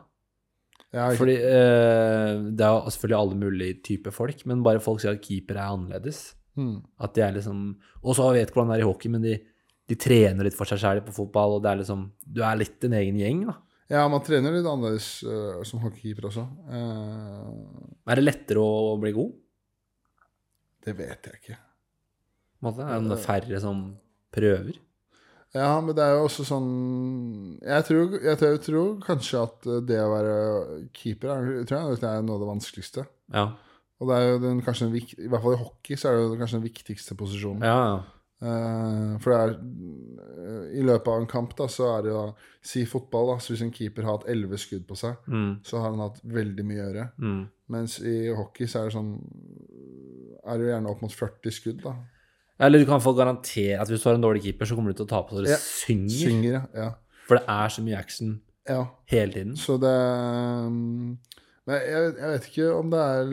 Ja, 0.93 1.07
ikke- 1.09 1.21
Fordi 1.23 1.37
eh, 1.39 2.43
Det 2.51 2.67
er 2.67 2.75
jo 2.75 2.91
selvfølgelig 2.93 3.19
alle 3.21 3.39
mulige 3.41 3.83
typer 3.87 4.13
folk, 4.13 4.45
men 4.47 4.63
bare 4.67 4.81
folk 4.85 5.01
sier 5.01 5.15
at 5.17 5.23
keeper 5.25 5.57
er 5.57 5.71
annerledes. 5.73 6.35
Mm. 6.59 6.83
At 7.01 7.15
de 7.15 7.23
er 7.23 7.33
liksom 7.39 7.77
Og 8.03 8.17
så 8.19 8.33
vet 8.35 8.51
hvordan 8.53 8.73
det 8.75 8.81
er 8.81 8.85
i 8.85 8.89
hockey, 8.91 9.09
men 9.09 9.23
de, 9.23 9.39
de 9.89 9.95
trener 9.97 10.45
litt 10.45 10.57
for 10.59 10.67
seg 10.67 10.79
selv 10.83 11.07
på 11.07 11.15
fotball, 11.15 11.57
og 11.57 11.63
det 11.65 11.71
er 11.73 11.81
liksom 11.81 12.11
Du 12.27 12.43
er 12.43 12.57
litt 12.61 12.85
en 12.85 12.93
egen 13.01 13.17
gjeng, 13.17 13.47
da. 13.47 13.57
Ja, 13.91 14.05
man 14.11 14.23
trener 14.23 14.55
litt 14.55 14.67
annerledes 14.69 15.09
uh, 15.27 15.61
som 15.67 15.83
hockeykeeper 15.83 16.29
også. 16.31 16.45
Uh, 16.71 17.89
Er 18.11 18.21
det 18.21 18.27
lettere 18.27 18.63
å 18.63 18.95
bli 19.03 19.15
god? 19.17 19.39
det 20.81 20.95
vet 20.97 21.27
jeg 21.29 21.41
ikke. 21.43 21.57
Måte? 22.65 22.85
Er 22.89 23.03
det 23.05 23.19
færre 23.21 23.59
som 23.61 23.83
prøver? 24.33 24.79
Ja, 25.53 25.81
men 25.83 25.97
det 25.99 26.05
er 26.05 26.15
jo 26.15 26.27
også 26.29 26.45
sånn 26.47 26.69
Jeg 27.59 27.85
tror, 27.89 28.13
jeg 28.23 28.39
tror, 28.39 28.53
jeg 28.55 28.61
tror 28.63 28.91
kanskje 29.03 29.41
at 29.43 29.67
det 29.89 29.99
å 29.99 30.13
være 30.13 30.37
keeper 30.95 31.33
er, 31.35 31.49
jeg 31.59 31.67
tror 31.67 31.91
jeg 31.91 32.01
det 32.05 32.11
er 32.13 32.23
noe 32.23 32.37
av 32.39 32.45
det 32.45 32.51
vanskeligste. 32.53 33.05
Ja. 33.35 33.45
Og 34.01 34.09
det 34.09 34.17
er 34.17 34.29
jo 34.29 34.39
den, 34.47 34.63
kanskje 34.65 34.89
den, 34.89 35.11
I 35.27 35.29
hvert 35.29 35.45
fall 35.45 35.57
i 35.57 35.61
hockey 35.61 35.99
så 35.99 36.13
er 36.13 36.23
det 36.23 36.39
kanskje 36.41 36.61
den 36.61 36.69
viktigste 36.69 37.17
posisjonen. 37.19 37.67
Ja, 37.67 37.81
ja. 37.91 38.20
Eh, 38.43 39.19
for 39.21 39.31
det 39.35 39.39
er 39.41 39.51
eh, 39.55 40.79
I 40.81 40.85
løpet 40.87 41.09
av 41.13 41.21
en 41.21 41.27
kamp, 41.29 41.51
da, 41.59 41.67
så 41.69 41.91
er 41.99 42.03
det 42.07 42.13
jo 42.15 42.23
Si 42.63 42.85
fotball, 42.89 43.35
da. 43.35 43.39
Så 43.41 43.53
hvis 43.55 43.63
en 43.67 43.73
keeper 43.73 44.03
har 44.05 44.19
hatt 44.19 44.29
elleve 44.29 44.57
skudd 44.61 44.87
på 44.89 44.97
seg, 44.97 45.17
Mm. 45.29 45.59
så 45.65 45.81
har 45.81 45.91
han 45.91 46.01
hatt 46.01 46.21
veldig 46.25 46.65
mye 46.65 46.81
å 46.83 46.87
gjøre. 46.93 47.05
Mm. 47.21 47.43
Mens 47.69 47.99
i 48.01 48.29
hockey 48.35 48.67
så 48.67 48.81
er 48.81 48.89
det 48.89 48.95
sånn 48.97 49.13
Er 50.45 50.57
det 50.59 50.67
jo 50.67 50.73
gjerne 50.73 50.91
opp 50.91 51.03
mot 51.03 51.13
40 51.13 51.53
skudd, 51.53 51.83
da. 51.85 51.95
Eller 52.61 52.79
du 52.79 52.85
kan 52.89 53.01
få 53.01 53.13
garantere 53.17 53.79
at 53.81 53.89
hvis 53.89 54.03
du 54.03 54.09
har 54.11 54.17
en 54.19 54.25
dårlig 54.25 54.43
keeper, 54.45 54.67
så 54.69 54.75
kommer 54.77 54.93
du 54.93 54.99
til 55.01 55.07
å 55.07 55.09
tape 55.09 55.31
så 55.37 55.45
det 55.45 55.51
Ja. 55.55 55.57
synger. 55.57 56.29
Synger, 56.29 56.53
ja. 56.53 56.63
ja. 56.75 56.91
For 57.27 57.37
det 57.39 57.45
er 57.49 57.69
så 57.69 57.83
mye 57.85 57.97
action 57.99 58.41
ja. 58.69 58.87
hele 59.09 59.33
tiden. 59.33 59.57
Så 59.57 59.79
det 59.81 59.95
Men 60.71 61.77
jeg, 61.77 62.15
jeg 62.19 62.31
vet 62.35 62.49
ikke 62.51 62.69
om 62.75 62.91
det 62.91 63.01
er 63.01 63.33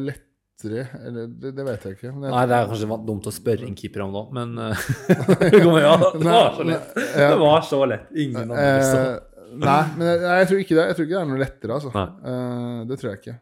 lettere 0.57 1.05
Eller 1.05 1.27
det, 1.27 1.51
det 1.55 1.65
vet 1.65 1.85
jeg 1.85 1.97
ikke. 1.97 2.11
Men 2.13 2.27
jeg, 2.27 2.33
Nei, 2.33 2.43
det 2.49 2.57
er 2.57 2.69
kanskje 2.71 2.99
dumt 3.07 3.29
å 3.29 3.33
spørre 3.33 3.67
en 3.67 3.77
keeper 3.77 4.03
om 4.05 4.13
nå, 4.13 4.23
men 4.33 4.53
eh, 4.57 4.85
det 5.41 5.63
ja, 5.83 5.95
det 6.17 6.27
var 6.27 6.53
så 6.57 6.67
lett. 6.67 6.93
Det 6.97 7.39
var 7.41 7.65
så 7.67 7.81
lett. 7.85 8.13
Ingen 8.15 8.43
andre 8.43 8.69
til 8.81 9.25
Eh, 9.47 9.63
nei, 9.63 9.83
men 9.95 10.09
jeg, 10.09 10.23
jeg 10.27 10.47
tror 10.49 10.61
ikke 10.61 10.75
det 10.75 10.83
Jeg 10.89 10.95
tror 10.97 11.05
ikke 11.05 11.13
det 11.13 11.19
er 11.21 11.29
noe 11.29 11.39
lettere, 11.39 11.75
altså. 11.77 12.07
Eh, 12.31 12.79
det 12.89 12.97
tror 12.99 13.09
jeg 13.13 13.21
ikke. 13.21 13.35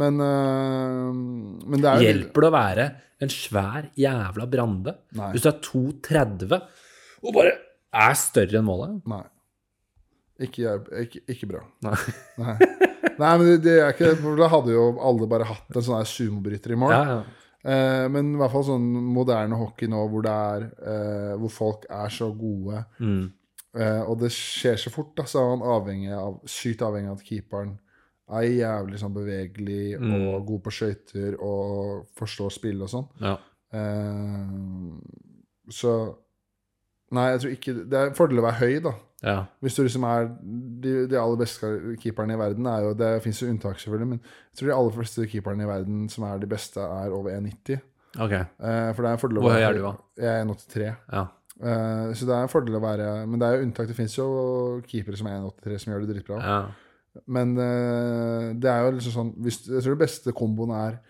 Men, 0.00 0.22
eh, 0.24 1.10
men 1.74 1.82
det 1.82 1.90
er 1.90 2.04
Hjelper 2.06 2.46
det 2.46 2.48
å 2.48 2.54
være 2.54 2.86
en 3.20 3.32
svær 3.34 3.90
jævla 4.00 4.46
Brande 4.48 4.94
hvis 5.34 5.44
du 5.44 5.50
er 5.50 5.58
2,30 5.66 6.54
og 7.20 7.34
bare 7.36 7.52
er 8.00 8.14
større 8.16 8.60
enn 8.62 8.64
målet? 8.64 8.94
Nei. 9.10 9.24
Ikke, 10.40 10.72
ikke, 11.04 11.20
ikke 11.34 11.48
bra. 11.50 11.60
Nei. 11.84 11.96
Nei. 12.40 12.54
Nei, 13.20 13.32
men 13.36 13.44
det, 13.46 13.56
det 13.66 13.74
er 13.82 13.90
ikke 13.92 14.14
for 14.22 14.38
Da 14.40 14.46
hadde 14.48 14.72
jo 14.72 14.86
alle 15.04 15.26
bare 15.28 15.44
hatt 15.50 15.76
en 15.76 15.84
sånn 15.84 16.06
sumobryter 16.08 16.72
i 16.72 16.78
mål. 16.80 16.94
Ja, 16.94 17.02
ja. 17.10 17.20
Eh, 17.60 18.06
men 18.08 18.30
i 18.32 18.38
hvert 18.40 18.54
fall 18.54 18.64
sånn 18.64 18.86
moderne 19.12 19.58
hockey 19.60 19.90
nå 19.92 19.98
hvor 20.08 20.22
det 20.24 20.32
er 20.32 20.62
eh, 20.80 21.34
Hvor 21.42 21.52
folk 21.52 21.82
er 21.92 22.08
så 22.14 22.30
gode, 22.32 22.86
Mm. 23.04 23.26
eh, 23.76 24.00
og 24.08 24.16
det 24.22 24.30
skjer 24.32 24.80
så 24.80 24.88
fort, 24.94 25.12
da, 25.20 25.26
så 25.28 25.42
er 25.42 25.50
man 25.58 25.66
avhengig 25.76 26.14
av, 26.16 26.38
sykt 26.48 26.80
avhengig 26.86 27.10
av 27.12 27.18
at 27.20 27.26
keeperen 27.28 27.74
er 28.30 28.46
jævlig 28.48 29.02
sånn 29.02 29.12
bevegelig 29.12 29.98
Mm. 30.00 30.14
og 30.32 30.46
god 30.48 30.62
på 30.64 30.72
skøyter 30.78 31.36
og 31.42 32.06
forstår 32.16 32.50
spill 32.56 32.80
og 32.86 32.88
sånn. 32.94 33.08
ja. 33.20 33.36
Eh, 33.76 35.70
så 35.70 35.92
Nei, 37.12 37.24
jeg 37.32 37.40
tror 37.42 37.52
ikke 37.56 37.72
Det 37.90 37.98
er 37.98 38.08
en 38.10 38.14
fordel 38.18 38.38
å 38.40 38.44
være 38.46 38.60
høy, 38.62 38.80
da. 38.84 38.92
Ja. 39.22 39.36
Hvis 39.60 39.74
du 39.76 39.82
liksom 39.84 40.04
er 40.08 40.30
De, 40.40 40.92
de 41.10 41.18
aller 41.20 41.36
beste 41.42 41.68
keeperne 42.00 42.32
i 42.32 42.38
verden 42.40 42.64
er 42.70 42.86
jo 42.86 42.94
Det 42.96 43.10
fins 43.20 43.42
jo 43.42 43.50
unntak, 43.52 43.76
selvfølgelig, 43.82 44.08
men 44.14 44.22
jeg 44.22 44.60
tror 44.60 44.70
de 44.70 44.76
aller 44.78 44.94
fleste 44.96 45.26
keeperne 45.28 45.66
i 45.66 45.68
verden 45.68 46.06
som 46.08 46.24
er 46.24 46.40
de 46.40 46.48
beste, 46.48 46.80
er 46.80 47.12
over 47.12 47.34
1,90. 47.34 47.82
Okay. 48.16 48.40
Eh, 48.40 48.88
for 48.94 49.04
det 49.04 49.10
er 49.10 49.18
en 49.18 49.22
fordel 49.22 49.42
å 49.42 49.44
Hvor 49.44 49.58
høy 49.58 49.66
er 49.66 49.76
du, 49.76 49.82
da? 49.84 49.92
Jeg 50.18 50.30
er 50.32 50.46
1,83. 50.46 50.86
Ja. 51.12 51.24
Eh, 51.60 52.06
så 52.16 52.28
det 52.30 52.36
er 52.36 52.46
en 52.46 52.52
fordel 52.52 52.78
å 52.78 52.80
være 52.82 53.08
Men 53.28 53.42
det 53.42 53.48
er 53.48 53.58
jo 53.58 53.66
unntak. 53.66 53.90
Det 53.90 53.98
fins 53.98 54.16
jo 54.16 54.28
keepere 54.88 55.20
som 55.20 55.28
er 55.28 55.42
1,83 55.42 55.82
som 55.84 55.92
gjør 55.92 56.06
det 56.06 56.14
dritbra. 56.14 56.40
ja. 56.40 56.62
Men 57.26 57.56
eh, 57.58 58.50
det 58.54 58.70
er 58.70 58.84
jo 58.84 58.92
liksom 58.94 59.14
sånn 59.14 59.30
hvis, 59.42 59.64
Jeg 59.66 59.82
tror 59.82 59.96
det 59.96 60.04
beste 60.04 60.34
komboen 60.36 60.70
er 60.76 61.00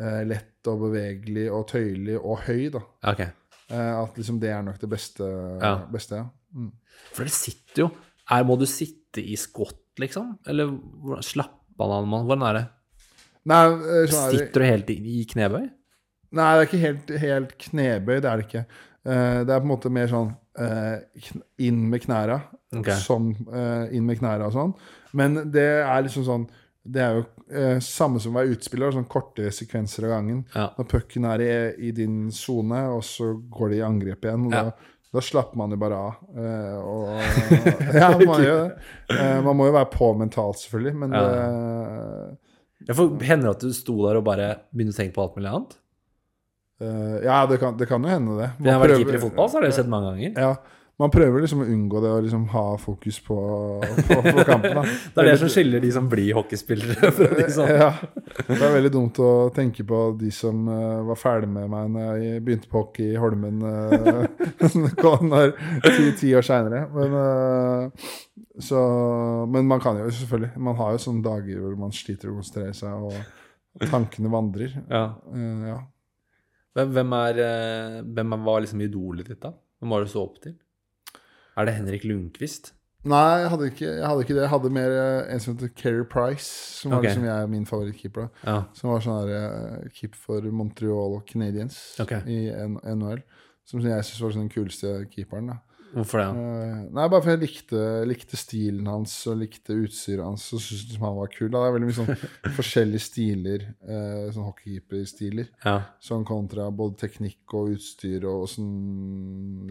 eh, 0.00 0.22
lett 0.28 0.70
og 0.70 0.86
bevegelig 0.86 1.46
og 1.52 1.66
tøyelig 1.68 2.16
og 2.20 2.46
høy, 2.46 2.70
da. 2.72 2.82
Okay. 3.12 3.28
Eh, 3.70 3.92
at 4.00 4.16
liksom 4.18 4.40
det 4.42 4.52
er 4.54 4.64
nok 4.66 4.80
det 4.80 4.90
beste. 4.90 5.26
Ja. 5.60 5.74
beste 5.92 6.22
ja. 6.22 6.26
Mm. 6.56 6.70
For 7.14 7.26
det 7.26 7.34
sitter 7.34 7.86
jo 7.86 7.88
er, 8.30 8.44
Må 8.46 8.56
du 8.60 8.66
sitte 8.70 9.22
i 9.22 9.36
skott, 9.40 9.80
liksom? 9.98 10.36
Eller 10.48 10.70
slappe 11.26 11.82
av, 11.82 12.06
mann? 12.06 12.26
Hvordan 12.28 12.46
er 12.48 12.58
det? 12.58 12.66
Nei, 13.50 13.64
eh, 13.66 14.12
Sitter 14.12 14.62
du 14.62 14.66
helt 14.68 14.92
i, 14.92 14.98
i 15.20 15.24
knebøy? 15.28 15.64
Nei, 16.30 16.50
det 16.54 16.60
er 16.60 16.68
ikke 16.68 16.84
helt, 16.84 17.12
helt 17.24 17.54
knebøy, 17.64 18.20
det 18.22 18.30
er 18.30 18.38
det 18.38 18.46
ikke. 18.46 18.64
Eh, 19.02 19.40
det 19.48 19.54
er 19.54 19.62
på 19.62 19.66
en 19.66 19.72
måte 19.72 19.90
mer 19.92 20.10
sånn 20.12 20.30
eh, 20.60 21.26
inn 21.66 21.82
med 21.90 22.04
knæra. 22.04 22.38
Okay. 22.70 22.94
Sånn 23.02 23.32
inn 23.90 24.06
med 24.06 24.20
knæra 24.20 24.46
og 24.46 24.54
sånn. 24.54 24.74
Men 25.18 25.40
det 25.50 25.66
er 25.82 26.04
liksom 26.06 26.22
sånn 26.22 26.44
Det 26.86 27.00
er 27.02 27.16
jo 27.16 27.24
eh, 27.50 27.80
samme 27.82 28.20
som 28.22 28.32
å 28.32 28.38
være 28.38 28.54
utspiller, 28.54 28.94
sånn 28.94 29.08
korte 29.10 29.50
sekvenser 29.52 30.06
av 30.06 30.14
gangen. 30.14 30.44
Ja. 30.54 30.70
Når 30.78 30.86
pucken 30.88 31.26
er 31.28 31.42
i, 31.44 31.50
i 31.88 31.90
din 31.96 32.30
sone, 32.32 32.78
og 32.94 33.02
så 33.04 33.34
går 33.52 33.74
de 33.74 33.80
i 33.80 33.84
angrep 33.84 34.24
igjen. 34.24 34.46
og 34.48 34.54
Ja. 34.54 34.62
Da, 34.70 34.94
da 35.12 35.20
slapper 35.24 35.58
man 35.58 35.72
jo 35.74 35.76
bare 35.82 35.96
av. 35.98 36.18
eh, 36.38 36.76
og, 36.78 37.08
ja, 38.02 38.10
man 38.20 38.42
gjør 38.44 38.60
det. 38.62 38.76
Eh, 39.16 39.38
man 39.42 39.56
må 39.58 39.66
jo 39.70 39.74
være 39.74 39.90
på 39.90 40.12
mentalt, 40.20 40.60
selvfølgelig, 40.62 40.94
men 41.04 41.12
Ja. 41.18 41.24
det, 41.26 42.38
Ja, 42.88 42.94
for 42.96 43.10
Hender 43.20 43.50
det 43.50 43.56
at 43.58 43.64
du 43.66 43.72
sto 43.76 43.96
der 44.06 44.16
og 44.20 44.24
bare 44.24 44.46
begynte 44.72 44.94
å 44.94 44.98
tenke 45.02 45.14
på 45.18 45.24
alt 45.26 45.34
mulig 45.36 45.50
annet? 45.50 45.74
eh, 46.80 47.16
Ja, 47.26 47.40
det 47.50 47.58
kan, 47.60 47.76
det 47.76 47.88
kan 47.90 48.02
jo 48.06 48.08
hende, 48.08 48.36
det. 48.38 48.50
Man 48.58 48.66
jeg 48.70 48.72
har 48.78 48.84
vært 48.86 48.96
keeper 49.02 49.18
i 49.18 49.24
fotball, 49.26 49.50
så 49.50 49.58
har 49.58 49.66
dere 49.66 49.76
sett 49.76 49.90
mange 49.92 50.12
ganger. 50.14 50.38
Ja, 50.40 50.54
man 51.00 51.12
prøver 51.12 51.40
liksom 51.40 51.62
å 51.64 51.66
unngå 51.72 52.00
det 52.04 52.10
og 52.12 52.24
liksom 52.26 52.42
ha 52.52 52.64
fokus 52.80 53.18
på, 53.24 53.36
på, 53.80 54.18
på 54.26 54.44
kampen. 54.44 54.76
Da. 54.76 54.82
Det 55.14 55.22
er 55.22 55.28
det 55.30 55.36
som 55.40 55.50
skiller 55.52 55.80
de 55.80 55.92
som 55.94 56.08
blir 56.12 56.34
hockeyspillere 56.36 57.10
fra 57.16 57.28
de 57.38 57.46
som 57.54 57.70
Ja, 57.70 57.88
det 58.36 58.58
er 58.58 58.74
veldig 58.74 58.92
dumt 58.92 59.20
å 59.24 59.30
tenke 59.56 59.86
på 59.88 60.02
de 60.20 60.32
som 60.34 60.68
uh, 60.68 61.00
var 61.08 61.18
ferdig 61.20 61.48
med 61.52 61.70
meg 61.72 61.88
når 61.94 62.20
jeg 62.20 62.44
begynte 62.44 62.70
på 62.70 62.82
hockey 62.82 63.14
i 63.14 63.20
Holmen 63.20 63.64
uh, 63.70 64.26
ti, 65.86 66.10
ti 66.20 66.34
år 66.36 66.44
seinere. 66.46 66.84
Men, 66.92 67.16
uh, 67.16 68.12
så, 68.60 68.84
men 69.48 69.68
man 69.70 69.80
kan 69.80 70.02
jo 70.02 70.10
selvfølgelig 70.12 70.60
Man 70.60 70.76
har 70.76 70.92
jo 70.92 71.00
sånne 71.00 71.24
dager 71.24 71.62
hvor 71.62 71.76
man 71.80 71.94
sliter 71.96 72.28
å 72.28 72.36
konsentrere 72.36 72.76
seg, 72.76 73.08
og 73.08 73.86
tankene 73.88 74.32
vandrer. 74.32 74.76
Ja. 74.90 75.06
Uh, 75.32 75.68
ja. 75.72 75.78
Hvem, 76.76 77.14
er, 77.16 77.44
hvem 78.04 78.42
var 78.44 78.60
liksom 78.62 78.84
idolet 78.84 79.32
ditt, 79.32 79.40
da? 79.42 79.56
Hvem 79.80 79.96
var 79.96 80.04
du 80.04 80.12
så 80.12 80.28
opp 80.28 80.36
til? 80.44 80.60
Er 81.60 81.68
det 81.68 81.76
Henrik 81.76 82.06
Lundqvist? 82.08 82.72
Nei, 83.08 83.40
jeg 83.40 83.48
hadde, 83.48 83.66
ikke, 83.70 83.86
jeg 83.86 84.04
hadde 84.04 84.24
ikke 84.24 84.34
det. 84.36 84.42
Jeg 84.42 84.52
hadde 84.52 84.70
mer 84.76 84.94
eh, 84.96 85.32
en 85.32 85.40
som 85.40 85.54
heter 85.54 85.70
Keri 85.76 86.04
Price, 86.04 86.48
som 86.80 86.92
var 86.92 87.04
liksom 87.04 87.24
jeg, 87.24 87.48
min 87.52 87.66
favorittkeeper. 87.68 88.28
Ja. 88.44 88.58
Som 88.76 88.92
var 88.92 89.04
sånn 89.04 89.28
her, 89.28 89.86
keep 89.96 90.18
for 90.20 90.44
Montreal 90.52 91.16
Canadiens 91.28 91.78
okay. 92.02 92.20
i 92.28 92.50
NHL. 92.52 93.22
Som 93.68 93.84
jeg 93.84 94.04
syns 94.04 94.20
var 94.24 94.36
den 94.36 94.52
kuleste 94.52 94.94
keeperen. 95.12 95.52
da. 95.54 95.60
Hvorfor 95.90 96.20
det? 96.20 96.26
Eh, 96.38 96.74
nei, 96.94 97.04
bare 97.10 97.22
fordi 97.24 97.32
jeg 97.34 97.40
likte, 97.42 97.80
likte 98.06 98.38
stilen 98.38 98.86
hans 98.86 99.14
og 99.26 99.40
likte 99.40 99.74
utstyret 99.74 100.22
hans. 100.22 100.44
Og 100.54 100.60
syntes 100.62 101.00
han 101.02 101.16
var 101.18 101.32
kul. 101.32 101.48
Da. 101.50 101.64
Det 101.64 101.70
er 101.70 101.74
veldig 101.76 101.88
mye 101.88 101.96
sånn 101.98 102.28
forskjellige 102.58 103.02
stiler, 103.02 103.64
eh, 103.82 104.28
sånn 104.34 104.46
hockeykeeper-stiler. 104.46 105.48
Ja. 105.66 105.74
Sånn 106.04 106.22
kontra 106.28 106.68
både 106.70 106.98
teknikk 107.02 107.56
og 107.58 107.72
utstyr 107.74 108.24
og 108.30 108.46
åssen 108.46 108.70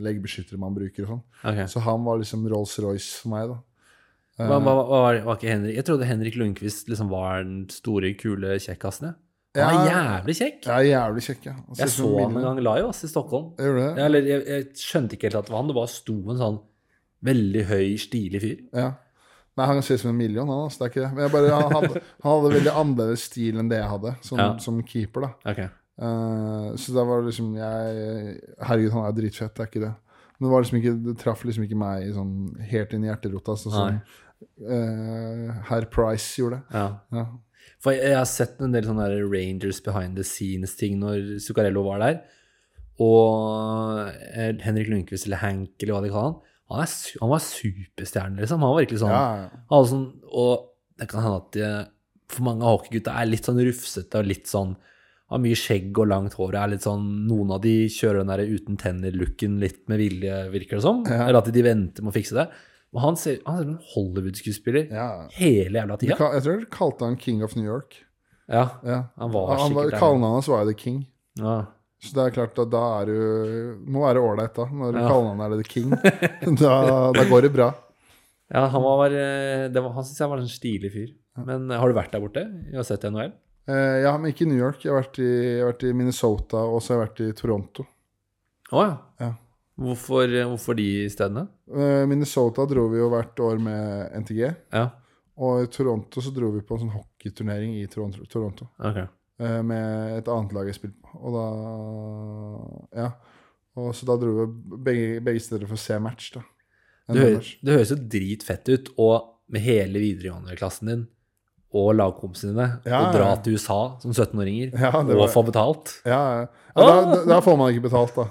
leggbeskyttere 0.04 0.60
man 0.62 0.76
bruker 0.76 1.06
og 1.08 1.14
sånn. 1.16 1.24
Okay. 1.44 1.68
Så 1.72 1.84
han 1.88 2.04
var 2.08 2.20
liksom 2.22 2.44
Rolls-Royce 2.52 3.22
for 3.24 3.34
meg, 3.36 3.54
da. 3.54 3.60
Eh, 4.40 4.46
Hva, 4.48 4.60
hva, 4.60 4.76
hva 4.76 5.00
var, 5.04 5.18
var 5.28 5.36
ikke 5.40 5.50
Henrik 5.52 5.76
Jeg 5.76 5.86
trodde 5.88 6.06
Henrik 6.08 6.36
Lundqvist 6.40 6.88
liksom 6.92 7.10
var 7.12 7.42
den 7.44 7.66
store, 7.74 8.14
kule 8.20 8.54
kjekkasen. 8.64 9.10
jeg. 9.12 9.20
Han 9.58 9.80
er 9.80 9.90
jævlig 9.90 10.36
kjekk. 10.38 10.58
Jeg 10.68 10.74
er 10.76 10.88
jævlig 10.92 11.24
kjekk, 11.26 11.46
ja. 11.48 11.54
Han 11.58 11.78
Jeg 11.80 11.90
så 11.90 12.10
han 12.20 12.36
en 12.38 12.44
gang 12.46 12.60
live 12.62 12.90
ass, 12.92 13.04
i 13.04 13.10
Stockholm. 13.10 13.48
Jeg? 13.58 13.76
Ja, 13.98 14.06
eller, 14.06 14.28
jeg, 14.30 14.44
jeg 14.48 14.66
skjønte 14.78 15.18
ikke 15.18 15.30
helt 15.30 15.40
at 15.40 15.48
det 15.48 15.54
var 15.56 15.64
han. 15.64 15.72
Det 15.72 15.78
bare 15.80 15.92
sto 15.94 16.18
en 16.30 16.42
sånn 16.42 16.60
veldig 17.30 17.64
høy, 17.72 17.88
stilig 18.00 18.42
fyr. 18.44 18.60
Ja. 18.78 18.92
Nei, 19.60 19.66
han 19.68 19.82
ser 19.84 19.98
ut 19.98 20.04
som 20.06 20.12
en 20.14 20.20
million, 20.22 20.48
han. 20.48 20.68
Altså, 20.68 20.80
det 20.80 20.86
er 20.86 20.94
ikke 20.94 21.02
det. 21.02 21.10
Men 21.16 21.26
jeg 21.26 21.34
bare, 21.34 21.56
han, 21.56 21.74
hadde, 21.80 22.04
han 22.24 22.32
hadde 22.36 22.54
veldig 22.60 22.76
annerledes 22.84 23.26
stil 23.32 23.60
enn 23.60 23.72
det 23.74 23.82
jeg 23.82 23.92
hadde, 23.96 24.14
som, 24.30 24.40
Ja. 24.44 24.50
som 24.64 24.80
keeper. 24.88 25.26
da. 25.26 25.32
Okay. 25.56 25.68
Uh, 26.00 26.70
så 26.80 26.94
da 26.96 27.04
var 27.04 27.20
det 27.20 27.34
liksom 27.34 27.50
jeg 27.58 28.38
Herregud, 28.64 28.94
han 28.96 29.04
er 29.10 29.18
dritfett, 29.18 29.52
det 29.58 29.66
er 29.66 29.72
ikke 29.74 29.82
det. 29.84 29.92
Men 30.38 30.46
det 30.48 30.54
var 30.54 30.64
liksom 30.64 30.78
ikke, 30.80 30.94
det 31.10 31.18
traff 31.20 31.42
liksom 31.44 31.66
ikke 31.66 31.80
meg 31.82 32.06
sånn, 32.16 32.32
helt 32.70 32.94
inn 32.96 33.04
i 33.04 33.10
hjerterota, 33.10 33.58
sånn 33.60 33.74
som 33.76 33.98
uh, 34.64 35.58
herr 35.68 35.90
Price 35.92 36.40
gjorde. 36.40 36.62
Ja. 36.72 36.86
Ja. 37.12 37.26
For 37.84 37.96
jeg, 37.96 38.10
jeg 38.12 38.18
har 38.18 38.28
sett 38.30 38.60
en 38.64 38.76
del 38.76 38.88
sånne 38.88 39.08
der 39.12 39.26
Rangers 39.30 39.80
behind 39.86 40.20
the 40.20 40.26
scenes-ting 40.28 41.00
når 41.02 41.40
Zuccarello 41.44 41.86
var 41.88 42.04
der. 42.04 42.20
Og 43.00 44.10
eh, 44.34 44.52
Henrik 44.66 44.90
Lundqvist, 44.92 45.30
eller 45.30 45.44
Hank, 45.44 45.78
eller 45.80 45.96
hva 45.96 46.04
de 46.04 46.12
kaller 46.12 46.34
han, 46.34 46.40
han, 46.70 46.84
er, 46.84 46.98
han 47.24 47.32
var 47.32 47.42
superstjerne, 47.42 48.42
liksom. 48.44 48.62
Han 48.62 48.76
var 48.76 48.84
virkelig 48.84 49.00
sånn, 49.02 49.16
Ja, 49.16 49.24
ja. 49.40 49.64
han 49.72 49.80
var 49.80 49.88
sånn 49.90 50.04
Og 50.30 50.68
det 51.00 51.08
kan 51.10 51.24
hende 51.24 51.40
at 51.40 51.56
de, 51.56 51.70
for 52.30 52.46
mange 52.46 52.68
av 52.68 52.76
hockeygutta 52.76 53.16
er 53.18 53.30
litt 53.32 53.48
sånn 53.48 53.62
rufsete 53.64 54.20
og 54.20 54.30
litt 54.30 54.52
sånn 54.52 54.76
har 55.30 55.42
mye 55.42 55.58
skjegg 55.58 55.98
og 56.02 56.10
langt 56.10 56.36
hår. 56.40 56.56
Er 56.58 56.72
litt 56.72 56.86
sånn, 56.86 57.06
noen 57.30 57.54
av 57.54 57.62
de 57.62 57.74
kjører 57.94 58.24
den 58.24 58.32
der 58.32 58.42
uten 58.50 58.80
tenner-looken 58.82 59.60
litt 59.62 59.84
med 59.92 60.02
vilje, 60.02 60.40
virker 60.54 60.80
det 60.80 60.86
som. 60.86 61.04
Ja. 61.06 61.28
Eller 61.28 61.38
at 61.44 61.52
de 61.54 61.66
venter 61.66 62.06
med 62.06 62.12
å 62.14 62.16
fikse 62.18 62.38
det. 62.38 62.48
Men 62.94 63.02
han 63.04 63.18
ser, 63.22 63.40
han 63.46 63.58
ser 63.58 63.66
ut 63.66 63.68
som 63.68 63.76
en 63.76 63.90
Hollywood-skuespiller 63.94 64.88
ja. 64.96 65.08
hele 65.38 65.78
jævla 65.82 65.98
tida. 66.02 66.16
Jeg 66.34 66.46
tror 66.46 66.62
de 66.64 66.70
kalte 66.74 67.06
han 67.06 67.18
King 67.22 67.44
of 67.46 67.56
New 67.56 67.66
York. 67.68 68.00
Ja, 68.50 68.64
Ja. 68.82 69.04
han 69.16 69.32
var 69.32 69.52
Han, 69.58 69.68
sikkert 69.70 69.92
der. 69.92 70.00
Kallenavnet 70.02 70.40
hans 70.40 70.48
var 70.50 70.64
jo 70.64 70.72
The 70.72 70.80
King. 70.80 71.04
Ja. 71.38 71.58
Så 72.02 72.16
det 72.16 72.24
er 72.24 72.34
klart 72.38 72.58
at 72.64 72.70
da 72.72 72.82
er 73.02 73.10
du 73.12 73.84
Må 73.92 74.06
være 74.06 74.22
ålreit, 74.24 74.54
da. 74.56 74.66
Når 74.72 74.96
Ja. 74.98 75.08
kallenavnet 75.12 75.46
er 75.46 75.62
The 75.62 75.70
King. 75.70 75.90
da, 76.64 76.74
da 77.14 77.26
går 77.30 77.42
det 77.46 77.52
bra. 77.54 77.70
Ja, 78.50 78.64
han 78.74 78.82
var, 78.82 79.14
eh, 79.14 79.68
det 79.70 79.84
var, 79.84 79.92
han 79.94 80.04
syns 80.08 80.20
jeg 80.24 80.30
var 80.32 80.42
en 80.42 80.50
stilig 80.50 80.90
fyr. 80.96 81.12
Men 81.46 81.70
eh, 81.70 81.78
har 81.78 81.88
du 81.88 81.94
vært 81.94 82.12
der 82.16 82.24
borte? 82.24 82.42
Jeg 82.72 82.80
har 82.80 82.88
sett 82.88 83.06
NHL? 83.06 83.36
Eh, 83.70 84.00
ja, 84.02 84.16
men 84.18 84.32
ikke 84.34 84.48
i 84.48 84.50
New 84.50 84.58
York. 84.58 84.82
Jeg 84.82 84.90
har 84.96 85.04
vært 85.04 85.20
i, 85.22 85.30
jeg 85.30 85.60
har 85.62 85.70
vært 85.76 85.86
i 85.86 85.94
Minnesota, 85.94 86.64
og 86.66 86.82
så 86.82 86.96
har 86.96 86.98
jeg 86.98 87.06
vært 87.06 87.22
i 87.28 87.30
Toronto. 87.38 87.86
Å 88.74 88.82
ja. 88.88 88.96
Ja. 89.22 89.30
Hvorfor, 89.80 90.28
hvorfor 90.52 90.76
de 90.76 90.88
stedene? 91.12 91.46
Eh, 91.72 92.04
Minnesota 92.10 92.66
dro 92.68 92.88
vi 92.92 93.00
jo 93.00 93.10
hvert 93.14 93.40
år 93.46 93.60
med 93.64 94.12
NTG. 94.24 94.42
Ja, 94.76 94.90
Og 95.40 95.64
i 95.64 95.70
Toronto 95.72 96.20
så 96.20 96.34
dro 96.36 96.50
vi 96.52 96.60
på 96.68 96.76
en 96.76 96.82
sånn 96.84 96.92
hockeyturnering 96.98 97.78
i 97.80 97.86
Toronto. 97.88 98.26
Toronto 98.28 98.66
ok. 98.78 98.98
eh, 99.40 99.62
med 99.64 100.18
et 100.18 100.28
annet 100.28 100.52
lag 100.58 100.68
jeg 100.68 100.76
spilte 100.76 101.00
på. 101.06 101.16
Og 101.24 101.38
da 101.38 103.04
Ja. 103.06 103.12
Og 103.80 103.94
så 103.96 104.06
da 104.10 104.18
dro 104.20 104.34
vi 104.36 104.48
begge, 104.84 105.22
begge 105.24 105.40
steder 105.46 105.66
for 105.70 105.78
å 105.78 105.80
se 105.80 105.98
match, 106.04 106.34
da. 106.36 106.42
Det, 107.10 107.22
hø 107.22 107.40
det 107.64 107.74
høres 107.78 107.90
jo 107.94 107.96
dritfett 107.96 108.68
ut, 108.70 108.90
og 109.00 109.30
med 109.50 109.62
hele 109.64 110.02
videregående-klassen 110.04 110.92
din 110.92 111.08
og 111.74 111.94
lagkompisene 111.96 112.52
dine, 112.52 112.68
Ja, 112.86 113.00
og 113.08 113.16
dra 113.16 113.30
til 113.46 113.54
USA 113.56 113.78
som 114.02 114.12
17-åringer 114.12 114.74
Ja, 114.78 114.92
og 115.00 115.08
var- 115.08 115.32
få 115.32 115.44
betalt. 115.46 116.02
Ja, 116.06 116.20
ja. 116.42 116.46
da, 116.76 117.24
da 117.26 117.40
får 117.46 117.58
man 117.58 117.72
ikke 117.74 117.88
betalt, 117.88 118.14
da. 118.18 118.28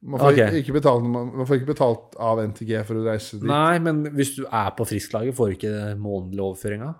Man 0.00 0.16
får, 0.22 0.32
okay. 0.32 0.60
ikke, 0.62 0.72
betalt, 0.78 1.04
man, 1.04 1.26
man 1.36 1.44
får 1.48 1.58
ikke 1.60 1.72
betalt 1.74 2.14
av 2.24 2.38
NTG 2.40 2.70
for 2.88 2.96
å 2.96 3.04
reise 3.04 3.36
dit. 3.36 3.44
Nei, 3.50 3.76
men 3.84 3.98
hvis 4.16 4.30
du 4.38 4.46
er 4.46 4.70
på 4.78 4.86
Frisklaget, 4.88 5.36
får 5.36 5.50
du 5.50 5.56
ikke 5.58 5.72
månedlig 6.00 6.40
overføring 6.46 6.86
av? 6.86 6.94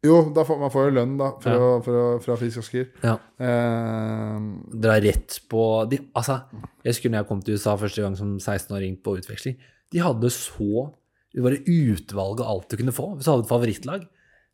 Jo, 0.00 0.22
da 0.32 0.46
får, 0.48 0.56
man 0.62 0.72
får 0.72 0.86
jo 0.86 0.92
lønn 0.96 1.18
da 1.20 1.26
for 1.42 1.52
Ja. 1.52 1.66
å, 1.76 2.14
fra 2.24 2.36
Frisk 2.40 2.62
Asker. 2.62 2.86
Ja. 3.04 3.18
Eh, 3.36 4.38
Dra 4.80 4.94
rett 5.04 5.36
på 5.52 5.64
de, 5.90 5.98
Altså, 6.16 6.38
jeg 6.80 6.94
husker 6.94 7.12
når 7.12 7.20
jeg 7.20 7.28
kom 7.28 7.42
til 7.44 7.58
USA 7.58 7.74
første 7.76 8.00
gang 8.06 8.16
som 8.16 8.38
16-åring 8.38 8.96
på 9.04 9.18
utveksling. 9.20 9.58
De 9.92 10.00
hadde 10.00 10.30
så 10.32 10.94
Det 11.30 11.44
var 11.44 11.52
utvalg 11.52 12.40
av 12.40 12.48
alt 12.48 12.72
du 12.72 12.76
kunne 12.80 12.94
få 12.96 13.12
hvis 13.14 13.28
du 13.28 13.30
hadde 13.30 13.44
et 13.44 13.52
favorittlag. 13.52 14.08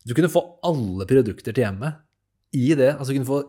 Du 0.05 0.13
kunne 0.13 0.29
få 0.29 0.43
alle 0.67 1.07
produkter 1.09 1.55
til 1.55 1.63
hjemmet 1.63 1.95
i 2.53 2.75
det. 2.75 2.91
Altså, 2.97 3.13
du 3.13 3.17
kunne 3.17 3.31
få 3.31 3.39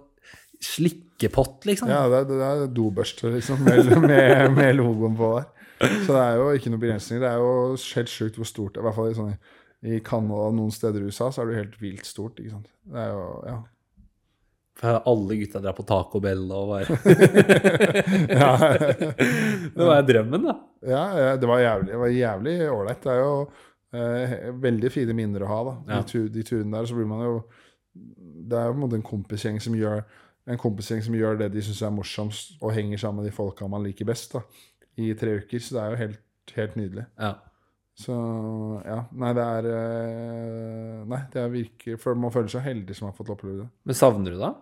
slikkepott, 0.65 1.67
liksom. 1.69 1.91
ja, 1.93 2.03
det 2.11 2.25
er, 2.25 2.27
det 2.31 2.49
er 2.49 2.67
dobørste, 2.75 3.31
liksom, 3.35 3.63
med, 3.67 3.93
med, 4.03 4.51
med 4.57 4.75
logoen 4.79 5.17
på 5.19 5.37
der. 5.37 5.49
Så 5.79 6.11
det 6.11 6.21
er 6.21 6.37
jo 6.41 6.51
ikke 6.59 6.73
noe 6.73 6.83
begrensninger. 6.83 7.23
Det 7.23 7.31
er 7.31 7.43
jo 7.43 7.79
helt 7.95 8.11
sjukt 8.11 8.39
hvor 8.41 8.49
stort 8.49 8.75
det 8.75 8.81
er. 8.81 8.83
I 8.83 8.89
hvert 8.89 8.97
fall 8.99 9.11
i, 9.13 9.17
sånne, 9.19 9.37
i 9.87 10.01
Canada 10.05 10.49
og 10.49 10.57
noen 10.59 10.75
steder 10.75 11.03
i 11.03 11.11
USA 11.11 11.29
så 11.31 11.43
er 11.43 11.49
det 11.49 11.55
jo 11.55 11.63
helt 11.63 11.77
vilt 11.83 12.09
stort. 12.09 12.41
ikke 12.43 12.57
sant? 12.57 12.73
Det 12.83 13.05
er 13.05 13.13
jo, 13.15 13.27
ja. 13.47 13.59
For 14.79 15.01
alle 15.11 15.37
gutta 15.41 15.63
drar 15.63 15.75
på 15.75 15.85
Taco 15.87 16.21
Bell 16.23 16.45
og 16.55 16.69
bare 16.71 16.99
ja. 18.41 18.51
Det 19.75 19.89
var 19.89 20.05
drømmen, 20.07 20.45
da. 20.47 20.55
Ja, 20.87 21.05
ja, 21.19 21.33
det 21.39 21.49
var 21.51 21.63
jævlig 21.63 21.91
det 21.91 22.03
var 22.03 22.13
jævlig 22.15 22.55
ålreit. 22.71 23.01
Det 23.03 23.15
er 23.15 23.23
jo 23.23 23.33
eh, 23.99 24.37
veldig 24.67 24.93
fine 24.95 25.17
minner 25.19 25.47
å 25.47 25.51
ha, 25.51 25.59
da. 25.67 25.75
Ja. 25.91 26.05
De, 26.13 26.25
de 26.35 26.47
turene 26.47 26.77
der. 26.77 26.87
Så 26.91 26.99
blir 26.99 27.11
man 27.11 27.25
jo 27.27 27.41
Det 27.95 28.59
er 28.59 28.69
jo 28.69 28.77
på 28.77 28.79
en 28.79 28.85
måte 28.85 28.99
en 29.01 29.07
kompisgjeng 29.07 29.59
som 29.63 29.75
gjør 29.79 30.03
en 30.49 30.61
kompisgjeng 30.61 31.03
som 31.05 31.17
gjør 31.17 31.43
det 31.43 31.51
de 31.55 31.65
syns 31.65 31.83
er 31.85 31.93
morsomst, 31.95 32.57
og 32.63 32.73
henger 32.77 33.01
sammen 33.03 33.23
med 33.23 33.31
de 33.31 33.37
folka 33.37 33.69
man 33.71 33.85
liker 33.85 34.09
best, 34.09 34.35
da, 34.37 34.43
i 34.99 35.13
tre 35.19 35.39
uker. 35.43 35.63
Så 35.63 35.77
det 35.77 35.83
er 35.83 35.93
jo 35.93 36.01
helt, 36.05 36.25
helt 36.57 36.81
nydelig. 36.81 37.05
Ja. 37.21 37.35
Så 37.99 38.15
ja. 38.87 39.01
Nei, 39.19 39.33
det 39.35 39.45
er 39.45 39.67
eh, 39.73 40.99
Nei, 41.11 41.19
det 41.33 41.41
er 41.43 41.49
virkelig 41.51 41.97
For 41.99 42.15
man 42.15 42.31
føler 42.31 42.53
seg 42.53 42.63
heldig 42.63 42.95
som 42.95 43.09
har 43.09 43.17
fått 43.17 43.33
oppleve 43.35 43.65
det. 43.65 43.67
Men 43.91 43.99
savner 43.99 44.37
du 44.37 44.39
det? 44.39 44.53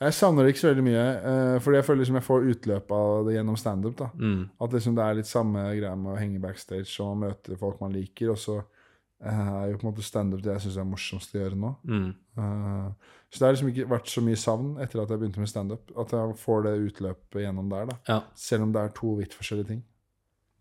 Jeg 0.00 0.16
savner 0.16 0.44
det 0.44 0.52
ikke 0.54 0.62
så 0.62 0.70
veldig 0.70 0.84
mye, 0.84 1.00
eh, 1.30 1.54
fordi 1.60 1.76
jeg 1.76 1.84
føler 1.84 2.00
liksom 2.00 2.16
jeg 2.16 2.24
får 2.24 2.46
utløp 2.54 2.92
av 2.96 3.26
det 3.26 3.34
gjennom 3.34 3.56
standup. 3.60 3.98
Mm. 4.16 4.38
At 4.64 4.76
liksom 4.76 4.94
det 4.96 5.04
er 5.04 5.18
litt 5.18 5.28
samme 5.28 5.64
greia 5.76 5.92
med 6.00 6.14
å 6.14 6.20
henge 6.20 6.40
backstage 6.40 6.94
og 7.04 7.18
møte 7.20 7.58
folk 7.60 7.82
man 7.84 7.92
liker. 7.92 8.30
Og 8.32 8.40
så 8.40 8.56
eh, 8.60 9.50
er 9.58 9.66
jo 9.68 9.76
på 9.76 9.84
en 9.84 9.90
måte 9.90 10.06
standup 10.06 10.40
det 10.44 10.54
jeg 10.54 10.64
syns 10.64 10.78
er 10.80 10.88
morsomst 10.88 11.36
å 11.36 11.42
gjøre 11.42 11.60
nå. 11.60 11.74
Mm. 11.84 12.08
Eh, 12.44 13.12
så 13.30 13.38
det 13.38 13.46
har 13.46 13.54
liksom 13.54 13.70
ikke 13.70 13.86
vært 13.92 14.10
så 14.10 14.22
mye 14.26 14.38
savn 14.38 14.72
etter 14.82 15.02
at 15.02 15.12
jeg 15.12 15.20
begynte 15.20 15.42
med 15.42 15.50
standup. 15.50 15.92
At 16.02 16.10
jeg 16.16 16.34
får 16.40 16.64
det 16.66 16.72
utløpet 16.88 17.44
gjennom 17.44 17.68
der, 17.70 17.86
da. 17.92 17.96
Ja. 18.08 18.18
Selv 18.34 18.66
om 18.66 18.74
det 18.74 18.82
er 18.82 18.96
to 18.96 19.14
vidt 19.20 19.36
forskjellige 19.38 19.70
ting. 19.70 19.84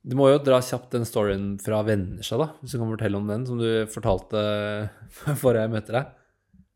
Du 0.05 0.15
må 0.15 0.29
jo 0.29 0.37
dra 0.39 0.61
kjapt 0.63 0.93
den 0.93 1.07
storyen 1.07 1.49
fra 1.59 1.81
Vennesja 1.87 2.37
da, 2.39 2.51
hvis 2.61 2.75
du 2.75 2.79
kan 2.79 2.93
fortelle 2.93 3.19
om 3.19 3.27
den, 3.27 3.43
som 3.49 3.57
du 3.59 3.67
fortalte 3.91 4.43
forrige 5.41 5.65
jeg 5.65 5.73
møtte 5.73 5.97
deg. 5.97 6.15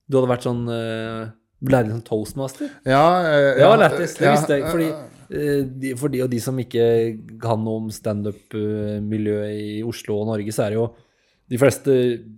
Du 0.09 0.17
hadde 0.17 0.33
vært 0.33 0.49
sånn 0.49 0.65
uh, 0.67 1.31
Lærte 1.63 1.93
sånn 1.93 2.03
toastmaster? 2.03 2.71
Ja, 2.83 3.05
eh, 3.23 3.61
Ja, 3.61 3.71
lættis. 3.79 4.17
Det 4.19 4.27
visste 4.33 4.57
jeg. 4.57 4.65
Fordi, 4.67 4.89
eh, 4.89 5.39
eh, 5.39 5.61
de, 5.63 5.93
for 5.95 6.11
de 6.11 6.23
og 6.25 6.29
de 6.33 6.39
som 6.43 6.57
ikke 6.59 6.85
kan 7.39 7.61
noe 7.63 7.85
om 7.85 7.87
standup-miljøet 7.93 9.53
i 9.55 9.83
Oslo 9.87 10.19
og 10.19 10.27
Norge, 10.33 10.51
så 10.51 10.65
er 10.65 10.73
det 10.73 10.81
jo 10.81 10.89
De 11.53 11.59
fleste 11.61 11.93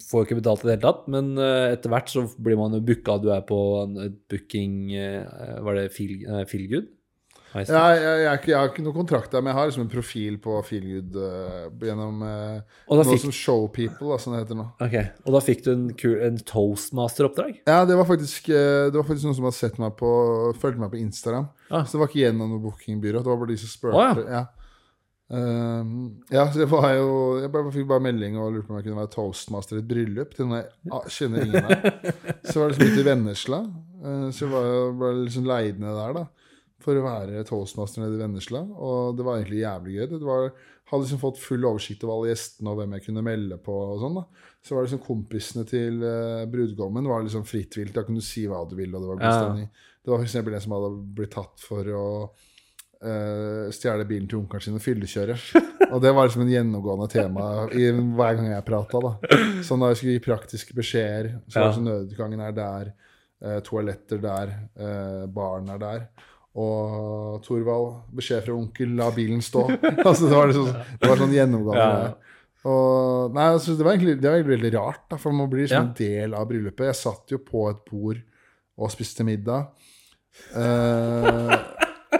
får 0.09 0.25
ikke 0.25 0.41
betalt 0.41 0.65
i 0.65 0.67
det 0.67 0.73
hele 0.75 0.83
tatt, 0.83 1.05
men 1.11 1.31
eh, 1.39 1.71
etter 1.71 1.93
hvert 1.93 2.11
så 2.11 2.25
blir 2.35 2.59
man 2.59 2.75
jo 2.75 2.83
booka. 2.83 3.15
Du 3.23 3.29
er 3.31 3.45
på 3.47 3.59
et 4.03 4.17
booking 4.31 4.91
eh, 4.91 5.23
Var 5.63 5.79
det 5.79 5.85
Feel, 5.95 6.17
uh, 6.27 6.43
Feelgood? 6.49 6.91
Ja, 7.55 7.61
jeg, 7.63 8.01
jeg, 8.03 8.23
er 8.27 8.41
jeg 8.49 8.57
har 8.59 8.67
ikke 8.67 8.83
noen 8.83 8.97
kontrakt 8.97 9.31
der, 9.31 9.43
men 9.43 9.53
jeg 9.53 9.55
har 9.55 9.69
liksom 9.69 9.85
en 9.85 9.91
profil 9.91 10.35
på 10.43 10.57
Feelgood 10.67 11.15
uh, 11.15 11.69
gjennom 11.87 12.25
uh, 12.25 12.81
noe 12.91 13.05
fikk, 13.07 13.21
som 13.23 13.31
Showpeople, 13.37 14.09
da, 14.09 14.17
som 14.19 14.35
det 14.35 14.41
heter 14.41 14.59
nå. 14.59 14.65
Okay. 14.83 15.13
og 15.23 15.37
da 15.37 15.41
fikk 15.45 15.63
du 15.63 15.71
en, 15.71 15.85
en 16.27 16.41
toastmaster-oppdrag? 16.51 17.61
Ja, 17.63 17.85
det 17.87 17.95
var 17.95 18.09
faktisk, 18.09 18.49
eh, 18.51 18.89
det 18.89 18.99
var 18.99 19.07
faktisk 19.07 19.29
noen 19.29 19.39
som 19.39 19.47
hadde 19.47 19.59
sett 19.61 19.79
meg 19.79 19.95
på 20.01 20.11
fulgte 20.59 20.83
meg 20.83 20.91
på 20.91 20.99
Instagram. 20.99 21.47
Ah. 21.69 21.85
Så 21.87 21.95
det 21.95 22.03
var 22.03 22.11
ikke 22.11 22.25
gjennom 22.25 22.51
noe 22.51 22.63
bookingbyrå. 22.65 23.23
Det 23.23 23.31
var 23.31 23.39
bare 23.39 23.53
de 23.53 23.59
som 23.63 23.71
spurte. 23.71 24.03
Å, 24.03 24.27
ja. 24.27 24.43
Ehm, 25.33 26.21
ja, 26.29 26.43
det 26.53 26.67
var 26.69 26.91
jo 26.93 27.13
Jeg 27.39 27.49
bare, 27.49 27.71
fikk 27.73 27.87
bare 27.89 28.03
melding 28.05 28.35
og 28.37 28.51
lurte 28.53 28.67
på 28.67 28.75
om 28.75 28.77
jeg 28.77 28.85
kunne 28.85 28.99
være 28.99 29.13
toastmaster 29.15 29.79
i 29.79 29.81
et 29.81 29.87
bryllup 29.89 30.35
til 30.37 30.53
jeg 30.53 30.67
ah, 30.93 31.07
kjenner 31.09 31.47
ingen 31.47 31.65
her. 31.65 31.87
Så 32.51 32.59
var 32.59 32.69
det 32.69 32.75
liksom 32.75 32.91
ute 32.91 33.01
i 33.01 33.07
Vennesla. 33.09 33.61
Uh, 34.05 34.29
så 34.29 34.47
var 34.51 34.67
jeg 34.69 34.95
ble 34.99 35.11
liksom 35.23 35.47
leid 35.49 35.81
ned 35.81 35.97
der, 35.97 36.19
da. 36.19 36.25
For 36.85 36.99
å 36.99 37.05
være 37.07 37.41
toastmaster 37.49 38.03
nede 38.03 38.19
i 38.19 38.21
Vennesla. 38.21 38.61
Og 38.61 39.17
det 39.17 39.25
var 39.25 39.39
egentlig 39.39 39.63
jævlig 39.63 39.95
gøy. 39.95 40.07
Det 40.11 40.27
var, 40.27 40.51
hadde 40.91 41.07
liksom 41.07 41.23
fått 41.23 41.41
full 41.41 41.65
oversikt 41.65 42.05
over 42.05 42.19
alle 42.19 42.35
gjestene 42.35 42.69
og 42.69 42.81
hvem 42.81 42.93
jeg 42.97 43.05
kunne 43.07 43.25
melde 43.25 43.57
på. 43.65 43.79
og 43.95 44.03
sånn 44.03 44.19
da 44.19 44.27
Så 44.61 44.75
var 44.75 44.83
det 44.83 44.91
liksom 44.91 45.05
kompisene 45.07 45.65
til 45.71 46.05
uh, 46.05 46.45
brudgommen 46.51 47.09
var 47.09 47.25
liksom 47.25 47.47
frittvilt. 47.49 47.95
Da 47.97 48.05
kunne 48.05 48.21
du 48.21 48.27
si 48.27 48.45
hva 48.51 48.61
du 48.69 48.77
ville, 48.77 48.93
og 48.93 49.01
det 49.01 49.13
var 49.15 49.23
god 49.23 49.63
Ja. 49.65 49.69
Det 50.05 50.13
var 50.13 50.21
f.eks. 50.21 50.35
en 50.37 50.61
som 50.61 50.75
hadde 50.75 50.89
blitt 51.17 51.31
tatt 51.33 51.63
for 51.65 51.87
å 51.89 52.05
eh, 53.03 53.71
stjele 53.75 54.05
bilen 54.07 54.27
til 54.29 54.41
onkelen 54.41 54.63
sin 54.63 54.77
og 54.77 54.83
fyllekjøre. 54.83 55.37
Og 55.93 55.97
det 56.03 56.13
var 56.15 56.27
liksom 56.27 56.45
en 56.45 56.51
gjennomgående 56.53 57.07
tema 57.11 57.47
i, 57.71 57.87
hver 57.91 58.37
gang 58.37 58.51
jeg 58.51 58.67
prata. 58.67 59.01
Så 59.65 59.77
når 59.79 59.93
jeg 59.93 59.99
skulle 59.99 60.15
gi 60.15 60.23
praktiske 60.27 60.77
beskjeder, 60.77 61.31
så 61.47 61.59
var 61.59 61.67
det 61.69 61.79
sånn 61.79 61.89
nødutgangen 61.89 62.45
er 62.45 62.55
der, 62.57 62.93
uh, 63.45 63.59
toaletter 63.65 64.21
der, 64.23 64.53
uh, 64.79 65.25
baren 65.31 65.69
er 65.75 65.81
der. 65.81 66.05
Og 66.55 67.41
Thorvald, 67.43 67.89
beskjed 68.15 68.45
fra 68.45 68.55
onkel, 68.55 68.93
la 68.97 69.09
bilen 69.15 69.43
stå. 69.43 69.67
altså 70.07 70.29
det 70.29 70.35
var 70.35 70.51
liksom 70.51 70.71
det 70.71 71.11
var 71.11 71.21
sånn 71.21 71.35
gjennomgående. 71.35 71.89
Ja. 72.07 72.35
Og, 72.65 73.33
nei, 73.35 73.49
altså, 73.53 73.75
det, 73.77 73.85
var 73.85 73.93
egentlig, 73.93 74.15
det 74.21 74.29
var 74.29 74.39
egentlig 74.39 74.57
veldig 74.57 74.71
rart, 74.79 75.03
da, 75.11 75.19
for 75.21 75.35
man 75.37 75.51
blir 75.51 75.67
liksom 75.67 75.83
Ja. 75.83 75.85
en 75.85 75.97
del 75.99 76.33
av 76.33 76.47
bryllupet. 76.49 76.87
Jeg 76.89 76.97
satt 76.97 77.35
jo 77.35 77.41
på 77.45 77.67
et 77.69 77.83
bord 77.91 78.23
og 78.75 78.91
spiste 78.91 79.23
middag. 79.27 79.69
Eh, 80.55 81.51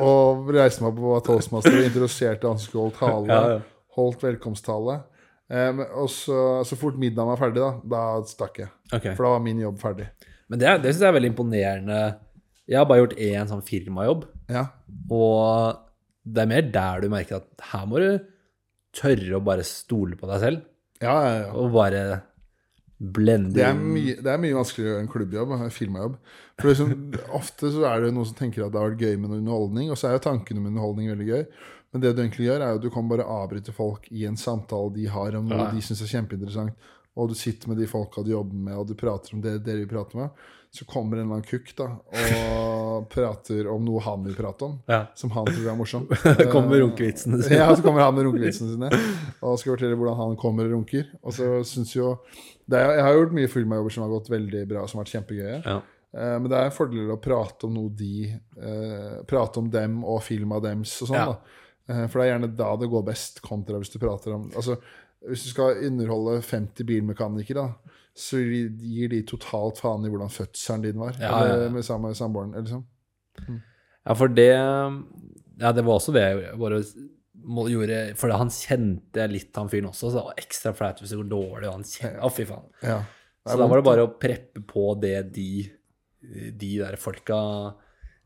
og 0.02 0.50
reiste 0.56 0.84
meg 0.84 0.92
opp 0.94 1.02
og 1.04 1.12
var 1.16 1.24
toastmaster 1.28 1.78
og 1.80 1.86
introduserte 1.88 2.48
han 2.50 2.60
som 2.62 2.68
skulle 2.70 2.86
holde 2.90 3.00
tale. 3.00 3.28
Ja, 3.32 3.56
ja. 3.56 3.90
Holdt 3.96 4.24
velkomsttale. 4.26 4.98
Um, 5.46 5.82
og 6.02 6.08
så, 6.10 6.38
så 6.66 6.76
fort 6.80 6.98
middagen 7.00 7.30
var 7.30 7.38
ferdig, 7.40 7.62
da, 7.62 7.72
da 7.86 8.04
stakk 8.28 8.64
jeg. 8.64 8.72
Okay. 8.92 9.14
For 9.16 9.28
da 9.28 9.34
var 9.36 9.44
min 9.46 9.62
jobb 9.62 9.78
ferdig. 9.82 10.08
Men 10.50 10.62
det, 10.62 10.72
det 10.84 10.94
syns 10.94 11.04
jeg 11.06 11.12
er 11.12 11.18
veldig 11.20 11.32
imponerende. 11.34 12.00
Jeg 12.70 12.80
har 12.82 12.88
bare 12.90 13.04
gjort 13.04 13.18
én 13.22 13.50
sånn 13.52 13.62
firmajobb, 13.66 14.24
Ja. 14.50 14.64
og 15.14 15.84
det 16.26 16.42
er 16.42 16.50
mer 16.50 16.70
der 16.74 17.04
du 17.04 17.12
merker 17.14 17.38
at 17.44 17.66
her 17.72 17.84
må 17.90 18.00
du 18.02 18.08
tørre 18.98 19.38
å 19.38 19.44
bare 19.46 19.66
stole 19.68 20.18
på 20.18 20.26
deg 20.32 20.42
selv, 20.42 20.64
Ja, 21.04 21.14
ja, 21.22 21.34
ja. 21.44 21.52
og 21.54 21.70
bare 21.76 22.02
blende 22.98 23.54
Det 23.58 23.64
er, 23.68 23.76
mye, 23.76 24.16
det 24.24 24.32
er 24.32 24.40
mye 24.40 24.56
vanskeligere 24.56 25.02
enn 25.04 25.10
klubbjobb, 25.12 25.52
en 25.58 25.72
firmajobb. 25.74 26.16
For 26.62 26.72
liksom, 26.72 26.94
Ofte 27.40 27.72
så 27.76 27.84
er 27.90 28.06
det 28.06 28.14
noen 28.16 28.28
som 28.30 28.38
tenker 28.40 28.64
at 28.66 28.72
det 28.74 28.80
har 28.82 28.92
vært 28.94 29.04
gøy 29.04 29.16
med 29.20 29.30
noe 29.34 29.42
underholdning, 29.44 29.92
og 29.92 30.00
så 30.00 30.10
er 30.10 30.18
jo 30.18 30.24
tanken 30.30 30.62
om 30.62 30.70
underholdning 30.72 31.12
veldig 31.12 31.28
gøy. 31.32 31.46
Men 31.96 32.04
det 32.04 32.14
du 32.16 32.22
egentlig 32.24 32.48
gjør, 32.50 32.60
er 32.64 32.74
jo 32.74 32.80
at 32.82 32.84
du 32.88 32.90
kan 32.92 33.08
bare 33.12 33.24
avbryte 33.38 33.72
folk 33.76 34.08
i 34.12 34.26
en 34.28 34.36
samtale 34.40 34.92
de 34.96 35.06
har 35.12 35.36
om 35.40 35.48
noe 35.48 35.62
Ja. 35.68 35.72
de 35.72 35.84
syns 35.84 36.02
er 36.04 36.12
kjempeinteressant, 36.12 36.74
og 37.16 37.30
du 37.32 37.36
sitter 37.40 37.70
med 37.72 37.78
de 37.80 37.88
folka 37.88 38.24
du 38.24 38.32
jobber 38.34 38.56
med, 38.56 38.76
og 38.76 38.88
du 38.90 38.96
prater 39.00 39.36
om 39.38 39.42
det 39.44 39.62
dere 39.64 39.84
vil 39.86 39.92
prate 39.92 40.18
med. 40.20 40.30
Så 40.76 40.84
kommer 40.84 41.16
en 41.16 41.30
eller 41.30 41.38
annen 41.38 41.48
kukk 41.48 41.70
da, 41.80 41.86
og 42.12 43.06
prater 43.14 43.70
om 43.72 43.86
noe 43.88 44.02
han 44.04 44.26
vil 44.26 44.36
prate 44.36 44.68
om, 44.68 44.74
Ja. 44.92 45.06
som 45.16 45.32
han 45.32 45.48
tror 45.48 45.70
er 45.72 45.78
morsomt. 45.80 46.12
Det 46.42 46.50
kommer 46.52 46.82
runkevitsene 46.84 47.40
sine. 47.44 47.62
Ja, 47.62 47.70
så 47.76 47.84
kommer 47.86 48.04
han 48.04 48.16
med 48.18 48.28
runkevitsene 48.28 48.74
sine 48.74 48.90
og 49.40 49.56
skal 49.62 49.76
fortelle 49.78 49.96
hvordan 49.96 50.20
han 50.20 50.36
kommer 50.42 50.68
og 50.68 50.76
runker. 50.76 51.08
Og 51.24 51.32
så 51.38 51.48
synes 51.64 51.96
jo 51.96 52.18
er, 52.74 52.96
Jeg 52.98 53.04
har 53.04 53.14
gjort 53.14 53.34
mye 53.38 53.48
firmajobber 53.48 53.90
som 53.94 54.04
har 54.04 54.10
gått 54.10 54.30
veldig 54.34 54.68
bra, 54.68 54.88
som 54.88 54.98
har 55.00 55.06
vært 55.06 55.14
kjempegøye. 55.16 55.60
Ja. 55.66 55.76
Eh, 56.16 56.40
men 56.40 56.50
det 56.50 56.58
er 56.58 56.66
en 56.66 56.72
fordel 56.72 57.12
å 57.14 57.20
prate 57.22 57.68
om 57.68 57.74
noe 57.76 57.90
de 57.94 58.32
uh, 58.58 59.24
Prate 59.28 59.60
om 59.60 59.70
dem 59.70 60.04
og 60.08 60.24
filma 60.24 60.60
dems 60.64 61.02
og 61.04 61.10
sånn. 61.12 61.18
Ja. 61.20 61.36
Eh, 61.90 62.08
For 62.08 62.18
det 62.22 62.26
er 62.26 62.32
gjerne 62.40 62.56
da 62.56 62.76
det 62.82 62.90
går 62.90 63.04
best, 63.06 63.42
kontra 63.46 63.78
hvis 63.78 63.92
du 63.94 64.00
prater 64.00 64.34
om 64.34 64.48
Altså, 64.56 64.78
Hvis 65.28 65.44
du 65.44 65.50
skal 65.52 65.84
underholde 65.86 66.42
50 66.42 66.86
bilmekanikere, 66.86 67.56
da, 67.68 67.96
så 68.16 68.38
gir 68.40 69.10
de- 69.10 69.24
totalt 69.28 69.78
faen 69.82 70.06
i 70.06 70.10
hvordan 70.10 70.30
fødselen 70.32 70.82
din 70.84 71.00
var. 71.00 71.16
Ja. 71.20 71.32
Eller 71.44 71.70
med 71.70 71.84
samme 71.84 72.14
samboeren. 72.16 72.54
liksom. 72.56 72.86
Mm. 73.48 73.62
Ja, 74.06 74.14
for 74.14 74.28
det 74.28 74.50
Ja, 75.60 75.72
det 75.72 75.84
var 75.86 76.00
også 76.00 76.14
det 76.14 76.22
jeg 76.22 76.36
gjorde. 76.38 76.60
Bare 76.60 76.84
gjorde 77.46 78.00
For 78.20 78.34
han 78.34 78.52
kjente 78.54 79.28
litt 79.32 79.56
han 79.58 79.70
fyren 79.72 79.90
også, 79.92 80.10
så 80.10 80.18
det 80.18 80.26
var 80.30 80.42
ekstra 80.42 80.74
flaut 80.78 81.02
hvis 81.02 81.14
det 81.14 81.20
går 81.22 81.32
dårlig. 81.32 81.70
Og 81.70 81.78
han 81.78 81.88
kjente, 81.88 82.20
Å, 82.26 82.32
fy 82.34 82.48
faen. 82.50 82.68
Ja. 82.82 83.00
Så 83.46 83.58
da 83.62 83.68
var 83.70 83.80
det 83.80 83.86
bare 83.86 84.06
å 84.08 84.14
preppe 84.18 84.64
på 84.66 84.92
det 84.98 85.18
de, 85.36 85.50
de 86.58 86.72
der 86.82 86.98
folka 86.98 87.38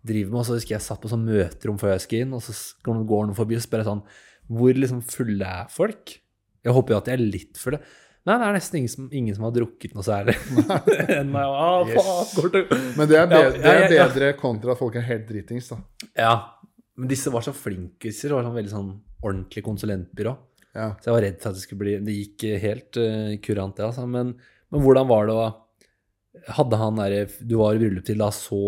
driver 0.05 0.31
med. 0.31 0.41
Og 0.41 0.47
så 0.47 0.57
husker 0.57 0.77
jeg 0.77 0.85
satt 0.85 1.01
på 1.03 1.11
sånn 1.11 1.25
møterom 1.27 1.79
før 1.81 1.95
jeg 1.95 2.05
skulle 2.05 2.27
inn, 2.27 2.35
og 2.37 2.43
så 2.45 2.55
går 2.87 3.27
noen 3.27 3.37
forbi 3.37 3.57
og 3.59 3.65
spør 3.65 3.87
sånn 3.87 4.05
Hvor 4.49 4.77
liksom 4.77 5.01
fulle 5.05 5.49
er 5.63 5.73
folk? 5.73 6.15
Jeg 6.63 6.75
håper 6.75 6.95
jo 6.95 7.01
at 7.01 7.09
de 7.09 7.15
er 7.15 7.23
litt 7.23 7.59
fulle. 7.59 7.81
Nei, 8.27 8.35
det 8.35 8.45
er 8.45 8.55
nesten 8.57 8.79
ingen 8.81 8.91
som, 8.91 9.05
ingen 9.15 9.35
som 9.35 9.45
har 9.47 9.53
drukket 9.55 9.93
noe 9.95 10.05
særlig. 10.05 10.35
Enn 11.17 11.31
meg. 11.33 11.43
Ah, 11.47 11.83
faen. 11.87 12.57
Men 12.97 13.09
det 13.09 13.19
er, 13.19 13.29
bedre, 13.31 13.51
det 13.63 13.75
er 13.75 13.93
bedre 13.93 14.31
kontra 14.39 14.75
at 14.75 14.81
folk 14.81 14.97
er 14.99 15.07
helt 15.07 15.27
dritings, 15.29 15.69
da. 15.71 15.79
Ja, 16.19 16.33
men 16.99 17.11
disse 17.11 17.31
var 17.31 17.45
så 17.45 17.53
flinkiser. 17.55 18.35
Var 18.35 18.43
sånn 18.45 18.57
veldig 18.57 18.73
sånn 18.73 18.91
ordentlig 19.23 19.63
konsulentbyrå. 19.65 20.35
Ja. 20.75 20.91
Så 20.99 21.09
jeg 21.09 21.15
var 21.15 21.25
redd 21.25 21.39
for 21.41 21.49
at 21.49 21.57
det 21.57 21.63
skulle 21.63 21.81
bli 21.81 21.95
Det 22.05 22.13
gikk 22.13 22.43
helt 22.61 22.99
uh, 23.01 23.31
kurant, 23.41 23.75
det, 23.77 23.87
altså. 23.87 24.05
Men, 24.05 24.35
men 24.69 24.85
hvordan 24.85 25.09
var 25.09 25.27
det 25.27 25.37
å 25.37 25.47
Hadde 26.55 26.77
han 26.77 26.99
derre 26.99 27.23
Du 27.41 27.55
var 27.59 27.75
i 27.75 27.81
bryllup 27.81 28.05
til 28.05 28.21
da 28.21 28.29
så 28.31 28.59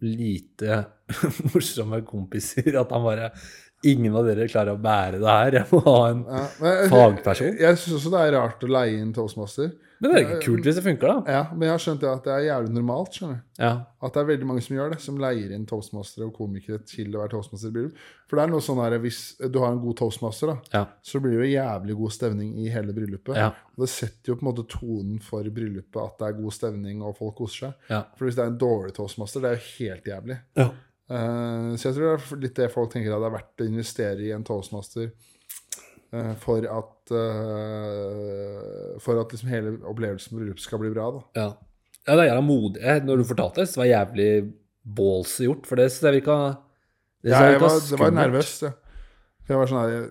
lite 0.00 0.78
morsomme 1.52 2.00
kompiser 2.08 2.72
at 2.80 2.94
han 2.94 3.04
bare 3.04 3.28
Ingen 3.84 4.14
av 4.14 4.26
dere 4.28 4.46
klarer 4.46 4.76
å 4.76 4.80
bære 4.82 5.18
det 5.18 5.26
her. 5.36 5.52
Jeg 5.60 5.66
må 5.72 5.80
ha 5.88 5.96
en 6.10 6.20
Ja, 6.28 6.42
men, 6.60 6.88
Fagperson. 6.92 7.46
Jeg, 7.48 7.60
jeg 7.64 7.78
syns 7.82 7.96
også 7.98 8.12
det 8.14 8.20
er 8.28 8.36
rart 8.38 8.62
å 8.62 8.68
leie 8.70 9.00
inn 9.02 9.12
toastmaster. 9.16 9.72
Men 10.02 10.10
det 10.10 10.18
er 10.18 10.24
ikke 10.26 10.38
kult 10.48 10.64
hvis 10.66 10.74
det 10.74 10.82
funker, 10.82 11.06
da. 11.12 11.30
Ja, 11.30 11.40
Men 11.54 11.68
jeg 11.68 11.70
har 11.76 11.82
skjønt 11.84 12.00
det 12.02 12.08
at 12.10 12.24
det 12.26 12.32
er 12.34 12.40
jævlig 12.48 12.72
normalt. 12.74 13.12
skjønner 13.14 13.36
du. 13.38 13.42
Ja. 13.62 13.68
At 14.02 14.14
det 14.16 14.20
er 14.22 14.28
veldig 14.32 14.46
mange 14.48 14.62
som 14.66 14.74
gjør 14.74 14.90
det, 14.90 14.98
som 15.04 15.20
leier 15.22 15.52
inn 15.54 15.66
toastmastere 15.70 16.26
og 16.26 16.32
komikere 16.34 16.80
til 16.90 17.14
å 17.14 17.20
være 17.22 17.30
toastmaster 17.36 17.70
i 17.70 17.74
bryllup. 17.76 18.00
For 18.26 18.34
det 18.40 18.42
er 18.42 18.50
noe 18.50 18.64
sånn 18.66 18.80
her, 18.82 18.96
hvis 19.04 19.20
du 19.46 19.60
har 19.62 19.70
en 19.76 19.78
god 19.84 19.96
toastmaster, 20.02 20.50
da, 20.50 20.56
Ja. 20.74 20.84
så 21.06 21.20
blir 21.22 21.38
det 21.38 21.44
jo 21.46 21.52
jævlig 21.54 21.96
god 22.02 22.12
stemning 22.18 22.50
i 22.58 22.68
hele 22.74 22.92
bryllupet. 22.96 23.36
Ja. 23.38 23.52
Og 23.76 23.84
det 23.86 23.90
setter 23.94 24.32
jo 24.32 24.38
på 24.40 24.42
en 24.46 24.50
måte 24.50 24.66
tonen 24.74 25.20
for 25.22 25.42
bryllupet 25.54 26.02
at 26.02 26.18
det 26.18 26.28
er 26.32 26.40
god 26.42 26.52
stemning 26.58 27.02
og 27.06 27.14
folk 27.22 27.36
koser 27.38 27.70
seg. 27.70 28.06
For 28.18 28.26
hvis 28.26 28.34
det 28.40 28.42
er 28.46 28.50
en 28.50 28.58
dårlig 28.58 28.94
toastmaster, 28.98 29.40
det 29.46 29.50
er 29.52 29.60
jo 29.60 29.68
helt 29.78 30.04
jævlig. 30.16 30.40
ja. 30.58 30.70
Eh, 31.10 31.74
så 31.76 31.88
jeg 31.88 31.96
tror 31.96 32.06
det 32.06 32.14
er 32.14 32.42
litt 32.44 32.58
det 32.60 32.70
folk 32.72 32.92
tenker 32.92 33.12
at 33.12 33.22
det 33.22 33.28
er 33.28 33.34
verdt 33.36 33.64
å 33.64 33.68
investere 33.68 34.22
i 34.22 34.30
en 34.34 34.44
toastmaster 34.46 35.08
eh, 35.10 36.32
for 36.40 36.64
at 36.70 37.12
eh, 37.18 38.96
For 39.02 39.20
at 39.20 39.34
liksom 39.34 39.50
hele 39.52 39.74
opplevelsen 39.90 40.32
på 40.32 40.40
bryllup 40.40 40.62
skal 40.62 40.82
bli 40.82 40.92
bra. 40.94 41.08
da. 41.18 41.22
Ja. 41.40 41.48
ja, 42.06 42.12
det 42.14 42.20
er 42.20 42.30
jævla 42.30 42.44
modig. 42.46 42.98
Når 43.08 43.22
du 43.22 43.28
fortalte 43.28 43.62
det, 43.64 43.70
så 43.72 43.82
var 43.82 43.88
det 43.88 43.96
jævlig 43.96 44.30
ballsy 44.82 45.46
gjort, 45.46 45.66
for 45.68 45.78
det 45.78 45.90
synes 45.90 46.08
jeg 46.08 46.20
virka 46.20 46.38
Det, 47.22 47.30
Ja, 47.30 47.42
jeg 47.52 47.60
var, 47.62 47.76
det 47.86 47.98
var 48.00 48.14
nervøs. 48.16 48.54
Ja. 48.66 48.72
For 49.42 49.54
jeg 49.54 49.60
var 49.60 49.70
sånn 49.70 49.82
her 49.82 50.08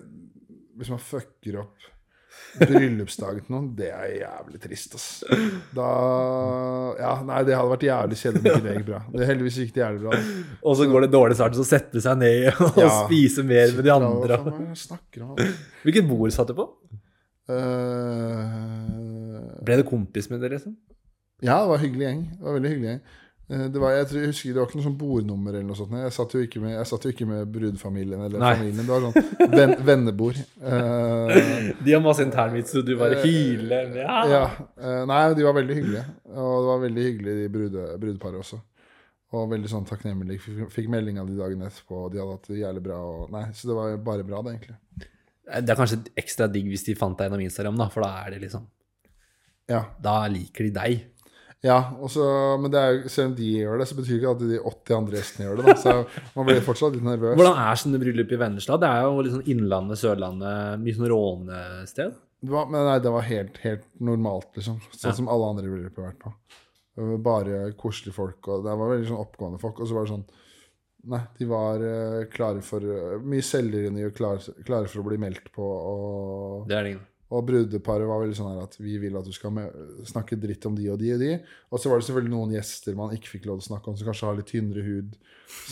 Hvis 0.80 0.92
man 0.92 1.02
fucker 1.04 1.58
opp 1.64 1.88
bryllupsdagen 2.60 3.40
til 3.46 3.54
noen, 3.54 3.68
det 3.78 3.88
er 3.94 4.10
jævlig 4.20 4.58
trist, 4.60 4.94
ass. 4.98 5.06
Da 5.74 5.86
Ja, 7.00 7.12
nei, 7.24 7.38
det 7.48 7.54
hadde 7.56 7.70
vært 7.72 7.86
jævlig 7.86 8.18
kjedelig 8.20 8.42
om 8.42 8.48
ikke 8.50 8.64
det 8.66 8.74
gikk 8.76 8.88
bra. 8.90 9.00
Det 9.14 9.28
heldigvis 9.30 9.58
gikk 9.62 9.72
det 9.76 9.82
jævlig 9.84 10.02
bra. 10.04 10.18
Og 10.68 10.76
så 10.78 10.88
går 10.90 11.06
det 11.06 11.10
dårlig 11.14 11.38
snart, 11.38 11.56
så 11.56 11.64
setter 11.66 11.96
de 11.98 12.02
seg 12.04 12.20
ned 12.20 12.60
og 12.68 12.80
Ja. 12.82 12.90
spiser 13.06 13.46
mer 13.48 13.72
med 13.76 13.84
de 13.88 13.94
andre. 13.96 14.36
Det 14.36 15.22
om? 15.22 15.36
Hvilket 15.86 16.08
bord 16.08 16.34
satt 16.36 16.52
du 16.52 16.56
på? 16.60 16.68
Uh, 17.52 19.40
Ble 19.64 19.78
du 19.80 19.84
kompis 19.88 20.28
med 20.30 20.42
dere, 20.42 20.58
liksom? 20.58 20.76
Ja, 21.42 21.56
det 21.62 21.68
var 21.72 21.78
en 21.80 21.84
hyggelig 21.84 22.06
gjeng. 22.06 22.20
Det 22.38 22.44
var 22.46 22.54
veldig 22.58 22.70
hyggelig 22.70 22.88
gjeng. 22.92 23.00
Eh, 23.52 23.66
Det 23.74 23.80
var, 23.82 23.92
jeg, 23.98 24.06
tror, 24.08 24.20
jeg 24.22 24.30
husker 24.32 24.54
Det 24.54 24.60
var 24.62 24.70
ikke 24.70 24.78
noe 24.80 24.86
sånn 24.86 24.96
bordnummer 25.00 25.52
eller 25.58 25.68
noe 25.68 25.76
sånt. 25.78 25.92
Jeg 26.00 26.14
satt 26.16 26.34
jo 26.36 26.42
ikke 26.46 26.62
med, 26.62 26.72
jeg 26.78 26.88
satt 26.88 27.04
jo 27.06 27.12
ikke 27.12 27.28
med 27.28 27.52
brudefamilien 27.52 28.24
eller 28.26 28.42
Nei. 28.42 28.52
familien. 28.56 28.88
Det 28.88 28.94
var 28.94 29.06
sånn 29.06 29.54
ven, 29.56 29.74
vennebord. 29.90 30.40
Uh, 30.62 31.36
De 31.84 31.94
har 31.96 32.02
masse 32.04 32.24
internvits, 32.24 32.74
og 32.80 32.86
du 32.88 32.94
bare 33.00 33.20
hyler. 33.24 33.92
Ja. 34.00 34.18
ja. 34.32 34.42
eh, 34.80 35.00
nei, 35.10 35.22
de 35.36 35.46
var 35.48 35.56
veldig 35.60 35.78
hyggelige. 35.80 36.04
Og 36.32 36.52
det 36.56 36.68
var 36.72 36.84
veldig 36.88 37.06
hyggelig, 37.10 37.36
de 37.42 37.48
brude, 37.58 37.86
brudeparet 38.06 38.40
også. 38.42 38.60
Og 39.32 39.46
veldig 39.48 39.70
sånn 39.72 39.86
takknemlig. 39.88 40.36
Fikk, 40.44 40.66
fikk 40.74 40.88
melding 40.92 41.16
av 41.20 41.28
de 41.30 41.38
dagen 41.38 41.62
etterpå, 41.64 42.02
og 42.06 42.10
de 42.12 42.20
hadde 42.20 42.34
hatt 42.36 42.50
det 42.52 42.58
jævlig 42.60 42.82
bra. 42.84 42.98
Og, 43.00 43.30
nei, 43.32 43.46
så 43.56 43.70
det 43.70 43.76
var 43.78 43.94
bare 44.10 44.26
bra, 44.28 44.42
det, 44.44 44.56
egentlig. 44.58 44.76
Det 45.52 45.72
er 45.72 45.78
kanskje 45.78 46.02
ekstra 46.20 46.46
digg 46.52 46.68
hvis 46.70 46.84
de 46.86 46.94
fant 46.96 47.16
deg 47.18 47.26
gjennom 47.30 47.40
Instagram, 47.44 47.78
da, 47.80 47.86
for 47.92 48.04
da 48.04 48.10
er 48.24 48.34
det 48.36 48.42
liksom 48.44 48.68
Ja. 49.72 49.80
Da 50.04 50.18
liker 50.28 50.68
de 50.68 50.72
deg. 50.76 51.00
Ja 51.62 51.76
også, 52.02 52.24
men 52.60 52.70
det 52.74 52.80
jo- 53.04 53.08
selv 53.12 53.28
om 53.30 53.34
de 53.38 53.50
gjør 53.60 53.78
det, 53.78 53.86
så 53.88 53.94
betyr 53.98 54.16
ikke 54.18 54.30
at 54.34 54.42
de 54.42 54.58
80 54.58 54.96
andre 54.96 55.16
gjestene 55.20 55.46
gjør 55.46 55.56
det. 55.60 55.64
Da. 55.66 55.74
Så 55.84 55.94
man 56.36 56.46
blir 56.48 56.60
fortsatt 56.66 56.96
litt 56.96 57.06
nervøs. 57.06 57.36
Hvordan 57.38 57.60
er 57.62 57.80
sånne 57.82 58.00
bryllup 58.02 58.32
i 58.34 58.40
Vennesla? 58.42 58.78
Det 58.82 58.88
er 58.90 59.02
jo 59.06 59.22
litt 59.22 59.36
sånn 59.36 59.48
Innlandet, 59.54 59.98
Sørlandet, 60.02 60.82
mye 60.82 60.96
sånn 60.98 61.10
rånested. 61.14 62.14
Det 62.42 62.50
var, 62.50 62.66
men 62.66 62.82
nei, 62.88 62.98
det 62.98 63.12
var 63.14 63.22
helt, 63.22 63.58
helt 63.62 63.84
normalt, 64.02 64.48
liksom. 64.58 64.80
Sånn 64.90 65.10
Ja. 65.12 65.16
som 65.20 65.28
alle 65.30 65.50
andre 65.52 65.70
bryllup 65.70 65.96
har 65.96 66.10
vært 66.10 66.18
på. 66.24 66.32
Bare 67.22 67.72
koselige 67.78 68.12
folk, 68.16 68.48
og 68.48 68.64
det 68.66 68.74
var 68.76 68.90
veldig 68.90 69.06
sånn 69.08 69.22
oppgående 69.24 69.60
folk. 69.62 69.78
Og 69.80 69.86
så 69.88 69.94
var 69.94 70.04
det 70.06 70.12
sånn 70.16 70.24
Nei, 71.04 71.18
de 71.36 71.46
var 71.50 71.80
eh, 71.82 72.24
klare 72.30 72.60
for 72.62 72.78
eh, 72.78 73.18
Mye 73.26 73.42
selvironi 73.42 74.04
og 74.06 74.12
klare, 74.14 74.38
klare 74.62 74.86
for 74.86 75.00
å 75.02 75.06
bli 75.08 75.16
meldt 75.18 75.48
på. 75.52 75.64
Og, 75.66 76.68
Det 76.68 76.76
er 76.76 76.82
det 76.84 76.90
ingen. 76.92 77.06
Og 77.32 77.46
brudeparet 77.48 78.04
var 78.08 78.20
veldig 78.22 78.36
sånn 78.36 78.50
her 78.52 78.62
at 78.66 78.74
vi 78.78 78.98
vil 79.00 79.14
at 79.16 79.24
du 79.24 79.32
skal 79.32 79.54
med, 79.56 79.72
snakke 80.08 80.36
dritt 80.40 80.66
om 80.68 80.74
de 80.76 80.90
og 80.92 80.98
de 81.00 81.14
og 81.14 81.22
de. 81.22 81.30
Og 81.72 81.80
så 81.80 81.88
var 81.90 81.98
det 82.02 82.06
selvfølgelig 82.08 82.32
noen 82.34 82.52
gjester 82.56 82.98
man 82.98 83.14
ikke 83.16 83.30
fikk 83.38 83.46
lov 83.48 83.60
til 83.62 83.66
å 83.66 83.70
snakke 83.72 83.88
om, 83.92 83.96
som 83.96 84.10
kanskje 84.10 84.28
har 84.28 84.36
litt 84.38 84.50
tynnere 84.52 84.84
hud, 84.84 85.16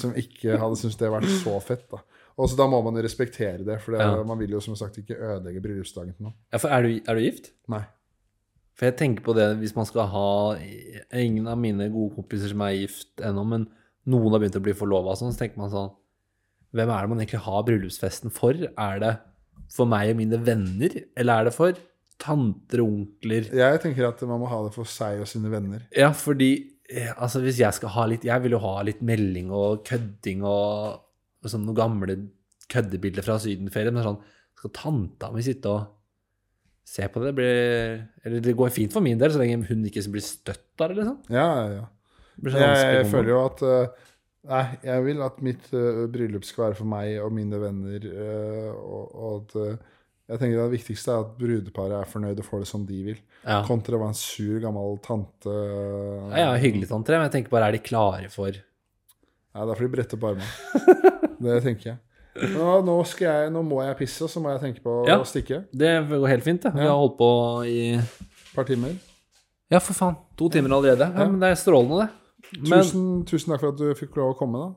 som 0.01 0.15
ikke 0.17 0.57
hadde 0.63 0.79
syntes 0.81 0.97
det 1.01 1.13
vært 1.13 1.29
så 1.43 1.55
fett. 1.61 1.85
da. 1.93 2.01
Og 2.41 2.49
så 2.49 2.57
Da 2.57 2.67
må 2.73 2.81
man 2.83 2.97
respektere 3.05 3.65
det, 3.67 3.81
for 3.85 3.93
det, 3.93 4.01
Ja. 4.01 4.23
man 4.25 4.39
vil 4.39 4.51
jo 4.57 4.61
som 4.65 4.75
sagt 4.77 4.97
ikke 4.97 5.19
ødelegge 5.19 5.61
bryllupsdagen 5.61 6.17
til 6.17 6.25
noen. 6.31 6.35
Ja, 6.53 6.59
for 6.59 6.69
er 6.73 6.83
du, 6.83 7.01
er 7.07 7.15
du 7.15 7.21
gift? 7.21 7.51
Nei. 7.69 7.85
For 8.75 8.87
jeg 8.89 8.97
tenker 8.97 9.23
på 9.23 9.35
det 9.37 9.59
hvis 9.61 9.77
man 9.77 9.85
skal 9.85 10.07
ha 10.09 10.57
Ingen 11.13 11.47
av 11.47 11.59
mine 11.59 11.91
gode 11.93 12.15
kompiser 12.17 12.49
som 12.49 12.63
er 12.63 12.79
gift 12.79 13.17
ennå, 13.21 13.45
men 13.47 13.69
noen 14.09 14.33
har 14.33 14.41
begynt 14.41 14.57
å 14.57 14.63
bli 14.65 14.73
forlova, 14.73 15.13
sånn, 15.19 15.35
så 15.35 15.43
tenker 15.45 15.59
man 15.59 15.71
sånn 15.71 15.91
Hvem 16.73 16.89
er 16.89 17.01
det 17.03 17.09
man 17.11 17.19
egentlig 17.19 17.41
har 17.45 17.65
bryllupsfesten 17.67 18.31
for? 18.33 18.55
Er 18.55 18.99
det 19.03 19.19
for 19.71 19.91
meg 19.91 20.13
og 20.13 20.19
mine 20.19 20.41
venner, 20.45 20.97
eller 21.19 21.33
er 21.41 21.49
det 21.49 21.55
for 21.57 21.79
tanter 22.21 22.83
og 22.83 22.91
onkler? 22.91 23.49
Jeg 23.57 23.83
tenker 23.83 24.09
at 24.11 24.25
man 24.29 24.43
må 24.43 24.51
ha 24.51 24.65
det 24.67 24.75
for 24.75 24.89
seg 24.89 25.23
og 25.23 25.31
sine 25.31 25.53
venner. 25.53 25.87
Ja, 25.97 26.11
fordi 26.17 26.51
eh, 26.91 27.13
altså 27.17 27.43
hvis 27.45 27.63
jeg 27.63 27.77
skal 27.77 27.95
ha 27.95 28.09
litt 28.11 28.27
Jeg 28.29 28.45
vil 28.45 28.57
jo 28.57 28.65
ha 28.65 28.75
litt 28.87 29.01
melding 29.07 29.53
og 29.55 29.85
kødding 29.89 30.45
og, 30.45 31.01
og 31.41 31.53
sånn 31.53 31.65
noen 31.69 31.79
gamle 31.79 32.19
køddebilder 32.71 33.27
fra 33.27 33.39
sydenferien. 33.43 33.97
Men 33.97 34.07
sånn 34.11 34.21
Skal 34.61 34.75
tanta 34.77 35.31
mi 35.33 35.45
sitte 35.47 35.73
og 35.73 35.89
se 36.91 37.07
på 37.09 37.23
det? 37.23 37.31
det 37.31 37.39
blir, 37.39 37.97
eller 38.27 38.45
det 38.45 38.59
går 38.59 38.75
fint 38.75 38.93
for 38.93 39.05
min 39.05 39.19
del, 39.21 39.31
så 39.33 39.41
lenge 39.41 39.63
hun 39.69 39.87
ikke 39.87 40.03
blir 40.11 40.25
støtt 40.27 40.83
av 40.83 40.91
det, 40.91 40.99
liksom. 40.99 41.19
Ja, 41.31 41.47
ja, 41.47 41.67
ja. 41.79 41.85
Det 42.35 42.45
blir 42.45 42.57
så 42.57 42.63
Jeg, 42.65 42.95
jeg 42.97 43.11
føler 43.13 43.31
jo 43.31 43.41
at 43.45 43.63
eh, 43.69 44.09
Nei, 44.49 44.63
jeg 44.87 45.03
vil 45.05 45.19
at 45.21 45.41
mitt 45.45 45.67
uh, 45.77 46.07
bryllup 46.09 46.47
skal 46.49 46.69
være 46.71 46.79
for 46.79 46.89
meg 46.89 47.19
og 47.21 47.33
mine 47.37 47.59
venner. 47.61 48.07
Uh, 48.09 48.71
og, 48.81 49.11
og 49.13 49.35
at 49.43 49.57
uh, 49.61 49.89
jeg 50.31 50.39
tenker 50.41 50.61
Det 50.63 50.71
viktigste 50.79 51.11
er 51.13 51.25
at 51.27 51.33
brudeparet 51.37 51.97
er 51.99 52.09
fornøyd 52.09 52.39
og 52.41 52.47
får 52.47 52.63
det 52.63 52.69
som 52.71 52.85
de 52.89 53.01
vil. 53.11 53.19
ja. 53.45 53.59
Kontra 53.67 53.99
å 53.99 54.01
være 54.01 54.15
en 54.15 54.21
sur, 54.21 54.61
gammel 54.63 54.97
tante. 55.05 55.55
ja, 56.31 56.45
ja, 56.47 56.53
hyggelig, 56.63 56.87
tante, 56.93 57.17
men 57.19 57.27
jeg 57.27 57.35
tenker 57.35 57.53
bare, 57.57 57.69
er 57.69 57.77
de 57.77 57.83
klare 57.85 58.31
for 58.33 58.55
Nei, 58.55 59.65
da 59.67 59.75
får 59.75 59.83
de 59.83 59.91
brette 59.97 60.15
opp 60.15 60.25
armene. 60.29 60.93
det 61.45 61.57
tenker 61.65 61.89
jeg. 61.91 61.99
Nå, 62.55 62.69
nå, 62.87 62.95
skal 63.11 63.27
jeg, 63.27 63.49
nå 63.51 63.65
må 63.67 63.81
jeg 63.83 63.97
pisse, 63.99 64.23
og 64.23 64.31
så 64.31 64.39
må 64.41 64.53
jeg 64.55 64.63
tenke 64.63 64.85
på 64.85 64.93
Ja. 65.09 65.17
å 65.19 65.27
stikke. 65.27 65.65
Det 65.75 65.91
går 66.13 66.29
helt 66.31 66.47
fint, 66.47 66.63
det. 66.63 66.71
Vi 66.79 66.87
har 66.87 66.95
holdt 66.95 67.17
på 67.19 67.31
i 67.67 67.81
Et 67.99 68.55
par 68.55 68.69
timer. 68.71 68.95
Ja, 69.71 69.81
for 69.83 69.99
faen. 69.99 70.15
To 70.39 70.47
timer 70.55 70.77
allerede. 70.79 71.11
Ja. 71.11 71.27
men 71.27 71.43
det 71.43 71.51
er 71.51 71.59
strålende, 71.59 72.05
det. 72.07 72.20
Men, 72.59 72.81
Tusen, 72.83 73.05
tusen 73.31 73.53
takk 73.53 73.61
for 73.63 73.71
at 73.75 73.79
du 73.79 73.91
fikk 73.95 74.17
lov 74.19 74.33
å 74.35 74.39
komme, 74.39 74.59
da. 74.59 74.71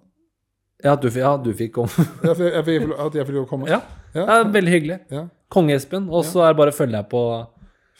ja, 0.90 0.96
du, 1.00 1.08
ja, 1.10 1.32
du 1.42 1.50
fikk 1.58 1.74
komme. 1.80 1.90
Jeg, 2.28 2.36
fikk- 2.38 2.54
jeg, 2.54 2.66
fikk- 2.68 3.00
at 3.08 3.16
jeg 3.18 3.26
fikk 3.30 3.36
lov 3.40 3.48
å 3.48 3.50
komme. 3.50 3.72
Ja. 3.72 3.80
Ja. 4.14 4.28
Ja, 4.30 4.44
veldig 4.54 4.74
hyggelig. 4.76 5.00
Ja. 5.10 5.24
Konge-Espen. 5.54 6.06
Og 6.14 6.22
så 6.28 6.44
er 6.46 6.54
det 6.54 6.60
bare 6.62 6.74
å 6.74 6.78
følge 6.78 7.00
deg 7.00 7.10
på 7.14 7.24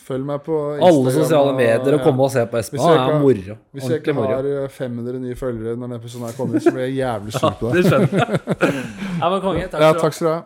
Følg 0.04 0.26
meg 0.28 0.42
på 0.44 0.56
alle 0.84 1.12
sosiale 1.16 1.54
medier 1.56 1.94
og 1.96 2.02
ja. 2.02 2.04
komme 2.04 2.26
og 2.26 2.32
se 2.34 2.42
på 2.52 2.58
Espen. 2.60 2.82
Jeg 2.82 2.98
Han 3.00 3.14
er 3.14 3.22
moro. 3.24 3.54
Hvis 3.72 3.86
jeg 3.88 4.02
ikke 4.02 4.16
har 4.18 4.48
eh, 4.50 4.66
500 4.76 5.20
nye 5.24 5.36
følgere 5.40 5.78
når 5.80 5.88
den 5.94 5.96
episoden 5.96 6.26
her 6.28 6.34
kommer, 6.36 6.60
så 6.60 6.74
blir 6.76 6.90
jeg 6.90 6.98
jævlig 6.98 7.32
sur 7.38 7.54
på 7.62 7.70
deg. 7.72 7.78
Det 7.78 7.84
skjønner 7.88 8.18
jeg. 8.20 8.42
Ja, 9.22 9.30
men 9.32 9.40
konge. 9.46 9.64
Takk 9.72 9.86
Ja, 9.86 9.94
takk 10.02 10.18
skal 10.18 10.28
du 10.28 10.32
ha. 10.34 10.42